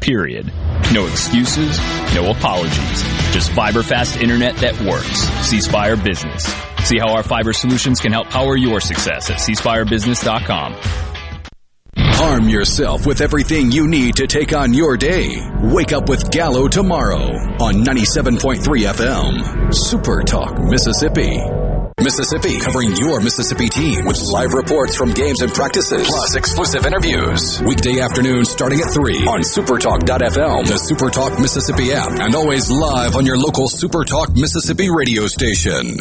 Period. 0.00 0.46
No 0.92 1.06
excuses, 1.06 1.78
no 2.14 2.30
apologies. 2.30 3.02
Just 3.32 3.50
fiber 3.50 3.82
fast 3.82 4.20
internet 4.20 4.56
that 4.58 4.80
works. 4.82 5.20
C 5.48 5.60
Spire 5.60 5.96
Business. 5.96 6.44
See 6.84 6.98
how 6.98 7.12
our 7.14 7.22
fiber 7.24 7.52
solutions 7.52 8.00
can 8.00 8.12
help 8.12 8.28
power 8.28 8.56
your 8.56 8.80
success 8.80 9.30
at 9.30 9.38
cspirebusiness.com. 9.38 10.76
Arm 12.20 12.48
yourself 12.48 13.04
with 13.06 13.20
everything 13.20 13.72
you 13.72 13.88
need 13.88 14.16
to 14.16 14.26
take 14.26 14.52
on 14.54 14.72
your 14.72 14.96
day. 14.96 15.36
Wake 15.60 15.92
up 15.92 16.08
with 16.08 16.30
Gallo 16.30 16.68
tomorrow 16.68 17.24
on 17.60 17.84
97.3 17.84 18.60
FM. 18.62 19.74
Super 19.74 20.22
Talk, 20.22 20.56
Mississippi. 20.60 21.69
Mississippi, 22.02 22.58
covering 22.58 22.96
your 22.96 23.20
Mississippi 23.20 23.68
team 23.68 24.04
with 24.04 24.20
live 24.32 24.52
reports 24.52 24.96
from 24.96 25.12
games 25.12 25.42
and 25.42 25.52
practices, 25.52 26.06
plus 26.06 26.34
exclusive 26.34 26.86
interviews. 26.86 27.62
Weekday 27.62 28.00
afternoon 28.00 28.44
starting 28.44 28.80
at 28.80 28.92
3 28.92 29.26
on 29.26 29.40
supertalk.fm, 29.40 30.66
the 30.66 30.80
Supertalk 30.90 31.40
Mississippi 31.40 31.92
app, 31.92 32.10
and 32.18 32.34
always 32.34 32.70
live 32.70 33.16
on 33.16 33.26
your 33.26 33.38
local 33.38 33.68
Supertalk 33.68 34.34
Mississippi 34.34 34.90
radio 34.90 35.26
station. 35.26 36.00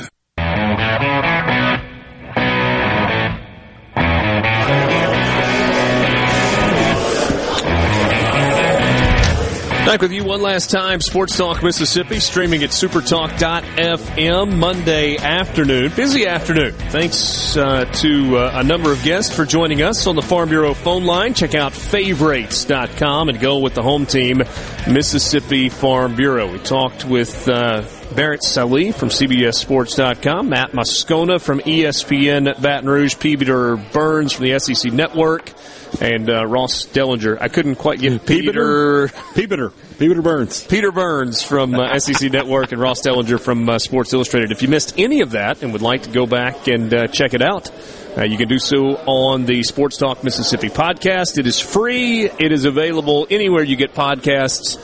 Back 9.89 10.03
with 10.03 10.11
you 10.11 10.23
one 10.23 10.43
last 10.43 10.69
time, 10.69 11.01
Sports 11.01 11.35
Talk 11.35 11.63
Mississippi, 11.63 12.19
streaming 12.19 12.61
at 12.61 12.69
supertalk.fm 12.69 14.55
Monday 14.55 15.17
afternoon. 15.17 15.91
Busy 15.95 16.27
afternoon. 16.27 16.73
Thanks 16.73 17.57
uh, 17.57 17.85
to 17.85 18.37
uh, 18.37 18.51
a 18.53 18.63
number 18.63 18.91
of 18.91 19.01
guests 19.01 19.35
for 19.35 19.45
joining 19.45 19.81
us 19.81 20.05
on 20.05 20.15
the 20.15 20.21
Farm 20.21 20.49
Bureau 20.49 20.75
phone 20.75 21.05
line. 21.05 21.33
Check 21.33 21.55
out 21.55 21.71
favrates.com 21.71 23.29
and 23.29 23.39
go 23.39 23.57
with 23.57 23.73
the 23.73 23.81
home 23.81 24.05
team, 24.05 24.43
Mississippi 24.87 25.69
Farm 25.69 26.15
Bureau. 26.15 26.51
We 26.51 26.59
talked 26.59 27.05
with 27.05 27.49
uh, 27.49 27.81
Barrett 28.15 28.43
Sallee 28.43 28.91
from 28.91 29.09
CBSSports.com, 29.09 30.49
Matt 30.49 30.71
Moscona 30.71 31.39
from 31.39 31.59
ESPN 31.59 32.59
Baton 32.59 32.89
Rouge, 32.89 33.15
Peter 33.19 33.77
Burns 33.77 34.33
from 34.33 34.45
the 34.45 34.59
SEC 34.59 34.91
Network, 34.91 35.53
and 36.01 36.29
uh, 36.29 36.45
Ross 36.45 36.87
Dellenger. 36.87 37.37
I 37.39 37.49
couldn't 37.49 37.75
quite 37.75 37.99
get 37.99 38.25
Peter. 38.25 39.09
Peter. 39.35 39.71
Peter 39.99 40.21
Burns. 40.21 40.65
Peter 40.65 40.91
Burns 40.91 41.43
from 41.43 41.75
uh, 41.75 41.99
SEC 41.99 42.31
Network 42.31 42.71
and 42.71 42.81
Ross 42.81 43.01
Dellenger 43.01 43.39
from 43.39 43.69
uh, 43.69 43.77
Sports 43.77 44.11
Illustrated. 44.11 44.51
If 44.51 44.63
you 44.63 44.69
missed 44.69 44.95
any 44.97 45.21
of 45.21 45.31
that 45.31 45.61
and 45.61 45.71
would 45.73 45.81
like 45.83 46.03
to 46.03 46.09
go 46.09 46.25
back 46.25 46.67
and 46.67 46.93
uh, 46.93 47.07
check 47.07 47.33
it 47.35 47.43
out, 47.43 47.69
uh, 48.17 48.23
you 48.23 48.37
can 48.37 48.47
do 48.47 48.57
so 48.57 48.97
on 49.05 49.45
the 49.45 49.61
Sports 49.63 49.97
Talk 49.97 50.23
Mississippi 50.23 50.69
podcast. 50.69 51.37
It 51.37 51.45
is 51.45 51.59
free. 51.59 52.29
It 52.29 52.51
is 52.51 52.65
available 52.65 53.27
anywhere 53.29 53.63
you 53.63 53.75
get 53.75 53.93
podcasts 53.93 54.77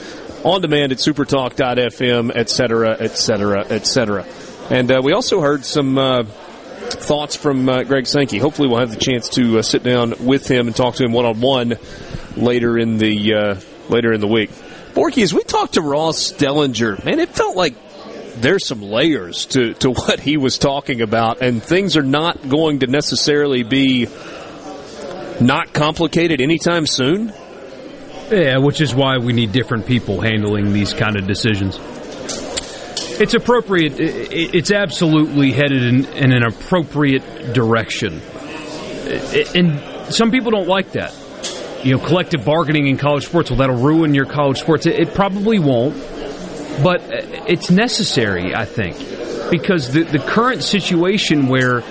on 0.46 0.62
demand 0.62 0.92
at 0.92 1.00
supertalk.fm, 1.00 2.32
et 2.34 2.50
cetera, 2.50 2.96
et 3.00 3.18
cetera, 3.18 3.66
et 3.68 3.88
cetera. 3.88 4.26
And 4.70 4.92
uh, 4.92 5.02
we 5.04 5.12
also 5.12 5.42
heard 5.42 5.66
some 5.66 5.98
uh, 5.98 6.24
thoughts 6.24 7.36
from 7.36 7.68
uh, 7.68 7.84
Greg 7.84 8.06
Sankey. 8.06 8.38
Hopefully, 8.38 8.68
we'll 8.68 8.80
have 8.80 8.92
the 8.92 9.04
chance 9.04 9.28
to 9.30 9.58
uh, 9.58 9.62
sit 9.64 9.82
down 9.82 10.14
with 10.24 10.48
him 10.48 10.68
and 10.68 10.76
talk 10.76 10.96
to 10.96 11.04
him 11.04 11.14
one 11.14 11.26
on 11.26 11.42
one 11.42 11.74
later 12.38 12.78
in 12.78 13.00
the 13.00 13.34
uh, 13.34 13.60
later 13.90 14.14
in 14.14 14.22
the 14.22 14.28
week. 14.28 14.52
Borky, 14.94 15.24
as 15.24 15.34
we 15.34 15.44
talked 15.44 15.74
to 15.74 15.82
Ross 15.82 16.32
Dellenger, 16.32 17.04
man, 17.04 17.20
it 17.20 17.30
felt 17.30 17.58
like 17.58 17.74
there's 18.36 18.68
some 18.68 18.84
layers 18.84 19.48
to, 19.48 19.74
to 19.76 19.90
what 19.94 20.20
he 20.20 20.38
was 20.38 20.60
talking 20.60 21.02
about, 21.02 21.42
and 21.42 21.62
things 21.62 21.98
are 21.98 22.04
not 22.04 22.48
going 22.48 22.80
to 22.80 22.88
necessarily 22.88 23.64
be 23.64 24.08
not 25.42 25.74
complicated 25.74 26.40
anytime 26.40 26.86
soon. 26.86 27.34
Yeah, 28.32 28.58
which 28.58 28.82
is 28.82 28.96
why 28.96 29.18
we 29.18 29.34
need 29.34 29.52
different 29.52 29.86
people 29.86 30.20
handling 30.20 30.74
these 30.74 30.94
kind 30.94 31.16
of 31.16 31.28
decisions. 31.28 31.80
It's 33.18 33.34
appropriate. 33.34 33.94
It's 33.98 34.72
absolutely 34.72 35.52
headed 35.52 35.84
in, 35.84 36.06
in 36.06 36.34
an 36.34 36.44
appropriate 36.44 37.54
direction. 37.54 38.20
And 39.56 40.14
some 40.14 40.32
people 40.32 40.52
don't 40.52 40.68
like 40.68 40.92
that. 40.94 41.16
You 41.84 41.96
know, 41.96 42.04
collective 42.04 42.44
bargaining 42.44 42.88
in 42.88 42.98
college 42.98 43.26
sports, 43.26 43.52
well, 43.52 43.60
that'll 43.60 43.78
ruin 43.78 44.16
your 44.16 44.26
college 44.26 44.60
sports. 44.60 44.86
It, 44.88 45.14
probably 45.14 45.60
won't, 45.60 45.96
but 46.84 47.02
uh, 47.02 47.46
it's 47.48 47.70
necessary, 47.70 48.56
I 48.56 48.66
think, 48.66 48.98
because 49.52 49.94
the, 49.94 50.02
the 50.02 50.18
current 50.18 50.64
situation 50.64 51.48
where 51.48 51.82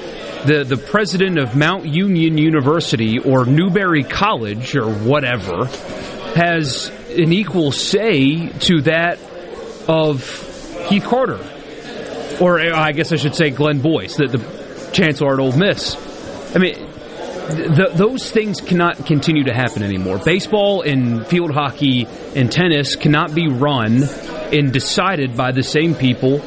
the, 0.46 0.64
the 0.66 0.76
president 0.76 1.38
of 1.38 1.54
Mount 1.56 1.86
Union 1.86 2.36
University 2.36 3.20
or 3.20 3.46
Newberry 3.46 4.02
College 4.02 4.74
or 4.74 4.92
whatever 4.92 5.68
has 6.34 6.88
an 7.10 7.32
equal 7.32 7.72
say 7.72 8.48
to 8.48 8.82
that 8.82 9.18
of 9.88 10.86
Keith 10.88 11.04
Carter. 11.04 11.38
Or 12.40 12.60
I 12.60 12.92
guess 12.92 13.12
I 13.12 13.16
should 13.16 13.34
say 13.34 13.50
Glenn 13.50 13.80
Boyce, 13.80 14.16
the, 14.16 14.26
the 14.26 14.90
chancellor 14.92 15.34
at 15.34 15.40
Ole 15.40 15.56
Miss. 15.56 15.96
I 16.54 16.58
mean, 16.58 16.74
th- 16.74 17.92
those 17.94 18.30
things 18.30 18.60
cannot 18.60 19.06
continue 19.06 19.44
to 19.44 19.54
happen 19.54 19.82
anymore. 19.82 20.18
Baseball 20.18 20.82
and 20.82 21.26
field 21.26 21.52
hockey 21.52 22.08
and 22.34 22.50
tennis 22.50 22.96
cannot 22.96 23.34
be 23.34 23.48
run 23.48 24.02
and 24.52 24.72
decided 24.72 25.36
by 25.36 25.52
the 25.52 25.62
same 25.62 25.94
people 25.94 26.40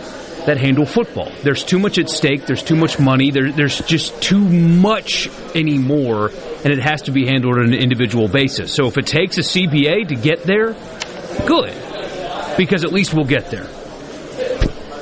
that 0.48 0.58
handle 0.58 0.86
football. 0.86 1.30
There's 1.44 1.62
too 1.62 1.78
much 1.78 2.00
at 2.00 2.10
stake. 2.10 2.46
There's 2.46 2.64
too 2.64 2.78
much 2.78 3.00
money. 3.00 3.32
There, 3.32 3.52
there's 3.52 3.82
just 3.82 4.22
too 4.22 4.40
much 4.40 5.28
anymore, 5.54 6.32
and 6.64 6.72
it 6.72 6.80
has 6.80 7.02
to 7.04 7.12
be 7.12 7.26
handled 7.26 7.58
on 7.58 7.66
an 7.66 7.74
individual 7.74 8.30
basis. 8.30 8.74
So 8.74 8.88
if 8.88 8.98
it 8.98 9.06
takes 9.06 9.38
a 9.38 9.42
CBA 9.42 10.08
to 10.08 10.16
get 10.16 10.44
there, 10.44 10.74
good, 11.46 11.76
because 12.56 12.86
at 12.86 12.94
least 12.94 13.14
we'll 13.14 13.26
get 13.26 13.52
there. 13.52 13.68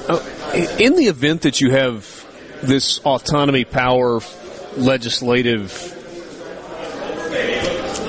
Uh, 0.09 0.19
in 0.79 0.95
the 0.95 1.05
event 1.05 1.43
that 1.43 1.61
you 1.61 1.69
have 1.69 2.25
this 2.63 2.99
autonomy 3.05 3.65
power 3.65 4.21
legislative 4.77 5.71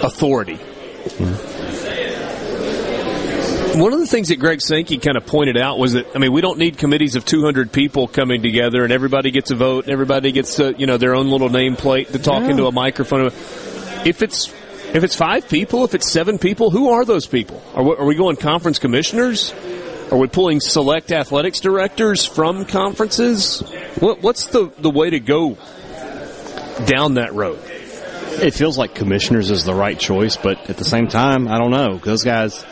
authority, 0.03 0.57
mm-hmm. 0.57 1.56
One 3.77 3.93
of 3.93 3.99
the 3.99 4.07
things 4.07 4.29
that 4.29 4.37
Greg 4.39 4.61
Sankey 4.61 4.99
kind 4.99 5.17
of 5.17 5.27
pointed 5.27 5.57
out 5.57 5.79
was 5.79 5.93
that 5.95 6.07
I 6.15 6.19
mean 6.19 6.33
we 6.33 6.41
don't 6.41 6.59
need 6.59 6.79
committees 6.79 7.15
of 7.17 7.25
200 7.25 7.73
people 7.73 8.09
coming 8.09 8.43
together 8.43 8.83
and 8.85 8.93
everybody 8.93 9.31
gets 9.31 9.51
a 9.51 9.55
vote 9.57 9.85
and 9.85 9.93
everybody 9.93 10.33
gets 10.33 10.57
to, 10.57 10.75
you 10.79 10.87
know 10.87 10.97
their 10.99 11.15
own 11.15 11.29
little 11.29 11.49
nameplate 11.49 12.13
to 12.13 12.19
talk 12.19 12.43
Yeah. 12.43 12.51
into 12.51 12.67
a 12.67 12.73
microphone. 12.73 13.27
If 14.07 14.23
it's 14.23 14.49
if 14.95 15.05
it's 15.05 15.15
five 15.17 15.49
people, 15.49 15.85
if 15.85 15.95
it's 15.95 16.11
seven 16.11 16.39
people, 16.39 16.71
who 16.71 16.91
are 16.91 17.05
those 17.05 17.27
people? 17.27 17.63
Are 17.75 17.83
we, 17.83 17.91
are 17.97 18.05
we 18.07 18.15
going 18.15 18.37
conference 18.37 18.79
commissioners? 18.79 19.53
Are 20.11 20.17
we 20.17 20.29
pulling 20.29 20.61
select 20.61 21.11
athletics 21.11 21.59
directors 21.59 22.25
from 22.25 22.65
conferences? 22.65 23.61
What, 23.99 24.23
what's 24.23 24.47
the, 24.47 24.71
the 24.79 24.89
way 24.91 25.11
to 25.11 25.19
go 25.19 25.59
down 26.87 27.15
that 27.15 27.35
road? 27.35 27.59
It 28.39 28.55
feels 28.55 28.79
like 28.79 28.95
commissioners 28.95 29.51
is 29.51 29.65
the 29.65 29.75
right 29.75 29.99
choice, 29.99 30.37
but 30.37 30.71
at 30.71 30.77
the 30.77 30.85
same 30.85 31.09
time, 31.09 31.49
I 31.49 31.59
don't 31.59 31.71
know. 31.73 31.99
Those 31.99 32.23
guys, 32.23 32.65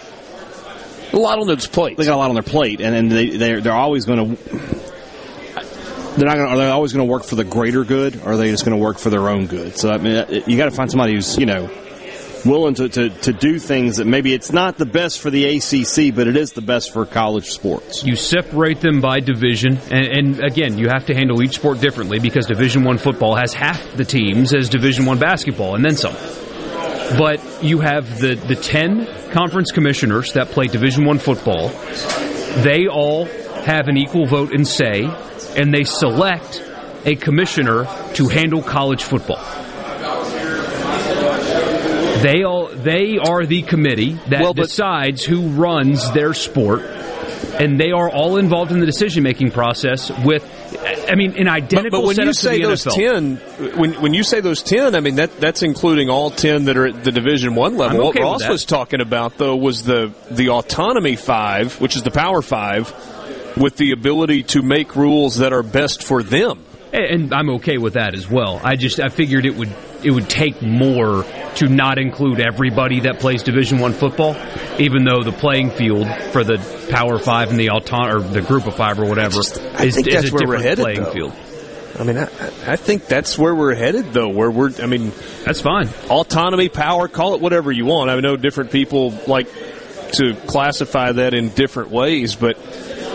A 1.15 1.19
lot 1.19 1.39
on 1.39 1.47
their 1.47 1.57
plate. 1.57 1.97
They 1.97 2.05
got 2.05 2.15
a 2.15 2.17
lot 2.17 2.29
on 2.29 2.35
their 2.35 2.43
plate, 2.43 2.81
and 2.81 2.95
then 2.95 3.09
they 3.09 3.37
they're, 3.37 3.61
they're 3.61 3.73
always 3.73 4.05
going 4.05 4.37
to. 4.37 4.43
They're 6.17 6.27
not 6.27 6.37
going. 6.37 6.49
Are 6.53 6.57
they 6.57 6.67
always 6.69 6.93
going 6.93 7.07
to 7.07 7.11
work 7.11 7.25
for 7.25 7.37
the 7.37 7.45
greater 7.45 7.85
good, 7.85 8.17
or 8.17 8.33
are 8.33 8.37
they 8.37 8.51
just 8.51 8.65
going 8.65 8.77
to 8.77 8.83
work 8.83 8.99
for 8.99 9.11
their 9.11 9.29
own 9.29 9.47
good? 9.47 9.77
So 9.77 9.91
I 9.91 9.99
mean, 9.99 10.17
uh, 10.17 10.41
you 10.47 10.57
got 10.57 10.65
to 10.65 10.73
find 10.73 10.91
somebody 10.91 11.15
who's 11.15 11.39
you 11.39 11.47
know 11.47 11.71
willing 12.45 12.75
to, 12.75 12.89
to, 12.89 13.09
to 13.11 13.33
do 13.33 13.59
things 13.59 13.97
that 13.97 14.07
maybe 14.07 14.35
it's 14.35 14.53
not 14.53 14.77
the 14.77 14.87
best 14.87 15.21
for 15.21 15.31
the 15.31 15.45
ACC, 15.57 16.15
but 16.15 16.27
it 16.27 16.37
is 16.37 16.53
the 16.53 16.61
best 16.61 16.93
for 16.93 17.07
college 17.07 17.51
sports. 17.51 18.05
You 18.05 18.17
separate 18.17 18.81
them 18.81 19.01
by 19.01 19.21
division, 19.21 19.79
and, 19.91 20.07
and 20.07 20.45
again, 20.45 20.79
you 20.79 20.89
have 20.89 21.07
to 21.07 21.15
handle 21.15 21.43
each 21.43 21.55
sport 21.55 21.81
differently 21.81 22.19
because 22.19 22.47
Division 22.47 22.85
One 22.85 22.99
football 22.99 23.35
has 23.35 23.55
half 23.55 23.97
the 23.97 24.05
teams 24.05 24.55
as 24.55 24.69
Division 24.69 25.07
One 25.07 25.19
basketball, 25.19 25.75
and 25.75 25.85
then 25.85 25.97
some. 25.97 26.15
But 27.19 27.63
you 27.63 27.81
have 27.81 28.19
the 28.19 28.35
the 28.35 28.57
ten 28.57 29.07
conference 29.31 29.71
commissioners 29.71 30.33
that 30.33 30.49
play 30.49 30.67
Division 30.67 31.05
One 31.05 31.19
football. 31.19 31.69
They 32.63 32.87
all 32.87 33.27
have 33.27 33.89
an 33.89 33.97
equal 33.97 34.27
vote 34.27 34.53
and 34.55 34.67
say, 34.67 35.05
and 35.57 35.73
they 35.73 35.85
select 35.85 36.63
a 37.05 37.15
commissioner 37.17 37.85
to 38.15 38.29
handle 38.29 38.63
college 38.63 39.03
football. 39.03 39.43
They 42.23 42.43
all 42.43 42.69
they 42.69 43.19
are 43.19 43.45
the 43.45 43.63
committee 43.63 44.15
that 44.29 44.41
Well, 44.41 44.55
decides 44.55 45.25
who 45.25 45.49
runs 45.49 46.11
their 46.13 46.33
sport, 46.33 46.81
and 47.61 47.79
they 47.79 47.91
are 47.91 48.11
all 48.11 48.39
involved 48.39 48.73
in 48.73 48.81
the 48.81 48.87
decision 48.87 49.23
making 49.23 49.51
process. 49.51 50.11
With, 50.25 50.43
I 51.09 51.15
mean, 51.15 51.33
an 51.37 51.45
But, 51.47 51.53
identical 51.53 52.01
but 52.01 52.07
when 52.07 52.27
you 52.27 52.33
say 52.33 52.63
those 52.63 52.85
NFL. 52.85 52.95
ten, 52.95 53.37
when 53.79 53.93
when 54.01 54.15
you 54.15 54.23
say 54.23 54.41
those 54.41 54.63
ten, 54.63 54.95
I 54.95 55.01
mean 55.01 55.17
that 55.17 55.39
that's 55.41 55.63
including 55.63 56.09
all 56.11 56.31
ten 56.31 56.65
that 56.67 56.77
are 56.77 56.87
at 56.87 57.05
the 57.05 57.13
Division 57.13 57.55
One 57.55 57.77
level. 57.77 57.99
I'm 58.01 58.05
what 58.07 58.19
Ross 58.19 58.41
that. 58.43 58.51
was 58.51 58.65
talking 58.65 59.01
about 59.01 59.39
though 59.39 59.57
was 59.57 59.83
the 59.85 60.13
the 60.31 60.51
autonomy 60.51 61.17
five, 61.17 61.81
which 61.81 61.97
is 61.97 62.03
the 62.03 62.11
Power 62.11 62.43
Five, 62.43 62.93
with 63.57 63.77
the 63.77 63.93
ability 63.93 64.43
to 64.45 64.63
make 64.63 64.97
rules 64.97 65.37
that 65.39 65.53
are 65.53 65.63
best 65.63 66.03
for 66.03 66.23
them. 66.23 66.59
and 66.93 67.33
I'm 67.35 67.51
okay 67.51 67.79
with 67.79 67.95
that 67.95 68.15
as 68.15 68.29
well. 68.31 68.61
I 68.63 68.77
just 68.77 69.01
I 69.01 69.09
figured 69.09 69.47
it 69.47 69.57
would 69.57 69.73
it 70.05 70.11
would 70.11 70.29
take 70.29 70.63
more 70.63 71.25
to 71.57 71.69
not 71.69 71.99
include 71.99 72.41
everybody 72.41 73.01
that 73.01 73.19
plays 73.21 73.43
Division 73.43 73.79
One 73.79 73.93
football, 73.93 74.37
even 74.79 75.05
though 75.05 75.23
the 75.23 75.33
playing 75.33 75.71
field 75.71 76.07
for 76.33 76.45
the 76.45 76.59
Power 76.91 77.19
Five 77.19 77.51
and 77.51 77.59
the 77.59 77.71
auton 77.71 78.11
or 78.11 78.21
the 78.21 78.43
Group 78.43 78.67
of 78.67 78.77
Five 78.77 78.99
or 78.99 79.07
whatever 79.07 79.37
I 79.37 79.85
is, 79.85 79.95
think 79.95 80.09
is 80.09 80.15
that's 80.15 80.29
a 80.29 80.39
different 80.39 80.63
headed, 80.63 80.83
playing 80.83 81.03
though. 81.03 81.13
field. 81.13 81.33
I 81.99 82.03
mean, 82.03 82.19
I, 82.19 82.25
I 82.67 82.77
think 82.77 83.07
that's 83.07 83.39
where 83.39 83.55
we're 83.55 83.75
headed, 83.75 84.13
though. 84.13 84.29
Where 84.29 84.51
we're, 84.51 84.73
I 84.83 84.87
mean, 84.87 85.13
that's 85.45 85.61
fine. 85.61 85.89
Autonomy, 86.09 86.69
power, 86.69 87.07
call 87.07 87.35
it 87.35 87.41
whatever 87.41 87.71
you 87.71 87.85
want. 87.85 88.11
I 88.11 88.19
know 88.19 88.37
different 88.37 88.73
people 88.73 89.11
like 89.29 89.47
to 90.15 90.35
classify 90.47 91.13
that 91.13 91.35
in 91.35 91.51
different 91.51 91.91
ways, 91.91 92.35
but 92.35 92.59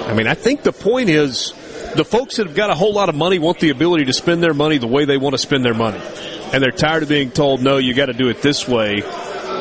I 0.08 0.14
mean, 0.14 0.28
I 0.28 0.34
think 0.34 0.64
the 0.64 0.72
point 0.72 1.10
is 1.10 1.54
the 1.96 2.06
folks 2.06 2.38
that 2.38 2.48
have 2.48 2.56
got 2.56 2.70
a 2.70 2.76
whole 2.76 2.94
lot 2.94 3.10
of 3.10 3.16
money 3.16 3.38
want 3.40 3.60
the 3.60 3.70
ability 3.70 4.06
to 4.06 4.14
spend 4.14 4.42
their 4.42 4.54
money 4.54 4.78
the 4.78 4.88
way 4.88 5.06
they 5.06 5.18
want 5.18 5.34
to 5.34 5.38
spend 5.38 5.66
their 5.66 5.74
money, 5.74 6.00
and 6.52 6.64
they're 6.64 6.72
tired 6.72 7.04
of 7.04 7.10
being 7.10 7.32
told, 7.32 7.62
"No, 7.62 7.78
you 7.78 7.94
got 7.94 8.08
to 8.08 8.14
do 8.14 8.30
it 8.30 8.42
this 8.42 8.68
way," 8.68 9.04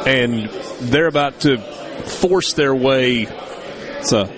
and 0.07 0.49
they're 0.81 1.09
about 1.09 1.41
to 1.41 1.59
force 1.59 2.53
their 2.55 2.75
way. 2.75 3.29
It's 3.99 4.13
a 4.13 4.31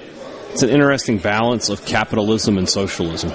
it's 0.53 0.63
an 0.63 0.71
interesting 0.71 1.19
balance 1.19 1.69
of 1.69 1.85
capitalism 1.85 2.59
and 2.59 2.69
socialism. 2.69 3.31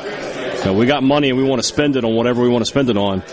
So 0.58 0.74
we 0.74 0.86
got 0.86 1.04
money 1.04 1.30
and 1.30 1.38
we 1.38 1.44
want 1.44 1.62
to 1.62 1.68
spend 1.68 1.96
it 1.96 2.04
on 2.04 2.16
whatever 2.16 2.42
we 2.42 2.50
want 2.50 2.64
to 2.64 2.70
spend 2.70 2.90
it 2.90 2.98
on, 2.98 3.24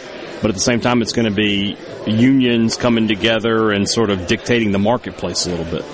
but 0.40 0.50
at 0.50 0.54
the 0.54 0.60
same 0.60 0.80
time, 0.80 1.02
it's 1.02 1.12
going 1.12 1.28
to 1.28 1.34
be 1.34 1.76
unions 2.06 2.76
coming 2.76 3.08
together 3.08 3.70
and 3.70 3.88
sort 3.88 4.10
of 4.10 4.26
dictating 4.26 4.70
the 4.72 4.78
marketplace 4.78 5.46
a 5.46 5.50
little 5.50 5.64
bit. 5.64 5.84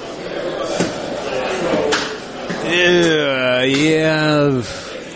Yeah, 2.64 3.62
yeah. 3.62 4.62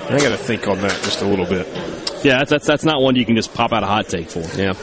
I 0.08 0.18
got 0.18 0.30
to 0.30 0.36
think 0.36 0.66
on 0.68 0.80
that 0.80 1.02
just 1.02 1.22
a 1.22 1.26
little 1.26 1.46
bit. 1.46 1.66
Yeah, 2.22 2.38
that's, 2.38 2.50
that's 2.50 2.66
that's 2.66 2.84
not 2.84 3.00
one 3.00 3.16
you 3.16 3.24
can 3.24 3.36
just 3.36 3.52
pop 3.54 3.72
out 3.72 3.82
a 3.82 3.86
hot 3.86 4.08
take 4.08 4.30
for. 4.30 4.40
Yeah. 4.58 4.74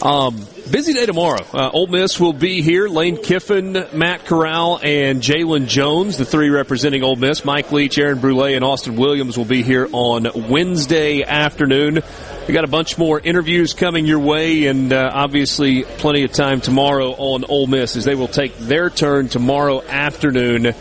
Um, 0.00 0.46
busy 0.70 0.92
day 0.92 1.06
tomorrow. 1.06 1.44
Uh, 1.52 1.70
Ole 1.72 1.88
Miss 1.88 2.20
will 2.20 2.32
be 2.32 2.62
here. 2.62 2.88
Lane 2.88 3.16
Kiffin, 3.20 3.72
Matt 3.92 4.26
Corral, 4.26 4.78
and 4.80 5.20
Jalen 5.20 5.66
Jones, 5.66 6.16
the 6.18 6.24
three 6.24 6.50
representing 6.50 7.02
Ole 7.02 7.16
Miss. 7.16 7.44
Mike 7.44 7.72
Leach, 7.72 7.98
Aaron 7.98 8.20
Brule, 8.20 8.44
and 8.44 8.64
Austin 8.64 8.94
Williams 8.94 9.36
will 9.36 9.44
be 9.44 9.62
here 9.62 9.88
on 9.92 10.28
Wednesday 10.48 11.24
afternoon. 11.24 12.00
We 12.46 12.54
got 12.54 12.64
a 12.64 12.68
bunch 12.68 12.96
more 12.96 13.18
interviews 13.18 13.74
coming 13.74 14.06
your 14.06 14.20
way, 14.20 14.66
and 14.66 14.92
uh, 14.92 15.10
obviously 15.12 15.82
plenty 15.82 16.22
of 16.22 16.32
time 16.32 16.60
tomorrow 16.60 17.10
on 17.10 17.44
Ole 17.44 17.66
Miss 17.66 17.96
as 17.96 18.04
they 18.04 18.14
will 18.14 18.28
take 18.28 18.56
their 18.56 18.90
turn 18.90 19.28
tomorrow 19.28 19.82
afternoon 19.82 20.74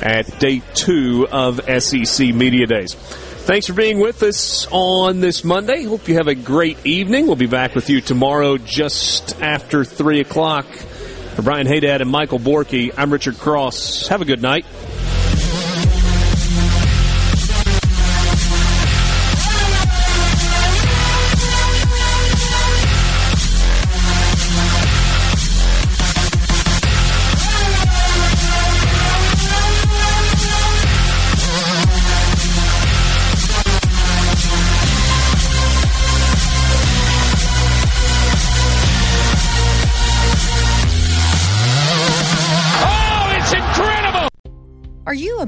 at 0.00 0.38
day 0.38 0.62
two 0.74 1.28
of 1.30 1.60
SEC 1.82 2.34
Media 2.34 2.66
Days. 2.66 2.96
Thanks 3.44 3.66
for 3.66 3.74
being 3.74 3.98
with 3.98 4.22
us 4.22 4.66
on 4.70 5.20
this 5.20 5.44
Monday. 5.44 5.82
Hope 5.82 6.08
you 6.08 6.14
have 6.14 6.28
a 6.28 6.34
great 6.34 6.78
evening. 6.86 7.26
We'll 7.26 7.36
be 7.36 7.46
back 7.46 7.74
with 7.74 7.90
you 7.90 8.00
tomorrow 8.00 8.56
just 8.56 9.38
after 9.42 9.84
3 9.84 10.20
o'clock. 10.20 10.64
For 10.64 11.42
Brian 11.42 11.66
Hadad 11.66 12.00
and 12.00 12.10
Michael 12.10 12.38
Borky, 12.38 12.90
I'm 12.96 13.12
Richard 13.12 13.36
Cross. 13.36 14.08
Have 14.08 14.22
a 14.22 14.24
good 14.24 14.40
night. 14.40 14.64